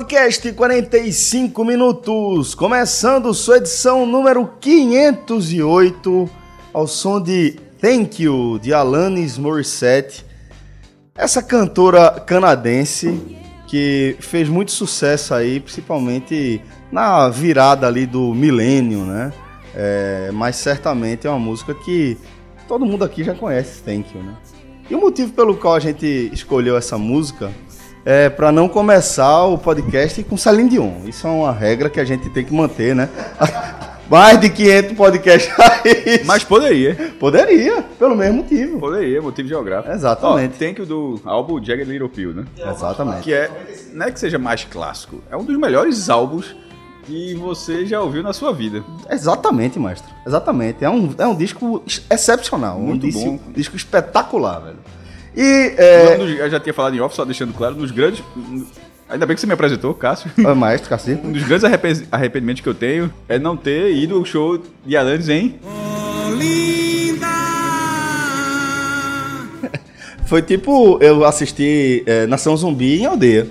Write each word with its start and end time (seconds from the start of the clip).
Podcast 0.00 0.50
45 0.52 1.62
minutos, 1.62 2.54
começando 2.54 3.34
sua 3.34 3.58
edição 3.58 4.06
número 4.06 4.50
508, 4.58 6.30
ao 6.72 6.86
som 6.86 7.20
de 7.20 7.58
Thank 7.78 8.22
You, 8.22 8.58
de 8.58 8.72
Alanis 8.72 9.36
Morissette. 9.36 10.24
Essa 11.14 11.42
cantora 11.42 12.12
canadense 12.12 13.20
que 13.66 14.16
fez 14.20 14.48
muito 14.48 14.72
sucesso 14.72 15.34
aí, 15.34 15.60
principalmente 15.60 16.62
na 16.90 17.28
virada 17.28 17.86
ali 17.86 18.06
do 18.06 18.32
milênio, 18.34 19.04
né? 19.04 19.30
É, 19.74 20.30
mas 20.32 20.56
certamente 20.56 21.26
é 21.26 21.30
uma 21.30 21.38
música 21.38 21.74
que 21.74 22.16
todo 22.66 22.86
mundo 22.86 23.04
aqui 23.04 23.22
já 23.22 23.34
conhece, 23.34 23.82
Thank 23.82 24.16
You, 24.16 24.22
né? 24.22 24.34
E 24.88 24.94
o 24.94 25.00
motivo 25.00 25.32
pelo 25.34 25.54
qual 25.58 25.74
a 25.74 25.80
gente 25.80 26.30
escolheu 26.32 26.74
essa 26.74 26.96
música 26.96 27.52
é 28.04 28.28
para 28.30 28.50
não 28.50 28.68
começar 28.68 29.44
o 29.44 29.58
podcast 29.58 30.22
com 30.24 30.36
Celine 30.36 30.70
Dion. 30.70 31.04
Isso 31.06 31.26
é 31.26 31.30
uma 31.30 31.52
regra 31.52 31.88
que 31.90 32.00
a 32.00 32.04
gente 32.04 32.28
tem 32.30 32.44
que 32.44 32.52
manter, 32.54 32.94
né? 32.94 33.08
Mais 34.10 34.40
de 34.40 34.50
500 34.50 34.96
podcasts 34.96 35.54
aí. 35.60 36.22
Mas 36.26 36.42
poderia. 36.42 37.12
Poderia, 37.20 37.80
pelo 37.96 38.16
mesmo 38.16 38.38
motivo. 38.38 38.80
Poderia, 38.80 39.22
motivo 39.22 39.48
geográfico. 39.48 39.94
Exatamente. 39.94 40.54
Ó, 40.54 40.58
tem 40.58 40.74
que 40.74 40.82
o 40.82 40.86
do 40.86 41.20
álbum 41.24 41.62
Jagged 41.62 41.88
Little 41.88 42.08
Pill, 42.08 42.34
né? 42.34 42.44
Exatamente. 42.58 43.22
Que 43.22 43.32
é, 43.32 43.48
não 43.92 44.06
é 44.06 44.10
que 44.10 44.18
seja 44.18 44.36
mais 44.36 44.64
clássico, 44.64 45.22
é 45.30 45.36
um 45.36 45.44
dos 45.44 45.56
melhores 45.56 46.10
álbuns 46.10 46.56
que 47.04 47.34
você 47.34 47.86
já 47.86 48.00
ouviu 48.00 48.20
na 48.22 48.32
sua 48.32 48.52
vida. 48.52 48.82
Exatamente, 49.08 49.78
mestre. 49.78 50.10
Exatamente. 50.26 50.84
É 50.84 50.90
um, 50.90 51.14
é 51.16 51.26
um 51.26 51.34
disco 51.36 51.80
ex- 51.86 52.04
excepcional. 52.10 52.80
Muito 52.80 53.06
um 53.06 53.08
disco, 53.10 53.30
bom. 53.30 53.52
disco 53.52 53.76
espetacular, 53.76 54.58
velho. 54.60 54.78
E, 55.36 55.74
é... 55.76 56.16
Dos- 56.16 56.38
eu 56.38 56.50
já 56.50 56.58
tinha 56.60 56.74
falado 56.74 56.94
em 56.96 57.00
off, 57.00 57.14
só 57.14 57.24
deixando 57.24 57.52
claro, 57.54 57.74
um 57.74 57.78
dos 57.78 57.90
grandes... 57.90 58.22
Ainda 59.08 59.26
bem 59.26 59.34
que 59.34 59.40
você 59.40 59.46
me 59.46 59.52
apresentou, 59.54 59.92
Cássio. 59.92 60.30
Ô, 60.38 60.54
Maestro 60.54 60.88
Cacique. 60.88 61.26
Um 61.26 61.32
dos 61.32 61.42
grandes 61.42 61.64
arrepen- 61.64 62.06
arrependimentos 62.12 62.62
que 62.62 62.68
eu 62.68 62.74
tenho 62.74 63.12
é 63.28 63.38
não 63.40 63.56
ter 63.56 63.92
ido 63.92 64.14
ao 64.16 64.24
show 64.24 64.62
de 64.86 64.96
Alanis 64.96 65.28
em... 65.28 65.58
Foi 70.26 70.42
tipo, 70.42 70.96
eu 71.02 71.24
assisti 71.24 72.04
é, 72.06 72.24
Nação 72.26 72.56
Zumbi 72.56 73.00
em 73.00 73.06
aldeia. 73.06 73.48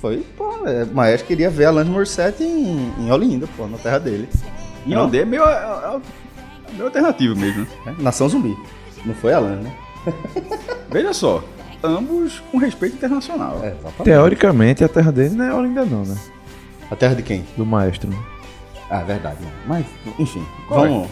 Foi, 0.00 0.18
pô, 0.36 0.52
é, 0.66 0.84
o 0.84 0.94
Maestro 0.94 1.26
queria 1.26 1.50
ver 1.50 1.64
Alanis 1.64 1.90
Morissette 1.90 2.44
em, 2.44 2.92
em 3.00 3.10
Olinda, 3.10 3.48
pô, 3.56 3.66
na 3.66 3.76
terra 3.78 3.98
dele. 3.98 4.28
Em 4.86 4.90
Não? 4.90 5.02
aldeia 5.02 5.22
é 5.22 5.24
meio, 5.24 5.42
é- 5.42 5.48
é 5.52 6.72
meio 6.74 6.84
alternativo 6.84 7.34
mesmo, 7.34 7.62
né? 7.84 7.94
É, 7.98 8.02
Nação 8.02 8.28
Zumbi. 8.28 8.56
Não 9.04 9.14
foi 9.14 9.32
Alanis, 9.32 9.64
né? 9.64 9.72
Veja 10.90 11.12
só, 11.12 11.42
ambos 11.82 12.42
com 12.50 12.58
respeito 12.58 12.96
internacional. 12.96 13.60
É. 13.62 13.74
Teoricamente, 14.02 14.82
a 14.84 14.88
terra 14.88 15.10
dele 15.12 15.34
não 15.34 15.44
é 15.44 15.54
Olinda 15.54 15.84
não, 15.84 16.04
né? 16.04 16.16
A 16.90 16.96
terra 16.96 17.14
de 17.14 17.22
quem? 17.22 17.44
Do 17.56 17.66
maestro. 17.66 18.08
né? 18.08 18.16
Ah, 18.90 19.02
verdade. 19.02 19.38
Mas, 19.66 19.84
enfim, 20.18 20.44
Qual 20.68 20.84
é? 20.84 20.88
vamos... 20.88 21.08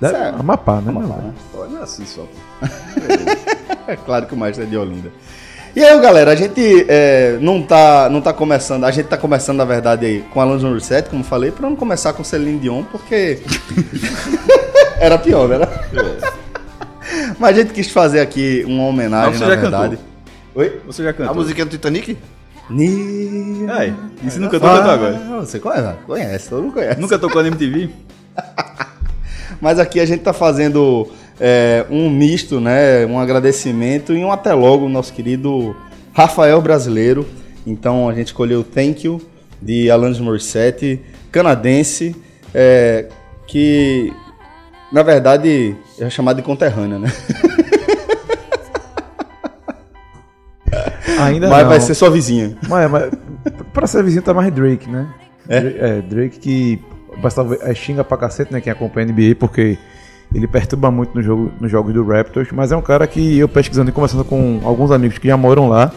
Deve- 0.00 0.16
Certo. 0.18 0.40
Amapá, 0.40 0.80
né? 0.80 0.92
lá, 0.92 1.16
né? 1.16 1.32
É 1.78 1.82
assim 1.82 2.04
só. 2.04 2.26
É 3.86 3.96
claro 3.96 4.26
que 4.26 4.34
o 4.34 4.36
Maestro 4.36 4.62
é 4.62 4.66
de 4.66 4.76
Olinda. 4.76 5.10
E 5.74 5.82
aí, 5.82 6.00
galera, 6.00 6.30
a 6.30 6.36
gente 6.36 6.86
é, 6.88 7.36
não, 7.40 7.60
tá, 7.62 8.08
não 8.08 8.20
tá 8.20 8.32
começando, 8.32 8.84
a 8.84 8.90
gente 8.92 9.06
tá 9.06 9.16
começando, 9.16 9.56
na 9.56 9.64
verdade, 9.64 10.06
aí, 10.06 10.22
com 10.32 10.40
Alanis 10.40 10.62
Morissette, 10.62 11.10
como 11.10 11.24
falei, 11.24 11.50
pra 11.50 11.68
não 11.68 11.74
começar 11.74 12.12
com 12.12 12.22
Celine 12.22 12.58
Dion, 12.60 12.84
porque 12.84 13.40
era 15.00 15.18
pior, 15.18 15.48
né? 15.48 15.66
Mas 17.42 17.58
a 17.58 17.60
gente 17.60 17.72
quis 17.72 17.90
fazer 17.90 18.20
aqui 18.20 18.62
uma 18.68 18.84
homenagem, 18.84 19.32
você 19.34 19.40
na 19.44 19.50
já 19.56 19.60
verdade. 19.60 19.98
Oi? 20.54 20.80
Você 20.86 21.02
já 21.02 21.12
cantou? 21.12 21.32
A 21.32 21.34
musiquinha 21.34 21.64
do 21.66 21.70
Titanic? 21.70 22.16
Ni- 22.70 23.66
É, 23.68 23.92
e 24.24 24.30
se 24.30 24.38
nunca 24.38 24.60
tocou 24.60 24.68
Ah, 24.76 24.92
agora? 24.94 25.18
Você 25.40 25.58
conhece, 25.58 25.94
conhece, 26.06 26.48
todo 26.48 26.62
mundo 26.62 26.74
conhece. 26.74 27.00
Nunca 27.00 27.18
tocou 27.18 27.42
na 27.42 27.48
MTV? 27.48 27.90
Mas 29.60 29.80
aqui 29.80 29.98
a 29.98 30.06
gente 30.06 30.20
tá 30.20 30.32
fazendo 30.32 31.08
é, 31.40 31.84
um 31.90 32.08
misto, 32.08 32.60
né? 32.60 33.04
Um 33.06 33.18
agradecimento 33.18 34.12
e 34.12 34.24
um 34.24 34.30
até 34.30 34.54
logo, 34.54 34.88
nosso 34.88 35.12
querido 35.12 35.74
Rafael 36.12 36.62
Brasileiro. 36.62 37.26
Então 37.66 38.08
a 38.08 38.14
gente 38.14 38.28
escolheu 38.28 38.62
Thank 38.62 39.04
You, 39.04 39.20
de 39.60 39.90
Alanis 39.90 40.20
Morissette, 40.20 41.00
canadense, 41.32 42.14
é, 42.54 43.06
que 43.48 44.12
na 44.92 45.02
verdade 45.02 45.74
é 45.98 46.10
chamado 46.10 46.36
de 46.36 46.42
conterrânea, 46.42 46.98
né? 46.98 47.10
Ainda 51.20 51.48
Mas 51.48 51.62
não. 51.62 51.68
vai 51.68 51.80
ser 51.80 51.94
sua 51.94 52.10
vizinha. 52.10 52.56
Mas, 52.68 52.90
mas 52.90 53.10
pra 53.72 53.86
ser 53.86 54.02
vizinho 54.02 54.22
tá 54.22 54.34
mais 54.34 54.52
Drake, 54.52 54.90
né? 54.90 55.06
Drake, 55.46 55.78
é, 55.78 56.00
Drake 56.02 56.38
que 56.38 56.80
bastava, 57.20 57.56
é, 57.60 57.74
xinga 57.74 58.02
pra 58.02 58.16
cacete, 58.16 58.52
né? 58.52 58.60
Quem 58.60 58.72
acompanha 58.72 59.06
a 59.06 59.12
NBA, 59.12 59.36
porque 59.38 59.78
ele 60.34 60.48
perturba 60.48 60.90
muito 60.90 61.14
no 61.14 61.22
jogo, 61.22 61.52
nos 61.60 61.70
jogos 61.70 61.94
do 61.94 62.04
Raptors. 62.04 62.48
Mas 62.52 62.72
é 62.72 62.76
um 62.76 62.82
cara 62.82 63.06
que 63.06 63.38
eu 63.38 63.48
pesquisando 63.48 63.90
e 63.90 63.92
conversando 63.92 64.24
com 64.24 64.60
alguns 64.64 64.90
amigos 64.90 65.18
que 65.18 65.28
já 65.28 65.36
moram 65.36 65.68
lá. 65.68 65.92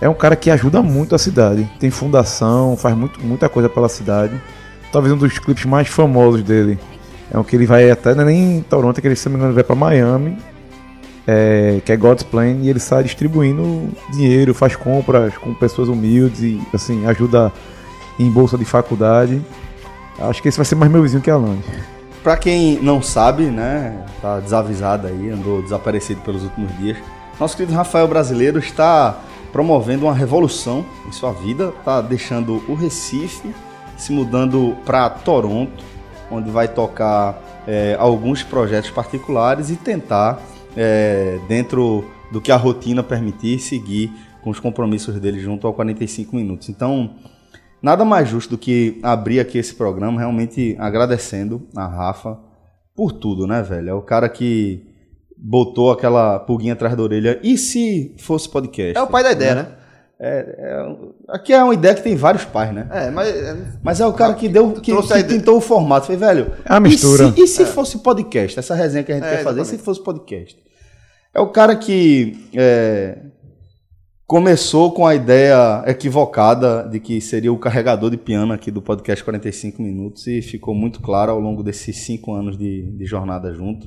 É 0.00 0.08
um 0.08 0.14
cara 0.14 0.36
que 0.36 0.50
ajuda 0.50 0.80
muito 0.82 1.14
a 1.14 1.18
cidade. 1.18 1.68
Tem 1.78 1.90
fundação, 1.90 2.76
faz 2.76 2.96
muito, 2.96 3.20
muita 3.20 3.48
coisa 3.48 3.68
pela 3.68 3.88
cidade. 3.88 4.40
Talvez 4.92 5.12
um 5.12 5.16
dos 5.16 5.38
clipes 5.38 5.64
mais 5.64 5.88
famosos 5.88 6.42
dele. 6.42 6.78
É 7.30 7.38
um 7.38 7.44
que 7.44 7.56
ele 7.56 7.66
vai 7.66 7.90
até, 7.90 8.14
não 8.14 8.22
é 8.22 8.26
nem 8.26 8.58
em 8.58 8.62
Toronto, 8.62 8.98
é 8.98 9.00
que 9.00 9.06
ele, 9.08 9.16
se 9.16 9.28
não 9.28 9.34
me 9.34 9.38
engano, 9.38 9.54
vai 9.54 9.64
pra 9.64 9.76
Miami 9.76 10.36
é, 11.30 11.82
que 11.84 11.92
é 11.92 11.96
God's 11.96 12.22
Plan, 12.22 12.52
e 12.62 12.70
ele 12.70 12.80
sai 12.80 13.02
distribuindo 13.02 13.90
dinheiro, 14.10 14.54
faz 14.54 14.74
compras 14.74 15.36
com 15.36 15.52
pessoas 15.52 15.90
humildes 15.90 16.40
e 16.40 16.58
assim, 16.72 17.06
ajuda 17.06 17.52
em 18.18 18.30
bolsa 18.30 18.56
de 18.56 18.64
faculdade. 18.64 19.42
Acho 20.18 20.40
que 20.40 20.48
esse 20.48 20.56
vai 20.56 20.64
ser 20.64 20.74
mais 20.74 20.90
meu 20.90 21.02
vizinho 21.02 21.20
que 21.20 21.30
a 21.30 21.34
Alanis. 21.34 21.66
Pra 22.22 22.34
quem 22.34 22.80
não 22.82 23.02
sabe, 23.02 23.44
né, 23.44 24.06
tá 24.22 24.40
desavisado 24.40 25.06
aí, 25.06 25.28
andou 25.28 25.60
desaparecido 25.60 26.22
pelos 26.22 26.42
últimos 26.42 26.74
dias. 26.78 26.96
Nosso 27.38 27.54
querido 27.54 27.76
Rafael 27.76 28.08
Brasileiro 28.08 28.58
está 28.58 29.18
promovendo 29.52 30.06
uma 30.06 30.14
revolução 30.14 30.84
em 31.06 31.12
sua 31.12 31.32
vida, 31.32 31.72
tá 31.84 32.00
deixando 32.00 32.62
o 32.66 32.74
Recife, 32.74 33.54
se 33.98 34.12
mudando 34.12 34.76
para 34.84 35.10
Toronto, 35.10 35.84
onde 36.30 36.50
vai 36.50 36.68
tocar 36.68 37.42
é, 37.66 37.96
alguns 37.98 38.42
projetos 38.42 38.90
particulares 38.90 39.70
e 39.70 39.76
tentar, 39.76 40.40
é, 40.76 41.38
dentro 41.48 42.04
do 42.30 42.40
que 42.40 42.52
a 42.52 42.56
rotina 42.56 43.02
permitir, 43.02 43.58
seguir 43.58 44.12
com 44.42 44.50
os 44.50 44.60
compromissos 44.60 45.18
dele 45.18 45.40
junto 45.40 45.66
ao 45.66 45.74
45 45.74 46.36
minutos. 46.36 46.68
Então, 46.68 47.14
Nada 47.80 48.04
mais 48.04 48.28
justo 48.28 48.50
do 48.50 48.58
que 48.58 48.98
abrir 49.02 49.38
aqui 49.38 49.56
esse 49.56 49.74
programa 49.74 50.18
realmente 50.18 50.76
agradecendo 50.80 51.68
a 51.76 51.86
Rafa 51.86 52.38
por 52.94 53.12
tudo, 53.12 53.46
né, 53.46 53.62
velho? 53.62 53.90
É 53.90 53.94
o 53.94 54.02
cara 54.02 54.28
que 54.28 54.84
botou 55.36 55.92
aquela 55.92 56.40
pulguinha 56.40 56.72
atrás 56.72 56.96
da 56.96 57.02
orelha. 57.02 57.38
E 57.42 57.56
se 57.56 58.16
fosse 58.18 58.48
podcast? 58.48 58.98
É 58.98 59.02
o 59.02 59.06
pai 59.06 59.22
da 59.22 59.30
ideia, 59.30 59.54
né? 59.54 59.77
Aqui 61.28 61.52
é 61.52 61.62
uma 61.62 61.74
ideia 61.74 61.94
que 61.94 62.02
tem 62.02 62.16
vários 62.16 62.44
pais, 62.44 62.74
né? 62.74 62.88
É, 62.90 63.10
mas. 63.10 63.28
é, 63.28 63.56
Mas 63.82 64.00
é 64.00 64.06
o 64.06 64.12
cara 64.12 64.34
que 64.34 64.48
deu, 64.48 64.72
que, 64.72 64.92
que 64.92 65.12
a 65.12 65.22
tentou 65.22 65.56
o 65.56 65.60
formato. 65.60 66.06
Falei, 66.06 66.18
velho. 66.18 66.52
É 66.64 66.72
uma 66.72 66.80
mistura. 66.80 67.28
E 67.28 67.32
se, 67.34 67.42
e 67.42 67.46
se 67.46 67.64
fosse 67.66 67.98
podcast? 67.98 68.58
Essa 68.58 68.74
resenha 68.74 69.04
que 69.04 69.12
a 69.12 69.14
gente 69.14 69.26
É, 69.26 69.36
quer 69.36 69.44
fazer, 69.44 69.60
e 69.60 69.64
se 69.64 69.74
exatamente. 69.74 69.84
fosse 69.84 70.02
podcast? 70.02 70.56
É 71.32 71.40
o 71.40 71.48
cara 71.48 71.76
que 71.76 72.48
é, 72.54 73.18
começou 74.26 74.92
com 74.92 75.06
a 75.06 75.14
ideia 75.14 75.84
equivocada 75.86 76.88
de 76.90 76.98
que 76.98 77.20
seria 77.20 77.52
o 77.52 77.58
carregador 77.58 78.10
de 78.10 78.16
piano 78.16 78.52
aqui 78.52 78.70
do 78.70 78.82
podcast 78.82 79.22
45 79.22 79.80
Minutos 79.80 80.26
e 80.26 80.42
ficou 80.42 80.74
muito 80.74 81.00
claro 81.00 81.30
ao 81.32 81.38
longo 81.38 81.62
desses 81.62 82.04
cinco 82.04 82.34
anos 82.34 82.58
de, 82.58 82.90
de 82.96 83.06
jornada 83.06 83.52
junto 83.54 83.86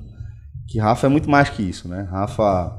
que 0.68 0.80
Rafa 0.80 1.06
é 1.08 1.10
muito 1.10 1.30
mais 1.30 1.50
que 1.50 1.62
isso, 1.62 1.90
né? 1.90 2.08
Rafa, 2.10 2.78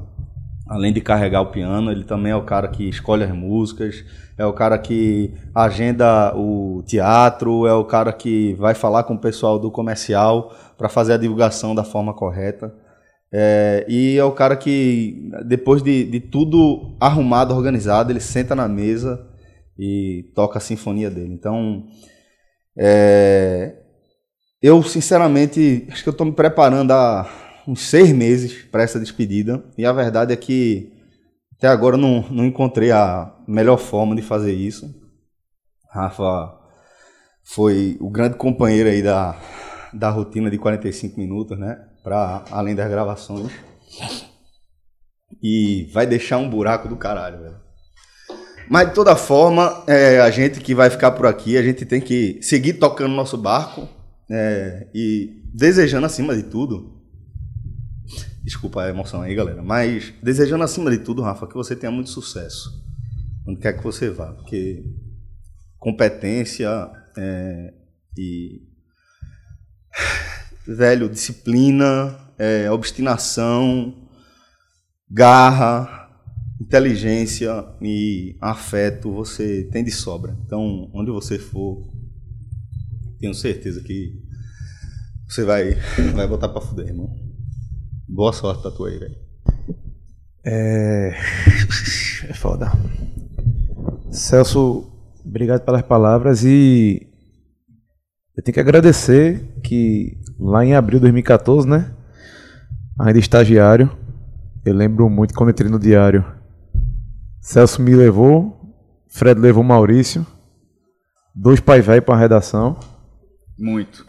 além 0.73 0.91
de 0.91 1.01
carregar 1.01 1.41
o 1.41 1.51
piano, 1.51 1.91
ele 1.91 2.03
também 2.03 2.31
é 2.31 2.35
o 2.35 2.43
cara 2.43 2.67
que 2.67 2.89
escolhe 2.89 3.23
as 3.23 3.31
músicas, 3.31 4.03
é 4.37 4.45
o 4.45 4.51
cara 4.51 4.77
que 4.79 5.31
agenda 5.53 6.35
o 6.35 6.83
teatro, 6.85 7.67
é 7.67 7.73
o 7.73 7.85
cara 7.85 8.11
que 8.11 8.55
vai 8.55 8.73
falar 8.73 9.03
com 9.03 9.13
o 9.13 9.19
pessoal 9.19 9.59
do 9.59 9.69
comercial 9.69 10.51
para 10.75 10.89
fazer 10.89 11.13
a 11.13 11.17
divulgação 11.17 11.75
da 11.75 11.83
forma 11.83 12.13
correta. 12.13 12.73
É, 13.31 13.85
e 13.87 14.17
é 14.17 14.23
o 14.23 14.31
cara 14.31 14.55
que, 14.55 15.29
depois 15.45 15.83
de, 15.83 16.05
de 16.05 16.19
tudo 16.19 16.95
arrumado, 16.99 17.53
organizado, 17.53 18.11
ele 18.11 18.19
senta 18.19 18.55
na 18.55 18.67
mesa 18.67 19.27
e 19.77 20.31
toca 20.35 20.57
a 20.57 20.61
sinfonia 20.61 21.09
dele. 21.09 21.33
Então, 21.33 21.85
é, 22.75 23.75
eu, 24.61 24.81
sinceramente, 24.81 25.87
acho 25.91 26.01
que 26.01 26.09
eu 26.09 26.13
estou 26.13 26.25
me 26.25 26.33
preparando 26.33 26.91
há 26.91 27.42
uns 27.67 27.81
seis 27.81 28.11
meses 28.11 28.63
para 28.63 28.83
essa 28.83 28.99
despedida. 28.99 29.63
E 29.77 29.85
a 29.85 29.93
verdade 29.93 30.33
é 30.33 30.35
que 30.35 30.91
até 31.57 31.67
agora 31.67 31.95
não, 31.97 32.21
não 32.29 32.45
encontrei 32.45 32.91
a 32.91 33.33
melhor 33.47 33.77
forma 33.77 34.15
de 34.15 34.21
fazer 34.21 34.53
isso. 34.53 34.93
Rafa 35.89 36.59
foi 37.43 37.97
o 37.99 38.09
grande 38.09 38.35
companheiro 38.35 38.89
aí 38.89 39.01
da, 39.01 39.39
da 39.93 40.09
rotina 40.09 40.49
de 40.49 40.57
45 40.57 41.19
minutos, 41.19 41.57
né? 41.57 41.77
Para 42.03 42.43
além 42.51 42.75
das 42.75 42.89
gravações. 42.89 43.51
e 45.41 45.89
vai 45.93 46.05
deixar 46.05 46.37
um 46.37 46.49
buraco 46.49 46.87
do 46.87 46.95
caralho, 46.95 47.41
velho. 47.41 47.63
Mas 48.69 48.89
de 48.89 48.95
toda 48.95 49.15
forma, 49.15 49.83
é, 49.87 50.19
a 50.19 50.29
gente 50.29 50.61
que 50.61 50.73
vai 50.73 50.89
ficar 50.89 51.11
por 51.11 51.27
aqui, 51.27 51.57
a 51.57 51.61
gente 51.61 51.85
tem 51.85 51.99
que 51.99 52.39
seguir 52.41 52.73
tocando 52.73 53.13
nosso 53.13 53.37
barco 53.37 53.87
é, 54.29 54.87
e 54.93 55.41
desejando 55.53 56.05
acima 56.05 56.35
de 56.35 56.43
tudo. 56.43 56.92
Desculpa 58.43 58.83
a 58.83 58.89
emoção 58.89 59.21
aí, 59.21 59.33
galera. 59.33 59.63
Mas 59.63 60.13
desejando 60.21 60.63
acima 60.63 60.91
de 60.91 60.97
tudo, 60.97 61.21
Rafa, 61.21 61.47
que 61.47 61.53
você 61.53 61.75
tenha 61.75 61.91
muito 61.91 62.09
sucesso. 62.09 62.83
Onde 63.47 63.59
quer 63.61 63.73
que 63.73 63.83
você 63.83 64.09
vá. 64.09 64.33
Porque 64.33 64.83
competência 65.79 66.69
é, 67.17 67.73
e. 68.17 68.61
Velho, 70.65 71.09
disciplina, 71.09 72.17
é, 72.37 72.71
obstinação, 72.71 74.09
garra, 75.09 76.09
inteligência 76.61 77.65
e 77.81 78.37
afeto 78.39 79.11
você 79.11 79.67
tem 79.71 79.83
de 79.83 79.91
sobra. 79.91 80.37
Então, 80.45 80.89
onde 80.93 81.11
você 81.11 81.37
for, 81.37 81.93
tenho 83.19 83.33
certeza 83.33 83.81
que 83.81 84.13
você 85.27 85.43
vai, 85.43 85.75
vai 86.15 86.27
botar 86.27 86.49
pra 86.49 86.61
fuder, 86.61 86.87
irmão. 86.87 87.22
Boa 88.07 88.33
sorte 88.33 88.61
pra 88.61 88.71
tu 88.71 88.85
aí, 88.85 88.97
velho. 88.97 89.15
É. 90.45 91.13
É 92.29 92.33
foda. 92.33 92.71
Celso, 94.09 94.89
obrigado 95.25 95.65
pelas 95.65 95.81
palavras 95.81 96.45
e 96.45 97.05
eu 98.35 98.41
tenho 98.41 98.53
que 98.53 98.61
agradecer 98.61 99.59
que 99.61 100.17
lá 100.39 100.63
em 100.63 100.73
abril 100.73 100.99
de 100.99 101.03
2014, 101.03 101.67
né? 101.67 101.93
Ainda 102.97 103.19
estagiário, 103.19 103.91
eu 104.65 104.73
lembro 104.73 105.09
muito 105.09 105.33
quando 105.33 105.49
entrei 105.49 105.69
no 105.69 105.77
diário. 105.77 106.23
Celso 107.41 107.81
me 107.81 107.93
levou, 107.93 108.57
Fred 109.09 109.37
levou 109.39 109.63
Maurício, 109.63 110.25
dois 111.35 111.59
pai 111.59 111.81
velho 111.81 112.01
pra 112.01 112.15
redação. 112.15 112.79
Muito. 113.59 114.05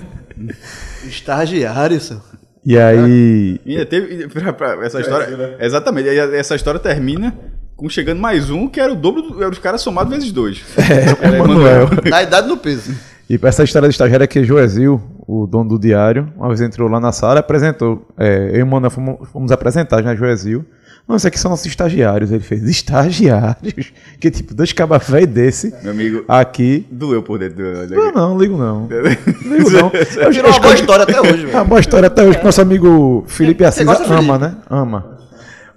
Estagiário, 1.04 2.00
senhor. 2.00 2.22
E 2.64 2.78
aí. 2.78 3.60
E 3.64 3.72
ainda 3.72 3.86
teve. 3.86 4.28
pra- 4.32 4.52
pra- 4.52 4.84
essa 4.86 5.00
história. 5.00 5.56
Exatamente. 5.60 6.08
E 6.08 6.18
essa 6.36 6.54
história 6.54 6.80
termina 6.80 7.34
com 7.76 7.88
chegando 7.88 8.20
mais 8.20 8.50
um, 8.50 8.68
que 8.68 8.80
era 8.80 8.92
o 8.92 8.96
dobro 8.96 9.22
do- 9.22 9.42
era 9.42 9.50
os 9.50 9.58
caras 9.58 9.80
somados 9.82 10.12
vezes 10.12 10.32
dois. 10.32 10.62
É, 10.78 11.26
Era 11.26 11.38
Manuel. 11.38 11.88
Na 12.08 12.22
idade 12.22 12.48
no 12.48 12.56
peso. 12.56 12.94
E 13.28 13.38
pra 13.38 13.48
essa 13.48 13.64
história 13.64 13.88
do 13.88 13.90
estagiário 13.90 14.22
é 14.24 14.26
que 14.26 14.44
Joesil, 14.44 15.00
o 15.26 15.46
dono 15.46 15.70
do 15.70 15.78
diário, 15.78 16.30
uma 16.36 16.48
vez 16.48 16.60
entrou 16.60 16.88
lá 16.90 17.00
na 17.00 17.10
sala 17.10 17.36
e 17.36 17.40
apresentou. 17.40 18.06
É, 18.18 18.50
eu 18.52 18.56
e 18.58 18.62
o 18.62 18.66
Manuel 18.66 18.90
fomos, 18.90 19.28
fomos 19.30 19.50
apresentar 19.50 20.02
já 20.02 20.14
Joesil. 20.14 20.64
Não, 21.06 21.16
isso 21.16 21.26
aqui 21.28 21.38
são 21.38 21.50
nossos 21.50 21.66
estagiários. 21.66 22.32
Ele 22.32 22.42
fez, 22.42 22.62
estagiários? 22.62 23.92
Que 24.18 24.30
tipo, 24.30 24.54
dois 24.54 24.72
velho 25.06 25.26
desse 25.26 25.74
Meu 25.82 25.92
amigo, 25.92 26.24
aqui. 26.26 26.86
doeu 26.90 27.22
por 27.22 27.38
dentro. 27.38 27.86
do- 27.86 27.94
Não, 27.94 28.10
não, 28.12 28.38
ligo 28.38 28.56
não. 28.56 28.88
Ligo 29.44 29.70
não. 29.70 29.92
Eu, 30.22 30.32
Virou 30.32 30.50
uma 30.50 30.60
boa 30.60 30.74
história 30.74 31.02
até 31.02 31.20
hoje, 31.20 31.42
É 31.42 31.46
uma 31.46 31.52
velho. 31.52 31.64
boa 31.66 31.80
história 31.80 32.06
até 32.06 32.22
hoje 32.24 32.38
que 32.38 32.44
nosso 32.44 32.60
amigo 32.62 33.24
Felipe 33.28 33.64
Assis 33.64 33.86
ama, 34.10 34.38
né? 34.38 34.56
Ama. 34.70 35.18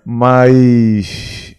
Mas 0.05 1.55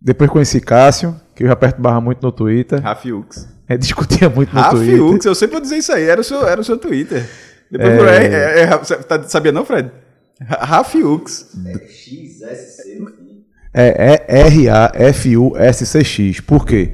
depois 0.00 0.28
conheci 0.30 0.60
Cássio, 0.60 1.14
que 1.36 1.44
eu 1.44 1.48
já 1.48 1.54
perturbava 1.56 2.00
muito 2.00 2.20
no 2.22 2.32
Twitter. 2.32 2.80
Rafiux. 2.82 3.46
É, 3.68 3.76
discutia 3.76 4.28
muito 4.28 4.54
no 4.54 4.62
Twitter. 4.70 5.00
Rafiux, 5.00 5.24
eu 5.24 5.34
sempre 5.34 5.52
vou 5.54 5.60
dizer 5.60 5.76
isso 5.76 5.92
aí, 5.92 6.04
era 6.04 6.20
o 6.20 6.24
seu, 6.24 6.46
era 6.48 6.60
o 6.60 6.64
seu 6.64 6.76
Twitter. 6.78 7.24
Depois 7.70 7.92
É. 7.92 7.96
por 7.96 8.08
aí, 8.08 8.26
é, 8.26 8.60
é, 8.62 8.66
tá- 8.66 9.22
sabia 9.24 9.52
não, 9.52 9.64
Fred? 9.64 9.90
Ra- 10.40 10.64
Rafiux. 10.64 11.52
É, 13.74 14.14
é 14.28 14.40
R-A-F-U-S-C-X. 14.48 16.40
Por 16.40 16.64
quê? 16.66 16.92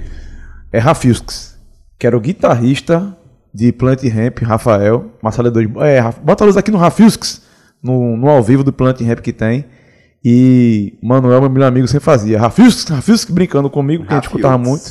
É 0.73 0.79
Rafiux, 0.79 1.57
que 1.99 2.07
era 2.07 2.17
o 2.17 2.21
guitarrista 2.21 3.17
de 3.53 3.71
Plant 3.73 4.03
Ramp, 4.05 4.39
Rafael, 4.43 5.13
Marcelo 5.23 5.51
2. 5.51 5.69
É, 5.83 6.03
bota 6.23 6.43
a 6.45 6.47
luz 6.47 6.57
aqui 6.57 6.71
no 6.71 6.79
Rafiux, 6.79 7.43
no, 7.83 8.17
no 8.17 8.29
ao 8.29 8.43
vivo 8.43 8.65
do 8.65 8.73
Plant 8.73 9.01
Ramp 9.01 9.21
que 9.21 9.33
tem. 9.33 9.65
E 10.25 10.99
Manuel, 11.03 11.41
meu 11.43 11.51
melhor 11.51 11.67
amigo, 11.69 11.87
sempre 11.87 12.05
fazia 12.05 12.41
Rafiux, 12.41 12.85
Rafiux 12.89 13.25
brincando 13.27 13.69
comigo, 13.71 14.05
que 14.05 14.13
a 14.13 14.17
gente 14.17 14.25
Rafiux. 14.25 14.41
escutava 14.41 14.59
muito. 14.59 14.91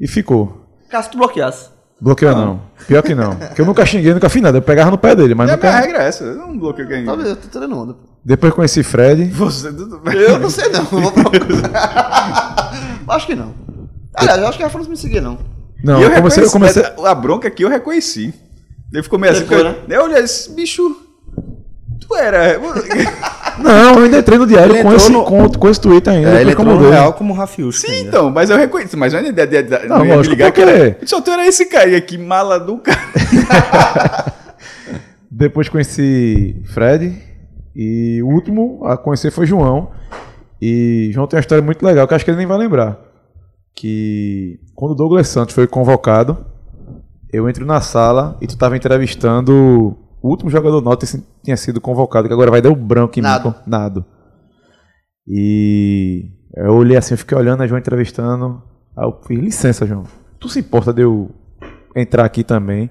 E 0.00 0.06
ficou. 0.06 0.66
Caso 0.90 1.10
tu 1.10 1.18
bloqueasse. 1.18 1.70
Bloqueou 2.00 2.34
não. 2.34 2.62
Pior 2.86 3.02
que 3.02 3.14
não. 3.14 3.34
Porque 3.34 3.60
eu 3.60 3.66
nunca 3.66 3.84
xinguei, 3.84 4.14
nunca 4.14 4.28
fiz 4.28 4.40
nada. 4.40 4.58
Eu 4.58 4.62
pegava 4.62 4.90
no 4.90 4.96
pé 4.98 5.16
dele, 5.16 5.34
mas 5.34 5.48
E 5.50 5.52
a 5.52 5.56
minha 5.56 5.70
nunca. 5.72 5.80
regra 5.84 6.02
é 6.04 6.08
essa, 6.08 6.24
eu 6.24 6.36
não 6.36 6.56
bloqueio 6.58 6.86
quem. 6.88 7.04
Tá 7.04 7.14
vendo? 7.14 7.28
Eu 7.28 7.36
tô 7.36 7.48
tirando 7.48 7.76
onda. 7.76 7.96
Depois 8.24 8.52
conheci 8.54 8.82
Fred. 8.82 9.24
Você, 9.30 9.72
tudo 9.72 9.98
bem. 9.98 10.14
Eu 10.14 10.38
não 10.38 10.48
sei 10.50 10.68
não, 10.70 10.84
vou 10.84 11.10
procurar. 11.10 12.72
acho 13.08 13.26
que 13.26 13.34
não. 13.34 13.52
Aliás, 14.14 14.40
eu 14.40 14.48
acho 14.48 14.56
que 14.58 14.62
a 14.64 14.66
Rafa 14.66 14.78
não 14.78 14.86
me 14.88 14.96
seguia, 14.96 15.20
não. 15.20 15.38
Não, 15.82 16.00
E 16.00 16.04
eu 16.04 16.10
comecei, 16.12 16.44
eu 16.44 16.50
comecei. 16.50 16.82
A 17.04 17.14
bronca 17.14 17.48
aqui 17.48 17.62
eu 17.64 17.68
reconheci. 17.68 18.34
Ele 18.92 19.02
ficou 19.02 19.18
meio 19.18 19.32
assim. 19.32 19.46
Eu- 19.50 19.76
Eu 19.88 20.04
olhei 20.04 20.22
esse 20.22 20.50
bicho. 20.52 20.96
Tu 22.00 22.16
era. 22.16 22.58
Não, 23.62 23.94
eu 23.98 24.04
ainda 24.04 24.18
entrei 24.18 24.38
no 24.38 24.46
diário 24.46 24.74
Ele 24.74 24.82
com 24.82 24.92
esse, 24.94 25.10
no- 25.10 25.24
com, 25.24 25.48
com 25.48 25.68
esse 25.68 25.80
Twitter 25.80 26.12
ainda. 26.12 26.30
É, 26.38 26.40
ele 26.40 26.50
entrou 26.52 26.66
no 26.66 26.90
real 26.90 27.12
como 27.12 27.32
Rafius. 27.34 27.80
Sim, 27.80 28.00
então, 28.06 28.30
mas 28.30 28.50
eu 28.50 28.56
reconheci. 28.56 28.96
Mas 28.96 29.12
eu 29.12 29.18
ainda 29.20 29.32
de, 29.46 29.62
de, 29.62 29.62
de, 29.62 29.88
Não, 29.88 29.98
não 29.98 30.04
ia 30.04 30.10
me 30.10 30.16
lógico, 30.16 30.34
ligar 30.34 30.52
que 30.52 30.60
era. 30.60 30.96
Só 31.04 31.20
tu 31.20 31.30
era 31.30 31.46
esse 31.46 31.66
cara 31.66 31.96
aqui, 31.96 32.16
mala 32.18 32.58
do 32.58 32.78
cara. 32.78 32.98
Depois 35.30 35.68
conheci 35.68 36.62
Fred. 36.72 37.16
E 37.74 38.20
o 38.22 38.28
último 38.28 38.84
a 38.84 38.96
conhecer 38.96 39.30
foi 39.30 39.46
João. 39.46 39.90
E 40.60 41.10
João 41.12 41.26
tem 41.26 41.36
uma 41.36 41.40
história 41.40 41.62
muito 41.62 41.84
legal 41.84 42.06
que 42.06 42.12
eu 42.12 42.16
acho 42.16 42.24
que 42.24 42.30
ele 42.30 42.38
nem 42.38 42.46
vai 42.46 42.58
lembrar. 42.58 42.98
Que 43.74 44.58
quando 44.74 44.92
o 44.92 44.94
Douglas 44.96 45.28
Santos 45.28 45.54
foi 45.54 45.68
convocado, 45.68 46.44
eu 47.32 47.48
entro 47.48 47.64
na 47.64 47.80
sala 47.80 48.36
e 48.40 48.46
tu 48.46 48.50
estava 48.50 48.76
entrevistando 48.76 49.96
o 50.22 50.28
último 50.28 50.50
jogador 50.50 50.96
que 50.96 51.06
tinha 51.42 51.56
sido 51.56 51.80
convocado, 51.80 52.28
que 52.28 52.34
agora 52.34 52.50
vai 52.50 52.60
dar 52.60 52.70
o 52.70 52.76
branco 52.76 53.18
em 53.18 53.22
Nado. 53.22 53.50
mim. 53.50 53.54
Nado. 53.66 54.04
E 55.26 56.30
eu 56.56 56.74
olhei 56.74 56.96
assim, 56.96 57.14
eu 57.14 57.18
fiquei 57.18 57.36
olhando 57.36 57.62
a 57.62 57.66
João 57.66 57.78
entrevistando. 57.78 58.62
Aí 58.96 59.04
eu 59.04 59.20
fiz, 59.26 59.38
licença, 59.38 59.86
João. 59.86 60.04
Tu 60.40 60.48
se 60.48 60.60
importa 60.60 60.92
de 60.92 61.02
eu 61.02 61.30
entrar 61.94 62.24
aqui 62.24 62.42
também? 62.42 62.90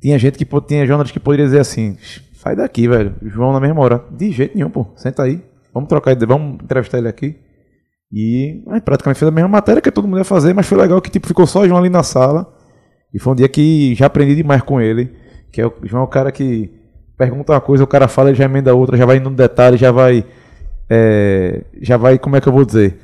Tinha 0.00 0.18
gente 0.18 0.36
que 0.38 0.60
tinha 0.62 0.86
jornalista 0.86 1.12
que 1.12 1.20
poderia 1.20 1.44
dizer 1.44 1.60
assim: 1.60 1.96
sai 2.32 2.56
daqui, 2.56 2.88
velho. 2.88 3.14
João 3.22 3.52
na 3.52 3.60
mesma 3.60 3.80
hora. 3.80 4.04
De 4.10 4.32
jeito 4.32 4.56
nenhum, 4.56 4.70
pô. 4.70 4.86
Senta 4.96 5.22
aí. 5.22 5.42
Vamos 5.72 5.88
trocar 5.88 6.12
ideia, 6.12 6.26
vamos 6.26 6.54
entrevistar 6.62 6.98
ele 6.98 7.08
aqui. 7.08 7.36
E 8.12 8.62
aí, 8.68 8.80
praticamente 8.80 9.18
fez 9.18 9.28
a 9.28 9.34
mesma 9.34 9.48
matéria 9.48 9.80
que 9.80 9.90
todo 9.90 10.06
mundo 10.06 10.18
ia 10.18 10.24
fazer, 10.24 10.52
mas 10.52 10.66
foi 10.66 10.76
legal 10.76 11.00
que 11.00 11.08
tipo, 11.08 11.26
ficou 11.26 11.46
só 11.46 11.60
o 11.60 11.66
João 11.66 11.78
ali 11.78 11.88
na 11.88 12.02
sala. 12.02 12.52
E 13.14 13.18
foi 13.18 13.32
um 13.32 13.36
dia 13.36 13.48
que 13.48 13.94
já 13.94 14.06
aprendi 14.06 14.34
demais 14.34 14.62
com 14.62 14.80
ele. 14.80 15.21
Que 15.52 15.60
é 15.60 15.66
o 15.66 15.72
João 15.84 16.02
é 16.02 16.04
o 16.06 16.08
cara 16.08 16.32
que 16.32 16.70
pergunta 17.16 17.52
uma 17.52 17.60
coisa, 17.60 17.84
o 17.84 17.86
cara 17.86 18.08
fala, 18.08 18.30
ele 18.30 18.38
já 18.38 18.44
emenda 18.46 18.74
outra, 18.74 18.96
já 18.96 19.06
vai 19.06 19.20
no 19.20 19.30
detalhe, 19.30 19.76
já 19.76 19.92
vai. 19.92 20.24
é, 20.90 21.62
já 21.80 21.96
vai, 21.96 22.18
como 22.18 22.34
é 22.36 22.40
que 22.40 22.48
eu 22.48 22.52
vou 22.52 22.64
dizer? 22.64 22.98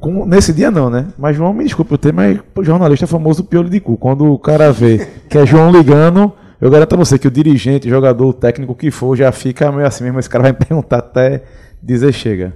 Com- 0.00 0.24
nesse 0.26 0.52
dia 0.52 0.70
não, 0.70 0.88
né? 0.90 1.08
Mas 1.18 1.36
João, 1.36 1.52
me 1.52 1.62
desculpa 1.64 1.94
o 1.94 1.98
termo, 1.98 2.16
mas 2.16 2.40
pô, 2.54 2.64
jornalista 2.64 3.04
é 3.04 3.08
famoso 3.08 3.44
piolho 3.44 3.68
de 3.70 3.78
cu. 3.80 3.96
Quando 3.96 4.32
o 4.32 4.38
cara 4.38 4.72
vê 4.72 5.06
que 5.28 5.36
é 5.38 5.44
João 5.46 5.70
ligando, 5.70 6.32
eu 6.60 6.70
garanto 6.70 6.94
a 6.94 6.96
você 6.98 7.18
que 7.18 7.28
o 7.28 7.30
dirigente, 7.30 7.86
o 7.86 7.90
jogador, 7.90 8.26
o 8.26 8.32
técnico 8.32 8.74
que 8.74 8.90
for, 8.90 9.14
já 9.16 9.30
fica 9.30 9.70
meio 9.70 9.86
assim 9.86 10.04
mesmo. 10.04 10.18
Esse 10.18 10.28
cara 10.30 10.42
vai 10.42 10.52
me 10.52 10.58
perguntar 10.58 10.98
até 10.98 11.42
dizer 11.82 12.12
chega. 12.12 12.54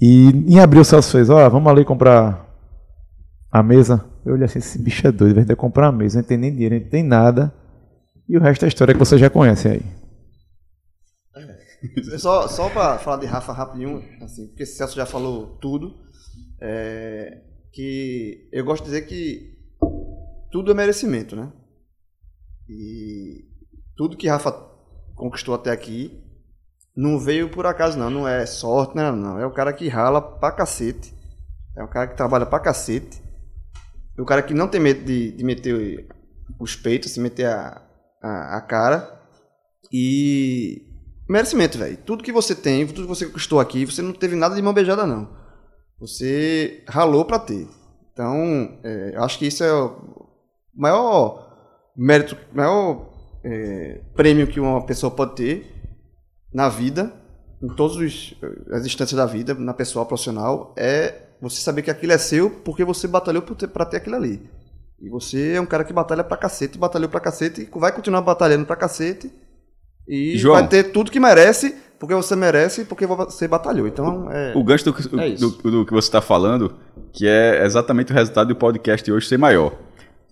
E 0.00 0.28
em 0.46 0.58
abril 0.58 0.82
o 0.82 0.84
Celso 0.84 1.12
fez, 1.12 1.30
ó, 1.30 1.48
vamos 1.48 1.70
ali 1.70 1.84
comprar 1.84 2.44
a 3.52 3.62
mesa. 3.62 4.04
Eu 4.24 4.34
olhei 4.34 4.44
assim, 4.46 4.58
esse 4.58 4.78
bicho 4.78 5.06
é 5.06 5.12
doido, 5.12 5.36
vai 5.36 5.44
ter 5.44 5.54
que 5.54 5.60
comprar 5.60 5.88
a 5.88 5.92
mesa, 5.92 6.18
não 6.18 6.24
tem 6.26 6.36
nem 6.36 6.52
dinheiro, 6.52 6.74
não 6.74 6.90
tem 6.90 7.02
nada. 7.02 7.52
E 8.28 8.36
o 8.36 8.40
resto 8.40 8.64
é 8.64 8.68
história 8.68 8.92
que 8.92 8.98
vocês 8.98 9.20
já 9.20 9.30
conhecem 9.30 9.72
aí. 9.72 9.82
Só, 12.18 12.48
só 12.48 12.68
pra 12.70 12.98
falar 12.98 13.18
de 13.18 13.26
Rafa 13.26 13.52
rapidinho, 13.52 14.02
assim, 14.22 14.48
porque 14.48 14.66
Celso 14.66 14.96
já 14.96 15.06
falou 15.06 15.58
tudo, 15.58 15.94
é, 16.60 17.42
que 17.72 18.48
eu 18.52 18.64
gosto 18.64 18.84
de 18.84 18.90
dizer 18.90 19.02
que 19.02 19.56
tudo 20.50 20.72
é 20.72 20.74
merecimento, 20.74 21.36
né? 21.36 21.52
E 22.68 23.44
tudo 23.96 24.16
que 24.16 24.28
Rafa 24.28 24.50
conquistou 25.14 25.54
até 25.54 25.70
aqui 25.70 26.22
não 26.96 27.18
veio 27.18 27.50
por 27.50 27.66
acaso, 27.66 27.98
não. 27.98 28.08
Não 28.08 28.26
é 28.26 28.46
sorte, 28.46 28.96
não, 28.96 29.14
não. 29.14 29.38
É 29.38 29.46
o 29.46 29.52
cara 29.52 29.72
que 29.72 29.86
rala 29.86 30.20
pra 30.20 30.50
cacete. 30.50 31.14
É 31.76 31.82
o 31.84 31.88
cara 31.88 32.06
que 32.06 32.16
trabalha 32.16 32.46
pra 32.46 32.58
cacete. 32.58 33.22
É 34.16 34.22
o 34.22 34.24
cara 34.24 34.42
que 34.42 34.54
não 34.54 34.66
tem 34.66 34.80
medo 34.80 35.04
de, 35.04 35.30
de 35.32 35.44
meter 35.44 36.08
os 36.58 36.74
peitos, 36.74 37.12
se 37.12 37.20
meter 37.20 37.46
a, 37.46 37.85
a, 38.22 38.56
a 38.56 38.60
cara. 38.60 39.20
E 39.92 40.82
merecimento, 41.28 41.78
velho. 41.78 41.96
Tudo 41.98 42.24
que 42.24 42.32
você 42.32 42.54
tem, 42.54 42.86
tudo 42.86 43.02
que 43.02 43.08
você 43.08 43.26
conquistou 43.26 43.60
aqui, 43.60 43.84
você 43.84 44.02
não 44.02 44.12
teve 44.12 44.36
nada 44.36 44.54
de 44.54 44.62
mão 44.62 44.72
beijada, 44.72 45.06
não. 45.06 45.28
Você 45.98 46.84
ralou 46.88 47.24
pra 47.24 47.38
ter. 47.38 47.66
Então, 48.12 48.78
é, 48.82 49.14
acho 49.18 49.38
que 49.38 49.46
isso 49.46 49.62
é 49.62 49.72
o 49.72 50.28
maior 50.74 51.46
mérito, 51.96 52.36
maior 52.52 53.10
é, 53.44 54.00
prêmio 54.14 54.46
que 54.46 54.60
uma 54.60 54.84
pessoa 54.84 55.10
pode 55.10 55.34
ter 55.34 55.72
na 56.52 56.68
vida 56.68 57.12
em 57.62 57.68
todas 57.68 57.96
as 58.72 58.84
instâncias 58.84 59.16
da 59.16 59.26
vida, 59.26 59.54
na 59.54 59.72
pessoal, 59.72 60.04
profissional, 60.06 60.74
é 60.76 61.26
você 61.40 61.60
saber 61.60 61.82
que 61.82 61.90
aquilo 61.90 62.12
é 62.12 62.18
seu 62.18 62.50
porque 62.50 62.84
você 62.84 63.08
batalhou 63.08 63.42
por 63.42 63.56
ter- 63.56 63.68
ter 63.68 63.96
aquilo 63.96 64.16
ali. 64.16 64.48
E 65.00 65.08
você 65.10 65.52
é 65.54 65.60
um 65.60 65.66
cara 65.66 65.84
que 65.84 65.92
batalha 65.92 66.24
pra 66.24 66.36
cacete, 66.36 66.78
batalhou 66.78 67.08
pra 67.08 67.20
cacete, 67.20 67.62
e 67.62 67.78
vai 67.78 67.92
continuar 67.92 68.22
batalhando 68.22 68.64
pra 68.64 68.76
cacete. 68.76 69.30
E 70.08 70.38
João. 70.38 70.54
vai 70.54 70.68
ter 70.68 70.84
tudo 70.84 71.10
que 71.10 71.18
merece, 71.20 71.74
porque 71.98 72.14
você 72.14 72.34
merece, 72.36 72.84
porque 72.84 73.06
você 73.06 73.46
batalhou. 73.48 73.86
Então, 73.88 74.30
é. 74.30 74.52
O 74.56 74.62
gancho 74.64 74.84
do, 74.84 74.94
que- 74.94 75.20
É 75.20 75.30
do- 75.34 75.50
do 75.50 75.84
que 75.86 75.92
você 75.92 76.08
está 76.08 76.20
falando, 76.22 76.74
que 77.12 77.26
é 77.26 77.64
exatamente 77.64 78.12
o 78.12 78.14
resultado 78.14 78.48
do 78.48 78.56
podcast 78.56 79.04
de 79.04 79.12
hoje 79.12 79.26
ser 79.28 79.36
maior. 79.38 79.72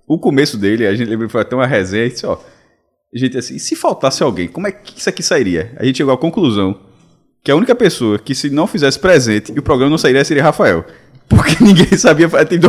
O 0.07 0.19
começo 0.19 0.57
dele, 0.57 0.87
a 0.87 0.95
gente 0.95 1.09
lembra 1.09 1.29
foi 1.29 1.41
até 1.43 1.57
uma 1.57 1.67
resenha 1.67 2.07
e 2.07 2.11
disse, 2.11 2.25
ó, 2.27 2.39
gente, 3.15 3.37
assim, 3.37 3.57
e 3.57 3.61
se 3.61 3.75
faltasse 3.75 4.23
alguém, 4.23 4.47
como 4.49 4.67
é 4.67 4.73
que 4.73 4.99
isso 4.99 5.09
aqui 5.09 5.23
sairia? 5.23 5.75
A 5.79 5.85
gente 5.85 5.97
chegou 5.97 6.13
à 6.15 6.19
conclusão 6.19 6.79
que 7.43 7.51
a 7.51 7.57
única 7.57 7.75
pessoa 7.75 8.19
que 8.19 8.35
se 8.35 8.49
não 8.51 8.67
fizesse 8.67 8.99
presente 8.99 9.53
e 9.53 9.59
o 9.59 9.63
programa 9.63 9.91
não 9.91 9.99
sairia 9.99 10.25
seria 10.25 10.43
Rafael. 10.43 10.85
Porque 11.29 11.57
ninguém 11.65 11.97
sabia, 11.97 12.29
tipo, 12.29 12.69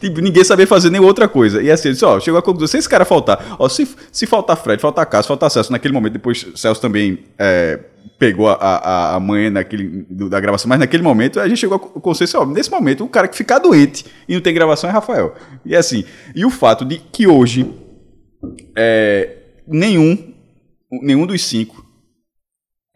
tipo, 0.00 0.20
ninguém 0.20 0.42
sabia 0.42 0.66
fazer 0.66 0.90
nem 0.90 1.00
outra 1.00 1.28
coisa. 1.28 1.62
E 1.62 1.70
assim, 1.70 1.88
ele 1.88 1.92
disse, 1.94 2.04
ó, 2.04 2.18
chegou 2.18 2.38
à 2.38 2.42
conclusão, 2.42 2.66
se 2.68 2.78
esse 2.78 2.88
cara 2.88 3.04
faltar, 3.04 3.56
ó, 3.58 3.68
se, 3.68 3.86
se 4.10 4.26
faltar 4.26 4.56
Fred, 4.56 4.80
faltar 4.80 5.04
Cássio, 5.06 5.28
faltar 5.28 5.50
Celso, 5.50 5.70
naquele 5.70 5.92
momento, 5.92 6.14
depois 6.14 6.46
Celso 6.56 6.80
também 6.80 7.18
é, 7.38 7.78
pegou 8.18 8.48
a, 8.48 8.54
a, 8.54 9.14
a 9.16 9.20
manhã 9.20 9.50
naquele, 9.50 10.06
do- 10.08 10.30
da 10.30 10.40
gravação, 10.40 10.68
mas 10.68 10.78
naquele 10.78 11.02
momento 11.02 11.38
a 11.38 11.46
gente 11.48 11.58
chegou 11.58 11.74
ao 11.74 12.00
consenso, 12.00 12.38
ó, 12.38 12.46
nesse 12.46 12.70
momento, 12.70 13.04
o 13.04 13.08
cara 13.08 13.28
que 13.28 13.36
ficar 13.36 13.58
doente 13.58 14.06
e 14.26 14.34
não 14.34 14.40
tem 14.40 14.54
gravação 14.54 14.88
é 14.88 14.92
Rafael. 14.92 15.34
E 15.64 15.76
assim, 15.76 16.04
e 16.34 16.44
o 16.44 16.50
fato 16.50 16.84
de 16.86 16.98
que 16.98 17.26
hoje 17.26 17.70
é, 18.76 19.36
nenhum, 19.68 20.32
nenhum 21.02 21.26
dos 21.26 21.44
cinco 21.44 21.84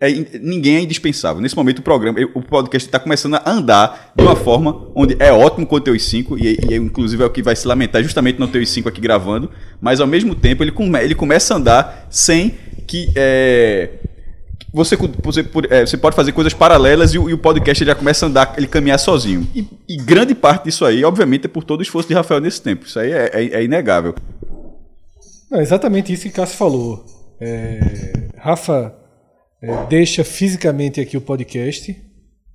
é 0.00 0.10
in- 0.10 0.26
ninguém 0.40 0.76
é 0.76 0.80
indispensável. 0.80 1.40
Nesse 1.40 1.56
momento, 1.56 1.78
o 1.78 1.82
programa, 1.82 2.18
o 2.34 2.42
podcast 2.42 2.86
está 2.88 2.98
começando 2.98 3.34
a 3.36 3.50
andar 3.50 4.12
de 4.16 4.22
uma 4.24 4.36
forma 4.36 4.90
onde 4.94 5.16
é 5.18 5.32
ótimo 5.32 5.66
quando 5.66 5.84
tem 5.84 5.94
os 5.94 6.04
cinco, 6.04 6.36
e, 6.38 6.58
e 6.68 6.74
inclusive 6.76 7.22
é 7.22 7.26
o 7.26 7.30
que 7.30 7.42
vai 7.42 7.54
se 7.56 7.66
lamentar 7.66 8.02
justamente 8.02 8.44
ter 8.48 8.58
os 8.62 8.68
cinco 8.70 8.88
aqui 8.88 9.00
gravando, 9.00 9.50
mas 9.80 10.00
ao 10.00 10.06
mesmo 10.06 10.34
tempo 10.34 10.62
ele, 10.62 10.72
come, 10.72 10.98
ele 11.02 11.14
começa 11.14 11.54
a 11.54 11.56
andar 11.56 12.06
sem 12.10 12.54
que. 12.86 13.08
é, 13.16 13.90
você, 14.72 14.96
você, 15.22 15.46
é, 15.70 15.86
você 15.86 15.96
pode 15.96 16.16
fazer 16.16 16.32
coisas 16.32 16.52
paralelas 16.52 17.14
e 17.14 17.18
o, 17.18 17.30
e 17.30 17.32
o 17.32 17.38
podcast 17.38 17.84
já 17.84 17.94
começa 17.94 18.26
a 18.26 18.28
andar, 18.28 18.54
ele 18.56 18.66
caminhar 18.66 18.98
sozinho. 18.98 19.46
E, 19.54 19.64
e 19.88 19.96
grande 19.98 20.34
parte 20.34 20.64
disso 20.64 20.84
aí, 20.84 21.04
obviamente, 21.04 21.44
é 21.44 21.48
por 21.48 21.62
todo 21.62 21.78
o 21.78 21.82
esforço 21.84 22.08
de 22.08 22.14
Rafael 22.14 22.40
nesse 22.40 22.60
tempo. 22.60 22.84
Isso 22.84 22.98
aí 22.98 23.12
é, 23.12 23.30
é- 23.32 23.54
é 23.60 23.64
inegável. 23.64 24.16
Não, 25.48 25.60
exatamente 25.60 26.12
isso 26.12 26.24
que 26.24 26.30
Cássio 26.30 26.56
falou. 26.56 27.06
É, 27.40 28.12
Rafa 28.36 28.92
é, 29.64 29.86
deixa 29.86 30.22
fisicamente 30.22 31.00
aqui 31.00 31.16
o 31.16 31.20
podcast 31.20 31.96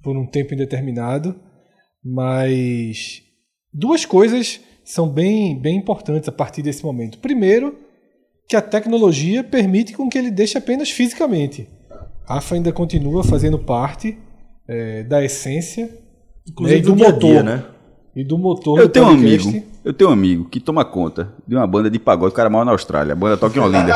por 0.04 0.16
um 0.16 0.26
tempo 0.28 0.54
indeterminado, 0.54 1.36
mas 2.04 3.22
duas 3.74 4.06
coisas 4.06 4.60
são 4.84 5.10
bem, 5.10 5.60
bem 5.60 5.78
importantes 5.78 6.30
a 6.30 6.32
partir 6.32 6.62
desse 6.62 6.84
momento. 6.84 7.18
Primeiro, 7.18 7.78
que 8.48 8.56
a 8.56 8.62
tecnologia 8.62 9.44
permite 9.44 9.94
com 9.94 10.08
que 10.08 10.18
ele 10.18 10.32
deixe 10.32 10.58
apenas 10.58 10.90
fisicamente. 10.92 11.68
Rafa 12.26 12.56
ainda 12.56 12.72
continua 12.72 13.24
fazendo 13.24 13.58
parte 13.58 14.18
é, 14.68 15.04
da 15.04 15.24
essência 15.24 15.90
Inclusive 16.48 16.80
e 16.80 16.82
do 16.82 16.96
do 16.96 17.06
a 17.06 17.12
motor. 17.12 17.30
dia, 17.32 17.44
né? 17.44 17.66
E 18.16 18.24
do 18.24 18.38
motor 18.38 18.80
Eu 18.80 18.88
do 18.88 18.92
tenho 18.92 19.08
um 19.08 19.16
podcast. 19.16 19.50
amigo, 19.50 19.66
eu 19.90 19.94
tenho 19.94 20.12
um 20.12 20.14
amigo 20.14 20.46
que 20.46 20.60
toma 20.60 20.86
conta 20.86 21.34
de 21.48 21.56
uma 21.56 21.66
banda 21.66 21.90
de 21.90 21.98
pagode, 21.98 22.32
o 22.32 22.36
cara 22.36 22.48
mora 22.48 22.64
na 22.64 22.72
Austrália, 22.72 23.14
a 23.14 23.16
banda 23.16 23.36
toca 23.36 23.58
em 23.58 23.62
Olinda. 23.62 23.92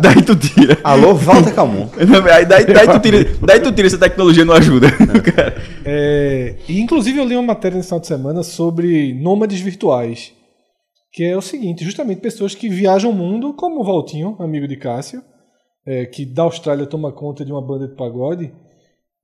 daí 0.00 0.22
tu 0.22 0.34
tira. 0.34 0.78
Alô, 0.82 1.12
Walter 1.12 1.54
Calmon. 1.54 1.90
Aí 2.32 2.46
daí, 2.46 2.64
daí 2.64 2.88
tu 2.88 2.98
tira, 3.00 3.24
daí 3.42 3.60
tu 3.60 3.70
tira 3.70 3.86
essa 3.86 3.98
tecnologia 3.98 4.46
não 4.46 4.54
ajuda. 4.54 4.90
cara. 5.34 5.62
É, 5.84 6.54
e 6.66 6.80
inclusive 6.80 7.18
eu 7.18 7.26
li 7.26 7.36
uma 7.36 7.48
matéria 7.48 7.76
nesse 7.76 7.88
final 7.88 8.00
de 8.00 8.06
semana 8.06 8.42
sobre 8.42 9.12
nômades 9.12 9.60
virtuais, 9.60 10.32
que 11.12 11.22
é 11.22 11.36
o 11.36 11.42
seguinte, 11.42 11.84
justamente 11.84 12.22
pessoas 12.22 12.54
que 12.54 12.70
viajam 12.70 13.10
o 13.10 13.14
mundo, 13.14 13.52
como 13.52 13.82
o 13.82 13.84
Valtinho, 13.84 14.36
amigo 14.40 14.66
de 14.66 14.76
Cássio, 14.78 15.20
é, 15.86 16.06
que 16.06 16.24
da 16.24 16.44
Austrália 16.44 16.86
toma 16.86 17.12
conta 17.12 17.44
de 17.44 17.52
uma 17.52 17.60
banda 17.60 17.86
de 17.86 17.94
pagode, 17.94 18.54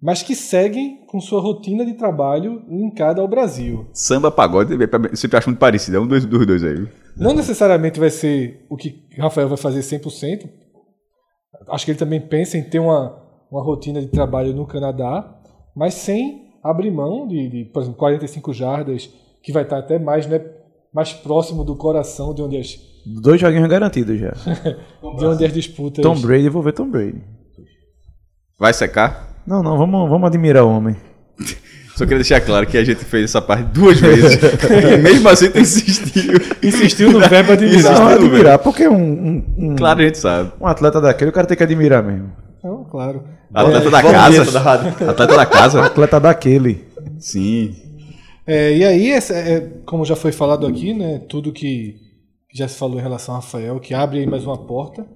mas 0.02 0.20
que 0.20 0.34
seguem 0.34 1.06
com 1.06 1.20
sua 1.20 1.40
rotina 1.40 1.86
de 1.86 1.94
trabalho 1.94 2.64
linkada 2.68 3.20
ao 3.20 3.28
Brasil. 3.28 3.86
Samba, 3.92 4.32
pagode, 4.32 4.72
eu 4.72 5.16
sempre 5.16 5.38
acho 5.38 5.48
muito 5.48 5.60
parecido, 5.60 5.98
é 5.98 6.00
um 6.00 6.06
dos, 6.08 6.24
dos 6.24 6.44
dois 6.44 6.64
aí. 6.64 6.88
Não 7.16 7.32
necessariamente 7.32 8.00
vai 8.00 8.10
ser 8.10 8.66
o 8.68 8.76
que 8.76 9.06
Rafael 9.16 9.48
vai 9.48 9.56
fazer 9.56 9.80
100%. 9.80 10.50
Acho 11.68 11.84
que 11.84 11.92
ele 11.92 11.98
também 11.98 12.20
pensa 12.20 12.58
em 12.58 12.68
ter 12.68 12.80
uma, 12.80 13.16
uma 13.48 13.62
rotina 13.62 14.00
de 14.00 14.08
trabalho 14.08 14.52
no 14.52 14.66
Canadá, 14.66 15.40
mas 15.76 15.94
sem 15.94 16.50
abrir 16.64 16.90
mão 16.90 17.28
de, 17.28 17.48
de, 17.48 17.64
por 17.66 17.82
exemplo, 17.82 17.98
45 17.98 18.52
jardas, 18.52 19.08
que 19.40 19.52
vai 19.52 19.62
estar 19.62 19.78
até 19.78 20.00
mais, 20.00 20.26
né, 20.26 20.44
mais 20.92 21.12
próximo 21.12 21.64
do 21.64 21.76
coração 21.76 22.34
de 22.34 22.42
onde 22.42 22.56
as, 22.56 22.76
Dois 23.04 23.40
joguinhos 23.40 23.68
garantidos 23.68 24.18
já. 24.18 24.30
de 25.18 25.26
onde 25.26 25.44
as 25.44 25.52
disputas. 25.52 26.02
Tom 26.02 26.20
Brady, 26.20 26.46
eu 26.46 26.52
vou 26.52 26.62
ver 26.62 26.72
Tom 26.72 26.88
Brady. 26.88 27.22
Vai 28.58 28.72
secar? 28.72 29.31
Não, 29.46 29.62
não, 29.62 29.76
vamos, 29.76 30.08
vamos 30.08 30.26
admirar 30.26 30.64
o 30.64 30.70
homem. 30.70 30.96
Só 31.94 32.04
queria 32.04 32.18
deixar 32.18 32.40
claro 32.40 32.66
que 32.66 32.78
a 32.78 32.84
gente 32.84 33.04
fez 33.04 33.24
essa 33.24 33.42
parte 33.42 33.64
duas 33.64 34.00
vezes. 34.00 34.38
e 34.94 34.96
mesmo 34.96 35.28
assim 35.28 35.50
tu 35.50 35.58
insistiu. 35.58 36.32
Insistiu 36.62 37.12
no 37.12 37.20
verbo 37.20 37.52
admirar. 37.52 37.78
Insistiu 37.78 38.00
Não, 38.00 38.08
admirar, 38.08 38.58
porque 38.58 38.88
um, 38.88 38.96
um, 38.96 39.44
um, 39.58 39.76
Claro, 39.76 40.00
a 40.00 40.04
gente 40.04 40.16
sabe. 40.16 40.52
um 40.58 40.66
atleta 40.66 41.00
daquele, 41.00 41.30
o 41.30 41.34
cara 41.34 41.46
tem 41.46 41.56
que 41.56 41.62
admirar 41.62 42.02
mesmo. 42.02 42.32
Não, 42.64 42.84
claro. 42.84 43.22
Atleta 43.52 43.90
da 43.90 44.02
casa. 44.02 44.38
dentro 44.38 44.52
da 44.52 44.60
rádio. 44.60 44.88
Atleta 44.88 45.36
da 45.36 45.46
casa. 45.46 45.84
atleta 45.84 46.20
daquele. 46.20 46.84
Sim. 47.18 47.76
É, 48.46 48.74
e 48.74 48.84
aí, 48.84 49.10
essa, 49.10 49.34
é, 49.34 49.60
como 49.84 50.04
já 50.04 50.16
foi 50.16 50.32
falado 50.32 50.66
aqui, 50.66 50.94
né, 50.94 51.20
tudo 51.28 51.52
que, 51.52 51.96
que 52.48 52.58
já 52.58 52.66
se 52.66 52.76
falou 52.76 52.98
em 52.98 53.02
relação 53.02 53.34
a 53.34 53.38
Rafael, 53.38 53.78
que 53.78 53.94
abre 53.94 54.20
aí 54.20 54.26
mais 54.26 54.44
uma 54.44 54.58
porta 54.66 55.06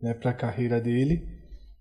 né, 0.00 0.14
para 0.14 0.30
a 0.30 0.34
carreira 0.34 0.80
dele, 0.80 1.22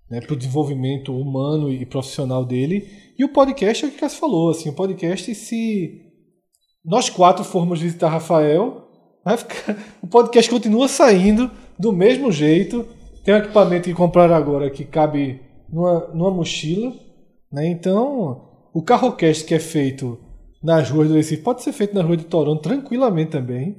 né, 0.10 0.20
para 0.22 0.34
o 0.34 0.38
desenvolvimento 0.38 1.16
humano 1.16 1.72
e 1.72 1.86
profissional 1.86 2.44
dele. 2.44 2.88
E 3.18 3.24
o 3.24 3.30
podcast 3.30 3.86
é 3.86 3.88
o 3.88 3.92
que 3.92 4.00
Cássio 4.00 4.20
falou, 4.20 4.50
assim, 4.50 4.70
o 4.70 4.74
podcast, 4.74 5.34
se 5.36 6.02
nós 6.84 7.10
quatro 7.10 7.44
formos 7.44 7.82
visitar 7.82 8.10
Rafael, 8.10 8.88
ficar- 9.38 9.78
o 10.02 10.08
podcast 10.08 10.50
continua 10.50 10.88
saindo 10.88 11.52
do 11.78 11.92
mesmo 11.92 12.32
jeito. 12.32 12.86
Tem 13.24 13.34
um 13.34 13.38
equipamento 13.38 13.88
que 13.88 13.94
compraram 13.94 14.36
agora 14.36 14.70
que 14.70 14.84
cabe 14.84 15.42
numa, 15.72 16.08
numa 16.14 16.32
mochila. 16.32 16.94
Né? 17.52 17.68
Então, 17.68 18.50
o 18.74 18.82
carrocast 18.82 19.46
que 19.46 19.54
é 19.54 19.60
feito 19.60 20.18
nas 20.62 20.90
ruas 20.90 21.08
do 21.08 21.14
Recife 21.16 21.42
pode 21.42 21.64
ser 21.64 21.72
feito 21.72 21.96
na 21.96 22.02
rua 22.02 22.18
de 22.18 22.26
Toronto 22.26 22.62
tranquilamente 22.62 23.32
também. 23.32 23.78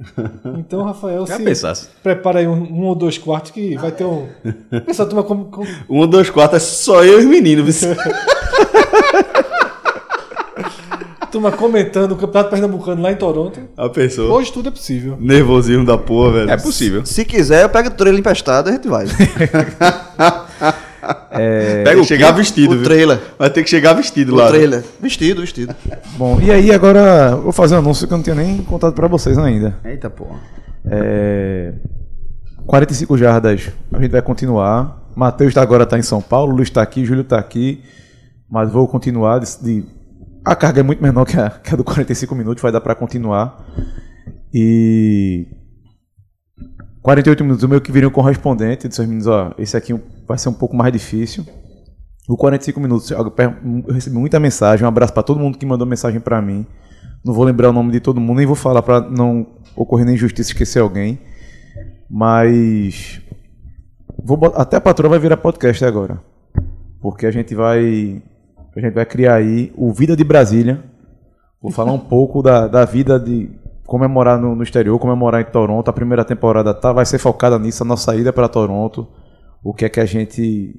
Então, 0.58 0.82
Rafael, 0.82 1.24
Já 1.28 1.36
se 1.36 1.42
pensasse. 1.44 1.88
prepara 2.02 2.38
aí 2.40 2.48
um, 2.48 2.54
um 2.54 2.84
ou 2.86 2.94
dois 2.94 3.18
quartos 3.18 3.50
que 3.50 3.76
vai 3.76 3.92
ter 3.92 4.04
um. 4.04 4.26
Pessoal, 4.86 5.06
turma, 5.08 5.22
como, 5.22 5.44
como- 5.46 5.66
Um, 5.88 6.06
dois, 6.06 6.30
quatro, 6.30 6.56
é 6.56 6.60
só 6.60 7.04
eu 7.04 7.18
e 7.20 7.24
os 7.24 7.30
meninos. 7.30 7.82
viu? 7.82 7.94
turma 11.30 11.52
comentando 11.52 12.10
o 12.12 12.16
Campeonato 12.16 12.50
Pernambucano 12.50 13.02
lá 13.02 13.12
em 13.12 13.16
Toronto. 13.16 13.60
A 13.76 13.88
pessoa. 13.88 14.34
Hoje 14.34 14.52
tudo 14.52 14.68
é 14.68 14.72
possível. 14.72 15.16
Nervosismo 15.20 15.84
da 15.84 15.96
porra, 15.96 16.32
velho. 16.32 16.50
É 16.50 16.56
possível. 16.56 17.06
Se 17.06 17.24
quiser, 17.24 17.62
eu 17.62 17.68
pego 17.68 17.88
o 17.88 17.92
trailer 17.92 18.18
emprestado 18.18 18.68
e 18.68 18.70
a 18.70 18.74
gente 18.74 18.88
vai. 18.88 19.06
Pega 21.00 21.84
Tem 21.92 21.96
o 22.00 22.04
chegar 22.04 22.32
vestido, 22.32 22.72
o 22.74 22.76
viu? 22.76 22.84
trailer. 22.84 23.18
Vai 23.38 23.50
ter 23.50 23.62
que 23.62 23.70
chegar 23.70 23.92
vestido 23.94 24.32
O 24.34 24.36
lá. 24.36 24.48
trailer. 24.48 24.84
Vestido, 25.00 25.40
vestido. 25.40 25.74
Bom, 26.16 26.38
e 26.40 26.50
aí 26.50 26.72
agora 26.72 27.34
vou 27.36 27.52
fazer 27.52 27.74
um 27.74 27.78
anúncio 27.78 28.06
que 28.06 28.12
eu 28.12 28.16
não 28.18 28.22
tinha 28.24 28.34
nem 28.36 28.58
contado 28.58 28.92
pra 28.94 29.08
vocês 29.08 29.38
ainda. 29.38 29.76
Eita 29.84 30.10
porra. 30.10 30.38
É... 30.84 31.72
45 32.66 33.16
jardas, 33.18 33.72
a 33.92 34.00
gente 34.00 34.10
vai 34.12 34.22
continuar. 34.22 35.10
Matheus 35.16 35.56
agora 35.56 35.82
está 35.84 35.98
em 35.98 36.02
São 36.02 36.20
Paulo, 36.22 36.54
Luiz 36.54 36.68
está 36.68 36.82
aqui, 36.82 37.04
Júlio 37.04 37.22
está 37.22 37.38
aqui. 37.38 37.82
Mas 38.50 38.70
vou 38.70 38.86
continuar. 38.86 39.38
De, 39.40 39.46
de- 39.62 39.84
A 40.44 40.54
carga 40.54 40.80
é 40.80 40.82
muito 40.82 41.02
menor 41.02 41.24
que 41.24 41.38
a, 41.38 41.50
que 41.50 41.72
a 41.74 41.76
do 41.76 41.84
45 41.84 42.34
minutos, 42.34 42.62
vai 42.62 42.70
dar 42.72 42.80
para 42.80 42.94
continuar. 42.94 43.64
E 44.52 45.46
48 47.02 47.42
minutos, 47.44 47.64
o 47.64 47.68
meu 47.68 47.80
que 47.80 47.90
viria 47.92 48.08
um 48.08 48.12
correspondente. 48.12 48.86
Disse 48.88 49.00
aos 49.00 49.08
meninos: 49.08 49.26
ó, 49.26 49.52
esse 49.58 49.76
aqui 49.76 49.98
vai 50.26 50.36
ser 50.38 50.48
um 50.48 50.52
pouco 50.54 50.76
mais 50.76 50.92
difícil. 50.92 51.44
O 52.28 52.36
45 52.36 52.78
minutos, 52.80 53.10
eu 53.10 53.34
recebi 53.92 54.16
muita 54.16 54.38
mensagem. 54.38 54.84
Um 54.84 54.88
abraço 54.88 55.12
para 55.12 55.22
todo 55.22 55.40
mundo 55.40 55.58
que 55.58 55.66
mandou 55.66 55.86
mensagem 55.86 56.20
para 56.20 56.40
mim. 56.40 56.64
Não 57.24 57.34
vou 57.34 57.44
lembrar 57.44 57.70
o 57.70 57.72
nome 57.72 57.90
de 57.90 58.00
todo 58.00 58.20
mundo, 58.20 58.36
nem 58.38 58.46
vou 58.46 58.54
falar 58.54 58.82
para 58.82 59.00
não 59.00 59.46
ocorrer 59.74 60.04
nenhuma 60.06 60.16
injustiça 60.16 60.50
esquecer 60.52 60.78
alguém. 60.80 61.18
Mas 62.08 63.20
vou 64.22 64.36
bot- 64.36 64.54
até 64.56 64.76
a 64.76 64.80
patroa 64.80 65.10
vai 65.10 65.18
virar 65.18 65.36
podcast 65.36 65.84
agora. 65.84 66.20
Porque 67.00 67.26
a 67.26 67.30
gente 67.30 67.54
vai 67.54 68.22
a 68.76 68.80
gente 68.80 68.94
vai 68.94 69.06
criar 69.06 69.34
aí 69.36 69.72
o 69.76 69.92
Vida 69.92 70.16
de 70.16 70.22
Brasília. 70.22 70.82
Vou 71.60 71.72
falar 71.72 71.92
um 71.92 71.98
pouco 71.98 72.42
da, 72.42 72.66
da 72.68 72.84
vida 72.84 73.18
de 73.18 73.50
comemorar 73.90 74.38
no, 74.38 74.54
no 74.54 74.62
exterior, 74.62 74.96
comemorar 75.00 75.40
em 75.40 75.44
Toronto. 75.50 75.88
A 75.88 75.92
primeira 75.92 76.24
temporada 76.24 76.72
tá, 76.72 76.92
vai 76.92 77.04
ser 77.04 77.18
focada 77.18 77.58
nisso, 77.58 77.82
a 77.82 77.86
nossa 77.86 78.14
ida 78.14 78.32
para 78.32 78.48
Toronto. 78.48 79.08
O 79.64 79.74
que 79.74 79.84
é 79.84 79.88
que 79.88 79.98
a 79.98 80.06
gente 80.06 80.78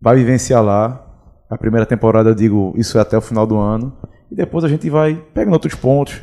vai 0.00 0.16
vivenciar 0.16 0.64
lá. 0.64 1.04
a 1.50 1.58
primeira 1.58 1.84
temporada, 1.84 2.30
eu 2.30 2.34
digo, 2.34 2.72
isso 2.74 2.96
é 2.96 3.02
até 3.02 3.18
o 3.18 3.20
final 3.20 3.46
do 3.46 3.58
ano. 3.58 3.92
E 4.30 4.34
depois 4.34 4.64
a 4.64 4.68
gente 4.68 4.88
vai 4.88 5.22
pegando 5.34 5.52
outros 5.52 5.74
pontos. 5.74 6.22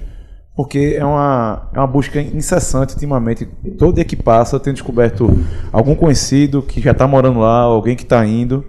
Porque 0.56 0.96
é 0.98 1.06
uma, 1.06 1.70
é 1.72 1.78
uma 1.78 1.86
busca 1.86 2.20
incessante 2.20 2.96
ultimamente. 2.96 3.46
Todo 3.78 3.94
dia 3.94 4.04
que 4.04 4.16
passa 4.16 4.56
eu 4.56 4.60
tenho 4.60 4.74
descoberto 4.74 5.30
algum 5.72 5.94
conhecido 5.94 6.64
que 6.64 6.82
já 6.82 6.90
está 6.90 7.08
morando 7.08 7.42
lá, 7.42 7.60
alguém 7.60 7.96
que 7.96 8.02
está 8.02 8.26
indo. 8.26 8.66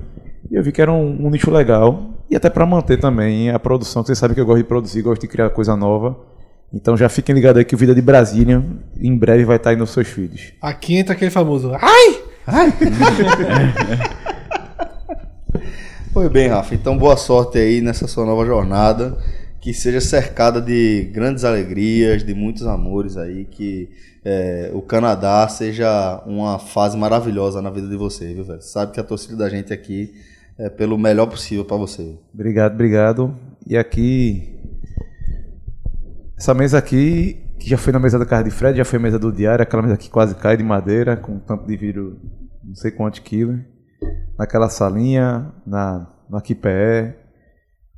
E 0.51 0.57
eu 0.57 0.63
vi 0.63 0.73
que 0.73 0.83
era 0.83 0.93
um, 0.93 1.27
um 1.27 1.31
nicho 1.31 1.51
legal. 1.51 2.11
E 2.29 2.37
até 2.37 2.51
para 2.51 2.67
manter 2.67 2.99
também 2.99 3.49
a 3.49 3.59
produção, 3.59 4.03
que 4.03 4.09
vocês 4.09 4.19
sabem 4.19 4.35
que 4.35 4.41
eu 4.43 4.47
gosto 4.47 4.59
de 4.59 4.65
produzir, 4.65 5.01
gosto 5.01 5.23
de 5.23 5.29
criar 5.29 5.49
coisa 5.49 5.75
nova. 5.75 6.36
Então 6.73 6.97
já 6.97 7.09
fiquem 7.09 7.35
ligados 7.35 7.59
aí 7.59 7.65
que 7.65 7.75
o 7.75 7.79
Vida 7.79 7.95
de 7.95 8.03
Brasília 8.03 8.63
em 8.99 9.17
breve 9.17 9.45
vai 9.45 9.57
estar 9.57 9.71
aí 9.71 9.77
nos 9.77 9.91
seus 9.91 10.09
feeds. 10.09 10.53
Aqui 10.61 10.97
entra 10.97 11.15
aquele 11.15 11.31
famoso. 11.31 11.73
Ai! 11.75 12.23
Foi 16.13 16.29
bem, 16.31 16.49
Rafa. 16.49 16.75
Então, 16.75 16.97
boa 16.97 17.17
sorte 17.17 17.59
aí 17.59 17.81
nessa 17.81 18.07
sua 18.07 18.25
nova 18.25 18.45
jornada. 18.45 19.17
Que 19.61 19.75
seja 19.75 20.01
cercada 20.01 20.61
de 20.61 21.11
grandes 21.13 21.45
alegrias, 21.45 22.25
de 22.25 22.35
muitos 22.35 22.65
amores 22.67 23.17
aí. 23.17 23.45
Que 23.47 23.89
é, 24.25 24.71
o 24.73 24.81
Canadá 24.81 25.49
seja 25.49 26.23
uma 26.25 26.59
fase 26.59 26.97
maravilhosa 26.97 27.61
na 27.61 27.71
vida 27.71 27.89
de 27.89 27.97
você, 27.97 28.33
viu, 28.33 28.45
velho? 28.45 28.63
Sabe 28.63 28.93
que 28.93 29.01
a 29.01 29.05
torcida 29.05 29.37
da 29.37 29.49
gente 29.49 29.73
aqui 29.73 30.15
é 30.59 30.69
pelo 30.69 30.97
melhor 30.97 31.27
possível 31.27 31.65
pra 31.65 31.77
você. 31.77 32.15
Obrigado, 32.33 32.75
obrigado. 32.75 33.37
E 33.67 33.77
aqui. 33.77 34.56
Essa 36.37 36.53
mesa 36.53 36.77
aqui, 36.79 37.41
que 37.59 37.69
já 37.69 37.79
foi 37.79 37.93
na 37.93 37.99
mesa 37.99 38.19
da 38.19 38.27
casa 38.27 38.45
de 38.45 38.51
Fred, 38.51 38.77
já 38.77 38.85
foi 38.85 38.99
a 38.99 39.03
mesa 39.03 39.19
do 39.19 39.33
diário, 39.33 39.63
aquela 39.63 39.83
mesa 39.83 39.97
que 39.97 40.11
quase 40.11 40.35
cai 40.35 40.57
de 40.57 40.63
madeira, 40.63 41.17
com 41.17 41.39
tampo 41.39 41.67
de 41.67 41.77
vidro 41.77 42.19
não 42.63 42.75
sei 42.75 42.91
quantos 42.91 43.21
quilos. 43.21 43.61
Naquela 44.39 44.69
salinha, 44.69 45.53
na, 45.67 46.07
no 46.29 46.37
Aquipé. 46.37 47.17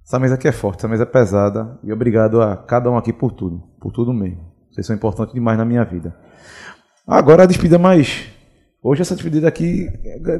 Essa 0.07 0.19
mesa 0.19 0.37
aqui 0.37 0.47
é 0.47 0.53
forte, 0.53 0.79
essa 0.79 0.89
mesa 0.89 1.03
é 1.03 1.07
pesada. 1.07 1.79
E 1.83 1.93
obrigado 1.93 2.41
a 2.41 2.57
cada 2.57 2.91
um 2.91 2.97
aqui 2.97 3.13
por 3.13 3.33
tudo. 3.33 3.63
Por 3.81 3.93
tudo 3.93 4.13
mesmo. 4.13 4.41
Vocês 4.71 4.87
são 4.87 4.95
importantes 4.95 5.35
demais 5.35 5.59
na 5.59 5.65
minha 5.65 5.85
vida. 5.85 6.15
Agora 7.07 7.43
a 7.43 7.47
despedida 7.47 7.79
mais. 7.79 8.27
Hoje 8.81 9.03
essa 9.03 9.15
despedida 9.15 9.49
aqui, 9.49 9.89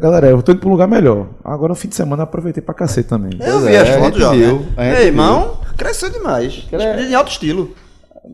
galera, 0.01 0.29
eu 0.29 0.41
tô 0.43 0.53
indo 0.53 0.61
pra 0.61 0.69
um 0.69 0.73
lugar 0.73 0.87
melhor. 0.87 1.31
Agora 1.43 1.71
no 1.71 1.75
fim 1.75 1.89
de 1.89 1.97
semana 1.97 2.23
eu 2.23 2.25
aproveitei 2.25 2.63
pra 2.63 2.73
cacete 2.73 3.09
também. 3.09 3.33
Eu 3.33 3.61
Pois 3.61 3.65
vi 3.65 3.75
é, 3.75 3.81
as 3.81 3.89
a 3.89 3.99
fotos 3.99 4.21
já, 4.21 4.31
viu, 4.31 4.61
né? 4.77 5.03
Ei, 5.03 5.07
irmão, 5.09 5.61
cresceu 5.77 6.09
demais. 6.09 6.53
Despedida 6.71 7.03
em 7.03 7.15
alto 7.15 7.33
estilo. 7.33 7.75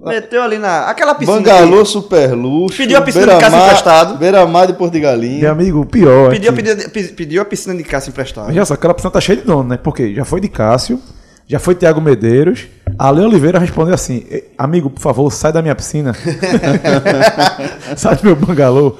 Meteu 0.02 0.42
ali 0.42 0.58
na... 0.58 0.86
Aquela 0.86 1.14
piscina 1.14 1.38
Bangalô 1.38 1.82
que 1.82 1.88
super 1.88 2.32
luxo. 2.32 2.76
Pediu 2.78 2.98
a 2.98 3.02
piscina 3.02 3.34
de 3.34 3.40
casa 3.40 3.56
emprestado. 3.56 4.16
Beira-mar 4.18 4.66
de 4.66 4.72
Porto 4.74 4.92
de 4.92 5.00
Meu 5.00 5.08
Galinha. 5.08 5.50
amigo, 5.50 5.80
o 5.80 5.86
pior. 5.86 6.26
é 6.28 6.30
Pediu, 6.30 6.52
que- 6.52 6.62
pediu, 6.62 6.90
pe- 6.90 7.08
pediu 7.14 7.42
a 7.42 7.44
piscina 7.44 7.74
de 7.74 7.82
caça 7.84 8.10
emprestada. 8.10 8.46
Mas 8.48 8.56
já 8.56 8.64
só, 8.64 8.74
aquela 8.74 8.92
piscina 8.94 9.10
tá 9.10 9.20
cheia 9.20 9.38
de 9.38 9.44
dono, 9.44 9.68
né? 9.68 9.76
Porque 9.76 10.14
já 10.14 10.24
foi 10.24 10.40
de 10.40 10.48
Cássio, 10.48 11.00
já 11.46 11.58
foi 11.58 11.74
Tiago 11.74 12.00
Medeiros. 12.00 12.66
A 12.98 13.10
Leon 13.10 13.26
Oliveira 13.26 13.58
respondeu 13.58 13.94
assim: 13.94 14.24
"Eh, 14.30 14.44
Amigo, 14.58 14.88
por 14.90 15.00
favor, 15.00 15.30
sai 15.32 15.52
da 15.52 15.62
minha 15.62 15.74
piscina. 15.74 16.12
sai 17.96 18.16
do 18.16 18.24
meu 18.24 18.36
bangalô. 18.36 18.96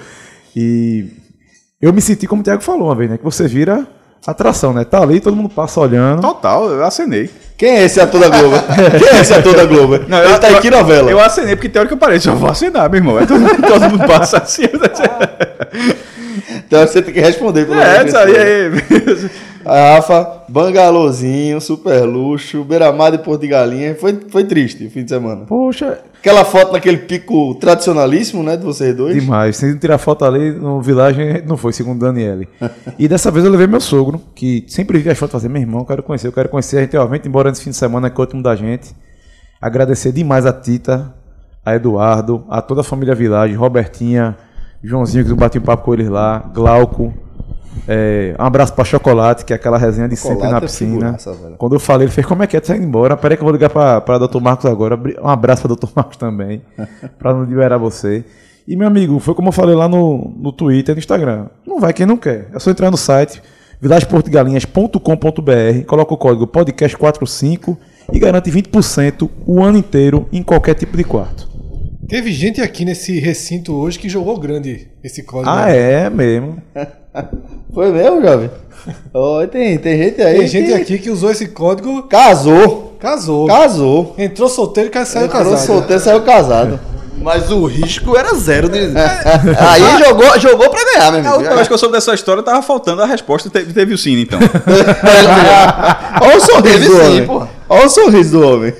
E 0.57 1.07
eu 1.81 1.93
me 1.93 2.01
senti 2.01 2.27
como 2.27 2.41
o 2.41 2.45
Tiago 2.45 2.63
falou 2.63 2.89
uma 2.89 2.95
vez, 2.95 3.11
né? 3.11 3.19
Que 3.19 3.25
você 3.25 3.47
vira 3.47 3.87
atração, 4.27 4.73
né? 4.73 4.85
Tá 4.85 5.03
ali, 5.03 5.21
todo 5.21 5.37
mundo 5.37 5.49
passa 5.51 5.81
olhando. 5.81 6.21
Total, 6.23 6.65
eu 6.71 6.85
acenei. 6.85 7.31
Quem 7.57 7.71
é 7.71 7.85
esse 7.85 8.01
ator 8.01 8.21
da 8.21 8.29
Globo? 8.29 8.57
Quem 8.99 9.09
é 9.17 9.21
esse 9.21 9.33
ator 9.33 9.55
da 9.55 9.65
Globo? 9.65 9.95
Ele 9.95 10.39
tá 10.41 10.53
em 10.53 10.61
que 10.61 10.71
novela? 10.71 11.11
Eu 11.11 11.21
acenei 11.21 11.55
porque 11.55 11.69
que 11.69 11.93
eu 11.93 11.97
parei, 11.97 12.19
só 12.19 12.35
vou 12.35 12.51
acenar, 12.51 12.91
meu 12.91 12.99
irmão. 12.99 13.19
É 13.21 13.27
todo, 13.27 13.45
todo 13.63 13.91
mundo 13.91 14.07
passa 14.07 14.39
assim. 14.39 14.65
Então 16.67 16.87
você 16.87 17.01
tem 17.01 17.15
que 17.15 17.21
responder. 17.21 17.67
pelo 17.67 17.81
é, 17.81 18.05
isso 18.05 18.17
aí, 18.17 18.37
aí. 18.37 19.31
A 19.65 19.95
Rafa, 19.95 20.43
bangalôzinho, 20.49 21.61
super 21.61 22.03
luxo, 22.03 22.63
beira-mar 22.65 23.13
de 23.13 23.19
Porto 23.19 23.41
de 23.43 23.49
Galinha. 23.49 23.95
Foi, 23.95 24.19
foi 24.29 24.45
triste 24.45 24.85
o 24.85 24.91
fim 24.91 25.05
de 25.05 25.11
semana. 25.11 25.47
Poxa, 25.47 25.99
Aquela 26.25 26.43
foto 26.43 26.73
naquele 26.73 26.97
pico 26.97 27.55
tradicionalíssimo, 27.57 28.43
né, 28.43 28.57
de 28.57 28.65
vocês 28.65 28.97
dois. 28.97 29.15
demais. 29.15 29.59
Sem 29.59 29.77
tirar 29.77 29.99
foto 29.99 30.25
ali 30.25 30.53
no 30.53 30.81
Village, 30.81 31.45
não 31.47 31.55
foi, 31.55 31.71
segundo 31.75 31.99
Daniele. 32.01 32.49
E 32.99 33.07
dessa 33.07 33.31
vez 33.31 33.45
eu 33.45 33.51
levei 33.51 33.67
meu 33.67 33.79
sogro, 33.79 34.19
que 34.35 34.65
sempre 34.67 34.99
via 35.01 35.13
as 35.13 35.19
fotos 35.19 35.33
fazer, 35.33 35.51
meu 35.51 35.61
irmão, 35.61 35.81
eu 35.81 35.85
quero 35.85 36.03
conhecer, 36.03 36.27
eu 36.27 36.33
quero 36.33 36.49
conhecer. 36.49 36.79
A 36.79 36.81
gente 36.81 36.93
realmente, 36.93 37.29
embora 37.29 37.44
nesse 37.51 37.63
fim 37.63 37.71
de 37.71 37.77
semana, 37.77 38.11
que 38.11 38.17
é 38.17 38.19
o 38.19 38.23
último 38.23 38.43
da 38.43 38.55
gente. 38.57 38.95
Agradecer 39.61 40.13
demais 40.13 40.45
a 40.47 40.53
Tita, 40.53 41.13
a 41.65 41.75
Eduardo, 41.75 42.45
a 42.49 42.61
toda 42.61 42.83
a 42.83 42.85
família 42.85 43.15
Village, 43.15 43.55
Robertinha, 43.55 44.37
Joãozinho, 44.83 45.25
que 45.25 45.31
eu 45.31 45.37
bati 45.37 45.59
um 45.59 45.63
papo 45.63 45.85
com 45.85 45.95
eles 45.95 46.09
lá, 46.09 46.39
Glauco. 46.53 47.15
é, 47.89 48.35
um 48.39 48.45
abraço 48.45 48.73
pra 48.75 48.85
Chocolate, 48.85 49.45
que 49.45 49.53
é 49.53 49.57
aquela 49.57 49.79
resenha 49.79 50.09
de 50.09 50.17
sempre 50.17 50.49
na 50.49 50.59
é 50.59 50.61
piscina. 50.61 51.13
velho. 51.13 51.57
Quando 51.57 51.75
eu 51.75 51.81
falei, 51.81 52.07
ele 52.07 52.13
fez, 52.13 52.27
como 52.27 52.43
é 52.43 52.47
que 52.47 52.57
é? 52.57 52.61
Tu 52.61 52.67
tá 52.67 52.77
indo 52.77 52.85
embora? 52.85 53.17
Peraí 53.17 53.37
que 53.37 53.43
eu 53.43 53.47
vou 53.47 53.53
ligar 53.53 53.71
pra, 53.71 54.01
pra 54.01 54.19
Dr. 54.19 54.41
Marcos 54.41 54.67
agora. 54.67 54.99
Um 55.23 55.29
abraço 55.29 55.63
pra 55.67 55.75
Dr. 55.75 55.89
Marcos 55.97 56.17
também, 56.17 56.63
pra 57.19 57.33
não 57.33 57.45
liberar 57.45 57.79
você. 57.79 58.25
E, 58.67 58.77
meu 58.77 58.87
amigo, 58.87 59.19
foi 59.19 59.35
como 59.35 59.49
eu 59.49 59.53
falei 59.53 59.75
lá 59.75 59.89
no, 59.89 60.33
no 60.37 60.53
Twitter 60.53 60.93
e 60.93 60.97
no 60.97 60.99
Instagram. 60.99 61.47
Não 61.67 61.81
vai 61.81 61.93
quem 61.93 62.07
não 62.07 62.17
quer. 62.17 62.49
É 62.53 62.59
só 62.59 62.71
entrar 62.71 62.91
no 62.91 62.97
site 62.97 63.43
vilageportugalinhas.com.br, 63.85 65.85
coloca 65.87 66.15
o 66.15 66.17
código 66.17 66.47
podcast45 66.47 67.77
e 68.11 68.19
garante 68.19 68.51
20% 68.51 69.29
o 69.47 69.63
ano 69.63 69.77
inteiro 69.77 70.27
em 70.33 70.43
qualquer 70.43 70.75
tipo 70.75 70.97
de 70.97 71.05
quarto. 71.05 71.47
Teve 72.09 72.33
gente 72.33 72.63
aqui 72.63 72.85
nesse 72.85 73.21
recinto 73.21 73.75
hoje 73.75 73.99
que 73.99 74.09
jogou 74.09 74.39
grande 74.39 74.89
esse 75.03 75.23
código. 75.23 75.51
Ah, 75.51 75.71
é 75.71 76.09
mesmo. 76.09 76.57
Foi 77.73 77.93
mesmo, 77.93 78.23
jovem? 78.23 78.51
Oi, 79.13 79.47
tem, 79.49 79.79
tem 79.79 79.99
gente 79.99 80.23
aí. 80.23 80.39
Tem 80.39 80.49
gente 80.49 80.67
que 80.69 80.75
aqui 80.75 80.99
que 80.99 81.11
usou 81.11 81.31
esse 81.31 81.49
código, 81.49 82.05
Casou. 82.05 82.97
casou. 82.99 83.47
Casou. 83.47 84.15
Entrou 84.19 84.49
solteiro 84.49 84.91
e 84.93 85.05
saiu 85.05 85.27
Entrou 85.27 85.45
casado. 85.45 85.67
solteiro, 85.67 86.03
saiu 86.03 86.23
casado. 86.23 86.81
Mas 87.21 87.51
o 87.51 87.65
risco 87.67 88.17
era 88.17 88.35
zero. 88.35 88.69
De... 88.69 88.79
Aí 88.79 90.05
jogou, 90.05 90.39
jogou 90.39 90.69
pra 90.71 90.85
ganhar, 90.85 91.11
meu 91.13 91.21
A 91.21 91.21
amigo. 91.21 91.35
última 91.37 91.55
vez 91.57 91.69
que 91.69 91.75
eu 91.75 91.79
soube 91.79 91.95
dessa 91.95 92.13
história, 92.15 92.43
tava 92.43 92.61
faltando 92.63 93.03
a 93.03 93.07
resposta. 93.07 93.49
Teve, 93.49 93.73
teve 93.73 93.95
o 93.95 93.99
Cine, 93.99 94.23
então. 94.23 94.39
Olha 96.21 96.37
o 96.37 96.41
sorriso 96.41 96.63
Teve 96.63 96.87
do 96.87 96.93
sim, 96.97 97.01
homem. 97.01 97.27
porra. 97.27 97.49
Olha 97.69 97.87
o 97.87 97.89
sorriso 97.89 98.39
do 98.39 98.47
homem. 98.47 98.75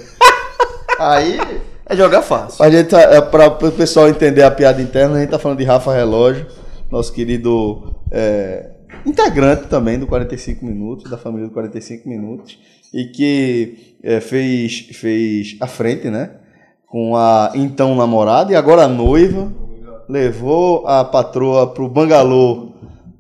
Aí 0.99 1.41
é 1.87 1.97
jogar 1.97 2.23
fácil. 2.23 2.65
A 2.65 2.71
gente, 2.71 2.89
tá- 2.89 3.01
é, 3.01 3.21
para 3.21 3.47
o 3.49 3.73
pessoal 3.73 4.09
entender 4.09 4.43
a 4.43 4.51
piada 4.51 4.81
interna, 4.81 5.17
a 5.17 5.21
gente 5.21 5.31
tá 5.31 5.39
falando 5.39 5.59
de 5.59 5.65
Rafa 5.65 5.93
Relógio, 5.93 6.47
nosso 6.91 7.13
querido 7.13 7.95
é, 8.11 8.67
integrante 9.05 9.65
também 9.69 9.99
do 9.99 10.07
45 10.07 10.65
Minutos, 10.65 11.11
da 11.11 11.19
família 11.19 11.47
do 11.49 11.53
45 11.53 12.09
Minutos, 12.09 12.59
e 12.93 13.05
que 13.07 13.97
é, 14.03 14.21
fez, 14.21 14.87
fez 14.93 15.57
a 15.61 15.67
frente, 15.67 16.09
né? 16.09 16.31
Com 16.95 17.17
a 17.17 17.51
então 17.57 17.97
namorada 17.97 18.53
e 18.53 18.55
agora 18.55 18.87
noiva, 18.87 19.51
levou 20.09 20.87
a 20.87 21.05
patroa 21.05 21.67
pro 21.67 21.89
bangalô 21.89 22.69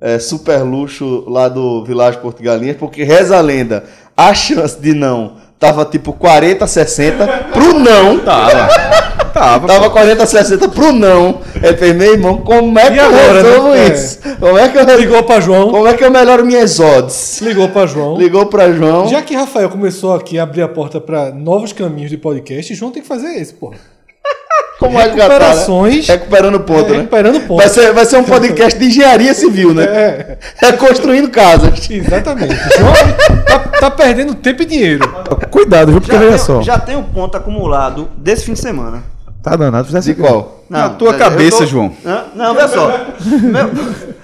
é, 0.01 0.17
super 0.21 0.63
luxo 0.63 1.25
lá 1.27 1.49
do 1.49 1.85
Village 1.85 2.19
Porto 2.19 2.41
Galinhas, 2.41 2.77
porque 2.77 3.03
reza 3.03 3.37
a 3.37 3.41
lenda, 3.41 3.83
a 4.17 4.33
chance 4.33 4.81
de 4.81 4.95
não 4.95 5.43
tava 5.59 5.85
tipo 5.85 6.13
40, 6.13 6.65
60 6.69 7.27
pro 7.53 7.77
não. 7.81 8.21
Tava. 8.21 8.69
Tava. 9.35 9.67
Tava 9.67 9.91
40, 9.91 10.25
60 10.27 10.69
pro 10.69 10.93
não. 10.93 11.41
Ele 11.61 11.77
fez, 11.77 11.95
meu 11.97 12.13
irmão, 12.13 12.39
como 12.39 12.79
é 12.79 12.87
que 12.89 12.95
E 12.95 12.99
eu 12.99 13.05
agora, 13.07 13.43
resolvo 13.43 13.69
né? 13.71 13.89
isso? 13.89 14.19
Como 14.39 14.59
é 14.59 14.69
que 14.69 14.79
eu 14.79 14.97
Ligou 14.97 15.23
pra 15.25 15.41
João. 15.41 15.71
Como 15.73 15.87
é 15.89 15.95
que 15.95 16.05
eu 16.05 16.11
melhoro 16.11 16.47
minhas 16.47 16.79
odds? 16.79 17.41
Ligou 17.43 17.69
pra 17.69 17.85
João. 17.87 18.17
Ligou 18.17 18.47
pra 18.47 18.71
João. 18.73 19.09
Já 19.09 19.21
que 19.23 19.35
Rafael 19.35 19.69
começou 19.69 20.15
aqui 20.15 20.39
a 20.39 20.45
abrir 20.45 20.63
a 20.63 20.69
porta 20.69 21.01
pra 21.01 21.31
novos 21.33 21.73
caminhos 21.73 22.11
de 22.11 22.17
podcast, 22.17 22.73
João 22.75 22.93
tem 22.93 23.03
que 23.03 23.09
fazer 23.09 23.27
esse, 23.35 23.53
porra. 23.55 23.75
como 24.79 24.99
é 25.01 25.09
tá, 25.09 25.15
né? 25.15 25.23
recuperações- 25.23 26.07
Recuperando 26.09 26.61
ponto, 26.61 26.87
É, 26.87 26.91
né? 26.91 26.97
recuperando 26.99 27.41
ponto. 27.41 27.57
Vai 27.59 27.69
ser, 27.69 27.93
vai 27.93 28.05
ser 28.05 28.17
um 28.19 28.25
podcast 28.25 28.79
de 28.79 28.87
engenharia 28.87 29.35
civil, 29.35 29.75
né? 29.75 29.85
É, 29.85 30.39
Reconstruindo 30.71 31.29
casas. 31.31 31.91
exatamente. 31.91 32.55
João 32.79 32.93
tá, 33.47 33.59
tá 33.59 33.91
perdendo 33.91 34.35
tempo 34.35 34.63
e 34.63 34.67
dinheiro. 34.67 35.09
Cuidado, 35.51 35.91
viu? 35.93 36.01
Porque 36.01 36.13
Já 36.15 36.19
veja 36.21 36.31
tem, 36.37 36.39
só. 36.47 36.63
já 36.63 36.79
tem 36.79 36.97
um 36.97 37.03
ponto 37.05 37.37
acumulado 37.37 38.09
desse 38.17 38.45
fim 38.45 38.53
de 38.53 38.61
semana. 38.61 39.03
Tá 39.45 39.57
danado. 39.57 39.85
Fizesse 39.85 40.15
De 40.15 40.21
qual? 40.21 40.65
Na 40.71 40.89
tua 40.89 41.13
eu 41.13 41.19
cabeça, 41.19 41.67
João. 41.67 41.93
Hã? 42.05 42.25
Não, 42.35 42.53
olha 42.57 42.67
só. 42.67 42.89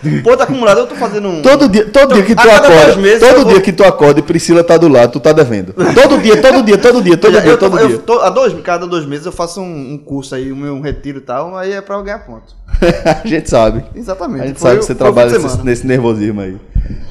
Meu 0.02 0.22
ponto 0.22 0.42
acumulado, 0.42 0.78
eu 0.80 0.87
tô 0.87 0.94
fazendo 0.94 1.28
um. 1.28 1.42
Todo 1.42 1.68
dia, 1.68 1.85
todo 1.90 2.14
dia 2.14 2.22
que 2.22 2.35
tu 2.35 2.40
a 2.40 2.44
cada 2.46 2.68
acorda, 2.68 2.96
meses 2.96 3.20
todo 3.28 3.42
vou- 3.42 3.52
dia 3.52 3.61
que 3.61 3.70
tu 3.72 3.85
acorda 3.85 4.20
e 4.20 4.22
Priscila 4.22 4.64
tá 4.64 4.78
do 4.78 4.88
lado, 4.88 5.12
tu 5.12 5.20
tá 5.20 5.33
devendo. 5.33 5.74
Todo 5.74 6.16
dia, 6.18 6.40
todo 6.40 6.62
dia, 6.62 6.78
todo 6.78 7.02
dia, 7.02 7.18
todo 7.18 7.35
Eu, 7.37 7.40
dia, 7.42 7.50
eu 7.50 7.59
tô- 7.59 7.68
todo 7.70 7.78
eu 7.80 7.88
dia. 7.88 7.98
tô- 7.98 8.20
há 8.20 8.30
dois, 8.30 8.54
cada 8.64 8.87
dois 8.87 9.04
meses 9.04 9.26
eu 9.26 9.33
faço 9.33 9.61
um, 9.61 9.92
um 9.92 9.98
curso 9.98 10.35
aí, 10.35 10.50
um, 10.50 10.76
um 10.76 10.80
retiro 10.80 11.18
e 11.18 11.20
tal, 11.20 11.54
aí 11.54 11.72
é 11.74 11.83
pra 11.83 11.96
eu 11.96 12.02
ganhar 12.02 12.20
ponto. 12.20 12.54
a 13.22 13.28
gente 13.28 13.50
sabe. 13.50 13.85
Exatamente. 13.94 14.42
A 14.42 14.46
gente 14.46 14.59
Foi 14.59 14.70
sabe 14.70 14.80
que 14.80 14.87
você 14.87 14.94
trabalha 14.94 15.38
nesse, 15.38 15.62
nesse 15.62 15.87
nervosismo 15.87 16.40
aí. 16.40 16.56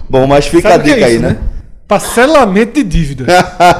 Bom, 0.09 0.25
mas 0.25 0.47
fica 0.47 0.67
Sabe 0.71 0.73
a 0.73 0.79
o 0.79 0.83
que 0.83 0.89
é 0.89 0.93
dica 0.95 1.05
aí, 1.05 1.13
isso, 1.13 1.21
né? 1.23 1.37
Parcelamento 1.89 2.73
de 2.73 2.83
dívida. 2.83 3.25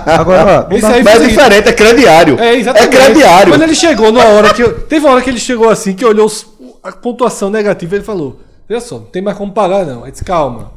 Agora, 0.07 0.67
Esse 0.71 0.83
aí 0.87 1.03
Mas 1.03 1.21
é 1.21 1.27
diferente, 1.27 1.69
é 1.69 1.73
crediário. 1.73 2.39
É, 2.39 2.55
exatamente. 2.55 2.95
É 2.97 2.99
crediário. 3.05 3.53
Quando 3.53 3.61
ele 3.61 3.75
chegou 3.75 4.11
na 4.11 4.25
hora 4.25 4.51
que. 4.51 4.63
eu- 4.63 4.79
teve 4.81 5.05
uma 5.05 5.13
hora 5.13 5.21
que 5.21 5.29
ele 5.29 5.39
chegou 5.39 5.69
assim, 5.69 5.93
que 5.93 6.03
olhou 6.03 6.25
os- 6.25 6.47
a 6.83 6.91
pontuação 6.91 7.51
negativa 7.51 7.95
ele 7.95 8.03
falou: 8.03 8.39
Veja 8.67 8.81
só, 8.81 8.95
não 8.95 9.05
tem 9.05 9.21
mais 9.21 9.37
como 9.37 9.51
pagar, 9.51 9.85
não. 9.85 10.03
Aí 10.05 10.11
disse, 10.11 10.25
calma. 10.25 10.71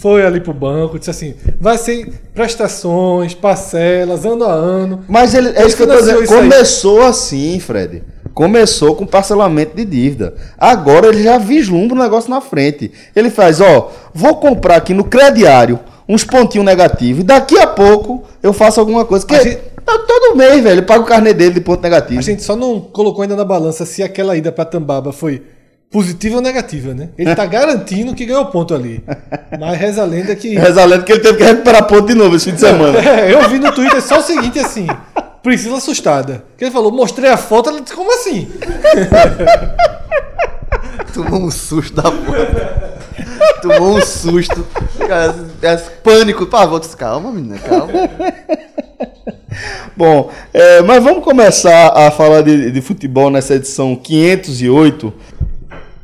foi 0.00 0.24
ali 0.24 0.40
pro 0.40 0.54
banco, 0.54 0.98
disse 0.98 1.10
assim: 1.10 1.34
vai 1.60 1.76
ser 1.76 2.10
prestações, 2.32 3.34
parcelas, 3.34 4.24
ano 4.24 4.44
a 4.44 4.52
ano. 4.52 5.04
Mas 5.06 5.34
ele, 5.34 5.50
é 5.50 5.66
isso 5.66 5.76
que 5.76 5.82
eu 5.82 5.86
tô 5.86 5.96
dizendo. 5.96 6.22
isso 6.22 6.32
aí. 6.32 6.40
Começou 6.40 7.02
assim, 7.02 7.60
Fred. 7.60 8.02
Começou 8.32 8.94
com 8.94 9.04
parcelamento 9.04 9.76
de 9.76 9.84
dívida. 9.84 10.34
Agora 10.56 11.08
ele 11.08 11.22
já 11.22 11.36
vislumbra 11.36 11.94
o 11.98 12.02
negócio 12.02 12.30
na 12.30 12.40
frente. 12.40 12.90
Ele 13.14 13.28
faz, 13.28 13.60
ó, 13.60 13.90
vou 14.14 14.36
comprar 14.36 14.76
aqui 14.76 14.94
no 14.94 15.04
crediário 15.04 15.78
uns 16.12 16.24
pontinhos 16.24 16.64
negativos 16.64 17.20
e 17.22 17.24
daqui 17.24 17.58
a 17.58 17.66
pouco 17.66 18.24
eu 18.42 18.52
faço 18.52 18.80
alguma 18.80 19.04
coisa. 19.04 19.24
Que 19.26 19.34
A 19.34 19.42
gente- 19.44 19.56
tá 19.84 19.98
todo 20.06 20.36
mês, 20.36 20.62
velho, 20.62 20.68
ele 20.74 20.82
paga 20.82 21.00
o 21.02 21.06
carnê 21.06 21.32
dele 21.32 21.54
de 21.54 21.60
ponto 21.60 21.82
negativo. 21.82 22.18
A 22.18 22.22
gente 22.22 22.42
só 22.42 22.56
não 22.56 22.80
colocou 22.80 23.22
ainda 23.22 23.36
na 23.36 23.44
balança 23.44 23.86
se 23.86 24.02
aquela 24.02 24.36
ida 24.36 24.50
pra 24.50 24.64
Tambaba 24.64 25.12
foi 25.12 25.42
positiva 25.90 26.36
ou 26.36 26.42
negativa, 26.42 26.94
né? 26.94 27.08
Ele 27.18 27.34
tá 27.34 27.46
garantindo 27.46 28.14
que 28.14 28.24
ganhou 28.26 28.44
ponto 28.46 28.74
ali. 28.74 29.02
Mas 29.58 29.78
reza 29.78 30.02
a 30.02 30.04
lenda 30.04 30.34
que. 30.34 30.54
Reza 30.56 30.82
a 30.82 30.84
lenda 30.84 31.04
que 31.04 31.12
ele 31.12 31.20
teve 31.20 31.38
que 31.38 31.44
recuperar 31.44 31.86
ponto 31.86 32.06
de 32.06 32.14
novo 32.14 32.34
esse 32.36 32.46
fim 32.46 32.54
de 32.54 32.60
semana. 32.60 32.98
É, 32.98 33.32
eu 33.32 33.48
vi 33.48 33.58
no 33.58 33.72
Twitter 33.72 34.02
só 34.02 34.18
o 34.18 34.22
seguinte 34.22 34.58
assim. 34.58 34.86
Priscila 35.42 35.78
assustada. 35.78 36.44
Que 36.58 36.64
ele 36.64 36.70
falou, 36.70 36.92
mostrei 36.92 37.30
a 37.30 37.36
foto, 37.36 37.70
ela 37.70 37.80
disse, 37.80 37.94
como 37.96 38.12
assim? 38.12 38.48
Tomou 41.12 41.42
um 41.42 41.50
susto 41.50 41.94
da 41.94 42.10
porra. 42.10 43.00
Tomou 43.62 43.96
um 43.96 44.00
susto. 44.00 44.66
Cara, 44.98 45.34
é 45.62 45.76
pânico. 45.76 46.46
Pá, 46.46 46.66
vou 46.66 46.80
calma, 46.80 47.30
menina, 47.32 47.58
calma. 47.58 47.92
Bom, 49.96 50.30
é, 50.54 50.80
mas 50.82 51.02
vamos 51.02 51.24
começar 51.24 51.88
a 51.88 52.10
falar 52.10 52.42
de, 52.42 52.70
de 52.70 52.80
futebol 52.80 53.30
nessa 53.30 53.54
edição 53.54 53.94
508. 53.96 55.12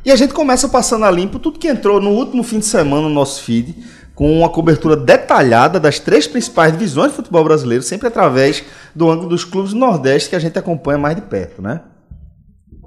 E 0.05 0.11
a 0.11 0.15
gente 0.15 0.33
começa 0.33 0.69
passando 0.69 1.05
a 1.05 1.11
limpo 1.11 1.39
tudo 1.39 1.59
que 1.59 1.67
entrou 1.67 1.99
no 1.99 2.11
último 2.11 2.43
fim 2.43 2.59
de 2.59 2.65
semana 2.65 3.03
no 3.03 3.13
nosso 3.13 3.43
feed, 3.43 3.75
com 4.15 4.31
uma 4.31 4.49
cobertura 4.49 4.95
detalhada 4.95 5.79
das 5.79 5.99
três 5.99 6.25
principais 6.27 6.71
divisões 6.71 7.09
de 7.09 7.17
futebol 7.17 7.43
brasileiro, 7.43 7.83
sempre 7.83 8.07
através 8.07 8.63
do 8.95 9.09
ângulo 9.09 9.29
dos 9.29 9.43
clubes 9.43 9.73
do 9.73 9.79
Nordeste 9.79 10.29
que 10.29 10.35
a 10.35 10.39
gente 10.39 10.57
acompanha 10.57 10.97
mais 10.97 11.15
de 11.15 11.21
perto, 11.23 11.61
né? 11.61 11.81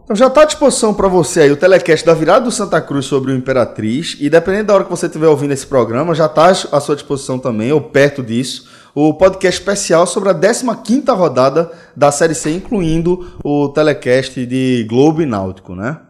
Então 0.05 0.17
já 0.17 0.27
está 0.27 0.43
à 0.43 0.45
disposição 0.45 0.93
para 0.93 1.07
você 1.07 1.43
aí 1.43 1.53
o 1.53 1.57
telecast 1.57 2.05
da 2.05 2.15
virada 2.15 2.45
do 2.45 2.51
Santa 2.51 2.81
Cruz 2.81 3.07
sobre 3.07 3.31
o 3.31 3.37
Imperatriz. 3.37 4.17
E 4.19 4.29
dependendo 4.29 4.67
da 4.67 4.75
hora 4.75 4.85
que 4.85 4.91
você 4.91 5.07
estiver 5.07 5.29
ouvindo 5.29 5.53
esse 5.53 5.67
programa, 5.67 6.15
já 6.15 6.27
está 6.27 6.47
à 6.47 6.81
sua 6.81 6.97
disposição 6.97 7.39
também, 7.39 7.71
ou 7.71 7.81
perto 7.81 8.23
disso, 8.23 8.69
o 8.95 9.15
podcast 9.15 9.61
especial 9.61 10.07
sobre 10.07 10.31
a 10.31 10.35
15ª 10.35 11.17
rodada 11.17 11.71
da 11.97 12.11
Série 12.11 12.35
C, 12.35 12.51
incluindo 12.51 13.35
o 13.45 13.69
telecast 13.69 14.45
de 14.45 14.85
Globo 14.89 15.23
e 15.23 15.27
Náutico, 15.27 15.77
né? 15.77 16.01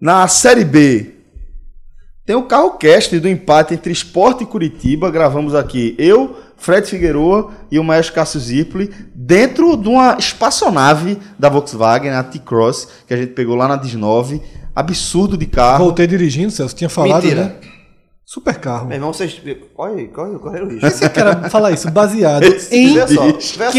Na 0.00 0.28
Série 0.28 0.64
B, 0.64 1.21
tem 2.24 2.36
o 2.36 2.44
carro-cast 2.44 3.18
do 3.18 3.28
empate 3.28 3.74
entre 3.74 3.92
Sport 3.92 4.42
e 4.42 4.46
Curitiba. 4.46 5.10
Gravamos 5.10 5.54
aqui 5.54 5.94
eu, 5.98 6.36
Fred 6.56 6.86
Figueroa 6.86 7.50
e 7.70 7.78
o 7.78 7.84
Maestro 7.84 8.14
Cássio 8.14 8.38
Zirpoli 8.38 8.90
dentro 9.14 9.76
de 9.76 9.88
uma 9.88 10.16
espaçonave 10.18 11.18
da 11.38 11.48
Volkswagen, 11.48 12.10
a 12.12 12.22
T-Cross, 12.22 12.88
que 13.08 13.14
a 13.14 13.16
gente 13.16 13.32
pegou 13.32 13.56
lá 13.56 13.66
na 13.66 13.76
19. 13.76 14.40
Absurdo 14.74 15.36
de 15.36 15.46
carro. 15.46 15.84
Voltei 15.84 16.06
dirigindo, 16.06 16.50
Celso, 16.50 16.74
tinha 16.74 16.88
falado, 16.88 17.24
Mentira. 17.24 17.44
né? 17.44 17.54
Super 18.24 18.54
carro. 18.54 18.86
Meu 18.86 18.96
irmão, 18.96 19.12
vocês. 19.12 19.42
Olha 19.76 19.96
aí, 19.96 20.08
corre, 20.08 20.38
corre 20.38 20.60
o 20.62 20.68
risco. 20.68 20.86
Esse 20.86 21.06
cara 21.10 21.50
fala 21.50 21.70
isso 21.70 21.90
baseado 21.90 22.44
em 22.44 22.94
que 22.94 23.14
só, 23.14 23.72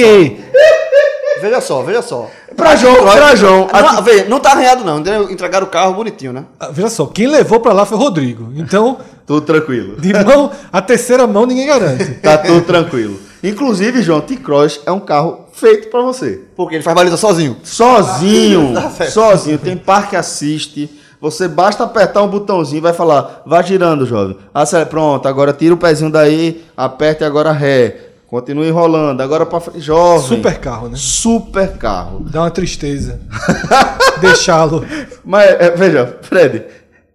veja 1.44 1.62
só, 1.62 1.84
veja 1.84 2.02
só. 2.02 2.30
Pra 2.56 2.76
João, 2.76 2.96
pra 3.04 3.36
João. 3.36 3.68
a 3.72 3.82
Não, 3.82 4.02
vê, 4.02 4.24
não 4.26 4.40
tá 4.40 4.52
arranhado, 4.52 4.84
não. 4.84 5.00
entendeu? 5.00 5.30
Entregaram 5.30 5.68
o 5.68 5.70
carro 5.70 5.94
bonitinho, 5.94 6.34
né? 6.34 6.46
Ah, 6.60 6.70
Veja 6.72 6.90
só, 6.90 7.06
quem 7.06 7.28
levou 7.28 7.60
pra 7.60 7.74
lá 7.74 7.86
foi 7.86 7.98
o 7.98 8.02
Rodrigo. 8.02 8.52
Então, 8.56 8.98
Tudo 9.28 9.42
tranquilo. 9.42 10.00
de 10.02 10.12
mão, 10.14 10.50
a 10.72 10.82
terceira 10.82 11.28
mão 11.28 11.46
ninguém 11.46 11.68
garante. 11.68 12.06
Tá 12.24 12.38
tudo 12.38 12.62
tranquilo. 12.62 13.20
Inclusive, 13.44 14.02
João, 14.02 14.22
T-Cross 14.22 14.82
é 14.86 14.92
um 14.92 15.00
carro 15.02 15.46
feito 15.52 15.90
pra 15.90 16.02
você. 16.02 16.42
Porque 16.56 16.76
ele 16.76 16.84
faz 16.84 16.96
baliza 16.96 17.18
sozinho. 17.18 17.58
Sozinho, 17.64 18.74
Tá 18.98 19.06
sozinho. 19.10 19.58
Tem 19.58 19.76
parque 19.78 20.16
assiste. 20.16 20.90
Você 21.20 21.48
basta 21.48 21.84
apertar 21.86 22.22
um 22.22 22.28
botãozinho 22.28 22.80
e 22.80 22.82
vai 22.82 22.92
falar, 22.94 23.44
vá 23.46 23.62
girando, 23.62 24.06
jovem. 24.06 24.38
Acelera, 24.54 24.90
pronto, 24.90 25.26
agora 25.28 25.54
tira 25.54 25.74
o 25.74 25.78
pezinho 25.78 26.12
daí, 26.12 26.64
aperte 26.76 27.24
agora 27.24 27.52
ré. 27.54 27.96
Continue 28.34 28.72
rolando, 28.72 29.22
agora 29.22 29.46
pra 29.46 29.60
frente. 29.60 29.80
Jovem. 29.80 30.28
Super 30.28 30.58
carro, 30.58 30.90
né? 30.90 30.96
Super 30.98 31.78
carro. 31.78 32.22
Dá 32.28 32.42
uma 32.42 32.50
tristeza. 32.50 33.22
Deixá-lo. 34.20 34.84
Mas, 35.24 35.52
é, 35.52 35.70
veja, 35.76 36.18
Fred, 36.24 36.66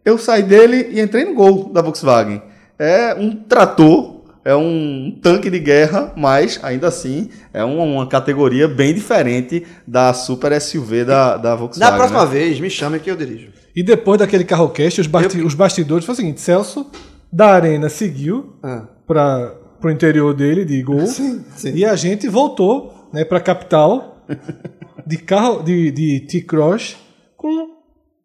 eu 0.05 0.17
saí 0.17 0.45
dele 0.45 0.91
e 0.93 1.01
entrei 1.01 1.25
no 1.25 1.35
gol 1.35 1.73
da 1.73 1.83
Volkswagen. 1.83 2.41
É 2.79 3.17
um 3.19 3.35
trator, 3.35 4.21
é 4.45 4.55
um 4.55 5.19
tanque 5.21 5.51
de 5.51 5.59
guerra, 5.59 6.13
mas 6.17 6.61
ainda 6.63 6.87
assim 6.87 7.31
é 7.53 7.65
uma, 7.65 7.83
uma 7.83 8.07
categoria 8.07 8.69
bem 8.69 8.95
diferente 8.95 9.67
da 9.85 10.15
super 10.15 10.53
SUV 10.61 11.05
da, 11.05 11.37
da 11.37 11.57
Volkswagen. 11.57 11.91
Na 11.91 11.97
próxima 11.97 12.25
né? 12.27 12.31
vez, 12.31 12.61
me 12.61 12.71
chame 12.71 13.01
que 13.01 13.11
eu 13.11 13.17
dirijo. 13.17 13.49
E 13.75 13.83
depois 13.83 14.21
daquele 14.21 14.45
carro 14.45 14.69
cast, 14.69 15.01
os, 15.01 15.09
basti- 15.09 15.43
os 15.43 15.55
bastidores 15.55 16.05
foi 16.05 16.13
o 16.13 16.17
seguinte: 16.17 16.41
Celso 16.41 16.87
da 17.33 17.49
Arena 17.49 17.89
seguiu 17.89 18.55
Ah. 18.63 18.83
para 19.05 19.53
o 19.83 19.91
interior 19.91 20.35
dele 20.35 20.64
de 20.64 20.83
gol. 20.83 21.07
sim. 21.07 21.45
E 21.75 21.85
a 21.85 21.95
gente 21.97 22.29
voltou 22.29 23.09
né, 23.12 23.25
para 23.25 23.38
a 23.38 23.41
capital 23.41 24.25
de 25.07 25.17
carro 25.17 25.62
de, 25.62 25.91
de 25.91 26.21
T-Cross 26.21 26.97
com 27.37 27.79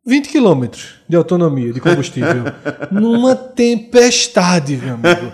20 0.05 0.29
km 0.29 0.65
de 1.07 1.15
autonomia 1.15 1.71
de 1.71 1.79
combustível. 1.79 2.43
numa 2.91 3.35
tempestade, 3.35 4.75
meu 4.75 4.95
amigo. 4.95 5.31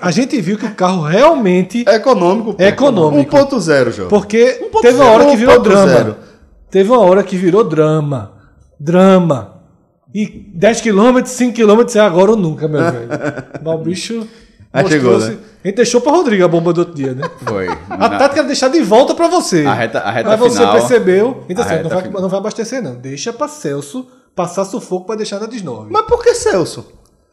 A 0.00 0.10
gente 0.10 0.38
viu 0.40 0.58
que 0.58 0.66
o 0.66 0.74
carro 0.74 1.02
realmente. 1.02 1.84
É 1.88 1.94
econômico. 1.94 2.54
É 2.58 2.68
econômico. 2.68 3.34
1.0, 3.34 3.92
João. 3.92 4.08
Porque 4.08 4.68
teve 4.82 4.98
uma 4.98 5.10
hora 5.10 5.26
que 5.26 5.36
virou 5.36 5.60
1.0. 5.60 5.62
drama. 5.62 6.18
Teve 6.70 6.90
uma 6.90 7.00
hora 7.00 7.22
que 7.22 7.36
virou 7.36 7.64
drama. 7.64 8.32
Drama. 8.78 9.62
E 10.14 10.26
10 10.26 10.80
km, 10.82 11.24
5 11.24 11.54
km 11.54 11.96
é 11.96 12.00
agora 12.00 12.32
ou 12.32 12.36
nunca, 12.36 12.68
meu 12.68 12.82
velho. 12.82 13.08
Mas 13.64 13.74
o 13.74 13.78
bicho. 13.78 14.28
Aí 14.72 14.88
chegou, 14.88 15.12
mostrou-se- 15.12 15.36
né? 15.40 15.42
A 15.64 15.68
gente 15.68 15.76
deixou 15.76 16.00
pra 16.00 16.12
Rodrigo 16.12 16.44
a 16.44 16.48
bomba 16.48 16.72
do 16.72 16.78
outro 16.78 16.94
dia, 16.94 17.12
né? 17.14 17.28
Foi. 17.46 17.68
A 17.90 18.08
tática 18.08 18.40
era 18.40 18.46
deixar 18.48 18.68
de 18.68 18.80
volta 18.82 19.14
pra 19.14 19.28
você. 19.28 19.64
A 19.66 19.74
reta- 19.74 20.00
a 20.00 20.10
reta 20.10 20.30
Mas 20.30 20.40
você 20.40 20.58
final- 20.58 20.72
percebeu. 20.72 21.44
Então, 21.48 21.64
assim, 21.64 21.82
não, 21.82 21.90
vai, 21.90 22.02
final. 22.02 22.22
não 22.22 22.28
vai 22.28 22.38
abastecer, 22.40 22.82
não. 22.82 22.94
Deixa 22.94 23.32
pra 23.32 23.46
Celso 23.48 24.06
passar 24.34 24.64
sufoco 24.64 25.06
pra 25.06 25.14
deixar 25.14 25.38
na 25.38 25.46
19. 25.46 25.92
Mas 25.92 26.06
por 26.06 26.22
que 26.22 26.34
Celso? 26.34 26.86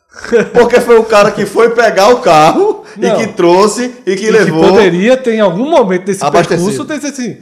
Porque 0.53 0.79
foi 0.81 0.97
o 0.99 1.03
cara 1.03 1.31
que 1.31 1.45
foi 1.45 1.69
pegar 1.69 2.09
o 2.09 2.17
carro 2.19 2.83
Não. 2.97 3.07
e 3.21 3.27
que 3.27 3.33
trouxe 3.33 3.93
e 4.05 4.15
que 4.15 4.25
E 4.25 4.31
levou. 4.31 4.63
que 4.63 4.69
poderia 4.69 5.15
ter 5.15 5.35
em 5.35 5.39
algum 5.39 5.69
momento 5.69 6.05
desse 6.05 6.23
Abastecido. 6.23 6.67
percurso 6.67 6.85
ter 6.85 6.99
sido 6.99 7.13
assim. 7.13 7.37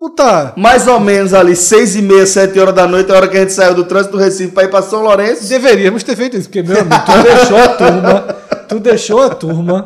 Puta, 0.00 0.54
Mais 0.56 0.86
ou 0.88 0.98
menos 0.98 1.34
ali, 1.34 1.54
seis 1.54 1.94
e 1.94 2.00
meia, 2.00 2.26
sete 2.26 2.58
horas 2.58 2.74
da 2.74 2.88
noite, 2.88 3.12
a 3.12 3.16
hora 3.16 3.28
que 3.28 3.36
a 3.36 3.40
gente 3.40 3.52
saiu 3.52 3.74
do 3.74 3.84
trânsito 3.84 4.16
do 4.16 4.18
Recife 4.22 4.50
para 4.50 4.64
ir 4.64 4.68
para 4.70 4.80
São 4.80 5.02
Lourenço. 5.02 5.46
deveríamos 5.46 6.02
ter 6.02 6.16
feito 6.16 6.38
isso, 6.38 6.48
porque, 6.48 6.62
meu 6.62 6.80
amigo, 6.80 6.96
tu 7.04 7.12
deixou 7.22 7.58
a 7.58 7.68
turma, 7.68 8.20
tu 8.66 8.80
deixou 8.80 9.22
a 9.22 9.28
turma, 9.28 9.84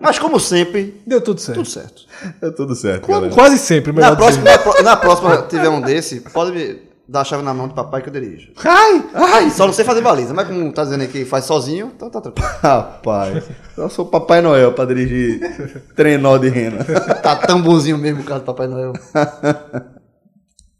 Mas 0.00 0.18
como 0.18 0.40
sempre, 0.40 1.00
deu 1.06 1.20
tudo 1.20 1.40
certo. 1.40 1.58
tudo 1.58 1.68
certo. 1.70 2.02
É 2.42 2.50
tudo 2.50 2.74
certo, 2.74 3.06
galera. 3.06 3.32
Quase 3.32 3.56
sempre, 3.58 3.92
melhor 3.92 4.10
Na 4.10 4.16
próxima, 4.16 4.44
na 4.82 4.96
próxima 4.96 5.42
tiver 5.48 5.68
um 5.68 5.80
desse, 5.80 6.18
pode 6.20 6.80
dar 7.06 7.20
a 7.20 7.24
chave 7.24 7.42
na 7.42 7.52
mão 7.52 7.68
do 7.68 7.74
papai 7.74 8.00
que 8.02 8.08
eu 8.08 8.12
dirijo. 8.12 8.52
Ai! 8.64 9.04
Ai, 9.14 9.50
só 9.50 9.66
não 9.66 9.72
sei 9.74 9.84
fazer 9.84 10.00
baliza, 10.00 10.32
mas 10.32 10.46
como 10.48 10.72
tá 10.72 10.84
dizendo 10.84 11.02
aí 11.02 11.08
que 11.08 11.24
faz 11.24 11.44
sozinho, 11.44 11.92
então 11.94 12.08
tá 12.10 12.20
tranquilo. 12.20 12.48
Rapaz, 12.62 13.44
eu 13.76 13.88
sou 13.90 14.06
o 14.06 14.08
Papai 14.08 14.40
Noel 14.40 14.72
para 14.72 14.86
dirigir 14.94 15.40
trenó 15.94 16.38
de 16.38 16.48
rena. 16.48 16.78
Tá 17.22 17.36
tão 17.36 17.60
bonzinho 17.60 17.96
mesmo 17.98 18.20
o 18.20 18.24
carro 18.24 18.40
do 18.40 18.46
Papai 18.46 18.66
Noel. 18.66 18.92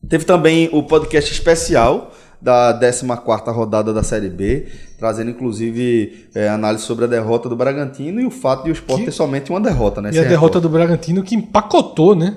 Teve 0.08 0.24
também 0.24 0.68
o 0.72 0.82
podcast 0.82 1.32
especial 1.32 2.10
da 2.40 2.78
14ª 2.78 3.50
rodada 3.54 3.92
da 3.92 4.02
Série 4.02 4.28
B, 4.28 4.68
trazendo 4.98 5.30
inclusive 5.30 6.28
é, 6.34 6.48
análise 6.48 6.84
sobre 6.84 7.06
a 7.06 7.08
derrota 7.08 7.48
do 7.48 7.56
Bragantino 7.56 8.20
e 8.20 8.26
o 8.26 8.30
fato 8.30 8.64
de 8.64 8.70
o 8.70 8.72
Sport 8.74 8.98
Que- 9.00 9.04
ter 9.06 9.12
somente 9.12 9.50
uma 9.50 9.60
derrota, 9.60 10.02
né? 10.02 10.10
E 10.12 10.18
a 10.18 10.24
derrota 10.24 10.60
do 10.60 10.68
Bragantino 10.68 11.22
que 11.22 11.34
empacotou, 11.34 12.14
né? 12.14 12.36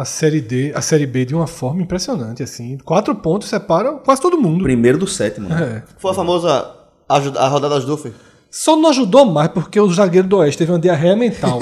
A 0.00 0.04
série 0.04 0.40
D, 0.40 0.72
a 0.74 0.80
série 0.80 1.06
B 1.06 1.24
de 1.24 1.34
uma 1.34 1.46
forma 1.46 1.82
impressionante, 1.82 2.42
assim. 2.42 2.78
Quatro 2.84 3.14
pontos 3.14 3.48
separam 3.48 3.98
quase 3.98 4.20
todo 4.20 4.38
mundo. 4.38 4.62
Primeiro 4.64 4.96
do 4.98 5.06
sétimo, 5.06 5.48
né? 5.48 5.82
É. 5.86 5.92
Foi 5.98 6.10
a 6.10 6.14
famosa 6.14 6.70
ajuda- 7.08 7.40
a 7.40 7.48
rodada 7.48 7.74
das 7.74 7.84
Duffy. 7.84 8.12
Só 8.50 8.76
não 8.76 8.88
ajudou 8.90 9.26
mais 9.26 9.48
porque 9.48 9.78
o 9.78 9.92
zagueiro 9.92 10.26
do 10.26 10.38
Oeste 10.38 10.58
teve 10.58 10.72
uma 10.72 10.78
diarreia 10.78 11.14
mental 11.14 11.58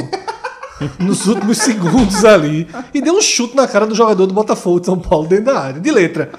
nos 1.00 1.26
últimos 1.26 1.58
segundos 1.58 2.24
ali 2.24 2.68
e 2.94 3.00
deu 3.00 3.14
um 3.14 3.20
chute 3.20 3.56
na 3.56 3.66
cara 3.66 3.86
do 3.86 3.94
jogador 3.94 4.26
do 4.26 4.32
Botafogo 4.34 4.78
de 4.80 4.86
São 4.86 4.98
Paulo 4.98 5.26
dentro 5.26 5.46
da 5.46 5.58
área, 5.58 5.80
de 5.80 5.90
letra. 5.90 6.30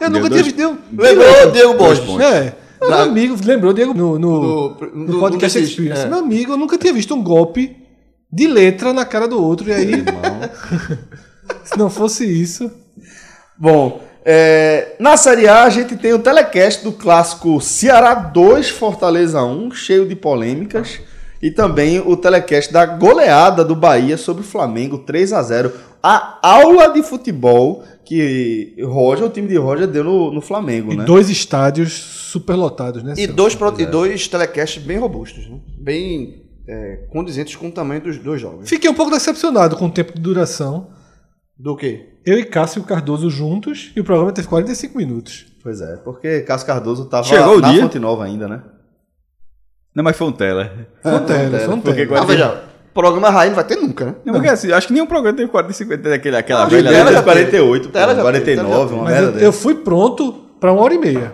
Eu 0.00 0.08
nunca 0.10 0.28
tinha 0.30 0.30
dois- 0.30 0.42
visto. 0.44 0.56
Deu, 0.56 0.78
Lembrou 0.96 1.50
Diego 1.52 1.74
Dois 1.74 1.98
Borges. 1.98 2.26
É. 2.26 2.54
Meu 2.80 2.94
amigo, 3.00 3.36
lembrou 3.44 3.72
Diego 3.72 3.92
no, 3.92 4.18
no, 4.18 4.40
No- 4.42 4.76
no 4.94 5.12
no- 5.14 5.20
podcast 5.20 5.58
no- 5.58 5.64
Experience. 5.64 6.02
é. 6.02 6.08
Meu 6.08 6.18
amigo, 6.20 6.52
eu 6.52 6.56
nunca 6.56 6.78
tinha 6.78 6.92
visto 6.92 7.14
um 7.14 7.22
golpe 7.22 7.76
de 8.32 8.46
letra 8.46 8.92
na 8.92 9.04
cara 9.04 9.26
do 9.28 9.42
outro. 9.42 9.68
E 9.68 9.72
aí, 9.72 9.92
se 11.64 11.78
não 11.78 11.88
fosse 11.90 12.24
isso. 12.26 12.70
Bom, 13.58 14.00
é, 14.24 14.94
na 15.00 15.16
Série 15.16 15.48
A 15.48 15.64
a 15.64 15.70
gente 15.70 15.96
tem 15.96 16.12
o 16.12 16.18
telecast 16.18 16.84
do 16.84 16.92
clássico 16.92 17.60
Ceará 17.60 18.14
2, 18.14 18.68
Fortaleza 18.70 19.42
1, 19.42 19.70
cheio 19.72 20.06
de 20.06 20.14
polêmicas. 20.14 21.00
E 21.40 21.52
também 21.52 22.00
o 22.00 22.16
telecast 22.16 22.72
da 22.72 22.84
goleada 22.84 23.64
do 23.64 23.76
Bahia 23.76 24.16
sobre 24.16 24.42
o 24.42 24.46
Flamengo, 24.46 24.98
3 24.98 25.32
a 25.32 25.40
0 25.42 25.72
A 26.02 26.36
aula 26.42 26.88
de 26.88 27.00
futebol 27.00 27.84
que 28.04 28.74
Roger, 28.82 29.26
o 29.26 29.30
time 29.30 29.46
de 29.46 29.56
Roger, 29.56 29.86
deu 29.86 30.02
no, 30.02 30.32
no 30.32 30.40
Flamengo, 30.40 30.92
E 30.92 30.96
né? 30.96 31.04
dois 31.04 31.28
estádios 31.30 31.92
superlotados, 31.92 33.02
né? 33.04 33.12
E 33.12 33.20
Celso? 33.20 33.32
dois, 33.34 33.54
pro- 33.54 33.74
e 33.78 33.86
dois 33.86 34.26
telecasts 34.26 34.82
bem 34.82 34.98
robustos, 34.98 35.48
né? 35.48 35.58
bem 35.78 36.42
é, 36.68 37.06
condizentes 37.10 37.56
com 37.56 37.68
o 37.68 37.72
tamanho 37.72 38.00
dos 38.02 38.18
dois 38.18 38.40
jogos. 38.40 38.68
Fiquei 38.68 38.90
um 38.90 38.94
pouco 38.94 39.10
decepcionado 39.10 39.76
com 39.76 39.86
o 39.86 39.90
tempo 39.90 40.12
de 40.14 40.20
duração. 40.20 40.88
Do 41.58 41.74
quê? 41.76 42.10
Eu 42.24 42.38
e 42.38 42.44
Cássio 42.44 42.82
Cardoso 42.84 43.30
juntos 43.30 43.90
e 43.96 44.00
o 44.00 44.04
programa 44.04 44.30
teve 44.32 44.46
45 44.46 44.96
minutos. 44.96 45.46
Pois 45.62 45.80
é, 45.80 45.96
porque 45.96 46.40
Cássio 46.42 46.66
Cardoso 46.66 47.06
tava 47.06 47.24
Chegou 47.24 47.56
o 47.56 47.60
na 47.60 47.72
dia? 47.72 47.82
Fonte 47.82 47.98
Nova 47.98 48.24
ainda, 48.24 48.46
né? 48.46 48.62
Não, 49.94 50.04
mas 50.04 50.16
foi 50.16 50.28
um 50.28 50.32
tela. 50.32 50.70
Frontera, 51.02 51.58
porque 51.82 52.06
frontera. 52.06 52.20
Ah, 52.20 52.24
veja, 52.24 52.64
programa 52.94 53.30
Raí 53.30 53.48
não 53.48 53.56
vai 53.56 53.64
ter 53.64 53.76
nunca, 53.76 54.04
né? 54.04 54.14
Não, 54.24 54.34
porque 54.34 54.48
assim, 54.48 54.70
acho 54.70 54.86
que 54.86 54.92
nenhum 54.92 55.06
programa 55.06 55.36
teve 55.36 55.50
45 55.50 55.96
daquele, 55.96 56.36
aquela 56.36 56.64
Ah, 56.64 56.66
velha. 56.66 56.90
Tela 56.90 56.96
Tela 56.98 57.12
já 57.12 57.18
de 57.18 57.24
48, 57.24 57.88
Tela 57.88 58.14
já 58.14 58.22
49, 58.22 58.80
teve, 58.82 58.94
uma 58.94 59.04
Mas 59.04 59.12
merda 59.14 59.28
eu, 59.28 59.32
dessa. 59.32 59.44
eu 59.46 59.52
fui 59.52 59.74
pronto 59.74 60.32
para 60.60 60.72
uma 60.72 60.82
hora 60.82 60.94
e 60.94 60.98
meia. 60.98 61.32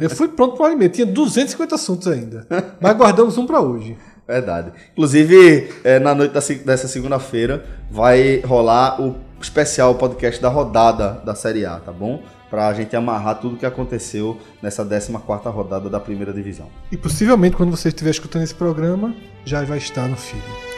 Eu 0.00 0.08
fui 0.10 0.28
pronto 0.28 0.52
para 0.54 0.62
uma 0.62 0.66
hora 0.68 0.74
e 0.74 0.78
meia. 0.78 0.88
Tinha 0.90 1.06
250 1.06 1.74
assuntos 1.74 2.08
ainda. 2.08 2.46
Mas 2.80 2.96
guardamos 2.96 3.36
um 3.36 3.46
para 3.46 3.60
hoje. 3.60 3.96
Verdade. 4.26 4.72
Inclusive, 4.92 5.72
é, 5.84 5.98
na 5.98 6.14
noite 6.14 6.32
dessa 6.64 6.88
segunda-feira 6.88 7.64
vai 7.90 8.40
rolar 8.40 9.00
o 9.00 9.16
especial 9.40 9.94
podcast 9.96 10.40
da 10.40 10.48
rodada 10.48 11.20
da 11.24 11.34
Série 11.34 11.66
A, 11.66 11.78
tá 11.78 11.92
bom? 11.92 12.22
Pra 12.48 12.72
gente 12.74 12.94
amarrar 12.94 13.40
tudo 13.40 13.56
que 13.56 13.66
aconteceu 13.66 14.38
nessa 14.62 14.84
14ª 14.84 15.50
rodada 15.50 15.88
da 15.88 15.98
primeira 15.98 16.32
divisão. 16.32 16.68
E 16.90 16.96
possivelmente, 16.96 17.56
quando 17.56 17.70
você 17.70 17.88
estiver 17.88 18.10
escutando 18.10 18.42
esse 18.42 18.54
programa, 18.54 19.14
já 19.44 19.64
vai 19.64 19.78
estar 19.78 20.06
no 20.06 20.16
feed. 20.16 20.71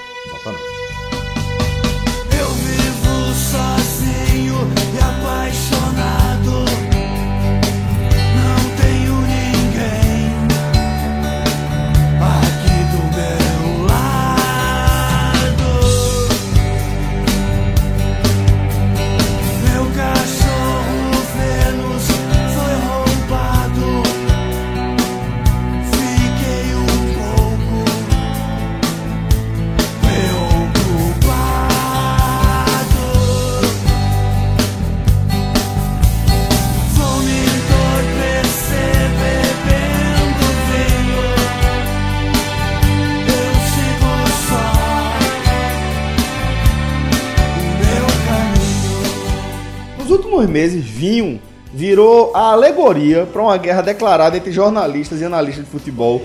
Últimos 50.44 50.50
meses, 50.50 50.84
vinho 50.84 51.40
virou 51.72 52.34
a 52.34 52.52
alegoria 52.52 53.26
para 53.26 53.42
uma 53.42 53.56
guerra 53.56 53.82
declarada 53.82 54.36
entre 54.36 54.52
jornalistas 54.52 55.20
e 55.20 55.24
analistas 55.24 55.64
de 55.64 55.70
futebol 55.70 56.22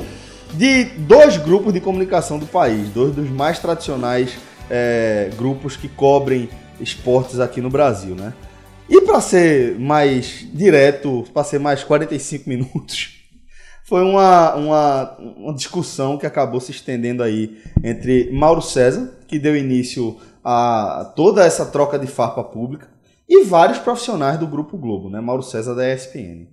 de 0.53 0.86
dois 0.86 1.38
grupos 1.38 1.73
de 1.73 1.79
comunicação 1.79 2.38
do 2.38 2.45
país, 2.45 2.89
dois 2.89 3.13
dos 3.13 3.29
mais 3.29 3.60
tradicionais 3.60 4.38
eh, 4.69 5.29
grupos 5.38 5.75
que 5.75 5.88
cobrem 5.88 6.49
esportes 6.79 7.39
aqui 7.39 7.62
no 7.62 7.69
Brasil, 7.69 8.15
né? 8.15 8.34
E 8.89 9.01
para 9.01 9.21
ser 9.21 9.77
mais 9.79 10.47
direto, 10.51 11.25
para 11.34 11.43
ser 11.43 11.60
mais 11.60 11.84
45 11.84 12.49
minutos, 12.49 13.23
foi 13.86 14.03
uma, 14.03 14.55
uma, 14.55 15.17
uma 15.38 15.53
discussão 15.53 16.17
que 16.17 16.25
acabou 16.25 16.60
se 16.60 16.71
estendendo 16.71 17.21
aí 17.21 17.58
entre 17.84 18.32
Mauro 18.32 18.62
César, 18.62 19.12
que 19.27 19.38
deu 19.38 19.55
início 19.55 20.17
a 20.43 21.12
toda 21.15 21.45
essa 21.45 21.65
troca 21.65 21.99
de 21.99 22.08
farpa 22.08 22.43
pública, 22.43 22.88
e 23.29 23.43
vários 23.43 23.77
profissionais 23.77 24.39
do 24.39 24.47
Grupo 24.47 24.75
Globo, 24.77 25.09
né? 25.09 25.21
Mauro 25.21 25.43
César 25.43 25.75
da 25.75 25.87
ESPN. 25.93 26.47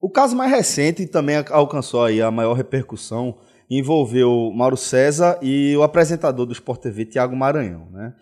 O 0.00 0.10
caso 0.10 0.36
mais 0.36 0.50
recente 0.50 1.06
também 1.06 1.36
alcançou 1.50 2.04
aí 2.04 2.20
a 2.20 2.30
maior 2.30 2.52
repercussão 2.54 3.38
envolveu 3.70 4.52
Mauro 4.54 4.76
César 4.76 5.38
e 5.40 5.74
o 5.76 5.82
apresentador 5.82 6.44
do 6.44 6.52
Sport 6.52 6.80
TV, 6.82 7.06
Tiago 7.06 7.34
Maranhão, 7.34 7.88
né? 7.90 8.14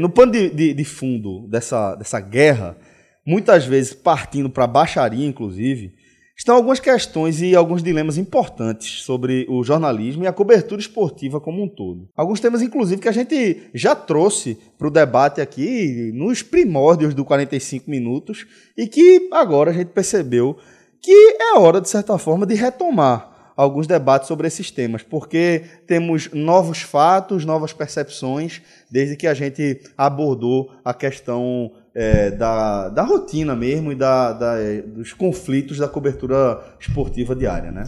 No 0.00 0.10
pano 0.10 0.32
de, 0.32 0.50
de- 0.50 0.74
de 0.74 0.84
fundo 0.84 1.46
dessa, 1.48 1.94
dessa 1.94 2.18
guerra, 2.18 2.76
muitas 3.24 3.64
vezes 3.64 3.94
partindo 3.94 4.50
para 4.50 4.66
baixaria, 4.66 5.24
inclusive, 5.26 5.94
estão 6.42 6.56
algumas 6.56 6.80
questões 6.80 7.40
e 7.40 7.54
alguns 7.54 7.84
dilemas 7.84 8.18
importantes 8.18 9.02
sobre 9.02 9.46
o 9.48 9.62
jornalismo 9.62 10.24
e 10.24 10.26
a 10.26 10.32
cobertura 10.32 10.80
esportiva 10.80 11.40
como 11.40 11.62
um 11.62 11.68
todo. 11.68 12.08
Alguns 12.16 12.40
temas, 12.40 12.60
inclusive, 12.60 13.00
que 13.00 13.08
a 13.08 13.12
gente 13.12 13.70
já 13.72 13.94
trouxe 13.94 14.58
para 14.76 14.88
o 14.88 14.90
debate 14.90 15.40
aqui 15.40 16.10
nos 16.12 16.42
primórdios 16.42 17.14
do 17.14 17.24
45 17.24 17.88
minutos 17.88 18.44
e 18.76 18.88
que 18.88 19.28
agora 19.32 19.70
a 19.70 19.72
gente 19.72 19.90
percebeu 19.90 20.56
que 21.00 21.36
é 21.40 21.58
hora, 21.58 21.80
de 21.80 21.88
certa 21.88 22.18
forma, 22.18 22.44
de 22.44 22.54
retomar 22.54 23.52
alguns 23.56 23.86
debates 23.86 24.26
sobre 24.26 24.48
esses 24.48 24.68
temas, 24.68 25.04
porque 25.04 25.62
temos 25.86 26.28
novos 26.32 26.82
fatos, 26.82 27.44
novas 27.44 27.72
percepções, 27.72 28.60
desde 28.90 29.14
que 29.14 29.28
a 29.28 29.34
gente 29.34 29.80
abordou 29.96 30.72
a 30.84 30.92
questão 30.92 31.70
é, 31.94 32.30
da, 32.30 32.88
da 32.88 33.02
rotina 33.02 33.54
mesmo 33.54 33.92
e 33.92 33.94
da, 33.94 34.32
da, 34.32 34.58
é, 34.58 34.82
dos 34.82 35.12
conflitos 35.12 35.78
da 35.78 35.88
cobertura 35.88 36.76
esportiva 36.80 37.34
diária, 37.34 37.70
né? 37.70 37.84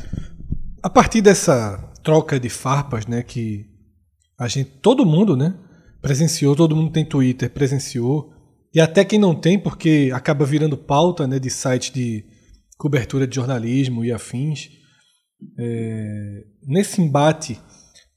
A 0.83 0.91
partir 0.91 1.23
dessa 1.23 1.79
troca 2.03 2.39
de 2.39 2.51
farpas, 2.51 3.07
né, 3.07 3.23
que 3.23 3.67
a 4.39 4.47
gente, 4.47 4.71
todo 4.83 5.07
mundo, 5.07 5.37
né, 5.37 5.55
presenciou, 6.03 6.55
todo 6.55 6.77
mundo 6.77 6.93
tem 6.93 7.05
Twitter, 7.05 7.51
presenciou, 7.51 8.31
e 8.75 8.81
até 8.81 9.05
quem 9.05 9.19
não 9.19 9.35
tem, 9.35 9.59
porque 9.59 10.11
acaba 10.13 10.45
virando 10.45 10.77
pauta, 10.77 11.27
né, 11.27 11.39
de 11.39 11.49
sites 11.49 11.91
de 11.91 12.25
cobertura 12.77 13.27
de 13.27 13.37
jornalismo 13.37 14.05
e 14.05 14.13
afins. 14.13 14.69
É, 15.59 16.45
nesse 16.67 17.01
embate, 17.01 17.59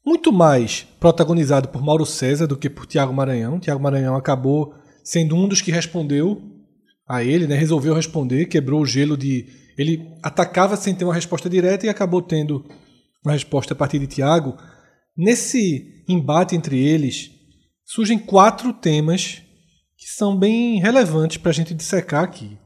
muito 0.05 0.31
mais 0.31 0.87
protagonizado 0.99 1.69
por 1.69 1.81
Mauro 1.81 2.05
César 2.05 2.47
do 2.47 2.57
que 2.57 2.69
por 2.69 2.85
Tiago 2.85 3.13
Maranhão. 3.13 3.59
Tiago 3.59 3.81
Maranhão 3.81 4.15
acabou 4.15 4.73
sendo 5.07 5.37
um 5.37 5.47
dos 5.47 5.61
que 5.61 5.71
respondeu 5.71 6.41
a 7.07 7.23
ele, 7.23 7.47
né, 7.47 7.55
resolveu 7.55 7.93
responder, 7.93 8.47
quebrou 8.47 8.81
o 8.81 8.85
gelo 8.85 9.15
de. 9.15 9.47
Ele 9.77 10.11
atacava 10.21 10.75
sem 10.75 10.93
ter 10.93 11.05
uma 11.05 11.13
resposta 11.13 11.49
direta 11.49 11.85
e 11.85 11.89
acabou 11.89 12.21
tendo 12.21 12.65
uma 13.23 13.31
resposta 13.31 13.73
a 13.73 13.77
partir 13.77 13.99
de 13.99 14.07
Tiago. 14.07 14.57
Nesse 15.15 16.03
embate 16.09 16.57
entre 16.57 16.77
eles, 16.77 17.31
surgem 17.85 18.19
quatro 18.19 18.73
temas 18.73 19.41
que 19.97 20.09
são 20.09 20.37
bem 20.37 20.81
relevantes 20.81 21.37
para 21.37 21.51
a 21.51 21.53
gente 21.53 21.73
dissecar 21.73 22.25
aqui. 22.25 22.57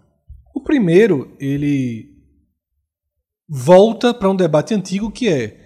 O 0.55 0.63
primeiro, 0.63 1.35
ele 1.39 2.09
volta 3.47 4.15
para 4.15 4.31
um 4.31 4.35
debate 4.35 4.73
antigo 4.73 5.11
que 5.11 5.29
é 5.29 5.59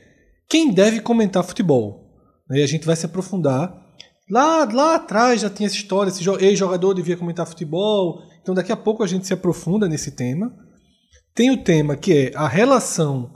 quem 0.49 0.73
deve 0.73 0.99
comentar 0.99 1.43
futebol. 1.43 2.03
E 2.51 2.61
a 2.61 2.67
gente 2.67 2.85
vai 2.85 2.97
se 2.97 3.05
aprofundar. 3.05 3.84
Lá, 4.29 4.67
lá 4.71 4.95
atrás 4.95 5.41
já 5.41 5.49
tinha 5.49 5.67
essa 5.67 5.75
história, 5.75 6.09
esse 6.09 6.23
jo- 6.23 6.38
ex-jogador 6.39 6.93
devia 6.93 7.15
comentar 7.17 7.45
futebol. 7.45 8.21
Então 8.41 8.55
daqui 8.55 8.71
a 8.71 8.75
pouco 8.77 9.03
a 9.03 9.07
gente 9.07 9.25
se 9.27 9.33
aprofunda 9.33 9.88
nesse 9.88 10.11
tema. 10.11 10.51
Tem 11.33 11.51
o 11.51 11.63
tema 11.63 11.95
que 11.95 12.13
é 12.13 12.31
a 12.35 12.47
relação 12.47 13.31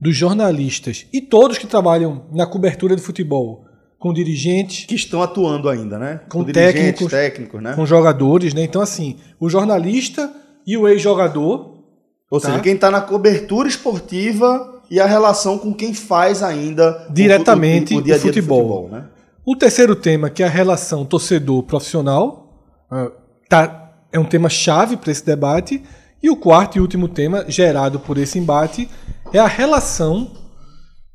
dos 0.00 0.16
jornalistas 0.16 1.06
e 1.12 1.20
todos 1.20 1.58
que 1.58 1.66
trabalham 1.66 2.26
na 2.32 2.46
cobertura 2.46 2.94
de 2.96 3.02
futebol 3.02 3.64
com 3.98 4.12
dirigentes, 4.12 4.84
Que 4.86 4.94
estão 4.94 5.22
atuando 5.22 5.68
ainda, 5.68 5.98
né? 5.98 6.20
Com 6.28 6.44
dirigentes, 6.44 6.74
técnicos, 6.74 7.10
técnicos, 7.10 7.62
né? 7.62 7.72
com 7.74 7.86
jogadores, 7.86 8.52
né? 8.52 8.62
Então 8.62 8.82
assim, 8.82 9.16
o 9.40 9.48
jornalista 9.48 10.30
e 10.66 10.76
o 10.76 10.86
ex-jogador 10.86 11.82
Ou 12.30 12.40
tá. 12.40 12.48
seja, 12.48 12.60
quem 12.60 12.74
está 12.74 12.90
na 12.90 13.00
cobertura 13.00 13.66
esportiva 13.68 14.82
e 14.90 15.00
a 15.00 15.06
relação 15.06 15.58
com 15.58 15.72
quem 15.72 15.94
faz 15.94 16.42
ainda 16.42 17.06
o- 17.08 17.12
Diretamente 17.14 17.94
o, 17.94 17.98
o, 17.98 18.02
dia 18.02 18.14
a 18.14 18.18
o 18.18 18.20
dia 18.20 18.28
futebol. 18.32 18.62
do 18.62 18.68
futebol, 18.68 18.88
né? 18.90 19.08
O 19.46 19.54
terceiro 19.54 19.94
tema, 19.94 20.30
que 20.30 20.42
é 20.42 20.46
a 20.46 20.50
relação 20.50 21.04
torcedor-profissional, 21.04 22.48
ah, 22.90 23.10
tá, 23.46 23.92
é 24.10 24.18
um 24.18 24.24
tema 24.24 24.48
chave 24.48 24.96
para 24.96 25.12
esse 25.12 25.24
debate. 25.24 25.82
E 26.22 26.30
o 26.30 26.36
quarto 26.36 26.78
e 26.78 26.80
último 26.80 27.08
tema, 27.08 27.44
gerado 27.46 28.00
por 28.00 28.16
esse 28.16 28.38
embate, 28.38 28.88
é 29.34 29.38
a 29.38 29.46
relação 29.46 30.32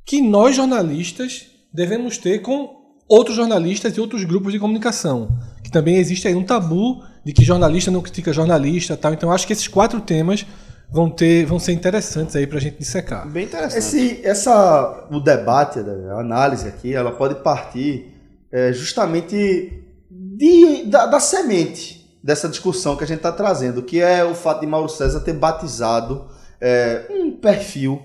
que 0.06 0.22
nós 0.22 0.56
jornalistas 0.56 1.48
devemos 1.74 2.20
ter 2.20 2.40
com 2.44 2.78
outros 3.08 3.36
jornalistas 3.36 3.98
e 3.98 4.00
outros 4.00 4.24
grupos 4.24 4.54
de 4.54 4.60
comunicação. 4.60 5.36
Que 5.64 5.72
também 5.72 5.96
existe 5.96 6.28
aí 6.28 6.36
um 6.36 6.44
tabu 6.44 7.04
de 7.26 7.34
que 7.34 7.44
jornalista 7.44 7.90
não 7.90 8.02
critica 8.02 8.32
jornalista, 8.32 8.96
tal. 8.96 9.12
Então 9.12 9.32
acho 9.32 9.48
que 9.48 9.54
esses 9.54 9.68
quatro 9.68 10.00
temas 10.02 10.46
vão 10.92 11.10
ter, 11.10 11.46
vão 11.46 11.58
ser 11.58 11.72
interessantes 11.74 12.36
aí 12.36 12.46
pra 12.46 12.60
gente 12.60 12.78
dissecar. 12.78 13.28
Bem 13.28 13.46
interessante. 13.46 13.80
Esse, 13.80 14.22
essa, 14.24 15.08
o 15.10 15.20
debate, 15.20 15.80
a 15.80 16.20
análise 16.20 16.68
aqui, 16.68 16.94
ela 16.94 17.12
pode 17.12 17.36
partir 17.36 18.19
é, 18.52 18.74
justamente 18.74 19.84
de, 20.10 20.86
da, 20.86 21.06
da 21.06 21.20
semente 21.20 22.18
dessa 22.24 22.50
discussão 22.50 22.96
que 22.96 23.04
a 23.04 23.08
gente 23.08 23.18
está 23.18 23.32
trazendo, 23.32 23.84
que 23.84 24.00
é 24.00 24.24
o 24.24 24.36
fato 24.36 24.62
de 24.62 24.68
Mauro 24.68 24.90
César 24.90 25.22
ter 25.22 25.34
batizado 25.34 26.28
é, 26.60 27.06
um 27.10 27.32
perfil 27.32 28.02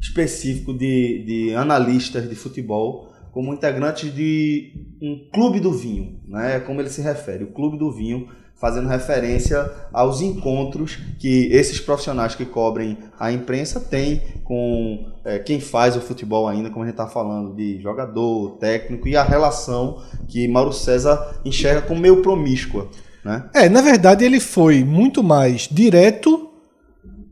específico 0.00 0.72
de, 0.72 1.24
de 1.24 1.54
analistas 1.54 2.28
de 2.28 2.34
futebol 2.34 3.12
como 3.32 3.52
integrantes 3.52 4.14
de 4.14 4.72
um 5.02 5.28
clube 5.32 5.58
do 5.58 5.72
vinho, 5.72 6.20
né? 6.28 6.60
Como 6.60 6.80
ele 6.80 6.88
se 6.88 7.00
refere, 7.00 7.42
o 7.42 7.52
clube 7.52 7.76
do 7.76 7.90
vinho, 7.90 8.28
fazendo 8.56 8.88
referência 8.88 9.70
aos 9.92 10.20
encontros 10.20 10.98
que 11.18 11.48
esses 11.52 11.80
profissionais 11.80 12.34
que 12.34 12.44
cobrem 12.44 12.96
a 13.18 13.30
imprensa 13.30 13.80
têm 13.80 14.22
com 14.42 15.12
é, 15.24 15.38
quem 15.38 15.60
faz 15.60 15.96
o 15.96 16.00
futebol 16.00 16.48
ainda, 16.48 16.70
como 16.70 16.82
a 16.82 16.86
gente 16.86 16.94
está 16.94 17.06
falando, 17.06 17.54
de 17.54 17.80
jogador, 17.80 18.56
técnico 18.58 19.08
e 19.08 19.16
a 19.16 19.22
relação 19.22 20.02
que 20.28 20.46
Mauro 20.48 20.72
César 20.72 21.40
enxerga 21.44 21.82
como 21.82 22.00
meio 22.00 22.22
promíscua, 22.22 22.88
né? 23.24 23.48
É, 23.54 23.68
na 23.68 23.80
verdade 23.80 24.24
ele 24.24 24.40
foi 24.40 24.84
muito 24.84 25.22
mais 25.22 25.68
direto 25.70 26.50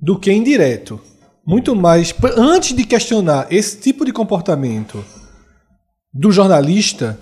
do 0.00 0.18
que 0.18 0.32
indireto. 0.32 1.00
Muito 1.46 1.74
mais. 1.74 2.14
Antes 2.36 2.74
de 2.74 2.84
questionar 2.84 3.46
esse 3.50 3.78
tipo 3.78 4.04
de 4.04 4.12
comportamento 4.12 5.04
do 6.12 6.30
jornalista, 6.30 7.18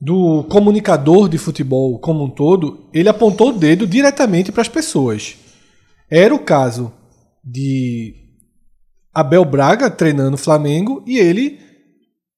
do 0.00 0.44
comunicador 0.44 1.28
de 1.28 1.38
futebol 1.38 1.98
como 1.98 2.24
um 2.24 2.30
todo, 2.30 2.88
ele 2.92 3.08
apontou 3.08 3.50
o 3.50 3.58
dedo 3.58 3.86
diretamente 3.86 4.52
para 4.52 4.62
as 4.62 4.68
pessoas. 4.68 5.36
Era 6.10 6.34
o 6.34 6.38
caso 6.38 6.92
de 7.44 8.14
Abel 9.12 9.44
Braga 9.44 9.90
treinando 9.90 10.34
o 10.34 10.38
Flamengo 10.38 11.02
e 11.06 11.18
ele 11.18 11.58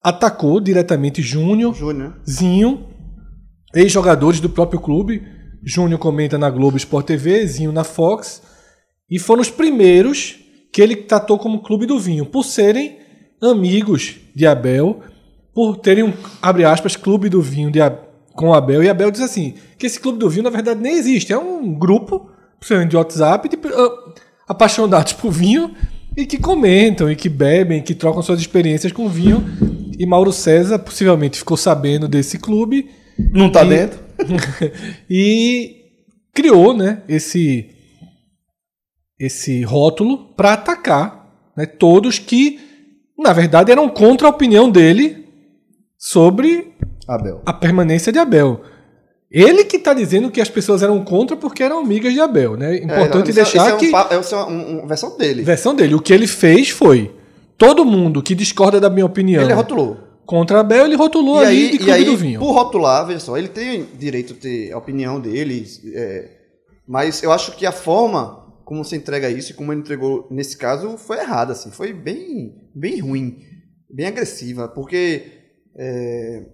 atacou 0.02 0.60
diretamente 0.60 1.20
Júnior, 1.20 1.74
Júnior. 1.74 2.18
Zinho, 2.28 2.88
ex-jogadores 3.74 4.40
do 4.40 4.48
próprio 4.48 4.80
clube. 4.80 5.22
Júnior 5.62 6.00
comenta 6.00 6.38
na 6.38 6.48
Globo 6.48 6.78
Sport 6.78 7.06
TV, 7.06 7.46
Zinho 7.46 7.72
na 7.72 7.84
Fox. 7.84 8.42
E 9.10 9.18
foram 9.18 9.42
os 9.42 9.50
primeiros 9.50 10.38
que 10.72 10.80
ele 10.80 10.96
tratou 10.96 11.38
como 11.38 11.62
Clube 11.62 11.84
do 11.84 11.98
Vinho, 11.98 12.24
por 12.24 12.44
serem 12.44 12.98
amigos 13.42 14.16
de 14.34 14.46
Abel, 14.46 15.02
por 15.60 15.76
terem 15.76 16.04
um, 16.04 16.12
abre 16.40 16.64
aspas, 16.64 16.96
Clube 16.96 17.28
do 17.28 17.42
Vinho 17.42 17.70
de, 17.70 17.80
A- 17.82 17.96
com 18.34 18.54
Abel. 18.54 18.82
E 18.82 18.88
Abel 18.88 19.10
diz 19.10 19.20
assim, 19.20 19.54
que 19.78 19.86
esse 19.86 20.00
Clube 20.00 20.18
do 20.18 20.30
Vinho 20.30 20.44
na 20.44 20.50
verdade 20.50 20.80
nem 20.80 20.94
existe, 20.94 21.32
é 21.34 21.38
um 21.38 21.74
grupo, 21.74 22.30
principalmente 22.58 22.90
de 22.90 22.96
WhatsApp, 22.96 23.46
de 23.48 23.58
ah, 23.66 24.12
apaixonados 24.48 25.12
por 25.12 25.30
vinho 25.30 25.74
e 26.16 26.24
que 26.24 26.38
comentam, 26.38 27.10
e 27.10 27.14
que 27.16 27.28
bebem, 27.28 27.82
que 27.82 27.94
trocam 27.94 28.22
suas 28.22 28.40
experiências 28.40 28.90
com 28.92 29.06
vinho. 29.08 29.44
E 29.98 30.06
Mauro 30.06 30.32
César 30.32 30.78
possivelmente 30.78 31.36
ficou 31.38 31.58
sabendo 31.58 32.08
desse 32.08 32.38
clube 32.38 32.88
Não 33.32 33.52
tá 33.52 33.62
E- 33.64 33.68
dentro? 33.68 34.00
e 35.10 35.76
criou, 36.32 36.72
né, 36.74 37.02
esse 37.08 37.68
esse 39.18 39.62
rótulo 39.62 40.32
para 40.34 40.54
atacar, 40.54 41.50
né, 41.54 41.66
todos 41.66 42.18
que 42.18 42.58
na 43.18 43.34
verdade 43.34 43.70
eram 43.70 43.86
contra 43.88 44.26
a 44.26 44.30
opinião 44.30 44.70
dele 44.70 45.19
sobre 46.02 46.74
Abel. 47.06 47.42
a 47.44 47.52
permanência 47.52 48.10
de 48.10 48.18
Abel. 48.18 48.62
Ele 49.30 49.64
que 49.64 49.76
está 49.76 49.92
dizendo 49.94 50.30
que 50.30 50.40
as 50.40 50.48
pessoas 50.48 50.82
eram 50.82 51.04
contra 51.04 51.36
porque 51.36 51.62
eram 51.62 51.78
amigas 51.78 52.12
de 52.14 52.20
Abel, 52.20 52.56
né? 52.56 52.78
É, 52.78 52.82
Importante 52.84 53.30
deixar 53.32 53.64
é, 53.64 53.68
isso 53.68 53.76
que 53.78 53.94
é 53.94 53.96
um, 53.96 54.00
é 54.00 54.14
é 54.14 54.36
uma, 54.36 54.46
um- 54.48 54.78
uma 54.80 54.88
versão 54.88 55.16
dele. 55.16 55.42
versão 55.42 55.74
dele, 55.74 55.94
o 55.94 56.00
que 56.00 56.12
ele 56.12 56.26
fez 56.26 56.70
foi 56.70 57.14
todo 57.58 57.84
mundo 57.84 58.22
que 58.22 58.34
discorda 58.34 58.80
da 58.80 58.88
minha 58.90 59.04
opinião 59.06 59.42
Ele 59.44 59.52
rotulou. 59.52 59.98
contra 60.26 60.60
Abel, 60.60 60.86
ele 60.86 60.96
rotulou 60.96 61.42
E 61.42 61.44
ali 61.44 61.56
aí, 61.64 61.68
de 61.70 61.74
e 61.74 61.78
Clube 61.78 61.92
aí 61.92 62.04
do 62.06 62.16
Vinho. 62.16 62.40
por 62.40 62.52
rotular, 62.52 63.06
veja 63.06 63.20
só, 63.20 63.36
ele 63.36 63.48
tem 63.48 63.86
direito 63.98 64.32
de 64.34 64.40
ter 64.40 64.72
a 64.72 64.78
opinião 64.78 65.20
dele, 65.20 65.64
é, 65.94 66.28
mas 66.88 67.22
eu 67.22 67.30
acho 67.30 67.52
que 67.56 67.66
a 67.66 67.72
forma 67.72 68.40
como 68.64 68.82
você 68.84 68.96
entrega 68.96 69.28
isso 69.28 69.52
e 69.52 69.54
como 69.54 69.72
ele 69.72 69.80
entregou 69.80 70.26
nesse 70.30 70.56
caso 70.56 70.96
foi 70.96 71.18
errada, 71.18 71.52
assim, 71.52 71.70
foi 71.70 71.92
bem, 71.92 72.52
bem 72.74 72.98
ruim, 73.00 73.36
bem 73.92 74.06
agressiva, 74.06 74.66
porque 74.68 75.39
é, 75.76 76.46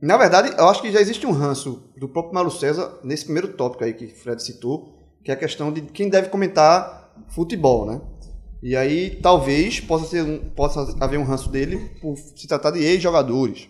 na 0.00 0.16
verdade 0.16 0.54
eu 0.56 0.68
acho 0.68 0.82
que 0.82 0.92
já 0.92 1.00
existe 1.00 1.26
um 1.26 1.32
ranço 1.32 1.92
do 1.96 2.08
próprio 2.08 2.34
Mauro 2.34 2.50
César 2.50 2.98
nesse 3.04 3.24
primeiro 3.24 3.48
tópico 3.48 3.84
aí 3.84 3.92
que 3.92 4.08
Fred 4.08 4.42
citou, 4.42 4.94
que 5.24 5.30
é 5.30 5.34
a 5.34 5.38
questão 5.38 5.72
de 5.72 5.82
quem 5.82 6.08
deve 6.08 6.28
comentar 6.28 7.12
futebol, 7.28 7.86
né? 7.86 8.00
E 8.62 8.74
aí 8.76 9.18
talvez 9.20 9.78
possa, 9.80 10.06
ser 10.06 10.22
um, 10.22 10.50
possa 10.50 10.96
haver 10.98 11.18
um 11.18 11.24
ranço 11.24 11.50
dele 11.50 11.90
por 12.00 12.16
se 12.16 12.48
tratar 12.48 12.70
de 12.70 12.82
ex-jogadores. 12.82 13.68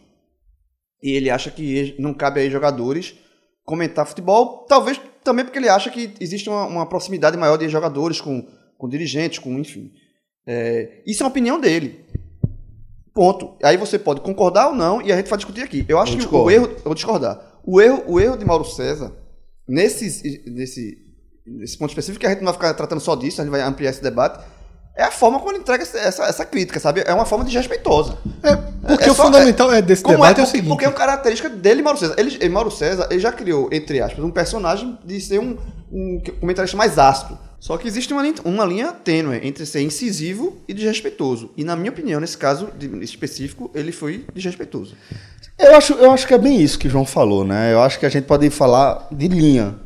E 1.02 1.10
ele 1.10 1.30
acha 1.30 1.50
que 1.50 1.96
não 1.98 2.14
cabe 2.14 2.40
a 2.40 2.44
ex-jogadores 2.44 3.16
comentar 3.64 4.06
futebol, 4.06 4.64
talvez 4.68 5.00
também 5.24 5.44
porque 5.44 5.58
ele 5.58 5.68
acha 5.68 5.90
que 5.90 6.14
existe 6.20 6.48
uma, 6.48 6.66
uma 6.66 6.86
proximidade 6.86 7.36
maior 7.36 7.56
de 7.56 7.64
ex-jogadores 7.64 8.20
com, 8.20 8.46
com 8.78 8.88
dirigentes, 8.88 9.38
com 9.38 9.58
enfim. 9.58 9.90
É, 10.46 11.02
isso 11.06 11.22
é 11.22 11.26
uma 11.26 11.30
opinião 11.30 11.58
dele. 11.58 12.03
Ponto. 13.14 13.54
Aí 13.62 13.76
você 13.76 13.98
pode 13.98 14.20
concordar 14.20 14.68
ou 14.68 14.74
não 14.74 15.00
e 15.00 15.12
a 15.12 15.16
gente 15.16 15.28
vai 15.30 15.36
discutir 15.38 15.62
aqui. 15.62 15.84
Eu 15.88 15.98
acho 16.00 16.12
Eu 16.12 16.16
que 16.16 16.22
discordo. 16.22 16.46
o 16.46 16.50
erro. 16.50 16.66
Eu 16.66 16.82
vou 16.84 16.94
discordar. 16.94 17.40
O 17.64 17.80
erro, 17.80 18.02
o 18.08 18.20
erro 18.20 18.36
de 18.36 18.44
Mauro 18.44 18.64
César, 18.64 19.12
nesse, 19.68 20.42
nesse, 20.46 20.98
nesse 21.46 21.78
ponto 21.78 21.90
específico, 21.90 22.20
que 22.20 22.26
a 22.26 22.30
gente 22.30 22.40
não 22.40 22.46
vai 22.46 22.54
ficar 22.54 22.74
tratando 22.74 23.00
só 23.00 23.14
disso, 23.14 23.40
a 23.40 23.44
gente 23.44 23.52
vai 23.52 23.60
ampliar 23.62 23.90
esse 23.90 24.02
debate, 24.02 24.44
é 24.96 25.02
a 25.04 25.10
forma 25.10 25.38
como 25.38 25.50
ele 25.52 25.58
entrega 25.58 25.82
essa, 25.82 26.24
essa, 26.24 26.44
crítica, 26.44 26.78
sabe? 26.78 27.02
É 27.06 27.12
uma 27.14 27.24
forma 27.24 27.44
desrespeitosa. 27.44 28.16
É, 28.42 28.54
porque 28.86 29.04
É 29.08 29.10
o 29.10 29.14
só- 29.14 29.24
fundamental 29.24 29.72
é, 29.72 29.80
desse 29.82 30.02
Como 30.02 30.16
debate 30.16 30.38
é, 30.38 30.40
é, 30.40 30.42
o 30.42 30.46
porque, 30.46 30.56
seguinte. 30.56 30.68
porque 30.68 30.84
é 30.84 30.88
uma 30.88 30.94
característica 30.94 31.48
dele, 31.48 31.82
Mauro 31.82 31.98
César. 31.98 32.14
Ele- 32.18 32.48
Mauro 32.48 32.70
César, 32.70 33.08
ele 33.10 33.20
já 33.20 33.32
criou, 33.32 33.68
entre 33.72 34.00
aspas, 34.00 34.24
um 34.24 34.30
personagem 34.30 34.96
de 35.04 35.20
ser 35.20 35.40
um, 35.40 35.56
um 35.90 36.20
comentarista 36.40 36.76
mais 36.76 36.96
ácido. 36.98 37.36
Só 37.58 37.76
que 37.78 37.88
existe 37.88 38.12
uma, 38.12 38.22
linha- 38.22 38.34
uma 38.44 38.64
linha 38.64 38.92
tênue 38.92 39.40
entre 39.42 39.64
ser 39.64 39.80
incisivo 39.80 40.58
e 40.68 40.74
desrespeitoso. 40.74 41.50
E 41.56 41.64
na 41.64 41.74
minha 41.74 41.90
opinião, 41.90 42.20
nesse 42.20 42.36
caso 42.36 42.68
específico, 43.00 43.70
ele 43.74 43.90
foi 43.92 44.24
desrespeitoso. 44.34 44.94
Eu 45.58 45.76
acho, 45.76 45.92
eu 45.94 46.10
acho 46.10 46.26
que 46.26 46.34
é 46.34 46.38
bem 46.38 46.60
isso 46.60 46.78
que 46.78 46.88
o 46.88 46.90
João 46.90 47.06
falou, 47.06 47.44
né? 47.44 47.72
Eu 47.72 47.80
acho 47.80 47.98
que 47.98 48.04
a 48.04 48.08
gente 48.08 48.24
pode 48.24 48.50
falar 48.50 49.06
de 49.10 49.28
linha. 49.28 49.76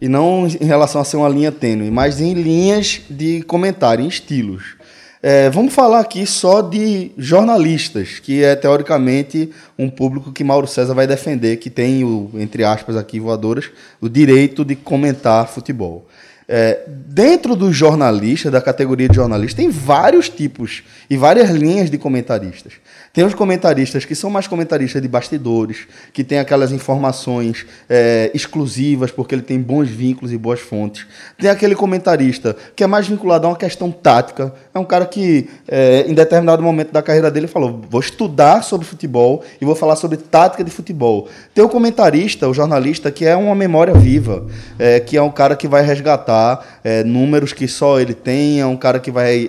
E 0.00 0.08
não 0.08 0.46
em 0.46 0.64
relação 0.66 1.00
a 1.00 1.04
ser 1.04 1.16
uma 1.16 1.28
linha 1.28 1.52
tênue, 1.52 1.90
mas 1.90 2.20
em 2.20 2.34
linhas 2.34 3.00
de 3.08 3.40
comentário, 3.44 4.04
em 4.04 4.08
estilos. 4.08 4.74
É, 5.22 5.48
vamos 5.48 5.72
falar 5.72 6.00
aqui 6.00 6.26
só 6.26 6.60
de 6.60 7.12
jornalistas, 7.16 8.18
que 8.18 8.42
é 8.42 8.56
teoricamente 8.56 9.50
um 9.78 9.88
público 9.88 10.32
que 10.32 10.42
Mauro 10.42 10.66
César 10.66 10.94
vai 10.94 11.06
defender, 11.06 11.58
que 11.58 11.70
tem 11.70 12.02
o, 12.02 12.28
entre 12.34 12.64
aspas 12.64 12.96
aqui, 12.96 13.20
voadoras, 13.20 13.70
o 14.00 14.08
direito 14.08 14.64
de 14.64 14.74
comentar 14.74 15.46
futebol. 15.46 16.08
É, 16.54 16.80
dentro 16.86 17.56
dos 17.56 17.74
jornalistas, 17.74 18.52
da 18.52 18.60
categoria 18.60 19.08
de 19.08 19.16
jornalista, 19.16 19.62
tem 19.62 19.70
vários 19.70 20.28
tipos 20.28 20.82
e 21.08 21.16
várias 21.16 21.48
linhas 21.48 21.90
de 21.90 21.96
comentaristas. 21.96 22.74
Tem 23.12 23.24
os 23.24 23.34
comentaristas 23.34 24.06
que 24.06 24.14
são 24.14 24.30
mais 24.30 24.46
comentaristas 24.46 25.02
de 25.02 25.06
bastidores, 25.06 25.86
que 26.14 26.24
tem 26.24 26.38
aquelas 26.38 26.72
informações 26.72 27.66
é, 27.86 28.30
exclusivas, 28.32 29.10
porque 29.10 29.34
ele 29.34 29.42
tem 29.42 29.60
bons 29.60 29.86
vínculos 29.86 30.32
e 30.32 30.38
boas 30.38 30.60
fontes. 30.60 31.06
Tem 31.38 31.50
aquele 31.50 31.74
comentarista 31.74 32.56
que 32.74 32.82
é 32.82 32.86
mais 32.86 33.06
vinculado 33.06 33.46
a 33.46 33.50
uma 33.50 33.56
questão 33.56 33.90
tática. 33.90 34.54
É 34.74 34.78
um 34.78 34.84
cara 34.84 35.04
que, 35.04 35.46
é, 35.68 36.06
em 36.08 36.14
determinado 36.14 36.62
momento 36.62 36.90
da 36.90 37.02
carreira 37.02 37.30
dele, 37.30 37.46
falou: 37.46 37.82
vou 37.90 38.00
estudar 38.00 38.62
sobre 38.62 38.86
futebol 38.86 39.44
e 39.60 39.64
vou 39.66 39.74
falar 39.74 39.96
sobre 39.96 40.16
tática 40.16 40.64
de 40.64 40.70
futebol. 40.70 41.28
Tem 41.54 41.62
o 41.62 41.68
comentarista, 41.68 42.48
o 42.48 42.54
jornalista, 42.54 43.10
que 43.10 43.26
é 43.26 43.36
uma 43.36 43.54
memória 43.54 43.92
viva, 43.92 44.46
é, 44.78 44.98
que 45.00 45.18
é 45.18 45.22
um 45.22 45.30
cara 45.30 45.54
que 45.54 45.68
vai 45.68 45.84
resgatar 45.84 46.80
números 47.04 47.52
que 47.52 47.68
só 47.68 48.00
ele 48.00 48.14
tem, 48.14 48.60
é 48.60 48.66
um 48.66 48.76
cara 48.76 48.98
que 48.98 49.10
vai 49.10 49.48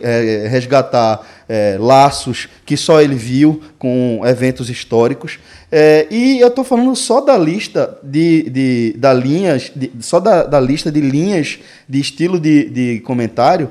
resgatar 0.50 1.26
é, 1.48 1.78
laços 1.80 2.48
que 2.66 2.76
só 2.78 3.02
ele 3.02 3.16
viu 3.16 3.62
com 3.78 4.22
eventos 4.26 4.70
históricos. 4.70 5.40
É, 5.72 6.08
e 6.12 6.40
eu 6.40 6.48
estou 6.48 6.64
falando 6.64 6.96
só 6.96 7.22
da 7.22 7.38
lista 7.38 7.98
de, 8.04 8.50
de 8.50 8.96
da 8.98 9.14
linhas, 9.14 9.72
de- 9.76 9.92
só 10.00 10.20
da, 10.20 10.44
da 10.44 10.60
lista 10.60 10.92
de 10.92 11.02
linhas 11.02 11.60
de 11.88 12.00
estilo 12.00 12.40
de, 12.40 12.70
de 12.70 13.00
comentário 13.02 13.70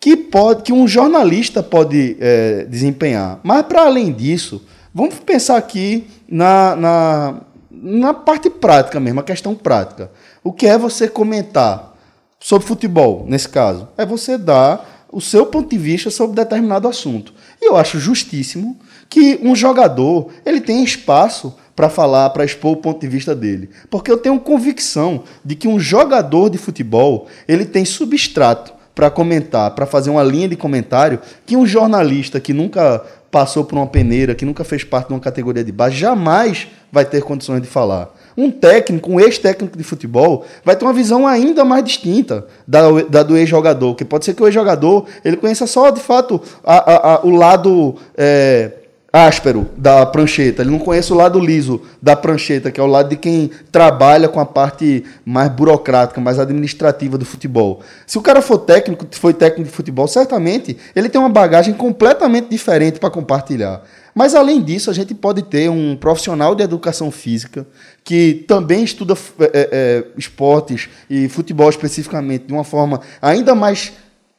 que 0.00 0.16
pode 0.16 0.62
que 0.62 0.72
um 0.72 0.86
jornalista 0.86 1.62
pode 1.62 2.16
é, 2.20 2.64
desempenhar. 2.68 3.40
Mas 3.42 3.62
para 3.66 3.82
além 3.86 4.12
disso, 4.12 4.62
vamos 4.92 5.14
pensar 5.20 5.56
aqui 5.56 6.06
na, 6.28 6.76
na, 6.76 7.34
na 7.70 8.12
parte 8.14 8.50
prática 8.50 9.00
mesmo, 9.00 9.20
a 9.20 9.24
questão 9.24 9.54
prática. 9.54 10.10
O 10.42 10.52
que 10.52 10.66
é 10.66 10.76
você 10.76 11.08
comentar 11.08 11.94
sobre 12.38 12.66
futebol, 12.66 13.24
nesse 13.26 13.48
caso? 13.48 13.88
É 13.96 14.04
você 14.04 14.36
dar 14.36 14.93
o 15.14 15.20
seu 15.20 15.46
ponto 15.46 15.70
de 15.70 15.78
vista 15.78 16.10
sobre 16.10 16.34
determinado 16.34 16.88
assunto. 16.88 17.32
E 17.62 17.68
eu 17.68 17.76
acho 17.76 18.00
justíssimo 18.00 18.76
que 19.08 19.38
um 19.42 19.54
jogador 19.54 20.28
ele 20.44 20.60
tenha 20.60 20.82
espaço 20.82 21.54
para 21.76 21.88
falar, 21.88 22.30
para 22.30 22.44
expor 22.44 22.72
o 22.72 22.76
ponto 22.76 23.00
de 23.00 23.06
vista 23.06 23.34
dele. 23.34 23.70
Porque 23.88 24.10
eu 24.10 24.18
tenho 24.18 24.38
convicção 24.40 25.22
de 25.44 25.54
que 25.54 25.68
um 25.68 25.78
jogador 25.78 26.50
de 26.50 26.58
futebol, 26.58 27.28
ele 27.46 27.64
tem 27.64 27.84
substrato 27.84 28.72
para 28.94 29.10
comentar, 29.10 29.70
para 29.72 29.86
fazer 29.86 30.10
uma 30.10 30.22
linha 30.22 30.48
de 30.48 30.56
comentário 30.56 31.20
que 31.46 31.56
um 31.56 31.66
jornalista 31.66 32.40
que 32.40 32.52
nunca 32.52 33.04
passou 33.30 33.64
por 33.64 33.76
uma 33.76 33.86
peneira, 33.86 34.34
que 34.34 34.44
nunca 34.44 34.62
fez 34.62 34.84
parte 34.84 35.08
de 35.08 35.14
uma 35.14 35.20
categoria 35.20 35.64
de 35.64 35.72
base, 35.72 35.96
jamais 35.96 36.68
vai 36.92 37.04
ter 37.04 37.22
condições 37.22 37.60
de 37.60 37.66
falar. 37.66 38.14
Um 38.36 38.50
técnico, 38.50 39.10
um 39.12 39.20
ex-técnico 39.20 39.78
de 39.78 39.84
futebol, 39.84 40.44
vai 40.64 40.74
ter 40.74 40.84
uma 40.84 40.92
visão 40.92 41.26
ainda 41.26 41.64
mais 41.64 41.84
distinta 41.84 42.46
da, 42.66 42.82
da 43.08 43.22
do 43.22 43.36
ex-jogador. 43.36 43.94
Que 43.94 44.04
pode 44.04 44.24
ser 44.24 44.34
que 44.34 44.42
o 44.42 44.46
ex-jogador 44.46 45.06
ele 45.24 45.36
conheça 45.36 45.66
só, 45.66 45.90
de 45.90 46.00
fato, 46.00 46.40
a- 46.64 46.92
a- 46.92 47.14
a- 47.14 47.20
o 47.24 47.30
lado 47.30 47.94
é, 48.16 48.70
áspero 49.14 49.70
da 49.76 50.04
prancheta. 50.04 50.62
Ele 50.62 50.72
não 50.72 50.80
conhece 50.80 51.12
o 51.12 51.16
lado 51.16 51.38
liso 51.38 51.80
da 52.02 52.16
prancheta, 52.16 52.72
que 52.72 52.80
é 52.80 52.82
o 52.82 52.86
lado 52.88 53.10
de 53.10 53.16
quem 53.16 53.48
trabalha 53.70 54.28
com 54.28 54.40
a 54.40 54.44
parte 54.44 55.04
mais 55.24 55.48
burocrática, 55.52 56.20
mais 56.20 56.40
administrativa 56.40 57.16
do 57.16 57.24
futebol. 57.24 57.80
Se 58.08 58.18
o 58.18 58.20
cara 58.20 58.42
for 58.42 58.58
técnico, 58.58 59.06
foi 59.12 59.32
técnico 59.32 59.70
de 59.70 59.76
futebol, 59.76 60.08
certamente 60.08 60.76
ele 60.96 61.08
tem 61.08 61.20
uma 61.20 61.28
bagagem 61.28 61.74
completamente 61.74 62.48
diferente 62.48 62.98
para 62.98 63.08
compartilhar. 63.08 63.84
Mas 64.12 64.34
além 64.34 64.60
disso, 64.60 64.90
a 64.90 64.94
gente 64.94 65.14
pode 65.14 65.42
ter 65.42 65.70
um 65.70 65.96
profissional 65.96 66.54
de 66.56 66.64
educação 66.64 67.08
física 67.12 67.64
que 68.02 68.44
também 68.48 68.82
estuda 68.82 69.14
é, 69.40 69.48
é, 69.52 70.04
esportes 70.16 70.88
e 71.08 71.28
futebol 71.28 71.68
especificamente 71.70 72.46
de 72.46 72.52
uma 72.52 72.64
forma 72.64 73.00
ainda 73.22 73.54
mais 73.54 73.92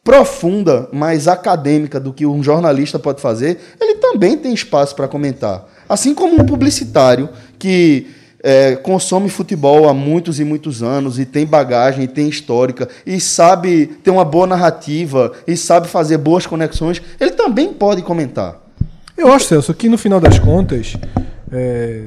profunda, 0.06 0.88
mais 0.94 1.28
acadêmica 1.28 2.00
do 2.00 2.14
que 2.14 2.28
um 2.28 2.44
jornalista 2.44 3.00
pode 3.00 3.20
fazer, 3.20 3.60
ele 3.82 3.96
também 3.96 4.38
tem 4.38 4.54
espaço 4.54 4.96
para 4.96 5.08
comentar. 5.08 5.68
Assim 5.90 6.14
como 6.14 6.40
um 6.40 6.46
publicitário 6.46 7.28
que 7.58 8.06
é, 8.44 8.76
consome 8.76 9.30
futebol 9.30 9.90
há 9.90 9.96
muitos 9.96 10.40
e 10.40 10.44
muitos 10.44 10.84
anos 10.84 11.18
e 11.18 11.26
tem 11.26 11.44
bagagem, 11.44 12.04
e 12.04 12.08
tem 12.08 12.30
histórica 12.30 12.88
e 13.04 13.20
sabe 13.20 13.88
ter 14.04 14.12
uma 14.12 14.24
boa 14.24 14.46
narrativa 14.46 15.32
e 15.48 15.58
sabe 15.58 15.88
fazer 15.88 16.20
boas 16.20 16.46
conexões, 16.46 17.02
ele 17.20 17.32
também 17.32 17.74
pode 17.74 18.04
comentar. 18.04 18.62
Eu 19.18 19.34
acho, 19.34 19.48
Celso, 19.48 19.74
que 19.74 19.90
no 19.90 19.98
final 19.98 20.20
das 20.20 20.38
contas, 20.38 20.96
é, 21.52 22.04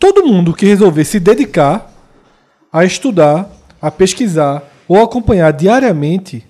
todo 0.00 0.26
mundo 0.26 0.52
que 0.52 0.66
resolver 0.66 1.04
se 1.04 1.20
dedicar 1.20 1.92
a 2.72 2.84
estudar, 2.84 3.48
a 3.80 3.88
pesquisar 3.88 4.68
ou 4.88 5.00
acompanhar 5.00 5.52
diariamente 5.52 6.44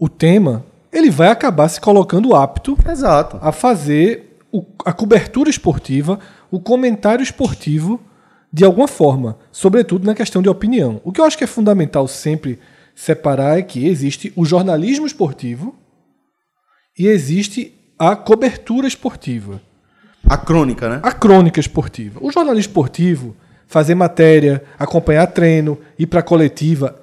o 0.00 0.08
tema, 0.08 0.64
ele 0.92 1.10
vai 1.10 1.28
acabar 1.28 1.68
se 1.68 1.80
colocando 1.80 2.34
apto 2.34 2.76
Exato. 2.88 3.38
a 3.40 3.52
fazer 3.52 4.38
o- 4.50 4.64
a 4.84 4.92
cobertura 4.92 5.48
esportiva, 5.50 6.18
o 6.50 6.58
comentário 6.58 7.22
esportivo 7.22 8.00
de 8.52 8.64
alguma 8.64 8.88
forma, 8.88 9.36
sobretudo 9.52 10.04
na 10.04 10.14
questão 10.14 10.42
de 10.42 10.48
opinião. 10.48 11.00
O 11.04 11.12
que 11.12 11.20
eu 11.20 11.24
acho 11.24 11.38
que 11.38 11.44
é 11.44 11.46
fundamental 11.46 12.08
sempre 12.08 12.58
separar 12.94 13.58
é 13.58 13.62
que 13.62 13.86
existe 13.86 14.32
o 14.34 14.44
jornalismo 14.44 15.06
esportivo 15.06 15.76
e 16.98 17.06
existe 17.06 17.72
a 17.98 18.16
cobertura 18.16 18.88
esportiva, 18.88 19.60
A 20.28 20.36
crônica, 20.36 20.88
né? 20.88 21.00
a 21.02 21.12
crônica 21.12 21.60
esportiva. 21.60 22.18
O 22.22 22.32
jornalismo 22.32 22.68
esportivo, 22.70 23.36
fazer 23.68 23.94
matéria, 23.94 24.64
acompanhar 24.78 25.26
treino, 25.28 25.78
ir 25.98 26.06
para 26.06 26.22
coletiva, 26.22 26.98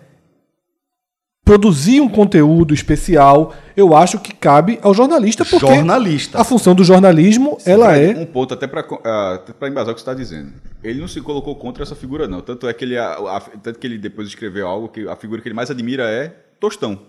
produzir 1.47 2.01
um 2.01 2.09
conteúdo 2.09 2.73
especial, 2.73 3.55
eu 3.75 3.95
acho 3.95 4.19
que 4.19 4.33
cabe 4.33 4.77
ao 4.81 4.93
jornalista, 4.93 5.43
porque 5.45 5.65
Jornalista. 5.65 6.39
a 6.39 6.43
função 6.43 6.75
do 6.75 6.83
jornalismo, 6.83 7.57
ela 7.65 7.89
Fred, 7.93 8.19
é 8.19 8.21
Um 8.21 8.25
ponto 8.25 8.53
até 8.53 8.67
para 8.67 8.83
para 8.83 9.67
embasar 9.69 9.91
o 9.91 9.95
que 9.95 10.01
você 10.01 10.09
está 10.09 10.13
dizendo. 10.13 10.53
Ele 10.83 10.99
não 10.99 11.07
se 11.07 11.21
colocou 11.21 11.55
contra 11.55 11.83
essa 11.83 11.95
figura, 11.95 12.27
não. 12.27 12.41
Tanto 12.41 12.67
é 12.67 12.73
que 12.73 12.85
ele, 12.85 12.97
a- 12.97 13.13
a- 13.13 13.39
tanto 13.63 13.79
que 13.79 13.87
ele 13.87 13.97
depois 13.97 14.27
escreveu 14.27 14.67
algo 14.67 14.89
que 14.89 15.07
a 15.07 15.15
figura 15.15 15.41
que 15.41 15.47
ele 15.47 15.55
mais 15.55 15.71
admira 15.71 16.03
é 16.03 16.33
Tostão. 16.59 16.99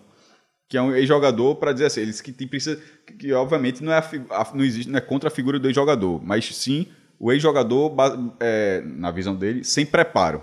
Que 0.68 0.76
é 0.76 0.82
um 0.82 0.95
ex-jogador, 0.95 1.55
para 1.57 1.72
dizer 1.72 1.86
assim, 1.86 2.01
eles 2.03 2.20
que 2.20 2.30
tem, 2.30 2.47
precisa. 2.47 2.78
Que, 3.07 3.14
que, 3.14 3.32
obviamente 3.32 3.82
não 3.82 3.91
é, 3.93 3.99
a 3.99 4.47
não, 4.55 4.62
existe, 4.64 4.91
não 4.91 4.99
é 4.99 5.01
contra 5.01 5.28
a 5.28 5.30
figura 5.30 5.59
do 5.59 5.66
ex-jogador, 5.66 6.20
mas 6.22 6.45
sim 6.55 6.86
o 7.18 7.32
ex-jogador, 7.32 7.95
é, 8.39 8.82
na 8.84 9.11
visão 9.11 9.34
dele, 9.34 9.64
sem 9.64 9.84
preparo. 9.86 10.43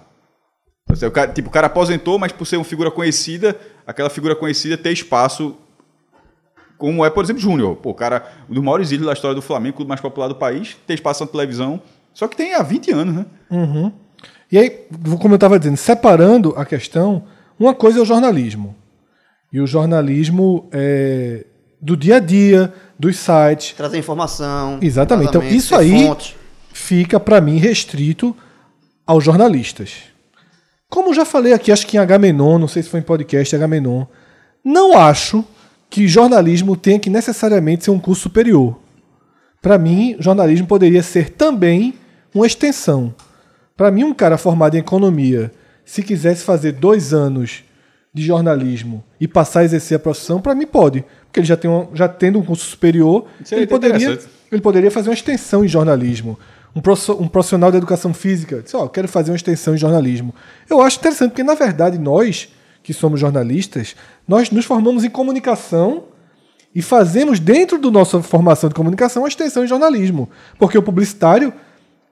O 0.90 1.12
cara, 1.12 1.32
tipo, 1.32 1.50
o 1.50 1.52
cara 1.52 1.68
aposentou, 1.68 2.20
mas 2.20 2.32
por 2.32 2.46
ser 2.46 2.58
uma 2.58 2.64
figura 2.64 2.92
conhecida, 2.92 3.60
aquela 3.86 4.10
figura 4.10 4.36
conhecida 4.36 4.78
ter 4.78 4.92
espaço 4.92 5.58
como 6.78 7.06
é, 7.06 7.10
por 7.10 7.24
exemplo, 7.24 7.42
Júnior. 7.42 7.76
Pô, 7.78 7.92
o 7.92 7.94
cara, 7.94 8.24
um 8.50 8.54
dos 8.54 8.64
maiores 8.64 8.92
ídolos 8.92 9.08
da 9.08 9.14
história 9.14 9.36
do 9.36 9.42
Flamengo, 9.42 9.84
o 9.84 9.88
mais 9.88 10.02
popular 10.02 10.28
do 10.28 10.36
país, 10.36 10.78
tem 10.86 10.94
espaço 10.94 11.24
na 11.24 11.30
televisão, 11.30 11.82
só 12.14 12.28
que 12.28 12.36
tem 12.36 12.54
há 12.54 12.62
20 12.62 12.92
anos, 12.92 13.16
né? 13.16 13.26
E 14.52 14.58
aí, 14.58 14.70
como 15.20 15.34
eu 15.34 15.36
estava 15.36 15.58
dizendo, 15.58 15.78
separando 15.78 16.54
a 16.56 16.66
questão, 16.66 17.24
uma 17.60 17.74
coisa 17.74 18.00
é 18.00 18.02
o 18.02 18.06
jornalismo. 18.06 18.76
E 19.52 19.60
o 19.60 19.68
jornalismo 19.68 20.68
é, 20.72 21.46
do 21.82 21.96
dia 21.96 22.18
a 22.18 22.20
dia, 22.20 22.74
dos 22.98 23.18
sites, 23.18 23.74
Trazer 23.74 23.98
informação. 23.98 24.80
Exatamente. 24.82 25.30
Então, 25.30 25.44
isso 25.44 25.76
aí 25.76 26.06
fontes. 26.06 26.36
fica, 26.74 27.20
para 27.20 27.42
mim, 27.42 27.58
restrito 27.58 28.36
aos 29.06 29.24
jornalistas. 29.24 30.15
Como 30.96 31.14
já 31.14 31.26
falei 31.26 31.52
aqui, 31.52 31.74
acho 31.74 31.86
que 31.86 31.98
em 31.98 32.00
Agamenon, 32.00 32.58
não 32.58 32.70
sei 32.70 32.82
se 32.82 32.88
foi 32.88 33.02
em 33.02 33.04
podcast 33.04 33.54
Agamenon, 33.54 34.06
não 34.64 34.98
acho 34.98 35.44
que 35.90 36.08
jornalismo 36.08 36.78
tenha 36.78 36.98
que 36.98 37.10
necessariamente 37.10 37.84
ser 37.84 37.92
um 37.92 38.00
curso 38.00 38.22
superior. 38.22 38.80
Para 39.62 39.78
mim, 39.78 40.16
jornalismo 40.22 40.66
poderia 40.66 41.04
ser 41.04 41.32
também 41.32 41.96
uma 42.34 42.48
extensão. 42.48 43.14
Para 43.76 43.92
mim, 43.92 44.06
um 44.06 44.14
cara 44.14 44.38
formado 44.38 44.76
em 44.76 44.80
economia, 44.80 45.52
se 45.84 46.02
quisesse 46.02 46.46
fazer 46.46 46.72
dois 46.72 47.14
anos 47.14 47.66
de 48.14 48.24
jornalismo 48.24 49.04
e 49.20 49.28
passar 49.28 49.60
a 49.60 49.66
exercer 49.66 49.98
a 49.98 50.00
profissão, 50.00 50.40
para 50.40 50.56
mim 50.56 50.66
pode. 50.66 51.04
Porque 51.26 51.42
ele 51.42 51.48
já, 51.48 51.58
tem 51.58 51.70
um, 51.70 51.90
já 51.94 52.08
tendo 52.08 52.40
um 52.40 52.42
curso 52.42 52.68
superior, 52.68 53.26
ele 53.52 53.68
poderia, 53.68 53.98
interessante. 53.98 54.30
ele 54.50 54.62
poderia 54.62 54.90
fazer 54.90 55.10
uma 55.10 55.14
extensão 55.14 55.66
em 55.66 55.68
jornalismo. 55.68 56.40
Um, 56.76 57.28
profissional 57.30 57.72
de 57.72 57.78
educação 57.78 58.14
física 58.14 58.62
disse, 58.62 58.76
ó, 58.76 58.86
quero 58.88 59.08
fazer 59.08 59.32
uma 59.32 59.38
extensão 59.38 59.76
em 59.76 59.78
jornalismo. 59.78 60.36
Eu 60.70 60.82
acho 60.82 61.00
interessante, 61.00 61.30
porque 61.30 61.44
na 61.44 61.56
verdade 61.56 61.98
nós, 61.98 62.50
que 62.84 62.94
somos 62.94 63.20
jornalistas, 63.20 63.96
nós 64.28 64.52
nos 64.52 64.66
formamos 64.66 65.06
em 65.06 65.10
comunicação 65.10 66.04
e 66.76 66.82
fazemos 66.82 67.40
dentro 67.40 67.80
da 67.80 67.90
nossa 67.90 68.22
formação 68.22 68.68
de 68.68 68.76
comunicação 68.76 69.24
uma 69.24 69.30
extensão 69.30 69.64
em 69.64 69.68
jornalismo. 69.68 70.30
Porque 70.60 70.78
o 70.78 70.84
publicitário, 70.84 71.54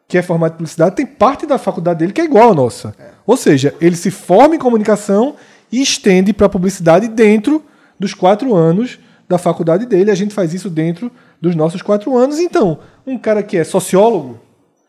que 0.08 0.18
é 0.18 0.22
formado 0.22 0.54
em 0.54 0.56
publicidade, 0.56 0.96
tem 0.96 1.06
parte 1.06 1.46
da 1.46 1.58
faculdade 1.58 2.00
dele 2.00 2.14
que 2.14 2.22
é 2.22 2.24
igual 2.24 2.52
à 2.52 2.56
nossa. 2.56 2.96
Ou 3.26 3.36
seja, 3.36 3.76
ele 3.82 3.98
se 3.98 4.10
forma 4.10 4.56
em 4.56 4.60
comunicação 4.60 5.36
e 5.70 5.82
estende 5.82 6.32
para 6.32 6.46
a 6.46 6.50
publicidade 6.50 7.10
dentro 7.10 7.62
dos 8.00 8.14
quatro 8.14 8.56
anos 8.56 8.98
da 9.28 9.38
faculdade 9.38 9.86
dele. 9.86 10.10
A 10.10 10.16
gente 10.16 10.34
faz 10.34 10.54
isso 10.54 10.70
dentro 10.70 11.12
dos 11.42 11.54
nossos 11.54 11.82
quatro 11.82 12.16
anos. 12.16 12.40
Então, 12.40 12.80
um 13.06 13.18
cara 13.18 13.44
que 13.44 13.58
é 13.58 13.66
sociólogo, 13.66 14.40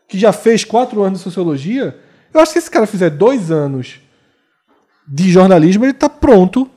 que 0.07 0.17
já 0.19 0.31
fez 0.31 0.63
quatro 0.63 1.01
anos 1.03 1.19
de 1.19 1.23
sociologia, 1.23 1.97
eu 2.33 2.39
acho 2.39 2.51
que 2.53 2.59
se 2.59 2.65
esse 2.65 2.71
cara 2.71 2.85
fizer 2.85 3.09
dois 3.09 3.51
anos 3.51 3.99
de 5.07 5.29
jornalismo, 5.31 5.85
ele 5.85 5.91
está 5.91 6.09
pronto 6.09 6.69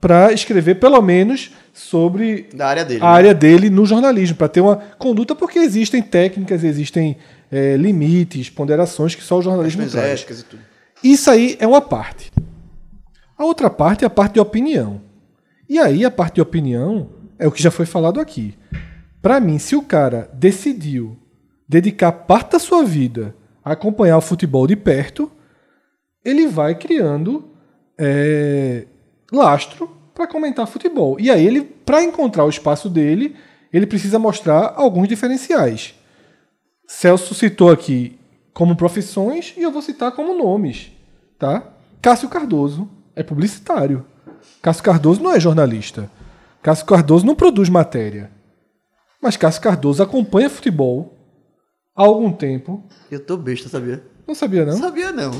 para 0.00 0.32
escrever 0.32 0.76
pelo 0.76 1.00
menos 1.00 1.50
sobre 1.72 2.48
Da 2.54 2.68
área 2.68 2.84
dele. 2.84 3.00
a 3.02 3.08
área 3.08 3.34
dele 3.34 3.70
no 3.70 3.86
jornalismo, 3.86 4.36
para 4.36 4.48
ter 4.48 4.60
uma 4.60 4.76
conduta, 4.98 5.34
porque 5.34 5.58
existem 5.58 6.02
técnicas, 6.02 6.62
existem 6.64 7.16
eh, 7.50 7.76
limites, 7.76 8.50
ponderações 8.50 9.14
que 9.14 9.22
só 9.22 9.38
o 9.38 9.42
jornalismo 9.42 9.82
Questões 9.82 10.02
traz. 10.02 10.20
éticas 10.20 10.40
e 10.40 10.44
tudo. 10.44 10.62
Isso 11.02 11.30
aí 11.30 11.56
é 11.60 11.66
uma 11.66 11.80
parte. 11.80 12.32
A 13.38 13.44
outra 13.44 13.68
parte 13.70 14.04
é 14.04 14.06
a 14.06 14.10
parte 14.10 14.34
de 14.34 14.40
opinião. 14.40 15.00
E 15.68 15.78
aí 15.78 16.04
a 16.04 16.10
parte 16.10 16.36
de 16.36 16.40
opinião 16.40 17.08
é 17.38 17.46
o 17.46 17.52
que 17.52 17.62
já 17.62 17.70
foi 17.70 17.84
falado 17.86 18.20
aqui. 18.20 18.54
Para 19.20 19.40
mim, 19.40 19.58
se 19.58 19.74
o 19.76 19.82
cara 19.82 20.30
decidiu 20.32 21.16
dedicar 21.68 22.12
parte 22.12 22.52
da 22.52 22.58
sua 22.58 22.84
vida 22.84 23.34
a 23.64 23.72
acompanhar 23.72 24.18
o 24.18 24.22
futebol 24.22 24.66
de 24.66 24.76
perto, 24.76 25.30
ele 26.24 26.46
vai 26.46 26.74
criando 26.74 27.50
é, 27.98 28.86
lastro 29.32 29.90
para 30.14 30.26
comentar 30.26 30.66
futebol. 30.66 31.18
E 31.20 31.30
aí 31.30 31.46
ele, 31.46 31.62
para 31.62 32.02
encontrar 32.02 32.44
o 32.44 32.48
espaço 32.48 32.88
dele, 32.88 33.36
ele 33.72 33.86
precisa 33.86 34.18
mostrar 34.18 34.74
alguns 34.76 35.08
diferenciais. 35.08 35.94
Celso 36.86 37.34
citou 37.34 37.70
aqui 37.70 38.18
como 38.54 38.76
profissões 38.76 39.52
e 39.56 39.62
eu 39.62 39.70
vou 39.70 39.82
citar 39.82 40.12
como 40.12 40.36
nomes, 40.36 40.92
tá? 41.38 41.74
Cássio 42.00 42.28
Cardoso 42.28 42.88
é 43.14 43.22
publicitário. 43.22 44.06
Cássio 44.62 44.84
Cardoso 44.84 45.22
não 45.22 45.32
é 45.32 45.40
jornalista. 45.40 46.10
Cássio 46.62 46.86
Cardoso 46.86 47.26
não 47.26 47.34
produz 47.34 47.68
matéria. 47.68 48.30
Mas 49.20 49.36
Cássio 49.36 49.60
Cardoso 49.60 50.02
acompanha 50.02 50.48
futebol 50.48 51.15
há 51.96 52.02
algum 52.02 52.30
tempo. 52.30 52.84
Eu 53.10 53.24
tô 53.24 53.36
besta, 53.36 53.68
sabia? 53.68 54.02
Não 54.26 54.34
sabia 54.34 54.64
não? 54.66 54.76
Sabia 54.76 55.10
não. 55.10 55.30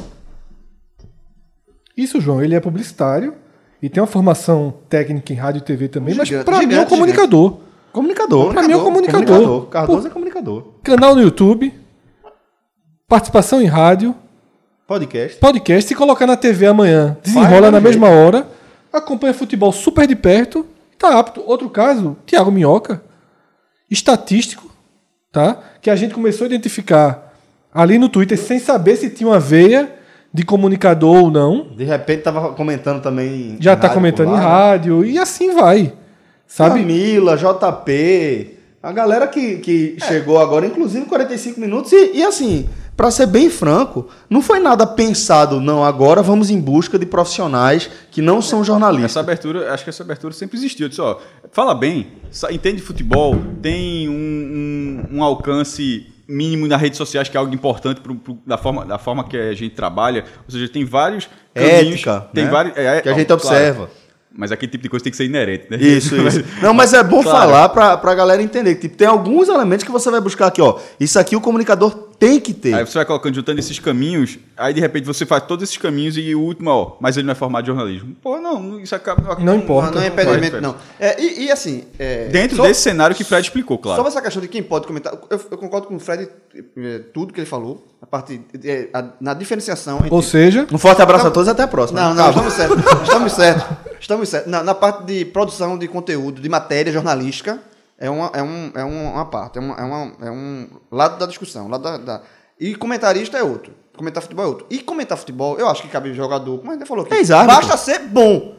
Isso, 1.97 2.21
João, 2.21 2.43
ele 2.43 2.55
é 2.55 2.61
publicitário 2.61 3.35
e 3.83 3.89
tem 3.89 4.01
uma 4.01 4.07
formação 4.07 4.75
técnica 4.89 5.33
em 5.33 5.37
rádio 5.37 5.59
e 5.59 5.63
TV 5.63 5.89
também, 5.89 6.15
mas 6.15 6.29
Gigante, 6.29 6.45
pra 6.45 6.59
mim 6.59 6.65
é 6.65 6.67
um 6.67 6.71
gigante, 6.71 6.89
comunicador. 6.89 7.59
Comunicador. 7.93 8.53
Pra 8.53 8.63
mim 8.63 8.73
é 8.73 8.77
um 8.77 8.85
comunicador. 8.85 9.67
Cardoso 9.67 10.07
é 10.07 10.11
comunicador. 10.11 10.75
Canal 10.83 11.15
no 11.15 11.23
YouTube, 11.23 11.73
participação 13.09 13.61
em 13.61 13.67
rádio, 13.67 14.15
Podcast. 14.87 15.41
podcast 15.41 15.93
e 15.93 15.97
colocar 15.97 16.27
na 16.27 16.37
TV 16.37 16.67
amanhã. 16.67 17.17
Desenrola 17.23 17.71
na 17.71 17.81
mesma 17.81 18.09
hora, 18.09 18.47
acompanha 18.93 19.35
futebol 19.35 19.73
super 19.73 20.07
de 20.07 20.15
perto, 20.15 20.67
tá 20.99 21.19
apto. 21.19 21.43
Outro 21.47 21.71
caso, 21.71 22.17
Thiago 22.27 22.53
Minhoca, 22.53 23.03
estatístico, 23.91 24.66
tá? 25.37 25.59
Que 25.83 25.91
a 25.91 25.97
gente 25.97 26.15
começou 26.15 26.47
a 26.47 26.49
identificar 26.49 27.35
ali 27.73 27.99
no 27.99 28.09
Twitter 28.09 28.39
sem 28.39 28.59
saber 28.59 28.97
se 28.97 29.11
tinha 29.11 29.29
uma 29.29 29.39
veia 29.39 29.95
de 30.33 30.43
comunicador 30.43 31.25
ou 31.25 31.31
não. 31.31 31.69
De 31.77 31.85
repente 31.85 32.23
tava 32.23 32.55
comentando 32.55 33.03
também. 33.03 33.59
Já 33.61 33.75
em 33.75 33.77
tá 33.77 33.83
rádio 33.83 33.95
comentando 33.95 34.29
por 34.29 34.33
em 34.33 34.37
lá, 34.37 34.41
né? 34.41 34.47
rádio 34.47 35.05
e 35.05 35.19
assim 35.19 35.55
vai. 35.55 35.93
Sabe? 36.47 36.81
Camila, 36.81 37.37
JP, 37.37 38.57
a 38.83 38.93
galera 38.93 39.27
que, 39.27 39.57
que 39.59 39.97
chegou 40.01 40.39
agora, 40.39 40.65
inclusive 40.65 41.05
45 41.05 41.61
minutos, 41.61 41.93
e, 41.93 42.13
e 42.15 42.25
assim, 42.25 42.67
pra 42.97 43.11
ser 43.11 43.27
bem 43.27 43.51
franco, 43.51 44.09
não 44.31 44.41
foi 44.41 44.59
nada 44.59 44.87
pensado, 44.87 45.61
não. 45.61 45.85
Agora 45.85 46.23
vamos 46.23 46.49
em 46.51 46.59
busca 46.61 46.99
de 46.99 47.05
profissionais 47.07 47.91
que 48.11 48.23
não 48.23 48.41
são 48.41 48.65
jornalistas. 48.65 49.11
Essa 49.13 49.21
abertura, 49.21 49.73
acho 49.75 49.85
que 49.85 49.91
essa 49.91 50.03
abertura 50.03 50.33
sempre 50.33 50.57
existiu. 50.57 50.87
Eu 50.87 50.89
disse, 50.89 51.01
ó, 51.01 51.19
fala 51.53 51.75
bem, 51.75 52.09
entende 52.51 52.81
futebol, 52.81 53.37
tem 53.61 54.09
um, 54.09 54.13
um- 55.13 55.19
um 55.19 55.23
alcance 55.23 56.07
mínimo 56.29 56.67
nas 56.67 56.81
redes 56.81 56.97
sociais, 56.99 57.29
que 57.29 57.37
é 57.37 57.41
algo 57.41 57.55
importante 57.55 58.01
pro, 58.01 58.15
pro- 58.17 58.39
da, 58.45 58.59
forma, 58.59 58.85
da 58.85 58.99
forma 58.99 59.23
que 59.25 59.37
a 59.37 59.55
gente 59.55 59.75
trabalha. 59.75 60.25
Ou 60.45 60.51
seja, 60.51 60.69
tem 60.69 60.85
vários 60.85 61.29
Ética, 61.55 62.15
né? 62.21 62.25
tem 62.35 62.49
vários, 62.49 62.77
é, 62.77 62.99
é, 62.99 63.01
que 63.03 63.09
a 63.09 63.13
gente 63.13 63.27
claro. 63.27 63.41
observa. 63.43 63.91
Mas 64.37 64.53
aquele 64.53 64.71
tipo 64.71 64.83
de 64.83 64.89
coisa 64.89 65.03
tem 65.03 65.11
que 65.11 65.17
ser 65.17 65.25
inerente, 65.25 65.67
né? 65.71 65.77
Isso, 65.79 66.15
isso. 66.29 66.45
Não, 66.61 66.75
mas 66.75 66.93
é 66.93 67.03
bom 67.03 67.23
Claro. 67.23 67.39
falar 67.39 67.69
pra, 67.71 67.97
pra 67.97 68.15
galera 68.15 68.43
entender 68.43 68.75
que 68.75 68.83
tipo, 68.83 68.97
tem 68.97 69.09
alguns 69.09 69.49
elementos 69.49 69.85
que 69.85 69.91
você 69.91 70.11
vai 70.11 70.21
buscar 70.21 70.49
aqui, 70.49 70.61
ó. 70.61 70.79
Isso 71.01 71.19
aqui 71.19 71.35
o 71.35 71.41
comunicador 71.41 72.05
tem 72.19 72.41
que 72.41 72.53
ter. 72.55 72.73
Aí 72.75 72.87
você 72.87 72.95
vai 72.99 73.05
colocando, 73.05 73.35
juntando 73.35 73.61
esses 73.61 73.79
caminhos, 73.79 74.39
aí 74.57 74.73
de 74.73 74.81
repente 74.81 75.05
você 75.05 75.27
faz 75.27 75.43
todos 75.45 75.63
esses 75.65 75.77
caminhos 75.77 76.17
e 76.17 76.35
o 76.35 76.41
último, 76.41 76.71
ó, 76.71 76.97
mas 77.01 77.17
ele 77.17 77.27
não 77.27 77.33
é 77.33 77.35
formado 77.35 77.65
de 77.65 77.69
jornalismo. 77.69 78.15
Pô, 78.23 78.39
não, 78.41 78.81
isso 78.81 78.95
acaba. 78.95 79.37
Não 79.43 79.57
importa. 79.57 79.91
Não, 79.91 79.97
não 79.99 80.03
é 80.03 80.09
impedimento, 80.09 80.61
não. 80.61 80.77
É, 81.01 81.21
e, 81.23 81.45
e 81.47 81.51
assim. 81.51 81.85
é, 81.99 82.29
Dentro 82.29 82.57
só- 82.57 82.63
desse 82.63 82.81
cenário 82.83 83.15
que 83.17 83.25
Fred 83.25 83.47
explicou, 83.47 83.77
claro. 83.79 83.97
Sobre 83.97 84.11
essa 84.13 84.23
questão 84.23 84.41
de 84.43 84.49
quem 84.49 84.63
pode 84.63 84.87
comentar, 84.87 85.13
eu, 85.31 85.41
eu 85.51 85.59
concordo 85.59 85.87
com 85.89 85.97
o 85.97 86.01
Fred, 86.01 86.29
eh, 86.77 87.01
tudo 87.13 87.33
que 87.35 87.41
ele 87.41 87.47
falou, 87.47 87.87
a 88.01 88.07
parte 88.07 88.41
eh, 88.65 88.89
a- 88.95 89.05
na 89.21 89.35
diferenciação 89.35 89.99
entre 89.99 90.11
Ou 90.15 90.23
seja, 90.23 90.67
Um 90.73 90.79
forte 90.79 91.03
abraço 91.03 91.27
a 91.27 91.31
todos 91.31 91.49
e 91.49 91.51
até 91.51 91.63
a 91.65 91.69
próxima. 91.69 92.01
Não, 92.01 92.15
não, 92.15 92.25
Acabou. 92.31 92.49
estamos 92.49 92.55
certos. 92.83 93.03
Estamos 93.03 93.33
certos. 93.33 93.86
Estamos 94.01 94.29
certos. 94.29 94.51
Na, 94.51 94.63
na 94.63 94.75
parte 94.75 95.05
de 95.05 95.25
produção 95.25 95.79
de 95.79 95.89
conteúdo, 95.89 96.41
de 96.41 96.49
matéria 96.49 96.93
jornalística, 96.93 97.61
é 97.99 98.09
uma, 98.11 98.31
é 98.35 98.43
um, 98.43 98.71
é 98.75 98.85
uma, 98.85 99.25
parte, 99.27 99.59
é, 99.59 99.61
uma, 99.61 99.75
é, 99.77 99.83
uma, 99.83 100.13
é 100.27 100.31
um 100.31 100.69
lado 100.91 101.19
da 101.19 101.27
discussão. 101.27 101.69
Lado 101.69 101.83
da, 101.83 101.97
da- 101.99 102.23
E 102.61 102.75
comentarista 102.75 103.39
é 103.39 103.43
outro. 103.43 103.73
Comentar 103.97 104.23
futebol 104.23 104.45
é 104.45 104.49
outro. 104.49 104.67
E 104.69 104.79
comentar 104.81 105.17
futebol, 105.17 105.59
eu 105.59 105.69
acho 105.69 105.83
que 105.83 105.89
cabe 105.89 106.13
jogador, 106.15 106.59
como 106.59 106.71
a 106.71 106.75
gente 106.75 106.87
falou 106.87 107.05
aqui. 107.07 107.15
É 107.15 107.21
exato. 107.21 107.47
Basta 107.47 107.77
ser 107.79 108.01
bom. 108.01 108.55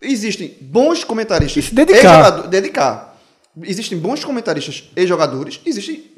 Existem 0.00 0.56
bons 0.60 1.04
comentaristas. 1.04 1.64
E 1.64 1.68
se 1.68 1.74
dedicar. 1.74 2.16
jogador- 2.24 2.48
dedicar. 2.48 3.16
Existem 3.62 3.98
bons 3.98 4.24
comentaristas 4.24 4.90
e 4.96 5.06
jogadores, 5.06 5.60
existem 5.66 6.10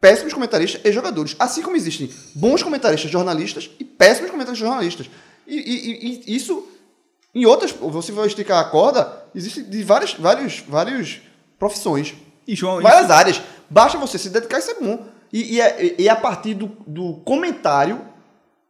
péssimos 0.00 0.34
comentaristas 0.34 0.80
e 0.84 0.92
jogadores. 0.92 1.34
Assim 1.38 1.62
como 1.62 1.74
existem 1.74 2.10
bons 2.34 2.62
comentaristas 2.62 3.10
jornalistas 3.10 3.70
e 3.80 3.84
péssimos 3.84 4.30
comentaristas 4.30 4.68
jornalistas. 4.68 5.10
E, 5.46 5.56
e- 5.56 5.90
e- 5.90 6.22
e 6.26 6.36
isso, 6.36 6.64
em 7.40 7.44
outras, 7.46 7.70
você 7.72 8.12
vai 8.12 8.26
esticar 8.26 8.58
a 8.58 8.64
corda, 8.64 9.24
existe 9.34 9.62
de 9.62 9.82
várias, 9.84 10.14
vários, 10.14 10.60
vários 10.66 11.20
profissões. 11.58 12.14
E 12.48 12.54
João, 12.54 12.80
várias 12.80 13.04
isso- 13.04 13.12
áreas. 13.12 13.42
Basta 13.68 13.98
você 13.98 14.16
se 14.18 14.30
dedicar 14.30 14.58
e 14.58 14.62
ser 14.62 14.76
bom. 14.80 15.04
E, 15.32 15.56
e 15.56 15.60
é, 15.60 15.94
e 15.98 16.08
é 16.08 16.10
a 16.10 16.16
partir 16.16 16.54
do, 16.54 16.70
do 16.86 17.14
comentário 17.24 18.00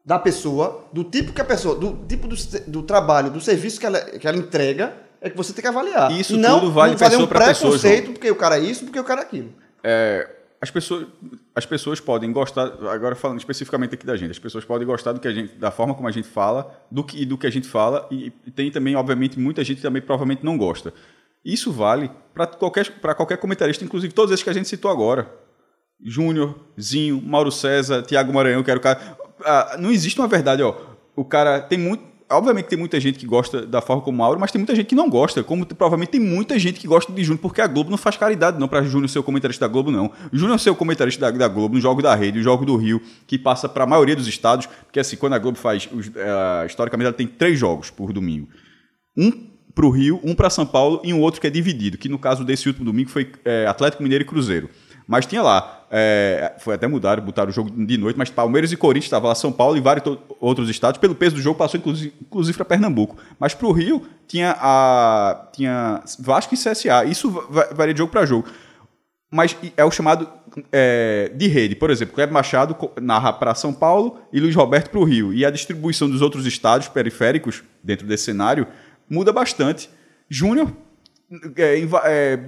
da 0.05 0.19
pessoa, 0.19 0.85
do 0.93 1.05
tipo 1.05 1.33
que 1.33 1.41
a 1.41 1.45
pessoa, 1.45 1.75
do 1.75 2.05
tipo 2.09 2.27
do, 2.27 2.37
do 2.67 2.83
trabalho, 2.83 3.31
do 3.31 3.41
serviço 3.41 3.79
que 3.79 3.87
ela, 3.87 4.01
que 4.01 4.27
ela 4.27 4.37
entrega, 4.37 4.95
é 5.21 5.29
que 5.29 5.37
você 5.37 5.53
tem 5.53 5.63
que 5.63 5.69
avaliar. 5.69 6.11
Isso 6.13 6.35
E 6.35 6.39
não, 6.39 6.61
tudo 6.61 6.73
vale 6.73 6.93
não 6.93 6.99
fazer 6.99 7.11
pessoa 7.11 7.25
um 7.27 7.29
pra 7.29 7.47
pessoa, 7.47 7.71
preconceito 7.73 8.13
porque 8.13 8.31
o 8.31 8.37
cara 8.37 8.57
é 8.57 8.61
isso, 8.61 8.85
porque 8.85 8.99
o 9.01 9.05
cara 9.05 9.21
é 9.21 9.25
aquilo. 9.25 9.53
é, 9.85 10.29
as 10.61 10.71
pessoas 10.71 11.07
as 11.55 11.67
pessoas 11.67 12.01
podem 12.01 12.33
gostar 12.33 12.65
agora 12.89 13.15
falando 13.15 13.39
especificamente 13.39 13.95
aqui 13.95 14.07
da 14.07 14.17
gente 14.17 14.31
as 14.31 14.39
pessoas 14.39 14.65
podem 14.65 14.87
gostar 14.87 15.13
do 15.13 15.21
que 15.21 15.29
a 15.29 15.33
gente 15.33 15.55
da 15.55 15.71
forma 15.71 15.95
como 15.95 16.09
a 16.09 16.11
gente 16.11 16.29
fala 16.29 16.75
do 16.91 17.05
que 17.05 17.25
do 17.25 17.37
que 17.37 17.47
a 17.47 17.51
gente 17.51 17.69
fala 17.69 18.07
e, 18.11 18.33
e 18.47 18.51
tem 18.51 18.71
também 18.71 18.97
obviamente 18.97 19.39
muita 19.39 19.63
gente 19.63 19.77
que 19.77 19.83
também 19.83 20.03
provavelmente 20.03 20.45
não 20.45 20.57
gosta. 20.57 20.93
Isso 21.45 21.71
vale 21.71 22.11
para 22.35 22.47
qualquer 22.47 22.91
para 23.01 23.15
qualquer 23.15 23.39
comentarista 23.39 23.85
inclusive 23.85 24.13
todos 24.13 24.33
esses 24.33 24.43
que 24.43 24.51
a 24.51 24.55
gente 24.55 24.69
citou 24.69 24.91
agora. 24.91 25.31
Júnior 26.03 26.55
Zinho 26.81 27.21
Mauro 27.23 27.53
César 27.53 28.03
Tiago 28.03 28.33
Maranhão 28.33 28.63
que 28.63 28.71
era 28.71 28.79
o 28.79 28.83
cara. 28.83 29.19
Ah, 29.45 29.77
não 29.79 29.91
existe 29.91 30.19
uma 30.19 30.29
verdade 30.29 30.63
ó. 30.63 30.75
O 31.15 31.25
cara 31.25 31.61
tem 31.61 31.79
muito 31.79 32.16
Obviamente 32.29 32.67
tem 32.67 32.77
muita 32.77 32.99
gente 32.99 33.21
que 33.21 33.27
gosta 33.27 33.65
da 33.65 33.81
forma 33.81 34.03
como 34.03 34.19
Mauro, 34.19 34.41
mas 34.41 34.51
tem 34.51 34.59
muita 34.59 34.75
gente 34.75 34.89
que 34.89 34.97
não 34.97 35.09
gosta. 35.09 35.45
Como 35.45 35.65
provavelmente 35.65 36.11
tem 36.11 36.21
muita 36.21 36.59
gente 36.59 36.81
que 36.81 36.87
gosta 36.87 37.13
de 37.13 37.23
Júnior, 37.23 37.41
porque 37.41 37.61
a 37.61 37.69
Globo 37.69 37.89
não 37.89 37.97
faz 37.97 38.17
caridade 38.17 38.59
não 38.59 38.67
para 38.67 38.83
Júnior 38.83 39.09
ser 39.09 39.21
o 39.21 39.23
comentarista 39.23 39.67
da 39.67 39.73
Globo, 39.73 39.93
não. 39.93 40.11
Júnior 40.33 40.59
ser 40.59 40.71
o 40.71 40.75
comentarista 40.75 41.21
da, 41.21 41.31
da 41.31 41.47
Globo 41.47 41.77
no 41.77 41.81
jogo 41.81 42.03
da 42.03 42.15
rede, 42.17 42.39
no 42.39 42.43
jogo 42.43 42.67
do 42.67 42.75
Rio, 42.77 43.01
que 43.29 43.39
passa 43.39 43.69
para 43.69 43.85
a 43.85 43.87
maioria 43.87 44.17
dos 44.17 44.27
estados, 44.27 44.67
porque 44.67 44.99
assim, 44.99 45.17
quando 45.17 45.35
a 45.35 45.39
Globo 45.39 45.57
faz, 45.57 45.89
os, 45.93 46.11
eh, 46.17 46.67
historicamente 46.67 47.07
ela 47.07 47.17
tem 47.17 47.29
três 47.29 47.59
jogos 47.59 47.91
por 47.91 48.13
domingo. 48.13 48.49
Um 49.17 49.31
para 49.73 49.87
o 49.87 49.91
Rio, 49.91 50.21
um 50.25 50.35
para 50.35 50.51
São 50.51 50.67
Paulo 50.67 51.01
e 51.05 51.13
um 51.13 51.21
outro 51.21 51.41
que 51.41 51.47
é 51.47 51.51
dividido, 51.51 51.97
que 51.97 52.09
no 52.09 52.19
caso 52.19 52.45
desse 52.45 52.67
último 52.67 52.87
domingo 52.87 53.11
foi 53.11 53.31
eh, 53.45 53.67
Atlético 53.69 54.03
Mineiro 54.03 54.25
e 54.25 54.27
Cruzeiro. 54.27 54.69
Mas 55.07 55.27
tinha 55.27 55.43
lá, 55.43 55.76
eh, 55.91 56.55
foi 56.59 56.75
até 56.75 56.87
mudar, 56.87 57.21
botaram 57.21 57.51
o 57.51 57.53
jogo 57.53 57.71
de 57.71 57.97
noite, 57.97 58.17
mas 58.17 58.31
Palmeiras 58.31 58.73
e 58.73 58.77
Corinthians 58.77 59.07
estava 59.07 59.29
lá 59.29 59.35
São 59.35 59.53
Paulo 59.53 59.77
e 59.77 59.81
vários 59.81 60.05
outros 60.41 60.69
estados. 60.69 60.99
Pelo 60.99 61.15
peso 61.15 61.37
do 61.37 61.41
jogo 61.43 61.59
passou 61.59 61.79
inclusive, 61.79 62.13
inclusive 62.21 62.57
para 62.57 62.65
Pernambuco. 62.65 63.17
Mas 63.39 63.55
para 63.55 63.67
o 63.67 63.73
Rio 63.73 64.03
tinha 64.27 64.57
a 64.59 65.49
tinha 65.53 66.03
Vasco 66.19 66.55
e 66.55 66.57
CSA. 66.57 67.05
Isso 67.05 67.31
va- 67.31 67.69
varia 67.73 67.95
de 67.95 67.99
jogo 67.99 68.11
para 68.11 68.27
jogo. 68.27 68.49
Mas 69.31 69.57
é 69.77 69.85
o 69.85 69.91
chamado 69.91 70.29
é, 70.73 71.31
de 71.35 71.49
rede. 71.49 71.75
Por 71.75 71.91
exemplo, 71.91 72.15
Kleber 72.15 72.33
Machado 72.33 72.77
narra 73.01 73.33
para 73.33 73.55
São 73.55 73.73
Paulo 73.73 74.19
e 74.33 74.41
Luiz 74.41 74.55
Roberto 74.55 74.91
para 74.91 75.01
o 75.01 75.05
Rio. 75.05 75.33
E 75.33 75.45
a 75.45 75.51
distribuição 75.51 76.09
dos 76.09 76.23
outros 76.23 76.47
estados 76.47 76.89
periféricos 76.89 77.63
dentro 77.83 78.07
desse 78.07 78.25
cenário 78.25 78.67
muda 79.11 79.33
bastante. 79.33 79.91
Júnior 80.29 80.73
é, 81.57 81.81
é, 82.05 82.41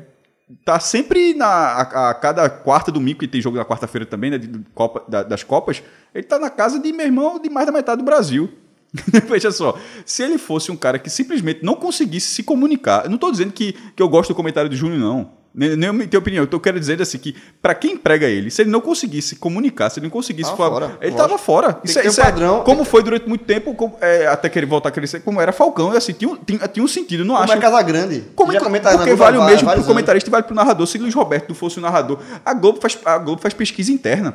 tá 0.65 0.81
sempre 0.81 1.35
na 1.35 1.47
a, 1.47 2.11
a 2.11 2.15
cada 2.15 2.49
quarta 2.49 2.91
domingo, 2.91 3.19
que 3.21 3.29
tem 3.29 3.41
jogo 3.41 3.57
na 3.57 3.65
quarta-feira 3.65 4.07
também, 4.07 4.31
né, 4.31 4.39
de- 4.39 4.61
Copa, 4.75 5.03
da- 5.09 5.23
das 5.23 5.43
Copas, 5.43 5.83
ele 6.15 6.25
tá 6.25 6.39
na 6.39 6.51
casa 6.51 6.79
de 6.79 6.93
meu 6.93 7.07
irmão 7.07 7.39
de 7.41 7.51
mais 7.51 7.67
da 7.67 7.73
metade 7.73 7.99
do 8.01 8.05
Brasil. 8.05 8.51
Veja 9.29 9.51
só, 9.51 9.79
se 10.07 10.23
ele 10.23 10.39
fosse 10.39 10.73
um 10.73 10.77
cara 10.77 10.99
que 10.99 11.11
simplesmente 11.11 11.63
não 11.63 11.75
conseguisse 11.75 12.29
se 12.35 12.43
comunicar, 12.43 13.05
eu 13.05 13.11
não 13.11 13.17
estou 13.17 13.31
dizendo 13.31 13.53
que, 13.53 13.75
que 13.95 14.03
eu 14.03 14.09
gosto 14.09 14.31
do 14.31 14.35
comentário 14.35 14.71
do 14.71 14.77
Júnior, 14.77 14.99
não. 14.99 15.38
Nem, 15.59 15.77
nem 15.77 15.89
eu 15.89 16.07
tenho 16.07 16.21
opinião, 16.21 16.45
eu 16.45 16.47
tô 16.47 16.61
querendo 16.61 16.79
dizer 16.79 17.03
assim 17.03 17.19
que, 17.19 17.35
para 17.61 17.75
quem 17.75 17.97
prega 17.97 18.27
ele, 18.27 18.49
se 18.49 18.63
ele 18.63 18.71
não 18.71 18.81
conseguisse 18.81 19.31
se 19.31 19.37
comunicar, 19.37 19.91
se 19.91 19.99
ele 19.99 20.07
não 20.07 20.11
conseguisse 20.11 20.51
Tava 20.51 20.57
falar, 20.57 20.71
fora, 20.71 20.87
ele 21.01 21.11
lógico. 21.11 21.17
tava 21.17 21.39
fora. 21.39 21.73
Tem 21.73 21.83
Isso, 21.85 21.99
é, 21.99 22.03
ter 22.03 22.09
um 22.09 22.11
isso 22.13 22.21
é 22.21 22.25
padrão. 22.25 22.63
como 22.63 22.85
foi 22.85 23.03
durante 23.03 23.29
muito 23.29 23.45
tempo, 23.45 23.75
como- 23.75 23.97
é, 24.01 24.29
até 24.29 24.49
que 24.49 24.57
ele 24.57 24.67
voltar 24.67 24.91
a 24.91 24.93
crescer, 24.93 25.19
como 25.21 25.41
era 25.41 25.51
Falcão, 25.51 25.93
e 25.93 25.97
assim, 25.97 26.13
tinha, 26.13 26.31
um- 26.31 26.37
tinha, 26.37 26.61
tinha 26.69 26.85
um 26.85 26.87
sentido, 26.87 27.25
não 27.25 27.35
Como 27.35 27.45
acho. 27.45 27.53
é 27.55 27.59
Casa 27.61 27.83
Grande. 27.83 28.25
Como 28.37 28.53
já 28.53 28.59
é 28.59 28.61
que- 28.61 28.65
comenta 28.67 28.97
porque 28.97 29.15
vale 29.15 29.37
o 29.39 29.45
mesmo 29.45 29.69
pro 29.69 29.83
comentarista 29.85 30.29
e 30.29 30.31
vale 30.31 30.45
pro 30.45 30.55
narrador. 30.55 30.87
Se 30.87 30.97
Luiz 30.97 31.13
Roberto 31.15 31.49
não 31.49 31.57
fosse 31.57 31.79
o 31.79 31.81
narrador, 31.81 32.21
a 32.45 32.55
Globo 32.55 32.81
faz, 32.81 32.97
a 33.05 33.19
Globo 33.19 33.43
faz 33.43 33.53
pesquisa 33.53 33.91
interna. 33.91 34.35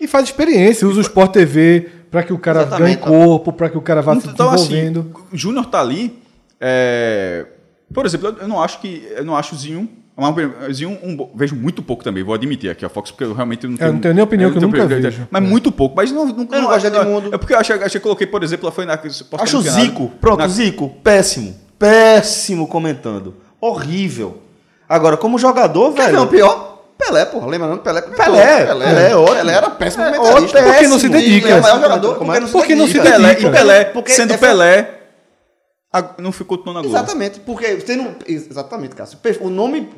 e 0.00 0.06
faz 0.06 0.24
experiência, 0.26 0.86
usa 0.88 0.98
o 0.98 1.02
Sport 1.02 1.32
TV 1.32 1.88
para 2.10 2.22
que 2.22 2.32
o 2.32 2.38
cara 2.38 2.60
ganhe 2.64 2.92
Exatamente. 2.94 3.00
corpo, 3.02 3.52
para 3.52 3.68
que 3.68 3.76
o 3.76 3.82
cara 3.82 4.00
vá 4.00 4.18
se 4.18 4.28
Então, 4.28 4.48
assim, 4.48 4.68
desenvolvendo. 4.68 5.12
o 5.32 5.36
Júnior 5.36 5.66
tá 5.66 5.80
ali. 5.80 6.16
é, 6.60 7.44
Por 7.92 8.06
exemplo, 8.06 8.28
eu- 8.28 8.36
eu 8.42 8.48
não 8.48 8.62
acho 8.62 8.80
que. 8.80 9.04
Eu 9.16 9.24
não 9.24 9.36
acho 9.36 9.54
o 9.54 9.58
Zinho. 9.58 9.88
Zinho 10.72 10.98
um 11.02 11.16
bo- 11.16 11.30
vejo 11.34 11.54
muito 11.56 11.82
pouco 11.82 12.04
também, 12.04 12.22
vou 12.22 12.34
admitir 12.34 12.70
aqui 12.70 12.84
a 12.84 12.88
Fox, 12.88 13.10
porque 13.10 13.24
eu 13.24 13.32
realmente 13.34 13.66
não 13.66 13.76
tenho. 13.76 13.92
não 13.92 14.00
tenho 14.00 14.14
nem 14.14 14.22
opinião, 14.24 14.50
que 14.50 14.58
eu 14.58 14.62
não 14.62 14.68
nunca 14.68 14.86
tenho- 14.86 15.00
vejo. 15.02 15.26
Mas 15.30 15.42
muito 15.42 15.72
pouco. 15.72 15.96
Mas 15.96 16.12
não. 16.12 16.26
não, 16.26 16.34
não 16.44 16.46
gosto 16.66 16.90
de 16.90 16.96
Edmundo. 16.96 17.34
É 17.34 17.38
porque 17.38 17.54
eu 17.54 17.58
achei, 17.58 17.76
achei 17.76 17.98
que 17.98 18.00
coloquei, 18.00 18.26
por 18.26 18.42
exemplo, 18.42 18.66
ela 18.66 18.72
foi 18.72 18.84
na. 18.84 18.98
Acho. 19.38 19.60
Zico, 19.62 20.10
pronto, 20.20 20.38
Na- 20.40 20.48
Zico, 20.48 20.88
péssimo. 21.02 21.56
Péssimo 21.78 22.66
comentando. 22.68 23.34
Horrível. 23.60 24.38
Agora, 24.88 25.16
como 25.16 25.38
jogador, 25.38 25.92
Quer 25.94 26.06
velho. 26.06 26.18
ver 26.18 26.24
o 26.24 26.26
pior? 26.26 26.70
Pelé, 26.98 27.24
porra. 27.24 27.46
Lembra 27.46 27.68
não? 27.68 27.78
Pelé 27.78 28.02
comentou. 28.02 28.24
Pelé, 28.24 28.66
Pelé, 28.66 28.84
Pelé 28.86 29.10
é 29.10 29.16
ótimo. 29.16 29.36
Pelé 29.38 29.52
era 29.54 29.70
péssimo 29.70 30.04
É 30.04 30.12
comentarista. 30.12 30.62
Porque 30.62 30.86
não 30.88 30.98
se 30.98 31.08
dedica. 31.08 31.48
É 31.48 31.54
o 31.58 31.62
maior 31.62 31.80
jogador 31.80 32.14
porque 32.16 32.36
é? 32.36 32.40
não 32.40 32.46
se 32.46 32.52
Porque 32.52 32.74
não 32.74 32.86
se 32.86 33.00
dedica. 33.00 33.48
E 33.48 33.50
Pelé, 33.50 33.84
Porque 33.86 34.12
sendo 34.12 34.34
é- 34.34 34.36
Pelé, 34.36 34.90
não 36.18 36.30
ficou 36.32 36.56
tão 36.58 36.72
na 36.72 36.80
Globo. 36.80 36.94
Exatamente, 36.96 37.40
porque 37.40 37.66
não. 37.96 38.14
Exatamente, 38.26 38.94
Cássio. 38.94 39.18
O 39.40 39.50
nome 39.50 39.88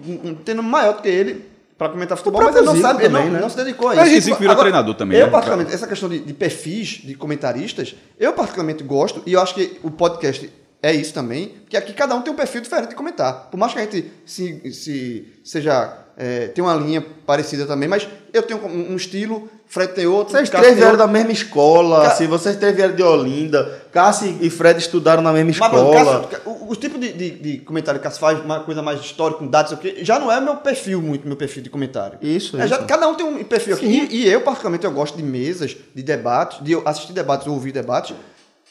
tem 0.44 0.54
nome 0.54 0.68
maior 0.68 0.94
do 0.96 1.02
que 1.02 1.08
ele 1.08 1.44
pra 1.76 1.88
comentar 1.88 2.16
futebol, 2.16 2.42
mas 2.42 2.54
ele 2.56 2.64
não 2.64 2.80
sabe, 2.80 3.04
ele 3.04 3.12
também, 3.12 3.26
não, 3.26 3.32
né? 3.34 3.40
não 3.40 3.50
se 3.50 3.56
dedicou 3.56 3.88
a 3.88 3.94
Mas 3.96 4.08
isso. 4.08 4.18
o 4.18 4.20
Zico 4.22 4.38
virou 4.38 4.56
treinador 4.56 4.94
também, 4.94 5.18
Eu, 5.18 5.26
né? 5.26 5.32
particularmente, 5.32 5.74
essa 5.74 5.86
questão 5.86 6.08
de, 6.08 6.20
de 6.20 6.32
perfis 6.32 7.00
de 7.02 7.14
comentaristas, 7.14 7.96
eu 8.18 8.32
particularmente 8.32 8.84
gosto, 8.84 9.22
e 9.26 9.32
eu 9.32 9.40
acho 9.40 9.54
que 9.54 9.80
o 9.82 9.90
podcast 9.90 10.48
é 10.82 10.92
isso 10.92 11.12
também, 11.12 11.54
que 11.68 11.76
aqui 11.76 11.92
cada 11.92 12.14
um 12.14 12.22
tem 12.22 12.32
um 12.32 12.36
perfil 12.36 12.60
diferente 12.60 12.90
de 12.90 12.94
comentar. 12.94 13.48
Por 13.50 13.56
mais 13.56 13.72
que 13.72 13.78
a 13.78 13.82
gente 13.82 14.10
se, 14.24 14.72
se 14.72 15.26
seja 15.44 16.01
é, 16.16 16.48
tem 16.48 16.62
uma 16.62 16.74
linha 16.74 17.04
parecida 17.26 17.66
também, 17.66 17.88
mas 17.88 18.06
eu 18.32 18.42
tenho 18.42 18.64
um, 18.66 18.92
um 18.92 18.96
estilo, 18.96 19.48
Fred 19.66 19.92
tem 19.94 20.06
outro. 20.06 20.34
Vocês 20.36 20.50
três 20.50 20.76
vieram 20.76 20.96
da 20.96 21.06
mesma 21.06 21.32
escola, 21.32 22.02
Ca- 22.02 22.10
se 22.16 22.26
vocês 22.26 22.56
três 22.56 22.76
vieram 22.76 22.94
de 22.94 23.02
Olinda, 23.02 23.82
Cássio 23.90 24.36
e 24.40 24.50
Fred 24.50 24.78
estudaram 24.78 25.22
na 25.22 25.32
mesma 25.32 25.52
Mas, 25.58 25.72
escola. 25.72 26.28
Cássio, 26.28 26.40
o, 26.44 26.72
o 26.72 26.76
tipo 26.76 26.98
de, 26.98 27.12
de, 27.12 27.30
de 27.30 27.58
comentário 27.58 27.98
que 27.98 28.04
Cássio 28.04 28.20
faz, 28.20 28.38
uma 28.44 28.60
coisa 28.60 28.82
mais 28.82 29.00
histórica, 29.00 29.38
com 29.40 29.46
dados, 29.46 29.74
já 30.02 30.18
não 30.18 30.30
é 30.30 30.40
meu 30.40 30.56
perfil 30.56 31.00
muito, 31.00 31.26
meu 31.26 31.36
perfil 31.36 31.62
de 31.62 31.70
comentário. 31.70 32.18
Isso, 32.20 32.56
É, 32.60 32.66
já- 32.66 32.76
isso. 32.76 32.84
cada 32.86 33.08
um 33.08 33.14
tem 33.14 33.24
um 33.24 33.42
perfil 33.44 33.74
aqui. 33.76 33.86
E, 33.86 34.24
e 34.24 34.28
eu, 34.28 34.42
particularmente, 34.42 34.84
eu 34.84 34.92
gosto 34.92 35.16
de 35.16 35.22
mesas, 35.22 35.74
de 35.94 36.02
debates, 36.02 36.62
de 36.62 36.74
assistir 36.84 37.12
debates 37.14 37.46
ou 37.46 37.54
ouvir 37.54 37.72
debates, 37.72 38.14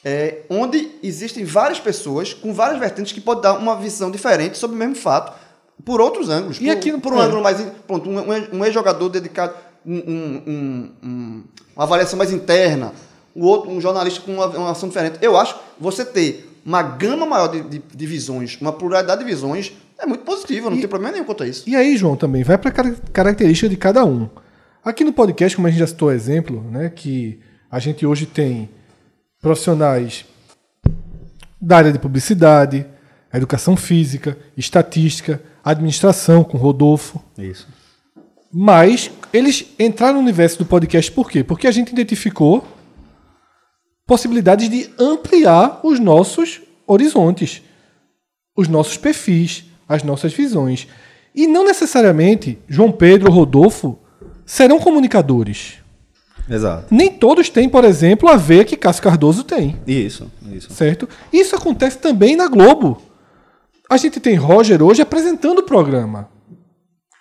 é, 0.04 0.40
onde 0.50 0.90
existem 1.04 1.44
várias 1.46 1.80
pessoas 1.80 2.34
com 2.34 2.54
várias 2.54 2.80
vertentes 2.80 3.12
que 3.12 3.22
podem 3.22 3.44
dar 3.44 3.54
uma 3.54 3.76
visão 3.76 4.10
diferente 4.10 4.58
sobre 4.58 4.76
o 4.76 4.80
mesmo 4.80 4.96
fato, 4.96 5.32
por 5.86 6.00
outros 6.02 6.30
ângulos. 6.30 6.58
E 6.58 6.66
por, 6.66 6.72
aqui 6.72 6.98
por 6.98 7.14
um 7.14 7.22
é. 7.22 7.26
ângulo 7.26 7.42
mais. 7.44 7.62
Pronto, 7.88 8.10
um, 8.10 8.20
um, 8.20 8.60
um 8.60 8.66
ex-jogador 8.66 9.10
dedicado. 9.10 9.54
Um, 9.86 9.96
um- 9.96 10.44
um- 10.48 10.92
um- 11.04 11.44
uma 11.76 11.84
avaliação 11.86 12.18
mais 12.18 12.32
interna, 12.32 12.94
o 13.34 13.46
outro, 13.46 13.72
um 13.72 13.82
jornalista 13.82 14.22
com 14.22 14.34
uma, 14.34 14.46
uma 14.46 14.72
ação 14.72 14.88
diferente. 14.90 15.18
Eu 15.22 15.36
acho 15.36 15.56
que 15.56 15.62
você 15.80 16.06
ter 16.06 16.48
uma 16.64 16.84
gama 16.84 17.26
maior 17.26 17.48
de, 17.48 17.62
de, 17.62 17.82
de 17.96 18.06
visões, 18.06 18.60
uma 18.62 18.72
pluralidade 18.72 19.24
de 19.24 19.26
visões, 19.28 19.72
é 19.98 20.06
muito 20.06 20.24
positivo, 20.24 20.70
não 20.70 20.78
tem 20.78 20.88
problema 20.88 21.14
nenhum 21.14 21.26
quanto 21.26 21.42
a 21.42 21.48
isso. 21.48 21.68
E 21.68 21.76
aí, 21.76 21.98
João, 21.98 22.16
também 22.16 22.44
vai 22.44 22.58
para 22.60 22.72
característica 23.12 23.68
de 23.68 23.76
cada 23.78 24.06
um. 24.06 24.30
Aqui 24.86 25.04
no 25.04 25.14
podcast, 25.14 25.56
como 25.56 25.68
a 25.68 25.72
gente 25.72 25.80
já 25.80 25.88
citou 25.88 26.12
exemplo, 26.12 26.64
né, 26.70 26.90
que 26.90 27.40
a 27.72 27.80
gente 27.80 28.06
hoje 28.06 28.28
tem 28.28 28.70
profissionais 29.42 30.26
da 31.60 31.78
área 31.78 31.92
de 31.92 32.00
publicidade, 32.00 32.86
educação 33.34 33.76
física, 33.76 34.38
estatística, 34.58 35.42
administração 35.64 36.44
com 36.44 36.58
Rodolfo, 36.58 37.22
Isso. 37.38 37.68
mas 38.52 39.12
eles 39.34 39.66
entraram 39.80 40.16
no 40.16 40.20
universo 40.22 40.58
do 40.58 40.66
podcast 40.66 41.12
por 41.12 41.30
quê? 41.30 41.44
Porque 41.44 41.68
a 41.68 41.72
gente 41.72 41.92
identificou 41.92 42.66
possibilidades 44.06 44.70
de 44.70 44.90
ampliar 45.00 45.80
os 45.84 46.00
nossos 46.00 46.62
horizontes, 46.86 47.62
os 48.56 48.68
nossos 48.68 48.98
perfis, 48.98 49.66
as 49.88 50.04
nossas 50.04 50.34
visões. 50.34 50.88
E 51.34 51.48
não 51.48 51.64
necessariamente 51.64 52.58
João 52.68 52.92
Pedro 52.92 53.30
ou 53.30 53.36
Rodolfo 53.36 53.98
serão 54.46 54.80
comunicadores. 54.80 55.76
Exato. 56.50 56.94
Nem 56.94 57.10
todos 57.10 57.50
têm, 57.50 57.70
por 57.70 57.86
exemplo, 57.86 58.28
a 58.28 58.36
veia 58.36 58.66
que 58.66 58.76
Cássio 58.76 59.04
Cardoso 59.04 59.44
tem 59.44 59.78
Isso, 59.88 60.30
isso. 60.52 60.74
certo? 60.74 61.08
Isso 61.32 61.56
acontece 61.56 61.98
também 62.00 62.36
na 62.36 62.50
Globo. 62.50 63.02
A 63.92 63.98
gente 63.98 64.22
tem 64.22 64.36
Roger 64.36 64.82
hoje 64.82 65.02
apresentando 65.02 65.60
o 65.60 65.64
programa. 65.64 66.30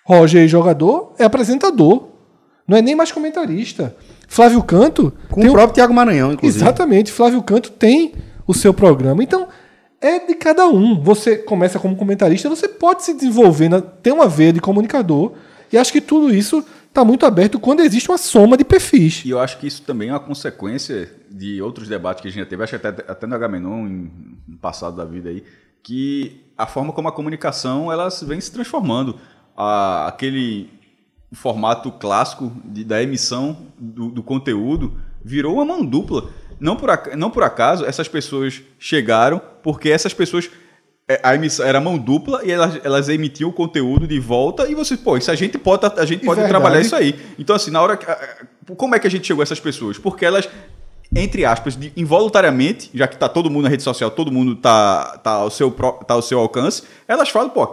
Roger, 0.05 0.47
jogador, 0.47 1.13
é 1.19 1.25
apresentador. 1.25 2.07
Não 2.65 2.77
é 2.77 2.81
nem 2.81 2.95
mais 2.95 3.11
comentarista. 3.11 3.93
Flávio 4.25 4.63
Canto. 4.63 5.11
Com 5.29 5.41
tem 5.41 5.49
o 5.49 5.51
próprio 5.51 5.73
Tiago 5.73 5.93
Maranhão, 5.93 6.31
inclusive. 6.31 6.63
Exatamente. 6.63 7.11
Flávio 7.11 7.43
Canto 7.43 7.71
tem 7.71 8.13
o 8.47 8.53
seu 8.53 8.73
programa. 8.73 9.21
Então, 9.21 9.49
é 9.99 10.19
de 10.25 10.33
cada 10.33 10.65
um. 10.65 10.97
Você 11.03 11.35
começa 11.35 11.77
como 11.77 11.93
comentarista, 11.97 12.47
você 12.47 12.69
pode 12.69 13.03
se 13.03 13.13
desenvolver, 13.13 13.67
na- 13.67 13.81
ter 13.81 14.13
uma 14.13 14.29
veia 14.29 14.53
de 14.53 14.61
comunicador. 14.61 15.33
E 15.73 15.77
acho 15.77 15.91
que 15.91 15.99
tudo 15.99 16.33
isso 16.33 16.63
está 16.87 17.03
muito 17.03 17.25
aberto 17.25 17.59
quando 17.59 17.81
existe 17.81 18.09
uma 18.09 18.17
soma 18.17 18.55
de 18.55 18.63
perfis. 18.63 19.23
E 19.25 19.29
eu 19.31 19.39
acho 19.41 19.57
que 19.57 19.67
isso 19.67 19.81
também 19.81 20.07
é 20.07 20.13
uma 20.13 20.19
consequência 20.21 21.11
de 21.29 21.61
outros 21.61 21.89
debates 21.89 22.21
que 22.21 22.29
a 22.29 22.31
gente 22.31 22.39
já 22.39 22.45
teve, 22.45 22.63
acho 22.63 22.79
que 22.79 22.87
até, 22.87 23.11
até 23.11 23.27
no 23.27 23.35
Agamenon, 23.35 24.07
no 24.47 24.57
passado 24.61 24.95
da 24.95 25.03
vida 25.05 25.29
aí, 25.29 25.43
que 25.83 26.41
a 26.63 26.67
forma 26.67 26.91
como 26.93 27.07
a 27.07 27.11
comunicação 27.11 27.91
ela 27.91 28.07
vem 28.23 28.39
se 28.41 28.51
transformando. 28.51 29.17
A- 29.55 30.07
aquele 30.07 30.69
formato 31.33 31.91
clássico 31.91 32.51
de- 32.65 32.83
da 32.83 33.01
emissão 33.01 33.57
do, 33.77 34.09
do 34.09 34.23
conteúdo 34.23 34.97
virou 35.23 35.53
uma 35.55 35.65
mão 35.65 35.85
dupla. 35.85 36.29
Não 36.59 36.75
por, 36.75 36.89
não 37.17 37.29
por 37.31 37.43
acaso 37.43 37.85
essas 37.85 38.07
pessoas 38.07 38.61
chegaram, 38.79 39.41
porque 39.63 39.89
essas 39.89 40.13
pessoas. 40.13 40.49
é, 41.07 41.19
A 41.23 41.33
emissão 41.35 41.65
era 41.65 41.79
mão 41.81 41.97
dupla 41.97 42.41
e 42.43 42.51
elas, 42.51 42.79
elas 42.83 43.09
emitiam 43.09 43.49
o 43.49 43.53
conteúdo 43.53 44.07
de 44.07 44.19
volta 44.19 44.69
e 44.69 44.75
você, 44.75 44.95
pô, 44.95 45.17
isso 45.17 45.31
a 45.31 45.35
gente 45.35 45.57
pode, 45.57 45.85
a 45.85 46.05
gente 46.05 46.23
pode 46.25 46.41
trabalhar 46.47 46.79
isso 46.81 46.95
aí. 46.95 47.19
Então, 47.39 47.55
assim, 47.55 47.71
na 47.71 47.81
hora. 47.81 47.97
Como 48.77 48.93
é 48.95 48.99
que 48.99 49.07
a 49.07 49.09
gente 49.11 49.25
chegou 49.27 49.41
a 49.41 49.43
essas 49.43 49.59
pessoas? 49.59 49.97
Porque 49.97 50.23
elas, 50.25 50.47
entre 51.15 51.43
aspas, 51.45 51.75
de- 51.75 51.91
involuntariamente, 51.97 52.89
já 52.93 53.07
que 53.07 53.17
tá 53.17 53.27
todo 53.27 53.49
mundo 53.49 53.63
na 53.63 53.69
rede 53.69 53.83
social, 53.83 54.09
todo 54.11 54.31
mundo 54.31 54.55
tá, 54.55 55.17
tá, 55.23 55.31
ao, 55.31 55.49
seu, 55.51 55.69
tá 55.71 56.13
ao 56.13 56.21
seu 56.21 56.39
alcance, 56.39 56.83
elas 57.07 57.29
falam, 57.29 57.49
pô, 57.49 57.69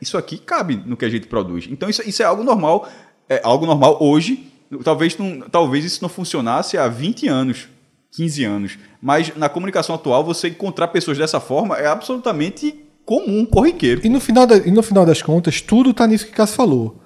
isso 0.00 0.16
aqui 0.16 0.38
cabe 0.38 0.80
no 0.86 0.96
que 0.96 1.04
a 1.04 1.08
gente 1.08 1.26
produz. 1.26 1.66
Então, 1.70 1.88
isso, 1.88 2.02
isso 2.08 2.22
é 2.22 2.26
algo 2.26 2.44
normal, 2.44 2.88
é 3.28 3.40
algo 3.42 3.66
normal 3.66 3.98
hoje. 4.00 4.52
Talvez, 4.84 5.16
não, 5.18 5.40
talvez 5.48 5.84
isso 5.84 6.02
não 6.02 6.08
funcionasse 6.08 6.76
há 6.78 6.86
20 6.88 7.28
anos, 7.28 7.68
15 8.12 8.44
anos. 8.44 8.78
Mas 9.02 9.34
na 9.36 9.48
comunicação 9.48 9.94
atual, 9.94 10.24
você 10.24 10.48
encontrar 10.48 10.88
pessoas 10.88 11.18
dessa 11.18 11.40
forma 11.40 11.76
é 11.76 11.86
absolutamente 11.86 12.74
comum, 13.04 13.44
corriqueiro. 13.46 14.00
E 14.04 14.08
no 14.08 14.20
final, 14.20 14.46
e 14.64 14.70
no 14.70 14.82
final 14.82 15.04
das 15.06 15.22
contas, 15.22 15.60
tudo 15.60 15.90
está 15.90 16.06
nisso 16.06 16.26
que 16.26 16.32
Cássio 16.32 16.56
falou. 16.56 17.00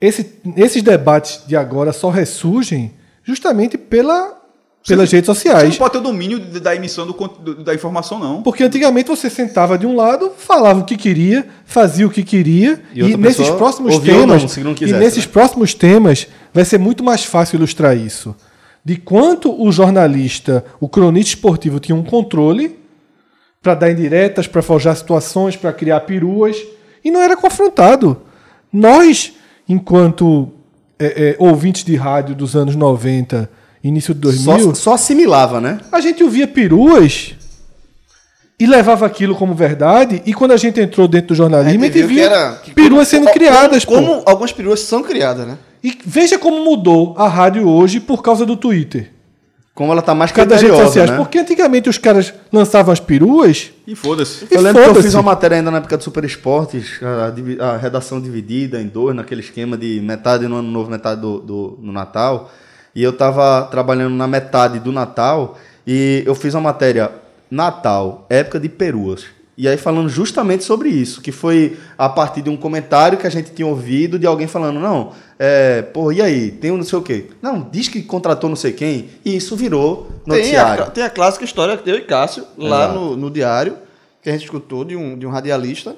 Esse- 0.00 0.40
esses 0.56 0.82
debates 0.82 1.46
de 1.46 1.56
agora 1.56 1.92
só 1.92 2.10
ressurgem 2.10 2.94
justamente 3.22 3.78
pela, 3.78 4.36
pelas 4.86 5.10
redes 5.10 5.26
Você 5.26 5.34
sociais. 5.34 5.70
não 5.70 5.76
pode 5.76 5.92
ter 5.92 5.98
o 5.98 6.02
domínio 6.02 6.38
da 6.38 6.76
emissão 6.76 7.06
do, 7.06 7.54
da 7.64 7.74
informação, 7.74 8.18
não. 8.18 8.42
Porque 8.42 8.62
antigamente 8.62 9.08
você 9.08 9.30
sentava 9.30 9.78
de 9.78 9.86
um 9.86 9.96
lado, 9.96 10.30
falava 10.36 10.80
o 10.80 10.84
que 10.84 10.96
queria, 10.96 11.46
fazia 11.64 12.06
o 12.06 12.10
que 12.10 12.22
queria, 12.22 12.82
E 12.94 13.00
e, 13.00 13.16
nesses 13.16 13.48
próximos 13.50 13.98
temas, 13.98 14.42
não, 14.42 14.48
se 14.48 14.60
não 14.62 14.72
e 14.72 14.74
quisesse, 14.74 15.00
nesses 15.00 15.26
né? 15.26 15.32
próximos 15.32 15.72
temas 15.72 16.26
vai 16.52 16.64
ser 16.64 16.78
muito 16.78 17.02
mais 17.02 17.24
fácil 17.24 17.56
ilustrar 17.56 17.96
isso. 17.96 18.36
De 18.84 18.96
quanto 18.96 19.58
o 19.58 19.72
jornalista, 19.72 20.62
o 20.78 20.86
cronista 20.86 21.30
esportivo 21.30 21.80
tinha 21.80 21.96
um 21.96 22.04
controle 22.04 22.78
para 23.62 23.74
dar 23.74 23.90
indiretas, 23.90 24.46
para 24.46 24.60
forjar 24.60 24.94
situações, 24.94 25.56
para 25.56 25.72
criar 25.72 26.00
peruas, 26.00 26.58
e 27.02 27.10
não 27.10 27.22
era 27.22 27.34
confrontado. 27.34 28.20
Nós, 28.70 29.32
enquanto 29.66 30.50
é, 30.98 31.30
é, 31.30 31.36
ouvintes 31.38 31.82
de 31.82 31.96
rádio 31.96 32.34
dos 32.34 32.54
anos 32.54 32.76
90, 32.76 33.48
início 33.84 34.14
de 34.14 34.20
2000, 34.20 34.58
Só, 34.60 34.74
só 34.74 34.94
assimilava, 34.94 35.60
né? 35.60 35.78
a 35.92 36.00
gente 36.00 36.24
ouvia 36.24 36.46
peruas 36.48 37.34
e 38.58 38.66
levava 38.66 39.04
aquilo 39.04 39.34
como 39.34 39.54
verdade, 39.54 40.22
e 40.24 40.32
quando 40.32 40.52
a 40.52 40.56
gente 40.56 40.80
entrou 40.80 41.08
dentro 41.08 41.28
do 41.28 41.34
jornalismo, 41.34 41.82
a 41.82 41.86
gente 41.86 41.92
viu 41.98 42.06
que 42.08 42.14
via 42.14 42.24
era- 42.26 42.52
que 42.62 42.70
peruas 42.72 43.10
como- 43.10 43.24
sendo 43.24 43.32
criadas. 43.32 43.84
Como, 43.84 44.06
como 44.06 44.22
algumas 44.24 44.52
peruas 44.52 44.80
são 44.80 45.02
criadas, 45.02 45.46
né? 45.46 45.58
E 45.82 45.98
veja 46.06 46.38
como 46.38 46.64
mudou 46.64 47.14
a 47.18 47.28
rádio 47.28 47.68
hoje 47.68 48.00
por 48.00 48.22
causa 48.22 48.46
do 48.46 48.56
Twitter. 48.56 49.10
Como 49.74 49.90
ela 49.90 50.00
tá 50.00 50.14
mais 50.14 50.30
das 50.30 50.38
redes 50.38 50.58
criteriosa, 50.60 50.86
sociais. 50.86 51.10
né? 51.10 51.16
Porque 51.16 51.36
antigamente 51.36 51.88
os 51.88 51.98
caras 51.98 52.32
lançavam 52.52 52.92
as 52.92 53.00
peruas 53.00 53.72
E 53.84 53.96
foda-se. 53.96 54.46
e 54.48 54.54
Eu 54.54 54.60
lembro 54.62 54.80
que 54.84 54.88
eu 54.98 55.02
fiz 55.02 55.12
uma 55.14 55.22
matéria 55.24 55.56
ainda 55.56 55.68
na 55.72 55.78
época 55.78 55.96
do 55.96 56.04
Super 56.04 56.24
Esportes, 56.24 57.00
a, 57.02 57.72
a 57.72 57.76
redação 57.76 58.20
dividida 58.20 58.80
em 58.80 58.86
dois, 58.86 59.16
naquele 59.16 59.40
esquema 59.40 59.76
de 59.76 60.00
metade 60.00 60.46
no 60.46 60.54
ano 60.56 60.70
novo, 60.70 60.88
metade 60.88 61.20
do, 61.20 61.40
do- 61.40 61.78
no 61.82 61.90
Natal. 61.92 62.52
E 62.94 63.02
eu 63.02 63.12
tava 63.12 63.62
trabalhando 63.70 64.14
na 64.14 64.26
metade 64.26 64.78
do 64.78 64.92
Natal 64.92 65.58
e 65.86 66.22
eu 66.26 66.34
fiz 66.34 66.54
uma 66.54 66.60
matéria 66.60 67.10
Natal, 67.50 68.26
época 68.28 68.60
de 68.60 68.68
peruas. 68.68 69.26
E 69.56 69.68
aí 69.68 69.76
falando 69.76 70.08
justamente 70.08 70.64
sobre 70.64 70.88
isso, 70.88 71.20
que 71.20 71.30
foi 71.30 71.76
a 71.96 72.08
partir 72.08 72.42
de 72.42 72.50
um 72.50 72.56
comentário 72.56 73.16
que 73.16 73.26
a 73.26 73.30
gente 73.30 73.52
tinha 73.52 73.66
ouvido 73.66 74.18
de 74.18 74.26
alguém 74.26 74.48
falando, 74.48 74.80
não, 74.80 75.12
é, 75.38 75.82
pô, 75.82 76.10
e 76.10 76.20
aí, 76.20 76.50
tem 76.50 76.72
um 76.72 76.76
não 76.76 76.84
sei 76.84 76.98
o 76.98 77.02
quê. 77.02 77.26
Não, 77.40 77.68
diz 77.70 77.88
que 77.88 78.02
contratou 78.02 78.50
não 78.50 78.56
sei 78.56 78.72
quem, 78.72 79.10
e 79.24 79.36
isso 79.36 79.54
virou 79.54 80.08
Tem 80.24 80.34
a, 80.34 80.36
noticiário. 80.36 80.90
tem 80.90 81.04
a 81.04 81.10
clássica 81.10 81.44
história 81.44 81.76
que 81.76 81.88
eu 81.88 81.96
e 81.96 82.00
Cássio, 82.00 82.44
lá 82.58 82.92
no, 82.92 83.16
no 83.16 83.30
diário, 83.30 83.76
que 84.20 84.28
a 84.28 84.32
gente 84.32 84.44
escutou 84.44 84.84
de 84.84 84.96
um, 84.96 85.16
de 85.16 85.24
um 85.24 85.30
radialista. 85.30 85.94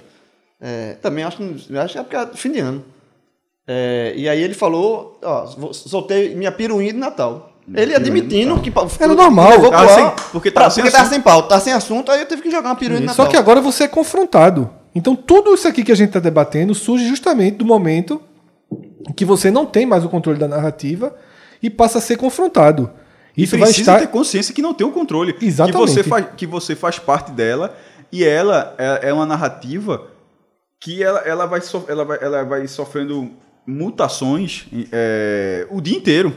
É, 0.61 0.97
também 1.01 1.25
acho 1.25 1.39
que, 1.39 1.79
acho 1.79 1.93
que 1.95 1.99
é 1.99 2.03
porque 2.03 2.17
é 2.17 2.27
fim 2.35 2.53
de 2.53 2.61
ano. 2.61 2.85
É, 3.69 4.12
e 4.17 4.29
aí 4.29 4.41
ele 4.43 4.55
falou, 4.55 5.19
ó, 5.23 5.45
vou- 5.57 5.75
soltei 5.75 6.35
minha 6.35 6.53
piruinha 6.53 6.93
de 6.93 6.99
Natal. 6.99 7.53
Ele 7.75 7.97
admitindo 7.97 8.61
que 8.61 8.73
Era 9.01 9.12
normal. 9.12 9.59
pro 9.59 9.89
sem- 9.89 10.12
porque 10.31 10.51
pra- 10.53 10.62
tava 10.62 10.75
sem 10.75 10.85
porque 10.85 10.97
assunto. 10.97 11.11
sem 11.11 11.21
pauta, 11.21 11.49
tava 11.49 11.61
sem 11.61 11.73
assunto, 11.73 12.12
aí 12.12 12.21
eu 12.21 12.27
tive 12.29 12.43
que 12.43 12.51
jogar 12.51 12.69
uma 12.69 12.77
piruinha 12.77 13.01
de 13.01 13.07
Natal. 13.09 13.27
Só 13.27 13.31
que 13.31 13.37
agora 13.37 13.61
você 13.61 13.85
é 13.85 13.89
confrontado. 13.89 14.71
Então 14.95 15.17
tudo 15.17 15.53
isso 15.53 15.67
aqui 15.67 15.83
que 15.83 15.91
a 15.91 15.97
gente 15.97 16.09
está 16.11 16.21
debatendo 16.21 16.75
surge 16.77 17.09
justamente 17.09 17.57
do 17.57 17.64
momento 17.64 18.23
que 19.17 19.25
você 19.25 19.51
não 19.51 19.67
tem 19.67 19.85
mais 19.85 20.05
o 20.05 20.09
controle 20.09 20.39
da 20.39 20.47
narrativa 20.47 21.12
e 21.61 21.69
passa 21.69 21.99
a 21.99 22.01
ser 22.01 22.17
confrontado. 22.17 22.89
Isso 23.37 23.57
e 23.57 23.59
vai 23.59 23.69
precisa 23.69 23.91
estar. 23.97 24.01
ter 24.07 24.12
consciência 24.12 24.55
que 24.55 24.62
não 24.62 24.73
tem 24.73 24.87
o 24.87 24.93
controle. 24.93 25.35
Exatamente. 25.43 25.87
Que 25.89 25.93
você 25.93 26.03
faz, 26.05 26.27
que 26.37 26.47
você 26.47 26.77
faz 26.77 26.99
parte 27.01 27.33
dela 27.33 27.77
e 28.12 28.23
ela 28.25 28.75
é, 28.79 29.09
é 29.09 29.12
uma 29.12 29.27
narrativa 29.27 30.07
que 30.81 31.03
ela, 31.03 31.19
ela, 31.21 31.47
vai, 31.47 31.61
so- 31.61 31.85
ela, 31.89 32.05
vai, 32.05 32.19
ela 32.23 32.45
vai 32.45 32.67
sofrendo 32.69 33.29
mutações 33.67 34.67
é, 34.93 35.67
o 35.71 35.81
dia 35.81 35.97
inteiro. 35.97 36.33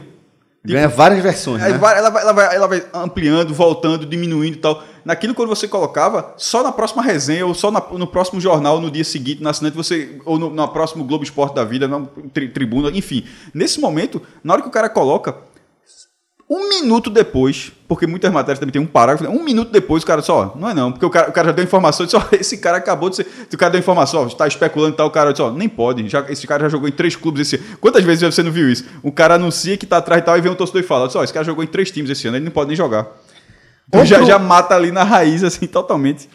Ganha 0.62 0.88
várias 0.88 1.22
versões, 1.22 1.62
né? 1.62 1.70
ela, 1.70 1.78
vai, 1.78 1.98
ela, 1.98 2.32
vai, 2.34 2.54
ela 2.56 2.66
vai 2.68 2.84
ampliando, 2.92 3.54
voltando, 3.54 4.04
diminuindo 4.04 4.58
e 4.58 4.60
tal. 4.60 4.82
Naquilo 5.06 5.34
quando 5.34 5.48
você 5.48 5.66
colocava, 5.66 6.34
só 6.36 6.62
na 6.62 6.70
próxima 6.70 7.02
resenha, 7.02 7.46
ou 7.46 7.54
só 7.54 7.70
na- 7.70 7.82
no 7.92 8.06
próximo 8.06 8.38
jornal, 8.38 8.78
no 8.78 8.90
dia 8.90 9.02
seguinte, 9.02 9.42
na 9.42 9.50
assinante, 9.50 9.74
você. 9.74 10.20
Ou 10.26 10.38
no, 10.38 10.52
na 10.54 10.68
próximo 10.68 11.02
Globo 11.02 11.24
Esporte 11.24 11.54
da 11.54 11.64
Vida, 11.64 11.88
na 11.88 12.02
tri- 12.34 12.50
tribuna, 12.50 12.90
enfim. 12.90 13.24
Nesse 13.54 13.80
momento, 13.80 14.20
na 14.44 14.52
hora 14.52 14.60
que 14.60 14.68
o 14.68 14.70
cara 14.70 14.90
coloca, 14.90 15.34
um 16.52 16.68
minuto 16.68 17.08
depois, 17.10 17.70
porque 17.86 18.08
muitas 18.08 18.32
matérias 18.32 18.58
também 18.58 18.72
tem 18.72 18.82
um 18.82 18.86
parágrafo, 18.86 19.30
um 19.32 19.44
minuto 19.44 19.70
depois 19.70 20.02
o 20.02 20.06
cara 20.06 20.20
só, 20.20 20.52
não 20.58 20.68
é 20.68 20.74
não, 20.74 20.90
porque 20.90 21.06
o 21.06 21.10
cara, 21.10 21.28
o 21.30 21.32
cara 21.32 21.46
já 21.50 21.52
deu 21.52 21.64
informação, 21.64 22.04
disse, 22.04 22.16
ó, 22.16 22.22
esse 22.34 22.58
cara 22.58 22.78
acabou 22.78 23.08
de 23.08 23.16
ser, 23.16 23.26
o 23.52 23.56
cara 23.56 23.70
deu 23.70 23.78
informação, 23.78 24.24
ó, 24.24 24.26
está 24.26 24.48
especulando 24.48 24.94
e 24.94 24.96
tal, 24.96 25.06
o 25.06 25.10
cara 25.12 25.30
disse, 25.30 25.42
ó, 25.42 25.52
nem 25.52 25.68
pode, 25.68 26.08
já, 26.08 26.26
esse 26.28 26.48
cara 26.48 26.64
já 26.64 26.68
jogou 26.70 26.88
em 26.88 26.92
três 26.92 27.14
clubes 27.14 27.42
esse 27.42 27.54
ano. 27.54 27.78
Quantas 27.80 28.02
vezes 28.02 28.34
você 28.34 28.42
não 28.42 28.50
viu 28.50 28.68
isso? 28.68 28.84
O 29.00 29.12
cara 29.12 29.36
anuncia 29.36 29.76
que 29.76 29.86
tá 29.86 29.98
atrás 29.98 30.20
e 30.20 30.24
tal, 30.24 30.36
e 30.36 30.40
vem 30.40 30.50
um 30.50 30.56
torcedor 30.56 30.82
e 30.82 30.84
fala, 30.84 31.08
ó, 31.14 31.22
esse 31.22 31.32
cara 31.32 31.44
jogou 31.44 31.62
em 31.62 31.68
três 31.68 31.88
times 31.92 32.10
esse 32.10 32.26
ano, 32.26 32.36
ele 32.36 32.44
não 32.46 32.52
pode 32.52 32.66
nem 32.66 32.76
jogar. 32.76 33.06
Então 33.88 34.04
já, 34.04 34.16
Outro- 34.16 34.32
já 34.32 34.38
mata 34.40 34.74
ali 34.74 34.90
na 34.90 35.04
raiz, 35.04 35.44
assim, 35.44 35.68
totalmente. 35.68 36.28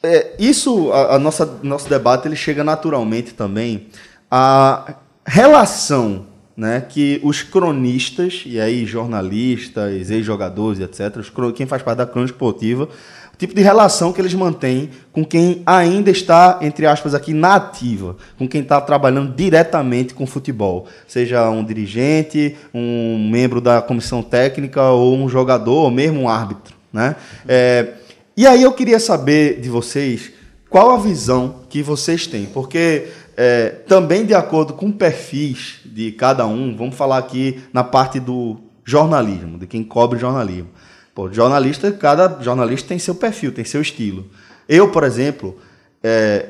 É, 0.00 0.36
isso, 0.38 0.92
a, 0.92 1.16
a 1.16 1.18
nossa, 1.18 1.58
nosso 1.64 1.88
debate, 1.88 2.28
ele 2.28 2.36
chega 2.36 2.62
naturalmente 2.62 3.34
também 3.34 3.88
à 4.30 4.94
relação 5.24 6.26
né, 6.56 6.80
que 6.88 7.20
os 7.22 7.42
cronistas, 7.42 8.42
e 8.46 8.58
aí 8.58 8.86
jornalistas, 8.86 10.10
ex-jogadores, 10.10 10.80
etc., 10.80 11.22
quem 11.54 11.66
faz 11.66 11.82
parte 11.82 11.98
da 11.98 12.06
crônica 12.06 12.32
esportiva, 12.32 12.88
o 13.36 13.36
tipo 13.36 13.54
de 13.54 13.60
relação 13.60 14.14
que 14.14 14.20
eles 14.20 14.32
mantêm 14.32 14.88
com 15.12 15.22
quem 15.22 15.62
ainda 15.66 16.10
está, 16.10 16.58
entre 16.62 16.86
aspas, 16.86 17.14
aqui 17.14 17.34
na 17.34 17.56
ativa, 17.56 18.16
com 18.38 18.48
quem 18.48 18.62
está 18.62 18.80
trabalhando 18.80 19.34
diretamente 19.34 20.14
com 20.14 20.26
futebol, 20.26 20.86
seja 21.06 21.50
um 21.50 21.62
dirigente, 21.62 22.56
um 22.72 23.28
membro 23.30 23.60
da 23.60 23.82
comissão 23.82 24.22
técnica, 24.22 24.82
ou 24.84 25.14
um 25.14 25.28
jogador, 25.28 25.84
ou 25.84 25.90
mesmo 25.90 26.22
um 26.22 26.28
árbitro. 26.30 26.74
Né? 26.90 27.14
É, 27.46 27.92
e 28.34 28.46
aí 28.46 28.62
eu 28.62 28.72
queria 28.72 28.98
saber 28.98 29.60
de 29.60 29.68
vocês 29.68 30.32
qual 30.70 30.92
a 30.92 30.96
visão 30.96 31.56
que 31.68 31.82
vocês 31.82 32.26
têm, 32.26 32.46
porque 32.46 33.08
é, 33.36 33.68
também 33.86 34.24
de 34.24 34.34
acordo 34.34 34.72
com 34.72 34.90
perfis 34.90 35.80
de 35.84 36.10
cada 36.12 36.46
um, 36.46 36.74
vamos 36.74 36.94
falar 36.94 37.18
aqui 37.18 37.62
na 37.72 37.84
parte 37.84 38.18
do 38.18 38.56
jornalismo, 38.84 39.58
de 39.58 39.66
quem 39.66 39.84
cobre 39.84 40.18
jornalismo. 40.18 40.68
Pô, 41.14 41.30
jornalista, 41.30 41.92
cada 41.92 42.42
jornalista 42.42 42.88
tem 42.88 42.98
seu 42.98 43.14
perfil, 43.14 43.52
tem 43.52 43.64
seu 43.64 43.80
estilo. 43.82 44.26
Eu, 44.68 44.90
por 44.90 45.04
exemplo, 45.04 45.58
é, 46.02 46.46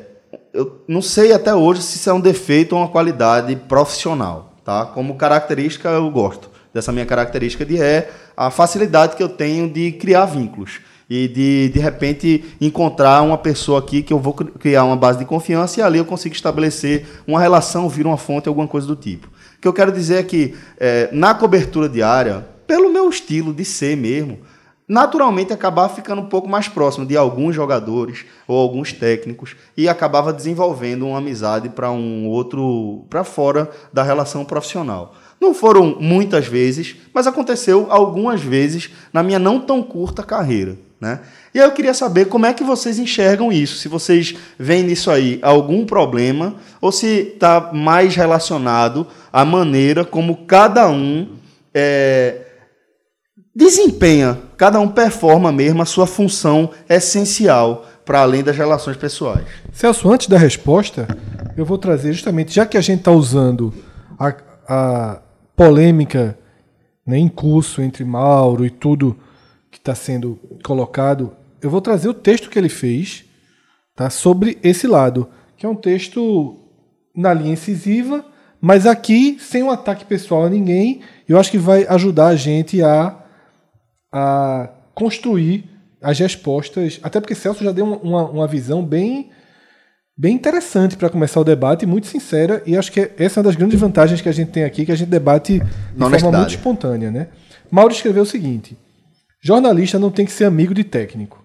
eu 0.52 0.80
não 0.86 1.02
sei 1.02 1.32
até 1.32 1.54
hoje 1.54 1.82
se 1.82 1.96
isso 1.96 2.10
é 2.10 2.12
um 2.12 2.20
defeito 2.20 2.74
ou 2.74 2.82
uma 2.82 2.88
qualidade 2.88 3.54
profissional, 3.56 4.54
tá? 4.64 4.86
Como 4.86 5.16
característica 5.16 5.88
eu 5.88 6.10
gosto 6.10 6.50
dessa 6.72 6.92
minha 6.92 7.06
característica 7.06 7.64
de 7.64 7.80
é 7.80 8.10
a 8.36 8.50
facilidade 8.50 9.16
que 9.16 9.22
eu 9.22 9.28
tenho 9.28 9.68
de 9.68 9.92
criar 9.92 10.26
vínculos 10.26 10.80
e 11.08 11.28
de 11.28 11.68
de 11.68 11.78
repente 11.78 12.44
encontrar 12.60 13.22
uma 13.22 13.38
pessoa 13.38 13.78
aqui 13.78 14.02
que 14.02 14.12
eu 14.12 14.18
vou 14.18 14.32
cri- 14.32 14.50
criar 14.58 14.84
uma 14.84 14.96
base 14.96 15.18
de 15.18 15.24
confiança 15.24 15.80
e 15.80 15.82
ali 15.82 15.98
eu 15.98 16.04
consigo 16.04 16.34
estabelecer 16.34 17.06
uma 17.26 17.40
relação, 17.40 17.88
vir 17.88 18.06
uma 18.06 18.16
fonte, 18.16 18.48
alguma 18.48 18.66
coisa 18.66 18.86
do 18.86 18.96
tipo. 18.96 19.28
O 19.28 19.60
que 19.60 19.68
eu 19.68 19.72
quero 19.72 19.92
dizer 19.92 20.16
é 20.16 20.22
que 20.22 20.54
é, 20.78 21.08
na 21.12 21.34
cobertura 21.34 21.88
diária, 21.88 22.46
pelo 22.66 22.92
meu 22.92 23.08
estilo 23.08 23.54
de 23.54 23.64
ser 23.64 23.96
mesmo, 23.96 24.38
naturalmente 24.88 25.52
acabar 25.52 25.88
ficando 25.88 26.22
um 26.22 26.26
pouco 26.26 26.48
mais 26.48 26.68
próximo 26.68 27.04
de 27.04 27.16
alguns 27.16 27.54
jogadores 27.54 28.24
ou 28.46 28.56
alguns 28.56 28.92
técnicos 28.92 29.56
e 29.76 29.88
acabava 29.88 30.32
desenvolvendo 30.32 31.06
uma 31.06 31.18
amizade 31.18 31.68
para 31.68 31.90
um 31.90 32.28
outro 32.28 33.04
para 33.10 33.24
fora 33.24 33.68
da 33.92 34.02
relação 34.02 34.44
profissional. 34.44 35.14
Não 35.40 35.52
foram 35.52 35.96
muitas 36.00 36.46
vezes, 36.46 36.96
mas 37.12 37.26
aconteceu 37.26 37.86
algumas 37.90 38.40
vezes 38.40 38.90
na 39.12 39.22
minha 39.22 39.38
não 39.38 39.60
tão 39.60 39.82
curta 39.82 40.22
carreira, 40.22 40.78
né? 41.00 41.20
E 41.54 41.60
aí 41.60 41.66
eu 41.66 41.72
queria 41.72 41.94
saber 41.94 42.26
como 42.26 42.46
é 42.46 42.54
que 42.54 42.64
vocês 42.64 42.98
enxergam 42.98 43.52
isso, 43.52 43.76
se 43.76 43.88
vocês 43.88 44.34
veem 44.58 44.84
nisso 44.84 45.10
aí 45.10 45.38
algum 45.42 45.84
problema 45.84 46.56
ou 46.80 46.90
se 46.90 47.06
está 47.06 47.70
mais 47.72 48.14
relacionado 48.16 49.06
à 49.32 49.44
maneira 49.44 50.04
como 50.04 50.46
cada 50.46 50.88
um 50.88 51.36
é, 51.74 52.42
desempenha, 53.54 54.38
cada 54.56 54.80
um 54.80 54.88
performa 54.88 55.52
mesmo 55.52 55.82
a 55.82 55.86
sua 55.86 56.06
função 56.06 56.70
essencial 56.88 57.86
para 58.04 58.20
além 58.20 58.42
das 58.42 58.56
relações 58.56 58.96
pessoais. 58.96 59.44
Celso, 59.72 60.10
antes 60.10 60.28
da 60.28 60.38
resposta, 60.38 61.08
eu 61.56 61.64
vou 61.64 61.76
trazer 61.76 62.12
justamente, 62.12 62.54
já 62.54 62.64
que 62.64 62.76
a 62.76 62.80
gente 62.80 63.00
está 63.00 63.10
usando 63.10 63.74
a, 64.18 64.34
a 64.68 65.20
polêmica 65.56 66.38
né, 67.06 67.18
em 67.18 67.28
curso 67.28 67.82
entre 67.82 68.04
Mauro 68.04 68.64
e 68.64 68.70
tudo 68.70 69.16
que 69.76 69.80
está 69.80 69.94
sendo 69.94 70.38
colocado, 70.64 71.36
eu 71.60 71.68
vou 71.68 71.82
trazer 71.82 72.08
o 72.08 72.14
texto 72.14 72.48
que 72.48 72.58
ele 72.58 72.70
fez 72.70 73.24
tá, 73.94 74.08
sobre 74.08 74.58
esse 74.62 74.86
lado, 74.86 75.28
que 75.54 75.66
é 75.66 75.68
um 75.68 75.74
texto 75.74 76.58
na 77.14 77.34
linha 77.34 77.52
incisiva, 77.52 78.24
mas 78.58 78.86
aqui 78.86 79.36
sem 79.38 79.62
um 79.62 79.70
ataque 79.70 80.06
pessoal 80.06 80.46
a 80.46 80.50
ninguém, 80.50 81.02
eu 81.28 81.38
acho 81.38 81.50
que 81.50 81.58
vai 81.58 81.86
ajudar 81.88 82.28
a 82.28 82.36
gente 82.36 82.82
a, 82.82 83.22
a 84.10 84.70
construir 84.94 85.68
as 86.00 86.18
respostas, 86.18 86.98
até 87.02 87.20
porque 87.20 87.34
Celso 87.34 87.62
já 87.62 87.72
deu 87.72 87.84
uma- 87.84 88.28
uma, 88.30 88.46
visão 88.46 88.82
bem 88.82 89.30
bem 90.18 90.34
interessante 90.34 90.96
para 90.96 91.10
começar 91.10 91.38
o 91.40 91.44
debate, 91.44 91.84
muito 91.84 92.06
sincera, 92.06 92.62
e 92.64 92.74
acho 92.74 92.90
que 92.90 93.10
essa 93.18 93.38
é 93.38 93.40
uma 93.40 93.44
das 93.44 93.56
grandes 93.56 93.78
vantagens 93.78 94.22
que 94.22 94.28
a 94.30 94.32
gente 94.32 94.50
tem 94.50 94.64
aqui, 94.64 94.86
que 94.86 94.92
a 94.92 94.94
gente 94.96 95.10
debate 95.10 95.58
de 95.58 95.98
forma 96.22 96.38
muito 96.38 96.50
espontânea, 96.56 97.10
né? 97.10 97.28
Mauro 97.70 97.92
escreveu 97.92 98.22
o 98.22 98.26
seguinte: 98.26 98.78
jornalista 99.46 99.96
não 99.96 100.10
tem 100.10 100.26
que 100.26 100.32
ser 100.32 100.44
amigo 100.44 100.74
de 100.74 100.82
técnico. 100.82 101.40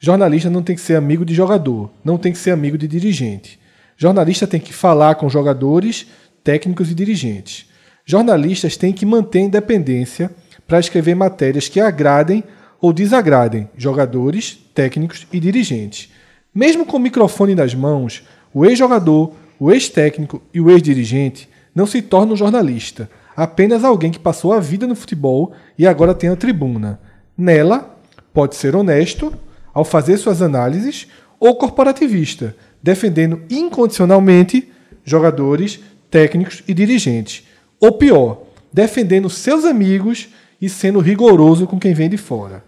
Jornalista 0.00 0.50
não 0.50 0.60
tem 0.60 0.74
que 0.74 0.82
ser 0.82 0.96
amigo 0.96 1.24
de 1.24 1.32
jogador, 1.32 1.88
não 2.04 2.18
tem 2.18 2.32
que 2.32 2.38
ser 2.38 2.50
amigo 2.50 2.76
de 2.76 2.88
dirigente. 2.88 3.60
Jornalista 3.96 4.44
tem 4.44 4.58
que 4.58 4.72
falar 4.72 5.14
com 5.14 5.28
jogadores, 5.28 6.08
técnicos 6.42 6.90
e 6.90 6.94
dirigentes. 6.96 7.66
Jornalistas 8.04 8.76
têm 8.76 8.92
que 8.92 9.06
manter 9.06 9.38
independência 9.38 10.32
para 10.66 10.80
escrever 10.80 11.14
matérias 11.14 11.68
que 11.68 11.78
agradem 11.78 12.42
ou 12.80 12.92
desagradem 12.92 13.70
jogadores, 13.76 14.58
técnicos 14.74 15.24
e 15.32 15.38
dirigentes. 15.38 16.10
Mesmo 16.52 16.84
com 16.84 16.96
o 16.96 17.00
microfone 17.00 17.54
nas 17.54 17.72
mãos, 17.72 18.26
o 18.52 18.66
ex-jogador, 18.66 19.32
o 19.60 19.70
ex-técnico 19.70 20.42
e 20.52 20.60
o 20.60 20.68
ex-dirigente 20.72 21.48
não 21.72 21.86
se 21.86 22.02
tornam 22.02 22.34
jornalista, 22.34 23.08
apenas 23.36 23.84
alguém 23.84 24.10
que 24.10 24.18
passou 24.18 24.52
a 24.52 24.58
vida 24.58 24.88
no 24.88 24.96
futebol 24.96 25.52
e 25.78 25.86
agora 25.86 26.12
tem 26.12 26.30
a 26.30 26.34
tribuna. 26.34 26.98
Nela, 27.38 27.96
pode 28.34 28.56
ser 28.56 28.74
honesto 28.74 29.32
ao 29.72 29.84
fazer 29.84 30.16
suas 30.16 30.42
análises 30.42 31.06
ou 31.38 31.54
corporativista, 31.54 32.56
defendendo 32.82 33.42
incondicionalmente 33.48 34.68
jogadores, 35.04 35.78
técnicos 36.10 36.62
e 36.66 36.74
dirigentes. 36.74 37.46
Ou 37.80 37.92
pior, 37.92 38.42
defendendo 38.72 39.30
seus 39.30 39.64
amigos 39.64 40.28
e 40.60 40.68
sendo 40.68 40.98
rigoroso 40.98 41.66
com 41.66 41.78
quem 41.78 41.94
vem 41.94 42.08
de 42.10 42.16
fora. 42.16 42.64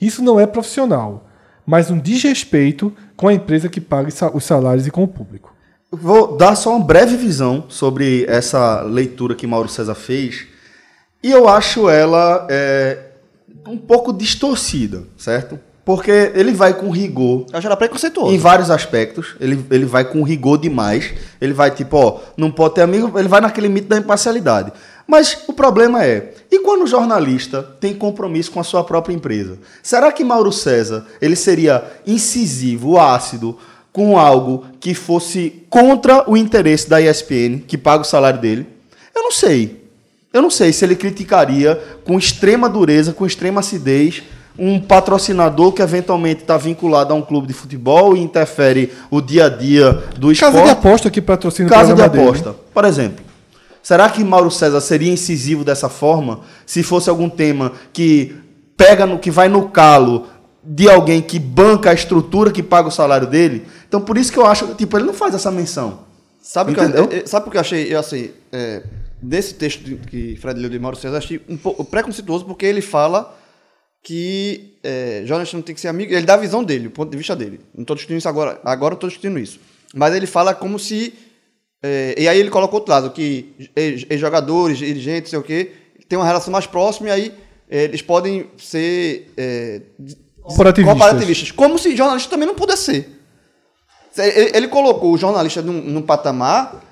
Isso 0.00 0.22
não 0.22 0.40
é 0.40 0.46
profissional, 0.46 1.28
mas 1.66 1.90
um 1.90 1.98
desrespeito 1.98 2.92
com 3.16 3.28
a 3.28 3.34
empresa 3.34 3.68
que 3.68 3.80
paga 3.80 4.08
os 4.08 4.14
sa- 4.14 4.30
os 4.34 4.44
salários 4.44 4.86
e 4.86 4.90
com 4.90 5.02
o 5.02 5.08
público. 5.08 5.54
Vou 5.90 6.36
dar 6.36 6.56
só 6.56 6.74
uma 6.74 6.84
breve 6.84 7.16
visão 7.16 7.66
sobre 7.68 8.24
essa 8.26 8.80
leitura 8.82 9.34
que 9.34 9.46
Mauro 9.46 9.68
César 9.68 9.94
fez. 9.94 10.46
E 11.22 11.30
eu 11.30 11.46
acho 11.48 11.88
ela 11.88 12.46
é, 12.50 12.98
um 13.66 13.76
pouco 13.76 14.12
distorcida, 14.12 15.04
certo? 15.16 15.58
Porque 15.84 16.32
ele 16.34 16.52
vai 16.52 16.72
com 16.72 16.88
rigor 16.88 17.44
Eu 17.52 17.58
acho 17.58 17.66
ela 17.66 17.76
preconceituosa. 17.76 18.34
em 18.34 18.38
vários 18.38 18.70
aspectos. 18.70 19.36
Ele, 19.38 19.62
ele 19.70 19.84
vai 19.84 20.02
com 20.04 20.22
rigor 20.22 20.56
demais. 20.56 21.12
Ele 21.38 21.52
vai 21.52 21.70
tipo, 21.70 21.96
ó, 21.98 22.20
não 22.38 22.50
pode 22.50 22.76
ter 22.76 22.80
amigo. 22.80 23.18
Ele 23.18 23.28
vai 23.28 23.40
naquele 23.42 23.68
mito 23.68 23.88
da 23.88 23.98
imparcialidade. 23.98 24.72
Mas 25.06 25.36
o 25.46 25.52
problema 25.52 26.02
é, 26.02 26.32
e 26.50 26.60
quando 26.60 26.84
o 26.84 26.86
jornalista 26.86 27.62
tem 27.62 27.92
compromisso 27.94 28.50
com 28.50 28.60
a 28.60 28.64
sua 28.64 28.82
própria 28.82 29.14
empresa? 29.14 29.58
Será 29.82 30.10
que 30.10 30.24
Mauro 30.24 30.50
César 30.50 31.06
ele 31.20 31.36
seria 31.36 31.84
incisivo, 32.06 32.98
ácido, 32.98 33.58
com 33.92 34.18
algo 34.18 34.64
que 34.80 34.94
fosse 34.94 35.62
contra 35.68 36.28
o 36.28 36.34
interesse 36.36 36.88
da 36.88 37.00
ESPN, 37.02 37.58
que 37.58 37.76
paga 37.76 38.00
o 38.02 38.06
salário 38.06 38.40
dele? 38.40 38.66
Eu 39.14 39.22
não 39.22 39.30
sei. 39.30 39.83
Eu 40.34 40.42
não 40.42 40.50
sei 40.50 40.72
se 40.72 40.84
ele 40.84 40.96
criticaria 40.96 41.80
com 42.04 42.18
extrema 42.18 42.68
dureza, 42.68 43.12
com 43.12 43.24
extrema 43.24 43.60
acidez, 43.60 44.22
um 44.58 44.80
patrocinador 44.80 45.72
que 45.72 45.80
eventualmente 45.80 46.42
está 46.42 46.56
vinculado 46.56 47.12
a 47.12 47.16
um 47.16 47.22
clube 47.22 47.46
de 47.46 47.52
futebol 47.54 48.16
e 48.16 48.20
interfere 48.20 48.92
o 49.10 49.20
dia 49.20 49.46
a 49.46 49.48
dia 49.48 49.92
do 50.18 50.32
esporte. 50.32 50.52
Casa 50.54 50.64
de 50.64 50.70
aposta 50.70 51.10
que 51.10 51.20
patrocina 51.22 51.68
o 51.68 51.70
Casa 51.70 51.94
de 51.94 52.02
programa 52.02 52.12
dele. 52.12 52.28
aposta. 52.40 52.54
Por 52.74 52.84
exemplo, 52.84 53.24
será 53.82 54.08
que 54.10 54.22
Mauro 54.24 54.50
César 54.50 54.80
seria 54.80 55.12
incisivo 55.12 55.64
dessa 55.64 55.88
forma 55.88 56.40
se 56.66 56.82
fosse 56.82 57.08
algum 57.08 57.28
tema 57.28 57.72
que 57.92 58.34
pega 58.76 59.06
no 59.06 59.18
que 59.20 59.30
vai 59.30 59.48
no 59.48 59.68
calo 59.68 60.26
de 60.64 60.88
alguém 60.88 61.20
que 61.22 61.38
banca 61.38 61.90
a 61.90 61.94
estrutura 61.94 62.50
que 62.50 62.62
paga 62.62 62.88
o 62.88 62.92
salário 62.92 63.26
dele? 63.28 63.64
Então 63.88 64.00
por 64.00 64.18
isso 64.18 64.32
que 64.32 64.38
eu 64.38 64.46
acho, 64.46 64.66
tipo, 64.74 64.96
ele 64.96 65.06
não 65.06 65.14
faz 65.14 65.32
essa 65.34 65.50
menção. 65.50 66.00
Sabe 66.42 66.72
o 66.72 66.74
que 66.74 66.80
eu, 66.80 66.84
Entendeu? 66.84 67.08
eu- 67.10 67.26
sabe 67.26 67.48
o 67.48 67.50
que 67.50 67.56
eu 67.56 67.60
achei? 67.60 67.92
Eu, 67.94 67.98
assim, 68.00 68.30
é, 68.52 68.82
desse 69.24 69.54
texto 69.54 69.82
que 70.08 70.36
Fred 70.36 70.60
leu 70.60 70.70
de 70.70 70.78
Mauro 70.78 70.96
César, 70.96 71.18
achei 71.18 71.40
um 71.48 71.56
pouco 71.56 71.84
preconceituoso, 71.84 72.44
porque 72.44 72.66
ele 72.66 72.80
fala 72.80 73.36
que 74.02 74.78
é, 74.82 75.22
jornalista 75.24 75.56
não 75.56 75.62
tem 75.62 75.74
que 75.74 75.80
ser 75.80 75.88
amigo. 75.88 76.12
Ele 76.12 76.26
dá 76.26 76.34
a 76.34 76.38
visão 76.38 76.62
dele, 76.62 76.88
o 76.88 76.90
ponto 76.90 77.10
de 77.10 77.16
vista 77.16 77.34
dele. 77.34 77.60
Não 77.74 77.82
estou 77.82 77.96
discutindo 77.96 78.18
isso 78.18 78.28
agora. 78.28 78.60
Agora 78.64 78.94
estou 78.94 79.08
discutindo 79.08 79.38
isso. 79.38 79.58
Mas 79.94 80.14
ele 80.14 80.26
fala 80.26 80.54
como 80.54 80.78
se. 80.78 81.14
é, 81.82 82.14
e 82.18 82.28
aí 82.28 82.38
ele 82.38 82.50
coloca 82.50 82.74
outro 82.74 82.92
lado, 82.92 83.10
que 83.10 83.54
ex-jogadores, 83.74 84.78
dirigentes, 84.78 85.30
sei 85.30 85.38
o 85.38 85.42
quê, 85.42 85.72
tem 86.08 86.18
uma 86.18 86.26
relação 86.26 86.52
mais 86.52 86.66
próxima 86.66 87.08
e 87.08 87.12
aí 87.12 87.34
é, 87.68 87.84
eles 87.84 88.02
podem 88.02 88.50
ser. 88.58 89.32
É, 89.36 89.80
Corporativistas. 90.42 90.98
corporativistas. 90.98 91.50
Como 91.50 91.78
se 91.78 91.96
jornalista 91.96 92.28
também 92.28 92.46
não 92.46 92.54
pudesse 92.54 92.84
ser. 92.84 93.10
Ele, 94.18 94.52
ele 94.54 94.68
colocou 94.68 95.12
o 95.12 95.18
jornalista 95.18 95.62
num, 95.62 95.80
num 95.80 96.02
patamar 96.02 96.84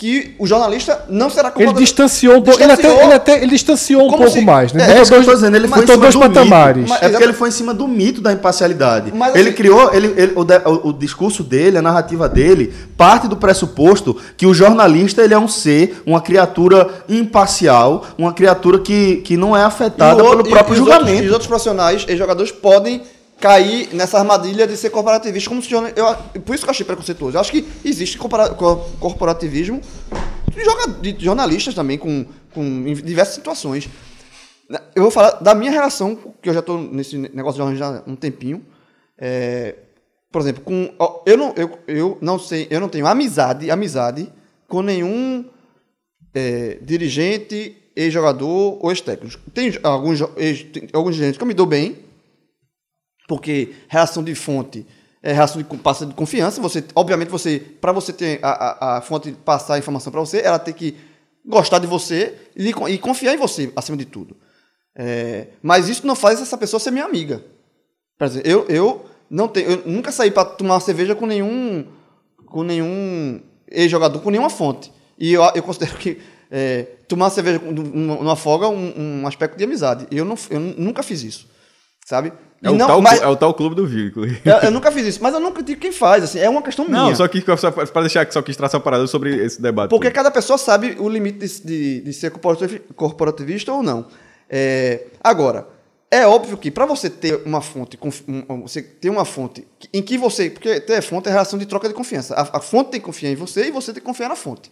que 0.00 0.34
o 0.38 0.46
jornalista 0.46 1.04
não 1.10 1.28
será 1.28 1.48
Ele 1.48 1.52
corporativo. 1.56 1.80
distanciou 1.84 2.40
pouco. 2.40 2.58
Ele 2.58 2.72
até, 2.72 2.82
Distanciou. 2.84 3.04
ele 3.04 3.12
até 3.12 3.42
ele 3.42 3.50
distanciou 3.50 4.00
um 4.00 4.06
Como 4.06 4.16
pouco 4.22 4.32
se- 4.32 4.40
mais, 4.40 4.72
né? 4.72 4.82
É, 4.94 4.98
É 4.98 5.02
isso 5.02 5.10
que 5.10 5.18
eu 5.18 5.18
dois- 5.18 5.26
tô 5.26 5.34
dizendo, 5.34 5.56
ele 5.58 5.68
foi 5.68 5.76
em 5.76 5.80
botou 5.82 5.94
cima 5.96 6.02
dois 6.02 6.14
do 6.14 6.20
patamares. 6.40 6.82
mito. 6.90 7.04
É 7.04 7.08
porque 7.10 7.24
ele 7.24 7.32
foi 7.34 7.48
em 7.50 7.52
cima 7.52 7.74
do 7.74 7.86
mito 7.86 8.22
da 8.22 8.32
imparcialidade. 8.32 9.12
Mas, 9.14 9.34
ele 9.34 9.50
assim- 9.50 9.56
criou, 9.58 9.92
ele, 9.92 10.06
ele- 10.16 10.32
o, 10.34 10.42
de- 10.42 10.56
o- 10.64 10.88
o 10.88 10.92
discurso 10.94 11.42
dele, 11.44 11.76
a 11.76 11.82
narrativa 11.82 12.26
dele, 12.30 12.72
parte 12.96 13.28
do 13.28 13.36
pressuposto 13.36 14.16
que 14.38 14.46
o 14.46 14.54
jornalista 14.54 15.22
ele 15.22 15.34
é 15.34 15.38
um 15.38 15.46
ser, 15.46 16.00
uma 16.06 16.22
criatura 16.22 16.88
imparcial, 17.06 18.06
uma 18.16 18.32
criatura 18.32 18.78
que, 18.78 19.16
que 19.16 19.36
não 19.36 19.54
é 19.54 19.62
afetada 19.62 20.24
o 20.24 20.30
pelo 20.30 20.44
próprio 20.48 20.76
e 20.76 20.80
os 20.80 20.80
outros- 20.80 20.98
julgamento. 20.98 21.22
e 21.24 21.26
os 21.26 21.32
outros 21.32 21.46
profissionais 21.46 22.06
e 22.08 22.16
jogadores 22.16 22.50
podem 22.50 23.02
cair 23.40 23.88
nessa 23.94 24.18
armadilha 24.18 24.66
de 24.66 24.76
ser 24.76 24.90
corporativista 24.90 25.48
como 25.48 25.62
se 25.62 25.72
eu, 25.72 25.82
por 26.42 26.54
isso 26.54 26.64
que 26.64 26.68
eu 26.68 26.72
achei 26.72 26.84
preconceituoso. 26.84 27.36
Eu 27.36 27.40
acho 27.40 27.50
que 27.50 27.66
existe 27.84 28.18
corporativismo 28.18 29.80
de, 31.00 31.16
jornalistas 31.18 31.74
também 31.74 31.96
com, 31.96 32.26
com 32.52 32.62
em 32.62 32.94
diversas 32.94 33.34
situações. 33.34 33.88
Eu 34.94 35.02
vou 35.02 35.10
falar 35.10 35.32
da 35.40 35.54
minha 35.54 35.70
relação, 35.70 36.16
que 36.40 36.48
eu 36.48 36.54
já 36.54 36.60
estou 36.60 36.78
nesse 36.78 37.16
negócio 37.16 37.52
de 37.52 37.58
jornalismo 37.58 38.04
há 38.06 38.10
um 38.10 38.14
tempinho. 38.14 38.64
É, 39.18 39.74
por 40.30 40.40
exemplo, 40.40 40.62
com 40.62 40.94
eu 41.26 41.36
não 41.36 41.52
eu, 41.56 41.78
eu 41.88 42.18
não 42.20 42.38
sei, 42.38 42.68
eu 42.70 42.80
não 42.80 42.88
tenho 42.88 43.06
amizade, 43.06 43.70
amizade 43.70 44.32
com 44.68 44.82
nenhum 44.82 45.44
é, 46.32 46.78
dirigente, 46.82 47.76
ex-jogador 47.96 48.78
ou 48.80 48.90
ex-técnico. 48.90 49.50
Tem 49.50 49.72
alguns, 49.82 50.20
ex, 50.36 50.62
tem 50.62 50.88
alguns 50.92 51.14
dirigentes 51.16 51.36
que 51.36 51.42
eu 51.42 51.48
me 51.48 51.54
dou 51.54 51.66
bem, 51.66 51.98
porque 53.30 53.74
relação 53.86 54.24
de 54.24 54.34
fonte 54.34 54.84
é 55.22 55.32
de 55.32 55.64
passa 55.78 56.04
de 56.04 56.12
confiança. 56.14 56.60
Você, 56.60 56.82
obviamente, 56.96 57.28
você 57.28 57.60
para 57.60 57.92
você 57.92 58.12
ter 58.12 58.40
a, 58.42 58.48
a, 58.48 58.98
a 58.98 59.00
fonte 59.00 59.30
passar 59.30 59.74
a 59.74 59.78
informação 59.78 60.10
para 60.10 60.20
você, 60.20 60.40
ela 60.40 60.58
tem 60.58 60.74
que 60.74 60.96
gostar 61.46 61.78
de 61.78 61.86
você 61.86 62.34
e, 62.56 62.70
e 62.70 62.98
confiar 62.98 63.32
em 63.32 63.36
você 63.36 63.72
acima 63.76 63.96
de 63.96 64.04
tudo. 64.04 64.36
É, 64.96 65.46
mas 65.62 65.88
isso 65.88 66.04
não 66.04 66.16
faz 66.16 66.42
essa 66.42 66.58
pessoa 66.58 66.80
ser 66.80 66.90
minha 66.90 67.04
amiga. 67.04 67.44
Por 68.18 68.24
exemplo, 68.24 68.50
eu, 68.50 68.66
eu 68.68 69.06
não 69.30 69.46
tenho, 69.46 69.70
eu 69.70 69.82
nunca 69.86 70.10
saí 70.10 70.32
para 70.32 70.44
tomar 70.44 70.74
uma 70.74 70.80
cerveja 70.80 71.14
com 71.14 71.24
nenhum 71.24 71.86
com 72.46 72.64
nenhum 72.64 73.40
ex-jogador, 73.70 74.20
com 74.20 74.30
nenhuma 74.30 74.50
fonte. 74.50 74.92
E 75.16 75.32
eu, 75.34 75.42
eu 75.54 75.62
considero 75.62 75.96
que 75.98 76.18
é, 76.50 76.82
tomar 77.06 77.26
uma 77.26 77.30
cerveja 77.30 77.60
numa 77.60 78.34
folga 78.34 78.66
é 78.66 78.68
um, 78.68 79.20
um 79.22 79.26
aspecto 79.28 79.56
de 79.56 79.62
amizade. 79.62 80.08
Eu, 80.10 80.24
não, 80.24 80.34
eu 80.50 80.58
nunca 80.58 81.04
fiz 81.04 81.22
isso, 81.22 81.48
sabe? 82.04 82.32
É 82.62 82.68
o, 82.70 82.74
não- 82.74 82.86
tal, 82.86 83.00
mas- 83.00 83.22
é 83.22 83.26
o 83.26 83.36
tal 83.36 83.54
clube 83.54 83.74
do 83.74 83.86
vínculo. 83.86 84.26
eu, 84.26 84.56
eu 84.64 84.70
nunca 84.72 84.92
fiz 84.92 85.06
isso, 85.06 85.22
mas 85.22 85.32
eu 85.32 85.40
nunca 85.40 85.56
critico 85.56 85.80
quem 85.80 85.92
faz, 85.92 86.22
assim, 86.24 86.38
é 86.38 86.48
uma 86.48 86.60
questão 86.62 86.84
minha. 86.84 87.04
Não, 87.04 87.16
só 87.16 87.26
que 87.26 87.42
só 87.56 87.70
para 87.70 88.00
deixar 88.02 88.26
que 88.26 88.34
só 88.34 88.42
quis 88.42 88.56
traçar 88.56 88.78
uma 88.78 88.84
parada 88.84 89.06
sobre 89.06 89.34
esse 89.44 89.60
debate. 89.62 89.88
Porque 89.90 90.10
cada 90.10 90.30
pessoa 90.30 90.58
sabe 90.58 90.94
o 90.98 91.08
limite 91.08 91.38
de, 91.38 91.60
de, 91.64 92.00
de 92.02 92.12
ser 92.12 92.30
corporativi- 92.30 92.82
corporativista 92.94 93.72
ou 93.72 93.82
não. 93.82 94.06
É, 94.48 95.04
agora, 95.24 95.66
é 96.10 96.26
óbvio 96.26 96.58
que 96.58 96.70
para 96.70 96.84
você 96.84 97.08
ter 97.08 97.40
uma 97.46 97.62
fonte, 97.62 97.98
você 98.62 98.82
ter 98.82 99.08
uma 99.08 99.24
fonte 99.24 99.66
em 99.94 100.02
que 100.02 100.18
você, 100.18 100.50
porque 100.50 100.80
ter 100.80 101.00
fonte 101.02 101.28
é 101.28 101.32
relação 101.32 101.58
de 101.58 101.64
troca 101.64 101.88
de 101.88 101.94
confiança. 101.94 102.34
A, 102.34 102.58
a 102.58 102.60
fonte 102.60 102.90
tem 102.90 103.00
que 103.00 103.06
confiar 103.06 103.30
em 103.30 103.36
você 103.36 103.68
e 103.68 103.70
você 103.70 103.92
tem 103.92 104.00
que 104.02 104.06
confiar 104.06 104.28
na 104.28 104.36
fonte. 104.36 104.70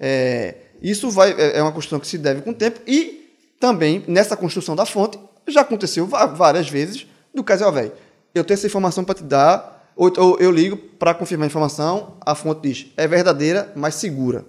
É, 0.00 0.54
isso 0.82 1.10
vai, 1.10 1.32
é 1.32 1.58
é 1.58 1.62
uma 1.62 1.72
construção 1.72 2.00
que 2.00 2.06
se 2.06 2.16
deve 2.18 2.40
com 2.42 2.50
o 2.50 2.54
tempo 2.54 2.80
e 2.86 3.30
também 3.60 4.02
nessa 4.08 4.36
construção 4.36 4.74
da 4.74 4.84
fonte 4.86 5.18
já 5.52 5.60
aconteceu 5.60 6.06
várias 6.06 6.68
vezes 6.68 7.06
do 7.34 7.42
caso, 7.42 7.70
velho, 7.72 7.92
eu 8.34 8.44
tenho 8.44 8.54
essa 8.54 8.66
informação 8.66 9.04
para 9.04 9.16
te 9.16 9.24
dar, 9.24 9.92
ou, 9.96 10.12
ou 10.16 10.38
eu 10.38 10.50
ligo 10.50 10.76
para 10.76 11.12
confirmar 11.14 11.44
a 11.44 11.48
informação, 11.48 12.16
a 12.20 12.34
fonte 12.34 12.62
diz, 12.62 12.86
é 12.96 13.06
verdadeira, 13.08 13.72
mas 13.74 13.96
segura. 13.96 14.46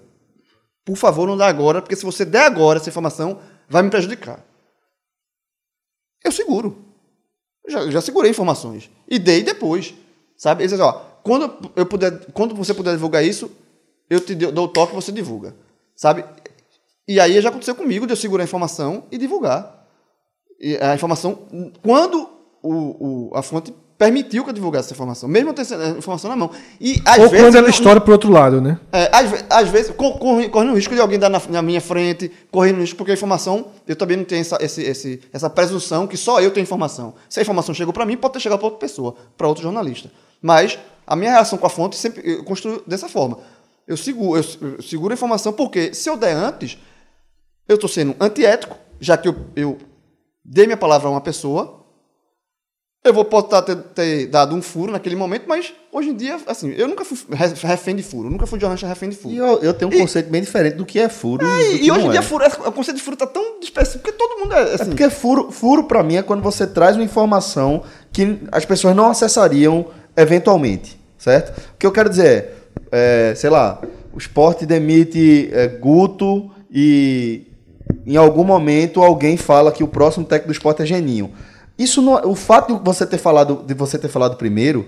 Por 0.85 0.95
favor, 0.95 1.27
não 1.27 1.35
dá 1.35 1.47
agora, 1.47 1.81
porque 1.81 1.95
se 1.95 2.05
você 2.05 2.23
der 2.23 2.43
agora 2.43 2.77
essa 2.77 2.89
informação, 2.89 3.39
vai 3.67 3.81
me 3.81 3.89
prejudicar. 3.89 4.45
Eu 6.23 6.31
seguro. 6.31 6.85
Já, 7.67 7.89
já 7.89 8.01
segurei 8.01 8.29
informações. 8.29 8.89
E 9.07 9.17
dei 9.17 9.41
depois. 9.43 9.95
Sabe? 10.37 10.61
Eles 10.61 10.71
dizem, 10.71 10.85
ó, 10.85 10.93
quando, 11.23 11.71
eu 11.75 11.87
puder, 11.87 12.25
quando 12.33 12.53
você 12.53 12.73
puder 12.73 12.91
divulgar 12.91 13.25
isso, 13.25 13.51
eu 14.07 14.19
te 14.19 14.35
dou 14.35 14.51
dou 14.51 14.65
o 14.65 14.67
toque 14.67 14.93
e 14.93 14.95
você 14.95 15.11
divulga. 15.11 15.55
Sabe? 15.95 16.23
E 17.07 17.19
aí 17.19 17.39
já 17.41 17.49
aconteceu 17.49 17.73
comigo 17.73 18.05
de 18.05 18.13
eu 18.13 18.17
segurar 18.17 18.43
a 18.43 18.45
informação 18.45 19.05
e 19.11 19.17
divulgar. 19.17 19.84
A 20.81 20.95
informação, 20.95 21.39
quando 21.81 22.29
o, 22.63 23.29
o- 23.29 23.31
a 23.35 23.41
fonte 23.41 23.73
permitiu 23.97 24.43
que 24.43 24.49
eu 24.49 24.53
divulgasse 24.53 24.87
essa 24.87 24.93
informação, 24.93 25.29
mesmo 25.29 25.49
eu 25.49 25.53
tendo 25.53 25.63
essa 25.73 25.97
informação 25.97 26.29
na 26.29 26.35
mão. 26.35 26.51
E 26.81 27.01
às 27.05 27.17
Ou 27.17 27.29
vezes. 27.29 27.45
quando 27.45 27.55
ela 27.55 27.61
não- 27.63 27.69
estoura 27.69 28.01
pro 28.01 28.11
outro 28.11 28.29
lado, 28.31 28.59
né? 28.59 28.77
é, 28.91 29.09
às, 29.13 29.45
às 29.49 29.69
vezes, 29.69 29.91
co- 29.95 30.17
corre- 30.17 30.49
correndo 30.49 30.71
o 30.71 30.75
risco 30.75 30.93
de 30.93 30.99
alguém 30.99 31.17
dar 31.19 31.29
na, 31.29 31.41
na 31.49 31.61
minha 31.61 31.79
frente, 31.79 32.29
correndo 32.51 32.77
o 32.77 32.81
risco, 32.81 32.97
porque 32.97 33.11
a 33.11 33.13
informação, 33.13 33.67
eu 33.87 33.95
também 33.95 34.17
não 34.17 34.25
tenho 34.25 34.41
essa, 34.41 34.57
esse- 34.61 34.81
esse- 34.81 35.21
essa 35.31 35.49
presunção 35.49 36.07
que 36.07 36.17
só 36.17 36.41
eu 36.41 36.51
tenho 36.51 36.63
informação. 36.63 37.13
Se 37.29 37.39
a 37.39 37.43
informação 37.43 37.73
chegou 37.73 37.93
para 37.93 38.05
mim, 38.05 38.17
pode 38.17 38.33
ter 38.33 38.39
chegado 38.41 38.57
para 38.59 38.67
outra 38.67 38.79
pessoa, 38.79 39.15
para 39.37 39.47
outro 39.47 39.63
jornalista. 39.63 40.11
Mas 40.41 40.77
a 41.07 41.15
minha 41.15 41.31
relação 41.31 41.57
com 41.57 41.65
a 41.67 41.69
fonte 41.69 41.95
sempre 41.95 42.21
eu 42.29 42.43
construo 42.43 42.81
dessa 42.85 43.07
forma. 43.07 43.37
Eu 43.87 43.95
seguro, 43.95 44.41
eu, 44.41 44.67
eu 44.77 44.81
seguro 44.81 45.13
a 45.13 45.15
informação, 45.15 45.53
porque 45.53 45.93
se 45.93 46.09
eu 46.09 46.17
der 46.17 46.33
antes, 46.35 46.77
eu 47.67 47.75
estou 47.75 47.89
sendo 47.89 48.13
antiético, 48.19 48.75
já 48.99 49.15
que 49.15 49.27
eu, 49.29 49.35
eu 49.55 49.77
dei 50.45 50.65
minha 50.65 50.77
palavra 50.77 51.07
a 51.07 51.11
uma 51.11 51.21
pessoa, 51.21 51.83
eu 53.03 53.13
vou 53.13 53.23
tá- 53.43 53.61
ter, 53.61 53.75
ter 53.75 54.25
dado 54.27 54.55
um 54.55 54.61
furo 54.63 54.91
naquele 54.91 55.15
momento, 55.15 55.43
mas 55.47 55.71
hoje 55.91 56.09
em 56.09 56.15
dia, 56.15 56.37
assim, 56.47 56.71
eu 56.71 56.87
nunca 56.87 57.05
fui 57.05 57.15
re- 57.31 57.53
refém 57.61 57.95
de 57.95 58.01
furo, 58.01 58.31
nunca 58.31 58.47
fui 58.47 58.59
jornalista 58.59 58.87
refém 58.87 59.09
de 59.09 59.15
furo. 59.15 59.33
E 59.33 59.37
eu, 59.37 59.59
eu 59.61 59.73
tenho 59.75 59.91
um 59.91 59.93
E- 59.93 59.99
conceito 59.99 60.27
bem 60.31 60.41
diferente 60.41 60.75
do 60.75 60.85
que 60.85 60.99
é 60.99 61.07
furo. 61.07 61.45
É, 61.45 61.61
e, 61.73 61.85
e 61.85 61.91
hoje 61.91 62.07
em 62.07 62.09
dia 62.11 62.19
é. 62.19 62.23
furo, 62.23 62.43
o 62.45 62.71
conceito 62.71 62.97
de 62.97 63.03
furo 63.03 63.15
tá 63.15 63.27
tão 63.27 63.59
disperso, 63.59 63.99
porque 63.99 64.11
todo 64.11 64.39
mundo 64.39 64.53
é 64.55 64.71
É 64.71 64.73
assim. 64.73 64.85
porque 64.85 65.07
furo, 65.11 65.51
furo 65.51 65.83
para 65.83 66.01
mim 66.01 66.15
é 66.15 66.23
quando 66.23 66.41
você 66.41 66.65
traz 66.65 66.95
uma 66.95 67.03
informação 67.05 67.83
que 68.11 68.39
as 68.51 68.65
pessoas 68.65 68.95
não 68.95 69.07
acessariam 69.11 69.85
eventualmente, 70.17 70.99
certo? 71.17 71.55
O 71.73 71.77
que 71.77 71.85
eu 71.85 71.91
quero 71.91 72.09
dizer 72.09 72.53
é, 72.91 73.29
é, 73.31 73.35
sei 73.35 73.51
lá, 73.51 73.79
o 74.13 74.17
esporte 74.17 74.65
demite 74.65 75.47
é, 75.53 75.67
Guto 75.67 76.49
e 76.71 77.45
em 78.05 78.15
algum 78.17 78.43
momento 78.43 79.01
alguém 79.03 79.37
fala 79.37 79.71
que 79.71 79.83
o 79.83 79.87
próximo 79.87 80.25
técnico 80.25 80.47
do 80.47 80.53
esporte 80.53 80.81
é 80.81 80.85
Geninho. 80.85 81.31
Isso 81.77 82.01
não, 82.01 82.13
o 82.31 82.35
fato 82.35 82.73
de 82.77 82.81
você 82.83 83.05
ter 83.05 83.17
falado 83.17 83.63
de 83.65 83.73
você 83.73 83.97
ter 83.97 84.07
falado 84.07 84.37
primeiro 84.37 84.85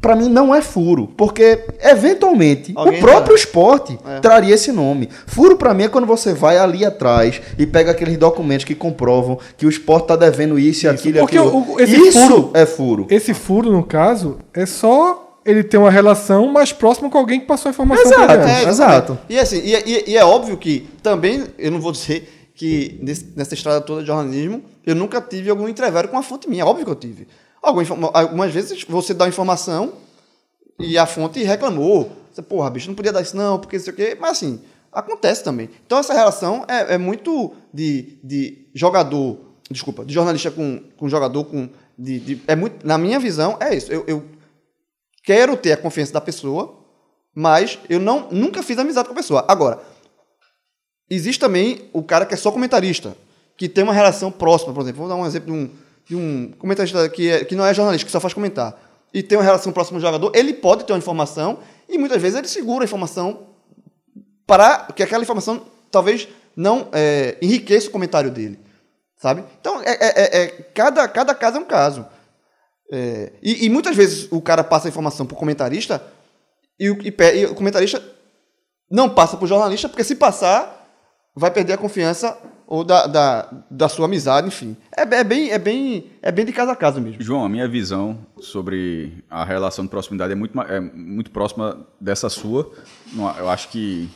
Pra 0.00 0.16
mim 0.16 0.26
não 0.30 0.54
é 0.54 0.62
furo, 0.62 1.06
porque 1.18 1.66
eventualmente 1.78 2.72
Alguém 2.74 2.98
o 2.98 3.02
próprio 3.02 3.36
já- 3.36 3.44
esporte 3.44 3.98
É. 4.08 4.20
traria 4.20 4.54
esse 4.54 4.72
nome. 4.72 5.10
Furo 5.26 5.54
pra 5.58 5.74
mim 5.74 5.82
é 5.84 5.88
quando 5.88 6.06
você 6.06 6.32
vai 6.32 6.56
ali 6.56 6.82
atrás 6.82 7.42
e 7.58 7.66
pega 7.66 7.90
aqueles 7.90 8.16
documentos 8.16 8.64
que 8.64 8.74
comprovam 8.74 9.38
que 9.54 9.66
o 9.66 9.68
esporte 9.68 10.06
tá 10.06 10.16
devendo 10.16 10.58
isso 10.58 10.86
e 10.86 10.88
aquilo 10.88 11.18
e 11.18 11.20
porque 11.20 11.36
aquilo. 11.36 11.74
o- 11.74 11.78
esse 11.78 11.94
isso 12.08 12.18
furo- 12.26 12.50
é 12.54 12.64
furo. 12.64 13.06
Esse 13.10 13.34
furo, 13.34 13.70
no 13.70 13.82
caso, 13.84 14.38
é 14.54 14.64
só 14.64 15.31
ele 15.44 15.62
ter 15.64 15.76
uma 15.78 15.90
relação 15.90 16.46
mais 16.50 16.72
próxima 16.72 17.08
com 17.10 17.18
alguém 17.18 17.40
que 17.40 17.46
passou 17.46 17.68
a 17.68 17.72
informação 17.72 18.04
Exato. 18.04 18.24
pra 18.26 18.34
ele. 18.34 18.50
É, 18.66 18.68
exato. 18.68 19.18
E 19.28 19.38
assim, 19.38 19.58
e, 19.58 19.74
e- 19.74 20.10
e 20.10 20.16
é 20.16 20.24
óbvio 20.24 20.56
que 20.56 20.88
também, 21.02 21.44
eu 21.58 21.70
não 21.70 21.80
vou 21.80 21.92
dizer 21.92 22.50
que 22.54 22.98
nesse- 23.02 23.32
nessa 23.36 23.54
estrada 23.54 23.80
toda 23.80 24.00
de 24.02 24.06
jornalismo, 24.06 24.62
eu 24.86 24.94
nunca 24.94 25.20
tive 25.20 25.50
algum 25.50 25.68
entrevero 25.68 26.08
com 26.08 26.16
a 26.18 26.22
fonte 26.22 26.48
minha. 26.48 26.64
Óbvio 26.66 26.84
que 26.84 26.90
eu 26.90 26.96
tive. 26.96 27.26
Informa- 27.80 28.10
Algumas 28.12 28.52
vezes 28.52 28.84
você 28.88 29.14
dá 29.14 29.24
uma 29.24 29.28
informação 29.28 29.92
e 30.78 30.98
a 30.98 31.06
fonte 31.06 31.42
reclamou. 31.42 32.10
Você, 32.32 32.42
porra, 32.42 32.70
bicho, 32.70 32.88
não 32.88 32.94
podia 32.94 33.12
dar 33.12 33.20
isso 33.22 33.36
não, 33.36 33.58
porque 33.58 33.76
não 33.76 33.84
sei 33.84 33.92
o 33.92 33.96
quê. 33.96 34.16
Mas 34.20 34.32
assim, 34.32 34.60
acontece 34.92 35.44
também. 35.44 35.68
Então 35.86 35.98
essa 35.98 36.12
relação 36.12 36.64
é, 36.68 36.94
é 36.94 36.98
muito 36.98 37.52
de, 37.72 38.18
de 38.22 38.66
jogador, 38.74 39.38
desculpa, 39.70 40.04
de 40.04 40.12
jornalista 40.14 40.50
com, 40.50 40.80
com 40.96 41.08
jogador, 41.08 41.44
com. 41.44 41.68
De, 41.98 42.18
de- 42.18 42.42
é 42.48 42.56
muito, 42.56 42.86
na 42.86 42.96
minha 42.98 43.18
visão, 43.20 43.56
é 43.60 43.74
isso. 43.76 43.92
Eu, 43.92 44.02
eu 44.06 44.22
quero 45.22 45.56
ter 45.56 45.72
a 45.72 45.76
confiança 45.76 46.12
da 46.12 46.20
pessoa, 46.20 46.78
mas 47.34 47.78
eu 47.88 47.98
não, 48.00 48.28
nunca 48.30 48.62
fiz 48.62 48.78
amizade 48.78 49.08
com 49.08 49.12
a 49.14 49.16
pessoa. 49.16 49.44
Agora, 49.48 49.80
existe 51.08 51.40
também 51.40 51.88
o 51.92 52.02
cara 52.02 52.26
que 52.26 52.34
é 52.34 52.36
só 52.36 52.50
comentarista, 52.50 53.16
que 53.56 53.68
tem 53.68 53.84
uma 53.84 53.92
relação 53.94 54.30
próxima, 54.30 54.72
por 54.72 54.82
exemplo. 54.82 55.00
Vou 55.00 55.08
dar 55.08 55.16
um 55.16 55.26
exemplo 55.26 55.46
de 55.46 55.52
um, 55.52 55.70
de 56.06 56.16
um 56.16 56.52
comentarista 56.58 57.08
que, 57.08 57.30
é- 57.30 57.44
que 57.44 57.54
não 57.54 57.64
é 57.64 57.72
jornalista, 57.74 58.04
que 58.06 58.12
só 58.12 58.20
faz 58.20 58.34
comentar, 58.34 58.78
e 59.14 59.22
tem 59.22 59.36
uma 59.38 59.44
relação 59.44 59.72
próxima 59.72 59.98
do 59.98 60.02
jogador, 60.02 60.32
ele 60.34 60.52
pode 60.54 60.84
ter 60.84 60.92
uma 60.92 60.98
informação, 60.98 61.58
e 61.88 61.98
muitas 61.98 62.20
vezes 62.20 62.38
ele 62.38 62.48
segura 62.48 62.84
a 62.84 62.86
informação 62.86 63.46
para 64.46 64.88
que 64.94 65.02
aquela 65.02 65.22
informação 65.22 65.62
talvez 65.90 66.28
não 66.56 66.88
é, 66.92 67.36
enriqueça 67.40 67.88
o 67.88 67.90
comentário 67.90 68.30
dele, 68.30 68.58
sabe? 69.16 69.44
Então, 69.60 69.80
é, 69.82 69.90
é- 69.92 70.22
é- 70.22 70.42
é- 70.44 70.46
cada, 70.74 71.06
cada 71.08 71.34
caso 71.34 71.58
é 71.58 71.60
um 71.60 71.64
caso. 71.64 72.06
É, 72.94 73.32
e, 73.42 73.64
e 73.64 73.70
muitas 73.70 73.96
vezes 73.96 74.28
o 74.30 74.38
cara 74.38 74.62
passa 74.62 74.86
a 74.86 74.90
informação 74.90 75.24
pro 75.24 75.34
comentarista 75.34 76.02
e 76.78 76.90
o, 76.90 76.98
e 77.02 77.14
e 77.34 77.46
o 77.46 77.54
comentarista 77.54 78.02
não 78.90 79.08
passa 79.08 79.38
pro 79.38 79.46
jornalista, 79.46 79.88
porque 79.88 80.04
se 80.04 80.14
passar, 80.14 80.86
vai 81.34 81.50
perder 81.50 81.72
a 81.72 81.78
confiança 81.78 82.36
ou 82.66 82.84
da, 82.84 83.06
da, 83.06 83.48
da 83.70 83.88
sua 83.88 84.04
amizade, 84.04 84.46
enfim. 84.46 84.76
É, 84.94 85.02
é 85.02 85.24
bem, 85.24 85.50
é, 85.50 85.58
bem, 85.58 86.10
é 86.20 86.30
bem 86.30 86.44
de 86.44 86.52
casa 86.52 86.72
a 86.72 86.76
casa 86.76 87.00
mesmo. 87.00 87.22
João, 87.22 87.44
a 87.44 87.48
minha 87.48 87.66
visão 87.66 88.18
sobre 88.40 89.24
a 89.30 89.42
relação 89.42 89.84
de 89.86 89.90
proximidade 89.90 90.32
é 90.32 90.36
muito, 90.36 90.60
é 90.60 90.78
muito 90.80 91.30
próxima 91.30 91.86
dessa 91.98 92.28
sua. 92.28 92.70
Eu 93.38 93.48
acho 93.48 93.68
que, 93.68 94.10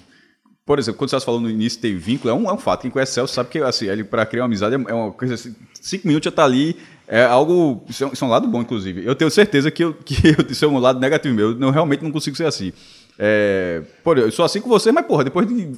por 0.67 0.79
exemplo, 0.79 0.99
quando 0.99 1.11
você 1.11 1.21
falou 1.21 1.41
no 1.41 1.49
início 1.49 1.81
tem 1.81 1.97
vínculo, 1.97 2.31
é 2.31 2.35
um, 2.35 2.49
é 2.49 2.53
um 2.53 2.59
fato. 2.59 2.83
Quem 2.83 2.91
conhece 2.91 3.13
Celso 3.13 3.33
sabe 3.33 3.49
que 3.49 3.59
assim, 3.59 3.87
ele 3.87 4.05
para 4.05 4.27
criar 4.27 4.43
uma 4.43 4.49
amizade 4.49 4.75
é 4.75 4.95
uma 4.95 5.13
coisa 5.13 5.35
assim, 5.35 5.55
cinco 5.81 6.07
minutos 6.07 6.27
já 6.27 6.33
tá 6.35 6.45
ali. 6.45 6.77
É 7.09 7.25
algo. 7.25 7.85
Isso 7.89 8.03
é, 8.05 8.07
um- 8.07 8.13
isso 8.13 8.25
é 8.25 8.27
um 8.29 8.31
lado 8.31 8.49
bom, 8.49 8.61
inclusive. 8.63 9.05
Eu 9.05 9.15
tenho 9.15 9.31
certeza 9.31 9.71
que, 9.71 9.85
eu, 9.85 9.95
que 10.05 10.15
eu, 10.29 10.45
isso 10.51 10.65
é 10.65 10.69
um 10.69 10.79
lado 10.79 10.99
negativo 11.01 11.35
meu. 11.35 11.51
Eu 11.51 11.55
não, 11.59 11.71
realmente 11.71 12.03
não 12.03 12.11
consigo 12.11 12.37
ser 12.37 12.47
assim. 12.47 12.73
É, 13.19 13.83
por, 14.05 14.19
eu 14.19 14.31
sou 14.31 14.45
assim 14.45 14.61
com 14.61 14.69
você, 14.69 14.91
mas, 14.93 15.07
porra, 15.07 15.25
depois 15.25 15.47
de. 15.47 15.73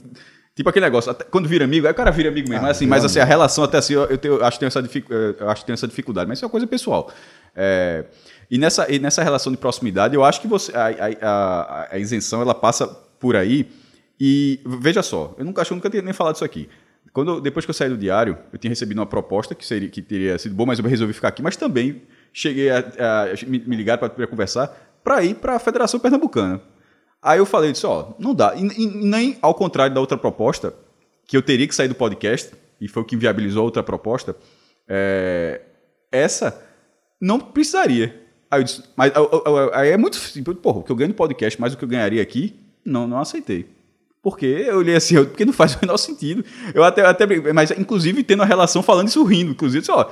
Tipo 0.55 0.71
aquele 0.71 0.87
negócio, 0.87 1.15
quando 1.31 1.49
vira 1.49 1.65
amigo, 1.65 1.87
aí 1.87 1.93
o 1.93 1.95
cara 1.95 2.11
vira 2.11 2.31
amigo 2.31 2.49
mesmo. 2.49 2.63
mas 2.63 2.77
assim, 2.77 2.87
mas 2.87 3.05
assim, 3.05 3.21
a 3.21 3.25
relação 3.25 3.63
até 3.63 3.79
assim, 3.79 3.93
eu, 3.95 4.03
eu 4.07 4.19
tenho- 4.19 4.35
eu 4.39 4.45
acho, 4.45 4.57
que 4.57 4.59
tenho 4.59 4.67
essa 4.67 4.83
dific- 4.83 5.07
eh, 5.09 5.37
acho 5.47 5.61
que 5.61 5.67
tenho 5.67 5.75
essa 5.75 5.87
dificuldade, 5.87 6.27
mas 6.29 6.39
isso 6.39 6.45
é 6.45 6.47
uma 6.47 6.51
coisa 6.51 6.67
pessoal. 6.67 7.13
É, 7.55 8.05
e, 8.51 8.59
nessa, 8.59 8.91
e 8.93 8.99
nessa 8.99 9.23
relação 9.23 9.53
de 9.53 9.59
proximidade, 9.59 10.17
eu 10.17 10.25
acho 10.25 10.41
que 10.41 10.49
você, 10.49 10.73
a, 10.77 10.87
a- 10.89 11.17
a- 11.23 11.89
a 11.93 11.99
isenção 11.99 12.43
ela 12.43 12.55
passa 12.57 12.89
por 13.21 13.37
aí. 13.37 13.69
E 14.21 14.59
veja 14.67 15.01
só, 15.01 15.33
eu 15.39 15.45
nunca, 15.45 15.63
acho 15.63 15.69
que 15.69 15.75
nunca 15.77 15.89
tinha 15.89 16.03
nem 16.03 16.13
falado 16.13 16.35
isso 16.35 16.45
aqui. 16.45 16.69
Quando, 17.13 17.41
depois 17.41 17.65
que 17.65 17.71
eu 17.71 17.75
saí 17.75 17.89
do 17.89 17.97
diário, 17.97 18.39
eu 18.53 18.59
tinha 18.59 18.71
recebido 18.71 18.99
uma 18.99 19.07
proposta 19.07 19.55
que, 19.55 19.65
seria, 19.65 19.89
que 19.89 20.03
teria 20.03 20.39
sido 20.39 20.55
boa, 20.55 20.67
mas 20.67 20.79
eu 20.79 20.85
resolvi 20.85 21.13
ficar 21.13 21.29
aqui. 21.29 21.43
Mas 21.43 21.57
também 21.57 22.03
cheguei 22.33 22.71
a, 22.71 22.79
a- 22.79 23.47
me, 23.47 23.59
ligar 23.59 23.99
para 23.99 24.27
conversar 24.27 24.87
para 25.03 25.23
ir 25.25 25.35
para 25.35 25.57
a 25.57 25.59
Federação 25.59 25.99
Pernambucana. 25.99 26.61
Aí 27.23 27.39
eu 27.39 27.47
falei, 27.47 27.73
disse, 27.73 27.87
ó, 27.87 28.13
não 28.19 28.35
dá. 28.35 28.55
E, 28.55 28.61
e 28.83 28.87
nem 28.87 29.39
ao 29.41 29.55
contrário 29.55 29.95
da 29.95 30.01
outra 30.01 30.17
proposta, 30.19 30.75
que 31.27 31.37
eu 31.37 31.43
teria 31.43 31.67
que 31.67 31.75
sair 31.75 31.89
do 31.89 31.95
podcast, 31.95 32.53
e 32.81 32.87
foi 32.89 33.03
o 33.03 33.07
que 33.07 33.17
viabilizou 33.17 33.63
a 33.63 33.65
outra 33.65 33.83
proposta, 33.83 34.37
é, 34.87 35.61
essa 36.13 36.63
não 37.21 37.39
precisaria. 37.41 38.23
Aí 38.51 38.61
eu 38.61 38.65
disse, 38.65 38.83
mas 38.97 39.13
aí 39.75 39.91
é 39.91 39.97
muito 39.97 40.17
simples, 40.17 40.57
porra, 40.59 40.79
o 40.79 40.83
que 40.83 40.93
eu 40.93 40.97
ganho 40.97 41.09
no 41.09 41.15
podcast 41.15 41.61
mais 41.61 41.75
o 41.75 41.77
que 41.77 41.85
eu 41.85 41.89
ganharia 41.89 42.23
aqui, 42.23 42.59
não, 42.85 43.07
não 43.07 43.19
aceitei. 43.19 43.69
Porque 44.23 44.47
eu 44.47 44.79
olhei 44.79 44.97
assim, 44.97 45.17
eu- 45.17 45.27
porque 45.27 45.45
não 45.45 45.53
faz 45.53 45.75
o 45.75 45.79
menor 45.81 45.97
sentido. 45.97 46.45
Eu 46.75 46.83
até, 46.85 47.05
até 47.05 47.27
mas 47.53 47.71
inclusive 47.73 48.23
tendo 48.23 48.43
a 48.43 48.47
relação 48.47 48.83
falando 48.83 49.09
isso 49.09 49.23
rindo, 49.25 49.53
inclusive, 49.53 49.81
disse, 49.81 49.93
ó, 49.93 50.07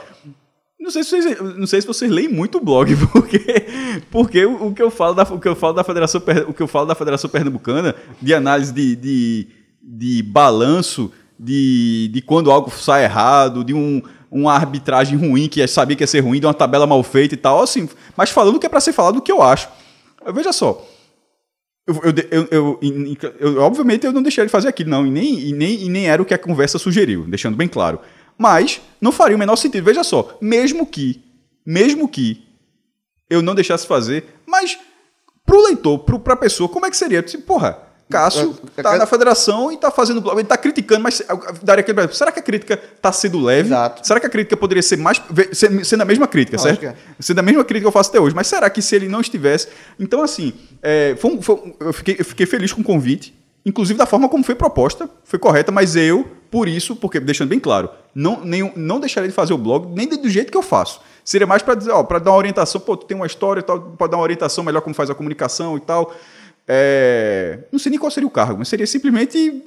não 0.79 0.91
sei, 0.91 1.03
se 1.03 1.11
vocês, 1.23 1.41
não 1.57 1.67
sei 1.67 1.81
se 1.81 1.87
vocês 1.87 2.11
leem 2.11 2.29
muito 2.29 2.59
o 2.59 2.65
blog, 2.65 2.95
porque, 3.13 3.67
porque 4.11 4.45
o, 4.47 4.73
que 4.73 4.83
eu 4.83 4.91
falo 4.91 5.15
da, 5.15 5.23
o 5.25 5.41
que 5.41 5.49
eu 5.49 5.57
falo 5.57 5.73
da 5.73 5.83
Federação 5.83 6.23
o 6.47 6.55
que 6.55 6.63
eu 6.63 6.69
falo 6.69 6.87
da 6.87 6.95
Federação 6.95 7.29
Pernambucana 7.29 7.95
de 8.23 8.33
análise 8.35 8.73
de, 8.73 8.95
de, 8.95 9.49
de 9.83 10.23
balanço 10.23 11.11
de, 11.39 12.09
de 12.13 12.23
quando 12.23 12.51
algo 12.51 12.71
sai 12.71 13.05
errado, 13.05 13.65
de 13.65 13.75
um, 13.75 14.01
uma 14.31 14.53
arbitragem 14.55 15.19
ruim 15.19 15.49
que 15.49 15.61
eu 15.61 15.69
sabia 15.69 15.97
que 15.97 16.03
ia 16.03 16.07
ser 16.07 16.21
ruim, 16.21 16.41
de 16.41 16.47
uma 16.47 16.55
tabela 16.55 16.87
mal 16.87 17.03
feita 17.03 17.35
e 17.35 17.39
tal, 17.39 17.61
assim, 17.63 17.89
mas 18.17 18.31
falando 18.31 18.57
o 18.57 18.61
que 18.61 18.67
é 18.67 18.69
para 18.69 18.81
ser 18.81 18.93
falado, 18.93 19.17
o 19.19 19.23
que 19.23 19.33
eu 19.33 19.43
acho. 19.43 19.69
Veja 20.33 20.53
só, 20.53 20.87
eu, 21.87 22.03
eu, 22.31 22.49
eu, 22.51 22.79
eu- 22.81 23.35
eu- 23.39 23.63
obviamente 23.63 24.05
eu 24.05 24.13
não 24.13 24.23
deixaria 24.23 24.47
de 24.47 24.53
fazer 24.53 24.69
aquilo, 24.69 24.91
não, 24.91 25.07
e 25.07 25.11
nem, 25.11 25.39
e, 25.39 25.53
nem, 25.53 25.85
e 25.85 25.89
nem 25.89 26.09
era 26.09 26.21
o 26.21 26.25
que 26.25 26.35
a 26.35 26.39
conversa 26.39 26.79
sugeriu, 26.79 27.25
deixando 27.25 27.57
bem 27.57 27.69
claro. 27.69 28.01
Mas 28.39 28.81
não 29.01 29.13
faria 29.13 29.37
o 29.37 29.39
menor 29.39 29.57
sentido. 29.57 29.85
Veja 29.85 30.05
só, 30.05 30.37
mesmo 30.41 30.87
que, 30.87 31.23
mesmo 31.65 32.09
que 32.09 32.45
eu 33.31 33.41
não 33.41 33.55
deixasse 33.55 33.87
fazer, 33.87 34.25
mas 34.47 34.79
pro 35.45 35.65
leitor, 35.65 36.01
pro, 36.01 36.19
pra 36.19 36.37
pessoa, 36.37 36.69
como 36.69 36.87
é 36.87 36.91
que 36.91 36.97
seria? 36.97 37.23
Tipo, 37.23 37.45
porra, 37.45 37.79
Cássio 38.09 38.57
É- 38.77 38.81
é 38.81 38.83
tá 38.83 38.93
que- 38.93 38.99
na 38.99 39.07
federação 39.07 39.73
e 39.73 39.77
tá 39.77 39.91
fazendo 39.91 40.21
blog, 40.21 40.39
ele 40.39 40.47
tá 40.47 40.57
criticando, 40.57 41.03
mas 41.03 41.21
daria 41.63 41.81
aquele. 41.81 42.07
Será 42.15 42.31
que 42.31 42.39
a 42.39 42.43
crítica 42.43 42.77
tá 42.77 43.11
sendo 43.11 43.41
leve? 43.43 43.69
Exato. 43.69 44.07
Será 44.07 44.21
que 44.21 44.27
a 44.27 44.31
crítica 44.31 44.57
poderia 44.57 44.83
ser 44.83 44.97
mais. 44.97 45.21
ser- 45.53 45.85
sendo 45.85 46.03
a 46.03 46.05
mesma 46.05 46.27
crítica, 46.29 46.57
Lógico 46.57 46.83
certo? 46.85 46.97
que 47.17 47.23
Sendo 47.25 47.39
a 47.41 47.43
mesma 47.43 47.65
crítica 47.65 47.83
que 47.85 47.89
eu 47.89 47.93
faço 47.93 48.11
até 48.11 48.21
hoje. 48.21 48.35
Mas 48.35 48.47
será 48.47 48.71
que 48.71 48.81
se 48.81 48.95
ele 48.95 49.09
não 49.09 49.21
estivesse. 49.21 49.69
Então, 49.99 50.23
assim, 50.23 50.53
é, 50.83 51.17
foi 51.19 51.41
foi 51.43 51.75
eu, 51.81 51.93
fiquei, 51.93 52.17
eu 52.19 52.25
fiquei 52.25 52.47
feliz 52.47 52.73
com 52.73 52.81
o 52.81 52.85
convite. 52.85 53.35
Inclusive 53.65 53.99
da 53.99 54.07
forma 54.07 54.29
como 54.29 54.45
foi 54.45 54.55
proposta, 54.55 55.11
foi 55.25 55.41
correta, 55.41 55.73
mas 55.73 55.97
eu, 55.97 56.25
por 56.53 56.69
isso, 56.69 56.95
porque, 56.95 57.19
deixando 57.19 57.49
bem 57.49 57.59
claro, 57.59 57.91
não, 58.15 58.41
nem, 58.45 58.73
não 58.77 59.01
deixaria 59.01 59.29
de 59.29 59.35
fazer 59.35 59.53
o 59.55 59.59
blog, 59.59 59.89
nem 59.93 60.07
do 60.07 60.29
jeito 60.31 60.53
que 60.53 60.57
eu 60.57 60.63
faço. 60.63 61.01
Seria 61.25 61.49
mais 61.49 61.63
para 61.63 61.75
dizer, 61.75 61.91
ó, 61.91 62.05
para 62.05 62.21
dar 62.21 62.31
uma 62.31 62.37
orientação, 62.37 62.81
pô, 62.81 62.97
tu 62.97 63.05
tem 63.07 63.17
uma 63.17 63.27
história 63.27 63.59
e 63.59 63.63
tal, 63.65 63.81
pode 63.81 64.13
dar 64.13 64.19
uma 64.19 64.23
orientação 64.23 64.63
melhor 64.63 64.81
como 64.83 64.95
faz 64.95 65.11
a 65.11 65.15
comunicação 65.17 65.77
e 65.77 65.81
tal. 65.81 66.15
É, 66.69 67.61
não 67.71 67.79
sei 67.79 67.91
nem 67.91 67.99
qual 67.99 68.11
seria 68.11 68.27
o 68.27 68.31
cargo, 68.31 68.59
mas 68.59 68.69
seria 68.69 68.87
simplesmente 68.87 69.63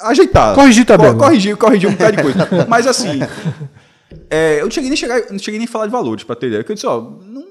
a- 0.00 0.08
ajeitar. 0.10 0.54
Corrigir 0.54 0.84
tabela. 0.86 1.14
Co- 1.14 1.18
Corrigir, 1.24 1.56
corrigir 1.56 1.88
um 1.88 1.92
bocado 1.92 2.16
de 2.16 2.22
coisa. 2.22 2.48
Mas 2.68 2.86
assim, 2.86 3.20
é, 4.30 4.60
eu 4.60 4.64
não 4.64 4.70
cheguei 4.70 4.88
nem 4.90 4.96
chegar, 4.96 5.20
não 5.30 5.38
cheguei 5.38 5.58
nem 5.58 5.66
a 5.66 5.70
falar 5.70 5.86
de 5.86 5.92
valores 5.92 6.22
para 6.24 6.36
ter 6.36 6.46
ideia. 6.46 6.62
Porque 6.62 6.72
eu 6.72 6.74
disse, 6.76 6.86
ó, 6.86 7.00
não- 7.00 7.44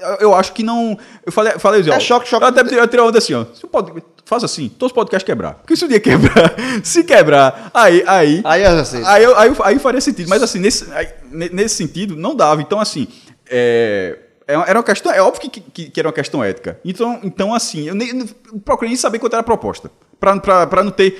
eu- 0.00 0.16
eu 0.20 0.34
acho 0.34 0.52
que 0.54 0.62
não. 0.62 0.96
Eu 1.26 1.30
falei, 1.30 1.52
falei 1.58 1.80
assim, 1.82 1.90
ó, 1.90 1.94
É 1.94 2.00
choque, 2.00 2.26
choque. 2.28 2.42
Eu 2.42 2.48
até 2.48 2.64
tirei- 2.64 2.80
eu 2.80 2.86
tirei 2.88 3.04
onda 3.04 3.18
assim, 3.18 3.34
ó. 3.34 3.44
Se 3.54 3.66
pode, 3.66 3.92
faz 4.24 4.42
assim, 4.42 4.68
todos 4.70 4.92
os 4.92 4.94
podcasts 4.94 5.26
quebrar. 5.26 5.54
Porque 5.54 5.76
se 5.76 5.84
o 5.84 5.88
dia 5.88 6.00
quebrar, 6.00 6.54
se 6.82 7.04
quebrar, 7.04 7.70
aí, 7.74 8.02
aí, 8.06 8.40
Aí 8.44 8.62
eu 8.64 8.70
já 8.78 8.84
sei. 8.86 9.02
Aí, 9.04 9.22
eu- 9.24 9.36
aí, 9.38 9.48
eu- 9.50 9.64
aí 9.64 9.78
faria 9.78 10.00
sentido. 10.00 10.28
Mas 10.30 10.42
assim, 10.42 10.58
nesse, 10.58 10.90
aí, 10.92 11.08
ne- 11.30 11.50
nesse 11.50 11.74
sentido, 11.74 12.16
não 12.16 12.34
dava. 12.34 12.62
Então, 12.62 12.80
assim, 12.80 13.06
é, 13.50 14.16
é 14.16 14.29
era 14.52 14.78
uma 14.78 14.84
questão. 14.84 15.12
É 15.12 15.20
óbvio 15.20 15.50
que, 15.50 15.60
que, 15.60 15.90
que 15.90 16.00
era 16.00 16.08
uma 16.08 16.14
questão 16.14 16.42
ética. 16.42 16.80
Então, 16.84 17.20
então 17.22 17.54
assim, 17.54 17.88
eu 17.88 17.94
nem, 17.94 18.20
eu 18.20 18.60
procurei 18.64 18.88
nem 18.88 18.96
saber 18.96 19.18
quanto 19.18 19.34
era 19.34 19.40
a 19.40 19.44
proposta. 19.44 19.90
Pra 20.18 20.84
não 20.84 20.90
ter 20.90 21.18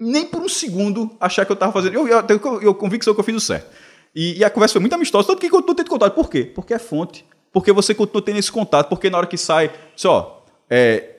nem 0.00 0.24
por 0.24 0.42
um 0.42 0.48
segundo 0.48 1.10
achar 1.20 1.44
que 1.44 1.52
eu 1.52 1.56
tava 1.56 1.72
fazendo. 1.72 1.94
Eu, 1.94 2.08
eu, 2.08 2.24
eu, 2.28 2.62
eu 2.62 2.74
convicção 2.74 3.14
que 3.14 3.20
eu 3.20 3.24
fiz 3.24 3.36
o 3.36 3.40
certo. 3.40 3.70
E, 4.14 4.38
e 4.38 4.44
a 4.44 4.50
conversa 4.50 4.72
foi 4.72 4.80
muito 4.80 4.94
amistosa, 4.94 5.28
tanto 5.28 5.40
que 5.40 5.48
continuo 5.48 5.74
tendo 5.74 5.88
contato. 5.88 6.14
Por 6.14 6.28
quê? 6.28 6.44
Porque 6.44 6.74
é 6.74 6.78
fonte. 6.78 7.24
Porque 7.52 7.72
você 7.72 7.94
continua 7.94 8.22
tendo 8.22 8.38
esse 8.38 8.50
contato. 8.50 8.88
Porque 8.88 9.08
na 9.08 9.18
hora 9.18 9.26
que 9.26 9.38
sai, 9.38 9.70
só, 9.94 10.44
é, 10.68 11.11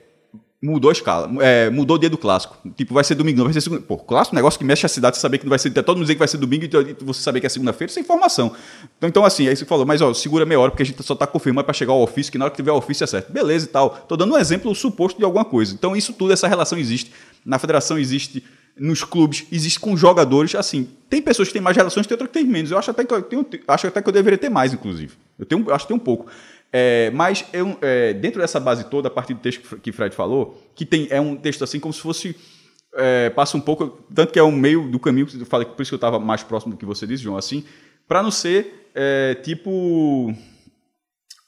mudou 0.64 0.88
a 0.88 0.92
escala, 0.92 1.30
é, 1.42 1.68
mudou 1.68 1.96
o 1.96 1.98
dia 2.00 2.08
do 2.08 2.16
clássico. 2.16 2.56
Tipo, 2.74 2.94
vai 2.94 3.04
ser 3.04 3.14
domingo, 3.14 3.36
não 3.38 3.44
vai 3.44 3.52
ser 3.52 3.60
segunda. 3.60 3.82
Pô, 3.82 3.98
clássico, 3.98 4.34
negócio 4.34 4.58
que 4.58 4.64
mexe 4.64 4.86
a 4.86 4.88
cidade, 4.88 5.18
saber 5.18 5.38
que 5.38 5.44
não 5.44 5.50
vai 5.50 5.58
ser. 5.58 5.70
Todo 5.70 5.96
mundo 5.96 6.04
dizer 6.04 6.14
que 6.14 6.18
vai 6.18 6.28
ser 6.28 6.38
domingo 6.38 6.64
e 6.64 7.04
você 7.04 7.20
saber 7.20 7.40
que 7.40 7.46
é 7.46 7.48
segunda-feira, 7.50 7.90
isso 7.90 7.98
é 7.98 8.02
informação. 8.02 8.54
Então, 8.96 9.08
então, 9.08 9.24
assim, 9.24 9.46
aí 9.46 9.54
você 9.54 9.66
falou, 9.66 9.84
mas 9.84 10.00
ó, 10.00 10.14
segura 10.14 10.46
meia 10.46 10.58
hora, 10.58 10.70
porque 10.70 10.82
a 10.82 10.86
gente 10.86 11.02
só 11.02 11.14
tá 11.14 11.26
confirmando 11.26 11.66
para 11.66 11.74
chegar 11.74 11.92
ao 11.92 12.00
ofício, 12.00 12.32
que 12.32 12.38
na 12.38 12.46
hora 12.46 12.50
que 12.50 12.56
tiver 12.56 12.72
o 12.72 12.76
ofício 12.76 13.04
é 13.04 13.06
certo. 13.06 13.30
Beleza 13.30 13.66
e 13.66 13.68
tal. 13.68 13.90
Tô 14.08 14.16
dando 14.16 14.34
um 14.34 14.38
exemplo 14.38 14.74
suposto 14.74 15.18
de 15.18 15.24
alguma 15.24 15.44
coisa. 15.44 15.74
Então, 15.74 15.94
isso 15.94 16.14
tudo, 16.14 16.32
essa 16.32 16.48
relação 16.48 16.78
existe. 16.78 17.12
Na 17.44 17.58
federação 17.58 17.98
existe, 17.98 18.42
nos 18.76 19.04
clubes, 19.04 19.46
existe 19.52 19.78
com 19.78 19.94
jogadores. 19.96 20.54
Assim, 20.54 20.88
tem 21.10 21.20
pessoas 21.20 21.48
que 21.48 21.54
têm 21.54 21.62
mais 21.62 21.76
relações, 21.76 22.06
tem 22.06 22.14
outras 22.14 22.30
que 22.30 22.38
têm 22.38 22.44
menos. 22.46 22.70
Eu 22.70 22.78
acho 22.78 22.90
até 22.90 23.04
que 23.04 23.12
eu 23.12 23.22
tenho, 23.22 23.46
acho 23.68 23.86
até 23.86 24.00
que 24.00 24.08
eu 24.08 24.12
deveria 24.12 24.38
ter 24.38 24.48
mais, 24.48 24.72
inclusive. 24.72 25.12
Eu 25.38 25.44
tenho, 25.44 25.70
acho 25.72 25.84
que 25.84 25.88
tem 25.88 25.96
um 25.96 26.00
pouco. 26.00 26.26
É, 26.76 27.08
mas 27.14 27.44
eu, 27.52 27.78
é, 27.80 28.12
dentro 28.14 28.40
dessa 28.40 28.58
base 28.58 28.82
toda, 28.90 29.06
a 29.06 29.10
partir 29.10 29.32
do 29.34 29.38
texto 29.38 29.60
que 29.60 29.66
Fre- 29.68 29.78
que 29.80 29.92
Fred 29.92 30.12
falou, 30.12 30.60
que 30.74 30.84
tem, 30.84 31.06
é 31.08 31.20
um 31.20 31.36
texto 31.36 31.62
assim 31.62 31.78
como 31.78 31.94
se 31.94 32.00
fosse. 32.00 32.34
é, 32.96 33.30
passa 33.30 33.56
um 33.56 33.60
pouco. 33.60 33.96
Tanto 34.12 34.32
que 34.32 34.38
é 34.40 34.42
um 34.42 34.50
meio 34.50 34.88
do 34.88 34.98
caminho, 34.98 35.28
eu 35.38 35.46
falei, 35.46 35.66
por 35.68 35.80
isso 35.82 35.90
que 35.90 35.94
eu 35.94 35.98
estava 35.98 36.18
mais 36.18 36.42
próximo 36.42 36.72
do 36.74 36.76
que 36.76 36.84
você 36.84 37.06
disse, 37.06 37.22
João, 37.22 37.36
assim, 37.36 37.62
para 38.08 38.24
não 38.24 38.30
ser 38.32 38.90
é, 38.92 39.36
tipo. 39.36 40.34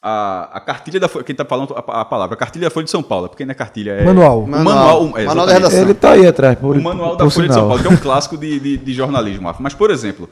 A, 0.09 0.59
a 0.59 0.61
cartilha 0.61 1.01
da 1.01 1.09
Folha. 1.09 1.24
Quem 1.24 1.33
está 1.33 1.45
falando 1.45 1.74
a, 1.74 2.01
a 2.03 2.05
palavra? 2.05 2.37
A 2.37 2.39
cartilha 2.39 2.66
da 2.68 2.70
Folha 2.70 2.85
de 2.85 2.91
São 2.93 3.03
Paulo, 3.03 3.29
porque 3.29 3.45
não 3.45 3.51
é 3.51 3.55
cartilha. 3.55 3.91
É, 3.93 4.05
Manual. 4.05 4.45
O 4.45 4.47
Manual. 4.47 4.74
manual, 5.03 5.18
é, 5.18 5.24
Manual 5.24 5.47
da 5.47 5.53
redação. 5.55 5.81
Ele 5.83 5.95
tá 5.95 6.12
aí 6.12 6.24
atrás, 6.24 6.57
por 6.57 6.77
O 6.77 6.81
manual 6.81 7.16
da 7.16 7.24
por 7.24 7.33
Folha 7.33 7.49
de 7.49 7.55
sinal. 7.55 7.68
São 7.68 7.68
Paulo, 7.68 7.83
que 7.83 7.89
é 7.89 7.91
um 7.91 8.01
clássico 8.01 8.37
de, 8.39 8.61
de, 8.61 8.77
de 8.77 8.93
jornalismo, 8.93 9.49
Rafa. 9.49 9.61
Mas, 9.61 9.74
por 9.74 9.91
exemplo, 9.91 10.31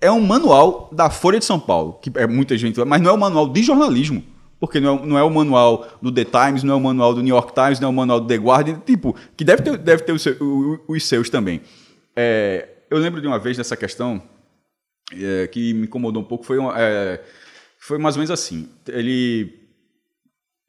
é 0.00 0.10
um 0.10 0.20
manual 0.20 0.88
da 0.92 1.10
Folha 1.10 1.38
de 1.38 1.44
São 1.44 1.58
Paulo, 1.58 1.98
que 2.00 2.10
é 2.16 2.26
muita 2.26 2.56
gente, 2.56 2.78
mas 2.84 3.00
não 3.00 3.10
é 3.10 3.12
um 3.14 3.16
manual 3.18 3.48
de 3.48 3.62
jornalismo. 3.62 4.22
Porque 4.60 4.80
não 4.80 4.96
é, 4.96 5.06
não 5.06 5.18
é 5.18 5.22
o 5.22 5.30
manual 5.30 5.86
do 6.02 6.10
The 6.10 6.24
Times, 6.24 6.62
não 6.64 6.74
é 6.74 6.76
o 6.76 6.80
manual 6.80 7.14
do 7.14 7.22
New 7.22 7.32
York 7.34 7.52
Times, 7.54 7.78
não 7.78 7.88
é 7.88 7.90
o 7.90 7.94
manual 7.94 8.20
do 8.20 8.26
The 8.26 8.34
Guardian, 8.36 8.80
tipo, 8.84 9.14
que 9.36 9.44
deve 9.44 9.62
ter, 9.62 9.76
deve 9.78 10.02
ter 10.02 10.12
os, 10.12 10.20
seu- 10.22 10.36
o- 10.40 10.80
o- 10.88 10.92
os 10.94 11.04
seus 11.06 11.30
também. 11.30 11.60
É, 12.16 12.68
eu 12.90 12.98
lembro 12.98 13.20
de 13.20 13.26
uma 13.28 13.38
vez 13.38 13.56
dessa 13.56 13.76
questão 13.76 14.20
é, 15.12 15.46
que 15.46 15.72
me 15.74 15.84
incomodou 15.84 16.22
um 16.22 16.24
pouco, 16.24 16.44
foi, 16.44 16.58
uma- 16.58 16.74
é, 16.76 17.22
foi 17.78 17.98
mais 17.98 18.16
ou 18.16 18.18
menos 18.20 18.32
assim. 18.32 18.68
Ele 18.88 19.54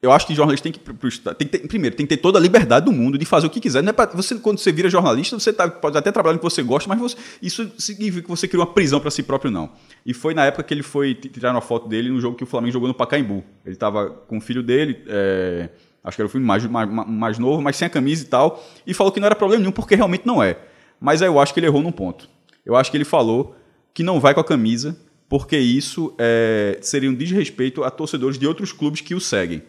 eu 0.02 0.10
acho 0.12 0.26
que 0.26 0.34
jornalista 0.34 0.62
tem 0.64 0.72
que, 0.72 0.78
tem 0.80 1.46
que 1.46 1.58
ter, 1.58 1.68
primeiro, 1.68 1.94
tem 1.96 2.06
que 2.06 2.16
ter 2.16 2.22
toda 2.22 2.38
a 2.38 2.40
liberdade 2.42 2.86
do 2.86 2.92
mundo 2.92 3.18
de 3.18 3.24
fazer 3.26 3.46
o 3.46 3.50
que 3.50 3.60
quiser. 3.60 3.82
Não 3.82 3.90
é 3.90 3.92
pra, 3.92 4.06
você, 4.06 4.34
quando 4.36 4.58
você 4.58 4.72
vira 4.72 4.88
jornalista, 4.88 5.38
você 5.38 5.52
tá- 5.52 5.68
pode 5.68 5.96
até 5.98 6.10
trabalhar 6.10 6.34
no 6.34 6.38
que 6.38 6.44
você 6.44 6.62
gosta, 6.62 6.88
mas 6.88 6.98
você- 6.98 7.16
isso 7.42 7.70
significa 7.78 8.22
que 8.22 8.28
você 8.28 8.48
cria 8.48 8.60
uma 8.60 8.66
prisão 8.72 8.98
para 9.00 9.10
si 9.10 9.22
próprio, 9.22 9.50
não. 9.50 9.70
E 10.06 10.14
foi 10.14 10.32
na 10.32 10.46
época 10.46 10.62
que 10.62 10.72
ele 10.72 10.82
foi 10.82 11.14
tirar 11.14 11.50
uma 11.52 11.60
foto 11.60 11.86
dele 11.88 12.08
no 12.08 12.20
jogo 12.20 12.36
que 12.36 12.44
o 12.44 12.46
Flamengo 12.46 12.72
jogou 12.72 12.88
no 12.88 12.94
Pacaembu. 12.94 13.44
Ele 13.64 13.74
estava 13.74 14.08
com 14.08 14.38
o 14.38 14.40
filho 14.40 14.62
dele, 14.62 15.02
é, 15.06 15.68
Acho 16.02 16.16
que 16.16 16.22
era 16.22 16.26
o 16.28 16.30
filme 16.30 16.46
mais, 16.46 16.64
mais, 16.64 16.88
mais 16.88 17.38
novo, 17.38 17.60
mas 17.60 17.76
sem 17.76 17.84
a 17.84 17.90
camisa 17.90 18.22
e 18.24 18.26
tal. 18.26 18.64
E 18.86 18.94
falou 18.94 19.12
que 19.12 19.20
não 19.20 19.26
era 19.26 19.34
problema 19.36 19.60
nenhum, 19.60 19.70
porque 19.70 19.94
realmente 19.94 20.22
não 20.26 20.42
é. 20.42 20.56
Mas 20.98 21.20
aí 21.20 21.28
eu 21.28 21.38
acho 21.38 21.52
que 21.52 21.60
ele 21.60 21.66
errou 21.66 21.82
num 21.82 21.92
ponto. 21.92 22.26
Eu 22.64 22.74
acho 22.74 22.90
que 22.90 22.96
ele 22.96 23.04
falou 23.04 23.54
que 23.92 24.02
não 24.02 24.18
vai 24.18 24.32
com 24.32 24.40
a 24.40 24.44
camisa, 24.44 24.96
porque 25.28 25.58
isso 25.58 26.14
é, 26.18 26.78
seria 26.80 27.10
um 27.10 27.14
desrespeito 27.14 27.84
a 27.84 27.90
torcedores 27.90 28.38
de 28.38 28.46
outros 28.46 28.72
clubes 28.72 29.02
que 29.02 29.14
o 29.14 29.20
seguem. 29.20 29.62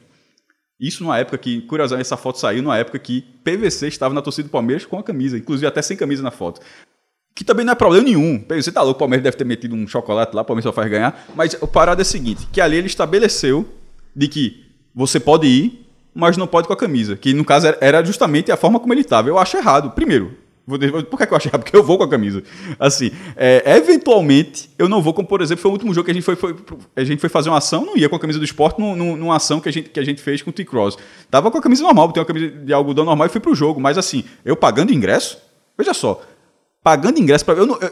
Isso 0.82 1.04
numa 1.04 1.18
época 1.20 1.38
que, 1.38 1.62
curiosamente, 1.62 2.08
essa 2.08 2.18
foto 2.18 2.40
saiu 2.40 2.64
numa 2.64 2.76
época 2.78 2.98
que 2.98 3.22
PVC 3.44 3.88
estava 3.88 4.14
na 4.16 4.22
torcida 4.22 4.48
do 4.48 4.52
Palmeiras 4.52 4.84
com 4.86 4.98
a 4.98 5.04
camisa, 5.04 5.38
inclusive 5.38 5.68
até 5.68 5.80
sem 5.82 5.96
camisa 5.96 6.24
na 6.24 6.32
foto. 6.32 6.60
Que 7.36 7.44
também 7.46 7.64
não 7.64 7.72
é 7.74 7.76
problema 7.76 8.04
nenhum. 8.04 8.40
PVC 8.40 8.72
tá 8.72 8.82
louco, 8.82 8.98
o 8.98 9.00
Palmeiras 9.00 9.24
deve 9.24 9.38
ter 9.38 9.46
metido 9.46 9.76
um 9.76 9.88
chocolate 9.88 10.36
lá, 10.36 10.42
o 10.42 10.46
Palmeiras 10.46 10.64
só 10.64 10.74
faz 10.74 10.90
ganhar. 10.90 11.24
Mas 11.36 11.56
a 11.62 11.68
parada 11.68 12.02
é 12.02 12.04
a 12.04 12.06
seguinte: 12.06 12.48
que 12.52 12.60
ali 12.60 12.76
ele 12.78 12.88
estabeleceu 12.88 13.66
de 14.16 14.28
que 14.28 14.66
você 14.94 15.20
pode 15.20 15.48
ir, 15.48 15.86
mas 16.14 16.36
não 16.36 16.48
pode 16.48 16.68
com 16.68 16.74
a 16.74 16.78
camisa. 16.78 17.16
Que 17.16 17.34
no 17.34 17.46
caso 17.46 17.68
era- 17.80 18.04
justamente 18.04 18.52
a 18.52 18.58
forma 18.58 18.80
como 18.80 18.92
ele 18.94 19.02
estava. 19.02 19.30
Eu 19.30 19.38
acho 19.38 19.56
errado. 19.56 19.92
Primeiro, 19.92 20.36
por 20.80 21.18
que, 21.18 21.26
que 21.28 21.34
eu 21.34 21.38
errado? 21.38 21.60
Porque 21.64 21.76
eu 21.76 21.84
vou 21.84 21.98
com 21.98 22.04
a 22.04 22.10
camisa. 22.10 22.44
Assim, 22.80 23.12
é, 23.36 23.64
eventualmente, 23.78 24.70
eu 24.78 24.88
não 24.90 25.02
vou, 25.02 25.14
como 25.14 25.28
por 25.28 25.42
exemplo, 25.42 25.62
foi 25.62 25.70
o 25.70 25.74
último 25.74 25.94
jogo 25.94 26.06
que 26.06 26.12
a 26.12 26.14
gente 26.14 26.24
foi, 26.24 26.36
foi- 26.36 26.56
a 26.96 27.04
gente 27.04 27.20
foi 27.20 27.30
fazer 27.30 27.50
uma 27.50 27.58
ação, 27.58 27.86
não 27.86 27.98
ia 27.98 28.08
com 28.10 28.16
a 28.16 28.20
camisa 28.20 28.40
do 28.40 28.46
esporte 28.46 28.80
num- 28.80 28.96
num- 28.96 29.16
numa 29.18 29.36
ação 29.36 29.60
que 29.60 29.70
a 29.70 29.72
gente, 29.72 29.90
que 29.90 30.00
a 30.00 30.04
gente 30.04 30.22
fez 30.22 30.42
com 30.42 30.50
o 30.50 30.54
T-Cross. 30.54 30.98
Tava 31.30 31.50
com 31.52 31.58
a 31.58 31.62
camisa 31.62 31.84
normal, 31.84 32.08
botei 32.08 32.22
uma 32.22 32.26
camisa 32.28 32.48
de 32.50 32.74
algodão 32.74 33.06
normal 33.06 33.28
e 33.28 33.30
fui 33.30 33.40
pro 33.42 33.54
jogo. 33.56 33.80
Mas 33.80 33.98
assim, 33.98 34.24
eu 34.46 34.56
pagando 34.56 34.94
ingresso, 34.94 35.38
veja 35.78 35.94
só, 35.94 36.22
pagando 36.84 37.20
ingresso 37.20 37.46
para 37.46 37.60
eu, 37.60 37.68
eu- 37.68 37.92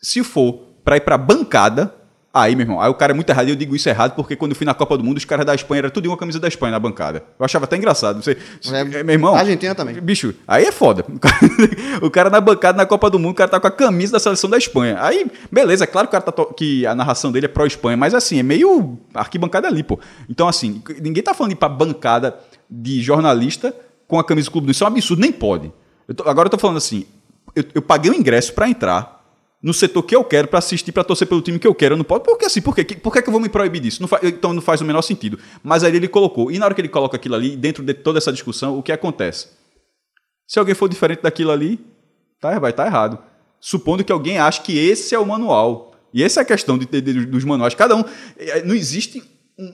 se 0.00 0.22
for 0.22 0.60
para 0.84 0.96
ir 0.96 1.00
para 1.00 1.18
bancada, 1.18 1.94
aí, 2.42 2.54
meu 2.56 2.64
irmão, 2.64 2.80
aí 2.80 2.88
o 2.90 2.94
cara 2.94 3.12
é 3.12 3.14
muito 3.14 3.28
errado. 3.30 3.46
e 3.48 3.50
Eu 3.50 3.56
digo 3.56 3.74
isso 3.74 3.88
errado 3.88 4.14
porque 4.14 4.36
quando 4.36 4.52
eu 4.52 4.56
fui 4.56 4.64
na 4.66 4.74
Copa 4.74 4.96
do 4.98 5.04
Mundo, 5.04 5.16
os 5.18 5.24
caras 5.24 5.44
da 5.46 5.54
Espanha 5.54 5.80
era 5.80 5.90
tudo 5.90 6.06
uma 6.08 6.16
camisa 6.16 6.38
da 6.38 6.48
Espanha 6.48 6.72
na 6.72 6.78
bancada. 6.78 7.24
Eu 7.38 7.44
achava 7.44 7.64
até 7.64 7.76
engraçado. 7.76 8.22
Você, 8.22 8.36
É, 8.72 8.84
meu 9.02 9.14
irmão, 9.14 9.34
Argentina 9.34 9.74
também. 9.74 10.00
Bicho, 10.00 10.34
aí 10.46 10.64
é 10.64 10.72
foda. 10.72 11.04
O 12.02 12.10
cara, 12.10 12.28
na 12.30 12.40
bancada 12.40 12.76
na 12.76 12.84
Copa 12.86 13.08
do 13.08 13.18
Mundo, 13.18 13.32
o 13.32 13.34
cara 13.34 13.50
tá 13.50 13.58
com 13.58 13.66
a 13.66 13.70
camisa 13.70 14.12
da 14.12 14.18
seleção 14.20 14.48
da 14.50 14.58
Espanha. 14.58 14.96
Aí, 15.00 15.26
beleza, 15.50 15.84
é 15.84 15.86
claro 15.86 16.06
que, 16.08 16.16
o 16.16 16.20
cara 16.20 16.32
tá 16.32 16.44
que 16.54 16.86
a 16.86 16.94
narração 16.94 17.32
dele 17.32 17.46
é 17.46 17.48
pró-Espanha, 17.48 17.96
mas 17.96 18.14
assim, 18.14 18.38
é 18.38 18.42
meio 18.42 18.98
arquibancada 19.14 19.66
ali, 19.68 19.82
pô. 19.82 19.98
Então, 20.28 20.46
assim, 20.46 20.82
ninguém 21.00 21.22
tá 21.22 21.32
falando 21.34 21.50
de 21.50 21.56
ir 21.56 21.58
pra 21.58 21.68
bancada 21.68 22.36
de 22.70 23.00
jornalista 23.02 23.74
com 24.06 24.18
a 24.18 24.24
camisa 24.24 24.48
do 24.48 24.52
clube. 24.52 24.70
Isso 24.70 24.84
é 24.84 24.86
um 24.86 24.90
absurdo, 24.90 25.20
nem 25.20 25.32
pode. 25.32 25.72
Eu 26.06 26.14
tô- 26.14 26.28
agora 26.28 26.46
eu 26.46 26.50
tô 26.50 26.58
falando 26.58 26.76
assim, 26.76 27.06
eu, 27.54 27.64
eu 27.74 27.82
paguei 27.82 28.10
o 28.10 28.14
ingresso 28.14 28.52
pra 28.52 28.68
entrar 28.68 29.15
no 29.62 29.72
setor 29.74 30.02
que 30.02 30.14
eu 30.14 30.22
quero 30.22 30.46
pra 30.48 30.58
assistir, 30.58 30.92
pra 30.92 31.02
torcer 31.02 31.26
pelo 31.26 31.40
time 31.42 31.58
que 31.58 31.66
eu 31.66 31.74
quero. 31.74 31.94
Eu 31.94 31.96
não 31.98 32.04
posso. 32.04 32.20
Por 32.20 32.36
que 32.38 32.44
assim? 32.44 32.60
Por, 32.60 32.74
quê? 32.74 32.84
Que- 32.84 32.96
por 32.96 33.12
que, 33.12 33.22
que 33.22 33.28
eu 33.28 33.32
vou 33.32 33.40
me 33.40 33.48
proibir 33.48 33.80
disso? 33.80 34.00
Não 34.00 34.08
fa- 34.08 34.20
então 34.22 34.52
não 34.52 34.60
faz 34.62 34.80
o 34.80 34.84
menor 34.84 35.02
sentido. 35.02 35.38
Mas 35.62 35.82
aí 35.82 35.94
ele 35.96 36.08
colocou. 36.08 36.50
E 36.52 36.58
na 36.58 36.66
hora 36.66 36.74
que 36.74 36.80
ele 36.80 36.88
coloca 36.88 37.16
aquilo 37.16 37.34
ali, 37.34 37.56
dentro 37.56 37.82
de 37.82 37.94
toda 37.94 38.18
essa 38.18 38.32
discussão, 38.32 38.78
o 38.78 38.82
que 38.82 38.92
acontece? 38.92 39.48
Se 40.46 40.58
alguém 40.58 40.74
for 40.74 40.88
diferente 40.88 41.22
daquilo 41.22 41.50
ali, 41.50 41.80
tá, 42.40 42.58
vai 42.58 42.70
estar 42.70 42.86
errado. 42.86 43.18
Supondo 43.60 44.04
que 44.04 44.12
alguém 44.12 44.38
ache 44.38 44.60
que 44.60 44.78
esse 44.78 45.14
é 45.14 45.18
o 45.18 45.26
manual. 45.26 45.94
E 46.14 46.22
essa 46.22 46.40
é 46.40 46.42
a 46.42 46.46
questão 46.46 46.78
de, 46.78 46.86
de- 46.86 47.00
de- 47.00 47.26
dos 47.26 47.42
manuais. 47.44 47.74
Cada 47.74 47.96
um. 47.96 48.04
eh, 48.38 48.62
Não 48.62 48.74
existe, 48.74 49.22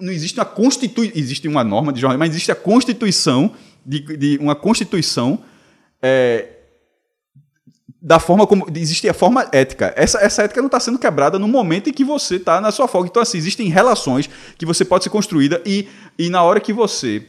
não 0.01 0.13
existe 0.13 0.39
uma 0.39 0.45
constituição. 0.47 1.13
Existe 1.15 1.47
uma 1.49 1.63
norma 1.65 1.93
de 1.93 2.01
jornalismo, 2.01 2.21
mas 2.21 2.31
existe 2.31 2.51
a 2.53 2.55
constituição 2.55 3.53
de, 3.85 4.39
uma 4.41 4.55
constituição 4.55 5.41
eh, 6.01 6.49
da 8.05 8.19
forma 8.19 8.47
como 8.49 8.67
existe 8.75 9.09
a 9.09 9.15
forma 9.15 9.49
ética. 9.53 9.95
Essa, 9.97 10.19
essa 10.19 10.43
ética 10.43 10.61
não 10.61 10.67
está 10.67 10.81
sendo 10.81 10.99
quebrada 10.99 11.39
no 11.39 11.47
momento 11.47 11.89
em 11.89 11.93
que 11.93 12.05
você 12.05 12.35
está 12.35 12.61
na 12.61 12.73
sua 12.73 12.89
folga. 12.89 13.09
Então, 13.09 13.23
assim, 13.23 13.39
existem 13.39 13.69
relações 13.69 14.29
que 14.59 14.67
você 14.67 14.85
pode 14.85 15.05
ser 15.05 15.11
construída 15.11 15.63
e, 15.65 15.89
e 16.19 16.29
na 16.29 16.43
hora 16.43 16.59
que 16.59 16.73
você 16.73 17.27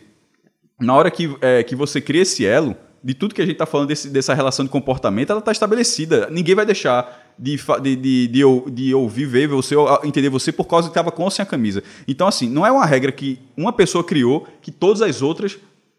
na 0.80 0.96
hora 0.96 1.12
que, 1.12 1.38
é, 1.40 1.62
que 1.64 1.76
você 1.76 2.02
cria 2.02 2.24
esse 2.24 2.44
elo, 2.46 2.76
de 3.04 3.14
tudo 3.14 3.36
que 3.36 3.42
a 3.42 3.46
gente 3.46 3.54
está 3.54 3.66
falando 3.66 3.88
desse- 3.90 4.10
dessa 4.10 4.34
relação 4.34 4.66
de 4.66 4.72
comportamento, 4.72 5.30
ela 5.30 5.40
está 5.40 5.52
estabelecida. 5.52 6.28
Ninguém 6.32 6.56
vai 6.56 6.66
deixar 6.66 7.34
de, 7.38 7.58
de, 7.82 7.96
de, 7.96 8.28
de, 8.28 8.68
de 8.72 9.48
você, 9.48 9.76
ou 9.76 10.00
entender 10.04 10.30
você 10.30 10.52
por 10.52 10.66
causa 10.66 10.88
que 10.88 10.92
estava 10.92 11.12
com 11.12 11.24
ou 11.24 11.32
sem 11.32 11.44
a 11.44 11.46
camisa. 11.46 11.84
Então, 12.08 12.28
assim, 12.28 12.50
não 12.50 12.66
é 12.66 12.72
uma 12.72 12.86
regra 12.86 13.12
que 13.12 13.40
uma 13.56 13.72
pessoa 13.72 14.04
criou 14.04 14.48
que 14.62 14.72
todas 14.72 15.02
as 15.02 15.22
outras 15.22 15.58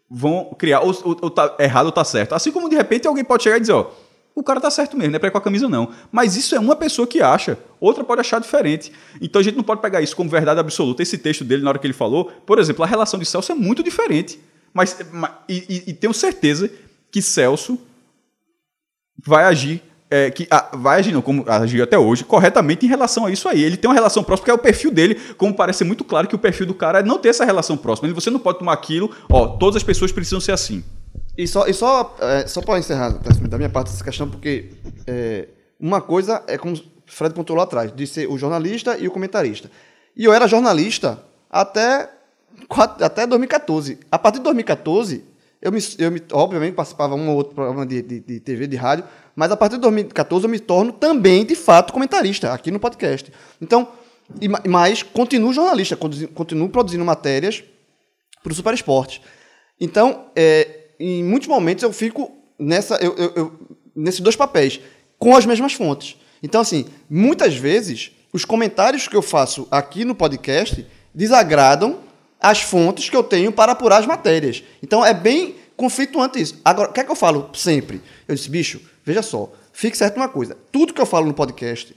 vão 0.09 0.53
criar, 0.57 0.81
ou, 0.81 0.89
ou, 1.03 1.17
ou 1.21 1.29
tá 1.29 1.55
errado 1.59 1.87
ou 1.87 1.91
tá 1.91 2.03
certo. 2.03 2.33
Assim 2.33 2.51
como 2.51 2.69
de 2.69 2.75
repente 2.75 3.07
alguém 3.07 3.23
pode 3.23 3.43
chegar 3.43 3.57
e 3.57 3.61
dizer, 3.61 3.73
ó, 3.73 3.87
o 4.35 4.43
cara 4.43 4.59
tá 4.59 4.69
certo 4.69 4.97
mesmo, 4.97 5.11
não 5.13 5.19
é 5.23 5.27
ir 5.27 5.31
com 5.31 5.37
a 5.37 5.41
camisa 5.41 5.69
não. 5.69 5.89
Mas 6.11 6.35
isso 6.35 6.53
é 6.55 6.59
uma 6.59 6.75
pessoa 6.75 7.07
que 7.07 7.21
acha, 7.21 7.57
outra 7.79 8.03
pode 8.03 8.19
achar 8.19 8.39
diferente. 8.41 8.91
Então 9.21 9.39
a 9.39 9.43
gente 9.43 9.55
não 9.55 9.63
pode 9.63 9.81
pegar 9.81 10.01
isso 10.01 10.15
como 10.15 10.29
verdade 10.29 10.59
absoluta. 10.59 11.01
Esse 11.01 11.17
texto 11.17 11.45
dele, 11.45 11.63
na 11.63 11.69
hora 11.69 11.79
que 11.79 11.87
ele 11.87 11.93
falou, 11.93 12.25
por 12.45 12.59
exemplo, 12.59 12.83
a 12.83 12.87
relação 12.87 13.17
de 13.17 13.25
Celso 13.25 13.51
é 13.51 13.55
muito 13.55 13.81
diferente. 13.81 14.37
Mas, 14.73 14.97
ma- 15.13 15.39
e, 15.47 15.83
e- 15.87 15.93
tenho 15.93 16.13
certeza 16.13 16.69
que 17.09 17.21
Celso 17.21 17.79
vai 19.25 19.45
agir, 19.45 19.81
é, 20.09 20.29
que 20.29 20.47
vai 20.73 20.99
agir, 20.99 21.13
não, 21.13 21.21
como 21.21 21.45
agiu 21.49 21.81
até 21.83 21.97
hoje, 21.97 22.25
corretamente 22.25 22.85
em 22.85 22.89
relação 22.89 23.25
a 23.25 23.31
isso 23.31 23.47
aí. 23.47 23.63
Ele 23.63 23.77
tem 23.77 23.89
uma 23.89 23.93
relação 23.95 24.21
próxima, 24.23 24.45
que 24.45 24.51
é 24.51 24.53
o 24.53 24.57
perfil 24.57 24.91
dele, 24.91 25.15
como 25.37 25.53
parece 25.53 25.83
muito 25.85 26.03
claro 26.03 26.27
que 26.27 26.35
o 26.35 26.39
perfil 26.39 26.65
do 26.65 26.73
cara 26.73 26.99
é 26.99 27.03
não 27.03 27.17
ter 27.17 27.29
essa 27.29 27.45
relação 27.45 27.77
próxima. 27.77 28.13
Você 28.13 28.29
não 28.29 28.39
pode 28.39 28.59
tomar 28.59 28.73
aquilo, 28.73 29.09
ó, 29.29 29.47
todas 29.47 29.77
as 29.77 29.83
pessoas 29.83 30.11
precisam 30.11 30.41
ser 30.41 30.51
assim. 30.51 30.83
E 31.37 31.47
só, 31.47 31.67
e 31.67 31.73
só, 31.73 32.15
é, 32.19 32.47
só 32.47 32.61
para 32.61 32.79
encerrar 32.79 33.09
da 33.09 33.57
minha 33.57 33.69
parte 33.69 33.91
essa 33.91 34.03
questão, 34.03 34.29
porque 34.29 34.71
é, 35.05 35.47
uma 35.79 36.01
coisa 36.01 36.43
é 36.47 36.57
como 36.57 36.75
o 36.75 36.81
Fred 37.05 37.33
pontuou 37.35 37.57
lá 37.57 37.63
atrás, 37.63 37.93
de 37.93 38.07
ser 38.07 38.27
o 38.29 38.37
jornalista 38.37 38.97
e 38.97 39.07
o 39.07 39.11
comentarista. 39.11 39.69
E 40.15 40.23
eu 40.23 40.33
era 40.33 40.47
jornalista 40.47 41.21
até, 41.49 42.09
até 43.01 43.27
2014. 43.27 43.99
A 44.09 44.17
partir 44.17 44.37
de 44.37 44.43
2014, 44.45 45.23
eu 45.61 45.71
me, 45.71 45.79
eu 45.99 46.11
me 46.11 46.21
obviamente 46.31 46.73
participava 46.73 47.15
um 47.15 47.29
ou 47.29 47.35
outro 47.35 47.53
programa 47.53 47.85
de, 47.85 48.01
de, 48.01 48.19
de 48.21 48.39
TV, 48.39 48.65
de 48.67 48.75
rádio, 48.77 49.03
mas 49.35 49.51
a 49.51 49.57
partir 49.57 49.75
de 49.75 49.81
2014 49.81 50.45
eu 50.45 50.49
me 50.49 50.59
torno 50.59 50.93
também, 50.93 51.45
de 51.45 51.55
fato, 51.55 51.91
comentarista 51.91 52.53
aqui 52.53 52.71
no 52.71 52.79
podcast. 52.79 53.31
Então, 53.61 53.87
e 54.39 54.47
ma- 54.47 54.61
mas 54.67 55.03
continuo 55.03 55.51
jornalista, 55.51 55.97
continuo 55.97 56.69
produzindo 56.69 57.03
matérias 57.03 57.63
para 58.41 58.51
o 58.53 58.55
Super 58.55 58.73
Esporte. 58.73 59.21
Então, 59.79 60.27
é, 60.35 60.84
em 60.99 61.23
muitos 61.23 61.47
momentos 61.47 61.83
eu 61.83 61.91
fico 61.93 62.31
nessa, 62.59 62.95
eu, 62.97 63.15
eu- 63.15 63.31
eu- 63.35 63.59
nesses 63.95 64.19
dois 64.21 64.35
papéis, 64.35 64.79
com 65.17 65.35
as 65.35 65.45
mesmas 65.45 65.73
fontes. 65.73 66.17
Então, 66.43 66.61
assim, 66.61 66.85
muitas 67.09 67.55
vezes, 67.55 68.11
os 68.33 68.45
comentários 68.45 69.07
que 69.07 69.15
eu 69.15 69.21
faço 69.21 69.67
aqui 69.71 70.03
no 70.05 70.13
podcast 70.13 70.85
desagradam 71.13 71.99
as 72.39 72.61
fontes 72.61 73.09
que 73.09 73.15
eu 73.15 73.23
tenho 73.23 73.51
para 73.51 73.71
apurar 73.71 73.97
as 73.99 74.05
matérias. 74.05 74.63
Então, 74.83 75.03
é 75.05 75.13
bem 75.13 75.55
conflituante 75.75 76.39
isso. 76.41 76.59
Agora, 76.63 76.89
o 76.89 76.93
que 76.93 76.99
é 76.99 77.03
que 77.03 77.11
eu 77.11 77.15
falo 77.15 77.49
sempre? 77.53 78.01
Eu 78.27 78.35
disse, 78.35 78.49
bicho, 78.49 78.79
veja 79.03 79.21
só, 79.21 79.51
fique 79.73 79.97
certo 79.97 80.17
uma 80.17 80.27
coisa. 80.29 80.55
Tudo 80.71 80.93
que 80.93 81.01
eu 81.01 81.05
falo 81.05 81.25
no 81.25 81.33
podcast 81.33 81.95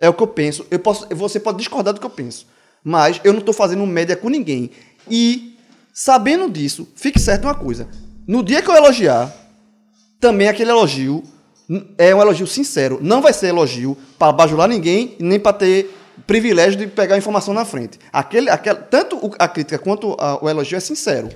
é 0.00 0.08
o 0.08 0.14
que 0.14 0.22
eu 0.22 0.26
penso. 0.28 0.64
Eu 0.70 0.78
posso, 0.78 1.06
você 1.14 1.38
pode 1.38 1.58
discordar 1.58 1.92
do 1.92 2.00
que 2.00 2.06
eu 2.06 2.10
penso. 2.10 2.46
Mas 2.82 3.20
eu 3.24 3.32
não 3.32 3.40
estou 3.40 3.52
fazendo 3.52 3.84
média 3.86 4.16
com 4.16 4.28
ninguém. 4.30 4.70
E, 5.10 5.58
sabendo 5.92 6.48
disso, 6.50 6.88
fique 6.96 7.18
certo 7.20 7.44
uma 7.44 7.54
coisa. 7.54 7.88
No 8.30 8.44
dia 8.44 8.62
que 8.62 8.70
eu 8.70 8.76
elogiar, 8.76 9.34
também 10.20 10.46
aquele 10.48 10.70
elogio 10.70 11.24
é 11.98 12.14
um 12.14 12.20
elogio 12.22 12.46
sincero. 12.46 13.00
Não 13.02 13.20
vai 13.20 13.32
ser 13.32 13.48
elogio 13.48 13.96
para 14.16 14.30
bajular 14.32 14.68
ninguém 14.68 15.16
e 15.18 15.22
nem 15.24 15.40
para 15.40 15.52
ter 15.52 15.92
privilégio 16.28 16.78
de 16.78 16.86
pegar 16.86 17.16
a 17.16 17.18
informação 17.18 17.52
na 17.52 17.64
frente. 17.64 17.98
Aquele, 18.12 18.48
aquele, 18.48 18.76
tanto 18.88 19.16
o- 19.16 19.32
a 19.36 19.48
crítica 19.48 19.78
quanto 19.80 20.14
a- 20.20 20.38
o 20.44 20.48
elogio 20.48 20.76
é 20.76 20.80
sincero. 20.80 21.28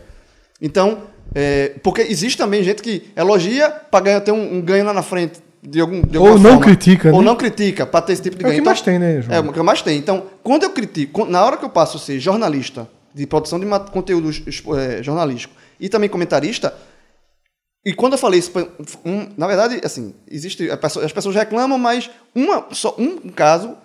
Então, 0.62 0.98
é, 1.34 1.72
porque 1.82 2.02
existe 2.02 2.38
também 2.38 2.62
gente 2.62 2.80
que 2.80 3.10
elogia 3.16 3.70
para 3.70 4.04
ganhar, 4.04 4.20
ter 4.20 4.30
um, 4.30 4.58
um 4.58 4.60
ganho 4.60 4.84
lá 4.84 4.92
na 4.92 5.02
frente. 5.02 5.42
De 5.66 5.80
algum, 5.80 6.00
de 6.02 6.16
Ou 6.18 6.38
não 6.38 6.42
forma. 6.42 6.60
critica, 6.60 7.10
Ou 7.10 7.20
né? 7.22 7.24
não 7.24 7.34
critica 7.36 7.86
para 7.86 8.02
ter 8.02 8.12
esse 8.12 8.22
tipo 8.22 8.36
de 8.36 8.44
É 8.44 8.46
o 8.46 8.50
ganho. 8.50 8.62
que 8.62 8.66
mais 8.66 8.82
tem, 8.82 8.98
né, 9.00 9.20
João? 9.20 9.34
É, 9.36 9.40
o 9.40 9.50
que 9.52 9.62
mais 9.62 9.80
tem. 9.82 9.96
Então, 9.98 10.24
quando 10.44 10.62
eu 10.62 10.70
critico, 10.70 11.24
na 11.24 11.42
hora 11.44 11.56
que 11.56 11.64
eu 11.64 11.70
passo 11.70 11.96
a 11.96 12.00
ser 12.00 12.20
jornalista, 12.20 12.86
de 13.14 13.26
produção 13.26 13.58
de 13.58 13.66
conteúdo 13.90 14.28
é, 14.78 15.02
jornalístico 15.02 15.54
e 15.80 15.88
também 15.88 16.08
comentarista, 16.08 16.74
e 17.84 17.92
quando 17.92 18.12
eu 18.14 18.18
falei 18.18 18.40
isso, 18.40 18.50
um- 19.04 19.28
na 19.36 19.46
verdade, 19.46 19.80
assim, 19.84 20.14
existe, 20.30 20.68
as 20.70 21.12
pessoas 21.12 21.34
reclamam, 21.34 21.76
mas 21.78 22.10
uma, 22.34 22.66
só 22.72 22.94
um 22.98 23.18
caso, 23.28 23.76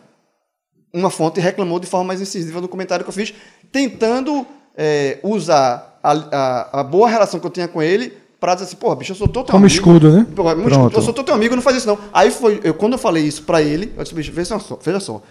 uma 0.93 1.09
fonte 1.09 1.39
reclamou 1.39 1.79
de 1.79 1.87
forma 1.87 2.05
mais 2.07 2.21
incisiva 2.21 2.61
no 2.61 2.67
comentário 2.67 3.03
que 3.03 3.09
eu 3.09 3.13
fiz, 3.13 3.33
tentando 3.71 4.45
é, 4.81 5.19
usar 5.23 5.99
a, 6.01 6.11
a- 6.11 6.79
a 6.79 6.83
boa 6.83 7.09
relação 7.09 7.39
que 7.39 7.45
eu 7.45 7.51
tinha 7.51 7.67
com 7.67 7.81
ele 7.83 8.13
para 8.39 8.53
dizer 8.53 8.67
assim, 8.67 8.77
porra, 8.77 8.95
bicho, 8.95 9.11
eu 9.11 9.15
sou 9.17 9.27
teu 9.27 9.43
Como 9.43 9.57
amigo. 9.57 9.67
escudo, 9.67 10.09
né? 10.09 10.25
Pô, 10.33 10.49
escudo. 10.49 10.95
Eu 10.95 11.01
sou 11.01 11.13
todo 11.13 11.25
teu 11.25 11.35
amigo, 11.35 11.53
não 11.53 11.61
faz 11.61 11.75
isso 11.75 11.87
não. 11.87 11.99
Aí 12.13 12.31
foi, 12.31 12.61
eu, 12.63 12.73
quando 12.73 12.93
eu 12.93 12.97
falei 12.99 13.25
isso 13.25 13.43
para 13.43 13.61
ele, 13.61 13.93
eu 13.97 14.03
disse, 14.03 14.15
bicho, 14.15 14.31
veja 14.31 14.57
só, 14.57 14.79
veja 14.81 15.01
só. 15.01 15.21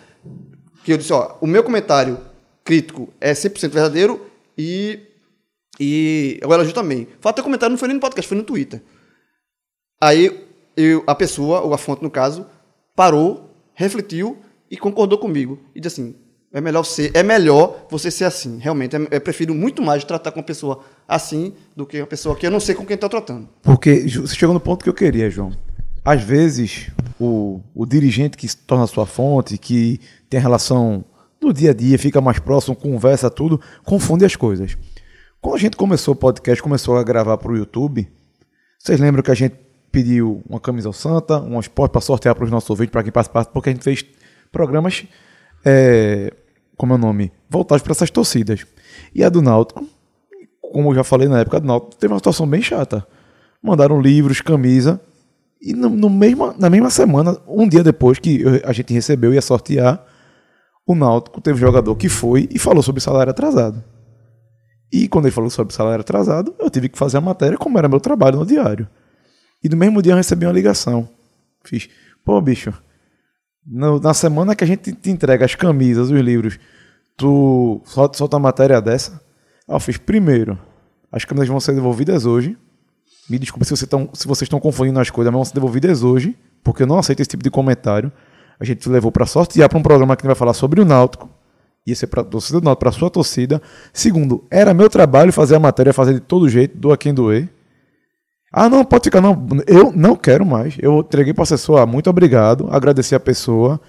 Que 0.84 0.92
eu 0.92 0.98
disse, 0.98 1.10
ó, 1.14 1.36
o 1.40 1.46
meu 1.46 1.64
comentário 1.64 2.18
crítico 2.62 3.08
é 3.18 3.32
100% 3.32 3.70
verdadeiro 3.70 4.26
e, 4.58 4.98
e 5.78 6.40
o 6.44 6.52
elogio 6.52 6.72
também. 6.74 7.02
O 7.04 7.22
fato 7.22 7.36
teu 7.36 7.44
comentário 7.44 7.70
não 7.72 7.78
foi 7.78 7.88
nem 7.88 7.94
no 7.94 8.00
podcast, 8.00 8.28
foi 8.28 8.36
no 8.36 8.44
Twitter. 8.44 8.82
Aí 10.00 10.46
eu, 10.76 11.02
a 11.06 11.14
pessoa, 11.14 11.60
ou 11.60 11.74
a 11.74 11.78
fonte 11.78 12.02
no 12.02 12.10
caso, 12.10 12.46
parou, 12.94 13.54
refletiu 13.74 14.38
e 14.70 14.76
concordou 14.76 15.18
comigo. 15.18 15.58
E 15.74 15.80
disse 15.80 16.00
assim: 16.00 16.14
É 16.52 16.60
melhor 16.60 16.84
ser, 16.84 17.10
é 17.14 17.22
melhor 17.22 17.86
você 17.90 18.10
ser 18.10 18.24
assim. 18.24 18.58
Realmente, 18.58 18.96
é- 18.96 19.08
eu 19.10 19.20
prefiro 19.20 19.54
muito 19.54 19.82
mais 19.82 20.04
tratar 20.04 20.30
com 20.30 20.38
uma 20.40 20.46
pessoa 20.46 20.84
assim 21.06 21.52
do 21.76 21.86
que 21.86 22.00
uma 22.00 22.06
pessoa 22.06 22.34
que 22.36 22.46
eu 22.46 22.50
não 22.50 22.60
sei 22.60 22.74
com 22.74 22.86
quem 22.86 22.94
está 22.94 23.08
tratando. 23.08 23.48
Porque 23.62 24.08
você 24.08 24.34
chegou 24.34 24.54
no 24.54 24.60
ponto 24.60 24.82
que 24.82 24.88
eu 24.88 24.94
queria, 24.94 25.30
João. 25.30 25.52
Às 26.04 26.22
vezes, 26.22 26.90
o, 27.20 27.60
o 27.74 27.84
dirigente 27.84 28.36
que 28.36 28.48
se 28.48 28.56
torna 28.56 28.86
sua 28.86 29.04
fonte, 29.04 29.58
que 29.58 30.00
tem 30.30 30.40
relação 30.40 31.04
do 31.40 31.52
dia 31.52 31.70
a 31.70 31.74
dia, 31.74 31.98
fica 31.98 32.20
mais 32.20 32.38
próximo, 32.38 32.74
conversa 32.74 33.28
tudo, 33.30 33.60
confunde 33.84 34.24
as 34.24 34.34
coisas. 34.34 34.76
Quando 35.40 35.54
a 35.54 35.58
gente 35.58 35.76
começou 35.76 36.14
o 36.14 36.16
podcast, 36.16 36.60
começou 36.62 36.96
a 36.96 37.02
gravar 37.02 37.38
para 37.38 37.52
o 37.52 37.56
YouTube, 37.56 38.08
vocês 38.78 38.98
lembram 38.98 39.22
que 39.22 39.30
a 39.30 39.34
gente 39.34 39.54
pediu 39.90 40.42
uma 40.48 40.58
camisa 40.58 40.92
Santa, 40.92 41.40
um 41.40 41.60
esporte 41.60 41.92
para 41.92 42.00
sortear 42.00 42.34
para 42.34 42.44
os 42.44 42.50
nossos 42.50 42.68
ouvintes, 42.68 42.90
para 42.90 43.04
quem 43.04 43.12
participasse, 43.12 43.48
porque 43.50 43.70
a 43.70 43.72
gente 43.72 43.84
fez 43.84 44.04
programas, 44.50 45.06
é, 45.64 46.32
como 46.76 46.92
é 46.92 46.96
o 46.96 46.98
nome, 46.98 47.32
voltados 47.48 47.82
para 47.82 47.92
essas 47.92 48.10
torcidas. 48.10 48.66
E 49.14 49.22
a 49.22 49.28
do 49.28 49.40
Náutico, 49.40 49.86
como 50.60 50.90
eu 50.90 50.96
já 50.96 51.04
falei 51.04 51.28
na 51.28 51.38
época 51.38 51.60
do 51.60 51.66
Náutico, 51.66 51.94
teve 51.96 52.12
uma 52.12 52.18
situação 52.18 52.46
bem 52.46 52.60
chata. 52.60 53.06
Mandaram 53.62 54.00
livros, 54.00 54.40
camisa, 54.40 55.00
e 55.62 55.72
no, 55.72 55.88
no 55.88 56.10
mesma, 56.10 56.54
na 56.58 56.68
mesma 56.68 56.90
semana, 56.90 57.36
um 57.46 57.68
dia 57.68 57.84
depois 57.84 58.18
que 58.18 58.44
a 58.64 58.72
gente 58.72 58.92
recebeu 58.92 59.32
e 59.32 59.36
ia 59.36 59.42
sortear, 59.42 60.04
o 60.84 60.96
Náutico 60.96 61.40
teve 61.40 61.58
um 61.58 61.60
jogador 61.60 61.94
que 61.94 62.08
foi 62.08 62.48
e 62.50 62.58
falou 62.58 62.82
sobre 62.82 63.00
salário 63.00 63.30
atrasado. 63.30 63.82
E 64.92 65.06
quando 65.08 65.26
ele 65.26 65.32
falou 65.34 65.50
sobre 65.50 65.74
salário 65.74 66.00
atrasado, 66.00 66.54
eu 66.58 66.70
tive 66.70 66.88
que 66.88 66.98
fazer 66.98 67.18
a 67.18 67.20
matéria 67.20 67.58
como 67.58 67.78
era 67.78 67.88
meu 67.88 68.00
trabalho 68.00 68.38
no 68.38 68.46
diário. 68.46 68.88
E 69.62 69.68
no 69.68 69.76
mesmo 69.76 70.00
dia 70.00 70.12
eu 70.12 70.16
recebi 70.16 70.46
uma 70.46 70.52
ligação. 70.52 71.08
Fiz, 71.64 71.88
pô, 72.24 72.40
bicho, 72.40 72.72
no- 73.66 74.00
na 74.00 74.14
semana 74.14 74.54
que 74.54 74.64
a 74.64 74.66
gente 74.66 74.92
te 74.92 75.10
entrega 75.10 75.44
as 75.44 75.54
camisas, 75.54 76.10
os 76.10 76.20
livros, 76.20 76.58
tu 77.16 77.82
solta, 77.84 78.16
solta 78.16 78.36
uma 78.36 78.44
matéria 78.48 78.80
dessa? 78.80 79.20
Eu 79.68 79.78
fiz, 79.80 79.98
primeiro, 79.98 80.58
as 81.12 81.24
camisas 81.24 81.48
vão 81.48 81.60
ser 81.60 81.74
devolvidas 81.74 82.24
hoje. 82.24 82.56
Me 83.28 83.38
desculpa 83.38 83.64
se, 83.66 83.70
você 83.76 83.86
tão- 83.86 84.08
se 84.14 84.26
vocês 84.26 84.46
estão 84.46 84.58
confundindo 84.58 84.98
as 85.00 85.10
coisas, 85.10 85.30
mas 85.30 85.36
vão 85.38 85.44
ser 85.44 85.54
devolvidas 85.54 86.02
hoje, 86.02 86.34
porque 86.64 86.82
eu 86.82 86.86
não 86.86 86.98
aceito 86.98 87.20
esse 87.20 87.28
tipo 87.28 87.42
de 87.42 87.50
comentário. 87.50 88.10
A 88.58 88.64
gente 88.64 88.88
levou 88.88 89.12
para 89.12 89.26
sortear 89.26 89.68
para 89.68 89.78
um 89.78 89.82
programa 89.82 90.16
que 90.16 90.24
vai 90.26 90.34
falar 90.34 90.54
sobre 90.54 90.80
o 90.80 90.84
Náutico. 90.84 91.28
Ia 91.88 91.96
ser 91.96 92.06
para 92.06 92.22
torcida 92.24 92.60
do 92.60 92.64
Náutico, 92.64 92.80
para 92.80 92.92
sua 92.92 93.10
torcida. 93.10 93.60
Segundo, 93.92 94.44
era 94.50 94.74
meu 94.74 94.88
trabalho 94.90 95.32
fazer 95.32 95.54
a 95.56 95.60
matéria, 95.60 95.92
fazer 95.92 96.14
de 96.14 96.20
todo 96.20 96.48
jeito, 96.48 96.76
doa 96.76 96.96
quem 96.96 97.14
doer. 97.14 97.48
Ah, 98.52 98.68
não, 98.68 98.84
pode 98.84 99.04
ficar, 99.04 99.20
não. 99.20 99.46
Eu 99.66 99.92
não 99.92 100.16
quero 100.16 100.44
mais. 100.44 100.74
Eu 100.80 101.00
entreguei 101.00 101.32
para 101.34 101.42
o 101.42 101.44
assessor, 101.44 101.78
ah, 101.80 101.86
muito 101.86 102.08
obrigado, 102.08 102.68
agradeci 102.70 103.14
a 103.14 103.20
pessoa. 103.20 103.80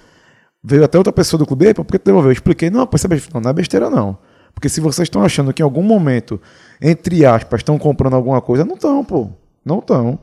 Veio 0.63 0.83
até 0.83 0.97
outra 0.97 1.13
pessoa 1.13 1.37
do 1.37 1.45
clube, 1.45 1.65
"Ei, 1.67 1.73
pô, 1.73 1.85
por 1.85 1.97
que 1.97 2.03
devolveu? 2.05 2.29
Eu 2.29 2.33
expliquei, 2.33 2.69
não, 2.69 2.81
é 2.81 2.87
não, 3.33 3.41
não 3.41 3.49
é 3.49 3.53
besteira, 3.53 3.89
não. 3.89 4.17
Porque 4.53 4.67
se 4.67 4.81
vocês 4.81 5.05
estão 5.05 5.23
achando 5.23 5.53
que 5.53 5.61
em 5.61 5.65
algum 5.65 5.81
momento, 5.83 6.41
entre 6.81 7.25
aspas, 7.25 7.61
estão 7.61 7.77
comprando 7.77 8.15
alguma 8.15 8.41
coisa, 8.41 8.65
não 8.65 8.75
estão, 8.75 9.03
pô. 9.05 9.29
Não 9.63 9.79
estão. 9.79 10.19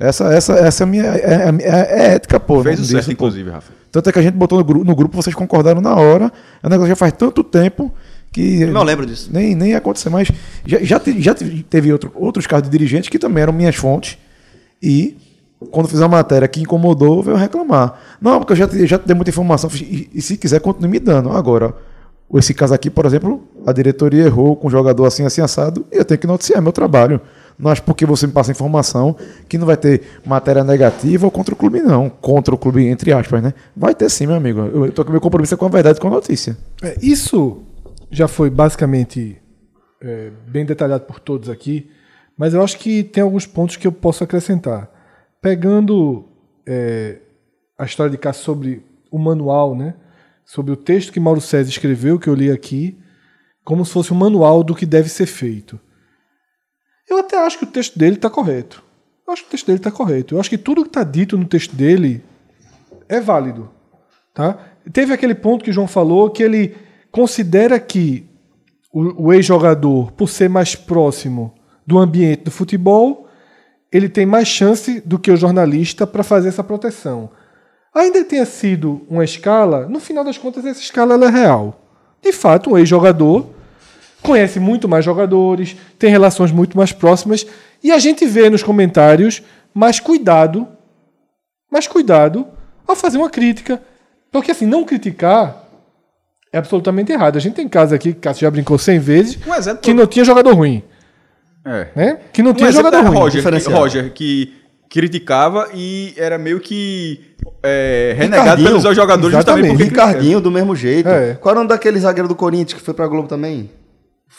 Essa, 0.00 0.32
essa, 0.32 0.54
essa 0.54 0.82
é 0.82 0.84
a 0.84 0.86
minha. 0.86 1.04
É, 1.04 1.18
é- 1.18 1.54
é- 1.60 2.00
é 2.00 2.14
ética, 2.14 2.40
pô. 2.40 2.62
Fez 2.62 2.78
o 2.78 2.82
disso, 2.82 2.92
certo, 2.94 3.06
pô. 3.06 3.12
inclusive, 3.12 3.50
Rafa. 3.50 3.72
Tanto 3.90 4.08
é 4.08 4.12
que 4.12 4.18
a 4.18 4.22
gente 4.22 4.34
botou 4.34 4.58
no, 4.58 4.64
gru- 4.64 4.84
no 4.84 4.94
grupo, 4.94 5.16
vocês 5.16 5.34
concordaram 5.34 5.80
na 5.80 5.94
hora. 5.94 6.30
O 6.62 6.68
negócio 6.68 6.88
já 6.90 6.96
faz 6.96 7.12
tanto 7.12 7.42
tempo 7.42 7.92
que. 8.32 8.66
Não 8.66 8.82
lembro 8.82 9.06
disso. 9.06 9.30
Nem, 9.32 9.54
nem 9.54 9.70
ia 9.70 9.78
acontecer, 9.78 10.10
mas 10.10 10.30
já, 10.66 10.78
já, 10.82 11.00
te- 11.00 11.20
já 11.20 11.34
te- 11.34 11.62
teve 11.68 11.92
outro- 11.92 12.12
outros 12.14 12.46
casos 12.46 12.64
de 12.68 12.70
dirigentes 12.70 13.08
que 13.08 13.18
também 13.18 13.42
eram 13.42 13.52
minhas 13.52 13.76
fontes. 13.76 14.18
E 14.82 15.16
quando 15.70 15.88
fiz 15.88 16.00
a 16.00 16.08
matéria 16.08 16.46
que 16.46 16.60
incomodou, 16.60 17.22
veio 17.22 17.36
reclamar. 17.36 17.98
Não, 18.20 18.38
porque 18.38 18.52
eu 18.52 18.56
já 18.56 18.68
te, 18.68 18.86
já 18.86 18.98
te 18.98 19.06
dei 19.06 19.16
muita 19.16 19.30
informação. 19.30 19.70
E, 19.74 20.08
e 20.14 20.20
se 20.22 20.36
quiser, 20.36 20.60
continue 20.60 20.90
me 20.90 20.98
dando. 21.00 21.30
Agora, 21.30 21.74
esse 22.34 22.52
caso 22.52 22.74
aqui, 22.74 22.90
por 22.90 23.06
exemplo, 23.06 23.42
a 23.66 23.72
diretoria 23.72 24.24
errou 24.24 24.54
com 24.54 24.68
o 24.68 24.70
jogador 24.70 25.06
assim, 25.06 25.24
assim, 25.24 25.40
assado, 25.40 25.86
e 25.90 25.96
eu 25.96 26.04
tenho 26.04 26.20
que 26.20 26.26
noticiar 26.26 26.60
meu 26.62 26.72
trabalho. 26.72 27.20
Não 27.58 27.70
acho 27.70 27.82
porque 27.82 28.06
você 28.06 28.26
me 28.26 28.32
passa 28.32 28.52
informação 28.52 29.16
que 29.48 29.58
não 29.58 29.66
vai 29.66 29.76
ter 29.76 30.02
matéria 30.24 30.62
negativa 30.62 31.26
ou 31.26 31.30
contra 31.30 31.54
o 31.54 31.56
clube, 31.56 31.80
não. 31.80 32.08
Contra 32.08 32.54
o 32.54 32.58
clube, 32.58 32.86
entre 32.86 33.12
aspas, 33.12 33.42
né? 33.42 33.52
Vai 33.76 33.94
ter 33.94 34.08
sim, 34.08 34.26
meu 34.26 34.36
amigo. 34.36 34.60
Eu 34.60 34.92
tô 34.92 35.04
com 35.04 35.10
meu 35.10 35.20
compromisso 35.20 35.54
é 35.54 35.56
com 35.56 35.66
a 35.66 35.68
verdade 35.68 36.00
com 36.00 36.06
a 36.06 36.10
notícia. 36.10 36.56
É, 36.82 36.96
isso 37.02 37.62
já 38.10 38.28
foi 38.28 38.48
basicamente 38.48 39.36
é, 40.00 40.30
bem 40.46 40.64
detalhado 40.64 41.04
por 41.04 41.18
todos 41.18 41.48
aqui, 41.48 41.90
mas 42.36 42.54
eu 42.54 42.62
acho 42.62 42.78
que 42.78 43.02
tem 43.02 43.22
alguns 43.22 43.46
pontos 43.46 43.76
que 43.76 43.86
eu 43.86 43.92
posso 43.92 44.22
acrescentar. 44.22 44.88
Pegando 45.42 46.24
é, 46.66 47.18
a 47.76 47.84
história 47.84 48.10
de 48.10 48.18
cá 48.18 48.32
sobre 48.32 48.84
o 49.10 49.18
manual, 49.18 49.74
né? 49.74 49.94
sobre 50.48 50.72
o 50.72 50.76
texto 50.76 51.12
que 51.12 51.20
Mauro 51.20 51.42
César 51.42 51.68
escreveu, 51.68 52.18
que 52.18 52.26
eu 52.26 52.34
li 52.34 52.50
aqui, 52.50 52.98
como 53.62 53.84
se 53.84 53.92
fosse 53.92 54.14
um 54.14 54.16
manual 54.16 54.64
do 54.64 54.74
que 54.74 54.86
deve 54.86 55.10
ser 55.10 55.26
feito. 55.26 55.78
Eu 57.08 57.18
até 57.18 57.38
acho 57.38 57.58
que 57.58 57.64
o 57.64 57.68
texto 57.68 57.98
dele 57.98 58.16
está 58.16 58.28
correto. 58.28 58.82
Eu 59.26 59.32
acho 59.32 59.42
que 59.42 59.48
o 59.48 59.50
texto 59.50 59.66
dele 59.66 59.78
está 59.78 59.90
correto. 59.90 60.34
Eu 60.34 60.40
acho 60.40 60.50
que 60.50 60.58
tudo 60.58 60.82
que 60.82 60.88
está 60.88 61.04
dito 61.04 61.36
no 61.36 61.44
texto 61.44 61.74
dele 61.74 62.22
é 63.08 63.20
válido. 63.20 63.70
Tá? 64.34 64.58
Teve 64.92 65.12
aquele 65.12 65.34
ponto 65.34 65.64
que 65.64 65.70
o 65.70 65.72
João 65.72 65.86
falou 65.86 66.30
que 66.30 66.42
ele 66.42 66.76
considera 67.10 67.78
que 67.80 68.26
o, 68.92 69.26
o 69.26 69.32
ex-jogador, 69.32 70.12
por 70.12 70.28
ser 70.28 70.48
mais 70.48 70.74
próximo 70.74 71.54
do 71.86 71.98
ambiente 71.98 72.44
do 72.44 72.50
futebol, 72.50 73.28
ele 73.90 74.08
tem 74.08 74.26
mais 74.26 74.48
chance 74.48 75.00
do 75.00 75.18
que 75.18 75.30
o 75.30 75.36
jornalista 75.36 76.06
para 76.06 76.22
fazer 76.22 76.48
essa 76.48 76.62
proteção. 76.62 77.30
Ainda 77.94 78.22
tenha 78.24 78.44
sido 78.44 79.02
uma 79.08 79.24
escala, 79.24 79.88
no 79.88 79.98
final 79.98 80.22
das 80.22 80.38
contas 80.38 80.64
essa 80.64 80.80
escala 80.80 81.14
é 81.24 81.28
real. 81.28 81.80
De 82.22 82.32
fato, 82.32 82.70
um 82.70 82.78
ex-jogador 82.78 83.46
conhece 84.22 84.58
muito 84.60 84.88
mais 84.88 85.04
jogadores, 85.04 85.76
tem 85.98 86.10
relações 86.10 86.50
muito 86.52 86.76
mais 86.76 86.92
próximas 86.92 87.46
e 87.82 87.90
a 87.92 87.98
gente 87.98 88.26
vê 88.26 88.50
nos 88.50 88.62
comentários 88.62 89.42
mais 89.74 90.00
cuidado, 90.00 90.66
mais 91.70 91.86
cuidado 91.86 92.46
ao 92.86 92.96
fazer 92.96 93.18
uma 93.18 93.30
crítica, 93.30 93.80
porque 94.32 94.50
assim 94.50 94.66
não 94.66 94.84
criticar 94.84 95.64
é 96.52 96.58
absolutamente 96.58 97.12
errado. 97.12 97.36
A 97.36 97.40
gente 97.40 97.54
tem 97.54 97.68
casos 97.68 97.92
aqui 97.92 98.12
que 98.12 98.20
Cássio 98.20 98.42
já 98.46 98.50
brincou 98.50 98.78
100 98.78 98.98
vezes 98.98 99.38
Um 99.46 99.76
que 99.76 99.92
não 99.92 100.06
tinha 100.06 100.24
jogador 100.24 100.54
ruim, 100.54 100.82
É. 101.64 101.88
né? 101.94 102.18
Que 102.32 102.42
não 102.42 102.52
Um 102.52 102.54
tinha 102.54 102.72
jogador 102.72 102.96
é 102.96 103.00
ruim. 103.02 103.18
Roger, 103.18 103.42
que. 103.42 103.70
Roger, 103.70 104.12
que 104.12 104.54
criticava 104.88 105.68
e 105.74 106.14
era 106.16 106.38
meio 106.38 106.58
que 106.58 107.20
é, 107.62 108.14
renegado 108.16 108.62
pelos 108.62 108.82
jogadores 108.82 109.36
justamente 109.36 109.66
Exatamente. 109.66 109.70
porque 109.76 109.84
Ricardinho, 109.84 110.40
do 110.40 110.50
mesmo 110.50 110.74
jeito. 110.74 111.08
É. 111.08 111.34
Qual 111.34 111.50
era 111.52 111.60
o 111.60 111.62
nome 111.62 111.68
daquele 111.68 112.00
zagueiro 112.00 112.26
do 112.28 112.34
Corinthians 112.34 112.80
que 112.80 112.84
foi 112.84 112.94
pra 112.94 113.06
Globo 113.06 113.28
também? 113.28 113.70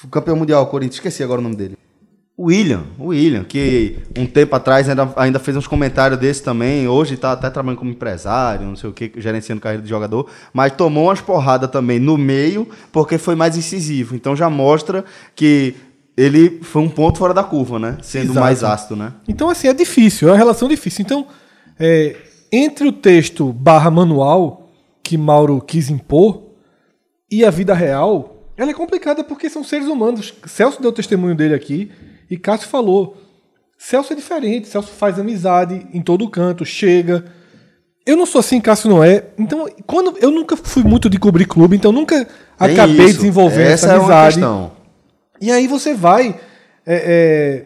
Campeão 0.10 0.36
mundial, 0.36 0.66
Corinthians. 0.68 0.96
Esqueci 0.96 1.24
agora 1.24 1.40
o 1.40 1.44
nome 1.44 1.56
dele. 1.56 1.78
William, 2.40 2.84
o 2.98 3.08
William, 3.08 3.44
que 3.44 3.98
um 4.18 4.26
tempo 4.26 4.56
atrás 4.56 4.88
ainda, 4.88 5.12
ainda 5.18 5.40
fez 5.40 5.58
uns 5.58 5.68
comentários 5.68 6.18
desse 6.18 6.42
também. 6.42 6.88
Hoje 6.88 7.18
tá 7.18 7.34
até 7.34 7.50
trabalhando 7.50 7.80
como 7.80 7.92
empresário, 7.92 8.66
não 8.66 8.78
sei 8.78 8.90
o 8.90 8.94
que, 8.94 9.12
gerenciando 9.18 9.62
carreira 9.62 9.84
de 9.84 9.90
jogador. 9.90 10.26
Mas 10.54 10.72
tomou 10.72 11.08
umas 11.08 11.20
porradas 11.20 11.70
também 11.70 12.00
no 12.00 12.18
meio, 12.18 12.66
porque 12.94 13.18
foi 13.18 13.36
mais 13.36 13.58
incisivo. 13.58 14.16
Então 14.16 14.38
já 14.38 14.50
mostra 14.50 15.04
que 15.36 15.76
ele 16.16 16.60
foi 16.62 16.82
um 16.82 16.90
ponto 16.90 17.18
fora 17.18 17.34
da 17.34 17.44
curva, 17.44 17.78
né? 17.78 17.98
Sendo 18.02 18.32
Exato. 18.32 18.40
mais 18.40 18.64
ácido, 18.64 18.96
né? 18.96 19.14
Então, 19.28 19.50
assim, 19.50 19.68
é 19.68 19.74
difícil, 19.74 20.30
é 20.30 20.32
uma 20.32 20.38
relação 20.38 20.68
difícil. 20.68 21.02
Então, 21.02 21.28
é, 21.78 22.16
entre 22.52 22.88
o 22.88 22.92
texto 22.92 23.52
barra 23.52 23.92
manual 23.92 24.70
que 25.04 25.18
Mauro 25.18 25.62
quis 25.62 25.90
impor 25.90 26.44
e 27.32 27.46
a 27.46 27.50
vida 27.50 27.74
real, 27.74 28.39
ela 28.60 28.72
é 28.72 28.74
complicada 28.74 29.24
porque 29.24 29.50
são 29.50 29.64
seres 29.64 29.88
humanos. 29.88 30.34
Celso 30.46 30.82
deu 30.82 30.92
testemunho 30.92 31.34
dele 31.34 31.54
aqui 31.54 31.90
e 32.30 32.38
Cássio 32.38 32.68
falou. 32.68 33.16
Celso 33.78 34.12
é 34.12 34.16
diferente, 34.18 34.68
Celso 34.68 34.90
faz 34.90 35.18
amizade 35.18 35.88
em 35.94 36.02
todo 36.02 36.30
canto, 36.30 36.66
chega. 36.66 37.24
Eu 38.06 38.18
não 38.18 38.26
sou 38.26 38.40
assim, 38.40 38.60
Cássio 38.60 38.90
não 38.90 39.02
é. 39.02 39.24
Então, 39.38 39.66
quando 39.88 40.18
eu 40.20 40.30
nunca 40.30 40.58
fui 40.58 40.84
muito 40.84 41.10
de 41.10 41.18
cobrir 41.18 41.46
clube, 41.46 41.78
então 41.78 41.94
nunca 41.94 42.28
acabei 42.60 43.06
isso. 43.06 43.16
desenvolvendo 43.20 43.68
essa, 43.68 43.86
essa 43.86 43.94
é 43.94 43.98
amizade. 43.98 44.36
questão. 44.36 44.72
E 45.40 45.52
aí 45.52 45.66
você 45.66 45.94
vai 45.94 46.38
é, 46.86 46.96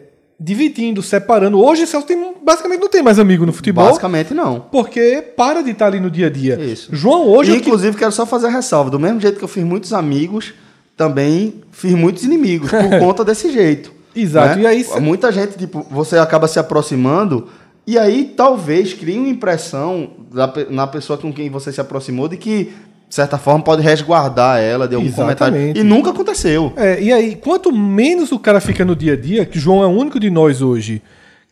dividindo, 0.38 1.02
separando. 1.02 1.60
Hoje 1.60 1.88
Celso 1.88 2.06
tem, 2.06 2.36
basicamente 2.44 2.80
não 2.80 2.88
tem 2.88 3.02
mais 3.02 3.18
amigo 3.18 3.44
no 3.44 3.52
futebol. 3.52 3.86
Basicamente 3.86 4.32
não. 4.32 4.60
Porque 4.60 5.20
para 5.36 5.60
de 5.60 5.72
estar 5.72 5.86
ali 5.86 5.98
no 5.98 6.08
dia 6.08 6.28
a 6.28 6.30
dia. 6.30 6.54
Isso. 6.60 6.94
João, 6.94 7.26
hoje. 7.26 7.50
E, 7.50 7.54
o 7.54 7.60
que- 7.60 7.66
inclusive, 7.66 7.96
quero 7.96 8.12
só 8.12 8.24
fazer 8.24 8.46
a 8.46 8.50
ressalva. 8.50 8.90
Do 8.90 9.00
mesmo 9.00 9.20
jeito 9.20 9.38
que 9.38 9.44
eu 9.44 9.48
fiz 9.48 9.64
muitos 9.64 9.92
amigos, 9.92 10.54
também 10.96 11.62
fiz 11.72 11.92
muitos 11.92 12.24
inimigos, 12.24 12.70
por 12.70 12.88
conta 13.00 13.24
desse 13.24 13.50
jeito. 13.52 13.92
Exato, 14.14 14.56
né? 14.56 14.62
e 14.62 14.66
aí 14.66 14.84
cê- 14.84 15.00
Muita 15.00 15.32
gente, 15.32 15.58
tipo, 15.58 15.84
você 15.90 16.16
acaba 16.18 16.46
se 16.46 16.58
aproximando 16.58 17.48
e 17.86 17.98
aí 17.98 18.32
talvez 18.36 18.94
crie 18.94 19.18
uma 19.18 19.28
impressão 19.28 20.10
da 20.32 20.52
na 20.70 20.86
pessoa 20.86 21.18
com 21.18 21.32
quem 21.32 21.50
você 21.50 21.72
se 21.72 21.80
aproximou 21.80 22.28
de 22.28 22.36
que, 22.36 22.72
de 23.08 23.14
certa 23.14 23.36
forma, 23.38 23.62
pode 23.64 23.82
resguardar 23.82 24.60
ela 24.60 24.86
de 24.86 24.94
algum 24.94 25.06
Exatamente. 25.08 25.38
comentário. 25.38 25.76
E 25.76 25.82
nunca 25.82 26.10
aconteceu. 26.10 26.72
É, 26.76 27.02
e 27.02 27.12
aí, 27.12 27.34
quanto 27.34 27.72
menos 27.72 28.30
o 28.30 28.38
cara 28.38 28.60
fica 28.60 28.84
no 28.84 28.94
dia 28.94 29.14
a 29.14 29.16
dia, 29.16 29.44
que 29.44 29.58
João 29.58 29.82
é 29.82 29.86
o 29.86 29.90
único 29.90 30.20
de 30.20 30.30
nós 30.30 30.62
hoje 30.62 31.02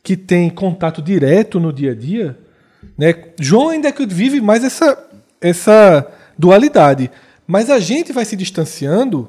que 0.04 0.16
tem 0.16 0.48
contato 0.50 1.00
direto 1.02 1.60
no 1.60 1.72
dia 1.72 1.92
a 1.92 1.94
dia, 1.94 2.36
né? 2.98 3.14
João 3.40 3.68
ainda 3.70 3.88
é 3.88 3.92
que 3.92 4.04
vive 4.06 4.40
mais 4.40 4.64
essa, 4.64 4.96
essa 5.40 6.06
dualidade. 6.38 7.10
Mas 7.46 7.70
a 7.70 7.78
gente 7.80 8.12
vai 8.12 8.24
se 8.24 8.36
distanciando. 8.36 9.28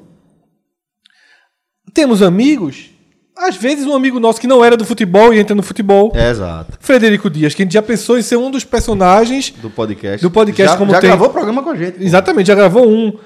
Temos 1.92 2.22
amigos. 2.22 2.90
Às 3.36 3.56
vezes, 3.56 3.84
um 3.84 3.94
amigo 3.94 4.20
nosso 4.20 4.40
que 4.40 4.46
não 4.46 4.64
era 4.64 4.76
do 4.76 4.84
futebol 4.84 5.34
e 5.34 5.38
entra 5.40 5.56
no 5.56 5.62
futebol. 5.62 6.12
É, 6.14 6.30
exato. 6.30 6.78
Frederico 6.80 7.28
Dias, 7.28 7.52
que 7.52 7.62
a 7.62 7.64
gente 7.64 7.72
já 7.74 7.82
pensou 7.82 8.16
em 8.16 8.22
ser 8.22 8.36
um 8.36 8.48
dos 8.50 8.62
personagens 8.64 9.50
Do 9.50 9.68
podcast. 9.70 10.22
Do 10.22 10.30
podcast, 10.30 10.72
já, 10.72 10.78
como 10.78 10.92
já 10.92 11.00
tem- 11.00 11.10
gravou 11.10 11.30
programa 11.30 11.62
com 11.62 11.70
a 11.70 11.76
gente. 11.76 11.98
pô. 11.98 12.04
Exatamente, 12.04 12.46
já 12.46 12.54
gravou 12.54 12.88
um. 12.88 13.18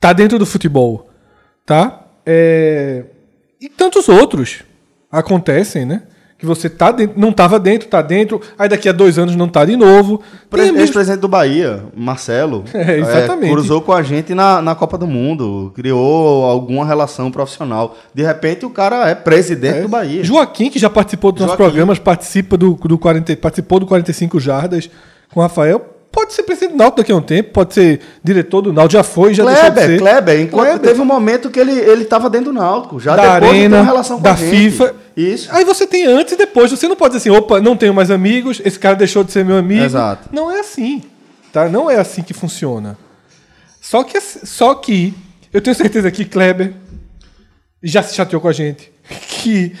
Tá 0.00 0.12
dentro 0.12 0.38
do 0.38 0.44
futebol. 0.46 1.08
Tá? 1.64 2.04
É, 2.24 3.04
E 3.60 3.68
tantos 3.68 4.08
outros 4.08 4.62
acontecem, 5.10 5.84
né? 5.86 6.02
Que 6.38 6.44
você 6.44 6.68
tá 6.68 6.90
dentro, 6.92 7.18
não 7.18 7.32
tava 7.32 7.58
dentro, 7.58 7.88
tá 7.88 8.02
dentro, 8.02 8.40
aí 8.58 8.68
daqui 8.68 8.88
a 8.90 8.92
dois 8.92 9.18
anos 9.18 9.34
não 9.34 9.48
tá 9.48 9.64
de 9.64 9.74
novo. 9.74 10.20
Pre- 10.50 10.60
amigos- 10.62 10.80
Ex-presidente 10.82 11.20
do 11.20 11.28
Bahia, 11.28 11.84
Marcelo, 11.96 12.62
É, 12.74 12.98
exatamente. 12.98 13.48
é, 13.50 13.52
cruzou 13.54 13.80
com 13.80 13.90
a 13.90 14.02
gente 14.02 14.34
na, 14.34 14.60
na 14.60 14.74
Copa 14.74 14.98
do 14.98 15.06
Mundo, 15.06 15.72
criou 15.74 16.44
alguma 16.44 16.84
relação 16.84 17.30
profissional. 17.30 17.96
De 18.12 18.22
repente, 18.22 18.66
o 18.66 18.70
cara 18.70 19.08
é 19.08 19.14
presidente 19.14 19.80
do 19.80 19.88
Bahia. 19.88 20.22
Joaquim, 20.22 20.68
que 20.68 20.78
já 20.78 20.90
participou 20.90 21.32
dos 21.32 21.40
nossos 21.40 21.56
Joaquim. 21.56 21.70
programas, 21.72 21.98
participa 21.98 22.56
do, 22.58 22.74
do 22.74 22.98
40, 22.98 23.34
participou 23.38 23.80
do 23.80 23.86
45 23.86 24.38
Jardas 24.38 24.90
com 25.32 25.40
o 25.40 25.42
Rafael. 25.42 25.95
Pode 26.16 26.32
ser 26.32 26.44
presidente 26.44 26.70
do 26.72 26.78
Náutico 26.78 26.96
daqui 26.96 27.12
a 27.12 27.16
um 27.16 27.20
tempo, 27.20 27.50
pode 27.50 27.74
ser 27.74 28.00
diretor 28.24 28.62
do 28.62 28.72
Náutico, 28.72 28.94
já 28.94 29.02
foi, 29.02 29.34
já 29.34 29.44
deixou 29.44 29.64
de 29.64 29.70
Kleber, 29.70 29.86
ser. 29.86 29.98
Kleber, 29.98 30.40
enquanto 30.40 30.64
Kleber. 30.68 30.88
teve 30.88 31.02
um 31.02 31.04
momento 31.04 31.50
que 31.50 31.60
ele, 31.60 31.72
ele 31.72 32.06
tava 32.06 32.30
dentro 32.30 32.54
do 32.54 32.58
Náutico, 32.58 32.98
já 32.98 33.14
da 33.14 33.34
depois 33.34 33.52
de 33.52 33.58
Arena, 33.58 33.76
uma 33.76 33.84
relação 33.84 34.16
com 34.16 34.22
da 34.22 34.32
a 34.32 34.34
gente. 34.34 34.50
FIFA. 34.50 34.94
Isso. 35.14 35.48
Aí 35.52 35.62
você 35.62 35.86
tem 35.86 36.06
antes 36.06 36.32
e 36.32 36.36
depois. 36.38 36.70
Você 36.70 36.88
não 36.88 36.96
pode 36.96 37.14
dizer 37.14 37.28
assim, 37.28 37.38
opa, 37.38 37.60
não 37.60 37.76
tenho 37.76 37.92
mais 37.92 38.10
amigos, 38.10 38.62
esse 38.64 38.78
cara 38.78 38.96
deixou 38.96 39.22
de 39.22 39.30
ser 39.30 39.44
meu 39.44 39.58
amigo. 39.58 39.84
Exato. 39.84 40.30
Não 40.32 40.50
é 40.50 40.60
assim. 40.60 41.02
Tá? 41.52 41.68
Não 41.68 41.90
é 41.90 41.96
assim 41.96 42.22
que 42.22 42.32
funciona. 42.32 42.96
Só 43.78 44.02
que, 44.02 44.18
só 44.18 44.74
que 44.74 45.12
eu 45.52 45.60
tenho 45.60 45.76
certeza 45.76 46.10
que 46.10 46.24
Kleber 46.24 46.72
já 47.82 48.02
se 48.02 48.14
chateou 48.14 48.40
com 48.40 48.48
a 48.48 48.54
gente. 48.54 48.90
Que 49.42 49.74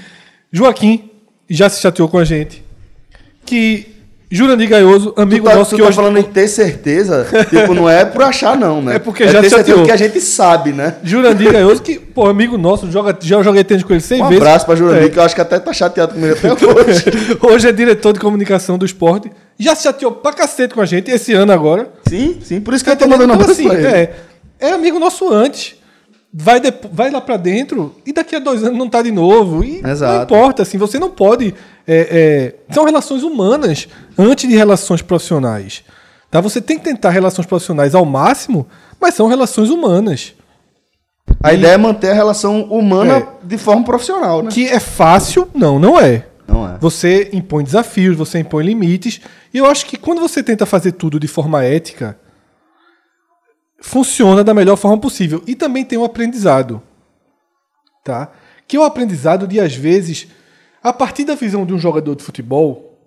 Joaquim 0.52 1.10
já 1.48 1.70
se 1.70 1.80
chateou 1.80 2.10
com 2.10 2.18
a 2.18 2.24
gente. 2.26 2.62
Que 3.46 3.95
Jurandir 4.28 4.68
Gaioso, 4.68 5.12
Tu 5.12 5.20
amigo 5.22 5.48
tá, 5.48 5.54
nosso 5.54 5.70
tu 5.70 5.76
que 5.76 5.82
tá 5.82 5.88
hoje. 5.88 5.96
falando 5.96 6.18
em 6.18 6.22
ter 6.24 6.48
certeza, 6.48 7.24
tipo, 7.48 7.72
não 7.74 7.88
é 7.88 8.04
por 8.04 8.22
achar 8.24 8.56
não, 8.58 8.82
né? 8.82 8.96
É 8.96 8.98
porque 8.98 9.28
já 9.28 9.40
ter 9.40 9.50
certeza 9.50 9.84
que 9.84 9.90
a 9.92 9.96
gente 9.96 10.20
sabe, 10.20 10.72
né? 10.72 10.96
Jurandir 11.04 11.52
Gaioso, 11.52 11.80
que, 11.80 11.96
pô, 11.98 12.26
amigo 12.26 12.58
nosso, 12.58 12.90
joga, 12.90 13.16
já 13.20 13.40
joguei 13.40 13.62
tênis 13.62 13.84
com 13.84 13.92
ele 13.92 14.00
100 14.00 14.22
Um 14.22 14.28
vezes. 14.28 14.42
abraço 14.42 14.66
pra 14.66 14.74
Jurandir, 14.74 15.04
É. 15.04 15.08
que 15.10 15.18
eu 15.18 15.22
acho 15.22 15.34
que 15.34 15.40
até 15.40 15.60
tá 15.60 15.72
chateado 15.72 16.14
comigo 16.14 16.34
até 16.34 16.48
hoje. 16.52 17.04
Hoje 17.40 17.68
é 17.68 17.72
diretor 17.72 18.12
de 18.12 18.18
comunicação 18.18 18.76
do 18.76 18.84
esporte. 18.84 19.30
Já 19.58 19.76
se 19.76 19.84
chateou 19.84 20.10
pra 20.10 20.32
cacete 20.32 20.74
com 20.74 20.80
a 20.80 20.86
gente 20.86 21.08
esse 21.08 21.32
ano 21.32 21.52
agora. 21.52 21.88
sim, 22.08 22.38
sim, 22.42 22.60
por 22.60 22.74
isso 22.74 22.82
que 22.82 22.90
eu 22.90 22.96
tô 22.96 23.04
Então, 23.04 23.16
mandando 23.16 23.30
um 23.32 23.34
abraço 23.36 23.52
assim, 23.52 23.68
pra 23.68 23.78
ele. 23.78 23.86
é, 23.86 24.12
é 24.60 24.70
amigo 24.72 24.98
nosso 24.98 25.32
antes. 25.32 25.75
Vai, 26.38 26.60
depo- 26.60 26.90
vai 26.92 27.10
lá 27.10 27.20
pra 27.20 27.38
dentro 27.38 27.94
e 28.04 28.12
daqui 28.12 28.36
a 28.36 28.38
dois 28.38 28.62
anos 28.62 28.76
não 28.78 28.90
tá 28.90 29.00
de 29.00 29.10
novo. 29.10 29.64
E 29.64 29.80
não 29.80 29.90
Exato. 29.90 30.24
importa, 30.24 30.62
assim, 30.62 30.76
você 30.76 30.98
não 30.98 31.10
pode. 31.10 31.54
é, 31.88 32.54
é, 32.68 32.74
são 32.74 32.84
relações 32.84 33.22
humanas 33.22 33.88
antes 34.18 34.46
de 34.48 34.54
relações 34.56 35.00
profissionais. 35.00 35.82
Tá? 36.30 36.40
Você 36.40 36.60
tem 36.60 36.76
que 36.78 36.84
tentar 36.84 37.10
relações 37.10 37.46
profissionais 37.46 37.94
ao 37.94 38.04
máximo, 38.04 38.66
mas 39.00 39.14
são 39.14 39.28
relações 39.28 39.70
humanas. 39.70 40.34
A 41.42 41.52
ideia 41.54 41.72
é 41.74 41.76
manter 41.78 42.10
a 42.10 42.14
relação 42.14 42.62
humana 42.64 43.16
É. 43.18 43.26
de 43.42 43.56
forma 43.56 43.84
profissional, 43.84 44.42
né? 44.42 44.50
Que 44.50 44.66
é 44.66 44.80
fácil? 44.80 45.48
Não, 45.54 45.78
não 45.78 45.98
é. 45.98 46.26
Não 46.46 46.66
é. 46.68 46.76
Você 46.80 47.30
impõe 47.32 47.64
desafios, 47.64 48.16
você 48.16 48.40
impõe 48.40 48.64
limites. 48.64 49.20
E 49.54 49.58
eu 49.58 49.66
acho 49.66 49.86
que 49.86 49.96
quando 49.96 50.20
você 50.20 50.42
tenta 50.42 50.66
fazer 50.66 50.92
tudo 50.92 51.18
de 51.18 51.26
forma 51.28 51.62
ética, 51.64 52.18
funciona 53.86 54.42
da 54.42 54.52
melhor 54.52 54.76
forma 54.76 54.98
possível. 54.98 55.42
E 55.46 55.54
também 55.54 55.84
tem 55.84 55.96
um 55.96 56.04
aprendizado. 56.04 56.82
Tá? 58.02 58.32
Que 58.66 58.76
é 58.76 58.80
o 58.80 58.82
aprendizado 58.82 59.46
de, 59.46 59.60
às 59.60 59.76
vezes, 59.76 60.26
a 60.82 60.92
partir 60.92 61.24
da 61.24 61.36
visão 61.36 61.64
de 61.64 61.72
um 61.72 61.78
jogador 61.78 62.16
de 62.16 62.24
futebol, 62.24 62.98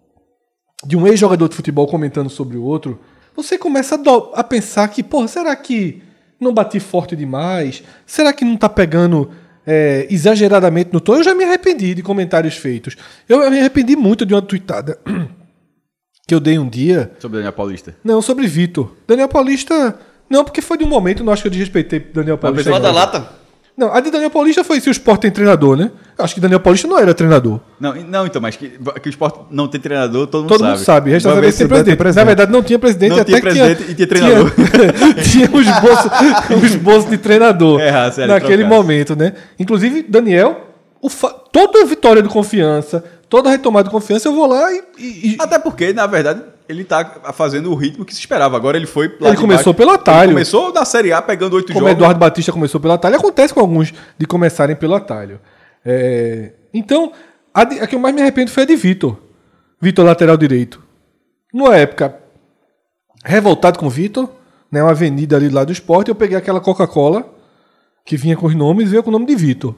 de 0.86 0.96
um 0.96 1.06
ex-jogador 1.06 1.50
de 1.50 1.56
futebol 1.56 1.86
comentando 1.86 2.30
sobre 2.30 2.56
o 2.56 2.64
outro, 2.64 2.98
você 3.36 3.58
começa 3.58 3.96
a, 3.96 4.40
a 4.40 4.44
pensar 4.44 4.88
que, 4.88 5.04
porra, 5.04 5.28
será 5.28 5.54
que 5.54 6.02
não 6.40 6.54
bati 6.54 6.80
forte 6.80 7.14
demais? 7.14 7.84
Será 8.06 8.32
que 8.32 8.46
não 8.46 8.56
tá 8.56 8.70
pegando 8.70 9.30
é, 9.68 10.08
exageradamente 10.10 10.94
no 10.94 11.02
tom? 11.02 11.16
Eu 11.16 11.24
já 11.24 11.36
me 11.36 11.44
arrependi 11.44 11.94
de 11.94 12.02
comentários 12.02 12.56
feitos. 12.56 12.96
Eu 13.28 13.52
me 13.52 13.60
arrependi 13.60 13.98
muito 13.98 14.26
de 14.26 14.34
uma 14.34 14.42
tweetada 14.42 14.98
que 16.26 16.34
eu 16.34 16.40
dei 16.40 16.58
um 16.58 16.70
dia. 16.70 17.12
Sobre 17.20 17.40
Daniel 17.40 17.54
Paulista. 17.54 17.98
Não, 18.02 18.22
sobre 18.22 18.48
Vitor. 18.48 18.96
Daniel 19.06 19.28
Paulista. 19.28 20.00
Não, 20.30 20.44
porque 20.44 20.62
foi 20.62 20.78
de 20.78 20.84
um 20.84 20.88
momento, 20.88 21.24
não 21.24 21.34
acho 21.34 21.42
que 21.42 21.48
eu 21.48 21.52
desrespeitei 21.52 22.00
Daniel 22.00 22.38
Paulista. 22.38 22.70
Lá 22.72 22.80
da 22.80 22.92
lata? 22.92 23.40
Não, 23.76 23.94
a 23.94 24.02
de 24.02 24.12
Daniel 24.12 24.30
Paulista 24.30 24.62
foi 24.62 24.82
se 24.82 24.90
o 24.90 24.92
Sport 24.92 25.22
tem 25.22 25.32
treinador, 25.32 25.78
né? 25.78 25.90
Acho 26.18 26.34
que 26.36 26.42
Daniel 26.42 26.60
Paulista 26.60 26.86
não 26.86 27.00
era 27.00 27.14
treinador. 27.14 27.62
Não, 27.80 27.96
não, 27.96 28.26
então, 28.26 28.42
mas 28.42 28.58
que, 28.58 28.68
que 29.02 29.08
o 29.08 29.10
esporte 29.10 29.40
não 29.50 29.70
tem 29.70 29.80
treinador, 29.80 30.28
todo 30.28 30.42
mundo 30.42 30.50
Todo 30.50 30.60
sabe. 30.60 30.72
mundo 30.74 30.84
sabe. 30.86 31.12
Resta 31.12 31.30
saber 31.34 31.52
se 31.54 31.60
der, 31.66 31.96
presidente. 31.96 32.16
Na 32.18 32.24
verdade, 32.26 32.52
não 32.52 32.62
tinha 32.62 32.78
presidente. 32.78 33.12
Não 33.12 33.20
até 33.20 33.32
tinha 33.32 33.42
presidente 33.42 33.84
e 33.90 33.96
tinha 33.96 34.08
treinador. 34.08 34.52
Tinha, 35.24 35.48
tinha 35.48 35.50
os 35.50 35.66
bolsos 35.82 36.12
os 36.64 36.76
bolsos 36.76 37.10
de 37.10 37.18
treinador 37.18 37.80
É, 37.80 37.88
era 37.88 38.28
naquele 38.28 38.64
trocado. 38.64 38.76
momento, 38.76 39.16
né? 39.16 39.34
Inclusive, 39.58 40.04
Daniel, 40.04 40.68
o 41.02 41.08
fa- 41.10 41.30
toda 41.30 41.86
vitória 41.86 42.22
de 42.22 42.28
confiança, 42.28 43.02
toda 43.30 43.50
retomada 43.50 43.86
de 43.86 43.92
confiança, 43.92 44.28
eu 44.28 44.34
vou 44.36 44.46
lá 44.46 44.70
e- 44.74 44.82
e- 45.00 45.38
Até 45.40 45.58
porque, 45.58 45.94
na 45.94 46.06
verdade, 46.06 46.42
ele 46.70 46.84
tá 46.84 47.34
fazendo 47.34 47.72
o 47.72 47.76
ritmo 47.76 48.06
que 48.06 48.14
se 48.14 48.20
esperava. 48.20 48.56
Agora 48.56 48.78
ele 48.78 48.86
foi 48.86 49.08
lá 49.20 49.30
Ele 49.30 49.38
começou 49.38 49.74
baixo. 49.74 49.78
pelo 49.78 49.90
atalho. 49.91 50.26
Ele 50.28 50.34
começou 50.34 50.72
na 50.72 50.86
Série 50.86 51.12
A 51.12 51.20
pegando 51.20 51.56
oito 51.56 51.74
como 51.74 51.80
jogos. 51.80 51.91
Eduardo 51.94 52.20
Batista 52.20 52.52
começou 52.52 52.80
pelo 52.80 52.94
atalho, 52.94 53.16
acontece 53.16 53.54
com 53.54 53.60
alguns 53.60 53.91
de 54.18 54.26
começarem 54.28 54.76
pelo 54.76 54.94
atalho. 54.94 55.40
É, 55.84 56.52
então, 56.74 57.12
a, 57.52 57.64
de- 57.64 57.80
a 57.80 57.88
que 57.88 57.96
eu 57.96 58.00
mais 58.00 58.14
me 58.14 58.22
arrependo 58.22 58.52
foi 58.52 58.64
a 58.64 58.66
de 58.68 58.76
Vitor. 58.76 59.18
Vitor, 59.82 60.06
lateral 60.06 60.38
direito. 60.38 60.82
Numa 61.52 61.76
época, 61.76 62.16
revoltado 63.26 63.80
com 63.80 63.88
o 63.88 63.90
Vitor, 63.90 64.30
né, 64.72 64.84
uma 64.84 64.91
avenida 64.91 65.36
ali 65.38 65.50
lá 65.50 65.64
do 65.64 65.72
esporte, 65.72 66.10
eu 66.10 66.16
peguei 66.16 66.38
aquela 66.38 66.60
Coca-Cola 66.60 67.28
que 68.06 68.16
vinha 68.16 68.38
com 68.38 68.46
os 68.46 68.54
nomes 68.56 68.86
e 68.88 68.91
veio 68.91 69.02
com 69.04 69.10
o 69.10 69.14
nome 69.14 69.26
de 69.26 69.36
Vitor. 69.36 69.74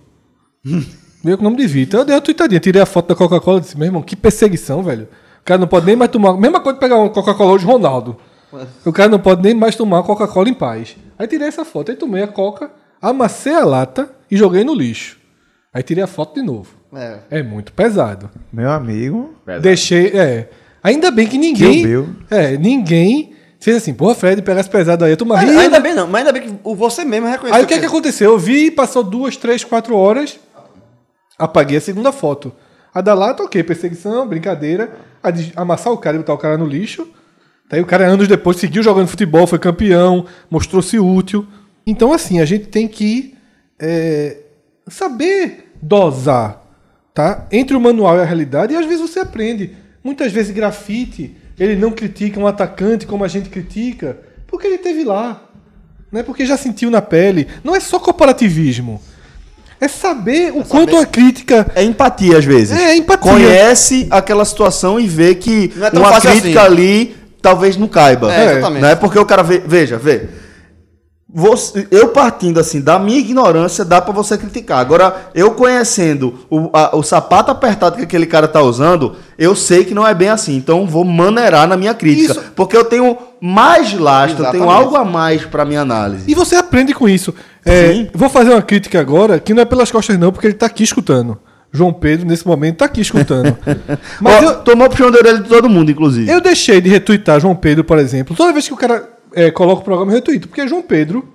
veio 1.24 1.38
com 1.38 1.42
o 1.46 1.50
nome 1.50 1.56
de 1.58 1.68
Vitor. 1.68 2.02
Eu 2.02 2.06
dei 2.06 2.16
uma 2.16 2.22
tuitadinha, 2.22 2.60
tirei 2.60 2.82
a 2.82 2.86
foto 2.86 3.08
da 3.08 3.16
Coca-Cola 3.16 3.60
e 3.60 3.62
disse, 3.62 3.78
meu 3.78 3.86
irmão, 3.86 4.02
que 4.02 4.16
perseguição, 4.16 4.84
velho. 4.84 5.08
O 5.42 5.44
cara 5.44 5.60
não 5.60 5.68
pode 5.68 5.86
nem 5.86 5.96
mais 5.96 6.12
tomar. 6.12 6.34
Mesma 6.38 6.60
coisa 6.60 6.76
de 6.76 6.80
pegar 6.80 6.98
uma 6.98 7.10
Coca-Cola 7.10 7.52
hoje, 7.54 7.66
Ronaldo. 7.66 8.16
O 8.86 8.92
cara 8.92 9.10
não 9.10 9.20
pode 9.20 9.42
nem 9.42 9.54
mais 9.54 9.76
tomar 9.76 10.04
Coca-Cola 10.04 10.50
em 10.50 10.54
paz. 10.54 10.96
Aí 11.18 11.28
tirei 11.28 11.48
essa 11.48 11.64
foto, 11.66 11.90
aí 11.92 11.98
tomei 11.98 12.22
a 12.24 12.28
Coca, 12.28 12.70
amassei 13.02 13.54
a 13.54 13.64
lata 13.66 14.10
e 14.30 14.38
joguei 14.38 14.64
no 14.64 14.74
lixo. 14.76 15.18
Aí 15.74 15.82
tirei 15.82 16.04
a 16.04 16.08
foto 16.08 16.36
de 16.36 16.42
novo. 16.46 16.70
É. 16.94 17.20
É 17.32 17.44
muito 17.44 17.72
pesado. 17.74 18.30
Meu 18.52 18.70
amigo. 18.70 19.34
Pesado. 19.46 19.64
Deixei, 19.64 20.08
é. 20.08 20.50
Ainda 20.84 21.10
bem 21.12 21.28
que 21.28 21.38
ninguém. 21.38 21.84
Bill. 21.84 22.10
É, 22.30 22.58
ninguém 22.58 23.34
fez 23.60 23.78
assim, 23.78 23.94
porra, 23.94 24.16
Fred, 24.16 24.42
pegasse 24.42 24.70
pesado 24.70 25.06
aí, 25.06 25.12
eu 25.12 25.18
tô 25.18 25.24
Ainda, 25.26 25.40
rindo. 25.40 25.60
ainda 25.60 25.80
bem 25.80 25.94
não, 25.94 26.08
mas 26.08 26.20
ainda 26.26 26.34
bem 26.34 26.42
que 26.50 26.56
o- 26.64 26.76
você 26.76 27.06
mesmo 27.06 27.28
reconheceu. 27.28 27.56
Aí 27.58 27.64
o 27.64 27.68
que 27.68 27.76
é 27.76 27.80
que 27.80 27.86
aconteceu? 27.86 28.32
Eu 28.32 28.40
vi, 28.40 28.70
passou 28.72 29.04
duas, 29.04 29.38
três, 29.38 29.64
quatro 29.64 29.96
horas, 29.96 30.40
apaguei 31.38 31.78
a 31.78 31.82
segunda 31.82 32.12
foto. 32.12 32.52
A 32.94 33.00
da 33.02 33.14
lata, 33.14 33.44
ok, 33.44 33.64
perseguição, 33.64 34.28
brincadeira. 34.28 34.92
Amassar 35.56 35.94
o 35.94 35.98
cara 35.98 36.16
e 36.16 36.20
botar 36.20 36.34
o 36.34 36.38
cara 36.38 36.58
no 36.58 36.66
lixo. 36.66 37.08
Daí 37.70 37.80
o 37.80 37.86
cara, 37.86 38.06
anos 38.06 38.28
depois, 38.28 38.58
seguiu 38.58 38.84
jogando 38.84 39.08
futebol, 39.08 39.48
foi 39.48 39.58
campeão, 39.58 40.26
mostrou-se 40.50 41.00
útil. 41.00 41.48
Então, 41.88 42.12
assim, 42.12 42.40
a 42.42 42.46
gente 42.46 42.68
tem 42.68 42.88
que 42.88 43.36
é, 43.80 44.38
saber 44.88 45.72
dosar, 45.82 46.62
tá? 47.14 47.48
Entre 47.52 47.76
o 47.76 47.80
manual 47.80 48.18
e 48.18 48.22
a 48.22 48.26
realidade, 48.26 48.74
e 48.74 48.78
às 48.78 48.86
vezes 48.86 49.10
você 49.10 49.20
aprende. 49.20 49.76
Muitas 50.04 50.32
vezes 50.32 50.52
grafite, 50.52 51.36
ele 51.58 51.76
não 51.76 51.92
critica 51.92 52.40
um 52.40 52.48
atacante 52.48 53.06
como 53.06 53.24
a 53.24 53.28
gente 53.28 53.50
critica, 53.50 54.20
porque 54.48 54.68
ele 54.68 54.78
teve 54.78 55.04
lá 55.04 55.48
né? 56.12 56.22
Porque 56.22 56.46
já 56.46 56.58
sentiu 56.58 56.92
na 56.92 57.02
pele. 57.02 57.48
Não 57.64 57.76
é 57.76 57.80
só 57.80 58.00
corporativismo. 58.00 59.02
É 59.82 59.88
saber 59.88 60.52
o 60.54 60.64
quanto 60.64 60.96
a 60.96 61.08
crítica. 61.08 61.66
É 61.74 61.84
empatia 61.84 62.38
às 62.38 62.46
vezes. 62.46 62.78
É, 62.78 62.96
empatia. 62.96 63.32
Conhece 63.32 64.06
aquela 64.12 64.46
situação 64.46 65.00
e 65.00 65.08
vê 65.08 65.34
que 65.34 65.74
é 65.76 65.98
uma 65.98 66.22
crítica 66.22 66.62
assim. 66.62 66.72
ali 66.72 67.16
talvez 67.42 67.76
não 67.76 67.88
caiba. 67.88 68.32
É, 68.32 68.52
exatamente. 68.52 68.82
Né? 68.84 68.96
Porque 68.96 69.18
o 69.18 69.26
cara 69.26 69.42
vê, 69.42 69.60
veja, 69.66 69.98
vê. 69.98 70.28
Você- 71.34 71.88
eu 71.92 72.10
partindo 72.10 72.60
assim 72.60 72.82
da 72.82 73.00
minha 73.00 73.18
ignorância, 73.20 73.86
dá 73.86 74.02
pra 74.02 74.14
você 74.14 74.38
criticar. 74.38 74.80
Agora, 74.80 75.30
eu 75.34 75.52
conhecendo 75.52 76.40
o, 76.50 76.70
a- 76.74 76.94
o 76.96 77.02
sapato 77.04 77.50
apertado 77.50 77.96
que 77.96 78.04
aquele 78.04 78.26
cara 78.26 78.50
tá 78.50 78.62
usando, 78.62 79.16
eu 79.38 79.56
sei 79.56 79.86
que 79.86 79.94
não 79.94 80.06
é 80.06 80.14
bem 80.14 80.28
assim. 80.28 80.58
Então, 80.58 80.86
vou 80.86 81.06
maneirar 81.06 81.68
na 81.70 81.78
minha 81.78 81.94
crítica. 81.94 82.34
Isso. 82.34 82.44
Porque 82.54 82.76
eu 82.76 82.84
tenho 82.84 83.18
mais 83.40 83.94
lastro, 83.94 84.44
eu 84.44 84.52
tenho 84.52 84.70
algo 84.70 84.96
a 84.98 85.06
mais 85.06 85.46
pra 85.46 85.64
minha 85.64 85.80
análise. 85.82 86.26
E 86.28 86.36
você 86.36 86.56
aprende 86.56 86.94
com 86.94 87.08
isso. 87.08 87.34
É, 87.66 88.08
vou 88.14 88.30
fazer 88.30 88.50
uma 88.52 88.62
crítica 88.62 89.00
agora, 89.00 89.40
que 89.40 89.54
não 89.54 89.62
é 89.62 89.66
pelas 89.66 89.90
costas, 89.90 90.20
não, 90.20 90.32
porque 90.34 90.48
ele 90.48 90.54
tá 90.56 90.66
aqui 90.66 90.84
escutando. 90.84 91.38
João 91.72 91.94
Pedro, 91.94 92.28
nesse 92.28 92.46
momento, 92.46 92.80
tá 92.80 92.86
aqui 92.86 93.00
escutando. 93.00 93.58
Mas 94.20 94.44
Ó, 94.44 94.50
eu, 94.50 94.56
Tomou 94.64 94.88
o 94.88 94.90
puxão 94.90 95.10
da 95.10 95.20
orelha 95.20 95.38
de 95.40 95.48
todo 95.48 95.70
mundo, 95.70 95.90
inclusive. 95.90 96.30
eu 96.30 96.42
deixei 96.42 96.82
de 96.82 96.90
retweetar 96.90 97.40
João 97.40 97.56
Pedro, 97.56 97.86
por 97.86 97.98
exemplo. 97.98 98.36
Toda 98.36 98.52
vez 98.52 98.68
que 98.68 98.74
o 98.74 98.78
cara 98.78 99.08
é, 99.34 99.52
coloco 99.52 99.82
o 99.82 99.86
programa 99.86 100.12
e 100.12 100.16
retuito, 100.16 100.48
porque 100.48 100.68
João 100.68 100.82
Pedro, 100.82 101.28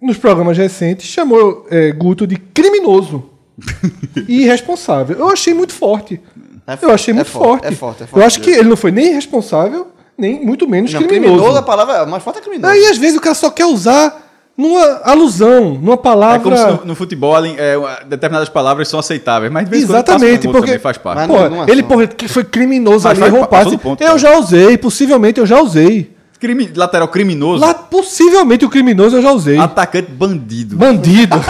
nos 0.00 0.16
programas 0.16 0.56
recentes, 0.56 1.06
chamou 1.06 1.66
é, 1.70 1.90
Guto 1.92 2.26
de 2.26 2.36
criminoso 2.36 3.24
e 4.28 4.42
irresponsável. 4.42 5.16
Eu 5.18 5.28
achei 5.28 5.52
muito 5.54 5.72
forte. 5.72 6.20
É 6.66 6.74
eu 6.74 6.76
forte, 6.78 6.94
achei 6.94 7.12
é 7.12 7.14
muito 7.14 7.30
forte, 7.30 7.46
forte. 7.62 7.66
é 7.66 7.76
forte, 7.76 8.02
é 8.02 8.06
forte 8.06 8.20
Eu 8.22 8.26
acho 8.26 8.40
que 8.40 8.50
ele 8.50 8.68
não 8.68 8.76
foi 8.76 8.90
nem 8.90 9.06
irresponsável, 9.10 9.88
nem 10.16 10.44
muito 10.44 10.68
menos 10.68 10.92
Não, 10.92 11.02
criminoso. 11.02 11.32
criminoso, 11.34 11.58
a 11.58 11.62
palavra 11.62 12.04
mais 12.06 12.22
forte 12.22 12.38
é 12.38 12.42
criminoso. 12.42 12.72
Aí 12.72 12.84
às 12.86 12.98
vezes 12.98 13.16
o 13.16 13.20
cara 13.20 13.34
só 13.34 13.50
quer 13.50 13.64
usar 13.66 14.26
numa 14.56 15.00
alusão, 15.04 15.74
numa 15.74 15.94
É 15.94 15.96
palavra. 15.96 16.40
como 16.40 16.56
se 16.56 16.66
no, 16.66 16.84
no 16.86 16.94
futebol 16.94 17.34
é, 17.44 18.04
determinadas 18.06 18.48
palavras 18.48 18.88
são 18.88 18.98
aceitáveis, 19.00 19.50
mas 19.52 19.64
de 19.64 19.70
vez 19.70 19.84
Exatamente, 19.84 20.46
porque 20.48 20.60
também 20.66 20.78
faz 20.78 20.98
parte. 20.98 21.16
Mas 21.18 21.26
Pô, 21.28 21.34
não- 21.44 21.50
não 21.50 21.64
é 21.64 21.70
ele 21.70 21.82
porra, 21.84 22.08
foi 22.28 22.44
criminoso 22.44 23.04
Mas 23.04 23.12
ali, 23.12 23.20
faz- 23.20 23.32
errou 23.32 23.44
o 23.44 23.48
passou 23.48 23.64
passe. 23.64 23.76
do 23.76 23.82
ponto, 23.82 24.02
eu 24.02 24.18
já 24.18 24.36
usei, 24.36 24.76
possivelmente 24.76 25.40
eu 25.40 25.46
já 25.46 25.60
usei. 25.62 26.17
Crime- 26.40 26.70
lateral 26.76 27.08
criminoso, 27.08 27.60
Lá, 27.64 27.74
possivelmente 27.74 28.64
o 28.64 28.70
criminoso 28.70 29.16
eu 29.16 29.22
já 29.22 29.32
usei. 29.32 29.58
atacante 29.58 30.10
bandido. 30.10 30.76
Bandido. 30.76 31.36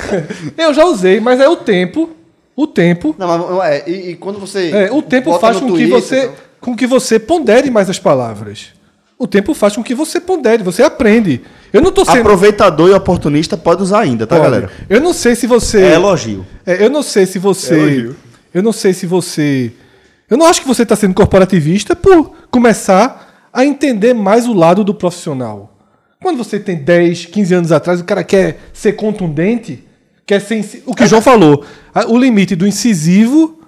eu 0.56 0.72
já 0.74 0.84
usei, 0.84 1.20
mas 1.20 1.40
é 1.40 1.48
o 1.48 1.56
tempo. 1.56 2.10
O 2.54 2.66
tempo. 2.66 3.14
Não, 3.18 3.26
mas 3.56 3.70
é, 3.70 3.84
e, 3.90 4.10
e 4.10 4.16
quando 4.16 4.38
você. 4.38 4.70
É, 4.70 4.90
o 4.92 5.02
tempo 5.02 5.38
faz 5.38 5.58
com 5.58 5.66
que 5.66 5.72
Twitter, 5.72 5.90
você 5.90 6.18
então- 6.24 6.34
com 6.60 6.76
que 6.76 6.86
você 6.86 7.18
pondere 7.18 7.70
mais 7.70 7.90
as 7.90 7.98
palavras. 7.98 8.68
O 9.18 9.26
tempo 9.26 9.54
faz 9.54 9.74
com 9.74 9.82
que 9.82 9.94
você 9.94 10.20
pondere, 10.20 10.62
você 10.62 10.82
aprende. 10.82 11.40
Eu 11.72 11.80
não 11.80 11.90
tô 11.90 12.04
sendo 12.04 12.20
Aproveitador 12.20 12.90
e 12.90 12.92
oportunista 12.92 13.56
pode 13.56 13.82
usar 13.82 14.00
ainda, 14.00 14.26
tá, 14.26 14.34
Olha, 14.36 14.44
galera? 14.44 14.70
Eu 14.90 15.00
não 15.00 15.12
sei 15.14 15.34
se 15.34 15.46
você 15.46 15.80
É 15.82 15.94
elogio. 15.94 16.46
É, 16.66 16.84
eu 16.84 16.90
não 16.90 17.02
sei 17.02 17.24
se 17.26 17.38
você. 17.38 17.74
Elogio. 17.74 18.16
eu 18.52 18.62
não 18.62 18.72
sei 18.72 18.92
se 18.92 19.06
você. 19.06 19.72
Eu 20.28 20.36
não 20.36 20.46
acho 20.46 20.60
que 20.60 20.68
você 20.68 20.82
está 20.82 20.96
sendo 20.96 21.14
corporativista 21.14 21.94
por 21.96 22.32
começar 22.50 23.25
a 23.56 23.64
entender 23.64 24.14
mais 24.14 24.46
o 24.46 24.52
lado 24.52 24.84
do 24.84 24.92
profissional. 24.94 25.72
Quando 26.22 26.38
você 26.38 26.58
tem 26.60 26.76
10, 26.76 27.26
15 27.26 27.54
anos 27.54 27.72
atrás, 27.72 28.00
o 28.00 28.04
cara 28.04 28.22
quer 28.24 28.58
ser 28.72 28.92
contundente, 28.94 29.84
quer 30.26 30.40
ser. 30.40 30.56
inci- 30.58 30.82
O 30.86 30.94
que 30.94 31.04
o 31.04 31.06
João 31.06 31.22
falou, 31.22 31.64
o 32.08 32.18
limite 32.18 32.54
do 32.56 32.66
incisivo, 32.66 33.60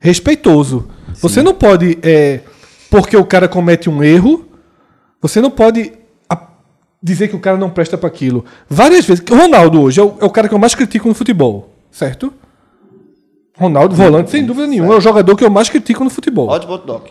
respeitoso. 0.00 0.88
Você 1.20 1.42
não 1.42 1.54
pode. 1.54 1.98
é, 2.02 2.40
porque 2.90 3.16
o 3.16 3.24
cara 3.24 3.46
comete 3.48 3.88
um 3.90 4.02
erro, 4.02 4.46
você 5.20 5.40
não 5.40 5.50
pode 5.50 5.92
dizer 7.02 7.28
que 7.28 7.36
o 7.36 7.40
cara 7.40 7.56
não 7.56 7.70
presta 7.70 7.96
para 7.96 8.08
aquilo. 8.08 8.44
Várias 8.68 9.04
vezes. 9.06 9.22
O 9.30 9.34
Ronaldo 9.36 9.80
hoje 9.82 10.00
é 10.00 10.02
o, 10.02 10.14
é 10.20 10.24
o 10.24 10.30
cara 10.30 10.48
que 10.48 10.54
eu 10.54 10.58
mais 10.58 10.74
critico 10.74 11.06
no 11.08 11.14
futebol, 11.14 11.74
certo? 11.92 12.32
Ronaldo, 13.56 13.94
volante, 13.94 14.30
sem 14.30 14.44
dúvida 14.44 14.66
nenhuma, 14.66 14.94
é 14.94 14.96
o 14.96 15.00
jogador 15.00 15.36
que 15.36 15.44
eu 15.44 15.50
mais 15.50 15.68
critico 15.68 16.02
no 16.04 16.10
futebol. 16.10 16.48
Oddbot 16.48 16.86
Doc. 16.86 17.08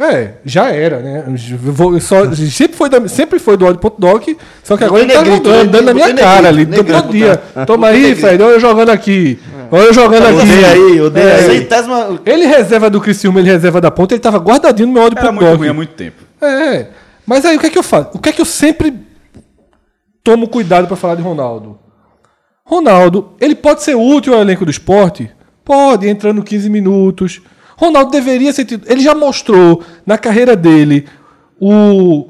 É, 0.00 0.34
já 0.44 0.70
era, 0.70 0.98
né? 1.00 1.24
Eu 1.28 1.58
vou- 1.72 2.00
só- 2.00 2.32
sempre, 2.34 2.76
foi 2.76 2.88
da- 2.88 3.06
sempre 3.08 3.38
foi 3.38 3.56
do 3.56 3.66
Odd.doc, 3.66 4.28
só 4.64 4.76
que 4.76 4.84
agora 4.84 5.02
ele 5.02 5.12
tá 5.12 5.22
negrito, 5.22 5.44
jogando, 5.48 5.64
né? 5.66 5.70
dando 5.72 5.84
na 5.84 5.94
minha 5.94 6.14
cara 6.14 6.48
ali. 6.48 6.64
negrito, 6.66 6.76
Todo 6.84 6.92
negrito, 6.94 7.12
dia. 7.12 7.36
botar. 7.36 7.66
Toma 7.66 7.86
Botei 7.88 8.04
aí. 8.06 8.14
Fred, 8.16 8.42
olha 8.42 8.52
eu 8.54 8.60
jogando 8.60 8.88
aqui. 8.88 9.38
Olha 9.70 9.82
eu 9.84 9.92
jogando 9.94 10.26
aqui. 10.26 10.36
Odeia 10.50 10.68
aí, 10.68 11.00
odeia 11.00 11.24
É, 11.24 11.34
aí. 11.50 11.58
Centésima. 11.58 12.20
Ele 12.26 12.46
reserva 12.46 12.90
do 12.90 13.00
Criciúma, 13.00 13.38
ele 13.40 13.50
reserva 13.50 13.80
da 13.80 13.90
ponta, 13.90 14.14
ele 14.14 14.20
tava 14.20 14.38
guardadinho 14.38 14.88
no 14.88 14.94
meu 14.94 15.02
Era 15.04 15.30
muito 15.30 15.54
ruim 15.56 15.68
há 15.68 15.74
muito 15.74 15.92
tempo. 15.94 16.22
É. 16.40 16.86
Mas 17.26 17.44
aí 17.44 17.56
o 17.56 17.60
que 17.60 17.66
é 17.66 17.70
que 17.70 17.78
eu 17.78 17.82
faço? 17.82 18.10
O 18.14 18.18
que 18.18 18.30
é 18.30 18.32
que 18.32 18.40
eu 18.40 18.46
sempre 18.46 18.94
tomo 20.24 20.48
cuidado 20.48 20.86
para 20.88 20.96
falar 20.96 21.14
de 21.16 21.22
Ronaldo? 21.22 21.78
Ronaldo, 22.64 23.32
ele 23.40 23.54
pode 23.54 23.82
ser 23.82 23.94
útil 23.94 24.34
ao 24.34 24.40
elenco 24.40 24.64
do 24.64 24.70
esporte? 24.70 25.30
Pode, 25.64 26.08
entrando 26.08 26.42
15 26.42 26.68
minutos. 26.70 27.40
Ronaldo 27.82 28.10
deveria 28.10 28.52
ser 28.52 28.64
titular. 28.64 28.92
Ele 28.92 29.02
já 29.02 29.14
mostrou 29.14 29.82
na 30.06 30.16
carreira 30.16 30.54
dele 30.54 31.06
o 31.60 32.28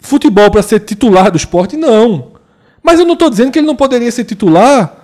futebol 0.00 0.50
para 0.50 0.62
ser 0.62 0.80
titular 0.80 1.30
do 1.30 1.36
esporte? 1.36 1.76
Não. 1.76 2.32
Mas 2.82 2.98
eu 2.98 3.04
não 3.04 3.12
estou 3.14 3.28
dizendo 3.28 3.50
que 3.50 3.58
ele 3.58 3.66
não 3.66 3.76
poderia 3.76 4.10
ser 4.10 4.24
titular 4.24 4.94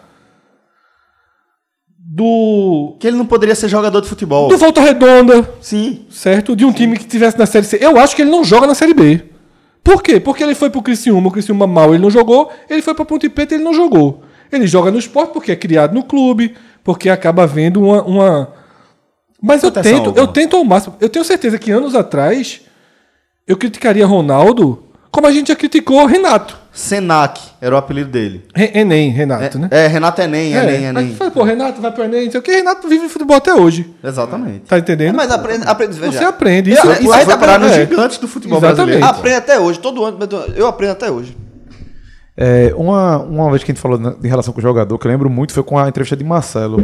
do, 1.98 2.96
Que 3.00 3.08
ele 3.08 3.16
não 3.16 3.26
poderia 3.26 3.54
ser 3.54 3.68
jogador 3.68 4.00
de 4.00 4.08
futebol. 4.08 4.48
do 4.48 4.56
Volta 4.56 4.80
Redonda, 4.80 5.50
Sim. 5.60 6.06
certo? 6.08 6.54
De 6.54 6.64
um 6.64 6.72
time 6.72 6.96
que 6.96 7.06
tivesse 7.06 7.38
na 7.38 7.44
Série 7.44 7.66
C. 7.66 7.78
Eu 7.80 7.98
acho 7.98 8.14
que 8.14 8.22
ele 8.22 8.30
não 8.30 8.44
joga 8.44 8.66
na 8.66 8.74
Série 8.74 8.94
B. 8.94 9.24
Por 9.82 10.02
quê? 10.02 10.18
Porque 10.18 10.42
ele 10.42 10.54
foi 10.54 10.70
pro 10.70 10.80
Criciúma, 10.80 11.28
o 11.28 11.30
Criciúma 11.30 11.66
mal 11.66 11.92
ele 11.92 12.02
não 12.02 12.10
jogou, 12.10 12.50
ele 12.70 12.80
foi 12.80 12.94
pra 12.94 13.04
Ponte 13.04 13.28
Preta 13.28 13.54
ele 13.54 13.64
não 13.64 13.74
jogou. 13.74 14.22
Ele 14.50 14.66
joga 14.66 14.90
no 14.90 14.98
esporte 14.98 15.32
porque 15.32 15.52
é 15.52 15.56
criado 15.56 15.92
no 15.92 16.04
clube, 16.04 16.54
porque 16.82 17.10
acaba 17.10 17.46
vendo 17.46 17.82
uma... 17.82 18.02
uma... 18.02 18.63
Mas 19.46 19.62
eu 19.62 19.70
tento, 19.70 20.12
eu 20.16 20.26
tento 20.26 20.56
ao 20.56 20.64
máximo. 20.64 20.96
Eu 21.00 21.08
tenho 21.08 21.24
certeza 21.24 21.58
que 21.58 21.70
anos 21.70 21.94
atrás 21.94 22.62
eu 23.46 23.56
criticaria 23.56 24.06
Ronaldo 24.06 24.82
como 25.10 25.26
a 25.26 25.30
gente 25.30 25.48
já 25.48 25.54
criticou 25.56 26.04
Renato. 26.06 26.58
Senac 26.72 27.40
era 27.60 27.72
o 27.72 27.78
apelido 27.78 28.10
dele. 28.10 28.44
Re- 28.52 28.72
Enem, 28.74 29.10
Renato, 29.10 29.58
né? 29.60 29.68
É, 29.70 29.86
Renato 29.86 30.20
Enem, 30.20 30.52
Enem, 30.54 30.74
Aí 30.76 30.84
Enem. 30.86 31.14
fala, 31.14 31.30
pô, 31.30 31.44
Renato 31.44 31.80
vai 31.80 31.92
pro 31.92 32.02
Enem, 32.02 32.24
não 32.24 32.30
sei 32.32 32.40
o 32.40 32.42
que. 32.42 32.50
Renato 32.50 32.88
vive 32.88 33.08
futebol 33.08 33.36
até 33.36 33.54
hoje. 33.54 33.94
Exatamente. 34.02 34.60
Tá 34.66 34.76
entendendo? 34.76 35.14
Mas 35.14 35.30
aprende, 35.30 35.64
aprende 35.68 36.00
veja. 36.00 36.18
Você 36.18 36.24
aprende. 36.24 36.70
Eu- 36.72 36.76
Isso, 36.78 36.90
isso 36.92 37.02
isso 37.02 37.12
aí 37.12 37.24
tá 37.26 37.36
Para 37.38 37.58
nos 37.60 37.70
é. 37.70 37.86
gigantes 37.86 38.18
do 38.18 38.26
futebol 38.26 38.58
Exatamente. 38.58 38.98
brasileiro. 38.98 39.06
Aprende 39.06 39.36
até 39.36 39.60
hoje, 39.60 39.78
todo 39.78 40.04
ano. 40.04 40.18
Eu 40.56 40.66
aprendo 40.66 40.90
até 40.92 41.10
hoje. 41.12 41.36
É, 42.36 42.74
uma, 42.76 43.18
uma 43.18 43.50
vez 43.50 43.62
que 43.62 43.70
a 43.70 43.74
gente 43.74 43.80
falou 43.82 43.96
na- 43.98 44.16
em 44.20 44.26
relação 44.26 44.52
com 44.52 44.58
o 44.58 44.62
jogador, 44.62 44.98
que 44.98 45.06
eu 45.06 45.10
lembro 45.12 45.30
muito, 45.30 45.52
foi 45.52 45.62
com 45.62 45.78
a 45.78 45.88
entrevista 45.88 46.16
de 46.16 46.24
Marcelo. 46.24 46.82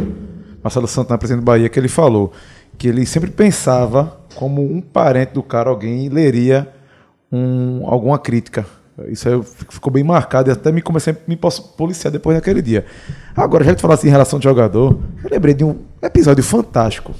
Marcelo 0.63 0.87
Santana, 0.87 1.17
presidente 1.17 1.41
do 1.41 1.45
Bahia, 1.45 1.69
que 1.69 1.79
ele 1.79 1.87
falou 1.87 2.31
que 2.77 2.87
ele 2.87 3.05
sempre 3.05 3.29
pensava 3.29 4.19
como 4.35 4.61
um 4.61 4.81
parente 4.81 5.33
do 5.33 5.43
cara, 5.43 5.69
alguém 5.69 6.09
leria 6.09 6.67
um, 7.31 7.85
alguma 7.85 8.17
crítica. 8.17 8.65
Isso 9.07 9.29
aí 9.29 9.41
ficou 9.43 9.91
bem 9.91 10.03
marcado 10.03 10.49
e 10.49 10.51
até 10.51 10.71
me 10.71 10.81
comecei 10.81 11.13
a 11.13 11.17
me 11.27 11.37
policiar 11.77 12.11
depois 12.11 12.35
daquele 12.35 12.61
dia. 12.61 12.85
Agora, 13.35 13.63
já 13.63 13.71
que 13.71 13.77
tu 13.77 13.81
falasse 13.81 14.07
em 14.07 14.11
relação 14.11 14.37
de 14.37 14.43
jogador, 14.43 14.99
eu 15.23 15.29
lembrei 15.29 15.53
de 15.53 15.63
um 15.63 15.77
episódio 16.01 16.43
fantástico. 16.43 17.13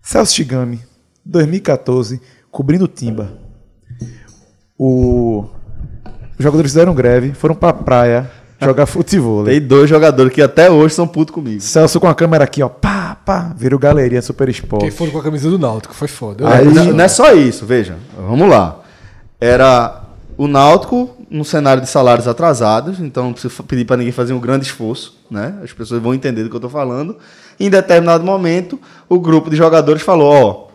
Celso 0.00 0.34
Chigami, 0.34 0.80
2014, 1.24 2.20
cobrindo 2.50 2.88
Timba. 2.88 3.32
O... 4.76 5.44
Os 6.36 6.44
jogadores 6.44 6.72
fizeram 6.72 6.94
greve, 6.94 7.34
foram 7.34 7.54
pra 7.54 7.72
praia 7.72 8.28
jogar 8.64 8.86
futebol. 8.86 9.44
Tem 9.44 9.60
dois 9.60 9.88
jogadores 9.88 10.32
que 10.32 10.42
até 10.42 10.70
hoje 10.70 10.94
são 10.94 11.06
putos 11.06 11.34
comigo. 11.34 11.60
Celso 11.60 12.00
com 12.00 12.08
a 12.08 12.14
câmera 12.14 12.44
aqui, 12.44 12.62
ó, 12.62 12.68
pá, 12.68 13.16
pá, 13.24 13.52
virou 13.56 13.78
galeria 13.78 14.22
Super 14.22 14.48
Esporte. 14.48 14.82
Quem 14.82 14.90
foram 14.90 15.12
com 15.12 15.18
a 15.18 15.22
camisa 15.22 15.50
do 15.50 15.58
Náutico, 15.58 15.94
foi 15.94 16.08
foda. 16.08 16.48
Aí, 16.48 16.64
não, 16.64 16.84
não 16.86 17.04
é 17.04 17.08
só 17.08 17.32
isso, 17.32 17.66
veja. 17.66 17.96
Vamos 18.16 18.48
lá. 18.48 18.80
Era 19.40 20.02
o 20.36 20.46
Náutico 20.46 21.10
no 21.30 21.44
cenário 21.44 21.82
de 21.82 21.88
salários 21.88 22.28
atrasados, 22.28 23.00
então 23.00 23.24
não 23.24 23.32
preciso 23.32 23.62
pedir 23.62 23.84
para 23.84 23.96
ninguém 23.96 24.12
fazer 24.12 24.34
um 24.34 24.40
grande 24.40 24.66
esforço, 24.66 25.18
né? 25.30 25.54
As 25.62 25.72
pessoas 25.72 26.02
vão 26.02 26.12
entender 26.12 26.42
do 26.42 26.50
que 26.50 26.54
eu 26.54 26.58
estou 26.58 26.70
falando. 26.70 27.16
Em 27.58 27.70
determinado 27.70 28.22
momento, 28.22 28.78
o 29.08 29.18
grupo 29.18 29.48
de 29.48 29.56
jogadores 29.56 30.02
falou: 30.02 30.30
ó, 30.30 30.72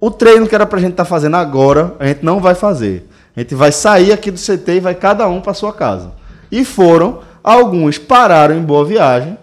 o 0.00 0.10
treino 0.10 0.46
que 0.46 0.54
era 0.54 0.66
para 0.66 0.78
a 0.78 0.80
gente 0.82 0.92
estar 0.92 1.04
fazendo 1.04 1.36
agora, 1.36 1.94
a 1.98 2.06
gente 2.06 2.24
não 2.24 2.38
vai 2.38 2.54
fazer. 2.54 3.08
A 3.34 3.40
gente 3.40 3.54
vai 3.54 3.72
sair 3.72 4.12
aqui 4.12 4.30
do 4.30 4.38
CT 4.38 4.72
e 4.72 4.80
vai 4.80 4.94
cada 4.94 5.28
um 5.28 5.40
para 5.40 5.54
sua 5.54 5.72
casa. 5.72 6.12
E 6.50 6.64
foram, 6.64 7.20
alguns 7.42 7.98
pararam 7.98 8.56
em 8.56 8.62
Boa 8.62 8.84
Viagem, 8.84 9.36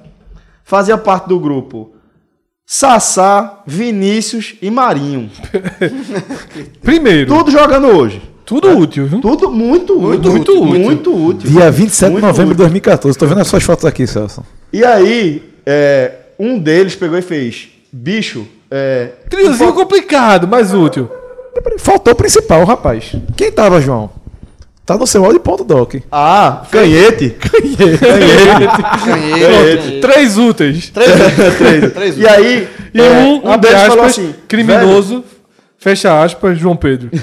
fazia 0.64 0.98
parte 0.98 1.28
do 1.28 1.40
grupo 1.40 1.92
Sassá, 2.66 3.62
Vinícius 3.68 4.56
e 4.62 4.72
Marinho. 4.72 5.30
Primeiro, 6.82 7.28
tudo, 7.28 7.46
Tudo 7.46 7.52
jogando 7.52 7.88
hoje. 7.88 8.22
útil, 8.78 9.06
viu? 9.08 9.22
Tudo 9.22 9.52
muito 9.52 9.94
útil. 9.94 10.08
Muito 10.10 10.30
Muito, 10.32 10.52
útil. 10.52 10.66
muito 10.66 11.16
útil. 11.28 11.50
Dia 11.52 11.72
27 11.72 12.06
de 12.08 12.12
Muito 12.14 12.26
novembro 12.26 12.56
de 12.56 12.62
útil. 12.62 12.66
2014. 12.66 13.18
Tô 13.18 13.26
vendo 13.28 13.42
as 13.42 13.48
suas 13.48 13.64
fotos 13.64 13.86
aqui, 13.86 14.06
Celso. 14.08 14.44
E 14.74 14.84
aí, 14.84 15.44
é, 15.66 16.12
um 16.40 16.58
deles 16.60 16.96
pegou 16.96 17.18
e 17.18 17.22
fez: 17.22 17.70
bicho, 17.92 18.48
é, 18.70 19.12
Triozinho 19.30 19.74
complicado, 19.74 20.48
mas 20.48 20.74
útil. 20.74 21.10
Faltou 21.80 22.14
o 22.14 22.16
principal, 22.16 22.64
rapaz. 22.66 23.16
Quem 23.38 23.52
tava, 23.52 23.80
João? 23.80 24.10
Tá 24.86 24.98
no 24.98 25.08
seu 25.08 25.26
áudio 25.26 25.40
ponto 25.40 25.64
doc. 25.64 25.96
ah, 26.12 26.62
canhete. 26.72 27.36
Ganhei. 29.06 30.00
Três 30.02 30.38
úteis. 30.38 30.90
Três, 30.90 31.12
Três. 31.58 31.94
três. 31.94 32.18
E 32.18 32.28
aí, 32.28 32.68
E 32.94 33.02
é, 33.02 33.10
um, 33.20 33.48
um 33.48 33.52
abre 33.52 33.70
deles 33.70 33.76
aspas, 33.84 33.94
falou 33.96 34.06
assim: 34.06 34.36
criminoso, 34.48 35.24
fecha 35.78 36.22
aspas, 36.24 36.58
João 36.58 36.76
Pedro. 36.76 37.10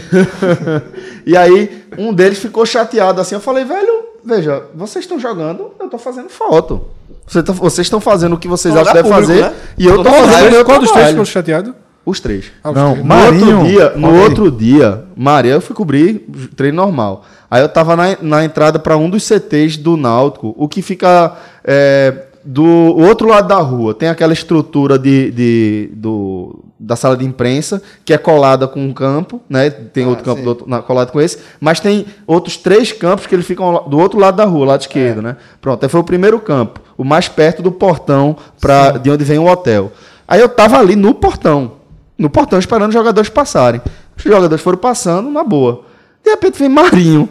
E 1.25 1.37
aí, 1.37 1.85
um 1.97 2.13
deles 2.13 2.39
ficou 2.41 2.67
chateado 2.67 3.21
assim. 3.21 3.37
Eu 3.37 3.41
falei, 3.41 3.65
velho, 3.65 4.07
veja, 4.25 4.65
vocês 4.75 5.05
estão 5.05 5.21
jogando, 5.21 5.71
eu 5.79 5.89
tô 5.89 5.97
fazendo 5.97 6.29
foto. 6.29 6.85
Você 7.29 7.41
tá- 7.45 7.53
vocês 7.53 7.87
estão 7.87 8.01
fazendo 8.01 8.33
o 8.35 8.39
que 8.39 8.49
vocês 8.49 8.75
acham 8.75 8.89
que 8.89 8.93
devem 8.95 9.13
público, 9.13 9.29
fazer. 9.33 9.43
né? 9.45 9.53
E 9.79 9.87
eu 9.87 9.99
tô 9.99 10.11
Qual 10.11 10.25
fazendo 10.25 10.65
Qual 10.65 10.81
dos 10.81 10.91
três 10.91 11.09
ficou 11.11 11.25
chateado? 11.25 11.77
Os 12.05 12.19
três. 12.19 12.47
Ah, 12.65 12.71
os 12.71 12.75
Não, 12.77 12.91
três. 12.95 13.05
No 13.07 13.15
Marinho. 13.15 13.57
outro 13.59 13.69
dia, 13.71 13.93
no 13.95 14.21
outro 14.21 14.51
dia, 14.51 15.05
Maria, 15.17 15.53
eu 15.53 15.61
fui 15.61 15.77
cobrir 15.77 16.27
treino 16.57 16.75
normal. 16.79 17.25
Aí 17.53 17.61
eu 17.61 17.69
tava 17.69 17.95
na, 17.95 18.17
na 18.23 18.45
entrada 18.47 18.79
para 18.79 18.97
um 18.97 19.11
dos 19.11 19.25
CTs 19.25 19.77
do 19.77 19.95
Náutico, 19.95 20.55
o 20.57 20.67
que 20.67 20.81
fica 20.81 21.37
é, 21.63 22.15
do 22.43 22.65
outro 22.65 23.29
lado 23.29 23.47
da 23.47 23.59
rua. 23.59 23.93
Tem 23.93 24.09
aquela 24.09 24.33
estrutura 24.33 24.99
de, 24.99 25.31
de- 25.33 25.91
do, 25.93 26.65
da 26.81 26.97
sala 26.97 27.15
de 27.15 27.27
imprensa, 27.27 27.83
que 28.07 28.15
é 28.15 28.17
colada 28.17 28.67
com 28.67 28.81
um 28.83 28.91
campo, 28.95 29.39
né? 29.51 29.69
Tem 29.69 30.07
outro 30.07 30.25
campo 30.25 30.49
outro, 30.49 30.65
na- 30.67 30.81
colado 30.81 31.13
com 31.13 31.21
esse, 31.21 31.41
mas 31.61 31.79
tem 31.79 32.07
outros 32.27 32.57
três 32.57 32.91
campos 32.91 33.27
que 33.27 33.35
eles 33.35 33.45
ficam 33.45 33.85
do 33.87 33.99
outro 33.99 34.19
lado 34.19 34.35
da 34.39 34.47
rua, 34.47 34.65
lado 34.69 34.81
esquerdo, 34.81 35.21
né? 35.21 35.37
Pronto, 35.61 35.83
aí 35.85 35.91
foi 35.91 36.01
o 36.01 36.05
primeiro 36.05 36.41
campo, 36.41 36.81
o 36.97 37.05
mais 37.05 37.29
perto 37.29 37.61
do 37.63 37.71
portão 37.71 38.35
pra, 38.59 38.93
de 38.93 39.11
onde 39.11 39.25
vem 39.25 39.39
o 39.39 39.47
hotel. 39.47 39.93
Aí 40.27 40.41
eu 40.41 40.49
tava 40.49 40.79
ali 40.79 40.97
no 40.97 41.13
portão, 41.13 41.73
no 42.17 42.31
portão, 42.31 42.59
esperando 42.59 42.89
os 42.89 42.95
jogadores 42.95 43.29
passarem. 43.29 43.83
Os 44.17 44.23
jogadores 44.25 44.65
foram 44.65 44.79
passando, 44.79 45.31
na 45.31 45.45
boa. 45.45 45.83
De 46.25 46.31
repente 46.31 46.59
vem 46.59 46.69
Marinho, 46.69 47.29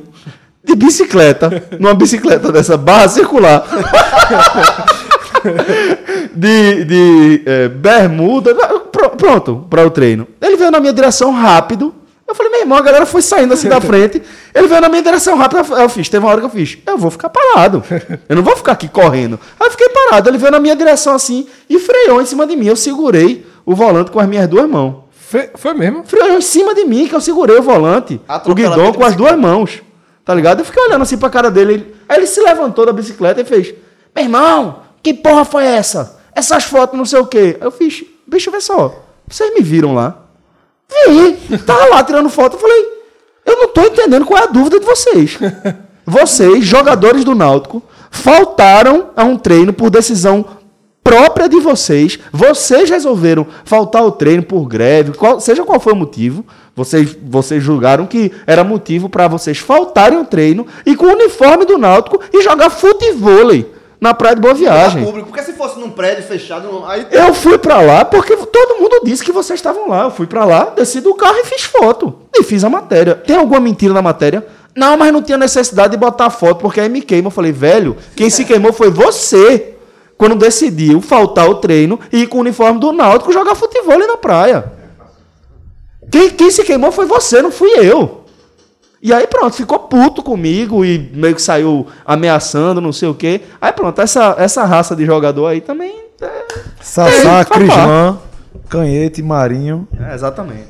de 0.63 0.75
bicicleta, 0.75 1.63
numa 1.79 1.93
bicicleta 1.93 2.51
dessa 2.51 2.77
barra 2.77 3.07
circular. 3.07 3.65
de, 6.35 6.85
de 6.85 7.41
eh, 7.45 7.67
bermuda, 7.69 8.53
pr- 8.91 9.09
pronto, 9.17 9.65
para 9.69 9.85
o 9.85 9.89
treino. 9.89 10.27
Ele 10.41 10.55
veio 10.55 10.71
na 10.71 10.79
minha 10.79 10.93
direção 10.93 11.31
rápido. 11.31 11.93
Eu 12.27 12.35
falei, 12.35 12.49
meu 12.51 12.61
irmão, 12.61 12.77
a 12.77 12.81
galera 12.81 13.05
foi 13.05 13.21
saindo 13.21 13.53
assim 13.53 13.67
da 13.67 13.81
frente. 13.81 14.21
Ele 14.53 14.67
veio 14.67 14.79
na 14.79 14.87
minha 14.87 15.01
direção 15.03 15.35
rápido. 15.35 15.65
Eu 15.73 15.89
fiz, 15.89 16.07
teve 16.07 16.23
uma 16.23 16.31
hora 16.31 16.39
que 16.39 16.45
eu 16.45 16.49
fiz, 16.49 16.77
eu 16.85 16.97
vou 16.97 17.11
ficar 17.11 17.29
parado. 17.29 17.83
Eu 18.29 18.35
não 18.37 18.43
vou 18.43 18.55
ficar 18.55 18.71
aqui 18.73 18.87
correndo. 18.87 19.37
Aí 19.59 19.67
eu 19.67 19.71
fiquei 19.71 19.89
parado. 19.89 20.29
Ele 20.29 20.37
veio 20.37 20.51
na 20.51 20.59
minha 20.59 20.75
direção 20.75 21.13
assim 21.13 21.45
e 21.69 21.77
freou 21.77 22.21
em 22.21 22.25
cima 22.25 22.47
de 22.47 22.55
mim. 22.55 22.67
Eu 22.67 22.75
segurei 22.77 23.45
o 23.65 23.75
volante 23.75 24.11
com 24.11 24.19
as 24.19 24.27
minhas 24.29 24.47
duas 24.47 24.69
mãos. 24.69 24.95
Foi, 25.11 25.49
foi 25.55 25.73
mesmo? 25.73 26.03
Freou 26.05 26.37
em 26.37 26.41
cima 26.41 26.73
de 26.73 26.85
mim, 26.85 27.07
que 27.07 27.15
eu 27.15 27.19
segurei 27.21 27.57
o 27.57 27.61
volante. 27.61 28.21
O 28.27 28.31
Atropelamento 28.31 28.77
guidão 28.81 28.93
com 28.93 29.03
as 29.05 29.15
duas 29.15 29.37
mãos. 29.37 29.81
Tá 30.23 30.33
ligado? 30.35 30.59
Eu 30.59 30.65
fiquei 30.65 30.81
olhando 30.83 31.01
assim 31.01 31.17
pra 31.17 31.29
cara 31.29 31.49
dele. 31.49 31.73
ele- 31.73 31.95
Aí 32.07 32.17
ele 32.17 32.27
se 32.27 32.39
levantou 32.41 32.85
da 32.85 32.93
bicicleta 32.93 33.41
e 33.41 33.45
fez: 33.45 33.73
Meu 34.15 34.23
irmão, 34.25 34.81
que 35.01 35.13
porra 35.13 35.43
foi 35.45 35.65
essa? 35.65 36.19
Essas 36.35 36.63
fotos 36.63 36.97
não 36.97 37.05
sei 37.05 37.19
o 37.19 37.25
quê. 37.25 37.57
Aí 37.59 37.67
eu 37.67 37.71
fiz: 37.71 38.03
Bicho, 38.27 38.51
vê 38.51 38.61
só. 38.61 39.03
Vocês 39.27 39.53
me 39.53 39.61
viram 39.61 39.93
lá? 39.95 40.17
Vi. 41.07 41.57
Tava 41.59 41.85
lá 41.85 42.03
tirando 42.03 42.29
foto. 42.29 42.55
Eu 42.55 42.59
falei: 42.59 42.85
Eu 43.45 43.57
não 43.57 43.67
tô 43.69 43.81
entendendo 43.81 44.25
qual 44.25 44.39
é 44.39 44.43
a 44.43 44.47
dúvida 44.47 44.79
de 44.79 44.85
vocês. 44.85 45.37
Vocês, 46.05 46.65
jogadores 46.65 47.23
do 47.23 47.35
Náutico, 47.35 47.81
faltaram 48.09 49.11
a 49.15 49.23
um 49.23 49.37
treino 49.37 49.71
por 49.71 49.89
decisão 49.89 50.43
própria 51.03 51.47
de 51.49 51.59
vocês. 51.59 52.19
Vocês 52.31 52.89
resolveram 52.89 53.45
faltar 53.65 54.01
ao 54.01 54.11
treino 54.11 54.43
por 54.43 54.65
greve, 54.67 55.13
qual- 55.13 55.39
seja 55.39 55.63
qual 55.63 55.79
foi 55.79 55.93
o 55.93 55.95
motivo. 55.95 56.45
Vocês, 56.75 57.15
vocês 57.23 57.61
julgaram 57.61 58.05
que 58.05 58.31
era 58.47 58.63
motivo 58.63 59.09
para 59.09 59.27
vocês 59.27 59.57
faltarem 59.57 60.17
ao 60.17 60.25
treino 60.25 60.65
e 60.85 60.95
com 60.95 61.05
o 61.05 61.11
uniforme 61.13 61.65
do 61.65 61.77
Náutico 61.77 62.19
e 62.33 62.41
jogar 62.41 62.69
futevôlei 62.69 63.69
na 63.99 64.13
Praia 64.13 64.35
de 64.35 64.41
Boa 64.41 64.53
Viagem. 64.53 65.03
público, 65.03 65.27
porque 65.29 65.43
se 65.43 65.53
fosse 65.53 65.77
num 65.79 65.89
prédio 65.91 66.23
fechado, 66.23 66.83
aí 66.87 67.05
Eu 67.11 67.33
fui 67.33 67.57
pra 67.57 67.81
lá 67.81 68.03
porque 68.05 68.35
todo 68.35 68.79
mundo 68.79 69.01
disse 69.03 69.23
que 69.23 69.31
vocês 69.31 69.59
estavam 69.59 69.89
lá. 69.89 70.03
Eu 70.05 70.11
fui 70.11 70.25
pra 70.25 70.43
lá, 70.45 70.71
desci 70.75 71.01
do 71.01 71.13
carro 71.13 71.37
e 71.37 71.45
fiz 71.45 71.63
foto. 71.63 72.15
E 72.33 72.41
fiz 72.41 72.63
a 72.63 72.69
matéria. 72.69 73.13
Tem 73.15 73.35
alguma 73.35 73.59
mentira 73.59 73.93
na 73.93 74.01
matéria? 74.01 74.43
Não, 74.75 74.97
mas 74.97 75.11
não 75.11 75.21
tinha 75.21 75.37
necessidade 75.37 75.91
de 75.91 75.97
botar 75.97 76.29
foto 76.29 76.61
porque 76.61 76.79
aí 76.79 76.89
me 76.89 77.01
queima. 77.01 77.27
Eu 77.27 77.31
falei, 77.31 77.51
velho, 77.51 77.95
quem 78.15 78.29
se 78.29 78.45
queimou 78.45 78.71
foi 78.73 78.89
você. 78.89 79.75
Quando 80.21 80.35
decidiu 80.35 81.01
faltar 81.01 81.49
o 81.49 81.55
treino 81.55 81.99
e 82.13 82.19
ir 82.19 82.27
com 82.27 82.37
o 82.37 82.41
uniforme 82.41 82.79
do 82.79 82.91
Náutico 82.91 83.33
jogar 83.33 83.55
futebol 83.55 83.97
na 83.97 84.17
praia. 84.17 84.71
Quem, 86.11 86.29
quem 86.29 86.51
se 86.51 86.63
queimou 86.63 86.91
foi 86.91 87.07
você, 87.07 87.41
não 87.41 87.49
fui 87.49 87.71
eu. 87.71 88.23
E 89.01 89.11
aí 89.11 89.25
pronto, 89.25 89.55
ficou 89.55 89.79
puto 89.79 90.21
comigo 90.21 90.85
e 90.85 91.09
meio 91.11 91.33
que 91.33 91.41
saiu 91.41 91.87
ameaçando, 92.05 92.79
não 92.79 92.93
sei 92.93 93.09
o 93.09 93.15
quê. 93.15 93.41
Aí 93.59 93.73
pronto, 93.73 93.99
essa, 93.99 94.35
essa 94.37 94.63
raça 94.63 94.95
de 94.95 95.07
jogador 95.07 95.47
aí 95.47 95.59
também. 95.59 96.03
É, 96.21 96.45
Sassá, 96.79 97.39
É, 97.39 97.45
Crisman, 97.45 98.19
Canhete, 98.69 99.23
Marinho. 99.23 99.87
é, 100.07 100.13
exatamente. 100.13 100.67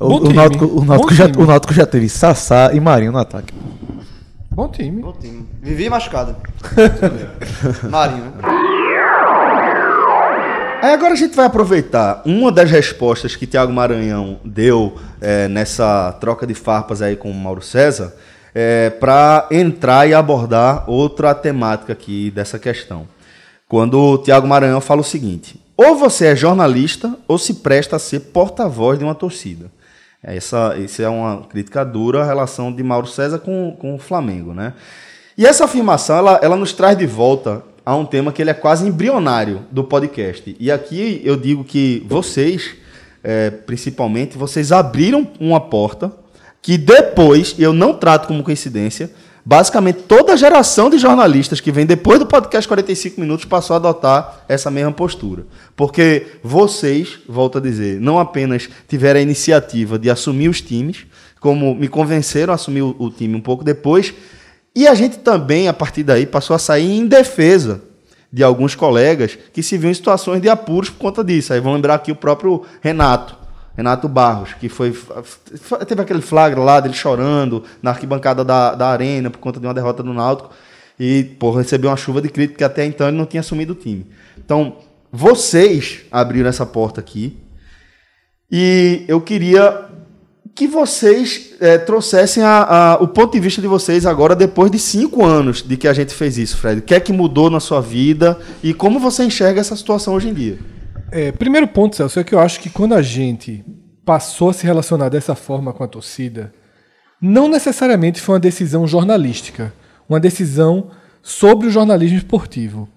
O, 0.00 0.14
o. 0.30 0.32
Náutico, 0.32 0.64
o, 0.64 0.82
Náutico 0.82 1.12
já, 1.12 1.26
o 1.26 1.44
Náutico 1.44 1.74
já 1.74 1.84
teve 1.84 2.08
Sassá 2.08 2.70
e 2.72 2.80
Marinho 2.80 3.12
no 3.12 3.18
ataque. 3.18 3.52
Bom 4.50 4.68
time. 4.68 5.02
Bom 5.02 5.12
time. 5.12 5.46
Vivi 5.60 5.90
machucado. 5.90 6.34
Marinho, 7.90 8.24
né? 8.24 8.73
Aí 10.84 10.92
agora 10.92 11.14
a 11.14 11.16
gente 11.16 11.34
vai 11.34 11.46
aproveitar 11.46 12.20
uma 12.26 12.52
das 12.52 12.70
respostas 12.70 13.34
que 13.34 13.46
Tiago 13.46 13.72
Maranhão 13.72 14.38
deu 14.44 14.98
é, 15.18 15.48
nessa 15.48 16.12
troca 16.20 16.46
de 16.46 16.52
farpas 16.52 17.00
aí 17.00 17.16
com 17.16 17.30
o 17.30 17.34
Mauro 17.34 17.62
César 17.62 18.14
para 19.00 19.48
entrar 19.50 20.06
e 20.06 20.12
abordar 20.12 20.84
outra 20.86 21.34
temática 21.34 21.94
aqui 21.94 22.30
dessa 22.30 22.58
questão. 22.58 23.08
Quando 23.66 23.98
o 23.98 24.18
Tiago 24.18 24.46
Maranhão 24.46 24.78
fala 24.78 25.00
o 25.00 25.04
seguinte: 25.04 25.58
ou 25.74 25.96
você 25.96 26.26
é 26.26 26.36
jornalista 26.36 27.16
ou 27.26 27.38
se 27.38 27.54
presta 27.54 27.96
a 27.96 27.98
ser 27.98 28.20
porta-voz 28.20 28.98
de 28.98 29.06
uma 29.06 29.14
torcida. 29.14 29.72
Essa, 30.22 30.76
essa 30.78 31.02
é 31.02 31.08
uma 31.08 31.44
crítica 31.44 31.82
dura 31.82 32.20
à 32.20 32.26
relação 32.26 32.70
de 32.70 32.82
Mauro 32.82 33.06
César 33.06 33.38
com, 33.38 33.74
com 33.80 33.94
o 33.94 33.98
Flamengo, 33.98 34.52
né? 34.52 34.74
E 35.38 35.46
essa 35.46 35.64
afirmação, 35.64 36.18
ela, 36.18 36.40
ela 36.42 36.56
nos 36.56 36.74
traz 36.74 36.98
de 36.98 37.06
volta 37.06 37.62
a 37.84 37.94
um 37.94 38.06
tema 38.06 38.32
que 38.32 38.40
ele 38.40 38.50
é 38.50 38.54
quase 38.54 38.86
embrionário 38.86 39.62
do 39.70 39.84
podcast. 39.84 40.56
E 40.58 40.70
aqui 40.70 41.20
eu 41.24 41.36
digo 41.36 41.64
que 41.64 42.04
vocês, 42.08 42.70
eh, 43.22 43.50
principalmente, 43.50 44.38
vocês 44.38 44.72
abriram 44.72 45.28
uma 45.38 45.60
porta 45.60 46.10
que 46.62 46.78
depois, 46.78 47.54
eu 47.58 47.74
não 47.74 47.92
trato 47.92 48.26
como 48.26 48.42
coincidência, 48.42 49.10
basicamente 49.44 50.04
toda 50.04 50.32
a 50.32 50.36
geração 50.36 50.88
de 50.88 50.96
jornalistas 50.96 51.60
que 51.60 51.70
vem 51.70 51.84
depois 51.84 52.18
do 52.18 52.24
podcast 52.24 52.66
45 52.66 53.20
minutos 53.20 53.44
passou 53.44 53.74
a 53.74 53.76
adotar 53.76 54.44
essa 54.48 54.70
mesma 54.70 54.90
postura. 54.90 55.44
Porque 55.76 56.26
vocês, 56.42 57.18
volto 57.28 57.58
a 57.58 57.60
dizer, 57.60 58.00
não 58.00 58.18
apenas 58.18 58.70
tiveram 58.88 59.20
a 59.20 59.22
iniciativa 59.22 59.98
de 59.98 60.08
assumir 60.08 60.48
os 60.48 60.62
times, 60.62 61.04
como 61.38 61.74
me 61.74 61.88
convenceram 61.88 62.52
a 62.52 62.54
assumir 62.54 62.80
o, 62.80 62.96
o 62.98 63.10
time 63.10 63.36
um 63.36 63.42
pouco 63.42 63.62
depois, 63.62 64.14
e 64.74 64.88
a 64.88 64.94
gente 64.94 65.18
também, 65.18 65.68
a 65.68 65.72
partir 65.72 66.02
daí, 66.02 66.26
passou 66.26 66.56
a 66.56 66.58
sair 66.58 66.98
em 66.98 67.06
defesa 67.06 67.80
de 68.32 68.42
alguns 68.42 68.74
colegas 68.74 69.38
que 69.52 69.62
se 69.62 69.78
viam 69.78 69.92
em 69.92 69.94
situações 69.94 70.42
de 70.42 70.48
apuros 70.48 70.90
por 70.90 70.98
conta 70.98 71.22
disso. 71.22 71.52
Aí 71.52 71.60
vamos 71.60 71.76
lembrar 71.76 71.94
aqui 71.94 72.10
o 72.10 72.16
próprio 72.16 72.64
Renato, 72.80 73.36
Renato 73.76 74.08
Barros, 74.08 74.54
que 74.54 74.68
foi 74.68 74.92
teve 75.86 76.02
aquele 76.02 76.20
flagra 76.20 76.60
lá 76.60 76.80
dele 76.80 76.94
chorando 76.94 77.62
na 77.80 77.90
arquibancada 77.90 78.44
da, 78.44 78.74
da 78.74 78.88
arena 78.88 79.30
por 79.30 79.38
conta 79.38 79.60
de 79.60 79.66
uma 79.66 79.74
derrota 79.74 80.02
do 80.02 80.12
Náutico 80.12 80.50
e 80.98 81.24
pô, 81.38 81.52
recebeu 81.52 81.90
uma 81.90 81.96
chuva 81.96 82.20
de 82.20 82.28
crítica 82.28 82.66
até 82.66 82.84
então 82.84 83.06
ele 83.06 83.16
não 83.16 83.26
tinha 83.26 83.40
assumido 83.40 83.72
o 83.72 83.76
time. 83.76 84.04
Então, 84.36 84.78
vocês 85.12 86.00
abriram 86.10 86.48
essa 86.48 86.66
porta 86.66 87.00
aqui 87.00 87.38
e 88.50 89.04
eu 89.06 89.20
queria 89.20 89.86
que 90.54 90.68
vocês 90.68 91.50
eh, 91.60 91.78
trouxessem 91.78 92.42
a- 92.42 92.62
a- 92.62 92.94
o 93.02 93.08
ponto 93.08 93.32
de 93.32 93.40
vista 93.40 93.60
de 93.60 93.66
vocês 93.66 94.06
agora, 94.06 94.36
depois 94.36 94.70
de 94.70 94.78
cinco 94.78 95.24
anos 95.24 95.62
de 95.62 95.76
que 95.76 95.88
a 95.88 95.92
gente 95.92 96.14
fez 96.14 96.38
isso, 96.38 96.56
Fred. 96.56 96.78
O 96.80 96.82
que 96.82 96.94
é 96.94 97.00
que 97.00 97.12
mudou 97.12 97.50
na 97.50 97.58
sua 97.58 97.80
vida 97.80 98.38
e 98.62 98.72
como 98.72 99.00
você 99.00 99.24
enxerga 99.24 99.60
essa 99.60 99.74
situação 99.74 100.14
hoje 100.14 100.28
em 100.28 100.34
dia? 100.34 100.58
É, 101.10 101.32
primeiro 101.32 101.66
ponto, 101.66 101.96
Celso, 101.96 102.20
é 102.20 102.24
que 102.24 102.34
eu 102.34 102.38
acho 102.38 102.60
que 102.60 102.70
quando 102.70 102.94
a 102.94 103.02
gente 103.02 103.64
passou 104.04 104.50
a 104.50 104.52
se 104.52 104.64
relacionar 104.64 105.08
dessa 105.08 105.34
forma 105.34 105.72
com 105.72 105.82
a 105.82 105.88
torcida, 105.88 106.52
não 107.20 107.48
necessariamente 107.48 108.20
foi 108.20 108.34
uma 108.34 108.40
decisão 108.40 108.86
jornalística, 108.86 109.72
uma 110.08 110.20
decisão 110.20 110.90
sobre 111.22 111.66
o 111.66 111.70
jornalismo 111.70 112.18
esportivo. 112.18 112.88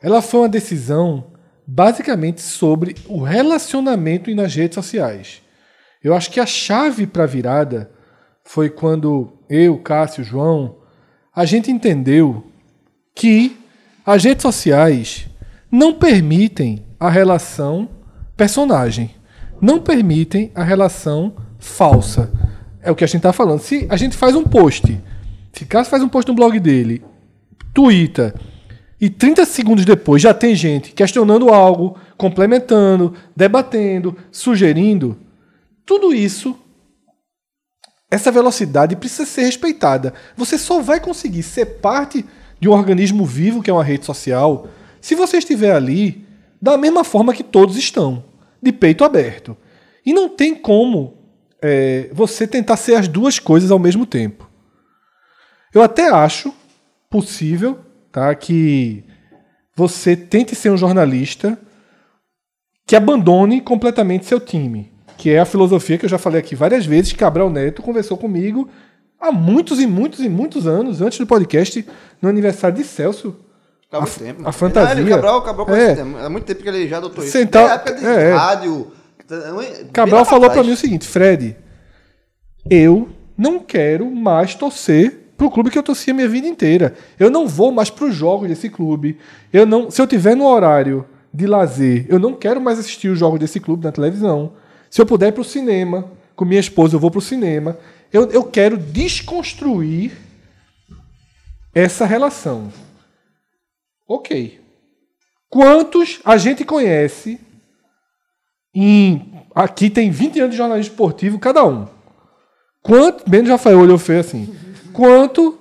Ela 0.00 0.20
foi 0.22 0.40
uma 0.40 0.48
decisão 0.48 1.32
basicamente 1.66 2.42
sobre 2.42 2.94
o 3.08 3.22
relacionamento 3.22 4.32
nas 4.34 4.54
redes 4.54 4.74
sociais. 4.74 5.40
Eu 6.02 6.14
acho 6.14 6.30
que 6.30 6.40
a 6.40 6.46
chave 6.46 7.06
para 7.06 7.24
a 7.24 7.26
virada 7.26 7.90
foi 8.44 8.68
quando 8.68 9.32
eu, 9.48 9.78
Cássio, 9.78 10.24
João, 10.24 10.76
a 11.34 11.44
gente 11.44 11.70
entendeu 11.70 12.44
que 13.14 13.56
as 14.04 14.24
redes 14.24 14.42
sociais 14.42 15.26
não 15.70 15.94
permitem 15.94 16.84
a 16.98 17.08
relação 17.08 17.88
personagem, 18.36 19.14
não 19.60 19.80
permitem 19.80 20.50
a 20.54 20.64
relação 20.64 21.34
falsa. 21.58 22.32
É 22.82 22.90
o 22.90 22.96
que 22.96 23.04
a 23.04 23.06
gente 23.06 23.18
está 23.18 23.32
falando. 23.32 23.60
Se 23.60 23.86
a 23.88 23.96
gente 23.96 24.16
faz 24.16 24.34
um 24.34 24.42
post, 24.42 25.00
se 25.52 25.64
Cássio 25.64 25.90
faz 25.90 26.02
um 26.02 26.08
post 26.08 26.28
no 26.28 26.34
blog 26.34 26.58
dele, 26.58 27.02
twitta, 27.72 28.34
e 29.00 29.10
30 29.10 29.44
segundos 29.46 29.84
depois 29.84 30.22
já 30.22 30.32
tem 30.32 30.54
gente 30.54 30.92
questionando 30.92 31.48
algo, 31.48 31.96
complementando, 32.16 33.14
debatendo, 33.34 34.16
sugerindo, 34.30 35.16
tudo 35.84 36.14
isso 36.14 36.58
essa 38.12 38.30
velocidade 38.30 38.94
precisa 38.94 39.24
ser 39.24 39.44
respeitada. 39.44 40.12
Você 40.36 40.58
só 40.58 40.82
vai 40.82 41.00
conseguir 41.00 41.42
ser 41.42 41.64
parte 41.80 42.22
de 42.60 42.68
um 42.68 42.72
organismo 42.72 43.24
vivo, 43.24 43.62
que 43.62 43.70
é 43.70 43.72
uma 43.72 43.82
rede 43.82 44.04
social, 44.04 44.68
se 45.00 45.14
você 45.14 45.38
estiver 45.38 45.72
ali 45.74 46.26
da 46.60 46.76
mesma 46.76 47.04
forma 47.04 47.32
que 47.32 47.42
todos 47.42 47.76
estão, 47.76 48.22
de 48.62 48.70
peito 48.70 49.02
aberto. 49.02 49.56
E 50.04 50.12
não 50.12 50.28
tem 50.28 50.54
como 50.54 51.16
é, 51.62 52.10
você 52.12 52.46
tentar 52.46 52.76
ser 52.76 52.96
as 52.96 53.08
duas 53.08 53.38
coisas 53.38 53.70
ao 53.70 53.78
mesmo 53.78 54.04
tempo. 54.04 54.46
Eu 55.74 55.80
até 55.80 56.10
acho 56.10 56.52
possível 57.08 57.80
tá, 58.12 58.34
que 58.34 59.02
você 59.74 60.14
tente 60.14 60.54
ser 60.54 60.70
um 60.70 60.76
jornalista 60.76 61.58
que 62.86 62.94
abandone 62.94 63.62
completamente 63.62 64.26
seu 64.26 64.38
time. 64.38 64.91
Que 65.16 65.30
é 65.30 65.38
a 65.40 65.44
filosofia 65.44 65.98
que 65.98 66.04
eu 66.04 66.08
já 66.10 66.18
falei 66.18 66.40
aqui 66.40 66.54
várias 66.54 66.84
vezes. 66.86 67.12
Cabral 67.12 67.48
Neto 67.50 67.82
conversou 67.82 68.16
comigo 68.16 68.68
há 69.20 69.30
muitos 69.30 69.80
e 69.80 69.86
muitos 69.86 70.20
e 70.20 70.28
muitos 70.28 70.66
anos, 70.66 71.00
antes 71.00 71.18
do 71.18 71.26
podcast, 71.26 71.86
no 72.20 72.28
aniversário 72.28 72.76
de 72.76 72.84
Celso. 72.84 73.36
A- 73.90 74.06
tempo. 74.06 74.40
a 74.48 74.52
fantasia. 74.52 74.94
Não, 75.04 75.08
Cabral, 75.10 75.42
Cabral 75.42 75.74
É. 75.76 76.00
Há 76.24 76.28
muito 76.30 76.44
tempo 76.44 76.62
que 76.62 76.68
ele 76.68 76.88
já 76.88 76.96
adotou 76.96 77.22
isso. 77.22 77.32
Sentar- 77.32 77.70
É 77.70 77.74
época 77.74 77.94
de 77.94 78.06
é, 78.06 78.30
é. 78.30 78.32
rádio. 78.34 78.86
Cabral 79.92 80.24
falou 80.24 80.50
pra 80.50 80.62
mim 80.62 80.72
o 80.72 80.76
seguinte, 80.76 81.06
Fred, 81.06 81.56
eu 82.70 83.08
não 83.36 83.58
quero 83.58 84.10
mais 84.10 84.54
torcer 84.54 85.34
pro 85.36 85.50
clube 85.50 85.70
que 85.70 85.78
eu 85.78 85.82
torci 85.82 86.10
a 86.10 86.14
minha 86.14 86.28
vida 86.28 86.46
inteira. 86.46 86.94
Eu 87.18 87.30
não 87.30 87.46
vou 87.46 87.70
mais 87.72 87.90
pros 87.90 88.14
jogos 88.14 88.48
desse 88.48 88.68
clube. 88.68 89.18
Eu 89.52 89.66
não, 89.66 89.90
se 89.90 90.00
eu 90.00 90.06
tiver 90.06 90.34
no 90.36 90.46
horário 90.46 91.04
de 91.32 91.46
lazer, 91.46 92.06
eu 92.08 92.18
não 92.18 92.34
quero 92.34 92.60
mais 92.60 92.78
assistir 92.78 93.08
os 93.08 93.18
jogos 93.18 93.38
desse 93.40 93.58
clube 93.60 93.84
na 93.84 93.92
televisão. 93.92 94.52
Se 94.92 95.00
eu 95.00 95.06
puder 95.06 95.28
ir 95.28 95.32
pro 95.32 95.42
cinema, 95.42 96.12
com 96.36 96.44
minha 96.44 96.60
esposa, 96.60 96.96
eu 96.96 97.00
vou 97.00 97.10
pro 97.10 97.18
cinema. 97.18 97.78
Eu, 98.12 98.30
eu 98.30 98.44
quero 98.44 98.76
desconstruir 98.76 100.12
essa 101.74 102.04
relação. 102.04 102.70
Ok. 104.06 104.60
Quantos 105.48 106.20
a 106.22 106.36
gente 106.36 106.62
conhece 106.62 107.40
em. 108.74 109.32
Aqui 109.54 109.88
tem 109.88 110.10
20 110.10 110.40
anos 110.40 110.50
de 110.50 110.58
jornalismo 110.58 110.92
esportivo, 110.92 111.38
cada 111.38 111.64
um. 111.64 111.88
Quanto. 112.82 113.30
Menos 113.30 113.48
Rafael 113.48 113.80
olhou 113.80 113.96
feio 113.96 114.20
assim. 114.20 114.54
Quanto. 114.92 115.58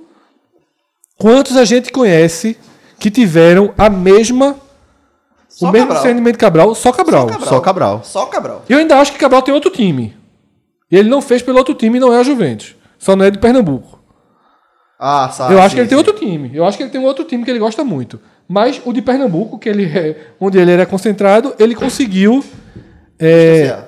Quantos 1.18 1.56
a 1.56 1.64
gente 1.64 1.90
conhece 1.90 2.58
que 2.99 3.10
tiveram 3.10 3.74
a 3.78 3.90
mesma. 3.90 4.60
Só 5.52 5.68
o 5.68 5.72
mesmo 5.72 5.88
Cabral. 5.88 6.02
discernimento 6.02 6.34
de 6.34 6.40
Cabral, 6.40 6.76
só 6.76 6.91
Cabral. 6.94 7.30
Só 7.41 7.60
Cabral. 7.60 8.02
Só 8.03 8.26
Cabral. 8.28 8.64
Eu 8.69 8.78
ainda 8.80 8.98
acho 8.98 9.11
que 9.11 9.19
Cabral 9.19 9.41
tem 9.41 9.53
outro 9.53 9.69
time. 9.69 10.15
E 10.90 10.95
ele 10.95 11.10
não 11.10 11.22
fez 11.22 11.41
pelo 11.41 11.57
outro 11.57 11.73
time 11.73 11.98
e 11.98 11.99
não 11.99 12.14
é 12.14 12.19
a 12.19 12.23
Juventus. 12.23 12.76
Só 12.98 13.15
não 13.15 13.26
é 13.26 13.32
de 13.32 13.38
Pernambuco. 13.38 13.99
Ah, 14.98 15.30
sabe. 15.30 15.53
eu 15.53 15.60
acho 15.60 15.72
sim, 15.72 15.76
que 15.76 15.82
ele 15.82 15.90
tem 15.90 15.98
sim. 15.98 16.06
outro 16.06 16.14
time. 16.14 16.52
Eu 16.53 16.64
acho 16.64 16.78
que 16.78 16.84
ele 16.84 16.90
tem 16.90 17.02
um 17.02 17.06
outro 17.06 17.26
time 17.26 17.44
que 17.44 17.49
ele 17.49 17.60
gosta 17.60 17.84
muito. 17.84 18.19
Mas 18.48 18.82
o 18.86 18.94
de 18.94 19.02
Pernambuco, 19.02 19.57
que 19.57 19.68
ele 19.68 19.86
é, 19.86 20.34
onde 20.40 20.57
ele 20.57 20.72
era 20.72 20.86
concentrado, 20.86 21.53
ele 21.57 21.73
conseguiu 21.76 22.44
é, 23.19 23.84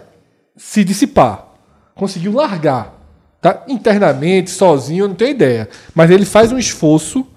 se 0.57 0.83
dissipar. 0.83 1.47
Conseguiu 1.95 2.33
largar. 2.33 2.93
Tá? 3.39 3.63
Internamente, 3.67 4.49
sozinho, 4.49 5.03
eu 5.03 5.07
não 5.07 5.15
tenho 5.15 5.31
ideia. 5.31 5.69
Mas 5.93 6.09
ele 6.09 6.25
faz 6.25 6.51
um 6.51 6.57
esforço 6.57 7.27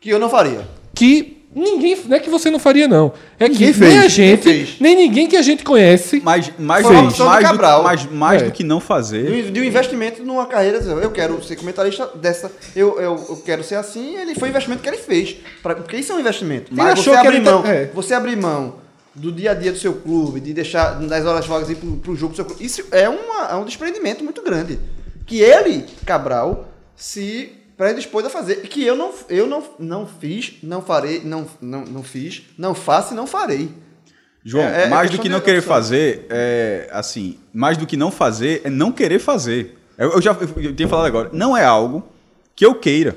Que 0.00 0.10
eu 0.10 0.18
não 0.18 0.28
faria. 0.28 0.66
que 0.94 1.37
ninguém. 1.54 1.96
Não 2.06 2.16
é 2.16 2.20
que 2.20 2.30
você 2.30 2.50
não 2.50 2.58
faria, 2.58 2.86
não. 2.88 3.12
É 3.38 3.44
que 3.46 3.52
Ninguém 3.52 3.66
nem 3.68 3.74
fez, 3.74 3.90
a 3.92 3.94
ninguém 3.96 4.08
gente, 4.10 4.42
fez. 4.42 4.76
nem 4.80 4.96
ninguém 4.96 5.26
que 5.28 5.36
a 5.36 5.42
gente 5.42 5.64
conhece. 5.64 6.20
Mais, 6.20 6.50
mais, 6.58 6.84
opção 6.86 7.26
do 7.26 7.30
mais, 7.30 7.44
do, 7.44 7.50
Cabral. 7.50 7.82
mais, 7.82 8.06
mais 8.10 8.42
É. 8.42 8.44
do 8.46 8.52
que 8.52 8.62
não 8.64 8.80
fazer. 8.80 9.50
De, 9.50 9.60
um 9.60 9.64
investimento 9.64 10.22
numa 10.24 10.46
carreira, 10.46 10.78
eu 10.78 11.10
quero 11.10 11.42
ser 11.42 11.56
comentarista 11.56 12.06
dessa, 12.14 12.50
eu, 12.76 13.00
eu, 13.00 13.26
eu 13.28 13.36
quero 13.44 13.62
ser 13.64 13.74
assim, 13.76 14.16
ele 14.16 14.34
foi 14.34 14.48
o 14.48 14.50
investimento 14.50 14.82
que 14.82 14.88
ele 14.88 14.98
fez. 14.98 15.36
Pra, 15.62 15.74
porque 15.74 15.96
isso 15.96 16.12
é 16.12 16.14
um 16.14 16.20
investimento. 16.20 16.72
Ele 16.72 16.76
Mas 16.80 16.92
achou 16.98 17.14
você 17.14 17.20
que 17.20 17.26
abrir 17.26 17.42
tá- 17.42 17.50
mão, 17.52 17.66
é. 17.66 17.86
você 17.94 18.14
abrir 18.14 18.36
mão 18.36 18.74
do 19.14 19.32
dia 19.32 19.50
a 19.50 19.54
dia 19.54 19.72
do 19.72 19.78
seu 19.78 19.94
clube, 19.94 20.38
de 20.40 20.52
deixar 20.52 20.92
das 21.00 21.24
horas 21.26 21.44
vagas 21.46 21.68
ir 21.70 21.74
pro, 21.74 21.96
pro 21.96 22.14
jogo 22.14 22.32
do 22.32 22.36
seu 22.36 22.44
clube, 22.44 22.64
isso 22.64 22.84
é, 22.92 23.08
uma, 23.08 23.48
é 23.50 23.54
um 23.56 23.64
desprendimento 23.64 24.22
muito 24.22 24.42
grande. 24.42 24.78
Que 25.26 25.40
ele, 25.40 25.84
Cabral, 26.06 26.68
se 26.96 27.52
predispôs 27.78 28.26
a 28.26 28.28
fazer. 28.30 28.56
Que 28.62 28.82
eu 28.84 28.94
não, 28.96 29.12
eu 29.30 29.46
não, 29.46 29.62
não 29.78 30.06
fiz, 30.06 30.54
não 30.62 30.82
farei, 30.82 31.22
não, 31.24 31.46
não, 31.62 31.84
não 31.86 32.02
fiz, 32.02 32.42
não 32.58 32.74
faço 32.74 33.14
e 33.14 33.16
não 33.16 33.26
farei. 33.26 33.70
João, 34.44 34.64
É- 34.64 34.84
é 34.84 34.88
mais 34.88 35.10
do 35.10 35.18
que 35.18 35.28
não 35.28 35.40
querer 35.40 35.58
opção. 35.58 35.74
fazer, 35.74 36.26
é 36.28 36.88
assim, 36.92 37.38
mais 37.54 37.76
do 37.78 37.86
que 37.86 37.96
não 37.96 38.10
fazer 38.10 38.60
é 38.64 38.68
não 38.70 38.90
querer 38.92 39.18
fazer. 39.18 39.78
Eu, 39.96 40.12
eu 40.12 40.20
já 40.22 40.36
eu, 40.56 40.74
tinha 40.74 40.88
falado 40.88 41.06
agora, 41.06 41.30
não 41.32 41.56
é 41.56 41.64
algo 41.64 42.06
que 42.54 42.66
eu 42.66 42.74
queira. 42.74 43.16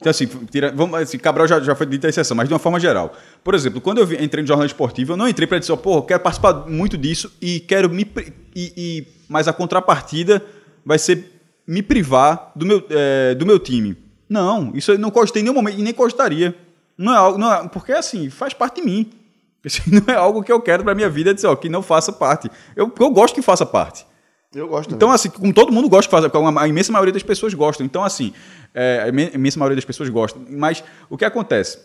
Então, 0.00 0.10
assim, 0.10 0.26
tira, 0.48 0.70
vamos, 0.72 0.96
assim, 0.96 1.18
Cabral 1.18 1.48
já, 1.48 1.58
já 1.58 1.74
foi 1.74 1.84
dita 1.84 2.06
a 2.06 2.10
exceção, 2.10 2.36
mas 2.36 2.46
de 2.46 2.54
uma 2.54 2.60
forma 2.60 2.78
geral. 2.78 3.12
Por 3.42 3.52
exemplo, 3.52 3.80
quando 3.80 3.98
eu 3.98 4.12
entrei 4.22 4.42
no 4.42 4.46
jornal 4.46 4.64
esportivo, 4.64 5.12
eu 5.12 5.16
não 5.16 5.26
entrei 5.28 5.46
para 5.46 5.58
dizer, 5.58 5.76
pô, 5.78 6.00
quero 6.02 6.20
participar 6.20 6.68
muito 6.68 6.96
disso 6.96 7.32
e 7.42 7.58
quero 7.58 7.90
me. 7.90 8.06
E, 8.54 8.72
e- 8.76 9.06
mas 9.28 9.48
a 9.48 9.52
contrapartida 9.52 10.40
vai 10.86 11.00
ser 11.00 11.37
me 11.68 11.82
privar 11.82 12.50
do 12.56 12.64
meu, 12.66 12.82
é, 12.90 13.34
do 13.34 13.44
meu 13.46 13.58
time. 13.58 13.96
Não, 14.28 14.72
isso 14.74 14.90
eu 14.92 14.98
não 14.98 15.10
gostei 15.10 15.40
em 15.40 15.44
nenhum 15.44 15.54
momento 15.54 15.78
e 15.78 15.82
nem 15.82 15.92
gostaria. 15.94 16.54
Não 16.96 17.12
é 17.12 17.16
algo. 17.16 17.38
Não 17.38 17.52
é, 17.52 17.68
porque, 17.68 17.92
assim, 17.92 18.28
faz 18.30 18.52
parte 18.54 18.80
de 18.80 18.86
mim. 18.86 19.12
Isso 19.64 19.82
não 19.92 20.02
é 20.14 20.16
algo 20.16 20.42
que 20.42 20.50
eu 20.52 20.60
quero 20.62 20.82
para 20.84 20.94
minha 20.94 21.10
vida, 21.10 21.34
dizer, 21.34 21.46
ó, 21.48 21.54
que 21.56 21.68
não 21.68 21.82
faça 21.82 22.12
parte. 22.12 22.48
Eu, 22.76 22.92
eu 22.98 23.10
gosto 23.10 23.34
que 23.34 23.42
faça 23.42 23.66
parte. 23.66 24.06
Eu 24.54 24.68
gosto. 24.68 24.94
Então, 24.94 25.10
assim, 25.10 25.28
como 25.28 25.52
todo 25.52 25.70
mundo 25.72 25.88
gosta 25.88 26.08
de 26.08 26.10
fazer, 26.30 26.58
a 26.58 26.68
imensa 26.68 26.90
maioria 26.92 27.12
das 27.12 27.22
pessoas 27.24 27.52
gostam. 27.54 27.84
Então, 27.84 28.02
assim, 28.04 28.32
é, 28.72 29.02
a 29.04 29.08
imen- 29.08 29.30
imensa 29.34 29.58
maioria 29.58 29.74
das 29.76 29.84
pessoas 29.84 30.08
gostam. 30.08 30.42
Mas 30.48 30.82
o 31.10 31.18
que 31.18 31.24
acontece? 31.24 31.78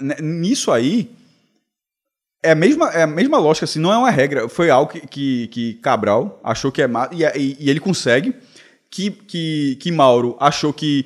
N- 0.00 0.16
nisso 0.22 0.72
aí, 0.72 1.10
é 2.46 2.52
a, 2.52 2.54
mesma, 2.54 2.88
é 2.90 3.02
a 3.02 3.06
mesma 3.06 3.38
lógica, 3.38 3.64
assim, 3.64 3.78
não 3.78 3.92
é 3.92 3.98
uma 3.98 4.10
regra. 4.10 4.48
Foi 4.48 4.70
algo 4.70 4.90
que, 4.90 5.00
que, 5.06 5.46
que 5.48 5.74
Cabral 5.74 6.40
achou 6.42 6.70
que 6.70 6.80
é 6.80 6.86
má, 6.86 7.08
e, 7.12 7.24
e, 7.24 7.56
e 7.60 7.70
ele 7.70 7.80
consegue. 7.80 8.34
Que, 8.88 9.10
que, 9.10 9.76
que 9.80 9.92
Mauro 9.92 10.36
achou 10.40 10.72
que 10.72 11.04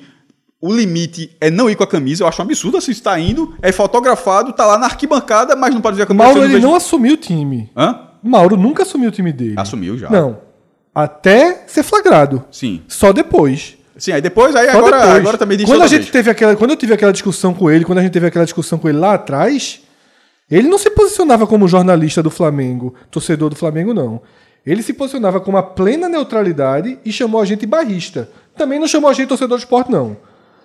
o 0.61 0.71
limite 0.73 1.35
é 1.41 1.49
não 1.49 1.69
ir 1.69 1.75
com 1.75 1.83
a 1.83 1.87
camisa. 1.87 2.23
Eu 2.23 2.27
acho 2.27 2.41
um 2.41 2.45
absurdo, 2.45 2.77
assim, 2.77 2.91
está 2.91 3.19
indo, 3.19 3.55
é 3.61 3.71
fotografado, 3.71 4.53
tá 4.53 4.65
lá 4.65 4.77
na 4.77 4.85
arquibancada, 4.85 5.55
mas 5.55 5.73
não 5.73 5.81
pode 5.81 5.97
ver 5.97 6.03
a 6.03 6.05
camisa. 6.05 6.23
Mauro 6.23 6.43
ele 6.43 6.59
não 6.59 6.75
assumiu 6.75 7.15
o 7.15 7.17
time. 7.17 7.69
Hã? 7.75 7.99
Mauro 8.23 8.55
nunca 8.55 8.83
assumiu 8.83 9.09
o 9.09 9.11
time 9.11 9.33
dele. 9.33 9.55
Assumiu 9.57 9.97
já. 9.97 10.09
Não. 10.09 10.37
Até 10.93 11.63
ser 11.67 11.83
flagrado. 11.83 12.45
Sim. 12.51 12.81
Só 12.87 13.11
depois. 13.11 13.77
Sim, 13.97 14.13
aí 14.13 14.21
depois, 14.21 14.55
aí 14.55 14.69
Só 14.71 14.77
agora, 14.77 14.97
depois. 14.99 15.15
agora 15.17 15.37
também 15.37 15.57
disse 15.57 15.69
quando 15.71 15.83
a 15.83 15.87
gente 15.87 16.01
vez. 16.01 16.11
teve 16.11 16.29
aquela, 16.29 16.55
quando 16.55 16.71
eu 16.71 16.77
tive 16.77 16.93
aquela 16.93 17.11
discussão 17.11 17.53
com 17.53 17.69
ele, 17.69 17.83
quando 17.83 17.97
a 17.97 18.01
gente 18.01 18.11
teve 18.11 18.27
aquela 18.27 18.45
discussão 18.45 18.77
com 18.77 18.87
ele 18.87 18.97
lá 18.97 19.15
atrás, 19.15 19.81
ele 20.51 20.67
não 20.67 20.77
se 20.77 20.89
posicionava 20.89 21.47
como 21.47 21.67
jornalista 21.67 22.21
do 22.21 22.29
Flamengo, 22.29 22.93
torcedor 23.09 23.49
do 23.49 23.55
Flamengo 23.55 23.93
não. 23.93 24.21
Ele 24.65 24.83
se 24.83 24.93
posicionava 24.93 25.39
com 25.39 25.49
uma 25.49 25.63
plena 25.63 26.07
neutralidade 26.07 26.99
e 27.03 27.11
chamou 27.11 27.41
a 27.41 27.45
gente 27.45 27.65
barrista. 27.65 28.29
Também 28.55 28.79
não 28.79 28.87
chamou 28.87 29.09
a 29.09 29.13
gente 29.13 29.27
torcedor 29.29 29.57
de 29.57 29.63
esporte 29.63 29.91
não. 29.91 30.15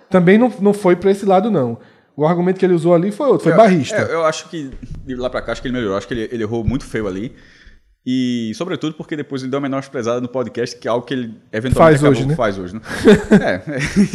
Também 0.09 0.37
não, 0.37 0.51
não 0.59 0.73
foi 0.73 0.95
pra 0.95 1.09
esse 1.11 1.25
lado 1.25 1.49
não. 1.49 1.77
O 2.15 2.25
argumento 2.25 2.59
que 2.59 2.65
ele 2.65 2.73
usou 2.73 2.93
ali 2.93 3.11
foi 3.11 3.27
outro, 3.27 3.43
foi 3.45 3.53
Eu- 3.53 3.57
barrista. 3.57 3.95
é, 3.97 4.13
eu 4.13 4.23
acho 4.25 4.49
que 4.49 4.71
de 5.05 5.15
lá 5.15 5.29
pra 5.29 5.41
cá, 5.41 5.51
acho 5.51 5.61
que 5.61 5.67
ele 5.67 5.75
melhorou. 5.75 5.97
Acho 5.97 6.07
que 6.07 6.13
ele, 6.13 6.29
ele 6.31 6.43
errou 6.43 6.63
muito 6.63 6.83
feio 6.85 7.07
ali. 7.07 7.33
E, 8.09 8.53
sobretudo, 8.55 8.93
porque 8.93 9.17
depois 9.17 9.41
ele 9.41 9.51
deu 9.51 9.57
uma 9.59 9.67
menor 9.67 9.83
pesada 9.89 10.21
no 10.21 10.29
podcast, 10.29 10.77
que 10.77 10.87
é 10.87 10.91
algo 10.91 11.05
que 11.05 11.13
ele 11.13 11.33
eventualmente 11.51 11.99
Faz 11.99 12.09
hoje, 12.09 12.25
né? 12.25 12.35
faz 12.37 12.57
hoje, 12.57 12.73
né? 12.75 12.81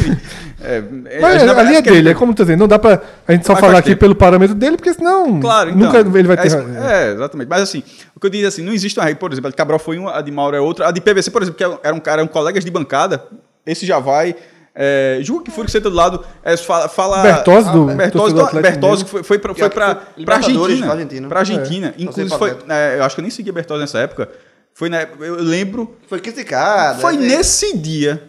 é, 0.62 0.82
é, 1.04 1.20
Mas 1.20 1.42
na 1.42 1.52
verdade, 1.52 1.60
ali 1.68 1.76
é 1.76 1.82
que 1.82 1.88
ele- 1.90 1.96
dele, 1.98 2.08
é 2.08 2.14
como 2.14 2.32
tu 2.34 2.42
dizendo, 2.42 2.60
não 2.60 2.68
dá 2.68 2.78
pra 2.78 3.02
a 3.28 3.32
gente 3.32 3.46
só 3.46 3.52
Mas 3.52 3.60
falar 3.60 3.78
aqui 3.78 3.90
tempo. 3.90 4.00
pelo 4.00 4.14
parâmetro 4.14 4.54
dele, 4.54 4.76
porque 4.78 4.94
senão 4.94 5.38
Claro, 5.40 5.68
então. 5.70 5.80
nunca 5.82 5.98
ele 6.18 6.26
vai 6.26 6.36
é, 6.38 6.40
ter. 6.40 6.46
isso- 6.48 6.56
É, 6.58 7.12
exatamente. 7.12 7.48
Mas 7.48 7.62
assim, 7.62 7.82
o 8.16 8.20
que 8.20 8.26
eu 8.26 8.30
digo 8.30 8.46
assim, 8.48 8.62
não 8.62 8.72
existe 8.72 8.98
uma 8.98 9.04
regra, 9.04 9.20
por 9.20 9.30
exemplo, 9.30 9.48
a 9.48 9.50
de 9.50 9.56
Cabral 9.56 9.78
foi 9.78 9.98
uma, 9.98 10.16
a 10.16 10.22
de 10.22 10.30
Mauro 10.30 10.56
é 10.56 10.60
outra. 10.60 10.88
A 10.88 10.90
de 10.90 11.00
PVC, 11.02 11.30
por 11.30 11.42
exemplo, 11.42 11.58
que 11.58 11.64
era 11.86 11.94
um 11.94 12.00
cara, 12.00 12.22
eram 12.22 12.28
colegas 12.32 12.64
de 12.64 12.70
bancada, 12.70 13.22
esse 13.66 13.84
já 13.84 13.98
vai. 13.98 14.34
É, 14.74 15.18
Julgo 15.22 15.44
que 15.44 15.50
foi 15.50 15.64
que 15.66 15.70
senta 15.70 15.90
do 15.90 15.96
lado. 15.96 16.24
É, 16.42 16.56
fala, 16.56 16.88
fala 16.88 17.22
Bertozzi 17.22 17.70
do- 17.72 17.84
Bertozzi, 17.86 18.34
do- 18.34 18.40
Atlético 18.42 18.62
Bertozzi 18.80 19.04
que 19.04 19.10
foi, 19.10 19.22
foi, 19.22 19.38
pra, 19.38 19.52
Que 19.54 19.60
foi 19.60 19.68
pra, 19.70 19.94
pra 20.24 20.36
Argentina. 20.36 20.84
pra 20.86 20.92
Argentina. 20.92 21.28
Pra 21.28 21.38
Argentina. 21.40 21.94
É. 21.98 22.02
Inclusive, 22.02 22.30
foi, 22.38 22.56
é, 22.68 22.96
eu 22.98 23.04
acho 23.04 23.14
que 23.14 23.20
eu 23.20 23.22
nem 23.22 23.30
seguia 23.30 23.52
Bertozzi 23.52 23.80
nessa 23.80 23.98
época. 23.98 24.30
Foi 24.74 24.88
na, 24.88 25.02
eu 25.20 25.36
lembro. 25.42 25.94
Foi 26.08 26.18
criticado. 26.20 27.00
Foi 27.00 27.14
é, 27.14 27.18
nesse 27.18 27.76
dia. 27.76 28.22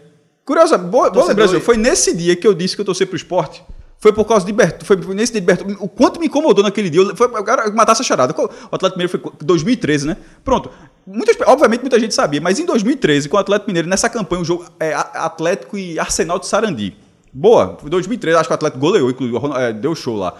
Curiosa, 0.45 0.77
boa, 0.77 1.09
boa 1.09 1.25
lembrança. 1.27 1.59
Foi 1.61 1.77
nesse 1.77 2.13
dia 2.13 2.35
que 2.35 2.45
eu 2.45 2.53
disse 2.53 2.75
que 2.75 2.81
eu 2.81 2.85
torci 2.85 3.05
pro 3.05 3.15
esporte. 3.15 3.63
Foi 4.03 4.11
por 4.11 4.25
causa 4.25 4.45
de 4.45 4.51
Bertozzi. 4.51 4.85
Foi 4.85 5.15
nesse 5.15 5.31
de 5.31 5.39
Bertozzi. 5.39 5.77
O 5.79 5.87
quanto 5.87 6.19
me 6.19 6.25
incomodou 6.25 6.61
naquele 6.61 6.89
dia. 6.89 7.15
Foi 7.15 7.25
eu 7.27 7.43
quero 7.45 7.73
matar 7.73 7.93
essa 7.93 8.03
charada. 8.03 8.35
O 8.37 8.75
Atlético 8.75 8.99
Mineiro 8.99 9.09
foi 9.09 9.31
2013, 9.41 10.07
né? 10.07 10.17
Pronto. 10.43 10.69
Muitas, 11.07 11.37
obviamente 11.47 11.79
muita 11.79 11.97
gente 11.97 12.13
sabia, 12.13 12.41
mas 12.41 12.59
em 12.59 12.65
2013, 12.65 13.29
com 13.29 13.37
o 13.37 13.39
Atlético 13.39 13.69
Mineiro, 13.69 13.87
nessa 13.87 14.09
campanha, 14.09 14.41
o 14.41 14.45
jogo 14.45 14.65
é, 14.77 14.93
Atlético 14.93 15.77
e 15.77 15.97
Arsenal 15.97 16.37
de 16.37 16.47
Sarandi. 16.47 16.97
Boa. 17.31 17.77
Foi 17.79 17.89
2013, 17.89 18.37
acho 18.37 18.49
que 18.49 18.53
o 18.53 18.55
Atlético 18.55 18.81
goleou, 18.81 19.09
inclusive. 19.09 19.39
é, 19.55 19.71
deu 19.71 19.95
show 19.95 20.17
lá. 20.17 20.33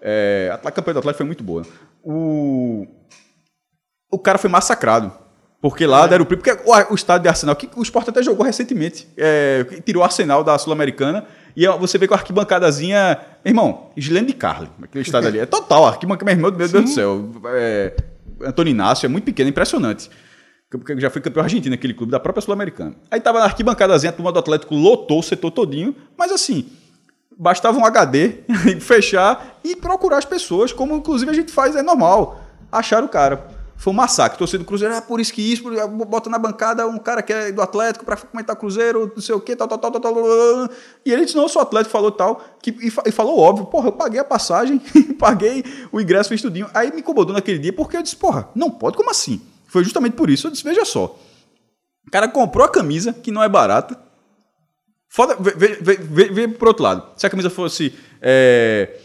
É, 0.00 0.56
a 0.62 0.70
campanha 0.70 0.94
do 0.94 0.98
Atlético 1.00 1.18
foi 1.18 1.26
muito 1.26 1.42
boa. 1.42 1.66
O 2.04 2.86
o 4.12 4.18
cara 4.18 4.38
foi 4.38 4.48
massacrado. 4.48 5.12
Porque 5.60 5.84
lá 5.84 6.06
deram 6.06 6.22
o 6.22 6.26
prêmio. 6.26 6.44
Porque 6.44 6.62
o, 6.64 6.92
o 6.92 6.94
estádio 6.94 7.24
de 7.24 7.28
Arsenal, 7.30 7.56
que 7.56 7.68
o 7.74 7.82
Sport 7.82 8.10
até 8.10 8.22
jogou 8.22 8.46
recentemente, 8.46 9.08
é, 9.16 9.64
tirou 9.84 10.02
o 10.02 10.04
Arsenal 10.04 10.44
da 10.44 10.56
Sul-Americana. 10.56 11.26
E 11.56 11.66
você 11.78 11.98
vê 11.98 12.06
com 12.06 12.14
a 12.14 12.16
arquibancadazinha. 12.16 13.18
Irmão, 13.44 13.90
Gislene 13.96 14.26
de 14.26 14.34
Carli, 14.34 14.68
aquele 14.82 15.02
estádio 15.02 15.28
ali. 15.28 15.38
É 15.38 15.46
total, 15.46 15.86
arquibancada, 15.86 16.24
meu 16.24 16.34
irmão, 16.34 16.50
meu 16.50 16.68
Deus 16.68 16.84
do 16.84 16.88
céu. 16.88 17.30
É, 17.46 17.96
Antônio 18.42 18.70
Inácio 18.70 19.06
é 19.06 19.08
muito 19.08 19.24
pequeno, 19.24 19.48
é 19.48 19.50
impressionante. 19.50 20.10
Porque 20.70 21.00
já 21.00 21.08
foi 21.08 21.22
campeão 21.22 21.42
argentino 21.42 21.74
naquele 21.74 21.94
clube, 21.94 22.12
da 22.12 22.20
própria 22.20 22.42
Sul-Americana. 22.42 22.94
Aí 23.10 23.20
tava 23.20 23.38
na 23.38 23.46
arquibancadazinha, 23.46 24.10
a 24.10 24.12
turma 24.12 24.30
do 24.30 24.38
Atlético 24.38 24.74
lotou 24.74 25.20
o 25.20 25.22
setor 25.22 25.50
todinho, 25.50 25.94
mas 26.16 26.30
assim. 26.30 26.66
bastava 27.38 27.78
um 27.78 27.84
HD, 27.84 28.40
fechar 28.80 29.58
e 29.64 29.74
procurar 29.74 30.18
as 30.18 30.24
pessoas, 30.24 30.72
como 30.72 30.94
inclusive 30.96 31.30
a 31.30 31.34
gente 31.34 31.52
faz, 31.52 31.74
é 31.74 31.82
normal. 31.82 32.40
Acharam 32.70 33.06
o 33.06 33.08
cara. 33.08 33.57
Foi 33.80 33.92
um 33.92 33.96
massacre. 33.96 34.36
Torcida 34.36 34.58
do 34.58 34.64
Cruzeiro, 34.66 34.92
ah, 34.96 35.00
por 35.00 35.20
isso 35.20 35.32
que 35.32 35.40
isso, 35.40 35.62
por- 35.62 35.88
bota 36.04 36.28
na 36.28 36.36
bancada 36.36 36.84
um 36.86 36.98
cara 36.98 37.22
que 37.22 37.32
é 37.32 37.52
do 37.52 37.62
Atlético 37.62 38.04
pra 38.04 38.16
comentar 38.16 38.56
Cruzeiro, 38.56 39.10
não 39.14 39.22
sei 39.22 39.36
o 39.36 39.40
quê, 39.40 39.54
tal, 39.54 39.68
tal, 39.68 39.78
tal, 39.78 39.92
tal, 39.92 40.00
tal. 40.00 40.14
E 41.06 41.12
ele 41.12 41.24
disse, 41.24 41.36
não, 41.36 41.44
eu 41.44 41.48
sou 41.48 41.62
Atlético, 41.62 41.92
falou 41.92 42.10
tal, 42.10 42.42
que, 42.60 42.70
e, 42.70 42.92
e 43.06 43.12
falou 43.12 43.38
óbvio, 43.38 43.66
porra, 43.66 43.88
eu 43.88 43.92
paguei 43.92 44.18
a 44.18 44.24
passagem, 44.24 44.80
paguei 45.16 45.64
o 45.92 46.00
ingresso, 46.00 46.28
fiz 46.28 46.42
tudinho. 46.42 46.68
Aí 46.74 46.92
me 46.92 46.98
incomodou 47.00 47.32
naquele 47.32 47.58
dia, 47.60 47.72
porque 47.72 47.96
eu 47.96 48.02
disse, 48.02 48.16
porra, 48.16 48.48
não 48.52 48.68
pode, 48.68 48.96
como 48.96 49.10
assim? 49.10 49.40
Foi 49.68 49.84
justamente 49.84 50.14
por 50.14 50.28
isso, 50.28 50.48
eu 50.48 50.50
disse, 50.50 50.64
veja 50.64 50.84
só, 50.84 51.16
o 52.04 52.10
cara 52.10 52.26
comprou 52.26 52.64
a 52.66 52.68
camisa, 52.68 53.12
que 53.12 53.30
não 53.30 53.42
é 53.42 53.48
barata, 53.48 53.96
Foda, 55.10 55.36
vê, 55.40 55.52
vê, 55.52 55.96
vê, 55.96 56.24
vê, 56.28 56.48
pro 56.48 56.68
outro 56.68 56.82
lado. 56.84 57.02
Se 57.16 57.26
a 57.26 57.30
camisa 57.30 57.48
fosse. 57.48 57.94
é, 58.20 58.98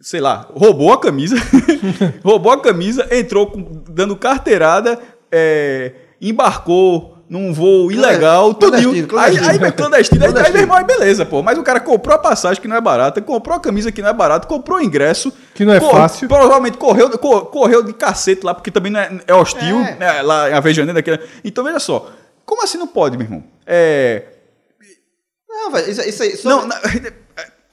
sei 0.00 0.20
lá, 0.20 0.46
roubou 0.54 0.92
a 0.92 1.00
camisa. 1.00 1.36
roubou 2.24 2.52
a 2.52 2.60
camisa, 2.60 3.06
entrou 3.10 3.46
com- 3.48 3.82
dando 3.88 4.16
carteirada, 4.16 4.98
é, 5.30 5.92
embarcou 6.20 7.14
num 7.28 7.52
voo 7.52 7.90
ilegal, 7.90 8.54
clandestino, 8.54 8.90
tudinho. 8.92 9.06
clandestino. 9.08 9.50
Aí, 9.50 9.64
aí, 9.64 9.72
clandestino. 9.72 10.24
Aí, 10.24 10.32
aí, 10.46 10.52
meu 10.52 10.60
irmão, 10.62 10.76
aí 10.76 10.84
beleza, 10.84 11.26
pô. 11.26 11.42
Mas 11.42 11.58
o 11.58 11.62
cara 11.64 11.80
comprou 11.80 12.14
a 12.14 12.18
passagem 12.18 12.62
que 12.62 12.68
não 12.68 12.76
é 12.76 12.80
barata, 12.80 13.20
comprou 13.20 13.56
a 13.56 13.60
camisa 13.60 13.90
que 13.90 14.00
não 14.00 14.08
é 14.10 14.12
barata, 14.12 14.46
comprou 14.46 14.78
o 14.78 14.80
ingresso. 14.80 15.32
Que 15.52 15.64
não 15.64 15.72
é 15.74 15.80
cor- 15.80 15.90
fácil. 15.90 16.28
Provavelmente 16.28 16.78
correu, 16.78 17.10
cor- 17.18 17.46
correu 17.46 17.82
de 17.82 17.92
cacete 17.92 18.46
lá, 18.46 18.54
porque 18.54 18.70
também 18.70 18.92
não 18.92 19.00
é, 19.00 19.10
é 19.26 19.34
hostil, 19.34 19.76
É. 19.80 19.96
né, 19.96 20.22
lá 20.22 20.50
em 20.50 20.52
Avejaneira. 20.52 20.94
daquela- 20.94 21.18
Então, 21.44 21.64
veja 21.64 21.80
só. 21.80 22.08
Como 22.44 22.62
assim 22.62 22.78
não 22.78 22.86
pode, 22.86 23.16
meu 23.18 23.26
irmão? 23.26 23.42
É, 23.66 24.22
Não, 25.48 25.72
velho, 25.72 25.90
isso, 25.90 26.02
isso 26.02 26.22
aí. 26.22 26.38
não, 26.44 26.64
na- 26.64 26.78
aí, 26.84 27.12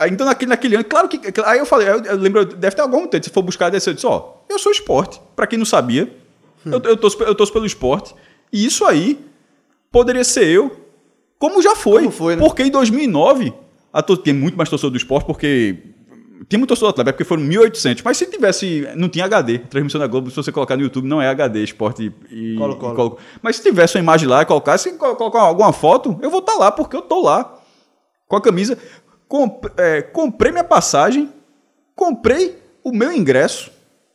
então 0.07 0.25
naquele, 0.25 0.49
naquele 0.49 0.75
ano, 0.75 0.85
claro 0.85 1.07
que. 1.07 1.19
Aí 1.45 1.59
eu 1.59 1.65
falei, 1.65 1.87
eu, 1.89 2.03
eu 2.03 2.17
lembro, 2.17 2.45
deve 2.45 2.75
ter 2.75 2.81
algum 2.81 3.05
tempo, 3.07 3.23
se 3.23 3.29
for 3.31 3.41
buscar 3.41 3.69
desse, 3.69 3.89
eu 3.89 3.93
disse, 3.93 4.05
ó, 4.07 4.33
eu 4.49 4.57
sou 4.59 4.71
esporte. 4.71 5.21
Pra 5.35 5.45
quem 5.47 5.57
não 5.59 5.65
sabia, 5.65 6.13
eu, 6.65 6.81
eu, 6.83 6.97
torço, 6.97 7.21
eu 7.23 7.35
torço 7.35 7.53
pelo 7.53 7.65
esporte. 7.65 8.13
E 8.51 8.65
isso 8.65 8.85
aí 8.85 9.19
poderia 9.91 10.23
ser 10.23 10.47
eu, 10.47 10.71
como 11.39 11.61
já 11.61 11.75
foi. 11.75 12.01
Como 12.03 12.11
foi, 12.11 12.35
né? 12.35 12.43
Porque 12.43 12.63
em 12.63 12.71
2009, 12.71 13.53
a 13.91 14.01
to- 14.01 14.17
tem 14.17 14.33
muito 14.33 14.57
mais 14.57 14.69
torcedor 14.69 14.91
do 14.91 14.97
esporte, 14.97 15.25
porque. 15.25 15.77
Tinha 16.49 16.59
muito 16.59 16.67
torcedor 16.69 16.89
do 16.91 16.99
Atlético, 17.01 17.17
porque 17.17 17.23
foram 17.23 17.41
1.800. 17.43 18.01
Mas 18.03 18.17
se 18.17 18.25
tivesse. 18.25 18.85
Não 18.97 19.07
tinha 19.07 19.23
HD. 19.25 19.59
Transmissão 19.59 19.99
da 19.99 20.07
Globo, 20.07 20.29
se 20.29 20.35
você 20.35 20.51
colocar 20.51 20.75
no 20.75 20.83
YouTube, 20.83 21.07
não 21.07 21.21
é 21.21 21.29
HD, 21.29 21.63
esporte 21.63 22.11
e. 22.29 22.55
Colo-Colo. 22.57 22.91
e 22.91 22.95
Colo- 22.97 23.17
Mas 23.41 23.55
se 23.55 23.63
tivesse 23.63 23.95
uma 23.95 24.01
imagem 24.03 24.27
lá 24.27 24.41
e 24.41 24.45
colocasse, 24.45 24.91
colo- 24.97 25.15
colocar 25.15 25.39
alguma 25.39 25.71
foto, 25.71 26.19
eu 26.21 26.29
vou 26.29 26.41
estar 26.41 26.55
lá, 26.55 26.69
porque 26.69 26.97
eu 26.97 27.01
tô 27.01 27.21
lá 27.21 27.57
com 28.27 28.35
a 28.35 28.41
camisa. 28.41 28.77
Comp- 29.33 29.65
é, 29.79 29.99
comprei 30.03 30.51
minha 30.51 30.63
passagem, 30.63 31.27
comprei 31.95 32.55
o 32.83 32.91
meu 32.91 33.11
ingresso, 33.11 33.71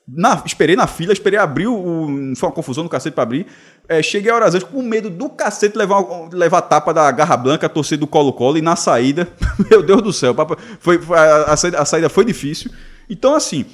na- 0.06 0.40
esperei 0.46 0.76
na 0.76 0.86
fila, 0.86 1.12
esperei 1.12 1.36
abrir, 1.40 1.66
o, 1.66 2.06
foi 2.36 2.48
uma 2.48 2.54
confusão 2.54 2.84
no 2.84 2.88
cacete 2.88 3.14
para 3.14 3.24
abrir. 3.24 3.44
É, 3.88 4.00
cheguei 4.00 4.30
a 4.30 4.36
horas 4.36 4.54
antes 4.54 4.68
com 4.68 4.80
medo 4.80 5.10
do 5.10 5.28
cacete 5.28 5.76
levar, 5.76 6.04
levar 6.32 6.62
tapa 6.62 6.94
da 6.94 7.10
Garra 7.10 7.36
Blanca, 7.36 7.66
a 7.66 7.68
torcida 7.68 7.98
do 7.98 8.06
Colo-Colo, 8.06 8.58
e 8.58 8.62
na 8.62 8.76
saída, 8.76 9.26
meu 9.68 9.82
Deus 9.82 10.02
do 10.02 10.12
céu, 10.12 10.36
foi, 10.78 11.00
foi- 11.02 11.18
a, 11.18 11.52
a 11.52 11.84
saída, 11.84 12.08
foi 12.08 12.24
difícil. 12.24 12.70
Então, 13.10 13.34
assim, 13.34 13.66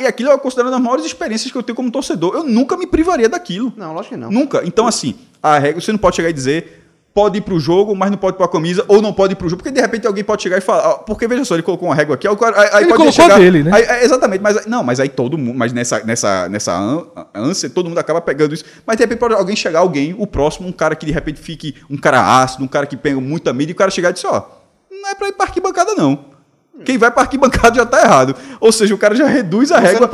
e 0.00 0.06
aquilo 0.06 0.30
eu 0.30 0.38
considero 0.38 0.68
uma 0.68 0.72
das 0.72 0.80
maiores 0.80 1.04
experiências 1.04 1.52
que 1.52 1.58
eu 1.58 1.62
tenho 1.62 1.76
como 1.76 1.90
torcedor. 1.90 2.34
Eu 2.34 2.44
nunca 2.44 2.78
me 2.78 2.86
privaria 2.86 3.28
daquilo. 3.28 3.74
Não, 3.76 3.92
lógico 3.92 4.14
que 4.14 4.20
não. 4.20 4.30
Nunca. 4.30 4.62
Então, 4.64 4.86
assim, 4.86 5.16
a 5.42 5.58
regra, 5.58 5.80
você 5.82 5.92
não 5.92 5.98
pode 5.98 6.16
chegar 6.16 6.30
e 6.30 6.32
dizer 6.32 6.85
pode 7.16 7.38
ir 7.38 7.40
pro 7.40 7.58
jogo, 7.58 7.96
mas 7.96 8.10
não 8.10 8.18
pode 8.18 8.36
ir 8.36 8.38
pra 8.38 8.46
camisa, 8.46 8.84
ou 8.88 9.00
não 9.00 9.10
pode 9.10 9.32
ir 9.32 9.36
pro 9.36 9.48
jogo, 9.48 9.62
porque 9.62 9.74
de 9.74 9.80
repente 9.80 10.06
alguém 10.06 10.22
pode 10.22 10.42
chegar 10.42 10.58
e 10.58 10.60
falar, 10.60 10.86
ó, 10.86 10.92
porque 10.98 11.26
veja 11.26 11.46
só, 11.46 11.54
ele 11.54 11.62
colocou 11.62 11.88
uma 11.88 11.94
régua 11.94 12.14
aqui, 12.14 12.28
aí, 12.28 12.34
aí, 12.34 12.36
Ele 12.36 12.68
pode 12.70 12.86
colocou 12.88 13.10
chegar, 13.12 13.38
dele, 13.38 13.62
né? 13.62 13.70
aí- 13.74 13.82
é, 13.84 14.04
exatamente, 14.04 14.42
mas 14.42 14.66
não, 14.66 14.84
mas 14.84 15.00
aí 15.00 15.08
todo 15.08 15.38
mundo, 15.38 15.56
mas 15.56 15.72
nessa 15.72 16.04
nessa 16.04 16.46
nessa 16.50 16.78
ân- 16.78 17.06
ânsia, 17.34 17.70
todo 17.70 17.88
mundo 17.88 17.96
acaba 17.96 18.20
pegando 18.20 18.52
isso, 18.52 18.64
mas 18.86 18.98
de 18.98 19.02
repente 19.04 19.18
pode 19.18 19.32
alguém 19.32 19.56
chegar, 19.56 19.78
alguém, 19.78 20.14
o 20.18 20.26
próximo, 20.26 20.68
um 20.68 20.72
cara 20.72 20.94
que 20.94 21.06
de 21.06 21.12
repente 21.12 21.40
fique 21.40 21.74
um 21.88 21.96
cara 21.96 22.42
ácido, 22.42 22.62
um 22.64 22.68
cara 22.68 22.84
que 22.84 22.98
pega 22.98 23.18
muita 23.18 23.50
mídia, 23.50 23.72
e 23.72 23.74
o 23.74 23.76
cara 23.76 23.90
chegar 23.90 24.10
e 24.10 24.12
dizer, 24.12 24.26
ó, 24.26 24.42
não 24.90 25.08
é 25.08 25.14
pra 25.14 25.28
ir 25.28 25.32
pra 25.32 25.46
arquibancada 25.46 25.94
não. 25.94 26.35
Quem 26.84 26.98
vai 26.98 27.10
pra 27.10 27.22
arquibancada 27.22 27.74
já 27.76 27.86
tá 27.86 28.02
errado. 28.02 28.34
Ou 28.60 28.70
seja, 28.70 28.94
o 28.94 28.98
cara 28.98 29.14
já 29.14 29.26
reduz 29.26 29.72
a 29.72 29.80
Você 29.80 29.86
régua 29.86 30.10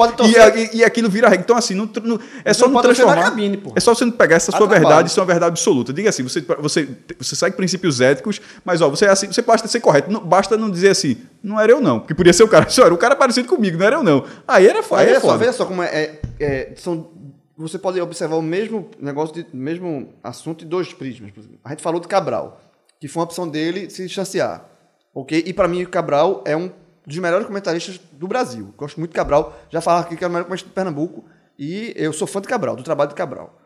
e, 0.56 0.78
e, 0.78 0.84
aquilo 0.84 1.08
vira 1.10 1.28
regra. 1.28 1.44
Então, 1.44 1.56
assim, 1.56 1.74
não, 1.74 1.88
não- 2.04 2.18
é 2.44 2.54
só 2.54 2.66
não 2.66 2.74
não 2.74 2.82
transformar. 2.82 3.22
cabine, 3.22 3.62
é 3.74 3.80
só 3.80 3.94
você 3.94 4.04
não 4.04 4.12
pegar 4.12 4.36
essa 4.36 4.52
Dá 4.52 4.58
sua 4.58 4.66
verdade, 4.66 5.08
isso 5.10 5.18
é 5.18 5.22
uma 5.22 5.26
verdade 5.26 5.50
absoluta. 5.50 5.92
Diga 5.92 6.08
assim, 6.08 6.22
você, 6.22 6.40
você, 6.60 6.88
você 7.18 7.34
segue 7.36 7.56
princípios 7.56 8.00
éticos, 8.00 8.40
mas 8.64 8.80
ó, 8.80 8.88
você 8.88 9.06
é 9.06 9.08
assim, 9.10 9.26
você 9.26 9.42
basta 9.42 9.66
ser 9.66 9.80
correto. 9.80 10.10
Não, 10.10 10.20
basta 10.20 10.56
não 10.56 10.70
dizer 10.70 10.90
assim, 10.90 11.16
não 11.42 11.58
era 11.60 11.72
eu 11.72 11.80
não. 11.80 11.98
Porque 12.00 12.14
podia 12.14 12.32
ser 12.32 12.44
o 12.44 12.48
cara, 12.48 12.68
senhor, 12.70 12.92
o 12.92 12.98
cara 12.98 13.14
é 13.14 13.16
parecido 13.16 13.48
comigo, 13.48 13.76
não 13.78 13.86
era 13.86 13.96
eu 13.96 14.02
não. 14.02 14.24
Aí 14.46 14.66
era 14.66 14.82
foda. 14.82 15.02
Aí 15.02 15.06
é 15.06 15.10
veja 15.10 15.20
só, 15.20 15.26
foda. 15.26 15.38
veja 15.38 15.52
só 15.52 15.64
como 15.64 15.82
é, 15.82 15.86
é- 15.88 16.20
é- 16.40 16.72
são, 16.76 17.10
você 17.56 17.78
pode 17.78 18.00
observar 18.00 18.36
o 18.36 18.42
mesmo 18.42 18.88
negócio, 19.00 19.34
de, 19.34 19.46
mesmo 19.52 20.10
assunto 20.22 20.60
de 20.60 20.66
dois 20.66 20.92
prismas. 20.92 21.30
A 21.64 21.70
gente 21.70 21.82
falou 21.82 22.00
de 22.00 22.08
Cabral, 22.08 22.60
que 23.00 23.08
foi 23.08 23.20
uma 23.20 23.24
opção 23.24 23.48
dele 23.48 23.90
se 23.90 24.06
distanciar. 24.06 24.68
Ok? 25.14 25.42
E 25.46 25.52
para 25.52 25.68
mim, 25.68 25.82
o 25.82 25.88
Cabral 25.88 26.42
é 26.46 26.56
um 26.56 26.70
dos 27.06 27.18
melhores 27.18 27.46
comentaristas 27.46 27.98
do 28.12 28.26
Brasil. 28.28 28.72
Gosto 28.76 28.98
muito 28.98 29.10
de 29.10 29.16
Cabral. 29.16 29.58
Já 29.70 29.80
falava 29.80 30.06
aqui 30.06 30.16
que 30.16 30.24
é 30.24 30.26
o 30.26 30.30
melhor 30.30 30.44
comentarista 30.44 30.68
de 30.68 30.74
Pernambuco. 30.74 31.24
E 31.58 31.92
eu 31.96 32.12
sou 32.12 32.26
fã 32.26 32.40
de 32.40 32.48
Cabral, 32.48 32.76
do 32.76 32.82
trabalho 32.82 33.10
de 33.10 33.14
Cabral. 33.16 33.58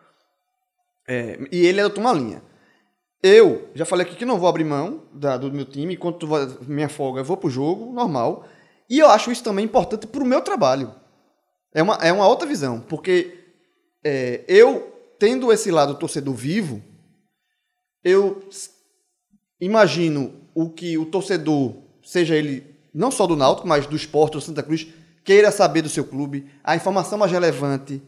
É, 1.08 1.38
e 1.52 1.64
ele 1.66 1.80
adotou 1.80 2.02
uma 2.02 2.12
linha. 2.12 2.42
Eu 3.22 3.68
já 3.74 3.84
falei 3.84 4.04
aqui 4.06 4.16
que 4.16 4.24
não 4.24 4.38
vou 4.38 4.48
abrir 4.48 4.64
mão 4.64 5.02
da- 5.12 5.36
do 5.36 5.50
meu 5.52 5.64
time, 5.64 5.94
enquanto 5.94 6.28
minha 6.66 6.88
folga 6.88 7.20
eu 7.20 7.24
vou 7.24 7.36
pro 7.36 7.48
jogo, 7.48 7.92
normal. 7.92 8.46
E 8.90 8.98
eu 8.98 9.08
acho 9.08 9.30
isso 9.30 9.42
também 9.42 9.64
importante 9.64 10.06
pro 10.06 10.24
meu 10.24 10.40
trabalho. 10.40 10.94
É 11.72 11.82
uma, 11.82 11.94
é 11.96 12.12
uma 12.12 12.26
outra 12.26 12.46
visão, 12.46 12.80
porque 12.80 13.38
é, 14.04 14.44
eu, 14.48 14.92
tendo 15.18 15.52
esse 15.52 15.70
lado 15.70 15.94
torcedor 15.94 16.34
vivo, 16.34 16.82
eu 18.04 18.48
imagino 19.60 20.45
o 20.58 20.70
que 20.70 20.96
o 20.96 21.04
torcedor, 21.04 21.74
seja 22.02 22.34
ele 22.34 22.64
não 22.94 23.10
só 23.10 23.26
do 23.26 23.36
Náutico, 23.36 23.68
mas 23.68 23.86
do 23.86 23.94
esporte, 23.94 24.32
do 24.32 24.40
Santa 24.40 24.62
Cruz, 24.62 24.86
queira 25.22 25.50
saber 25.50 25.82
do 25.82 25.88
seu 25.90 26.02
clube, 26.02 26.46
a 26.64 26.74
informação 26.74 27.18
mais 27.18 27.30
relevante, 27.30 28.00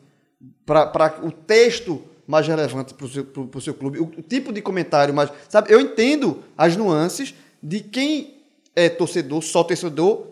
para 0.65 1.21
o 1.23 1.31
texto 1.31 2.03
mais 2.27 2.47
relevante 2.47 2.95
para 2.95 3.05
o 3.07 3.09
seu, 3.09 3.25
pro- 3.25 3.47
pro 3.49 3.61
seu 3.61 3.75
clube, 3.75 3.99
o, 3.99 4.05
o 4.05 4.23
tipo 4.23 4.51
de 4.53 4.63
comentário 4.63 5.13
mais. 5.13 5.31
Sabe, 5.49 5.71
eu 5.73 5.79
entendo 5.81 6.43
as 6.57 6.75
nuances 6.77 7.35
de 7.63 7.81
quem 7.81 8.43
é 8.75 8.89
torcedor, 8.89 9.43
só 9.43 9.63
torcedor, 9.63 10.27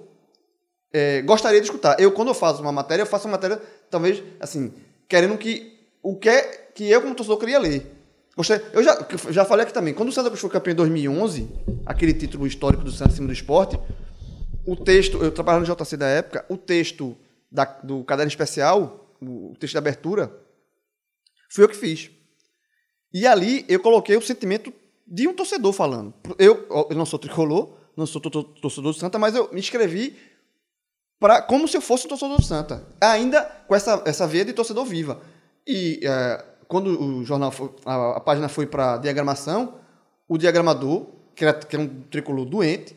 é, 0.92 1.20
gostaria 1.22 1.60
de 1.60 1.66
escutar. 1.66 2.00
Eu, 2.00 2.12
quando 2.12 2.28
eu 2.28 2.34
faço 2.34 2.62
uma 2.62 2.72
matéria, 2.72 3.02
eu 3.02 3.06
faço 3.06 3.26
uma 3.26 3.32
matéria, 3.32 3.60
talvez, 3.90 4.22
assim, 4.40 4.72
querendo 5.08 5.36
que 5.36 5.74
o 6.02 6.16
que, 6.16 6.28
é, 6.30 6.42
que 6.74 6.84
eu, 6.90 7.02
como 7.02 7.14
torcedor, 7.14 7.38
queria 7.38 7.58
ler. 7.58 7.92
Eu 8.72 8.82
já, 8.82 9.06
já 9.30 9.44
falei 9.44 9.64
aqui 9.64 9.72
também, 9.72 9.94
quando 9.94 10.10
o 10.10 10.12
Santa 10.12 10.28
Cruz 10.28 10.40
foi 10.40 10.50
campeão 10.50 10.72
em 10.72 10.76
2011, 10.76 11.48
aquele 11.86 12.12
título 12.12 12.46
histórico 12.46 12.84
do 12.84 12.90
Santos 12.92 13.14
em 13.14 13.16
cima 13.16 13.28
do 13.28 13.32
esporte, 13.32 13.78
o 14.66 14.76
texto, 14.76 15.22
eu 15.22 15.32
trabalhava 15.32 15.64
no 15.66 15.74
JC 15.74 15.96
da 15.96 16.06
época, 16.06 16.44
o 16.48 16.56
texto 16.56 17.16
da- 17.50 17.64
do 17.82 18.04
caderno 18.04 18.28
especial, 18.28 19.14
o, 19.22 19.54
texto 19.58 19.72
de 19.72 19.78
abertura, 19.78 20.30
fui 21.50 21.64
eu 21.64 21.68
que 21.68 21.76
fiz. 21.76 22.10
E 23.14 23.26
ali 23.26 23.64
eu 23.68 23.80
coloquei 23.80 24.16
o 24.16 24.20
sentimento 24.22 24.72
de 25.06 25.26
um 25.26 25.32
torcedor 25.32 25.72
falando. 25.72 26.12
Eu, 26.38 26.66
eu 26.90 26.96
não 26.96 27.06
sou 27.06 27.18
tricolor, 27.18 27.78
não 27.96 28.04
sou 28.06 28.20
to- 28.20 28.28
to- 28.30 28.44
torcedor 28.60 28.92
do 28.92 28.98
Santa, 28.98 29.18
mas 29.18 29.34
eu 29.34 29.48
me 29.52 29.60
inscrevi 29.60 30.14
pra, 31.18 31.40
como 31.40 31.66
se 31.66 31.76
eu 31.76 31.80
fosse 31.80 32.04
um 32.04 32.08
torcedor 32.10 32.36
do 32.36 32.42
Santa. 32.44 32.84
Ainda 33.00 33.42
com 33.66 33.74
essa, 33.74 34.02
essa 34.04 34.26
veia 34.26 34.44
de 34.44 34.52
torcedor 34.52 34.84
viva. 34.84 35.22
E 35.66 36.00
é, 36.02 36.44
quando 36.68 37.00
o 37.00 37.24
jornal 37.24 37.50
foi- 37.50 37.70
a, 37.84 38.16
a 38.16 38.20
página 38.20 38.48
foi 38.48 38.66
para 38.66 38.96
diagramação, 38.98 39.74
o 40.28 40.36
diagramador, 40.36 41.06
que 41.34 41.44
era, 41.44 41.52
que 41.54 41.76
era 41.76 41.84
um 41.84 42.02
tricolor 42.10 42.44
doente, 42.44 42.96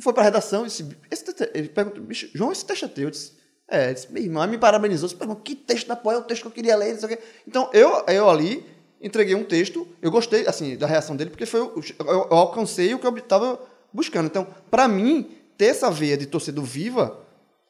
foi 0.00 0.12
para 0.12 0.22
a 0.22 0.24
redação 0.24 0.62
e 0.62 0.66
disse, 0.68 0.84
texto, 0.84 1.34
ele 1.54 1.68
perguntou, 1.68 2.02
"Bicho, 2.02 2.28
João, 2.34 2.52
esse 2.52 2.64
texto 2.64 2.84
é 2.84 2.88
teu? 2.88 3.04
Eu 3.04 3.10
disse, 3.10 3.32
é, 3.68 3.92
disse, 3.92 4.12
meu 4.12 4.22
irmão, 4.22 4.46
me 4.48 4.58
parabenizou, 4.58 5.06
disse, 5.06 5.16
"Pô, 5.16 5.24
irmão, 5.24 5.36
que 5.36 5.54
texto 5.54 5.86
da 5.86 5.94
porra, 5.96 6.16
é 6.16 6.18
o 6.18 6.22
texto 6.24 6.42
que 6.42 6.48
eu 6.48 6.52
queria 6.52 6.76
ler. 6.76 6.98
Então, 7.46 7.70
eu, 7.72 8.04
eu 8.08 8.28
ali 8.28 8.64
entreguei 9.00 9.34
um 9.34 9.44
texto, 9.44 9.86
eu 10.02 10.10
gostei, 10.10 10.46
assim, 10.46 10.76
da 10.76 10.86
reação 10.86 11.16
dele, 11.16 11.30
porque 11.30 11.46
foi, 11.46 11.60
eu, 11.60 11.82
eu 11.98 12.36
alcancei 12.36 12.92
o 12.94 12.98
que 12.98 13.06
eu 13.06 13.16
estava 13.16 13.60
buscando. 13.92 14.26
Então, 14.26 14.46
para 14.70 14.86
mim, 14.88 15.30
ter 15.56 15.66
essa 15.66 15.90
veia 15.90 16.16
de 16.16 16.26
torcedor 16.26 16.64
viva 16.64 17.18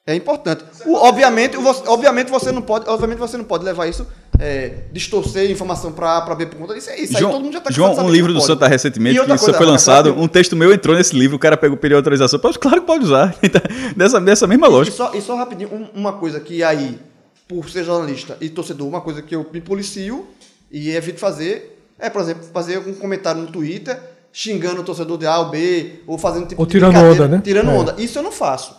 é 0.06 0.14
importante. 0.14 0.64
O- 0.86 0.94
obviamente, 0.94 1.56
você, 1.56 1.82
obviamente, 1.86 2.30
você 2.30 2.50
não 2.50 2.62
pode, 2.62 2.88
obviamente, 2.88 3.18
você 3.18 3.36
não 3.36 3.44
pode 3.44 3.64
levar 3.64 3.86
isso, 3.86 4.06
é, 4.38 4.84
distorcer 4.92 5.50
informação 5.50 5.92
para 5.92 6.20
B 6.34 6.46
por 6.46 6.58
conta 6.58 6.74
disso. 6.74 6.90
É 6.90 6.98
isso 7.00 7.14
aí, 7.16 7.20
João, 7.20 7.32
todo 7.32 7.42
mundo 7.44 7.52
já 7.52 7.60
tá 7.60 7.70
João, 7.70 7.94
um 7.98 8.10
livro 8.10 8.32
do. 8.32 8.40
Santa 8.40 8.66
recentemente, 8.66 9.16
E 9.16 9.20
que 9.20 9.26
coisa, 9.26 9.52
foi 9.54 9.66
lançado, 9.66 10.12
um 10.18 10.26
texto 10.26 10.56
meu 10.56 10.72
entrou 10.72 10.96
nesse 10.96 11.14
livro, 11.14 11.36
o 11.36 11.38
cara 11.38 11.56
pegou, 11.56 11.76
pediu 11.76 11.96
autorização. 11.98 12.38
Claro 12.40 12.80
que 12.80 12.86
pode 12.86 13.04
usar. 13.04 13.34
Então, 13.42 13.60
dessa, 13.96 14.20
dessa 14.20 14.46
mesma 14.46 14.66
E 14.66 14.70
lógica. 14.70 14.96
só, 14.96 15.12
e 15.14 15.20
só 15.20 15.36
rapidinho, 15.36 15.68
um- 15.72 15.88
uma 16.00 16.14
coisa 16.14 16.40
que 16.40 16.62
aí, 16.64 16.98
por 17.46 17.68
ser 17.68 17.84
jornalista 17.84 18.36
e 18.40 18.48
torcedor, 18.48 18.88
uma 18.88 19.00
coisa 19.00 19.20
que 19.20 19.34
eu 19.34 19.46
me 19.52 19.60
policio 19.60 20.26
e 20.70 20.90
evito 20.90 21.18
fazer 21.20 21.76
é, 21.98 22.08
por 22.08 22.22
exemplo, 22.22 22.44
fazer 22.54 22.76
algum 22.76 22.94
comentário 22.94 23.42
no 23.42 23.48
Twitter 23.48 23.98
xingando 24.32 24.80
o 24.80 24.84
torcedor 24.84 25.18
de 25.18 25.26
A 25.26 25.38
ou 25.40 25.50
B, 25.50 26.00
ou 26.06 26.16
fazendo 26.16 26.46
tipo 26.46 26.62
Ou 26.62 26.66
tirando 26.66 26.96
onda, 26.96 27.28
né? 27.28 27.40
Tirando 27.44 27.70
É. 27.70 27.74
onda. 27.74 27.94
Isso 27.98 28.18
eu 28.18 28.22
não 28.22 28.32
faço. 28.32 28.74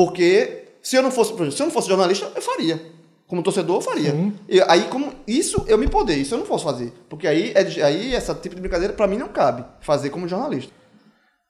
Porque 0.00 0.62
se 0.82 0.96
eu 0.96 1.02
não 1.02 1.10
fosse, 1.10 1.34
se 1.52 1.60
eu 1.60 1.66
não 1.66 1.70
fosse 1.70 1.86
jornalista, 1.86 2.32
eu 2.34 2.40
faria. 2.40 2.80
Como 3.26 3.42
torcedor, 3.42 3.76
eu 3.76 3.80
faria. 3.82 4.14
E 4.48 4.58
aí, 4.62 4.84
como 4.84 5.12
isso 5.28 5.62
eu 5.68 5.76
me 5.76 5.86
poder, 5.86 6.16
isso 6.16 6.32
eu 6.32 6.38
não 6.38 6.46
posso 6.46 6.64
fazer. 6.64 6.90
Porque 7.06 7.26
aí, 7.28 7.52
é 7.54 7.84
aí 7.84 8.14
esse 8.14 8.34
tipo 8.36 8.54
de 8.54 8.62
brincadeira, 8.62 8.94
pra 8.94 9.06
mim, 9.06 9.18
não 9.18 9.28
cabe 9.28 9.62
fazer 9.82 10.08
como 10.08 10.26
jornalista. 10.26 10.72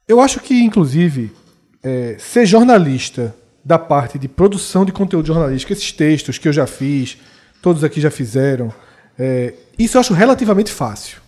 Eu 0.09 0.21
acho 0.21 0.41
que, 0.41 0.65
inclusive, 0.65 1.33
é, 1.81 2.17
ser 2.19 2.45
jornalista 2.45 3.33
da 3.65 3.79
parte 3.79 4.19
de 4.19 4.27
produção 4.27 4.85
de 4.85 4.91
conteúdo 4.91 5.29
jornalístico, 5.29 5.73
esses 5.73 5.93
textos 5.93 6.37
que 6.37 6.49
eu 6.49 6.53
já 6.53 6.67
fiz, 6.67 7.19
todos 7.63 7.85
aqui 7.85 8.01
já 8.01 8.11
fizeram, 8.11 8.75
é, 9.17 9.55
isso 9.79 9.97
eu 9.97 10.01
acho 10.01 10.13
relativamente 10.13 10.73
fácil. 10.73 11.19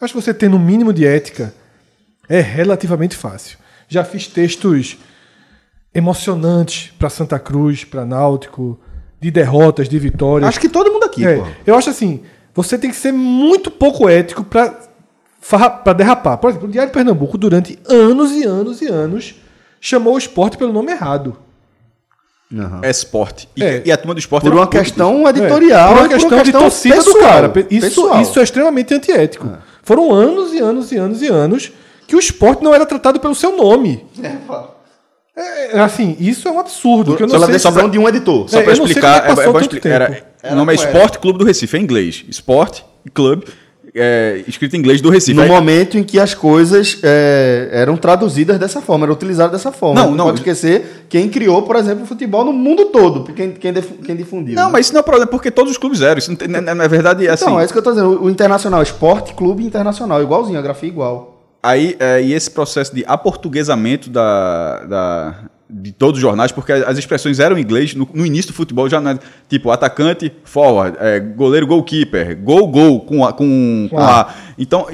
Eu 0.00 0.04
acho 0.04 0.14
que 0.14 0.22
você 0.22 0.32
tendo 0.32 0.54
um 0.54 0.64
mínimo 0.64 0.92
de 0.92 1.04
ética 1.04 1.52
é 2.28 2.38
relativamente 2.40 3.16
fácil. 3.16 3.58
Já 3.88 4.04
fiz 4.04 4.28
textos 4.28 4.96
emocionantes 5.94 6.92
para 6.98 7.08
Santa 7.10 7.38
Cruz, 7.38 7.84
para 7.84 8.04
Náutico, 8.04 8.78
de 9.20 9.30
derrotas, 9.30 9.88
de 9.88 9.98
vitórias. 9.98 10.48
Acho 10.48 10.60
que 10.60 10.68
todo 10.68 10.90
mundo 10.92 11.04
aqui, 11.04 11.24
É, 11.26 11.36
pô. 11.36 11.46
eu 11.66 11.74
acho 11.76 11.90
assim, 11.90 12.22
você 12.54 12.76
tem 12.78 12.90
que 12.90 12.96
ser 12.96 13.12
muito 13.12 13.70
pouco 13.70 14.08
ético 14.08 14.42
pra 14.44 15.92
derrapar. 15.96 16.38
Por 16.38 16.50
exemplo, 16.50 16.68
o 16.68 16.70
Diário 16.70 16.90
de 16.90 16.94
Pernambuco, 16.94 17.36
durante 17.38 17.78
anos 17.88 18.32
e 18.32 18.44
anos 18.44 18.80
e 18.82 18.86
anos, 18.88 19.34
chamou 19.80 20.14
o 20.14 20.18
esporte 20.18 20.56
pelo 20.56 20.72
nome 20.72 20.92
errado. 20.92 21.36
É 22.82 22.90
esporte. 22.90 23.48
E, 23.56 23.64
É. 23.64 23.82
e 23.86 23.90
a 23.90 23.96
turma 23.96 24.12
do 24.12 24.18
esporte 24.20 24.42
Por 24.42 24.48
era 24.48 24.56
uma 24.56 24.66
um 24.66 24.68
questão 24.68 25.26
É, 25.26 25.30
editorial, 25.30 25.88
por 25.94 25.96
e 25.96 26.00
uma 26.00 26.08
questão, 26.08 26.42
de 26.42 26.52
torcida 26.52 26.96
do 26.98 27.04
pessoal, 27.04 27.22
cara. 27.22 27.52
Isso, 27.70 27.80
pessoal. 27.86 28.20
isso 28.20 28.38
é 28.40 28.42
extremamente 28.42 28.92
antiético. 28.92 29.50
Foram 29.82 30.12
anos 30.12 30.52
e 30.52 30.58
anos 30.58 30.92
e 30.92 30.96
anos 30.98 31.22
e 31.22 31.28
anos 31.28 31.72
que 32.06 32.14
o 32.14 32.18
esporte 32.18 32.62
não 32.62 32.74
era 32.74 32.84
tratado 32.84 33.18
pelo 33.20 33.34
seu 33.34 33.56
nome. 33.56 34.04
É, 34.22 34.36
assim, 35.82 36.16
isso 36.20 36.46
é 36.48 36.50
um 36.50 36.58
absurdo. 36.60 37.16
que 37.16 37.22
eu 37.22 37.26
não 37.26 37.32
Pela 37.34 37.46
sei 37.46 37.58
se- 37.58 37.64
decisão 37.68 37.88
de 37.88 37.98
um 37.98 38.08
editor. 38.08 38.48
Só 38.48 38.58
É, 38.58 38.62
pra 38.62 38.70
não 38.70 38.76
sei 38.76 38.84
explicar, 38.86 39.24
é 39.24 39.28
é, 39.28 39.30
é 39.30 39.60
explicar. 39.60 40.06
tempo. 40.08 40.24
Era, 40.42 40.52
o 40.52 40.56
nome 40.56 40.72
é 40.72 40.76
Esporte 40.76 41.18
Clube 41.18 41.38
do 41.38 41.44
Recife, 41.44 41.76
é 41.76 41.80
em 41.80 41.82
inglês. 41.84 42.24
Esporte 42.28 42.84
Clube, 43.14 43.44
é, 43.94 44.42
escrito 44.46 44.74
em 44.76 44.78
inglês 44.78 45.00
do 45.00 45.08
Recife. 45.10 45.34
No 45.34 45.42
Aí- 45.42 45.48
momento 45.48 45.96
em 45.98 46.02
que 46.02 46.18
as 46.18 46.34
coisas 46.34 46.98
é, 47.02 47.68
eram 47.72 47.96
traduzidas 47.96 48.58
dessa 48.58 48.80
forma, 48.80 49.04
eram 49.06 49.14
utilizadas 49.14 49.52
dessa 49.52 49.72
forma. 49.72 50.00
Não, 50.00 50.10
Não, 50.10 50.16
não. 50.16 50.24
pode 50.26 50.38
esquecer 50.40 51.06
quem 51.08 51.28
criou, 51.28 51.62
por 51.62 51.76
exemplo, 51.76 52.04
o 52.04 52.06
futebol 52.06 52.44
no 52.44 52.52
mundo 52.52 52.86
todo, 52.86 53.32
quem, 53.32 53.52
quem, 53.52 53.72
dif- 53.72 53.98
quem 54.04 54.16
difundiu. 54.16 54.54
Não, 54.54 54.66
né? 54.66 54.70
mas 54.72 54.86
isso 54.86 54.92
não 54.94 55.00
é 55.00 55.02
problema, 55.02 55.26
porque 55.30 55.50
todos 55.50 55.72
os 55.72 55.78
clubes 55.78 56.00
eram. 56.02 56.18
Isso 56.18 56.30
não 56.30 56.36
tem, 56.36 56.48
na, 56.48 56.60
na 56.74 56.86
verdade, 56.88 57.26
é 57.26 57.30
assim. 57.30 57.44
Então, 57.44 57.58
é 57.60 57.64
isso 57.64 57.72
que 57.72 57.78
eu 57.78 57.82
tô 57.82 57.90
dizendo. 57.90 58.22
O 58.22 58.30
Internacional, 58.30 58.82
Esporte 58.82 59.34
Clube 59.34 59.64
Internacional, 59.64 60.22
igualzinho, 60.22 60.58
a 60.58 60.62
grafia 60.62 60.88
igual. 60.88 61.31
Aí, 61.62 61.96
é, 62.00 62.20
e 62.22 62.32
esse 62.32 62.50
processo 62.50 62.94
de 62.94 63.04
aportuguesamento 63.06 64.10
da, 64.10 64.84
da- 64.84 65.34
de 65.70 65.92
todos 65.92 66.18
os 66.18 66.22
jornais, 66.22 66.52
porque 66.52 66.72
as 66.72 66.98
expressões 66.98 67.38
eram 67.38 67.56
em 67.56 67.62
inglês, 67.62 67.94
no, 67.94 68.06
no 68.12 68.26
início 68.26 68.50
do 68.52 68.54
futebol 68.54 68.88
já 68.90 69.00
não 69.00 69.18
tipo, 69.48 69.70
atacante, 69.70 70.30
forward, 70.44 70.96
é, 71.00 71.18
goleiro, 71.20 71.66
goalkeeper, 71.66 72.36
gol, 72.36 72.66
gol, 72.66 73.00
com 73.00 73.24
A. 73.24 73.32
Com, 73.32 73.86
com 73.88 73.98
A. 73.98 74.34
Então, 74.58 74.86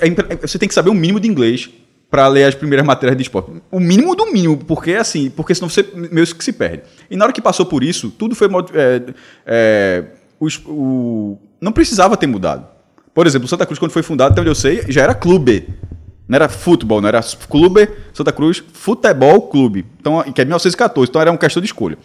é 0.00 0.06
impre- 0.06 0.36
você 0.40 0.58
tem 0.58 0.68
que 0.68 0.74
saber 0.74 0.88
o 0.90 0.94
mínimo 0.94 1.18
de 1.20 1.28
inglês 1.28 1.68
para 2.10 2.26
ler 2.28 2.44
as 2.44 2.54
primeiras 2.54 2.86
matérias 2.86 3.16
de 3.18 3.22
esporte. 3.24 3.50
O 3.70 3.78
mínimo 3.80 4.14
do 4.14 4.32
mínimo, 4.32 4.56
porque 4.56 4.92
assim, 4.94 5.28
porque 5.28 5.54
senão 5.54 5.68
você 5.68 5.84
meio 5.94 6.26
que 6.34 6.42
se 6.44 6.52
perde. 6.54 6.84
E 7.10 7.16
na 7.16 7.24
hora 7.26 7.32
que 7.34 7.42
passou 7.42 7.66
por 7.66 7.82
isso, 7.84 8.08
tudo 8.10 8.34
foi... 8.34 8.48
É, 8.72 9.02
é, 9.44 10.04
os- 10.40 10.62
o, 10.64 11.36
não 11.60 11.72
precisava 11.72 12.16
ter 12.16 12.26
mudado. 12.28 12.66
Por 13.18 13.26
exemplo, 13.26 13.46
o 13.46 13.48
Santa 13.48 13.66
Cruz, 13.66 13.80
quando 13.80 13.90
foi 13.90 14.04
fundado, 14.04 14.30
até 14.30 14.40
onde 14.40 14.48
eu 14.48 14.54
sei, 14.54 14.84
já 14.86 15.02
era 15.02 15.12
clube. 15.12 15.68
Não 16.28 16.36
era 16.36 16.48
futebol, 16.48 17.00
não 17.00 17.08
era 17.08 17.20
clube 17.48 17.90
Santa 18.14 18.30
Cruz 18.30 18.62
Futebol 18.72 19.42
Clube. 19.42 19.84
Então, 20.00 20.22
que 20.22 20.40
é 20.40 20.44
1914, 20.44 21.10
então 21.10 21.20
era 21.20 21.28
uma 21.32 21.36
questão 21.36 21.60
de 21.60 21.66
escolha. 21.66 21.98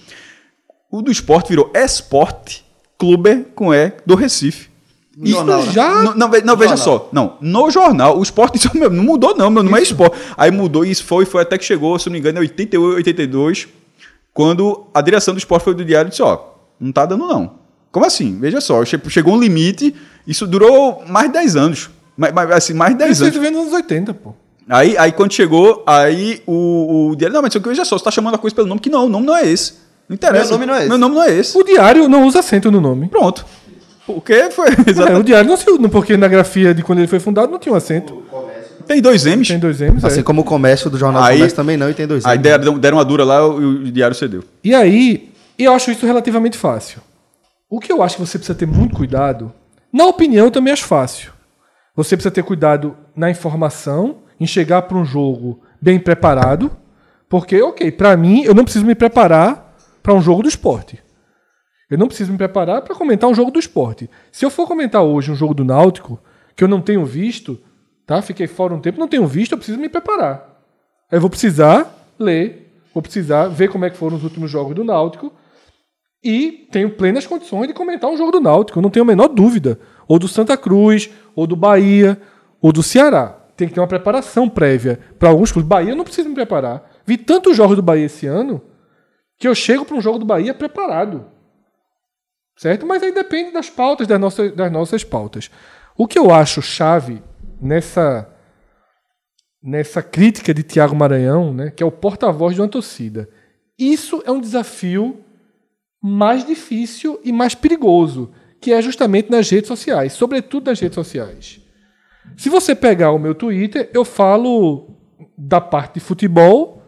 O 0.90 1.03
do 1.03 1.11
esporte 1.11 1.49
virou 1.49 1.69
Esporte 1.76 2.65
Clube 2.98 3.45
com 3.53 3.72
E 3.72 3.94
do 4.03 4.15
Recife. 4.15 4.69
No 5.15 5.27
jornal, 5.27 5.64
né? 5.64 5.72
já- 5.72 6.02
Não, 6.02 6.15
não, 6.15 6.31
ve- 6.31 6.41
não, 6.41 6.57
veja 6.57 6.76
só. 6.77 7.10
Não, 7.14 7.38
no 7.40 7.69
jornal, 7.69 8.18
o 8.18 8.23
esporte 8.23 8.57
isso 8.57 8.72
não 8.76 9.03
mudou, 9.03 9.38
não, 9.38 9.52
meu 9.52 9.61
nome 9.61 9.77
é 9.77 9.84
esporte. 9.84 10.18
Aí 10.35 10.49
mudou, 10.49 10.84
e 10.84 10.90
isso 10.90 11.03
foi, 11.03 11.26
foi 11.26 11.44
até 11.44 11.60
que 11.60 11.64
chegou, 11.64 11.99
se 11.99 12.07
não 12.07 12.14
me 12.14 12.19
engano, 12.22 12.40
em 12.40 12.41
88, 12.41 12.95
82, 12.95 13.68
quando 14.34 14.88
a 14.91 14.99
direção 14.99 15.35
do 15.35 15.38
esporte 15.38 15.64
foi 15.64 15.76
do 15.76 15.85
diário 15.85 16.07
e 16.07 16.10
disse: 16.10 16.23
ó, 16.23 16.40
não 16.80 16.91
tá 16.91 17.06
dando, 17.06 17.27
não. 17.27 17.61
Como 17.94 18.06
assim? 18.06 18.38
Veja 18.40 18.60
só, 18.60 18.84
che- 18.84 18.99
chegou 19.07 19.36
um 19.36 19.40
limite, 19.40 19.95
isso 20.28 20.45
durou 20.45 21.02
mais 21.07 21.28
de 21.28 21.34
10 21.34 21.56
anos. 21.56 21.90
Mais, 22.18 22.34
mais- 22.34 22.52
assim, 22.52 22.74
mais 22.74 22.91
de 22.94 22.98
10 22.99 23.11
Isso 23.11 23.24
anos. 23.24 23.36
vivendo 23.36 23.53
nos 23.53 23.61
anos 23.68 23.74
80, 23.76 24.14
pô. 24.14 24.34
Aí, 24.68 24.98
aí 24.98 25.11
quando 25.11 25.32
chegou, 25.34 25.82
aí 25.86 26.41
o, 26.48 27.11
o 27.11 27.15
diário, 27.15 27.34
não, 27.36 27.41
mas 27.41 27.53
isso 27.53 27.61
veja 27.64 27.86
só, 27.86 27.98
você 27.98 28.03
tá 28.03 28.11
chamando 28.11 28.36
a 28.36 28.38
coisa 28.38 28.56
pelo 28.56 28.68
nome 28.68 28.82
que 28.82 28.90
não, 28.90 29.06
o 29.06 29.10
nome 29.10 29.26
não 29.26 29.38
é 29.38 29.48
esse. 29.48 29.74
Não 30.10 30.15
interessa. 30.15 30.57
Meu 30.57 30.60
nome 30.60 30.65
não 30.65 30.74
é 30.76 30.80
esse. 30.80 30.90
Meu 30.90 30.98
nome 30.98 31.15
não 31.15 31.24
é 31.24 31.34
esse. 31.40 31.57
O 31.57 31.64
diário 31.64 32.10
não 32.10 32.26
usa 32.26 32.40
acento 32.40 32.70
no 32.72 32.82
nome. 32.82 33.07
Pronto. 33.07 33.45
Porque 34.06 34.49
foi 34.52 34.68
É, 34.68 34.72
o 34.86 34.90
exatamente. 34.90 35.26
diário 35.28 35.49
não 35.49 35.56
se 35.56 35.70
usa, 35.70 35.88
porque 35.88 36.18
na 36.18 36.28
grafia 36.28 36.74
de 36.74 36.82
quando 36.84 36.99
ele 36.99 37.07
foi 37.07 37.20
fundado 37.20 37.49
não 37.52 37.57
tinha 37.60 37.72
um 37.74 37.78
acento. 37.78 38.22
Tem 38.86 39.02
dois 39.02 39.26
M's. 39.26 39.48
Tem 39.48 39.60
dois 39.60 39.80
M's. 39.80 40.03
Assim 40.03 40.20
é. 40.20 40.24
como 40.24 40.41
o 40.41 40.44
comércio 40.44 40.90
do 40.90 40.98
Jornal 40.98 41.22
do 41.22 41.28
Aí- 41.28 41.36
Comércio 41.38 41.56
também 41.56 41.78
não, 41.78 41.90
e 41.90 41.94
tem 41.94 42.06
dois. 42.07 42.26
Aí 42.26 42.34
anos. 42.34 42.44
deram, 42.44 42.78
deram 42.78 42.98
uma 42.98 43.06
dura 43.06 43.24
lá 43.24 43.38
e 43.38 43.41
o, 43.41 43.56
o 43.86 43.91
diário 43.91 44.15
cedeu. 44.15 44.44
E 44.64 44.74
aí, 44.76 45.30
eu 45.57 45.72
acho 45.74 45.90
isso 45.91 46.06
relativamente 46.06 46.57
fácil. 46.57 46.99
O 47.74 47.80
que 47.80 47.91
eu 47.91 48.04
acho 48.04 48.18
que 48.18 48.22
você 48.22 48.38
precisa 48.38 48.56
ter 48.56 48.68
muito 48.68 48.95
cuidado, 48.95 49.52
na 49.91 50.06
opinião 50.06 50.45
eu 50.45 50.52
também 50.52 50.72
acho 50.72 50.86
fácil. 50.86 51.34
Você 51.95 52.16
precisa 52.16 52.30
ter 52.32 52.44
cuidado 52.44 52.95
na 53.16 53.32
informação, 53.32 54.20
em 54.40 54.45
chegar 54.45 54.84
para 54.84 54.95
um 54.95 55.04
jogo 55.04 55.60
bem 55.82 56.00
preparado, 56.00 56.70
porque, 57.28 57.60
ok, 57.64 57.91
para 57.91 58.16
mim, 58.16 58.44
eu 58.44 58.54
não 58.54 58.64
preciso 58.64 58.86
me 58.86 58.94
preparar 58.94 59.76
para 60.04 60.14
um 60.14 60.22
jogo 60.22 60.44
do 60.44 60.48
esporte. 60.48 61.02
Eu 61.90 61.98
não 61.98 62.06
preciso 62.06 62.32
me 62.32 62.38
preparar 62.38 62.84
para 62.84 62.94
comentar 62.94 63.28
um 63.28 63.34
jogo 63.34 63.50
do 63.50 63.58
esporte. 63.58 64.08
Se 64.32 64.45
eu 64.45 64.52
for 64.52 64.68
comentar 64.68 65.02
hoje 65.02 65.32
um 65.32 65.36
jogo 65.36 65.56
do 65.56 65.66
Náutico, 65.66 66.20
que 66.56 66.64
eu 66.64 66.68
não 66.68 66.80
tenho 66.80 67.04
visto, 67.04 67.60
tá? 68.06 68.22
Fiquei 68.22 68.45
fora 68.45 68.76
um 68.76 68.80
tempo, 68.80 69.00
não 69.00 69.08
tenho 69.08 69.26
visto, 69.26 69.54
eu 69.54 69.58
preciso 69.58 69.80
me 69.80 69.90
preparar. 69.90 70.62
Eu 71.12 71.20
vou 71.20 71.30
precisar 71.30 71.91
ler, 72.20 72.72
vou 72.94 73.02
precisar 73.02 73.48
ver 73.48 73.70
como 73.70 73.84
é 73.84 73.90
que 73.90 73.98
foram 73.98 74.16
os 74.16 74.24
últimos 74.24 74.52
jogos 74.52 74.76
do 74.76 74.84
Náutico 74.84 75.34
e 76.24 76.68
tenho 76.72 76.91
plenas 76.91 77.28
condições 77.28 77.68
de 77.68 77.74
comentar 77.74 78.10
um 78.10 78.16
jogo 78.16 78.32
do 78.32 78.40
Náutico, 78.40 78.82
não 78.82 78.90
tenho 78.90 79.04
a 79.04 79.08
menor 79.08 79.28
dúvida. 79.28 79.80
Ou 80.08 80.18
do 80.18 80.28
Santa 80.28 80.56
Cruz, 80.56 81.10
ou 81.36 81.45
do 81.45 81.56
Bahia, 81.56 82.22
ou 82.62 82.72
do 82.72 82.82
Ceará. 82.82 83.40
Tem 83.58 83.68
que 83.68 83.74
ter 83.74 83.80
uma 83.80 83.88
preparação 83.88 84.48
prévia 84.48 85.00
para 85.20 85.30
alguns 85.30 85.52
clubes. 85.52 85.68
Bahia 85.68 85.91
eu 85.91 85.95
não 85.95 86.06
preciso 86.06 86.30
me 86.30 86.36
preparar. 86.36 86.90
Vi 87.06 87.18
tantos 87.18 87.58
jogos 87.58 87.76
do 87.76 87.82
Bahia 87.82 88.06
esse 88.06 88.26
ano 88.26 88.62
que 89.38 89.48
eu 89.48 89.54
chego 89.54 89.84
para 89.84 89.98
um 89.98 90.02
jogo 90.02 90.18
do 90.18 90.26
Bahia 90.26 90.54
preparado. 90.54 91.26
Certo? 92.56 92.86
Mas 92.86 93.04
aí 93.04 93.12
depende 93.12 93.52
das 93.52 93.70
pautas, 93.70 94.08
das 94.08 94.20
nossas, 94.20 94.56
das 94.56 94.72
nossas 94.72 95.04
pautas. 95.04 95.52
O 95.98 96.08
que 96.08 96.18
eu 96.18 96.34
acho 96.34 96.62
chave 96.62 97.22
nessa 97.62 98.30
nessa 99.62 100.04
crítica 100.04 100.54
de 100.54 100.62
Tiago 100.62 100.94
Maranhão, 100.94 101.54
né, 101.54 101.72
que 101.72 101.82
é 101.82 101.86
o 101.86 101.91
porta-voz 101.91 102.54
de 102.54 102.60
uma 102.60 102.68
torcida. 102.68 103.30
Isso 103.80 104.22
é 104.26 104.32
um 104.32 104.41
desafio 104.41 105.23
mais 106.05 106.45
difícil 106.45 107.17
e 107.23 107.31
mais 107.31 107.55
perigoso, 107.55 108.34
que 108.59 108.73
é 108.73 108.81
justamente 108.81 109.31
nas 109.31 109.49
redes 109.49 109.69
sociais, 109.69 110.11
sobretudo 110.11 110.69
nas 110.69 110.77
redes 110.77 110.95
sociais. 110.95 111.61
Se 112.35 112.49
você 112.49 112.75
pegar 112.75 113.11
o 113.11 113.19
meu 113.19 113.34
Twitter, 113.34 113.89
eu 113.93 114.03
falo 114.03 114.97
da 115.38 115.61
parte 115.61 115.95
de 115.95 115.99
futebol 116.01 116.84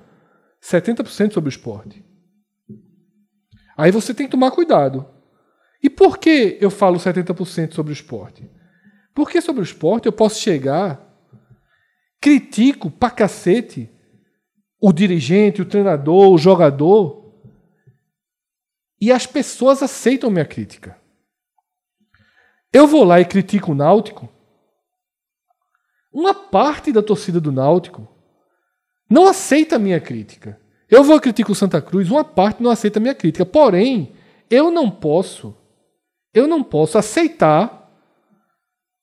70% 0.61 1.31
sobre 1.31 1.47
o 1.47 1.49
esporte. 1.49 2.03
Aí 3.77 3.89
você 3.89 4.13
tem 4.13 4.25
que 4.25 4.31
tomar 4.31 4.51
cuidado. 4.51 5.07
E 5.81 5.89
por 5.89 6.17
que 6.17 6.57
eu 6.59 6.69
falo 6.69 6.97
70% 6.97 7.73
sobre 7.73 7.93
o 7.93 7.93
esporte? 7.93 8.49
Porque 9.13 9.39
sobre 9.39 9.61
o 9.61 9.63
esporte 9.63 10.07
eu 10.07 10.11
posso 10.11 10.41
chegar, 10.41 11.01
critico 12.19 12.91
pra 12.91 13.09
cacete 13.09 13.89
o 14.81 14.91
dirigente, 14.91 15.61
o 15.61 15.65
treinador, 15.65 16.33
o 16.33 16.37
jogador, 16.37 17.24
e 18.99 19.11
as 19.11 19.25
pessoas 19.25 19.83
aceitam 19.83 20.29
minha 20.29 20.45
crítica. 20.45 20.97
Eu 22.71 22.87
vou 22.87 23.03
lá 23.03 23.19
e 23.19 23.25
critico 23.25 23.71
o 23.71 23.75
Náutico. 23.75 24.29
Uma 26.11 26.33
parte 26.33 26.91
da 26.91 27.01
torcida 27.01 27.39
do 27.39 27.51
Náutico 27.51 28.07
não 29.09 29.27
aceita 29.27 29.79
minha 29.79 29.99
crítica. 29.99 30.59
Eu 30.89 31.03
vou 31.03 31.19
criticar 31.19 31.51
o 31.51 31.55
Santa 31.55 31.81
Cruz, 31.81 32.09
uma 32.09 32.23
parte 32.23 32.61
não 32.61 32.71
aceita 32.71 32.99
minha 32.99 33.15
crítica. 33.15 33.45
Porém, 33.45 34.13
eu 34.49 34.71
não 34.71 34.89
posso, 34.89 35.55
eu 36.33 36.47
não 36.47 36.63
posso 36.63 36.97
aceitar 36.97 37.91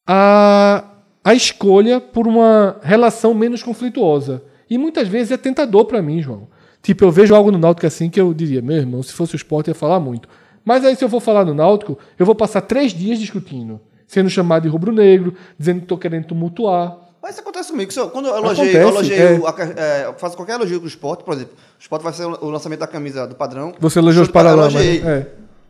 a, 0.07 0.85
a 1.25 1.35
escolha 1.35 2.01
por 2.01 2.27
uma 2.27 2.79
relação 2.83 3.35
menos 3.35 3.63
conflituosa. 3.63 4.45
E 4.69 4.79
muitas 4.79 5.09
vezes 5.09 5.33
é 5.33 5.37
tentador 5.37 5.85
para 5.85 6.03
mim, 6.03 6.23
João. 6.23 6.49
Tipo, 6.83 7.05
eu 7.05 7.11
vejo 7.13 7.35
algo 7.35 7.51
no 7.53 7.59
Náutico 7.59 7.87
assim 7.87 8.11
que 8.11 8.21
eu 8.21 8.35
diria, 8.35 8.61
meu 8.61 8.77
irmão, 8.77 9.03
se 9.03 9.13
fosse 9.13 9.35
o 9.35 9.37
esporte 9.37 9.69
eu 9.69 9.73
ia 9.73 9.79
falar 9.79 10.01
muito. 10.01 10.29
Mas 10.65 10.85
aí 10.85 10.97
se 10.97 11.05
eu 11.05 11.09
for 11.09 11.21
falar 11.21 11.45
no 11.45 11.55
Náutico, 11.55 11.97
eu 12.19 12.27
vou 12.27 12.35
passar 12.35 12.61
três 12.63 12.93
dias 12.93 13.19
discutindo. 13.19 13.81
Sendo 14.07 14.29
chamado 14.29 14.65
de 14.65 14.69
rubro-negro, 14.69 15.35
dizendo 15.59 15.79
que 15.79 15.85
estou 15.85 15.97
querendo 15.97 16.27
tumultuar. 16.27 16.99
Mas 17.23 17.33
isso 17.33 17.41
acontece 17.41 17.71
comigo. 17.71 17.91
Eu- 17.97 18.11
quando 18.11 18.27
eu 18.27 18.37
elogiei, 18.37 18.77
eu 18.77 18.89
Acontece, 18.89 19.13
elogiei 19.15 19.19
é. 19.19 20.03
é, 20.03 20.07
eu 20.07 20.15
faço 20.15 20.37
qualquer 20.37 20.55
elogio 20.57 20.81
pro 20.81 20.89
esporte, 20.89 21.23
por 21.25 21.35
exemplo, 21.35 21.53
o 21.55 21.81
esporte 21.81 22.03
vai 22.03 22.13
ser 22.13 22.25
o 22.27 22.51
lançamento 22.51 22.81
da 22.81 22.87
camisa 22.89 23.27
do 23.27 23.35
padrão. 23.37 23.73
Você 23.79 24.01
elogiou 24.01 24.25
os 24.25 24.31
para- 24.31 24.51
paralamas. 24.51 24.75
né? 24.75 24.97
É. 24.97 25.19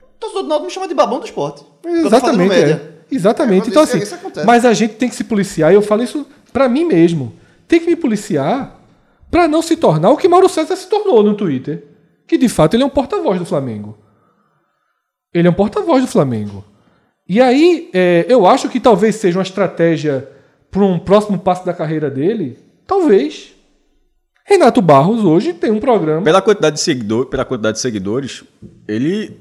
O 0.03 0.19
torcedor 0.19 0.43
do 0.45 0.49
Náutico 0.49 0.67
me 0.67 0.73
chama 0.73 0.89
de 0.89 0.95
babão 0.95 1.21
do 1.21 1.27
esporte. 1.27 1.63
Eu 1.85 2.07
Exatamente, 2.07 2.55
é. 2.55 2.93
Exatamente. 3.11 3.67
É, 3.67 3.71
então, 3.71 3.85
isso- 3.85 3.97
assim, 3.97 4.03
isso 4.03 4.15
acontece. 4.15 4.47
mas 4.47 4.65
a 4.65 4.73
gente 4.73 4.95
tem 4.95 5.09
que 5.09 5.15
se 5.15 5.25
policiar, 5.25 5.71
e 5.71 5.75
eu 5.75 5.83
falo 5.83 6.03
isso 6.03 6.27
pra 6.53 6.69
mim 6.69 6.85
mesmo. 6.87 7.35
Tem 7.69 7.79
que 7.79 7.87
me 7.87 7.97
policiar 7.97 8.81
pra 9.33 9.49
não 9.49 9.63
se 9.63 9.79
tornar 9.79 10.11
o 10.11 10.17
que 10.19 10.29
Mauro 10.29 10.47
César 10.47 10.77
se 10.77 10.87
tornou 10.87 11.23
no 11.23 11.35
Twitter. 11.35 11.83
Que 12.29 12.37
de 12.37 12.51
fato 12.51 12.75
ele 12.75 12.83
é 12.83 12.87
um 12.87 12.91
porta-voz 12.91 13.39
do 13.39 13.47
Flamengo. 13.47 13.97
Ele 15.33 15.49
é 15.49 15.51
um 15.51 15.55
porta-voz 15.55 16.03
do 16.03 16.09
Flamengo. 16.09 16.63
E 17.27 17.41
aí, 17.41 17.89
é, 17.95 18.27
eu 18.29 18.47
acho 18.47 18.69
que 18.69 18.79
talvez 18.79 19.17
seja 19.17 19.39
uma 19.39 19.43
estratégia 19.43 20.29
para 20.71 20.85
um 20.85 20.99
próximo 20.99 21.39
passo 21.39 21.65
da 21.65 21.73
carreira 21.73 22.11
dele. 22.11 22.59
Talvez. 22.87 23.55
Renato 24.45 24.83
Barros 24.83 25.25
hoje 25.25 25.55
tem 25.55 25.71
um 25.71 25.81
programa. 25.81 26.23
Pela 26.23 26.43
quantidade 26.43 26.77
de 26.77 26.83
seguidores, 26.83 27.31
pela 27.31 27.45
quantidade 27.47 27.77
de 27.77 27.81
seguidores, 27.81 28.45
ele 28.87 29.41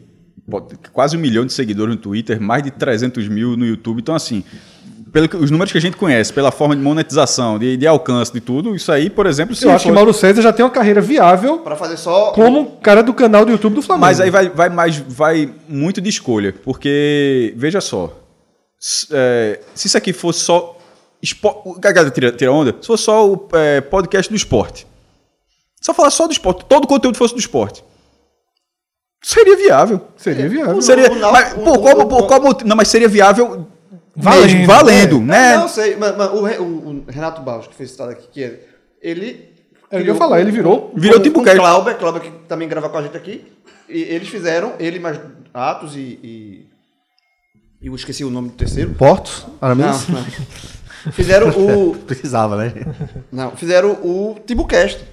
quase 0.93 1.18
um 1.18 1.19
milhão 1.19 1.45
de 1.45 1.51
seguidores 1.51 1.93
no 1.93 2.01
Twitter, 2.01 2.39
mais 2.39 2.63
de 2.63 2.72
300 2.72 3.27
mil 3.27 3.57
no 3.57 3.65
YouTube. 3.65 3.99
Então, 3.99 4.15
assim, 4.15 4.43
pelo 5.11 5.27
que- 5.27 5.35
os 5.38 5.51
números 5.51 5.71
que 5.71 5.77
a 5.77 5.81
gente 5.81 5.97
conhece, 5.97 6.31
pela 6.31 6.51
forma 6.51 6.75
de 6.75 6.81
monetização, 6.81 7.59
de, 7.59 7.75
de 7.77 7.85
alcance, 7.88 8.31
de 8.31 8.39
tudo, 8.39 8.75
isso 8.75 8.91
aí, 8.91 9.09
por 9.09 9.25
exemplo, 9.25 9.53
se 9.55 9.65
Eu 9.65 9.71
acho 9.71 9.85
que 9.85 9.91
Mauro 9.91 10.13
César 10.13 10.41
já 10.41 10.53
tem 10.53 10.63
uma 10.63 10.71
carreira 10.71 11.01
viável 11.01 11.59
Pra 11.59 11.75
fazer 11.75 11.97
só. 11.97 12.31
como 12.31 12.77
cara 12.81 13.03
do 13.03 13.13
canal 13.13 13.43
do 13.45 13.51
YouTube 13.51 13.75
do 13.75 13.81
Flamengo. 13.81 14.05
Mas 14.05 14.19
aí 14.21 14.29
vai, 14.29 14.49
vai, 14.49 14.69
mais, 14.69 14.97
vai 14.97 15.53
muito 15.67 15.99
de 15.99 16.09
escolha, 16.09 16.53
porque, 16.63 17.53
veja 17.57 17.81
só, 17.81 18.13
s- 18.79 19.07
é, 19.11 19.59
se 19.75 19.88
isso 19.88 19.97
aqui 19.97 20.13
fosse 20.13 20.39
só. 20.41 20.77
Espo... 21.21 21.77
Cagada 21.79 22.09
tira, 22.09 22.31
tira 22.31 22.51
onda? 22.51 22.75
Se 22.81 22.88
fosse 22.88 23.03
só 23.03 23.29
o 23.29 23.47
é, 23.53 23.79
podcast 23.81 24.27
do 24.31 24.35
esporte. 24.35 24.88
Só 25.79 25.93
falar 25.93 26.09
só 26.09 26.25
do 26.25 26.31
esporte, 26.33 26.65
todo 26.65 26.85
o 26.85 26.88
conteúdo 26.88 27.17
fosse 27.17 27.33
do 27.35 27.39
esporte. 27.39 27.83
Seria 29.23 29.55
viável. 29.55 30.01
Seria 30.17 30.49
viável. 30.49 30.81
Seria, 30.81 31.11
o 31.11 31.31
mas, 31.31 31.53
o- 31.53 31.57
pô, 31.59 31.73
o- 31.73 31.79
qual, 31.79 31.99
o- 31.99 32.05
pô, 32.07 32.23
qual? 32.25 32.41
Não, 32.65 32.75
mas 32.75 32.88
seria 32.88 33.07
viável 33.07 33.67
Valendo, 34.15 34.51
mesmo, 34.53 34.67
valendo, 34.67 35.15
É, 35.17 35.19
né? 35.19 35.57
Não 35.57 35.67
sei, 35.69 35.95
mas, 35.95 36.15
mas 36.17 36.29
o, 36.31 36.45
o- 36.63 36.89
o 36.89 37.05
Renato 37.11 37.41
Barros, 37.41 37.67
que 37.67 37.75
foi 37.75 37.85
citado 37.88 38.11
aqui, 38.11 38.27
que 38.31 38.43
é, 38.43 38.59
ele. 39.01 39.49
É 39.89 39.97
o 39.99 40.03
que 40.03 40.09
eu 40.09 40.13
ia 40.13 40.19
falar, 40.19 40.39
ele 40.41 40.51
virou- 40.51 40.91
virou 40.95 41.17
com, 41.17 41.23
tipo 41.23 41.43
Cast. 41.43 41.57
Clauber, 41.59 41.97
Clauber 41.97 42.21
que 42.21 42.31
também 42.47 42.67
grava 42.67 42.89
com 42.89 42.97
a 42.97 43.01
gente 43.01 43.15
aqui. 43.17 43.45
E 43.89 44.01
eles 44.03 44.27
fizeram, 44.29 44.73
ele 44.79 44.99
mais 44.99 45.19
Atos 45.53 45.95
e. 45.95 46.19
e 46.23 46.67
eu 47.81 47.93
esqueci 47.95 48.23
o 48.23 48.29
nome 48.29 48.49
do 48.49 48.55
terceiro. 48.55 48.91
Portos, 48.91 49.45
Não, 49.47 49.55
Aramis? 49.61 50.07
não. 50.07 50.23
Fizeram 51.11 51.49
o. 51.49 51.95
Precisava, 52.05 52.55
né? 52.57 52.73
Não, 53.31 53.51
fizeram 53.55 53.91
o 53.93 54.38
Tibucast, 54.45 55.03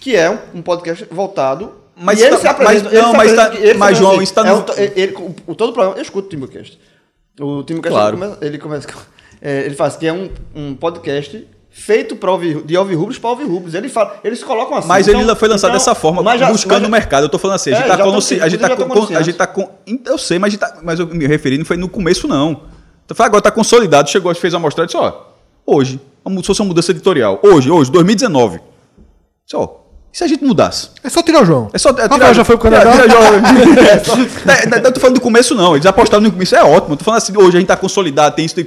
que 0.00 0.14
é 0.14 0.28
um, 0.30 0.38
um 0.56 0.62
podcast 0.62 1.06
voltado. 1.10 1.72
Mas 1.96 2.18
e 2.20 2.22
ele 2.24 2.30
tá- 2.32 2.38
se 2.38 2.46
apresenta. 2.48 2.82
mas- 2.84 2.92
ele 2.92 3.02
não, 3.02 3.10
se 3.12 3.16
mas 3.16 3.32
tá- 3.34 3.52
mas, 3.78 3.96
João, 3.98 4.20
isso 4.22 4.34
tá 4.34 4.40
é 4.46 4.50
no- 4.50 4.56
um 4.58 4.62
to- 4.62 4.74
ele- 4.78 5.14
o, 5.14 5.34
o- 5.52 5.54
todo 5.54 5.70
o 5.70 5.72
programa. 5.72 5.96
Eu 5.96 6.02
escuto 6.02 6.26
o 6.26 6.30
Timbocast. 6.30 6.78
O 7.40 7.62
Timbocast 7.62 7.92
Claro. 7.94 8.16
ele 8.16 8.20
começa. 8.24 8.44
Ele, 8.44 8.58
começa 8.58 8.88
com- 8.88 9.00
é, 9.42 9.66
ele 9.66 9.74
faz 9.74 9.96
que 9.96 10.06
é 10.06 10.12
um, 10.12 10.30
um 10.54 10.74
podcast 10.74 11.46
feito 11.70 12.14
pra 12.14 12.30
ouvir, 12.30 12.62
de 12.62 12.76
ouvir 12.76 12.94
rubros 12.94 13.18
para 13.18 13.30
ouvir 13.30 13.44
rubros. 13.44 13.74
Ele 13.74 13.88
fala, 13.88 14.20
eles 14.22 14.42
colocam 14.44 14.76
assim. 14.76 14.86
Mas 14.88 15.08
então- 15.08 15.20
ele 15.20 15.34
foi 15.34 15.48
lançado 15.48 15.70
então- 15.70 15.78
dessa 15.78 15.94
forma, 15.94 16.22
já- 16.38 16.50
buscando 16.52 16.80
já- 16.82 16.86
no 16.86 16.88
mercado. 16.90 17.24
Eu 17.24 17.28
tô 17.28 17.38
falando 17.38 17.56
assim, 17.56 17.72
a 17.72 17.74
gente 17.76 17.84
É, 17.84 17.88
tá 17.88 17.96
tão- 17.96 18.14
A 18.16 18.48
gente 18.48 18.58
tá 18.58 18.76
com. 18.76 19.16
A 19.16 19.22
gente 19.22 19.36
tá 19.36 19.46
com. 19.46 19.68
Eu 20.06 20.16
sei, 20.18 20.38
mas, 20.38 20.48
a 20.48 20.50
gente 20.52 20.60
tá- 20.60 20.78
mas 20.82 21.00
eu 21.00 21.06
me 21.08 21.26
referi 21.26 21.58
não 21.58 21.64
foi 21.64 21.76
no 21.76 21.88
começo, 21.88 22.28
não. 22.28 22.62
Então, 23.04 23.26
agora 23.26 23.42
tá 23.42 23.50
consolidado, 23.50 24.08
chegou, 24.08 24.32
fez 24.34 24.54
uma 24.54 24.60
amostragem 24.60 24.84
e 24.84 24.92
disse, 24.92 24.96
ó, 24.96 25.22
hoje, 25.66 26.00
se 26.40 26.42
fosse 26.44 26.62
uma 26.62 26.68
mudança 26.68 26.90
editorial, 26.92 27.38
hoje, 27.42 27.70
hoje, 27.70 27.90
2019. 27.90 28.60
Disse, 29.44 29.56
ó, 29.56 29.68
e 30.14 30.16
se 30.16 30.22
a 30.22 30.28
gente 30.28 30.44
mudasse? 30.44 30.90
É 31.02 31.10
só 31.10 31.20
tirar 31.22 31.42
o 31.42 31.44
João. 31.44 31.68
É 31.72 31.78
só. 31.78 31.90
É, 31.90 32.02
Rafael 32.02 32.34
já 32.34 32.44
foi 32.44 32.56
pro 32.56 32.70
Canadá? 32.70 32.92
Tira, 32.92 33.98
tira, 34.00 34.52
é 34.52 34.62
é, 34.62 34.66
não, 34.66 34.80
não 34.80 34.92
tô 34.92 35.00
falando 35.00 35.16
do 35.16 35.20
começo, 35.20 35.56
não. 35.56 35.74
Eles 35.74 35.84
apostaram 35.84 36.22
no 36.22 36.30
começo, 36.30 36.54
é 36.54 36.62
ótimo. 36.62 36.94
Eu 36.94 36.98
tô 36.98 37.04
falando 37.04 37.18
assim, 37.18 37.36
hoje 37.36 37.56
a 37.56 37.58
gente 37.58 37.66
tá 37.66 37.76
consolidado, 37.76 38.36
tem 38.36 38.44
isso, 38.44 38.54
tem 38.54 38.64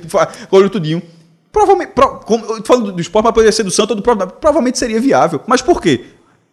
olha 0.52 0.70
tudinho. 0.70 1.02
Provavelmente, 1.50 1.94
pro, 1.96 2.20
como, 2.26 2.44
eu 2.48 2.58
tô 2.58 2.66
falando 2.66 2.92
do 2.92 3.00
esporte, 3.00 3.24
mas 3.24 3.34
poderia 3.34 3.54
ser 3.54 3.64
do 3.64 3.72
Santos 3.72 3.92
ou 3.92 3.96
do 3.96 4.02
próprio. 4.02 4.28
Provavelmente 4.28 4.78
seria 4.78 5.00
viável. 5.00 5.42
Mas 5.48 5.62
por 5.62 5.82
quê? 5.82 6.04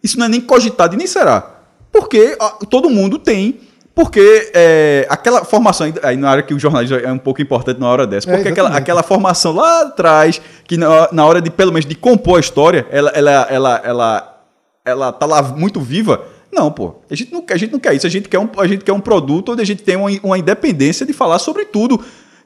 Isso 0.01 0.17
não 0.17 0.27
é 0.27 0.29
nem 0.29 0.39
cogitado 0.39 0.93
e 0.95 0.97
nem 0.97 1.07
será. 1.07 1.45
Porque 1.91 2.37
ó, 2.39 2.51
todo 2.65 2.89
mundo 2.89 3.19
tem. 3.19 3.59
Porque 3.93 4.51
é, 4.53 5.05
aquela 5.09 5.43
formação, 5.43 5.93
aí 6.03 6.15
na 6.15 6.31
hora 6.31 6.43
que 6.43 6.53
o 6.53 6.59
jornalista 6.59 6.95
é 6.95 7.11
um 7.11 7.17
pouco 7.17 7.41
importante 7.41 7.79
na 7.79 7.87
hora 7.87 8.07
dessa, 8.07 8.29
É, 8.29 8.35
porque 8.35 8.49
aquela, 8.49 8.69
exatamente. 8.69 8.81
aquela 8.81 9.03
formação 9.03 9.53
lá 9.53 9.81
atrás, 9.81 10.41
que 10.65 10.77
na, 10.77 11.09
na 11.11 11.25
hora 11.25 11.41
de, 11.41 11.49
pelo 11.49 11.71
menos, 11.71 11.85
de 11.85 11.95
compor 11.95 12.37
a 12.37 12.39
história, 12.39 12.85
ela, 12.89 13.09
ela, 13.11 13.47
ela, 13.49 13.81
ela, 13.83 14.34
ela 14.85 15.11
tá 15.11 15.25
lá 15.25 15.41
muito 15.41 15.79
viva. 15.81 16.23
Não, 16.53 16.71
pô. 16.71 16.95
A 17.09 17.15
gente 17.15 17.33
não, 17.33 17.41
quer- 17.41 17.55
a 17.55 17.57
gente 17.57 17.71
não 17.73 17.79
quer 17.79 17.93
isso. 17.95 18.05
A 18.07 18.09
gente 18.09 18.29
quer 18.29 18.39
um, 18.39 18.47
a 18.57 18.67
gente 18.67 18.83
quer 18.83 18.93
um 18.93 18.99
produto 19.01 19.51
onde 19.51 19.61
a 19.61 19.65
gente 19.65 19.83
tem 19.83 19.95
uma, 19.95 20.09
uma 20.23 20.37
independência 20.37 21.05
de 21.05 21.11
falar 21.11 21.39
sobre 21.39 21.65
tudo. 21.65 21.99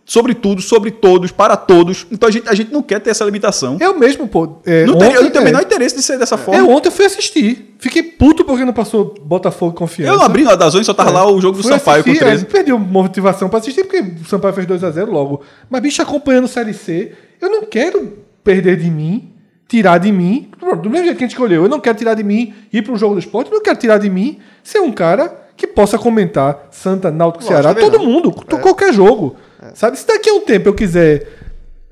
Sobre 0.06 0.34
tudo, 0.34 0.60
sobre 0.60 0.90
todos, 0.90 1.32
para 1.32 1.56
todos. 1.56 2.07
Então 2.11 2.28
a 2.28 2.32
gente, 2.32 2.49
a 2.49 2.56
gente 2.56 2.74
não 2.74 2.82
quer 2.82 2.99
ter 2.99 3.11
essa 3.11 3.24
limitação. 3.24 3.78
Eu 3.80 3.99
mesmo, 3.99 4.28
pô. 4.28 4.57
é, 4.66 4.84
não 4.84 4.98
tem, 4.98 5.10
eu 5.10 5.14
não 5.22 5.22
ontem- 5.28 5.30
tenho 5.34 5.44
o 5.44 5.48
é, 5.48 5.52
menor 5.52 5.61
interesse 5.61 5.95
de 5.95 6.02
ser 6.02 6.18
dessa 6.18 6.36
forma. 6.36 6.60
Eu 6.60 6.68
ontem 6.72 6.88
eu 6.88 6.91
fui 6.91 7.06
assistir. 7.06 7.76
Fiquei 7.78 8.02
puto 8.02 8.44
porque 8.44 8.66
não 8.66 8.74
passou 8.74 9.14
Botafogo 9.22 9.74
e 9.76 9.78
Confiança. 9.78 10.11
Eu 10.14 10.18
não 10.18 10.26
abri 10.26 10.44
na 10.44 10.56
Dazone, 10.56 10.84
só 10.84 10.95
tava 10.95 11.11
lá 11.11 11.30
o 11.32 11.40
jogo 11.40 11.57
do 11.57 11.61
Fui 11.64 11.72
Sampaio 11.72 12.03
com 12.03 12.10
assistir, 12.10 12.26
13. 12.26 12.44
é, 12.44 12.48
perdi 12.48 12.74
motivação 12.74 13.49
pra 13.49 13.60
assistir 13.60 13.84
porque 13.84 13.99
o 13.99 14.26
Sampaio 14.28 14.56
fez 14.56 14.66
2x0 14.66 15.06
logo. 15.11 15.41
Mas, 15.70 15.80
bicho, 15.84 16.02
acompanhando 16.02 16.48
Série 16.48 16.74
C, 16.74 17.11
eu 17.40 17.49
não 17.52 17.66
quero 17.66 18.18
perder 18.44 18.78
de 18.78 18.90
mim, 18.90 19.32
tirar 19.70 20.00
de 20.00 20.12
mim. 20.12 20.50
Do 20.82 20.90
mesmo 20.90 21.06
jeito 21.06 21.18
que 21.18 21.24
a 21.24 21.28
gente 21.28 21.32
escolheu, 21.38 21.64
eu 21.64 21.70
não 21.70 21.80
quero 21.80 21.98
tirar 21.98 22.16
de 22.16 22.24
mim 22.24 22.54
ir 22.74 22.82
pra 22.82 22.91
um 22.91 22.98
jogo 22.98 23.14
do 23.14 23.20
esporte, 23.20 23.50
eu 23.52 23.56
não 23.56 23.64
quero 23.64 23.78
tirar 23.80 23.98
de 24.00 24.10
mim 24.10 24.40
ser 24.62 24.80
um 24.80 24.91
cara 24.91 25.48
que 25.56 25.68
possa 25.68 25.98
comentar 25.98 26.68
Santa, 26.72 27.12
Náutico, 27.12 27.44
Lógico, 27.46 27.62
Ceará, 27.64 27.80
todo 27.80 27.98
não. 28.00 28.06
mundo, 28.06 28.32
to- 28.32 28.58
qualquer 28.58 28.91
jogo. 28.91 29.36
Sabe? 29.76 29.98
Se 29.98 30.06
daqui 30.08 30.30
a 30.30 30.34
um 30.34 30.41
tempo 30.41 30.68
eu 30.70 30.74
quiser. 30.74 31.28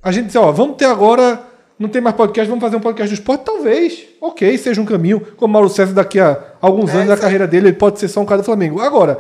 A 0.02 0.12
gente 0.12 0.28
dizer, 0.28 0.40
ó, 0.40 0.52
vamos 0.52 0.76
ter 0.78 0.86
agora. 0.86 1.42
Não 1.78 1.88
tem 1.90 2.02
mais 2.02 2.16
podcast, 2.16 2.50
vamos 2.50 2.64
fazer 2.64 2.76
um 2.76 2.80
podcast 2.80 3.14
do 3.14 3.20
esporte? 3.20 3.44
Talvez. 3.46 4.04
Ok, 4.20 4.58
seja 4.58 4.82
um 4.82 4.86
caminho. 4.86 5.20
Como 5.38 5.54
Mauro 5.54 5.70
César, 5.70 5.94
daqui 5.94 6.20
a 6.20 6.42
alguns 6.60 6.90
anos 6.96 7.08
da 7.08 7.16
carreira 7.18 7.46
dele, 7.46 7.68
ele 7.68 7.76
pode 7.78 8.00
ser 8.00 8.08
só 8.08 8.20
um 8.20 8.26
cara 8.26 8.42
do 8.42 8.46
Flamengo. 8.46 8.82
Agora, 8.82 9.20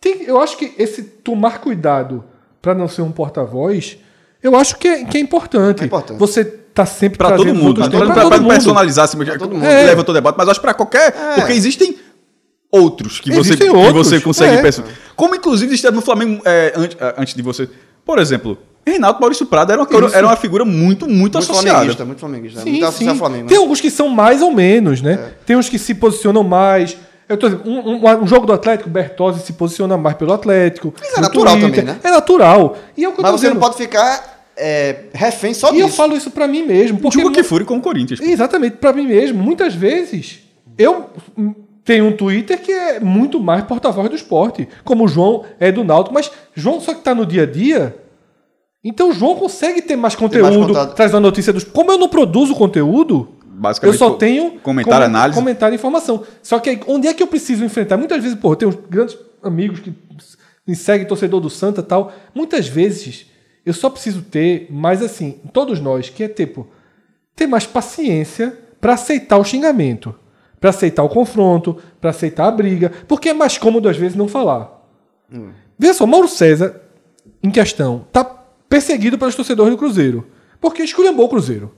tem- 0.00 0.22
eu 0.22 0.40
acho 0.40 0.56
que 0.56 0.72
esse 0.78 1.02
tomar 1.02 1.60
cuidado 1.60 2.24
para 2.62 2.72
não 2.72 2.88
ser 2.88 3.02
um 3.02 3.12
porta-voz, 3.12 3.98
eu 4.42 4.56
acho 4.56 4.78
que 4.78 4.88
é, 4.88 5.04
que 5.04 5.18
é 5.18 5.20
importante. 5.20 5.82
É 5.82 5.86
importante. 5.86 6.18
Você 6.18 6.60
tá 6.74 6.86
sempre 6.86 7.18
Pra 7.18 7.32
todo 7.36 7.54
mundo. 7.54 7.80
Não 7.80 7.88
pra 7.90 7.98
pra, 8.00 8.14
pra 8.14 8.22
todo 8.24 8.42
mundo. 8.42 8.48
personalizar, 8.52 9.04
assim, 9.04 9.18
todo 9.38 9.54
mundo. 9.54 9.64
É. 9.64 9.86
levantou 9.86 10.14
debate, 10.14 10.36
mas 10.38 10.48
acho 10.48 10.60
pra 10.60 10.74
qualquer. 10.74 11.12
Porque 11.34 11.52
existem 11.52 11.96
outros 12.70 13.20
que 13.20 13.30
você, 13.30 13.40
Existem 13.52 13.70
que 13.70 13.76
outros, 13.76 14.06
você 14.08 14.20
consegue 14.20 14.56
é. 14.56 14.62
pensar. 14.62 14.84
Como 15.14 15.34
inclusive 15.34 15.74
esteve 15.74 15.94
no 15.94 16.02
Flamengo 16.02 16.40
é, 16.44 16.72
antes, 16.76 16.96
antes 17.18 17.34
de 17.34 17.42
você. 17.42 17.68
Por 18.04 18.18
exemplo, 18.18 18.56
Reinaldo 18.86 19.20
Maurício 19.20 19.46
Prado 19.46 19.72
era 19.72 19.82
uma, 19.82 20.16
era 20.16 20.26
uma 20.26 20.36
figura 20.36 20.64
muito, 20.64 21.06
muito, 21.06 21.14
Muito 21.16 21.38
associada. 21.38 21.68
flamenguista, 21.70 22.04
muito 22.04 22.18
flamenguista. 22.18 22.60
Sim, 22.62 22.70
muito 22.80 22.92
sim. 22.92 23.14
Flamengo. 23.16 23.46
Tem 23.48 23.56
né? 23.58 23.62
alguns 23.62 23.80
que 23.80 23.90
são 23.90 24.08
mais 24.08 24.40
ou 24.42 24.50
menos, 24.50 25.02
né? 25.02 25.32
Tem 25.46 25.54
uns 25.56 25.68
que 25.68 25.78
se 25.78 25.94
posicionam 25.94 26.42
mais. 26.42 26.96
Eu 27.28 27.36
tô 27.36 27.48
dizendo, 27.48 27.68
um, 27.68 27.96
um- 28.06 28.22
um 28.22 28.26
jogo 28.26 28.44
do 28.46 28.52
Atlético, 28.52 28.90
Bertozzi 28.90 29.40
se 29.46 29.52
posiciona 29.52 29.96
mais 29.96 30.16
pelo 30.16 30.32
Atlético. 30.32 30.92
Mas 31.00 31.14
é 31.16 31.20
natural 31.20 31.58
também, 31.60 31.82
né? 31.82 31.98
É 32.02 32.10
natural. 32.10 32.76
E 32.96 33.04
é 33.04 33.08
o 33.08 33.12
que 33.12 33.20
eu 33.20 33.24
tô 33.24 33.30
Mas 33.30 33.40
você 33.40 33.46
não 33.48 33.54
dizendo. 33.54 33.60
pode 33.60 33.76
ficar 33.76 34.31
é, 34.62 35.04
refém 35.12 35.52
só 35.52 35.72
E 35.74 35.80
eu 35.80 35.86
disso. 35.86 35.96
falo 35.96 36.16
isso 36.16 36.30
pra 36.30 36.46
mim 36.46 36.64
mesmo. 36.64 36.98
Porque 37.00 37.20
Porque 37.20 37.42
que 37.42 37.48
fure 37.48 37.64
com 37.64 37.76
o 37.76 37.80
Corinthians. 37.80 38.20
pô. 38.20 38.26
Exatamente, 38.26 38.76
pra 38.76 38.92
mim 38.92 39.06
mesmo. 39.06 39.42
Muitas 39.42 39.74
vezes 39.74 40.40
eu 40.78 41.10
tenho 41.84 42.06
um 42.06 42.12
Twitter 42.16 42.60
que 42.60 42.70
é 42.72 43.00
muito 43.00 43.40
mais 43.40 43.64
porta-voz 43.64 44.08
do 44.08 44.14
esporte, 44.16 44.68
como 44.84 45.04
o 45.04 45.08
João 45.08 45.44
é 45.58 45.72
do 45.72 45.82
Náutico, 45.82 46.14
mas 46.14 46.30
João 46.54 46.80
só 46.80 46.94
que 46.94 47.00
tá 47.02 47.14
no 47.14 47.26
dia 47.26 47.42
a 47.42 47.46
dia. 47.46 47.96
Então 48.84 49.10
o 49.10 49.12
João 49.12 49.36
consegue 49.36 49.82
ter 49.82 49.94
mais 49.96 50.14
mais 50.14 50.16
conteúdo, 50.16 50.68
contato. 50.68 50.94
traz 50.94 51.12
uma 51.12 51.20
notícia 51.20 51.52
dos. 51.52 51.64
Como 51.64 51.90
eu 51.92 51.98
não 51.98 52.08
produzo 52.08 52.54
conteúdo, 52.54 53.28
Basicamente, 53.44 53.94
eu 53.94 53.98
só 53.98 54.14
tenho 54.14 54.52
comentário, 54.62 55.04
comen- 55.06 55.16
análise. 55.16 55.38
comentário 55.38 55.74
e 55.74 55.76
informação. 55.76 56.24
Só 56.42 56.58
que 56.58 56.70
aí, 56.70 56.80
onde 56.88 57.06
é 57.06 57.14
que 57.14 57.22
eu 57.22 57.26
preciso 57.28 57.64
enfrentar? 57.64 57.96
Muitas 57.96 58.20
vezes, 58.22 58.36
pô, 58.38 58.52
eu 58.52 58.56
tenho 58.56 58.78
grandes 58.90 59.16
amigos 59.42 59.78
que 59.78 59.92
me 60.66 60.74
seguem, 60.74 61.06
torcedor 61.06 61.40
do 61.40 61.48
Santa 61.50 61.80
e 61.80 61.84
tal. 61.84 62.12
Muitas 62.34 62.66
vezes 62.66 63.26
eu 63.64 63.72
só 63.72 63.88
preciso 63.90 64.22
ter, 64.22 64.66
mais 64.70 65.02
assim, 65.02 65.40
todos 65.52 65.80
nós, 65.80 66.08
que 66.08 66.24
é 66.24 66.28
tipo, 66.28 66.66
ter 67.36 67.46
mais 67.46 67.66
paciência 67.66 68.58
para 68.80 68.94
aceitar 68.94 69.38
o 69.38 69.44
xingamento, 69.44 70.14
para 70.60 70.70
aceitar 70.70 71.02
o 71.02 71.08
confronto, 71.08 71.76
para 72.00 72.10
aceitar 72.10 72.46
a 72.46 72.50
briga, 72.50 72.90
porque 73.06 73.28
é 73.28 73.32
mais 73.34 73.58
cômodo 73.58 73.88
às 73.88 73.96
vezes 73.96 74.16
não 74.16 74.28
falar. 74.28 74.80
Veja 75.78 75.94
só, 75.94 76.06
Mauro 76.06 76.28
César, 76.28 76.80
em 77.42 77.50
questão, 77.50 78.06
tá 78.12 78.24
perseguido 78.68 79.18
pelos 79.18 79.34
torcedores 79.34 79.72
do 79.72 79.78
Cruzeiro, 79.78 80.26
porque 80.60 80.82
esculhambou 80.82 81.26
o 81.26 81.28
Cruzeiro. 81.28 81.74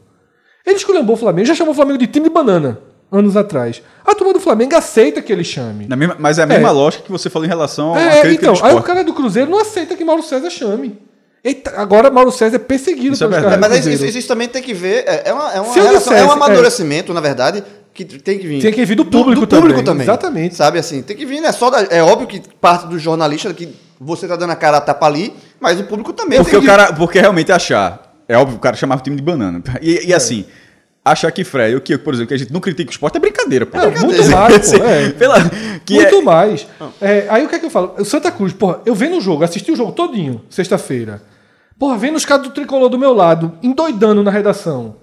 Ele 0.66 0.76
esculhambou 0.76 1.14
o 1.14 1.18
Flamengo, 1.18 1.46
já 1.46 1.54
chamou 1.54 1.72
o 1.72 1.76
Flamengo 1.76 1.98
de 1.98 2.06
time 2.06 2.28
de 2.28 2.34
banana, 2.34 2.80
anos 3.12 3.36
atrás. 3.36 3.82
A 4.04 4.14
turma 4.14 4.32
do 4.32 4.40
Flamengo 4.40 4.74
aceita 4.74 5.20
que 5.22 5.32
ele 5.32 5.44
chame. 5.44 5.86
Mesma- 5.86 6.16
mas 6.18 6.38
é 6.38 6.42
a 6.42 6.46
mesma 6.46 6.68
É. 6.68 6.72
lógica 6.72 7.04
que 7.04 7.12
você 7.12 7.28
falou 7.30 7.44
em 7.46 7.48
relação 7.48 7.94
à 7.94 8.00
É, 8.00 8.32
então, 8.32 8.54
aí 8.62 8.74
o 8.74 8.82
cara 8.82 9.04
do 9.04 9.12
Cruzeiro 9.12 9.50
não 9.50 9.60
aceita 9.60 9.94
que 9.94 10.04
Mauro 10.04 10.22
César 10.22 10.48
chame. 10.50 10.98
Eita, 11.44 11.74
agora 11.76 12.10
Mauro 12.10 12.32
César 12.32 12.56
é 12.56 12.58
perseguido 12.58 13.12
Isso 13.14 13.22
é 13.24 13.28
pelos 13.28 13.42
verdade. 13.42 13.60
caras 13.60 13.76
do 13.82 13.84
Mas 13.86 13.94
isso, 13.94 14.04
isso- 14.06 14.18
isso 14.18 14.28
também 14.28 14.48
tem 14.48 14.62
que 14.62 14.72
ver. 14.72 15.04
É, 15.06 15.24
é 15.26 15.32
uma, 15.34 15.52
é, 15.52 15.60
uma 15.60 15.74
relação- 15.74 16.14
é 16.14 16.24
um 16.24 16.30
é. 16.30 16.32
amadurecimento, 16.32 17.12
na 17.12 17.20
verdade, 17.20 17.62
que 17.92 18.02
tem 18.04 18.38
que 18.38 18.46
vir. 18.46 18.62
Tem 18.62 18.72
que 18.72 18.84
vir 18.84 18.94
do 18.94 19.04
público 19.04 19.46
também, 19.46 20.02
exatamente. 20.02 20.54
Sabe 20.54 20.78
assim, 20.78 21.02
tem 21.02 21.14
que 21.16 21.26
vir, 21.26 21.40
né? 21.42 21.52
Só 21.52 21.68
da- 21.68 21.82
é 21.90 22.02
óbvio 22.02 22.26
que 22.26 22.40
parte 22.60 22.86
do 22.86 22.98
jornalista 22.98 23.52
que 23.52 23.68
você 24.00 24.26
tá 24.26 24.36
dando 24.36 24.50
a 24.52 24.56
cara 24.56 24.78
a 24.78 24.80
tapa 24.80 25.06
ali, 25.06 25.34
mas 25.60 25.78
o 25.78 25.84
público 25.84 26.12
também 26.14 26.38
Porque 26.38 26.52
tem 26.52 26.58
o 26.58 26.62
que 26.62 26.66
cara, 26.68 26.92
porque 26.94 27.20
realmente 27.20 27.52
achar, 27.52 28.14
é 28.26 28.36
óbvio, 28.38 28.56
o 28.56 28.60
cara 28.60 28.74
chamava 28.74 29.02
o 29.02 29.04
time 29.04 29.14
de 29.16 29.22
banana. 29.22 29.62
E, 29.82 30.06
e 30.08 30.14
assim, 30.14 30.46
achar 31.04 31.30
que 31.30 31.44
Fred, 31.44 31.76
o 31.76 31.80
que, 31.82 31.96
por 31.98 32.14
exemplo, 32.14 32.28
que 32.28 32.34
a 32.34 32.38
gente 32.38 32.52
não 32.54 32.60
critica 32.60 32.88
o 32.88 32.92
esporte 32.92 33.18
é 33.18 33.20
brincadeira, 33.20 33.66
pô. 33.66 33.76
Não, 33.76 33.90
muito 33.90 34.30
mais, 34.30 34.72
pô, 34.72 34.82
é. 34.82 35.10
Pela, 35.16 35.36
que 35.84 35.94
Muito 35.94 36.16
é- 36.16 36.22
mais. 36.22 36.66
É, 37.02 37.26
aí 37.28 37.44
o 37.44 37.48
que 37.50 37.54
é 37.54 37.58
que 37.58 37.66
eu 37.66 37.70
falo? 37.70 37.94
O 37.98 38.04
Santa 38.04 38.30
Cruz, 38.32 38.54
porra, 38.54 38.80
eu 38.86 38.94
vendo 38.94 39.18
o 39.18 39.20
jogo, 39.20 39.44
assisti 39.44 39.70
o 39.70 39.76
jogo 39.76 39.92
todinho, 39.92 40.40
sexta-feira. 40.48 41.22
Porra, 41.78 41.96
vendo 41.96 42.16
os 42.16 42.24
caras 42.24 42.44
do 42.44 42.50
tricolor 42.52 42.88
do 42.88 42.98
meu 42.98 43.12
lado, 43.12 43.52
endoidando 43.62 44.22
na 44.22 44.30
redação. 44.30 44.96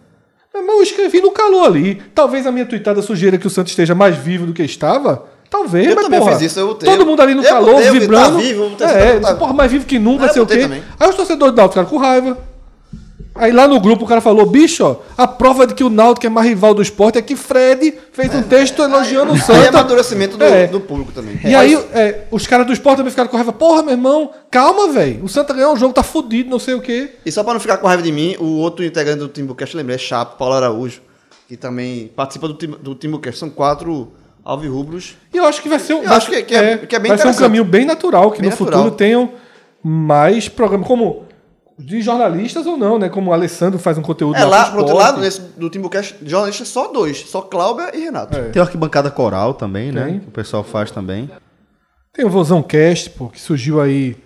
Irmão, 0.53 0.77
eu 0.77 0.83
escrevi 0.83 1.21
no 1.21 1.31
calor 1.31 1.65
ali. 1.65 2.01
Talvez 2.13 2.45
a 2.45 2.51
minha 2.51 2.65
tuitada 2.65 3.01
sujeira 3.01 3.37
que 3.37 3.47
o 3.47 3.49
Santos 3.49 3.71
esteja 3.71 3.95
mais 3.95 4.15
vivo 4.17 4.45
do 4.45 4.53
que 4.53 4.63
estava. 4.63 5.25
Talvez, 5.49 5.87
Eu 5.87 5.95
mas 5.95 6.07
porra, 6.07 6.31
fiz 6.33 6.41
isso, 6.51 6.59
eu 6.59 6.67
botei. 6.69 6.89
todo 6.89 7.05
mundo 7.05 7.21
ali 7.21 7.33
no 7.33 7.43
Eu 7.43 7.49
calor, 7.49 7.81
eu 7.81 7.91
vi, 7.93 7.99
vibrando. 7.99 8.35
tá 8.37 8.41
vivo, 8.41 8.69
tá- 8.77 8.89
é, 8.91 9.19
tá- 9.19 9.35
porra, 9.35 9.53
mais 9.53 9.69
vivo 9.71 9.85
que 9.85 9.99
nunca, 9.99 10.25
eu 10.27 10.33
sei 10.33 10.41
o 10.41 10.45
quê. 10.45 10.57
também. 10.59 10.81
Aí 10.97 11.09
os 11.09 11.15
torcedores 11.15 11.53
do 11.53 11.57
Náutico 11.57 11.73
ficaram 11.85 11.89
com 11.89 11.97
raiva. 11.97 12.37
Aí 13.41 13.51
lá 13.51 13.67
no 13.67 13.79
grupo 13.79 14.05
o 14.05 14.07
cara 14.07 14.21
falou, 14.21 14.45
bicho, 14.45 14.85
ó, 14.85 14.97
a 15.17 15.25
prova 15.27 15.65
de 15.65 15.73
que 15.73 15.83
o 15.83 15.89
Náutico 15.89 16.27
é 16.27 16.29
mais 16.29 16.47
rival 16.47 16.75
do 16.75 16.81
esporte 16.81 17.17
é 17.17 17.21
que 17.23 17.35
Fred 17.35 17.95
fez 18.13 18.33
um 18.35 18.43
texto 18.43 18.83
elogiando 18.83 19.31
o 19.31 19.33
Aí 19.35 19.39
é 19.39 19.43
Santa. 19.43 19.69
amadurecimento 19.69 20.37
do, 20.37 20.43
É. 20.43 20.67
do 20.67 20.79
público 20.79 21.11
também. 21.11 21.39
E 21.43 21.55
aí, 21.55 21.73
é, 21.93 22.25
os 22.29 22.45
caras 22.45 22.67
do 22.67 22.71
esporte 22.71 22.97
também 22.97 23.09
ficaram 23.09 23.29
com 23.29 23.35
raiva. 23.37 23.51
Porra, 23.51 23.81
meu 23.81 23.93
irmão, 23.93 24.29
calma, 24.51 24.89
velho. 24.93 25.23
O 25.25 25.27
Santa 25.27 25.53
ganhou 25.55 25.73
um 25.73 25.75
jogo, 25.75 25.91
tá 25.93 26.03
fudido, 26.03 26.49
não 26.51 26.59
sei 26.59 26.75
o 26.75 26.81
quê. 26.81 27.15
E 27.25 27.31
só 27.31 27.43
pra 27.43 27.53
não 27.53 27.59
ficar 27.59 27.77
com 27.77 27.87
raiva 27.87 28.03
de 28.03 28.11
mim, 28.11 28.35
o 28.39 28.57
outro 28.59 28.85
integrante 28.85 29.17
do 29.19 29.27
Timbucast, 29.27 29.75
lembrei, 29.75 29.95
é 29.95 29.99
Chapo, 29.99 30.37
Paulo 30.37 30.53
Araújo, 30.53 31.01
que 31.47 31.57
também 31.57 32.11
participa 32.15 32.47
do, 32.47 32.53
Tim- 32.53 32.75
do 32.79 32.93
Timbucast. 32.93 33.39
São 33.39 33.49
quatro 33.49 34.11
alvirrubros. 34.45 35.15
E 35.33 35.37
eu 35.37 35.45
acho 35.45 35.61
que 35.63 35.67
vai 35.69 35.79
ser 35.79 35.95
um. 35.95 36.03
Eu 36.03 36.13
acho 36.13 36.29
que- 36.29 36.43
que 36.43 36.55
é- 36.55 36.77
que 36.77 36.95
é 36.95 36.99
bem 36.99 37.09
Vai 37.09 37.17
ser 37.17 37.27
um 37.27 37.33
caminho 37.33 37.65
bem 37.65 37.85
natural, 37.85 38.29
que 38.31 38.39
Bem 38.41 38.49
no 38.49 38.55
natural. 38.55 38.79
futuro 38.83 38.95
tenham 38.95 39.31
mais 39.83 40.47
programas, 40.47 40.87
como 40.87 41.23
de 41.77 42.01
jornalistas 42.01 42.65
ou 42.65 42.77
não, 42.77 42.99
né? 42.99 43.09
Como 43.09 43.31
o 43.31 43.33
Alessandro 43.33 43.79
faz 43.79 43.97
um 43.97 44.01
conteúdo 44.01 44.35
É 44.35 44.45
lá, 44.45 44.69
pro 44.69 44.79
outro 44.81 44.95
lado, 44.95 45.19
nesse, 45.19 45.41
do 45.41 45.69
Timbucast, 45.69 46.17
jornalistas 46.23 46.67
só 46.67 46.91
dois. 46.91 47.19
Só 47.27 47.41
Cláudia 47.41 47.95
e 47.95 48.01
Renato. 48.01 48.37
É. 48.37 48.49
Tem 48.49 48.61
uma 48.61 48.65
arquibancada 48.65 49.09
coral 49.09 49.53
também, 49.53 49.91
né? 49.91 50.05
Tem. 50.05 50.19
Que 50.19 50.27
o 50.27 50.31
pessoal 50.31 50.63
faz 50.63 50.91
também. 50.91 51.29
Tem 52.13 52.25
o 52.25 52.29
Vozão 52.29 52.61
Cast, 52.61 53.09
pô, 53.11 53.29
que 53.29 53.39
surgiu 53.39 53.79
aí 53.81 54.17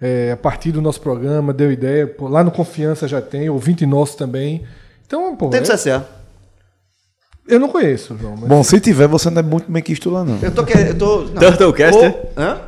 é, 0.00 0.32
a 0.32 0.36
partir 0.36 0.72
do 0.72 0.80
nosso 0.80 1.00
programa, 1.00 1.52
deu 1.52 1.70
ideia. 1.72 2.06
Pô, 2.06 2.28
lá 2.28 2.42
no 2.42 2.50
Confiança 2.50 3.06
já 3.06 3.20
tem, 3.20 3.50
ouvinte 3.50 3.84
nosso 3.84 4.16
também. 4.16 4.64
Então, 5.06 5.36
pô, 5.36 5.48
Tem 5.48 5.60
do 5.60 5.70
é- 5.70 5.74
CSA. 5.74 6.06
eu 7.48 7.58
não 7.60 7.68
conheço, 7.68 8.16
João. 8.18 8.36
Mas... 8.36 8.48
Bom, 8.48 8.62
se 8.62 8.80
tiver, 8.80 9.06
você 9.08 9.28
não 9.28 9.40
é 9.40 9.42
muito 9.42 9.70
bem 9.70 9.82
quisto 9.82 10.08
lá, 10.08 10.24
não. 10.24 10.38
Eu 10.40 10.52
tô 10.54 10.64
querendo. 10.64 10.88
Eu 10.88 10.98
tô. 10.98 11.24
Turtlecast, 11.24 11.98
Ô, 11.98 12.04
é? 12.04 12.28
Hã? 12.36 12.60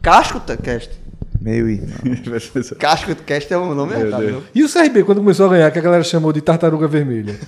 Casco 0.00 0.40
Cast. 0.62 1.07
Meio 1.40 1.68
e. 1.70 1.80
Casco 2.78 3.14
Cast 3.14 3.52
é 3.52 3.56
o 3.56 3.74
nome 3.74 3.94
errado, 3.94 4.20
Deus. 4.20 4.42
E 4.54 4.64
o 4.64 4.68
CRB, 4.68 5.04
quando 5.04 5.18
começou 5.18 5.46
a 5.46 5.50
ganhar, 5.50 5.70
que 5.70 5.78
a 5.78 5.82
galera 5.82 6.02
chamou 6.02 6.32
de 6.32 6.40
tartaruga 6.40 6.88
vermelha. 6.88 7.38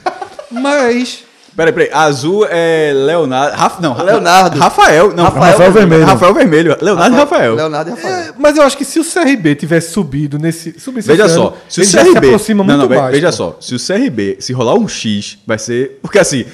Mas. 0.50 1.24
Peraí, 1.56 1.72
peraí. 1.72 1.90
Azul 1.92 2.46
é 2.48 2.92
Leonardo. 2.94 3.56
Raf, 3.56 3.80
não, 3.82 4.00
Leonardo. 4.02 4.58
Rafael. 4.58 5.12
Não, 5.14 5.24
Rafael 5.24 5.44
Rafael, 5.52 5.72
Vermelho. 5.72 6.04
Rafael 6.04 6.34
Vermelho. 6.34 6.76
Leonardo 6.80 7.16
e 7.16 7.18
Rafael. 7.18 7.54
Leonardo 7.56 7.90
e 7.90 7.94
Rafael. 7.94 8.14
É, 8.14 8.34
mas 8.38 8.56
eu 8.56 8.62
acho 8.62 8.78
que 8.78 8.84
se 8.84 9.00
o 9.00 9.04
CRB 9.04 9.56
tivesse 9.56 9.92
subido 9.92 10.38
nesse. 10.38 10.78
Subisse 10.78 11.08
Veja 11.08 11.26
esse 11.26 11.34
só, 11.34 11.48
ano, 11.48 11.56
se 11.68 11.80
o 11.80 11.84
CRB. 11.84 12.10
se 12.12 12.18
aproxima 12.18 12.64
não, 12.64 12.78
muito 12.78 12.90
não, 12.90 13.00
mais. 13.00 13.14
veja 13.14 13.26
pô. 13.26 13.32
só, 13.32 13.56
se 13.60 13.74
o 13.74 13.78
CRB, 13.78 14.36
se 14.38 14.52
rolar 14.52 14.74
um 14.74 14.86
X, 14.86 15.38
vai 15.44 15.58
ser. 15.58 15.98
Porque 16.00 16.18
assim, 16.20 16.44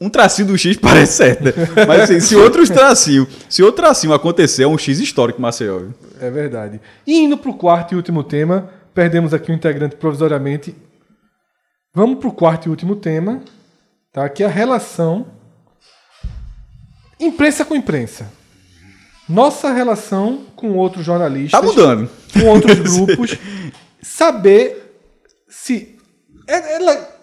um 0.00 0.08
tracinho 0.10 0.48
do 0.48 0.58
X 0.58 0.76
parece 0.76 1.12
certo. 1.14 1.44
né? 1.44 1.52
Mas 1.86 2.00
assim, 2.02 2.20
se 2.20 2.34
outros 2.36 2.68
tracinho, 2.68 3.26
se 3.48 3.62
outro 3.62 3.82
tracinho 3.82 4.12
acontecer, 4.12 4.64
é 4.64 4.66
um 4.66 4.76
X 4.78 4.98
histórico, 4.98 5.40
Maceió. 5.40 5.82
É 6.20 6.30
verdade. 6.30 6.80
E 7.06 7.18
indo 7.20 7.36
pro 7.38 7.54
quarto 7.54 7.92
e 7.92 7.96
último 7.96 8.22
tema, 8.24 8.70
perdemos 8.92 9.32
aqui 9.32 9.50
um 9.50 9.54
integrante 9.54 9.96
provisoriamente. 9.96 10.74
Vamos 11.94 12.18
pro 12.18 12.32
quarto 12.32 12.66
e 12.66 12.70
último 12.70 12.96
tema, 12.96 13.40
tá? 14.12 14.28
Que 14.28 14.42
é 14.42 14.46
a 14.46 14.50
relação 14.50 15.26
imprensa 17.18 17.64
com 17.64 17.74
imprensa. 17.76 18.30
Nossa 19.28 19.72
relação 19.72 20.44
com 20.54 20.72
outros 20.76 21.04
jornalistas. 21.06 21.58
Tá 21.58 21.64
mudando. 21.66 22.10
com 22.32 22.46
outros 22.46 22.78
grupos, 22.98 23.38
saber 24.02 24.98
se. 25.48 25.96
Ela- 26.46 27.13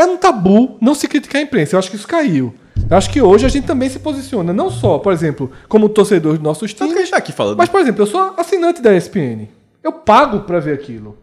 é 0.00 0.04
um 0.04 0.16
tabu 0.16 0.78
não 0.80 0.94
se 0.94 1.06
criticar 1.06 1.40
a 1.40 1.44
imprensa. 1.44 1.74
Eu 1.74 1.78
acho 1.78 1.90
que 1.90 1.96
isso 1.96 2.08
caiu. 2.08 2.54
Eu 2.88 2.96
acho 2.96 3.10
que 3.10 3.20
hoje 3.20 3.46
a 3.46 3.48
gente 3.48 3.66
também 3.66 3.88
se 3.88 3.98
posiciona, 3.98 4.52
não 4.52 4.70
só, 4.70 4.98
por 4.98 5.12
exemplo, 5.12 5.52
como 5.68 5.88
torcedor 5.88 6.34
dos 6.34 6.42
nossos 6.42 6.72
times, 6.72 7.10
tá 7.10 7.18
aqui 7.18 7.32
falando. 7.32 7.56
mas, 7.56 7.68
por 7.68 7.80
exemplo, 7.80 8.02
eu 8.02 8.06
sou 8.06 8.34
assinante 8.36 8.80
da 8.80 8.96
ESPN. 8.96 9.48
Eu 9.82 9.92
pago 9.92 10.40
pra 10.40 10.58
ver 10.58 10.74
aquilo. 10.74 11.16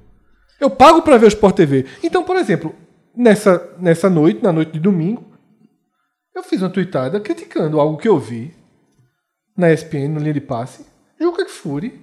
Eu 0.59 0.69
pago 0.69 1.01
pra 1.01 1.17
ver 1.17 1.25
o 1.25 1.27
Sport 1.27 1.55
TV. 1.55 1.85
Então, 2.03 2.23
por 2.23 2.35
exemplo, 2.35 2.73
nessa, 3.15 3.75
nessa 3.79 4.09
noite, 4.09 4.41
na 4.43 4.51
noite 4.51 4.71
de 4.71 4.79
domingo, 4.79 5.25
eu 6.33 6.43
fiz 6.43 6.61
uma 6.61 6.69
tweetada 6.69 7.19
criticando 7.19 7.79
algo 7.79 7.97
que 7.97 8.07
eu 8.07 8.19
vi 8.19 8.53
na 9.57 9.71
ESPN, 9.71 10.09
no 10.09 10.19
linha 10.19 10.33
de 10.33 10.41
passe. 10.41 10.85
Juca 11.19 11.45
Kfouri 11.45 11.99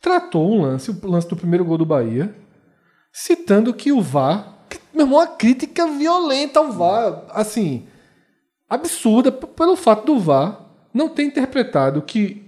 tratou 0.00 0.52
um 0.52 0.62
lance, 0.62 0.90
o 0.90 1.06
lance 1.06 1.28
do 1.28 1.36
primeiro 1.36 1.64
gol 1.64 1.78
do 1.78 1.86
Bahia, 1.86 2.34
citando 3.12 3.74
que 3.74 3.90
o 3.90 4.00
VAR, 4.00 4.57
meu 4.98 5.06
irmão, 5.06 5.20
uma 5.20 5.26
crítica 5.26 5.86
violenta 5.86 6.58
ao 6.58 6.72
VAR, 6.72 7.22
assim, 7.30 7.86
absurda 8.68 9.30
pelo 9.30 9.76
fato 9.76 10.06
do 10.06 10.18
VAR 10.18 10.66
não 10.92 11.08
ter 11.08 11.22
interpretado 11.22 12.02
que 12.02 12.44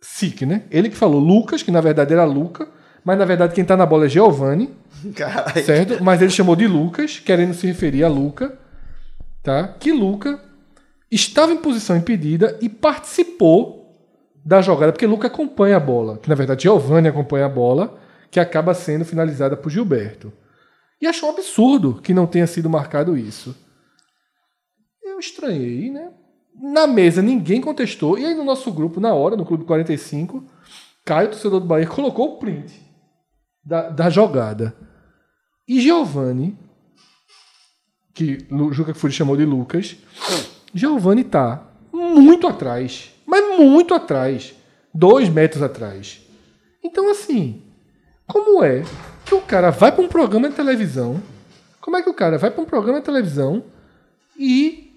SIC, 0.00 0.42
né? 0.42 0.64
Ele 0.70 0.90
que 0.90 0.96
falou 0.96 1.20
Lucas, 1.20 1.62
que 1.62 1.70
na 1.70 1.80
verdade 1.80 2.12
era 2.12 2.24
Luca, 2.24 2.68
mas 3.04 3.18
na 3.18 3.24
verdade 3.24 3.54
quem 3.54 3.64
tá 3.64 3.76
na 3.76 3.86
bola 3.86 4.06
é 4.06 4.08
Giovanni, 4.08 4.70
certo? 5.64 6.02
Mas 6.02 6.20
ele 6.20 6.30
chamou 6.30 6.56
de 6.56 6.66
Lucas, 6.66 7.18
querendo 7.18 7.54
se 7.54 7.66
referir 7.66 8.04
a 8.04 8.08
Luca, 8.08 8.58
tá? 9.42 9.68
Que 9.68 9.92
Luca 9.92 10.40
estava 11.10 11.52
em 11.52 11.56
posição 11.56 11.96
impedida 11.96 12.58
e 12.60 12.68
participou 12.68 13.82
da 14.44 14.60
jogada, 14.60 14.92
porque 14.92 15.06
Luca 15.06 15.28
acompanha 15.28 15.76
a 15.76 15.80
bola, 15.80 16.18
que 16.18 16.28
na 16.28 16.34
verdade 16.34 16.64
Giovanni 16.64 17.08
acompanha 17.08 17.46
a 17.46 17.48
bola, 17.48 17.98
que 18.30 18.38
acaba 18.38 18.74
sendo 18.74 19.04
finalizada 19.04 19.56
por 19.56 19.70
Gilberto. 19.70 20.32
E 21.04 21.06
achou 21.06 21.28
um 21.28 21.32
absurdo 21.32 22.00
que 22.02 22.14
não 22.14 22.26
tenha 22.26 22.46
sido 22.46 22.70
marcado 22.70 23.14
isso. 23.14 23.54
Eu 25.02 25.18
estranhei, 25.18 25.90
né? 25.90 26.10
Na 26.58 26.86
mesa 26.86 27.20
ninguém 27.20 27.60
contestou, 27.60 28.18
e 28.18 28.24
aí 28.24 28.34
no 28.34 28.42
nosso 28.42 28.72
grupo, 28.72 28.98
na 29.00 29.12
hora, 29.12 29.36
no 29.36 29.44
Clube 29.44 29.64
45, 29.66 30.42
Caio, 31.04 31.28
torcedor 31.28 31.60
do 31.60 31.66
Bahia, 31.66 31.86
colocou 31.86 32.32
o 32.32 32.38
print 32.38 32.72
da, 33.62 33.90
da 33.90 34.08
jogada. 34.08 34.74
E 35.68 35.78
Giovanni, 35.78 36.58
que 38.14 38.38
Lu- 38.50 38.72
Juca 38.72 38.94
Furi 38.94 39.12
chamou 39.12 39.36
de 39.36 39.44
Lucas, 39.44 39.96
Giovanni 40.72 41.22
tá 41.22 41.66
muito 41.92 42.46
atrás, 42.46 43.10
mas 43.26 43.58
muito 43.60 43.92
atrás, 43.92 44.54
dois 44.94 45.28
metros 45.28 45.62
atrás. 45.62 46.22
Então, 46.82 47.10
assim, 47.10 47.62
como 48.26 48.64
é 48.64 48.82
que 49.24 49.34
o 49.34 49.40
cara 49.40 49.70
vai 49.70 49.90
para 49.92 50.02
um 50.04 50.08
programa 50.08 50.48
de 50.48 50.54
televisão? 50.54 51.22
Como 51.80 51.96
é 51.96 52.02
que 52.02 52.08
o 52.10 52.14
cara 52.14 52.38
vai 52.38 52.50
para 52.50 52.62
um 52.62 52.66
programa 52.66 52.98
de 53.00 53.04
televisão 53.04 53.64
e 54.38 54.90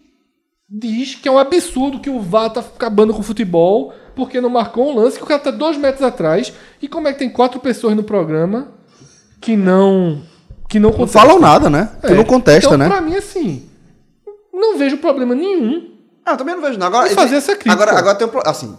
diz 0.69 1.15
que 1.15 1.27
é 1.27 1.31
um 1.31 1.37
absurdo 1.37 1.99
que 1.99 2.09
o 2.09 2.19
VAR 2.21 2.49
tá 2.51 2.59
acabando 2.61 3.13
com 3.13 3.19
o 3.19 3.23
futebol 3.23 3.93
porque 4.15 4.41
não 4.41 4.49
marcou 4.49 4.89
um 4.91 4.95
lance 4.95 5.17
que 5.17 5.23
o 5.23 5.27
cara 5.27 5.39
tá 5.39 5.51
dois 5.51 5.77
metros 5.77 6.01
atrás 6.03 6.51
e 6.81 6.87
como 6.87 7.07
é 7.07 7.13
que 7.13 7.19
tem 7.19 7.29
quatro 7.29 7.59
pessoas 7.59 7.95
no 7.95 8.03
programa 8.03 8.71
que 9.39 9.55
não 9.55 10.21
que 10.69 10.79
não 10.79 10.89
Não 10.89 10.97
contestam? 10.97 11.21
falam 11.21 11.39
nada, 11.39 11.69
né? 11.69 11.91
Que 12.01 12.07
É. 12.11 12.15
não 12.15 12.25
contesta, 12.25 12.65
então, 12.67 12.77
né? 12.77 12.89
Pra 12.89 12.99
mim, 12.99 13.15
assim, 13.15 13.69
não 14.53 14.77
vejo 14.77 14.97
problema 14.97 15.33
nenhum. 15.33 15.91
Ah, 16.25 16.31
eu 16.33 16.37
também 16.37 16.55
não 16.55 16.61
vejo, 16.61 16.77
não. 16.77 16.87
Agora, 16.87 17.09
fazer 17.11 17.35
essa 17.37 17.53
crítica. 17.55 17.71
Agora, 17.71 17.97
agora 17.97 18.15
tem 18.15 18.27
um 18.27 18.29
pro- 18.29 18.41
Assim, 18.45 18.75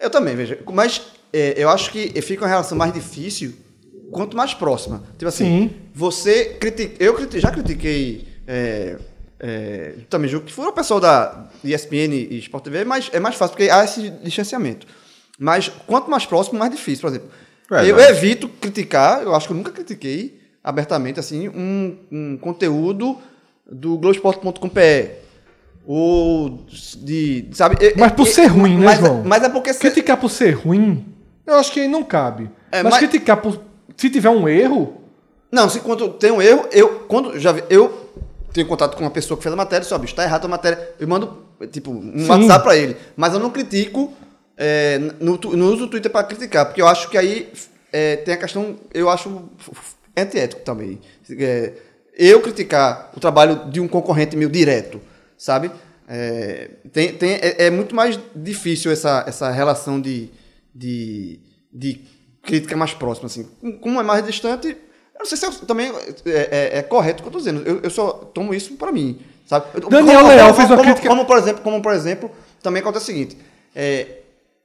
eu 0.00 0.08
também 0.08 0.34
vejo. 0.34 0.56
Mas 0.72 1.02
é, 1.30 1.52
eu 1.62 1.68
acho 1.68 1.90
que 1.90 2.18
fica 2.22 2.44
uma 2.44 2.48
relação 2.48 2.78
mais 2.78 2.94
difícil 2.94 3.52
quanto 4.10 4.36
mais 4.36 4.54
próxima. 4.54 5.02
Tipo 5.16 5.28
assim, 5.28 5.44
Sim. 5.44 5.70
você 5.94 6.56
critica. 6.60 7.02
Eu 7.02 7.16
já 7.38 7.50
critiquei. 7.50 8.26
É, 8.46 8.96
é, 9.40 9.94
também 10.10 10.28
julgo 10.28 10.46
que 10.46 10.52
foi 10.52 10.66
o 10.66 10.72
pessoal 10.72 10.98
da 11.00 11.48
ESPN 11.62 12.12
e 12.14 12.38
Sport 12.38 12.64
TV, 12.64 12.84
mas 12.84 13.08
é 13.12 13.20
mais 13.20 13.36
fácil, 13.36 13.56
porque 13.56 13.70
há 13.70 13.84
esse 13.84 14.10
distanciamento. 14.10 14.86
Mas 15.38 15.68
quanto 15.86 16.10
mais 16.10 16.26
próximo, 16.26 16.58
mais 16.58 16.72
difícil. 16.72 17.02
Por 17.02 17.10
exemplo, 17.10 17.28
Verdade. 17.70 17.90
eu 17.90 17.98
evito 18.00 18.48
criticar, 18.48 19.22
eu 19.22 19.34
acho 19.34 19.46
que 19.46 19.52
eu 19.52 19.56
nunca 19.56 19.70
critiquei 19.70 20.40
abertamente 20.64 21.20
assim 21.20 21.48
um, 21.48 21.96
um 22.10 22.36
conteúdo 22.36 23.16
do 23.70 23.90
Globoesporte.com.br 23.98 24.80
ou 25.86 26.66
de, 26.98 27.48
sabe? 27.52 27.76
é- 27.84 27.94
Mas 27.96 28.12
por 28.12 28.26
é- 28.26 28.30
ser 28.30 28.46
ruim, 28.46 28.76
né, 28.78 28.84
mas, 28.86 28.98
João? 28.98 29.22
Mas 29.24 29.42
é 29.42 29.48
porque 29.48 29.72
Criticar 29.74 30.16
por 30.18 30.30
ser 30.30 30.50
ruim, 30.50 31.06
eu 31.46 31.54
acho 31.54 31.72
que 31.72 31.86
não 31.88 32.02
cabe. 32.02 32.50
É, 32.70 32.82
mas, 32.82 32.94
mas- 32.94 32.98
criticar 32.98 33.38
por 33.38 33.67
Se 33.98 34.08
tiver 34.08 34.30
um 34.30 34.48
erro, 34.48 35.02
Não, 35.52 35.68
se 35.68 35.80
quando 35.80 36.10
tem 36.10 36.30
um 36.30 36.40
erro, 36.40 36.66
eu 36.72 37.00
quando 37.00 37.38
já 37.38 37.54
eu 37.68 38.10
tenho 38.52 38.66
contato 38.66 38.96
com 38.96 39.02
uma 39.04 39.10
pessoa 39.10 39.36
que 39.36 39.42
fez 39.42 39.52
a 39.52 39.56
matéria, 39.56 39.84
só, 39.84 39.98
bicho, 39.98 40.14
tá 40.14 40.24
errado 40.24 40.46
a 40.46 40.48
matéria, 40.48 40.94
eu 40.98 41.06
mando 41.06 41.38
tipo 41.70 41.90
um 41.90 42.18
Sim. 42.18 42.28
WhatsApp 42.28 42.64
pra 42.64 42.76
ele, 42.76 42.96
mas 43.16 43.34
eu 43.34 43.40
não 43.40 43.50
critico 43.50 44.12
é, 44.58 44.98
não 45.20 45.66
uso 45.72 45.84
o 45.84 45.88
Twitter 45.88 46.10
pra 46.10 46.24
criticar, 46.24 46.66
porque 46.66 46.82
eu 46.82 46.88
acho 46.88 47.08
que 47.08 47.16
aí 47.16 47.50
é, 47.92 48.16
tem 48.16 48.34
a 48.34 48.36
questão, 48.36 48.76
eu 48.92 49.08
acho 49.08 49.48
antiético 50.16 50.62
também. 50.62 51.00
É, 51.30 51.72
eu 52.16 52.40
criticar 52.40 53.12
o 53.16 53.20
trabalho 53.20 53.70
de 53.70 53.80
um 53.80 53.86
concorrente 53.86 54.36
meu 54.36 54.48
direto, 54.48 55.00
sabe? 55.36 55.70
É, 56.08 56.70
tem, 56.92 57.14
tem, 57.14 57.34
é, 57.34 57.66
é 57.66 57.70
muito 57.70 57.94
mais 57.94 58.18
difícil 58.34 58.90
essa, 58.90 59.24
essa 59.28 59.50
relação 59.50 60.00
de, 60.00 60.28
de, 60.74 61.38
de 61.72 62.00
crítica 62.48 62.76
mais 62.76 62.92
próxima, 62.94 63.26
assim. 63.26 63.46
Como 63.80 64.00
é 64.00 64.02
mais 64.02 64.24
distante, 64.24 64.68
eu 64.68 65.18
não 65.20 65.26
sei 65.26 65.36
se 65.38 65.46
eu, 65.46 65.52
também 65.66 65.92
é, 66.26 66.30
é- 66.74 66.78
é 66.78 66.82
correto 66.82 67.20
o 67.20 67.22
que 67.22 67.28
eu 67.28 67.32
tô 67.32 67.38
dizendo. 67.38 67.62
Eu, 67.66 67.80
eu 67.82 67.90
só 67.90 68.10
tomo 68.32 68.54
isso 68.54 68.74
pra 68.74 68.90
mim, 68.90 69.18
sabe? 69.46 69.66
Daniel 69.90 70.26
Leal 70.26 70.54
fez 70.54 70.68
uma 70.68 70.76
como, 70.76 70.88
crítica- 70.88 71.08
Como, 71.08 71.24
por 71.26 71.36
exemplo, 71.36 71.62
como, 71.62 71.82
por 71.82 71.92
exemplo, 71.92 72.30
também 72.62 72.80
acontece 72.80 73.04
o 73.04 73.06
seguinte. 73.06 73.36
é, 73.74 74.06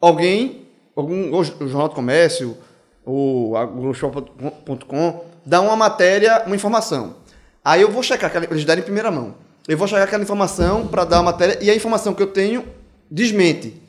alguém, 0.01 0.65
algum 0.95 1.35
o 1.35 1.43
Jornal 1.43 1.89
do 1.89 1.95
Comércio, 1.95 2.57
ou 3.05 3.55
a 3.57 3.65
Globoshop.com, 3.65 5.23
dá 5.45 5.61
uma 5.61 5.75
matéria, 5.75 6.43
uma 6.45 6.55
informação. 6.55 7.15
Aí 7.63 7.81
eu 7.81 7.91
vou 7.91 8.01
checar, 8.03 8.31
eles 8.49 8.65
deram 8.65 8.81
em 8.81 8.85
primeira 8.85 9.11
mão. 9.11 9.35
Eu 9.67 9.77
vou 9.77 9.87
checar 9.87 10.03
aquela 10.03 10.23
informação 10.23 10.87
para 10.87 11.05
dar 11.05 11.19
a 11.19 11.23
matéria, 11.23 11.57
e 11.61 11.69
a 11.69 11.75
informação 11.75 12.13
que 12.13 12.21
eu 12.23 12.27
tenho 12.27 12.65
desmente. 13.09 13.81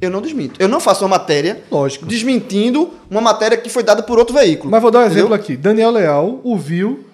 Eu 0.00 0.10
não 0.10 0.20
desminto. 0.22 0.60
Eu 0.62 0.68
não 0.68 0.80
faço 0.80 1.04
uma 1.04 1.10
matéria 1.18 1.62
Lógico. 1.70 2.06
desmentindo 2.06 2.90
uma 3.10 3.20
matéria 3.20 3.56
que 3.58 3.68
foi 3.68 3.82
dada 3.82 4.02
por 4.02 4.18
outro 4.18 4.34
veículo. 4.34 4.70
Mas 4.70 4.80
vou 4.80 4.90
dar 4.90 5.00
um 5.00 5.02
exemplo 5.02 5.20
Entendeu? 5.34 5.34
aqui. 5.34 5.56
Daniel 5.56 5.90
Leal 5.90 6.40
ouviu 6.44 7.04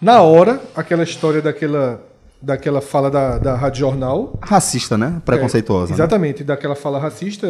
na 0.00 0.22
hora 0.22 0.60
aquela 0.74 1.02
história 1.02 1.42
daquela, 1.42 2.02
daquela 2.40 2.80
fala 2.80 3.10
da, 3.10 3.38
da 3.38 3.54
Rádio 3.56 3.80
Jornal. 3.80 4.38
Racista, 4.40 4.96
né? 4.96 5.20
Preconceituosa. 5.24 5.92
É, 5.92 5.94
exatamente, 5.94 6.42
daquela 6.44 6.74
fala 6.74 6.98
racista 6.98 7.46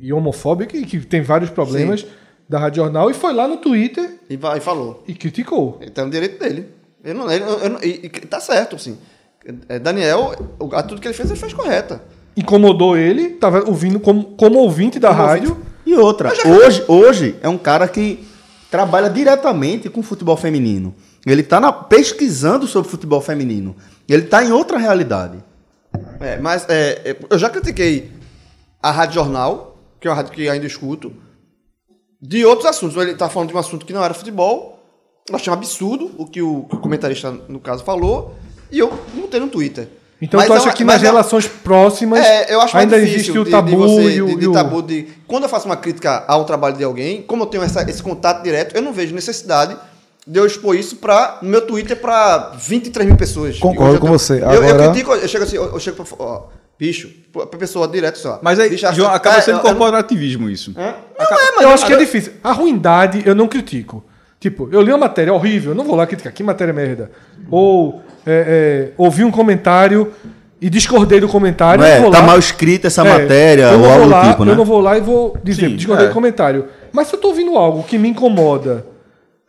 e 0.00 0.12
homofóbica, 0.12 0.76
e 0.76 0.84
que 0.84 1.00
tem 1.00 1.22
vários 1.22 1.50
problemas 1.50 2.06
da 2.48 2.58
Rádio 2.58 2.82
Jornal, 2.84 3.10
e 3.10 3.14
foi 3.14 3.32
lá 3.32 3.48
no 3.48 3.56
Twitter 3.56 4.18
E, 4.30 4.36
vai, 4.36 4.58
e 4.58 4.60
falou. 4.60 5.02
e 5.08 5.14
criticou. 5.14 5.78
Ele 5.80 5.90
tá 5.90 6.04
no 6.04 6.10
direito 6.10 6.38
dele. 6.38 6.68
Ele 7.04 7.14
não, 7.14 7.30
ele, 7.30 7.44
eu 7.44 7.68
não- 7.70 7.82
e, 7.82 8.06
e 8.06 8.08
tá 8.10 8.38
certo, 8.40 8.76
assim. 8.76 8.96
É, 9.68 9.78
Daniel, 9.78 10.34
tudo 10.88 11.00
que 11.00 11.06
ele 11.08 11.14
fez, 11.14 11.30
ele 11.30 11.38
fez 11.38 11.52
correta. 11.52 12.02
Incomodou 12.36 12.96
ele, 12.96 13.30
tava 13.30 13.64
ouvindo 13.66 13.98
como, 13.98 14.24
como 14.36 14.58
ouvinte 14.58 14.98
da 14.98 15.08
Como 15.08 15.22
rádio. 15.22 15.50
ouvinte. 15.50 15.66
E 15.86 15.94
outra, 15.94 16.32
hoje, 16.46 16.84
hoje 16.88 17.36
é 17.40 17.48
um 17.48 17.56
cara 17.56 17.86
que 17.86 18.26
trabalha 18.70 19.08
diretamente 19.08 19.88
com 19.88 20.02
futebol 20.02 20.36
feminino. 20.36 20.94
Ele 21.24 21.40
está 21.42 21.72
pesquisando 21.72 22.66
sobre 22.66 22.90
futebol 22.90 23.20
feminino. 23.20 23.76
Ele 24.08 24.22
está 24.24 24.44
em 24.44 24.52
outra 24.52 24.78
realidade. 24.78 25.42
É, 26.20 26.38
mas 26.38 26.66
é, 26.68 27.02
é, 27.04 27.16
eu 27.30 27.38
já 27.38 27.48
critiquei 27.48 28.10
a 28.82 28.90
Rádio 28.90 29.14
Jornal, 29.14 29.78
que 30.00 30.06
é 30.06 30.10
uma 30.10 30.16
rádio 30.16 30.32
que 30.32 30.48
ainda 30.48 30.66
escuto, 30.66 31.12
de 32.20 32.44
outros 32.44 32.68
assuntos. 32.68 32.96
Ele 32.96 33.14
tá 33.14 33.28
falando 33.28 33.48
de 33.48 33.54
um 33.54 33.58
assunto 33.58 33.86
que 33.86 33.92
não 33.92 34.04
era 34.04 34.12
futebol. 34.12 34.82
Eu 35.28 35.36
achei 35.36 35.50
um 35.50 35.54
absurdo 35.54 36.12
o 36.18 36.26
que 36.26 36.42
o, 36.42 36.64
que 36.68 36.76
o 36.76 36.78
comentarista, 36.80 37.30
no 37.48 37.58
caso, 37.58 37.82
falou. 37.84 38.34
E 38.70 38.78
eu 38.78 38.92
botei 39.14 39.40
no 39.40 39.48
Twitter. 39.48 39.88
Então 40.20 40.38
Mas 40.40 40.46
tu 40.46 40.52
é 40.52 40.56
acha 40.56 40.66
uma- 40.68 40.72
que 40.72 40.84
nas 40.84 41.02
é- 41.02 41.06
relações 41.06 41.46
próximas 41.46 42.20
É, 42.24 42.54
eu 42.54 42.60
ainda 42.72 42.96
existe 42.96 43.38
o 43.38 43.44
de- 43.44 43.50
tabu 43.50 43.68
de, 43.70 43.76
você- 43.76 44.10
e 44.16 44.22
o. 44.22 44.26
de, 44.28 44.36
de 44.36 44.52
tabu 44.52 44.80
de 44.82 45.08
quando 45.26 45.42
eu 45.42 45.48
faço 45.48 45.66
uma 45.66 45.76
crítica 45.76 46.24
ao 46.26 46.44
trabalho 46.46 46.74
de 46.76 46.82
alguém, 46.84 47.20
como 47.22 47.42
eu 47.42 47.46
tenho 47.46 47.62
essa- 47.62 47.82
esse 47.88 48.02
contato 48.02 48.42
direto, 48.42 48.74
eu 48.74 48.80
não 48.80 48.92
vejo 48.94 49.14
necessidade 49.14 49.76
de 50.26 50.38
eu 50.38 50.46
expor 50.46 50.74
isso 50.74 50.96
para 50.96 51.38
no 51.42 51.50
meu 51.50 51.60
Twitter 51.66 51.96
para 52.00 52.52
23 52.58 53.06
mil 53.06 53.16
pessoas. 53.16 53.58
Concordo 53.58 53.96
eu 53.96 54.00
com 54.00 54.06
tenho- 54.06 54.18
você. 54.18 54.34
Eu, 54.42 54.50
eu 54.50 54.62
Agora- 54.70 54.90
critico, 54.90 55.12
eu 55.12 55.28
chego 55.28 55.44
assim, 55.44 55.56
eu, 55.56 55.64
eu 55.66 55.78
chego 55.80 56.02
pra, 56.02 56.16
ó, 56.18 56.42
bicho, 56.78 57.10
pra 57.32 57.46
pessoa 57.46 57.86
direto 57.86 58.16
só. 58.18 58.38
Mas 58.42 58.58
aí, 58.58 58.70
bicho, 58.70 58.90
João, 58.94 59.12
acaba 59.12 59.36
é, 59.36 59.40
sendo 59.42 59.56
eu- 59.56 59.58
eu 59.58 59.64
não- 59.64 59.70
corporativismo 59.78 60.48
isso. 60.48 60.72
Não 60.74 60.82
é, 60.82 60.94
mas 61.18 61.62
eu 61.62 61.68
acho 61.70 61.84
que 61.86 61.92
é 61.92 61.96
difícil. 61.96 62.32
A 62.42 62.52
ruindade 62.52 63.22
eu 63.26 63.34
não 63.34 63.46
critico. 63.46 64.02
Tipo, 64.40 64.68
eu 64.72 64.80
li 64.82 64.90
uma 64.92 64.98
matéria 64.98 65.32
horrível, 65.32 65.72
eu 65.72 65.74
não 65.76 65.84
vou 65.84 65.94
lá 65.96 66.06
criticar, 66.06 66.32
que 66.32 66.42
matéria 66.42 66.72
merda. 66.72 67.10
Ou 67.50 68.02
é, 68.26 68.90
é, 68.90 68.92
ouvi 68.98 69.24
um 69.24 69.30
comentário 69.30 70.12
e 70.60 70.68
discordei 70.68 71.20
do 71.20 71.28
comentário. 71.28 71.80
Não 71.82 71.88
é, 71.88 72.00
tá 72.10 72.20
lá- 72.20 72.22
mal 72.26 72.38
escrita 72.38 72.86
essa 72.88 73.06
É, 73.06 73.18
matéria 73.22 73.70
ou 73.72 73.78
vou 73.78 73.90
algo 73.92 74.06
lá, 74.08 74.22
do 74.22 74.28
tipo, 74.30 74.44
né? 74.44 74.52
Eu 74.52 74.56
não 74.56 74.64
vou 74.64 74.80
lá 74.80 74.96
e 74.98 75.00
vou 75.00 75.36
dizer, 75.44 75.68
Sim, 75.70 75.76
discordei 75.76 76.06
é. 76.06 76.08
do 76.08 76.14
comentário. 76.14 76.66
Mas 76.92 77.08
se 77.08 77.14
eu 77.14 77.20
tô 77.20 77.28
ouvindo 77.28 77.56
algo 77.56 77.82
que 77.84 77.98
me 77.98 78.08
incomoda 78.08 78.86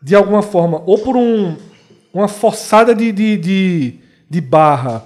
de 0.01 0.15
alguma 0.15 0.41
forma, 0.41 0.81
ou 0.85 0.99
por 0.99 1.15
um, 1.17 1.55
uma 2.13 2.27
forçada 2.27 2.93
de, 2.93 3.11
de, 3.11 3.37
de, 3.37 3.93
de 4.29 4.41
barra, 4.41 5.05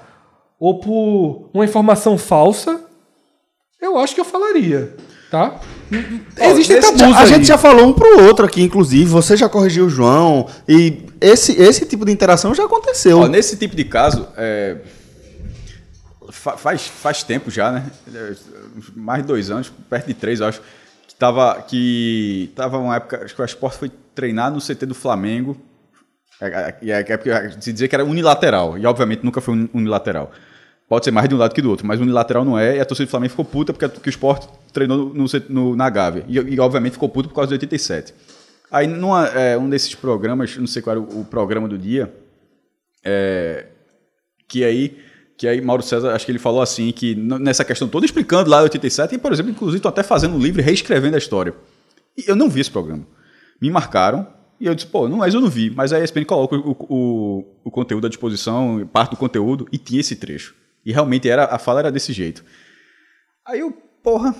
ou 0.59 0.79
por 0.79 1.49
uma 1.53 1.63
informação 1.63 2.17
falsa, 2.17 2.81
eu 3.81 3.97
acho 3.97 4.13
que 4.13 4.21
eu 4.21 4.25
falaria, 4.25 4.93
tá? 5.31 5.55
Existem 6.37 6.79
tabus 6.81 7.01
a 7.01 7.19
aí. 7.21 7.27
gente 7.27 7.45
já 7.47 7.57
falou 7.57 7.87
um 7.87 7.93
pro 7.93 8.23
outro 8.23 8.45
aqui, 8.45 8.61
inclusive. 8.61 9.05
Você 9.05 9.35
já 9.35 9.49
corrigiu 9.49 9.85
o 9.85 9.89
João. 9.89 10.47
E 10.67 11.05
esse, 11.19 11.51
esse 11.61 11.85
tipo 11.85 12.05
de 12.05 12.11
interação 12.11 12.53
já 12.55 12.65
aconteceu. 12.65 13.19
Ó, 13.19 13.27
nesse 13.27 13.57
tipo 13.57 13.75
de 13.75 13.83
caso, 13.83 14.27
é, 14.37 14.77
fa- 16.29 16.57
faz, 16.57 16.87
faz 16.87 17.23
tempo 17.23 17.49
já, 17.51 17.71
né? 17.71 17.85
É, 18.13 18.33
Mais 18.95 19.21
de 19.21 19.27
dois 19.27 19.51
anos, 19.51 19.71
perto 19.89 20.07
de 20.07 20.13
três, 20.13 20.41
acho. 20.41 20.61
Que 21.07 21.15
tava, 21.15 21.61
que 21.67 22.51
tava 22.55 22.77
uma 22.77 22.95
época, 22.95 23.21
acho 23.25 23.35
que 23.35 23.41
o 23.41 23.45
Sport 23.45 23.75
foi 23.75 23.91
treinar 24.15 24.51
no 24.51 24.59
CT 24.59 24.85
do 24.85 24.95
Flamengo. 24.95 25.57
É, 26.39 26.47
é, 26.47 26.77
E 26.81 26.91
é, 26.91 26.99
é, 26.99 27.17
porque 27.17 27.29
se 27.59 27.71
dizer 27.73 27.87
que 27.87 27.95
era 27.95 28.03
unilateral. 28.05 28.77
E 28.77 28.85
obviamente 28.85 29.23
nunca 29.23 29.41
foi 29.41 29.53
uni- 29.53 29.69
unilateral. 29.73 30.31
Pode 30.91 31.05
ser 31.05 31.11
mais 31.11 31.29
de 31.29 31.33
um 31.33 31.37
lado 31.37 31.55
que 31.55 31.61
do 31.61 31.69
outro, 31.69 31.87
mas 31.87 32.01
unilateral 32.01 32.43
não 32.43 32.59
é. 32.59 32.75
E 32.75 32.79
a 32.81 32.83
torcida 32.83 33.07
do 33.07 33.09
Flamengo 33.09 33.29
ficou 33.29 33.45
puta 33.45 33.71
porque 33.71 33.87
que 33.87 34.09
o 34.09 34.11
Sport 34.11 34.45
treinou 34.73 35.13
no, 35.13 35.25
no- 35.47 35.73
na 35.73 35.89
Gávea. 35.89 36.25
E, 36.27 36.37
e, 36.37 36.59
obviamente 36.59 36.91
ficou 36.91 37.07
puto 37.07 37.29
por 37.29 37.35
causa 37.35 37.47
de 37.47 37.53
87. 37.53 38.13
Aí, 38.69 38.87
numa, 38.87 39.25
é, 39.27 39.57
um 39.57 39.69
desses 39.69 39.95
programas, 39.95 40.57
não 40.57 40.67
sei 40.67 40.81
qual 40.81 40.97
era 40.97 40.99
o, 40.99 41.21
o 41.21 41.23
programa 41.23 41.65
do 41.69 41.77
dia, 41.77 42.13
é, 43.05 43.67
que 44.49 44.65
aí 44.65 44.97
que 45.37 45.47
aí 45.47 45.61
Mauro 45.61 45.81
César, 45.81 46.11
acho 46.13 46.25
que 46.25 46.31
ele 46.33 46.39
falou 46.39 46.61
assim, 46.61 46.91
que 46.91 47.15
nessa 47.15 47.63
questão 47.63 47.87
toda 47.87 48.05
explicando 48.05 48.49
lá 48.49 48.59
em 48.59 48.63
87, 48.63 49.15
e 49.15 49.17
por 49.17 49.31
exemplo, 49.31 49.51
inclusive 49.51 49.77
estou 49.77 49.87
até 49.89 50.03
fazendo 50.03 50.35
um 50.35 50.39
livro 50.39 50.61
reescrevendo 50.61 51.15
a 51.15 51.17
história. 51.17 51.55
E 52.17 52.29
eu 52.29 52.35
não 52.35 52.49
vi 52.49 52.59
esse 52.59 52.69
programa. 52.69 53.07
Me 53.61 53.71
marcaram 53.71 54.27
e 54.59 54.65
eu 54.65 54.75
disse, 54.75 54.87
pô, 54.87 55.07
não, 55.07 55.19
mas 55.19 55.33
eu 55.33 55.39
não 55.39 55.49
vi. 55.49 55.69
Mas 55.69 55.93
a 55.93 56.03
ESPN 56.03 56.25
coloca 56.25 56.57
o, 56.57 56.75
o, 56.89 57.45
o 57.63 57.71
conteúdo 57.71 58.07
à 58.07 58.09
disposição, 58.09 58.85
parte 58.91 59.11
do 59.11 59.15
conteúdo, 59.15 59.69
e 59.71 59.77
tinha 59.77 60.01
esse 60.01 60.17
trecho. 60.17 60.53
E 60.85 60.91
realmente 60.91 61.29
era, 61.29 61.45
a 61.45 61.57
fala 61.57 61.79
era 61.79 61.91
desse 61.91 62.11
jeito. 62.13 62.43
Aí 63.45 63.59
eu, 63.59 63.71
porra. 64.03 64.35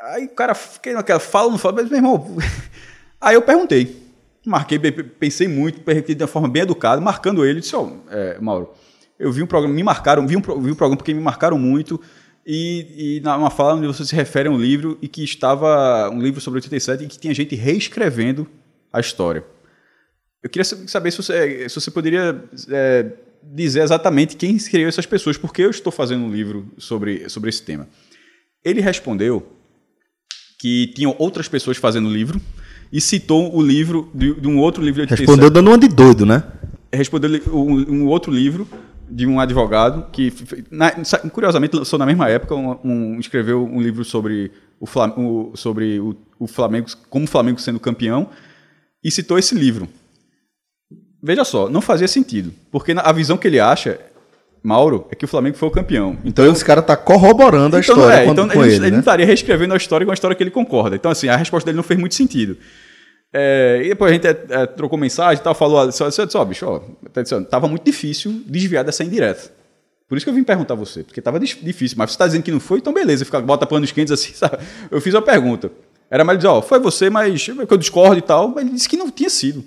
Aí 0.00 0.26
o 0.26 0.34
cara, 0.34 0.54
fiquei 0.54 0.94
naquela, 0.94 1.20
fala, 1.20 1.50
não 1.50 1.58
fala, 1.58 1.76
mas 1.76 1.88
meu 1.88 1.98
irmão. 1.98 2.36
Aí 3.20 3.34
eu 3.34 3.42
perguntei. 3.42 4.08
Marquei, 4.46 4.78
pensei 4.78 5.46
muito, 5.46 5.80
perguntei 5.80 6.14
de 6.14 6.22
uma 6.22 6.28
forma 6.28 6.48
bem 6.48 6.62
educada, 6.62 7.00
marcando 7.00 7.44
ele, 7.44 7.60
disse, 7.60 7.76
ó, 7.76 7.90
é, 8.08 8.38
Mauro, 8.40 8.72
eu 9.18 9.30
vi 9.30 9.42
um 9.42 9.46
programa, 9.46 9.74
me 9.74 9.82
marcaram, 9.82 10.26
vi 10.26 10.34
um, 10.34 10.40
vi 10.40 10.70
um 10.70 10.74
programa 10.74 10.96
porque 10.96 11.12
me 11.12 11.20
marcaram 11.20 11.58
muito, 11.58 12.00
e, 12.46 13.20
e 13.22 13.28
uma 13.28 13.50
fala 13.50 13.74
onde 13.74 13.86
você 13.86 14.02
se 14.02 14.16
refere 14.16 14.48
a 14.48 14.50
um 14.50 14.56
livro 14.56 14.96
e 15.02 15.06
que 15.08 15.22
estava 15.22 16.08
um 16.08 16.22
livro 16.22 16.40
sobre 16.40 16.56
87 16.56 17.04
e 17.04 17.06
que 17.06 17.18
tinha 17.18 17.34
gente 17.34 17.54
reescrevendo 17.54 18.48
a 18.90 18.98
história. 18.98 19.44
Eu 20.42 20.48
queria 20.48 20.64
sa- 20.64 20.88
saber 20.88 21.10
se 21.10 21.18
você, 21.18 21.68
se 21.68 21.74
você 21.78 21.90
poderia 21.90 22.42
é, 22.70 23.12
dizer 23.42 23.82
exatamente 23.82 24.36
quem 24.36 24.56
escreveu 24.56 24.88
essas 24.88 25.06
pessoas, 25.06 25.36
porque 25.36 25.62
eu 25.62 25.70
estou 25.70 25.92
fazendo 25.92 26.24
um 26.24 26.32
livro 26.32 26.66
sobre, 26.78 27.28
sobre 27.28 27.50
esse 27.50 27.62
tema. 27.62 27.88
Ele 28.64 28.80
respondeu 28.80 29.46
que 30.58 30.88
tinham 30.94 31.14
outras 31.18 31.48
pessoas 31.48 31.76
fazendo 31.76 32.08
o 32.08 32.12
livro 32.12 32.40
e 32.92 33.00
citou 33.00 33.54
o 33.54 33.62
livro 33.62 34.10
de, 34.14 34.34
de 34.34 34.48
um 34.48 34.58
outro 34.58 34.82
livro 34.82 34.96
de 34.96 35.02
87 35.02 35.26
Respondeu 35.26 35.50
dando 35.50 35.68
uma 35.68 35.78
de 35.78 35.88
doido, 35.88 36.26
né? 36.26 36.42
respondeu 36.92 37.30
um, 37.54 37.92
um 38.02 38.06
outro 38.08 38.32
livro 38.32 38.66
de 39.08 39.26
um 39.26 39.40
advogado 39.40 40.10
que, 40.12 40.32
na- 40.70 41.04
sa- 41.04 41.18
curiosamente, 41.30 41.76
lançou 41.76 41.98
na 41.98 42.04
mesma 42.06 42.28
época, 42.28 42.54
um, 42.54 42.76
um- 42.84 43.18
escreveu 43.20 43.64
um 43.64 43.80
livro 43.80 44.04
sobre 44.04 44.50
o, 44.78 44.86
Flam- 44.86 45.14
o- 45.16 45.52
sobre 45.56 45.98
o, 46.00 46.16
o 46.38 46.46
Flamengo, 46.46 46.88
como 47.08 47.24
o 47.24 47.28
Flamengo 47.28 47.60
sendo 47.60 47.80
campeão, 47.80 48.28
e 49.02 49.10
citou 49.10 49.38
esse 49.38 49.54
livro. 49.54 49.88
Veja 51.22 51.44
só, 51.44 51.68
não 51.68 51.80
fazia 51.80 52.08
sentido, 52.08 52.52
porque 52.70 52.94
a 52.96 53.12
visão 53.12 53.36
que 53.36 53.46
ele 53.46 53.60
acha, 53.60 54.00
Mauro, 54.62 55.06
é 55.10 55.14
que 55.14 55.24
o 55.24 55.28
Flamengo 55.28 55.56
foi 55.56 55.68
o 55.68 55.72
campeão. 55.72 56.16
Então 56.24 56.50
esse 56.50 56.64
cara 56.64 56.80
tá 56.80 56.96
corroborando 56.96 57.76
a 57.76 57.80
Então, 57.80 57.94
história 57.94 58.14
é, 58.14 58.26
então 58.26 58.48
com 58.48 58.64
ele, 58.64 58.74
ele, 58.74 58.76
ele 58.76 58.86
não 58.86 58.96
né? 58.96 58.98
estaria 59.00 59.26
reescrevendo 59.26 59.74
a 59.74 59.76
história 59.76 60.04
com 60.04 60.10
a 60.10 60.14
história 60.14 60.34
que 60.34 60.42
ele 60.42 60.50
concorda. 60.50 60.96
Então, 60.96 61.10
assim, 61.10 61.28
a 61.28 61.36
resposta 61.36 61.66
dele 61.66 61.76
não 61.76 61.82
fez 61.82 61.98
muito 62.00 62.14
sentido. 62.14 62.56
É, 63.32 63.82
e 63.84 63.88
depois 63.90 64.10
a 64.10 64.14
gente 64.14 64.26
é, 64.26 64.44
é, 64.50 64.66
trocou 64.66 64.98
mensagem 64.98 65.40
e 65.40 65.44
tal, 65.44 65.54
falou, 65.54 65.92
só, 65.92 66.10
só, 66.10 66.28
só 66.28 66.44
bicho, 66.44 66.66
ó, 66.66 66.80
tá 67.12 67.22
tava 67.48 67.68
muito 67.68 67.84
difícil 67.84 68.42
desviar 68.46 68.82
dessa 68.82 69.04
indireta. 69.04 69.52
Por 70.08 70.16
isso 70.16 70.26
que 70.26 70.30
eu 70.30 70.34
vim 70.34 70.42
perguntar 70.42 70.74
a 70.74 70.76
você, 70.76 71.04
porque 71.04 71.20
tava 71.20 71.38
difícil, 71.38 71.96
mas 71.96 72.10
você 72.10 72.18
tá 72.18 72.26
dizendo 72.26 72.42
que 72.42 72.50
não 72.50 72.58
foi, 72.58 72.78
então 72.78 72.92
beleza, 72.92 73.24
fica, 73.24 73.40
bota 73.40 73.64
panos 73.66 73.92
quentes 73.92 74.10
assim, 74.10 74.32
sabe? 74.34 74.58
Eu 74.90 75.00
fiz 75.00 75.14
uma 75.14 75.22
pergunta. 75.22 75.70
Era 76.10 76.24
mais 76.24 76.38
dizer, 76.38 76.48
ó, 76.48 76.60
foi 76.60 76.80
você, 76.80 77.08
mas 77.08 77.44
que 77.44 77.72
eu 77.72 77.76
discordo 77.76 78.18
e 78.18 78.22
tal. 78.22 78.48
Mas 78.48 78.64
ele 78.64 78.74
disse 78.74 78.88
que 78.88 78.96
não 78.96 79.08
tinha 79.10 79.30
sido. 79.30 79.64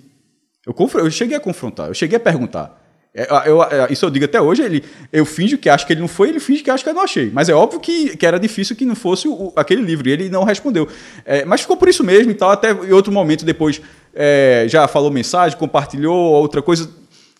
Eu, 0.66 0.76
eu 0.96 1.12
cheguei 1.12 1.36
a 1.36 1.40
confrontar, 1.40 1.88
eu 1.90 1.94
cheguei 1.94 2.18
a 2.18 2.20
perguntar. 2.20 2.82
É, 3.16 3.28
eu- 3.48 3.62
eu- 3.62 3.88
isso 3.92 4.04
eu 4.06 4.10
digo 4.10 4.26
até 4.26 4.42
hoje, 4.42 4.64
ele, 4.64 4.84
eu 5.12 5.24
finjo 5.24 5.56
que 5.58 5.70
acho 5.70 5.86
que 5.86 5.94
ele 5.94 6.02
não 6.02 6.08
foi, 6.08 6.30
ele 6.30 6.40
finge 6.40 6.64
que 6.64 6.72
acha 6.72 6.84
que 6.84 6.90
eu 6.90 6.94
não 6.96 7.04
achei. 7.04 7.30
Mas 7.32 7.48
é 7.48 7.54
óbvio 7.54 7.80
que, 7.80 8.18
que 8.18 8.26
era 8.26 8.40
difícil 8.40 8.76
que 8.76 8.86
não 8.86 8.96
fosse 8.96 9.28
o- 9.28 9.54
aquele 9.56 9.84
livro, 9.84 10.08
e 10.10 10.12
ele 10.12 10.30
não 10.30 10.44
respondeu. 10.44 10.88
É, 11.24 11.46
mas 11.46 11.62
ficou 11.62 11.78
por 11.78 11.88
isso 11.88 12.04
mesmo 12.04 12.32
e 12.32 12.34
tal, 12.34 12.50
até 12.50 12.72
em 12.72 12.92
outro 12.92 13.12
momento 13.14 13.46
depois 13.46 13.80
é, 14.16 14.66
já 14.68 14.88
falou 14.88 15.12
mensagem, 15.12 15.58
compartilhou 15.60 16.16
outra 16.16 16.62
coisa. 16.62 16.90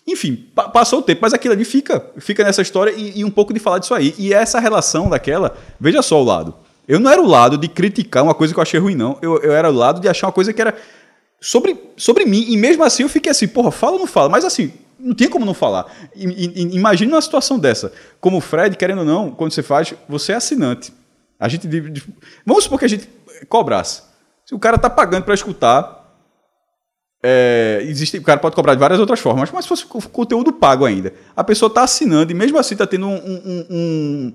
Enfim, 0.06 0.46
pa- 0.54 0.68
passou 0.68 0.98
o 0.98 1.02
tempo, 1.02 1.20
mas 1.22 1.32
aquilo 1.32 1.54
ali 1.54 1.64
fica, 1.64 2.04
fica 2.18 2.44
nessa 2.44 2.60
história 2.62 2.92
e, 2.96 3.20
e 3.20 3.24
um 3.24 3.30
pouco 3.30 3.52
de 3.54 3.58
falar 3.58 3.78
disso 3.78 3.94
aí. 3.94 4.14
E 4.18 4.32
essa 4.34 4.60
relação 4.60 5.08
daquela, 5.08 5.56
veja 5.80 6.02
só 6.02 6.20
o 6.20 6.24
lado. 6.24 6.54
Eu 6.86 7.00
não 7.00 7.10
era 7.10 7.20
o 7.22 7.26
lado 7.26 7.56
de 7.56 7.66
criticar 7.66 8.22
uma 8.22 8.34
coisa 8.34 8.52
que 8.52 8.60
eu 8.60 8.62
achei 8.62 8.78
ruim, 8.78 8.94
não. 8.94 9.18
Eu, 9.22 9.38
eu 9.40 9.52
era 9.52 9.70
o 9.70 9.72
lado 9.74 10.00
de 10.00 10.08
achar 10.08 10.26
uma 10.26 10.32
coisa 10.32 10.52
que 10.52 10.60
era 10.60 10.74
sobre, 11.40 11.78
sobre 11.96 12.24
mim. 12.24 12.44
E 12.48 12.56
mesmo 12.56 12.82
assim 12.84 13.02
eu 13.02 13.08
fiquei 13.08 13.30
assim, 13.30 13.46
porra, 13.48 13.70
fala 13.70 13.94
ou 13.94 13.98
não 14.00 14.06
fala? 14.06 14.28
Mas 14.28 14.44
assim, 14.44 14.72
não 14.98 15.14
tinha 15.14 15.28
como 15.28 15.44
não 15.44 15.54
falar. 15.54 15.86
I- 16.16 16.26
i- 16.26 16.76
Imagine 16.76 17.12
uma 17.12 17.20
situação 17.20 17.58
dessa. 17.58 17.92
Como 18.20 18.38
o 18.38 18.40
Fred, 18.40 18.76
querendo 18.76 18.98
ou 19.00 19.04
não, 19.04 19.30
quando 19.30 19.52
você 19.52 19.62
faz, 19.62 19.92
você 20.08 20.32
é 20.32 20.36
assinante. 20.36 20.92
A 21.38 21.48
gente. 21.48 21.68
Vamos 22.46 22.64
supor 22.64 22.78
que 22.78 22.84
a 22.84 22.88
gente 22.88 23.08
cobrasse. 23.48 24.02
Se 24.46 24.54
o 24.54 24.58
cara 24.58 24.78
tá 24.78 24.88
pagando 24.90 25.24
para 25.24 25.34
escutar. 25.34 26.02
é, 27.26 27.80
existe, 27.84 28.18
o 28.18 28.22
cara 28.22 28.38
pode 28.38 28.54
cobrar 28.54 28.74
de 28.74 28.80
várias 28.80 29.00
outras 29.00 29.18
formas, 29.18 29.50
mas 29.50 29.64
se 29.64 29.68
fosse 29.70 29.86
co- 29.86 30.08
conteúdo 30.10 30.52
pago 30.52 30.84
ainda. 30.84 31.12
A 31.34 31.42
pessoa 31.42 31.68
está 31.68 31.82
assinando 31.82 32.30
e 32.30 32.34
mesmo 32.34 32.58
assim 32.58 32.74
está 32.74 32.86
tendo 32.86 33.06
um, 33.06 33.14
um- 33.16 33.66
um- 33.70 34.34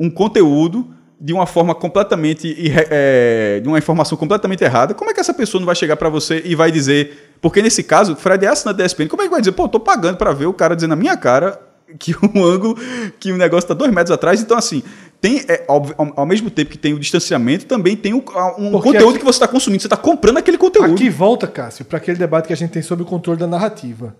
um 0.00 0.10
conteúdo 0.10 0.94
de 1.24 1.32
uma 1.32 1.46
forma 1.46 1.72
completamente 1.72 2.52
é, 2.90 3.60
de 3.62 3.68
uma 3.68 3.78
informação 3.78 4.18
completamente 4.18 4.64
errada. 4.64 4.92
Como 4.92 5.08
é 5.08 5.14
que 5.14 5.20
essa 5.20 5.32
pessoa 5.32 5.60
não 5.60 5.66
vai 5.66 5.76
chegar 5.76 5.96
para 5.96 6.08
você 6.08 6.42
e 6.44 6.56
vai 6.56 6.72
dizer? 6.72 7.36
Porque 7.40 7.62
nesse 7.62 7.84
caso, 7.84 8.14
o 8.14 8.16
Fred 8.16 8.44
é 8.44 8.48
assinante 8.48 8.78
da 8.78 8.84
ESPN. 8.84 9.06
Como 9.06 9.22
é 9.22 9.26
que 9.26 9.30
vai 9.30 9.40
dizer? 9.40 9.52
Pô, 9.52 9.68
tô 9.68 9.78
pagando 9.78 10.16
para 10.16 10.32
ver 10.32 10.46
o 10.46 10.52
cara 10.52 10.74
dizendo 10.74 10.90
na 10.90 10.96
minha 10.96 11.16
cara 11.16 11.60
que 11.96 12.12
o 12.12 12.26
ângulo, 12.44 12.76
que 13.20 13.30
o 13.30 13.36
negócio 13.36 13.66
está 13.66 13.74
dois 13.74 13.92
metros 13.92 14.10
atrás. 14.10 14.42
Então 14.42 14.58
assim, 14.58 14.82
tem 15.20 15.44
é, 15.48 15.64
ao, 15.68 15.86
ao 16.16 16.26
mesmo 16.26 16.50
tempo 16.50 16.72
que 16.72 16.78
tem 16.78 16.92
o 16.92 16.98
distanciamento, 16.98 17.66
também 17.66 17.94
tem 17.94 18.12
um 18.12 18.20
conteúdo 18.20 19.10
aqui- 19.10 19.18
que 19.20 19.24
você 19.24 19.36
está 19.36 19.46
consumindo. 19.46 19.80
Você 19.80 19.86
está 19.86 19.96
comprando 19.96 20.38
aquele 20.38 20.58
conteúdo. 20.58 20.94
Aqui 20.94 21.08
volta, 21.08 21.46
Cássio, 21.46 21.84
para 21.84 21.98
aquele 21.98 22.18
debate 22.18 22.48
que 22.48 22.52
a 22.52 22.56
gente 22.56 22.70
tem 22.72 22.82
sobre 22.82 23.04
o 23.04 23.06
controle 23.06 23.38
da 23.38 23.46
narrativa. 23.46 24.16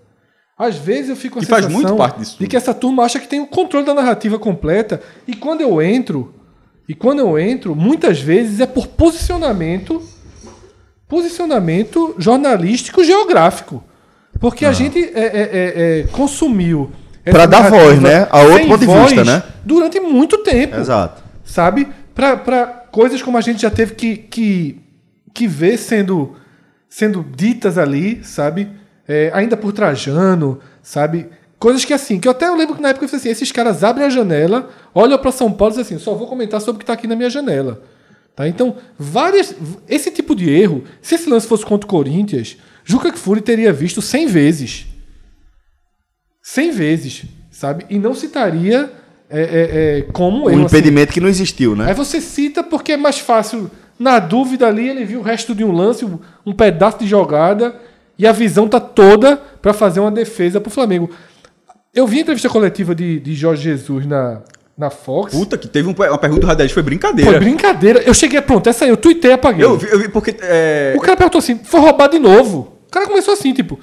Às 0.57 0.77
vezes 0.77 1.09
eu 1.09 1.17
fico 1.17 1.33
com 1.33 1.39
a 1.39 1.43
Que 1.43 1.49
faz 1.49 1.65
sensação 1.65 1.81
muito 1.89 1.97
parte 1.97 2.19
disso 2.19 2.37
de 2.39 2.47
que 2.47 2.55
essa 2.55 2.73
turma 2.73 3.03
acha 3.03 3.19
que 3.19 3.27
tem 3.27 3.41
o 3.41 3.47
controle 3.47 3.85
da 3.85 3.93
narrativa 3.93 4.39
completa 4.39 5.01
e 5.27 5.35
quando 5.35 5.59
eu 5.59 5.81
entro, 5.81 6.33
e 6.87 6.93
quando 6.93 7.19
eu 7.19 7.39
entro, 7.39 7.75
muitas 7.75 8.19
vezes 8.19 8.59
é 8.59 8.65
por 8.65 8.87
posicionamento 8.87 10.01
posicionamento 11.07 12.15
jornalístico 12.17 13.03
geográfico. 13.03 13.83
Porque 14.39 14.65
a 14.65 14.71
gente 14.71 14.97
é, 14.99 15.19
é, 15.19 15.29
é, 15.29 15.99
é, 15.99 16.07
consumiu 16.11 16.91
Pra 17.31 17.45
dar 17.45 17.69
voz, 17.69 18.01
né? 18.01 18.27
A 18.29 18.41
outro 18.41 18.67
ponto 18.67 18.79
de 18.79 18.85
vista, 18.87 19.23
né? 19.23 19.43
Durante 19.63 19.99
muito 19.99 20.39
tempo 20.39 20.75
Exato. 20.75 21.23
sabe? 21.43 21.87
Para 22.13 22.65
coisas 22.91 23.21
como 23.21 23.37
a 23.37 23.41
gente 23.41 23.61
já 23.61 23.71
teve 23.71 23.95
que, 23.95 24.17
que, 24.17 24.81
que 25.33 25.47
ver 25.47 25.77
sendo, 25.77 26.35
sendo 26.89 27.25
ditas 27.35 27.77
ali, 27.77 28.21
sabe? 28.23 28.69
É, 29.07 29.31
ainda 29.33 29.55
por 29.55 29.71
Trajano, 29.71 30.59
sabe? 30.81 31.29
Coisas 31.63 31.85
que 31.85 31.93
assim, 31.93 32.19
que 32.19 32.27
eu 32.27 32.33
até 32.33 32.51
lembro 32.51 32.75
que 32.75 32.81
na 32.81 32.89
época 32.89 33.05
eu 33.05 33.07
falei 33.07 33.21
assim, 33.21 33.29
esses 33.29 33.49
caras 33.49 33.85
abrem 33.85 34.05
a 34.05 34.09
janela, 34.09 34.69
olham 34.93 35.17
para 35.17 35.31
São 35.31 35.49
Paulo 35.49 35.73
e 35.73 35.77
dizem 35.77 35.95
assim, 35.95 36.03
só 36.03 36.13
vou 36.13 36.27
comentar 36.27 36.59
sobre 36.59 36.75
o 36.75 36.79
que 36.79 36.83
está 36.83 36.91
aqui 36.91 37.07
na 37.07 37.15
minha 37.15 37.29
janela. 37.29 37.81
Tá? 38.35 38.49
Então, 38.49 38.75
várias. 38.99 39.55
Esse 39.87 40.11
tipo 40.11 40.35
de 40.35 40.49
erro, 40.49 40.83
se 41.01 41.15
esse 41.15 41.29
lance 41.29 41.47
fosse 41.47 41.65
contra 41.65 41.85
o 41.85 41.89
Corinthians, 41.89 42.57
Juca 42.83 43.13
Kfouri 43.13 43.39
teria 43.39 43.71
visto 43.71 44.01
100 44.01 44.27
vezes. 44.27 44.87
100 46.41 46.71
vezes, 46.71 47.23
sabe? 47.49 47.85
E 47.89 47.97
não 47.97 48.13
citaria 48.13 48.91
é, 49.29 49.41
é, 49.41 49.99
é, 49.99 50.01
como 50.11 50.47
Um 50.47 50.49
erro. 50.49 50.65
assim. 50.65 50.75
impedimento 50.75 51.13
que 51.13 51.21
não 51.21 51.29
existiu, 51.29 51.77
né? 51.77 51.85
Aí 51.87 51.93
você 51.93 52.19
cita 52.19 52.61
porque 52.61 52.91
é 52.91 52.97
mais 52.97 53.19
fácil. 53.19 53.71
Na 53.97 54.19
dúvida 54.19 54.67
ali, 54.67 54.89
ele 54.89 55.05
viu 55.05 55.21
o 55.21 55.23
resto 55.23 55.55
de 55.55 55.63
um 55.63 55.71
lance, 55.71 56.03
um, 56.03 56.19
um 56.45 56.51
pedaço 56.51 56.99
de 56.99 57.07
jogada, 57.07 57.73
e 58.19 58.27
a 58.27 58.33
visão 58.33 58.67
tá 58.67 58.81
toda 58.81 59.37
para 59.37 59.71
fazer 59.71 60.01
uma 60.01 60.11
defesa 60.11 60.59
pro 60.59 60.69
Flamengo. 60.69 61.09
Eu 61.93 62.07
vi 62.07 62.17
a 62.17 62.21
entrevista 62.21 62.49
coletiva 62.49 62.95
de, 62.95 63.19
de 63.19 63.33
Jorge 63.35 63.63
Jesus 63.63 64.05
na, 64.05 64.41
na 64.77 64.89
Fox. 64.89 65.31
Puta 65.33 65.57
que 65.57 65.67
teve 65.67 65.87
um- 65.87 65.91
uma 65.93 66.17
pergunta 66.17 66.41
do 66.41 66.47
Radez, 66.47 66.71
foi 66.71 66.81
brincadeira. 66.81 67.29
Foi 67.31 67.39
brincadeira. 67.39 68.01
Eu 68.01 68.13
cheguei, 68.13 68.41
pronto, 68.41 68.67
essa 68.69 68.85
aí, 68.85 68.89
eu 68.89 68.97
tuitei 68.97 69.33
apaguei. 69.33 69.63
Eu 69.63 69.77
vi, 69.77 69.87
eu 69.91 69.99
vi 69.99 70.09
porque. 70.09 70.35
é, 70.41 70.93
O 70.97 71.01
cara 71.01 71.15
perguntou 71.15 71.39
assim: 71.39 71.59
foi 71.63 71.79
roubado 71.79 72.13
de 72.13 72.19
novo? 72.19 72.73
O 72.87 72.91
cara 72.91 73.05
começou 73.07 73.33
assim, 73.33 73.53
tipo. 73.53 73.79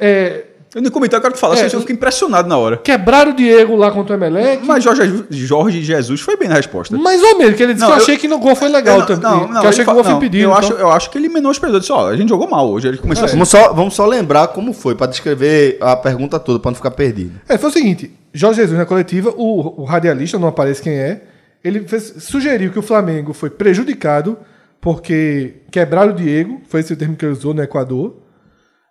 É, 0.00 0.44
eu 0.74 0.80
nem 0.82 0.90
comentei, 0.90 1.16
eu 1.16 1.20
quero 1.20 1.34
que 1.34 1.40
falasse, 1.40 1.62
É, 1.62 1.66
eu 1.66 1.80
fiquei 1.80 1.96
impressionado 1.96 2.48
na 2.48 2.56
hora. 2.56 2.76
quebraram 2.76 3.32
o 3.32 3.34
Diego 3.34 3.74
lá 3.76 3.90
contra 3.90 4.14
o 4.14 4.18
Emelec. 4.18 4.64
Mas 4.64 4.84
Jorge, 4.84 5.24
Jorge 5.30 5.82
Jesus 5.82 6.20
foi 6.20 6.36
bem 6.36 6.48
na 6.48 6.54
resposta. 6.54 6.96
Mais 6.96 7.22
ou 7.22 7.36
menos, 7.38 7.56
que 7.56 7.62
ele 7.62 7.74
disse 7.74 7.84
Não, 7.84 7.92
que 7.92 7.94
eu 7.94 7.98
eu- 7.98 8.02
achei 8.04 8.16
que 8.16 8.28
no 8.28 8.38
gol 8.38 8.54
foi 8.54 8.68
legal 8.68 9.00
Eu 9.00 9.06
também. 9.06 9.22
Não, 9.22 9.48
não, 9.48 9.60
que 9.60 9.66
eu 9.66 9.70
achei 9.70 9.84
que 9.84 9.90
o 9.90 9.94
gol 9.94 10.04
foi 10.04 10.12
impedido. 10.12 10.44
Eu, 10.44 10.50
então. 10.50 10.58
acho, 10.58 10.72
eu 10.74 10.90
acho 10.92 11.10
que 11.10 11.18
ele 11.18 11.28
menosprezou. 11.28 11.80
Disse, 11.80 11.92
ó, 11.92 12.08
a 12.08 12.16
gente 12.16 12.28
jogou 12.28 12.48
mal 12.48 12.68
hoje. 12.70 12.86
Ele 12.88 12.98
começou 12.98 13.24
assim. 13.24 13.34
Vamos 13.34 13.48
só, 13.48 13.72
vamos 13.72 13.94
só 13.94 14.06
lembrar 14.06 14.48
como 14.48 14.72
foi, 14.72 14.94
para 14.94 15.06
descrever 15.08 15.76
a 15.80 15.96
pergunta 15.96 16.38
toda, 16.38 16.58
para 16.60 16.70
não 16.70 16.76
ficar 16.76 16.90
perdido. 16.92 17.32
É, 17.48 17.58
foi 17.58 17.70
o 17.70 17.72
seguinte: 17.72 18.10
Jorge 18.32 18.60
Jesus 18.60 18.78
na 18.78 18.86
coletiva, 18.86 19.34
o, 19.36 19.82
o 19.82 19.84
radialista, 19.84 20.38
não 20.38 20.48
aparece 20.48 20.80
quem 20.80 20.92
é, 20.92 21.22
ele 21.64 21.80
fez- 21.80 22.14
sugeriu 22.20 22.70
que 22.70 22.78
o 22.78 22.82
Flamengo 22.82 23.32
foi 23.32 23.50
prejudicado 23.50 24.38
porque 24.80 25.54
quebraram 25.70 26.12
o 26.12 26.14
Diego, 26.14 26.60
foi 26.68 26.80
esse 26.80 26.92
o 26.92 26.96
termo 26.96 27.16
que 27.16 27.24
ele 27.24 27.32
usou 27.32 27.52
no 27.52 27.62
Equador. 27.62 28.14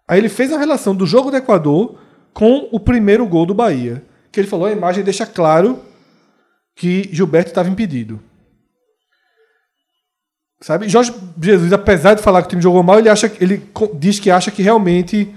Aí 0.10 0.18
ele 0.18 0.27
fez 0.27 0.52
a 0.52 0.57
relação 0.57 0.95
do 0.95 1.06
jogo 1.06 1.30
do 1.30 1.38
Equador 1.38 1.99
com 2.34 2.68
o 2.72 2.80
primeiro 2.80 3.27
gol 3.27 3.45
do 3.45 3.53
Bahia. 3.53 4.03
Que 4.31 4.40
ele 4.40 4.48
falou, 4.48 4.65
a 4.65 4.72
imagem 4.72 5.03
deixa 5.03 5.23
claro 5.23 5.80
que 6.76 7.07
Gilberto 7.11 7.52
estava 7.52 7.69
impedido. 7.69 8.19
Sabe? 10.60 10.90
Jorge 10.90 11.14
Jesus, 11.40 11.72
apesar 11.72 12.15
de 12.15 12.23
falar 12.23 12.41
que 12.41 12.48
o 12.48 12.49
time 12.49 12.61
jogou 12.61 12.81
mal, 12.81 12.98
ele, 12.98 13.07
acha, 13.07 13.31
ele 13.40 13.61
diz 13.99 14.19
que 14.19 14.31
acha 14.31 14.49
que 14.49 14.64
realmente 14.64 15.31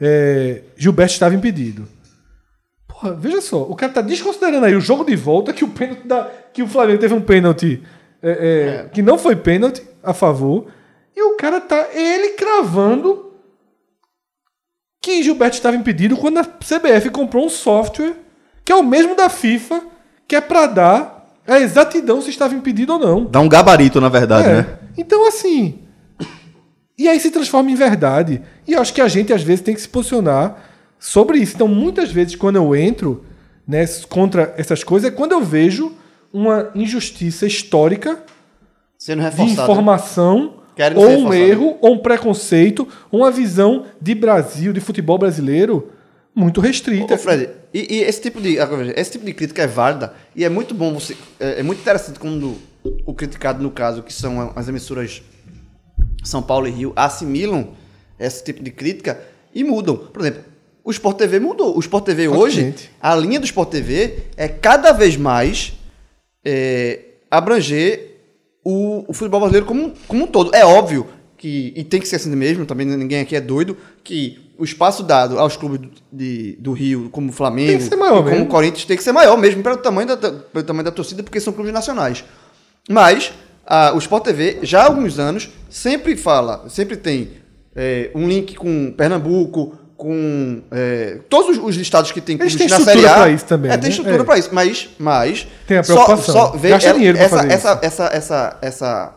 é, 0.00 0.62
Gilberto 0.76 1.12
estava 1.12 1.34
impedido. 1.34 1.88
Porra, 2.86 3.14
veja 3.14 3.40
só, 3.40 3.62
o 3.62 3.74
cara 3.74 3.94
tá 3.94 4.00
desconsiderando 4.00 4.64
aí 4.64 4.76
o 4.76 4.80
jogo 4.80 5.04
de 5.04 5.16
volta 5.16 5.52
que 5.52 5.64
o 5.64 5.68
pênalti 5.68 6.06
da, 6.06 6.30
que 6.52 6.62
o 6.62 6.68
Flamengo 6.68 7.00
teve 7.00 7.14
um 7.14 7.20
pênalti 7.20 7.82
é, 8.22 8.30
é, 8.30 8.88
que 8.90 9.02
não 9.02 9.18
foi 9.18 9.34
pênalti 9.34 9.82
a 10.04 10.14
favor 10.14 10.68
e 11.16 11.20
o 11.20 11.36
cara 11.36 11.60
tá 11.60 11.88
ele 11.92 12.34
cravando 12.34 13.33
que 15.04 15.22
Gilberto 15.22 15.54
estava 15.56 15.76
impedido 15.76 16.16
quando 16.16 16.38
a 16.38 16.44
CBF 16.44 17.10
comprou 17.10 17.44
um 17.44 17.50
software 17.50 18.14
que 18.64 18.72
é 18.72 18.74
o 18.74 18.82
mesmo 18.82 19.14
da 19.14 19.28
FIFA 19.28 19.82
que 20.26 20.34
é 20.34 20.40
para 20.40 20.66
dar 20.66 21.26
a 21.46 21.60
exatidão 21.60 22.22
se 22.22 22.30
estava 22.30 22.54
impedido 22.54 22.94
ou 22.94 22.98
não. 22.98 23.26
Dá 23.26 23.38
um 23.38 23.48
gabarito, 23.48 24.00
na 24.00 24.08
verdade, 24.08 24.48
É. 24.48 24.52
né? 24.54 24.78
Então, 24.96 25.28
assim. 25.28 25.80
E 26.96 27.06
aí 27.06 27.20
se 27.20 27.30
transforma 27.30 27.70
em 27.70 27.74
verdade. 27.74 28.40
E 28.66 28.72
eu 28.72 28.80
acho 28.80 28.94
que 28.94 29.00
a 29.02 29.08
gente, 29.08 29.30
às 29.30 29.42
vezes, 29.42 29.60
tem 29.62 29.74
que 29.74 29.80
se 29.82 29.88
posicionar 29.88 30.56
sobre 30.98 31.36
isso. 31.36 31.54
Então, 31.54 31.68
muitas 31.68 32.10
vezes, 32.10 32.34
quando 32.34 32.56
eu 32.56 32.74
entro 32.74 33.26
né, 33.68 33.84
contra 34.08 34.54
essas 34.56 34.82
coisas, 34.82 35.12
é 35.12 35.14
quando 35.14 35.32
eu 35.32 35.42
vejo 35.42 35.92
uma 36.32 36.70
injustiça 36.74 37.46
histórica 37.46 38.24
Sendo 38.96 39.28
de 39.28 39.42
informação, 39.42 40.54
Querem 40.74 40.98
ou 40.98 41.08
um 41.08 41.32
erro, 41.32 41.78
ou 41.80 41.94
um 41.94 41.98
preconceito, 41.98 42.86
ou 43.10 43.20
uma 43.20 43.30
visão 43.30 43.86
de 44.00 44.14
Brasil, 44.14 44.72
de 44.72 44.80
futebol 44.80 45.16
brasileiro, 45.16 45.90
muito 46.34 46.60
restrita. 46.60 47.14
Ô, 47.14 47.18
Fred, 47.18 47.48
e, 47.72 47.96
e 47.96 48.00
esse, 48.02 48.20
tipo 48.20 48.40
de, 48.40 48.56
esse 48.96 49.12
tipo 49.12 49.24
de 49.24 49.32
crítica 49.32 49.62
é 49.62 49.66
válida 49.66 50.12
e 50.34 50.44
é 50.44 50.48
muito 50.48 50.74
bom 50.74 50.92
você. 50.92 51.16
É, 51.38 51.60
é 51.60 51.62
muito 51.62 51.80
interessante 51.80 52.18
quando 52.18 52.56
o 53.06 53.14
criticado, 53.14 53.62
no 53.62 53.70
caso, 53.70 54.02
que 54.02 54.12
são 54.12 54.52
as 54.56 54.68
emissoras 54.68 55.22
São 56.24 56.42
Paulo 56.42 56.66
e 56.66 56.70
Rio, 56.70 56.92
assimilam 56.96 57.68
esse 58.18 58.42
tipo 58.42 58.62
de 58.62 58.70
crítica 58.70 59.20
e 59.54 59.62
mudam. 59.62 59.96
Por 59.96 60.22
exemplo, 60.22 60.42
o 60.82 60.90
Sport 60.90 61.16
TV 61.16 61.38
mudou. 61.38 61.76
O 61.76 61.80
Sport 61.80 62.04
TV 62.04 62.28
hoje, 62.28 62.56
Totalmente. 62.56 62.90
a 63.00 63.14
linha 63.14 63.40
do 63.40 63.46
Sport 63.46 63.70
TV 63.70 64.24
é 64.36 64.48
cada 64.48 64.92
vez 64.92 65.16
mais 65.16 65.72
é, 66.44 67.00
abranger 67.30 68.13
o, 68.64 69.04
o 69.06 69.12
futebol 69.12 69.40
brasileiro 69.40 69.66
como, 69.66 69.84
um- 69.86 69.92
como 70.08 70.24
um 70.24 70.26
todo. 70.26 70.54
É 70.54 70.64
óbvio 70.64 71.06
que, 71.36 71.72
e 71.76 71.84
tem 71.84 72.00
que 72.00 72.08
ser 72.08 72.16
assim 72.16 72.34
mesmo, 72.34 72.64
também 72.66 72.86
ninguém 72.86 73.20
aqui 73.20 73.36
é 73.36 73.40
doido, 73.40 73.76
que 74.02 74.38
o 74.58 74.64
espaço 74.64 75.02
dado 75.02 75.38
aos 75.38 75.56
clubes 75.56 75.80
do, 75.80 75.90
de- 76.12 76.56
do 76.60 76.72
Rio, 76.72 77.08
como 77.10 77.28
o 77.28 77.32
Flamengo, 77.32 77.72
como 78.32 78.44
o 78.44 78.48
Corinthians, 78.48 78.84
tem 78.84 78.96
que 78.96 79.02
ser 79.02 79.12
maior 79.12 79.36
mesmo, 79.36 79.62
pelo 79.62 79.76
tamanho 79.76 80.08
da, 80.08 80.16
pelo 80.16 80.64
tamanho 80.64 80.84
da 80.84 80.90
torcida, 80.92 81.22
porque 81.22 81.40
são 81.40 81.52
clubes 81.52 81.72
nacionais. 81.72 82.24
Mas 82.88 83.32
a- 83.66 83.92
o 83.94 83.98
Sport 83.98 84.24
TV, 84.24 84.58
já 84.62 84.82
há 84.82 84.86
alguns 84.86 85.18
anos, 85.18 85.50
sempre 85.68 86.16
fala, 86.16 86.68
sempre 86.68 86.96
tem 86.96 87.30
é, 87.76 88.10
um 88.14 88.28
link 88.28 88.54
com 88.54 88.92
Pernambuco, 88.96 89.76
com 90.04 90.60
é, 90.70 91.18
todos 91.30 91.56
os, 91.56 91.64
os 91.64 91.76
estados 91.78 92.12
que 92.12 92.20
tem 92.20 92.36
clubes 92.36 92.54
na 92.56 92.66
estrutura 92.66 92.94
Série 92.94 93.06
A. 93.06 93.14
pra 93.14 93.30
isso 93.30 93.44
também, 93.46 93.70
É, 93.70 93.76
tem 93.78 93.84
né? 93.84 93.88
estrutura 93.88 94.20
É. 94.20 94.24
pra 94.24 94.38
isso, 94.38 94.50
mas, 94.52 94.88
mas 94.98 95.46
Tem 95.66 95.78
a 95.78 95.82
só- 95.82 95.94
preocupação. 96.04 96.34
Só, 96.34 96.50
vê 96.58 96.68
Gasta 96.68 96.88
ela- 96.90 96.98
dinheiro 96.98 97.16
essa, 97.18 97.36
fazer 97.38 97.52
essa, 97.52 97.72
isso. 97.72 97.78
essa, 97.86 98.04
essa, 98.12 98.58
essa 98.60 99.14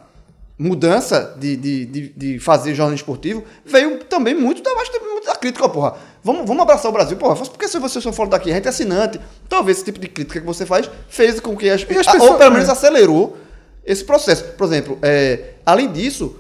mudança 0.58 1.36
de, 1.38 1.56
de, 1.58 1.86
de, 1.86 2.10
de 2.16 2.40
fazer 2.40 2.74
jornalismo 2.74 3.04
esportivo 3.04 3.44
veio 3.66 4.00
também 4.06 4.34
muito 4.34 4.64
da, 4.64 4.72
muito 4.74 5.26
da 5.26 5.36
crítica, 5.36 5.68
porra. 5.70 5.96
Vamos, 6.24 6.48
vamos 6.48 6.64
abraçar 6.64 6.90
o 6.90 6.94
Brasil, 6.94 7.18
porra. 7.18 7.36
Porque 7.36 7.68
se 7.68 7.78
você 7.80 8.00
só 8.02 8.12
fora 8.14 8.30
daqui, 8.30 8.50
a 8.50 8.56
gente 8.56 8.66
é 8.66 8.70
assinante. 8.70 9.20
Talvez 9.50 9.78
esse 9.78 9.86
tipo 9.86 10.00
de 10.00 10.08
crítica 10.08 10.40
que 10.40 10.46
você 10.46 10.66
faz 10.66 10.90
fez 11.10 11.40
com 11.40 11.56
que 11.56 11.70
as, 11.70 11.82
as 11.82 12.08
a- 12.08 12.12
pessoas- 12.12 12.32
ou 12.32 12.38
pelo 12.38 12.52
menos 12.54 12.70
é. 12.70 12.72
acelerou 12.72 13.38
esse 13.86 14.04
processo. 14.04 14.46
Por 14.58 14.66
exemplo, 14.66 14.98
é, 15.02 15.52
além 15.66 15.92
disso, 15.92 16.40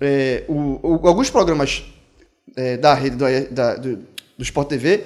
é, 0.00 0.44
o- 0.48 0.78
o- 1.02 1.06
alguns 1.08 1.28
programas 1.30 1.84
é, 2.56 2.76
da 2.76 2.94
rede 2.94 3.16
do, 3.16 3.24
da- 3.50 3.74
do, 3.76 3.96
do 3.96 4.42
Sport 4.42 4.68
TV 4.68 5.04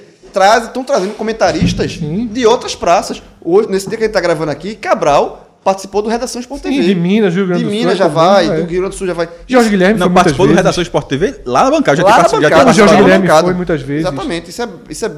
estão 0.66 0.84
trazendo 0.84 1.14
comentaristas 1.14 1.92
de 1.92 2.46
outras 2.46 2.74
praças. 2.74 3.22
Hoje, 3.40 3.70
nesse 3.70 3.88
dia 3.88 3.96
que 3.96 4.04
a 4.04 4.06
gente 4.06 4.10
está 4.10 4.20
gravando 4.20 4.50
aqui, 4.50 4.74
Cabral 4.74 5.42
participou 5.64 6.00
do 6.02 6.08
Redação 6.08 6.40
Sport 6.40 6.62
Sim, 6.62 6.70
TV. 6.70 6.82
de 6.84 6.94
Minas, 6.94 7.34
Rio 7.34 7.46
Grande 7.46 7.60
De 7.60 7.64
do 7.64 7.70
Sul, 7.70 7.78
Minas 7.80 7.94
é 7.94 7.96
já 7.96 8.04
comum, 8.04 8.14
vai, 8.16 8.44
é. 8.44 8.48
do 8.48 8.54
Rio 8.54 8.66
Grande 8.80 8.88
do 8.90 8.94
Sul 8.94 9.06
já 9.06 9.14
vai. 9.14 9.28
Jorge 9.48 9.68
Guilherme 9.70 9.94
Não, 9.98 10.06
foi 10.06 10.08
muitas 10.08 10.22
participou 10.22 10.46
do 10.46 10.48
vezes. 10.50 10.58
Redação 10.62 10.82
Sport 10.82 11.06
TV 11.08 11.40
lá 11.46 11.64
na 11.64 11.70
bancada. 11.70 11.96
Já 11.96 12.02
Lá 12.04 12.10
tem 12.12 12.22
na 12.22 12.28
já 12.28 12.48
bancada, 12.50 12.70
O 12.70 12.74
Jorge 12.74 12.96
Guilherme 12.96 13.26
bancada. 13.26 13.44
foi 13.46 13.54
muitas 13.54 13.80
vezes. 13.82 14.06
Exatamente, 14.06 14.50
isso 14.50 14.62
é. 14.62 14.68
Isso, 14.90 15.06
é, 15.06 15.10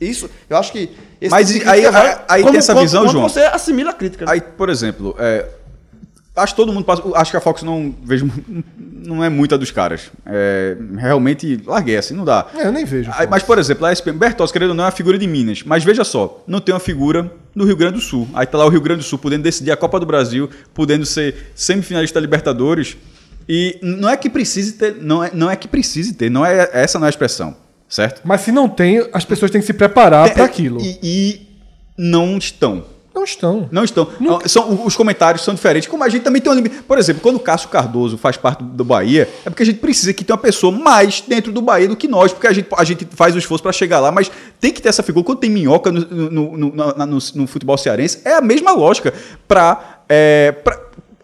isso 0.00 0.30
eu 0.50 0.56
acho 0.58 0.72
que. 0.72 0.90
esse 1.20 1.30
Mas 1.30 1.48
tipo 1.48 1.64
de 1.64 1.70
aí- 1.70 1.80
crítica 1.80 1.92
vai- 2.02 2.24
aí 2.28 2.44
tem 2.44 2.56
essa 2.56 2.72
quando- 2.74 2.82
visão, 2.84 3.02
quando 3.04 3.12
João. 3.12 3.28
você 3.28 3.40
assimila 3.40 3.90
a 3.90 3.94
crítica. 3.94 4.26
né? 4.26 4.32
Aí, 4.32 4.40
por 4.40 4.68
exemplo, 4.68 5.16
é, 5.18 5.46
acho 6.36 6.52
que 6.54 6.56
todo 6.60 6.72
mundo 6.72 6.84
passa. 6.84 7.02
Acho 7.14 7.30
que 7.30 7.36
a 7.38 7.40
Fox 7.40 7.62
não 7.62 7.92
vejo. 8.04 8.30
Não 9.06 9.22
é 9.22 9.28
muita 9.28 9.56
dos 9.56 9.70
caras. 9.70 10.10
É, 10.26 10.76
realmente 10.98 11.60
larguei 11.64 11.96
assim, 11.96 12.14
não 12.14 12.24
dá. 12.24 12.46
É, 12.54 12.66
eu 12.66 12.72
nem 12.72 12.84
vejo. 12.84 13.10
Aí, 13.14 13.26
mas, 13.26 13.42
por 13.42 13.58
exemplo, 13.58 13.86
a 13.86 13.92
SPM, 13.92 14.18
Bertozzi, 14.18 14.52
querendo 14.52 14.70
ou 14.70 14.74
não, 14.74 14.84
é 14.84 14.86
uma 14.86 14.92
figura 14.92 15.16
de 15.16 15.26
Minas. 15.26 15.62
Mas 15.64 15.84
veja 15.84 16.04
só, 16.04 16.42
não 16.46 16.60
tem 16.60 16.74
uma 16.74 16.80
figura 16.80 17.32
no 17.54 17.64
Rio 17.64 17.76
Grande 17.76 17.94
do 17.94 18.00
Sul. 18.00 18.28
Aí 18.34 18.44
tá 18.46 18.58
lá 18.58 18.66
o 18.66 18.68
Rio 18.68 18.80
Grande 18.80 19.00
do 19.00 19.04
Sul 19.04 19.18
podendo 19.18 19.42
decidir 19.42 19.70
a 19.70 19.76
Copa 19.76 20.00
do 20.00 20.06
Brasil, 20.06 20.50
podendo 20.74 21.06
ser 21.06 21.52
semifinalista 21.54 22.20
da 22.20 22.22
Libertadores. 22.22 22.96
E 23.48 23.78
não 23.80 24.08
é 24.08 24.16
que 24.16 24.28
precise 24.28 24.72
ter, 24.72 24.96
não 25.00 25.22
é, 25.22 25.30
não 25.32 25.50
é 25.50 25.54
que 25.54 25.68
precise 25.68 26.14
ter, 26.14 26.28
não 26.28 26.44
é, 26.44 26.68
essa 26.72 26.98
não 26.98 27.06
é 27.06 27.08
a 27.08 27.10
expressão, 27.10 27.56
certo? 27.88 28.22
Mas 28.24 28.40
se 28.40 28.50
não 28.50 28.68
tem, 28.68 29.08
as 29.12 29.24
pessoas 29.24 29.52
têm 29.52 29.60
que 29.60 29.66
se 29.66 29.72
preparar 29.72 30.34
para 30.34 30.44
aquilo. 30.44 30.80
E, 30.80 30.98
e 31.00 31.48
não 31.96 32.36
estão. 32.36 32.95
Não 33.16 33.24
estão. 33.24 33.68
Não 33.72 33.82
estão. 33.82 34.06
São, 34.46 34.84
os 34.84 34.94
comentários 34.94 35.42
são 35.42 35.54
diferentes. 35.54 35.88
Como 35.88 36.04
a 36.04 36.08
gente 36.08 36.22
também 36.22 36.42
tem 36.42 36.52
um 36.52 36.54
limite. 36.54 36.82
Por 36.82 36.98
exemplo, 36.98 37.22
quando 37.22 37.36
o 37.36 37.40
Cássio 37.40 37.70
Cardoso 37.70 38.18
faz 38.18 38.36
parte 38.36 38.62
do 38.62 38.84
Bahia, 38.84 39.26
é 39.44 39.48
porque 39.48 39.62
a 39.62 39.66
gente 39.66 39.78
precisa 39.78 40.12
que 40.12 40.22
tenha 40.22 40.34
uma 40.36 40.42
pessoa 40.42 40.70
mais 40.70 41.22
dentro 41.22 41.50
do 41.50 41.62
Bahia 41.62 41.88
do 41.88 41.96
que 41.96 42.06
nós, 42.06 42.32
porque 42.32 42.46
a 42.46 42.52
gente, 42.52 42.68
a 42.76 42.84
gente 42.84 43.06
faz 43.10 43.34
o 43.34 43.38
esforço 43.38 43.62
para 43.62 43.72
chegar 43.72 44.00
lá, 44.00 44.12
mas 44.12 44.30
tem 44.60 44.70
que 44.72 44.82
ter 44.82 44.90
essa 44.90 45.02
figura. 45.02 45.24
Quando 45.24 45.38
tem 45.38 45.50
minhoca 45.50 45.90
no, 45.90 46.00
no, 46.30 46.56
no, 46.58 46.72
no- 46.76 47.18
no 47.34 47.46
futebol 47.46 47.78
cearense, 47.78 48.20
é 48.24 48.34
a 48.34 48.40
mesma 48.42 48.72
lógica. 48.72 49.14
Pra, 49.48 50.00
é, 50.08 50.54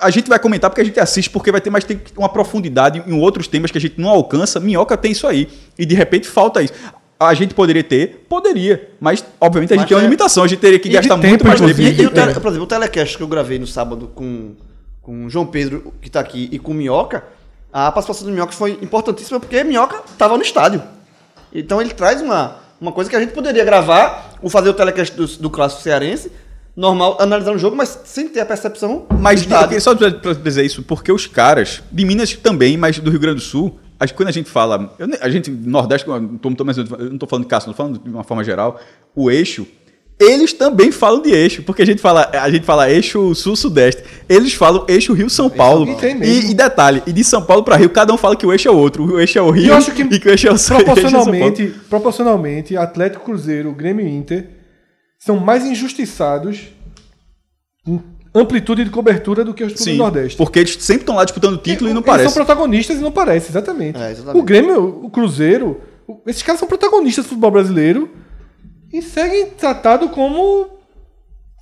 a 0.01 0.10
gente 0.10 0.28
vai 0.28 0.39
comentar 0.39 0.70
porque 0.70 0.81
a 0.81 0.85
gente 0.85 0.98
assiste, 0.98 1.28
porque 1.31 1.52
vai 1.52 1.60
ter 1.60 1.70
mais 1.70 1.85
tem 1.85 2.01
uma 2.16 2.28
profundidade 2.28 3.02
em 3.06 3.12
outros 3.12 3.47
temas 3.47 3.70
que 3.70 3.78
a 3.78 3.81
gente 3.81 4.01
não 4.01 4.09
alcança. 4.09 4.59
Minhoca 4.59 4.97
tem 4.97 5.12
isso 5.12 5.27
aí. 5.27 5.48
E 5.78 5.85
de 5.86 5.94
repente 5.94 6.27
falta 6.27 6.62
isso. 6.62 6.73
A 7.27 7.35
gente 7.35 7.55
poderia 7.55 7.82
ter? 7.85 8.27
Poderia. 8.28 8.90
Mas, 9.01 9.24
obviamente, 9.40 9.73
a 9.73 9.77
gente 9.77 9.82
Mas 9.82 9.89
tem 9.89 9.97
uma 9.97 10.03
é- 10.03 10.05
limitação. 10.05 10.44
A 10.44 10.47
gente 10.47 10.59
teria 10.61 10.78
que 10.78 10.89
E 10.89 10.93
gastar 10.93 11.16
muito 11.16 11.47
mais 11.47 11.61
tempo. 11.61 11.81
E, 11.81 12.01
e 12.03 12.07
o 12.07 12.11
tele- 12.11 12.35
por 12.35 12.49
exemplo, 12.49 12.65
o 12.65 12.66
telecast 12.66 13.16
que 13.16 13.23
eu 13.23 13.28
gravei 13.28 13.59
no 13.59 13.66
sábado 13.66 14.11
com, 14.15 14.55
com 15.01 15.27
o 15.27 15.31
João 15.31 15.47
Pedro, 15.47 15.93
que 16.01 16.11
tá 16.11 16.20
aqui, 16.20 16.49
e 16.53 16.59
com 16.59 16.73
o 16.73 16.74
Minhoca, 16.74 17.24
a 17.73 17.90
participação 17.90 18.27
do 18.27 18.32
Minhoca 18.32 18.53
foi 18.53 18.78
importantíssima 18.82 19.40
porque 19.40 19.65
Minhoca 19.65 20.03
tava 20.19 20.36
no 20.36 20.43
estádio. 20.43 20.82
Então 21.53 21.81
ele 21.81 21.90
traz 21.90 22.20
uma, 22.20 22.57
uma 22.81 22.93
coisa 22.93 23.09
que 23.09 23.16
a 23.16 23.20
gente 23.20 23.32
poderia 23.32 23.65
gravar, 23.65 24.35
ou 24.43 24.49
fazer 24.51 24.69
o 24.69 24.74
telecast 24.74 25.16
do, 25.16 25.27
do 25.27 25.51
clássico 25.51 25.82
cearense, 25.82 26.31
normal, 26.77 27.16
analisando 27.20 27.57
o 27.57 27.59
jogo, 27.59 27.77
mas 27.77 28.01
sem 28.05 28.28
ter 28.28 28.40
a 28.40 28.47
percepção 28.47 29.07
Mas 29.19 29.47
só 29.81 29.94
pra 29.94 30.32
dizer 30.32 30.65
isso, 30.65 30.82
porque 30.82 31.12
os 31.12 31.27
caras, 31.27 31.82
de 31.90 32.05
Minas 32.05 32.35
também, 32.35 32.77
mas 32.77 32.99
do 32.99 33.11
Rio 33.11 33.20
Grande 33.20 33.36
do 33.36 33.43
Sul, 33.43 33.78
acho 34.02 34.12
que 34.12 34.16
quando 34.16 34.28
a 34.28 34.32
gente 34.32 34.50
fala. 34.50 34.94
eu 34.98 35.08
a 35.20 35.28
gente, 35.30 35.50
Nordeste, 35.50 36.08
eu 36.08 36.20
não 36.20 36.38
tô 37.18 37.26
falando 37.26 37.44
de 37.44 37.48
Cássio, 37.48 37.70
tô 37.70 37.76
falando 37.76 37.98
de 37.98 38.10
uma 38.10 38.24
forma 38.24 38.42
geral, 38.42 38.80
o 39.14 39.30
eixo. 39.30 39.66
Eles 40.20 40.52
também 40.52 40.92
falam 40.92 41.20
de 41.20 41.30
eixo, 41.30 41.62
porque 41.62 41.82
a 41.82 41.86
gente 41.86 42.00
fala, 42.00 42.30
a 42.32 42.48
gente 42.50 42.64
fala 42.64 42.88
eixo 42.88 43.34
sul-sudeste. 43.34 44.04
Eles 44.28 44.52
falam 44.52 44.84
eixo 44.88 45.12
Rio-São 45.12 45.50
Paulo. 45.50 45.96
E. 46.22 46.50
E, 46.50 46.54
detalhe, 46.54 47.02
e 47.06 47.12
de 47.12 47.24
São 47.24 47.42
Paulo 47.42 47.64
para 47.64 47.76
Rio, 47.76 47.90
cada 47.90 48.12
um 48.12 48.16
fala 48.16 48.36
que 48.36 48.46
o 48.46 48.52
eixo 48.52 48.68
é 48.68 48.70
outro. 48.70 49.14
O 49.14 49.18
eixo 49.18 49.38
é 49.38 49.42
o 49.42 49.50
Rio 49.50 49.64
E 49.64 49.68
eu 49.68 49.74
acho 49.74 49.90
que 49.90 50.02
e 50.04 50.20
que 50.20 50.28
o 50.28 50.30
eixo 50.30 50.46
é 50.46 50.52
o 50.52 50.54
é 50.54 50.58
Paulo. 50.58 50.84
proporcionalmente, 50.84 51.74
proporcionalmente, 51.88 52.76
Atlético 52.76 53.24
Cruzeiro, 53.24 53.72
Grêmio 53.72 54.06
Inter 54.06 54.48
são 55.18 55.38
mais 55.38 55.64
injustiçados 55.64 56.68
em 57.86 58.00
amplitude 58.34 58.84
de 58.84 58.90
cobertura 58.90 59.44
do 59.44 59.52
que 59.52 59.62
os 59.62 59.72
clubes 59.74 59.94
do 59.94 59.98
Nordeste. 59.98 60.36
porque 60.38 60.59
eles 60.60 60.76
sempre 60.80 61.02
estão 61.02 61.16
lá 61.16 61.24
disputando 61.24 61.54
o 61.54 61.59
título 61.59 61.90
e 61.90 61.92
não 61.92 62.00
Eles 62.00 62.06
parece. 62.06 62.28
são 62.32 62.44
protagonistas 62.44 62.98
e 62.98 63.00
não 63.00 63.12
parece, 63.12 63.50
exatamente. 63.50 64.00
É, 64.00 64.10
exatamente. 64.10 64.38
O 64.40 64.42
Grêmio, 64.42 65.00
o 65.04 65.10
Cruzeiro, 65.10 65.80
esses 66.26 66.42
caras 66.42 66.59
são 66.59 66.68
protagonistas 66.68 67.24
do 67.24 67.28
futebol 67.28 67.50
brasileiro 67.50 68.10
e 68.92 69.02
seguem 69.02 69.46
tratado 69.50 70.09
como 70.09 70.66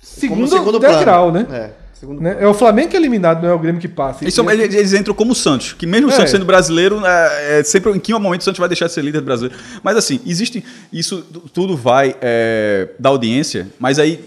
segundo, 0.01 0.49
Como 0.63 0.79
degrau, 0.79 1.31
né? 1.31 1.45
É, 1.51 1.69
segundo 1.93 2.21
Né? 2.21 2.31
plano. 2.31 2.45
É 2.45 2.49
o 2.49 2.53
Flamengo 2.53 2.89
que 2.89 2.95
é 2.95 2.99
eliminado, 2.99 3.43
não 3.43 3.49
é 3.49 3.53
o 3.53 3.59
Grêmio 3.59 3.79
que 3.81 3.87
passa. 3.87 4.23
Eles, 4.23 4.33
são- 4.33 4.49
eles- 4.49 4.73
eles 4.73 4.93
entram 4.93 5.13
como 5.13 5.33
o 5.33 5.35
Santos, 5.35 5.73
que 5.73 5.85
mesmo 5.85 6.07
o 6.07 6.11
É. 6.11 6.15
Santos 6.15 6.31
sendo 6.31 6.45
brasileiro, 6.45 7.05
é, 7.05 7.59
é 7.59 7.63
sempre 7.63 7.91
em 7.91 7.99
que 7.99 8.13
momento 8.13 8.41
o 8.41 8.43
Santos 8.43 8.59
vai 8.59 8.67
deixar 8.69 8.87
de 8.87 8.93
ser 8.93 9.03
líder 9.03 9.21
brasileiro. 9.21 9.57
Mas 9.83 9.95
assim, 9.97 10.19
existe. 10.25 10.63
Isso 10.91 11.21
tu- 11.31 11.41
tudo 11.53 11.75
vai 11.77 12.15
é, 12.21 12.89
da 12.97 13.09
audiência, 13.09 13.67
mas 13.79 13.99
aí 13.99 14.23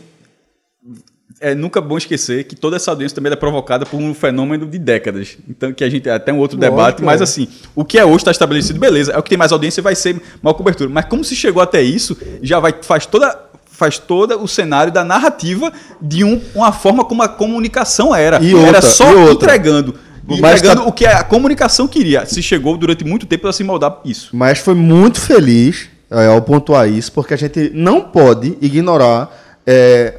é 1.41 1.55
nunca 1.55 1.81
bom 1.81 1.99
esquecer 1.99 2.45
que 2.45 2.55
toda 2.55 2.77
essa 2.77 2.91
audiência 2.91 3.15
também 3.15 3.33
é 3.33 3.37
provocada 3.37 3.85
por 3.85 3.97
um 3.99 4.15
fenômeno 4.15 4.67
de 4.67 4.79
décadas. 4.79 5.37
Então, 5.49 5.73
que 5.73 5.83
a 5.83 5.91
gente 5.91 6.09
até 6.09 6.33
um 6.33 6.39
outro 6.39 6.57
Lógico, 6.57 6.77
debate, 6.77 7.03
mas 7.03 7.21
é. 7.21 7.25
assim, 7.25 7.49
o 7.75 7.85
que 7.85 7.99
é 7.99 8.05
hoje 8.05 8.19
está 8.19 8.31
estabelecido, 8.31 8.79
beleza, 8.79 9.13
é 9.13 9.19
o 9.19 9.23
que 9.23 9.31
tem 9.31 9.39
mais 9.39 9.53
audiência 9.53 9.83
vai 9.83 9.95
ser 9.95 10.21
maior 10.43 10.55
cobertura. 10.55 10.89
Mas 10.89 11.07
como 11.07 11.25
se 11.25 11.35
chegou 11.35 11.63
até 11.63 11.83
isso, 11.83 12.17
já 12.43 12.61
vai 12.61 12.75
faz 12.83 13.07
toda 13.07 13.39
faz 13.67 13.99
todo 13.99 14.41
o 14.41 14.47
cenário 14.47 14.93
da 14.93 15.03
narrativa 15.05 15.73
de 16.01 16.23
um- 16.23 16.41
uma 16.55 16.71
forma 16.71 17.05
como 17.05 17.23
a 17.25 17.29
comunicação 17.29 18.15
era. 18.15 18.39
E 18.41 18.51
era 18.51 18.59
outra, 18.67 18.83
só 18.83 19.11
e 19.11 19.15
outra. 19.17 19.33
entregando. 19.57 19.97
Mas 20.41 20.61
entregando 20.61 20.83
tá- 20.83 20.89
o 20.89 20.93
que 20.93 21.05
a 21.05 21.25
comunicação 21.25 21.89
queria. 21.89 22.25
Se 22.25 22.41
chegou 22.41 22.77
durante 22.79 23.05
muito 23.05 23.27
tempo 23.27 23.43
para 23.43 23.53
se 23.53 23.65
moldar 23.65 23.99
isso. 24.05 24.31
Mas 24.33 24.61
foi 24.61 24.75
muito 24.75 25.21
feliz 25.21 25.89
é, 26.09 26.27
ao 26.29 26.41
pontuar 26.41 26.89
isso, 26.89 27.11
porque 27.11 27.35
a 27.35 27.37
gente 27.37 27.73
não 27.75 28.01
pode 28.03 28.57
ignorar 28.61 29.29
é, 29.67 30.15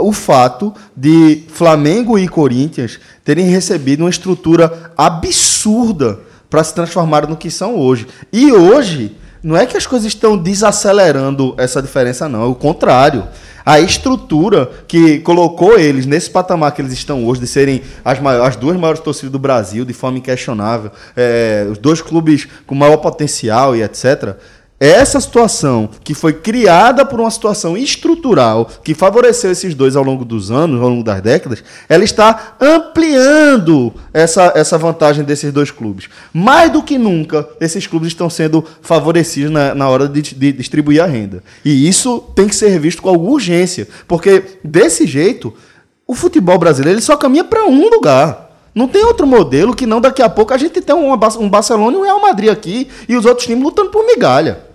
o 0.00 0.12
fato 0.12 0.74
de 0.96 1.44
Flamengo 1.48 2.18
e 2.18 2.28
Corinthians 2.28 2.98
terem 3.24 3.46
recebido 3.46 4.00
uma 4.00 4.10
estrutura 4.10 4.92
absurda 4.96 6.20
para 6.48 6.64
se 6.64 6.74
transformar 6.74 7.28
no 7.28 7.36
que 7.36 7.50
são 7.50 7.76
hoje. 7.76 8.06
E 8.32 8.52
hoje, 8.52 9.16
não 9.42 9.56
é 9.56 9.64
que 9.64 9.76
as 9.76 9.86
coisas 9.86 10.08
estão 10.08 10.36
desacelerando 10.36 11.54
essa 11.56 11.80
diferença, 11.80 12.28
não. 12.28 12.42
É 12.42 12.46
o 12.46 12.54
contrário. 12.54 13.26
A 13.64 13.78
estrutura 13.78 14.70
que 14.88 15.20
colocou 15.20 15.78
eles 15.78 16.06
nesse 16.06 16.30
patamar 16.30 16.72
que 16.72 16.82
eles 16.82 16.92
estão 16.92 17.24
hoje, 17.26 17.40
de 17.40 17.46
serem 17.46 17.82
as, 18.04 18.18
maiores, 18.18 18.48
as 18.48 18.56
duas 18.56 18.76
maiores 18.76 19.00
torcidas 19.00 19.30
do 19.30 19.38
Brasil, 19.38 19.84
de 19.84 19.92
forma 19.92 20.18
inquestionável, 20.18 20.90
é, 21.16 21.66
os 21.70 21.78
dois 21.78 22.02
clubes 22.02 22.48
com 22.66 22.74
maior 22.74 22.96
potencial 22.96 23.76
e 23.76 23.82
etc. 23.82 24.36
Essa 24.82 25.20
situação 25.20 25.90
que 26.02 26.14
foi 26.14 26.32
criada 26.32 27.04
por 27.04 27.20
uma 27.20 27.30
situação 27.30 27.76
estrutural 27.76 28.66
que 28.82 28.94
favoreceu 28.94 29.50
esses 29.50 29.74
dois 29.74 29.94
ao 29.94 30.02
longo 30.02 30.24
dos 30.24 30.50
anos, 30.50 30.80
ao 30.80 30.88
longo 30.88 31.04
das 31.04 31.20
décadas, 31.20 31.62
ela 31.86 32.02
está 32.02 32.56
ampliando 32.58 33.92
essa, 34.10 34.50
essa 34.56 34.78
vantagem 34.78 35.22
desses 35.22 35.52
dois 35.52 35.70
clubes. 35.70 36.08
Mais 36.32 36.72
do 36.72 36.82
que 36.82 36.96
nunca, 36.96 37.46
esses 37.60 37.86
clubes 37.86 38.08
estão 38.08 38.30
sendo 38.30 38.64
favorecidos 38.80 39.50
na, 39.50 39.74
na 39.74 39.86
hora 39.86 40.08
de, 40.08 40.22
de 40.22 40.50
distribuir 40.50 41.02
a 41.02 41.06
renda. 41.06 41.44
E 41.62 41.86
isso 41.86 42.18
tem 42.34 42.48
que 42.48 42.56
ser 42.56 42.78
visto 42.80 43.02
com 43.02 43.10
alguma 43.10 43.32
urgência, 43.32 43.86
porque 44.08 44.44
desse 44.64 45.06
jeito, 45.06 45.52
o 46.06 46.14
futebol 46.14 46.56
brasileiro 46.56 46.96
ele 46.96 47.04
só 47.04 47.18
caminha 47.18 47.44
para 47.44 47.66
um 47.66 47.90
lugar. 47.90 48.50
Não 48.74 48.88
tem 48.88 49.04
outro 49.04 49.26
modelo 49.26 49.76
que 49.76 49.84
não 49.84 50.00
daqui 50.00 50.22
a 50.22 50.30
pouco 50.30 50.54
a 50.54 50.56
gente 50.56 50.80
tem 50.80 50.96
um 50.96 51.50
Barcelona 51.50 51.98
e 51.98 52.00
um 52.00 52.04
Real 52.04 52.22
Madrid 52.22 52.48
aqui 52.48 52.88
e 53.06 53.14
os 53.14 53.26
outros 53.26 53.46
times 53.46 53.62
lutando 53.62 53.90
por 53.90 54.06
migalha. 54.06 54.69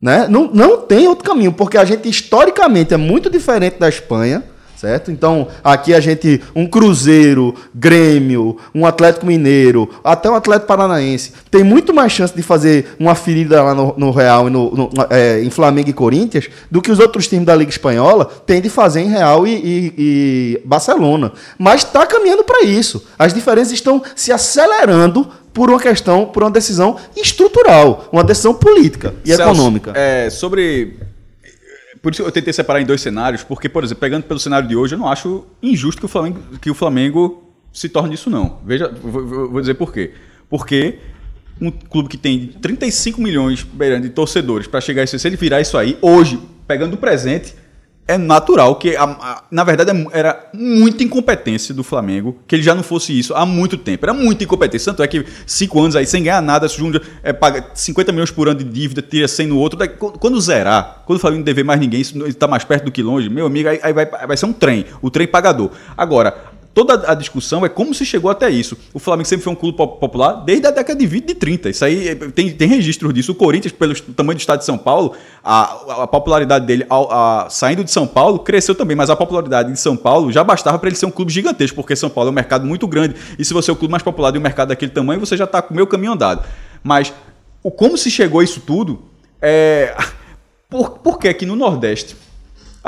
Né? 0.00 0.28
Não, 0.28 0.50
não 0.52 0.78
tem 0.78 1.08
outro 1.08 1.24
caminho, 1.24 1.52
porque 1.52 1.76
a 1.76 1.84
gente 1.84 2.08
historicamente 2.08 2.94
é 2.94 2.96
muito 2.96 3.28
diferente 3.28 3.78
da 3.78 3.88
Espanha, 3.88 4.44
certo? 4.80 5.10
Então, 5.10 5.48
aqui 5.62 5.92
a 5.92 6.00
gente, 6.00 6.40
um 6.54 6.66
Cruzeiro, 6.66 7.54
Grêmio, 7.74 8.56
um 8.74 8.86
Atlético 8.86 9.26
Mineiro, 9.26 9.88
até 10.04 10.30
um 10.30 10.34
Atlético 10.34 10.66
Paranaense, 10.68 11.32
tem 11.50 11.64
muito 11.64 11.92
mais 11.92 12.12
chance 12.12 12.34
de 12.34 12.42
fazer 12.42 12.94
uma 12.98 13.14
ferida 13.14 13.62
lá 13.62 13.74
no, 13.74 13.94
no 13.96 14.10
Real 14.10 14.46
e 14.48 14.50
no, 14.50 14.70
no- 14.70 14.90
é, 15.10 15.42
em 15.42 15.50
Flamengo 15.50 15.88
e 15.90 15.92
Corinthians 15.92 16.48
do 16.70 16.80
que 16.80 16.90
os 16.92 16.98
outros 16.98 17.26
times 17.26 17.44
da 17.46 17.54
Liga 17.54 17.70
Espanhola 17.70 18.24
têm 18.46 18.60
de 18.60 18.68
fazer 18.68 19.00
em 19.00 19.08
Real 19.08 19.46
e, 19.46 19.50
e- 19.54 19.94
e 19.98 20.62
Barcelona. 20.64 21.32
Mas 21.58 21.82
está 21.84 22.06
caminhando 22.06 22.44
para 22.44 22.64
isso. 22.64 23.04
As 23.18 23.34
diferenças 23.34 23.72
estão 23.72 24.02
se 24.14 24.30
acelerando 24.32 25.26
por 25.52 25.70
uma 25.70 25.80
questão, 25.80 26.26
por 26.26 26.42
uma 26.44 26.50
decisão 26.50 26.96
estrutural, 27.16 28.08
uma 28.12 28.22
decisão 28.22 28.54
política 28.54 29.14
e 29.24 29.28
Celso, 29.34 29.42
econômica. 29.42 29.92
É, 29.94 30.30
sobre. 30.30 30.96
Por 32.02 32.12
isso 32.12 32.22
eu 32.22 32.30
tentei 32.32 32.52
separar 32.52 32.80
em 32.80 32.86
dois 32.86 33.00
cenários, 33.00 33.42
porque, 33.42 33.68
por 33.68 33.82
exemplo, 33.84 34.00
pegando 34.00 34.24
pelo 34.24 34.38
cenário 34.38 34.68
de 34.68 34.76
hoje, 34.76 34.94
eu 34.94 34.98
não 34.98 35.08
acho 35.08 35.44
injusto 35.62 36.00
que 36.00 36.06
o 36.06 36.08
Flamengo, 36.08 36.40
que 36.60 36.70
o 36.70 36.74
Flamengo 36.74 37.44
se 37.72 37.88
torne 37.88 38.14
isso, 38.14 38.30
não. 38.30 38.58
Veja, 38.64 38.88
vou, 39.02 39.26
vou- 39.50 39.60
dizer 39.60 39.74
por 39.74 39.92
quê. 39.92 40.12
Porque 40.48 40.98
um 41.60 41.70
clube 41.70 42.08
que 42.08 42.16
tem 42.16 42.48
35 42.60 43.20
milhões 43.20 43.66
de 44.00 44.08
torcedores 44.10 44.66
para 44.66 44.80
chegar 44.80 45.02
a 45.02 45.04
isso, 45.04 45.18
se 45.18 45.26
ele 45.28 45.36
virar 45.36 45.60
isso 45.60 45.76
aí, 45.76 45.98
hoje, 46.00 46.38
pegando 46.66 46.94
o 46.94 46.96
presente, 46.96 47.54
é 48.08 48.16
natural 48.16 48.74
que, 48.76 48.96
a- 48.96 49.02
a- 49.04 49.42
na 49.50 49.62
verdade, 49.62 49.90
é 49.90 50.18
era 50.18 50.48
muita 50.54 51.04
incompetência 51.04 51.74
do 51.74 51.84
Flamengo 51.84 52.38
que 52.48 52.56
ele 52.56 52.62
já 52.62 52.74
não 52.74 52.82
fosse 52.82 53.16
isso 53.16 53.34
há 53.34 53.44
muito 53.44 53.76
tempo. 53.76 54.04
Era 54.06 54.14
muita 54.14 54.42
incompetência. 54.44 54.90
Tanto 54.90 55.02
é 55.02 55.06
que 55.06 55.24
cinco 55.46 55.78
anos 55.80 55.94
aí, 55.94 56.06
sem 56.06 56.22
ganhar 56.22 56.40
nada, 56.40 56.66
Júnior 56.66 57.02
é, 57.22 57.32
paga 57.32 57.66
50 57.74 58.10
milhões 58.10 58.30
por 58.30 58.48
ano 58.48 58.58
de 58.58 58.64
dívida, 58.64 59.02
tira 59.02 59.28
100 59.28 59.46
no 59.48 59.58
outro. 59.58 59.78
daí, 59.78 59.88
quando- 59.88 60.40
zerar, 60.40 61.02
quando 61.06 61.18
o 61.18 61.20
Flamengo 61.20 61.40
não 61.40 61.44
dever 61.44 61.64
mais 61.64 61.78
ninguém, 61.78 62.00
está 62.00 62.48
mais 62.48 62.64
perto 62.64 62.84
do 62.86 62.90
que 62.90 63.02
longe, 63.02 63.28
meu 63.28 63.44
amigo, 63.46 63.68
aí, 63.68 63.78
aí 63.82 63.92
vai, 63.92 64.06
vai 64.06 64.36
ser 64.36 64.46
um 64.46 64.52
trem, 64.52 64.86
o 65.02 65.10
trem 65.10 65.26
pagador. 65.26 65.70
Agora, 65.96 66.34
toda 66.78 67.10
a 67.10 67.14
discussão 67.14 67.66
é 67.66 67.68
como 67.68 67.92
se 67.92 68.06
chegou 68.06 68.30
até 68.30 68.48
isso. 68.48 68.78
O 68.94 69.00
Flamengo 69.00 69.26
sempre 69.28 69.42
foi 69.42 69.52
um 69.52 69.56
clube 69.56 69.76
po- 69.76 69.88
popular 69.88 70.44
desde 70.44 70.64
a 70.68 70.70
década 70.70 70.96
de 70.96 71.06
20 71.08 71.24
e 71.24 71.26
de 71.26 71.34
30. 71.34 71.70
Isso 71.70 71.84
aí 71.84 72.08
é, 72.08 72.14
tem, 72.14 72.50
tem 72.52 72.68
registro 72.68 73.12
disso. 73.12 73.32
O 73.32 73.34
Corinthians, 73.34 73.72
pelo 73.72 73.92
tamanho 74.14 74.36
do 74.36 74.40
estado 74.40 74.60
de 74.60 74.64
São 74.64 74.78
Paulo, 74.78 75.12
a, 75.42 76.02
a 76.04 76.06
popularidade 76.06 76.66
dele 76.66 76.86
ao- 76.88 77.10
a- 77.10 77.50
saindo 77.50 77.82
de 77.82 77.90
São 77.90 78.06
Paulo 78.06 78.38
cresceu 78.38 78.76
também, 78.76 78.96
mas 78.96 79.10
a 79.10 79.16
popularidade 79.16 79.72
de 79.72 79.80
São 79.80 79.96
Paulo 79.96 80.30
já 80.30 80.44
bastava 80.44 80.78
para 80.78 80.88
ele 80.88 80.96
ser 80.96 81.06
um 81.06 81.10
clube 81.10 81.32
gigantesco, 81.32 81.74
porque 81.74 81.96
São 81.96 82.08
Paulo 82.08 82.28
é 82.28 82.30
um 82.30 82.34
mercado 82.34 82.64
muito 82.64 82.86
grande. 82.86 83.16
E 83.36 83.44
se 83.44 83.52
você 83.52 83.70
é 83.70 83.72
o 83.72 83.76
clube 83.76 83.90
mais 83.90 84.04
popular 84.04 84.30
de 84.30 84.38
um 84.38 84.42
mercado 84.42 84.68
daquele 84.68 84.92
tamanho, 84.92 85.18
você 85.18 85.36
já 85.36 85.44
está 85.44 85.60
com 85.60 85.74
o 85.74 85.76
meu 85.76 85.86
caminho 85.86 86.12
andado. 86.12 86.44
Mas 86.84 87.12
o 87.60 87.72
como 87.72 87.98
se 87.98 88.08
chegou 88.08 88.40
a 88.40 88.44
isso 88.44 88.60
tudo 88.60 89.02
é. 89.42 89.92
Por, 90.70 90.98
por 90.98 91.18
que 91.18 91.32
que 91.32 91.46
no 91.46 91.56
Nordeste 91.56 92.14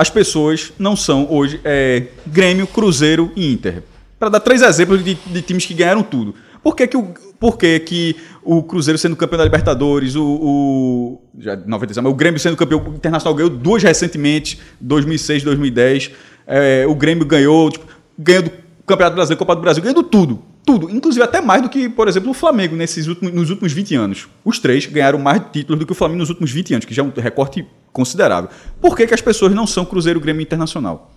as 0.00 0.08
pessoas 0.08 0.72
não 0.78 0.96
são 0.96 1.26
hoje 1.30 1.60
é, 1.62 2.04
Grêmio, 2.26 2.66
Cruzeiro 2.66 3.30
e 3.36 3.52
Inter. 3.52 3.82
Para 4.18 4.30
dar 4.30 4.40
três 4.40 4.62
exemplos 4.62 5.04
de, 5.04 5.14
de 5.14 5.42
times 5.42 5.66
que 5.66 5.74
ganharam 5.74 6.02
tudo. 6.02 6.34
Por 6.62 6.74
que, 6.74 6.86
que, 6.86 6.96
o, 6.96 7.12
por 7.38 7.58
que, 7.58 7.78
que 7.80 8.16
o 8.42 8.62
Cruzeiro 8.62 8.96
sendo 8.96 9.14
campeão 9.14 9.36
da 9.36 9.44
Libertadores, 9.44 10.16
o, 10.16 10.24
o, 10.24 11.20
já 11.38 11.54
96, 11.54 12.02
mas 12.02 12.12
o 12.14 12.16
Grêmio 12.16 12.40
sendo 12.40 12.56
campeão 12.56 12.82
internacional 12.96 13.34
ganhou 13.34 13.50
duas 13.50 13.82
recentemente, 13.82 14.58
2006, 14.80 15.42
2010. 15.42 16.12
É, 16.46 16.86
o 16.88 16.94
Grêmio 16.94 17.26
ganhou, 17.26 17.70
tipo, 17.70 17.84
Campeonato 18.86 19.16
Brasileiro, 19.16 19.38
Copa 19.38 19.54
do 19.54 19.60
Brasil, 19.60 19.82
ganhando 19.82 20.02
tudo. 20.02 20.42
Tudo. 20.64 20.90
Inclusive 20.90 21.22
até 21.24 21.40
mais 21.40 21.62
do 21.62 21.68
que, 21.68 21.88
por 21.88 22.06
exemplo, 22.06 22.30
o 22.30 22.34
Flamengo 22.34 22.76
nesses 22.76 23.06
últimos, 23.06 23.32
nos 23.32 23.50
últimos 23.50 23.72
20 23.72 23.94
anos. 23.94 24.28
Os 24.44 24.58
três 24.58 24.86
ganharam 24.86 25.18
mais 25.18 25.42
títulos 25.52 25.80
do 25.80 25.86
que 25.86 25.92
o 25.92 25.94
Flamengo 25.94 26.20
nos 26.20 26.28
últimos 26.28 26.50
20 26.50 26.74
anos, 26.74 26.84
que 26.84 26.94
já 26.94 27.02
é 27.02 27.04
um 27.04 27.12
recorte 27.16 27.66
considerável. 27.92 28.50
Por 28.80 28.96
que, 28.96 29.06
que 29.06 29.14
as 29.14 29.20
pessoas 29.20 29.52
não 29.52 29.66
são 29.66 29.84
Cruzeiro, 29.84 30.20
Grêmio 30.20 30.40
e 30.40 30.44
Internacional? 30.44 31.10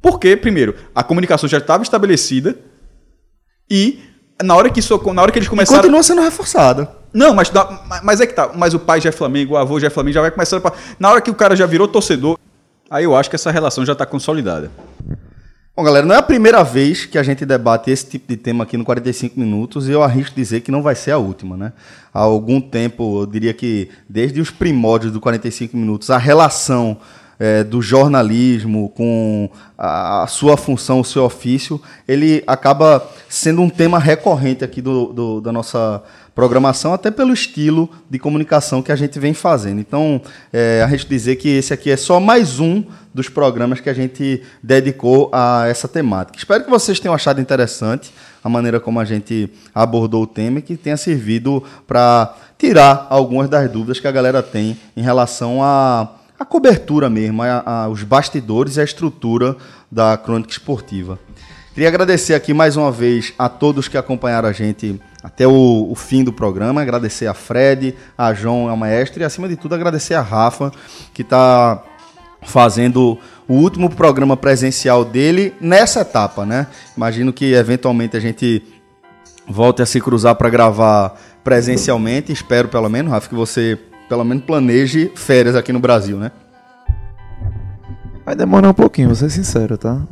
Porque, 0.00 0.36
primeiro, 0.36 0.74
a 0.94 1.02
comunicação 1.02 1.48
já 1.48 1.58
estava 1.58 1.82
estabelecida 1.82 2.56
e 3.70 4.00
na 4.42 4.54
hora 4.54 4.70
que, 4.70 4.78
isso, 4.78 4.96
na 5.12 5.22
hora 5.22 5.32
que 5.32 5.38
eles 5.38 5.48
E 5.48 5.50
começaram... 5.50 5.80
continua 5.82 6.02
sendo 6.02 6.22
reforçada. 6.22 6.96
Não, 7.12 7.34
mas, 7.34 7.50
mas 8.02 8.20
é 8.20 8.26
que 8.26 8.34
tá. 8.34 8.52
Mas 8.54 8.74
o 8.74 8.78
pai 8.78 9.00
já 9.00 9.08
é 9.08 9.12
Flamengo, 9.12 9.54
o 9.54 9.56
avô 9.56 9.80
já 9.80 9.88
é 9.88 9.90
Flamengo, 9.90 10.14
já 10.14 10.20
vai 10.20 10.30
começando. 10.30 10.60
Pra... 10.62 10.72
Na 10.98 11.10
hora 11.10 11.20
que 11.20 11.30
o 11.30 11.34
cara 11.34 11.56
já 11.56 11.66
virou 11.66 11.88
torcedor, 11.88 12.38
aí 12.90 13.04
eu 13.04 13.16
acho 13.16 13.28
que 13.28 13.36
essa 13.36 13.50
relação 13.50 13.84
já 13.84 13.94
está 13.94 14.06
consolidada. 14.06 14.70
Bom, 15.78 15.84
galera, 15.84 16.04
não 16.04 16.12
é 16.12 16.18
a 16.18 16.22
primeira 16.22 16.64
vez 16.64 17.06
que 17.06 17.16
a 17.16 17.22
gente 17.22 17.46
debate 17.46 17.88
esse 17.88 18.04
tipo 18.04 18.26
de 18.26 18.36
tema 18.36 18.64
aqui 18.64 18.76
no 18.76 18.84
45 18.84 19.38
minutos 19.38 19.88
e 19.88 19.92
eu 19.92 20.02
arrisco 20.02 20.34
dizer 20.34 20.60
que 20.60 20.72
não 20.72 20.82
vai 20.82 20.96
ser 20.96 21.12
a 21.12 21.18
última, 21.18 21.56
né? 21.56 21.72
Há 22.12 22.18
algum 22.18 22.60
tempo, 22.60 23.20
eu 23.22 23.26
diria 23.26 23.54
que 23.54 23.88
desde 24.08 24.40
os 24.40 24.50
primórdios 24.50 25.12
do 25.12 25.20
45 25.20 25.76
minutos, 25.76 26.10
a 26.10 26.18
relação 26.18 26.96
eh, 27.38 27.62
do 27.64 27.80
jornalismo 27.82 28.88
com 28.90 29.48
a, 29.76 30.22
a 30.24 30.26
sua 30.26 30.56
função, 30.56 31.00
o 31.00 31.04
seu 31.04 31.24
ofício, 31.24 31.80
ele 32.06 32.42
acaba 32.46 33.06
sendo 33.28 33.62
um 33.62 33.68
tema 33.70 33.98
recorrente 33.98 34.64
aqui 34.64 34.80
do, 34.82 35.12
do- 35.12 35.40
da 35.40 35.52
nossa 35.52 36.02
programação, 36.34 36.94
até 36.94 37.10
pelo 37.10 37.32
estilo 37.32 37.88
de 38.08 38.16
comunicação 38.18 38.80
que 38.80 38.92
a 38.92 38.96
gente 38.96 39.18
vem 39.18 39.34
fazendo. 39.34 39.80
Então, 39.80 40.20
eh, 40.52 40.82
a 40.84 40.88
gente 40.88 41.06
dizer 41.08 41.36
que 41.36 41.48
esse 41.48 41.72
aqui 41.74 41.90
é 41.90 41.96
só 41.96 42.20
mais 42.20 42.60
um 42.60 42.84
dos 43.12 43.28
programas 43.28 43.80
que 43.80 43.90
a 43.90 43.94
gente 43.94 44.42
dedicou 44.62 45.30
a 45.32 45.66
essa 45.66 45.88
temática. 45.88 46.38
Espero 46.38 46.62
que 46.62 46.70
vocês 46.70 47.00
tenham 47.00 47.12
achado 47.14 47.40
interessante 47.40 48.12
a 48.44 48.48
maneira 48.48 48.78
como 48.78 49.00
a 49.00 49.04
gente 49.04 49.50
abordou 49.74 50.22
o 50.22 50.26
tema 50.28 50.60
e 50.60 50.62
que 50.62 50.76
tenha 50.76 50.96
servido 50.96 51.62
para 51.88 52.32
tirar 52.56 53.08
algumas 53.10 53.48
das 53.48 53.68
dúvidas 53.68 53.98
que 53.98 54.06
a 54.06 54.12
galera 54.12 54.40
tem 54.40 54.76
em 54.96 55.02
relação 55.02 55.60
à 55.60 56.08
à 56.38 56.44
cobertura 56.44 57.10
mesmo, 57.10 57.42
a- 57.42 57.62
a- 57.64 57.84
aos 57.84 58.02
bastidores 58.02 58.76
e 58.76 58.80
a 58.80 58.84
estrutura 58.84 59.56
da 59.90 60.16
crônica 60.16 60.50
esportiva. 60.52 61.18
Queria 61.74 61.88
agradecer 61.88 62.34
aqui 62.34 62.52
mais 62.52 62.76
uma 62.76 62.90
vez 62.90 63.32
a 63.38 63.48
todos 63.48 63.86
que 63.88 63.96
acompanharam 63.96 64.48
a 64.48 64.52
gente 64.52 65.00
até 65.22 65.46
o, 65.46 65.88
o 65.90 65.94
fim 65.94 66.24
do 66.24 66.32
programa. 66.32 66.82
Agradecer 66.82 67.26
a 67.26 67.34
Fred, 67.34 67.94
a 68.16 68.34
João, 68.34 68.68
a 68.68 68.76
Maestra 68.76 69.22
e, 69.22 69.26
acima 69.26 69.48
de 69.48 69.56
tudo, 69.56 69.74
agradecer 69.74 70.14
a 70.14 70.20
Rafa, 70.20 70.72
que 71.14 71.22
está 71.22 71.82
fazendo 72.42 73.18
o 73.46 73.54
último 73.54 73.90
programa 73.90 74.36
presencial 74.36 75.04
dele 75.04 75.54
nessa 75.60 76.00
etapa, 76.00 76.44
né? 76.44 76.66
Imagino 76.96 77.32
que 77.32 77.52
eventualmente 77.52 78.16
a 78.16 78.20
gente 78.20 78.62
volte 79.46 79.80
a 79.80 79.86
se 79.86 80.00
cruzar 80.00 80.34
para 80.34 80.50
gravar 80.50 81.16
presencialmente. 81.44 82.32
Espero, 82.32 82.68
pelo 82.68 82.88
menos, 82.88 83.10
Rafa, 83.12 83.28
que 83.28 83.34
você 83.34 83.78
pelo 84.08 84.24
menos 84.24 84.44
planeje 84.44 85.10
férias 85.14 85.54
aqui 85.54 85.72
no 85.72 85.78
Brasil, 85.80 86.16
né? 86.16 86.30
Vai 88.24 88.34
demorar 88.34 88.68
um 88.68 88.74
pouquinho, 88.74 89.08
vou 89.08 89.16
ser 89.16 89.30
sincero, 89.30 89.78
tá? 89.78 90.02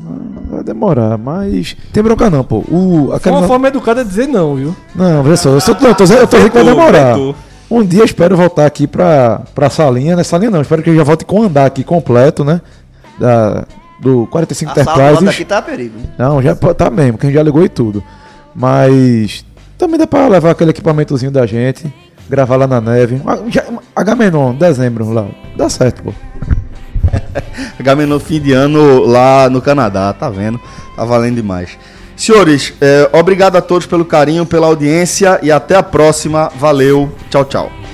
Vai 0.51 0.64
demorar, 0.64 1.18
mas. 1.18 1.77
Tem 1.93 2.02
bronca 2.02 2.31
não, 2.31 2.43
pô. 2.43 2.59
O, 2.70 3.09
Foi 3.09 3.16
aquela 3.16 3.39
uma 3.39 3.47
forma 3.47 3.68
educada 3.68 4.02
de 4.02 4.09
dizer 4.09 4.27
não, 4.27 4.55
viu? 4.55 4.77
Não, 4.94 5.23
veja 5.23 5.36
só, 5.36 5.51
eu, 5.51 5.60
só, 5.60 5.73
não, 5.78 5.89
eu 5.90 5.94
tô, 5.94 6.05
eu 6.05 6.27
tô 6.27 6.36
dizendo 6.36 6.51
que 6.51 6.56
vai 6.56 6.64
demorar. 6.64 7.16
Um 7.70 7.85
dia 7.85 8.01
eu 8.01 8.05
espero 8.05 8.36
voltar 8.36 8.64
aqui 8.64 8.86
pra, 8.86 9.43
pra 9.55 9.68
salinha, 9.68 10.16
né? 10.16 10.23
Salinha 10.23 10.51
não, 10.51 10.62
espero 10.62 10.82
que 10.82 10.89
eu 10.89 10.97
já 10.97 11.02
volte 11.02 11.24
com 11.27 11.40
o 11.40 11.43
andar 11.43 11.66
aqui 11.66 11.85
completo, 11.85 12.43
né? 12.44 12.62
Da, 13.18 13.66
do 14.01 14.27
45 14.28 14.70
A 14.70 14.74
sala 14.85 14.97
Enterprises. 14.97 15.24
daqui 15.24 15.44
tá 15.44 15.59
a 15.59 15.62
perigo. 15.62 15.98
Não, 16.16 16.40
já 16.40 16.55
tá 16.55 16.89
mesmo, 16.89 17.18
a 17.20 17.24
gente 17.27 17.35
já 17.35 17.43
ligou 17.43 17.64
e 17.64 17.68
tudo. 17.68 18.02
Mas 18.55 19.44
também 19.77 19.98
dá 19.98 20.06
pra 20.06 20.27
levar 20.28 20.52
aquele 20.52 20.70
equipamentozinho 20.70 21.31
da 21.31 21.44
gente, 21.44 21.93
gravar 22.28 22.57
lá 22.57 22.66
na 22.66 22.81
neve. 22.81 23.20
Ah, 23.27 23.39
Agamenon, 23.94 24.55
dezembro 24.55 25.11
lá. 25.12 25.27
Dá 25.57 25.69
certo, 25.69 26.03
pô. 26.03 26.12
Gamenon 27.81 28.19
fim 28.19 28.40
de 28.40 28.53
ano 28.53 29.05
lá 29.05 29.48
no 29.48 29.61
Canadá, 29.61 30.12
tá 30.12 30.28
vendo? 30.28 30.61
Tá 30.97 31.05
valendo 31.05 31.36
demais. 31.36 31.78
Senhores, 32.16 32.73
eh, 32.81 33.09
obrigado 33.12 33.57
a 33.57 33.61
todos 33.61 33.86
pelo 33.86 34.05
carinho, 34.05 34.47
pela 34.47 34.66
audiência 34.66 35.39
e 35.43 35.53
até 35.53 35.77
a 35.77 35.82
próxima. 35.82 36.51
Valeu, 36.59 37.12
tchau, 37.31 37.44
tchau. 37.44 37.85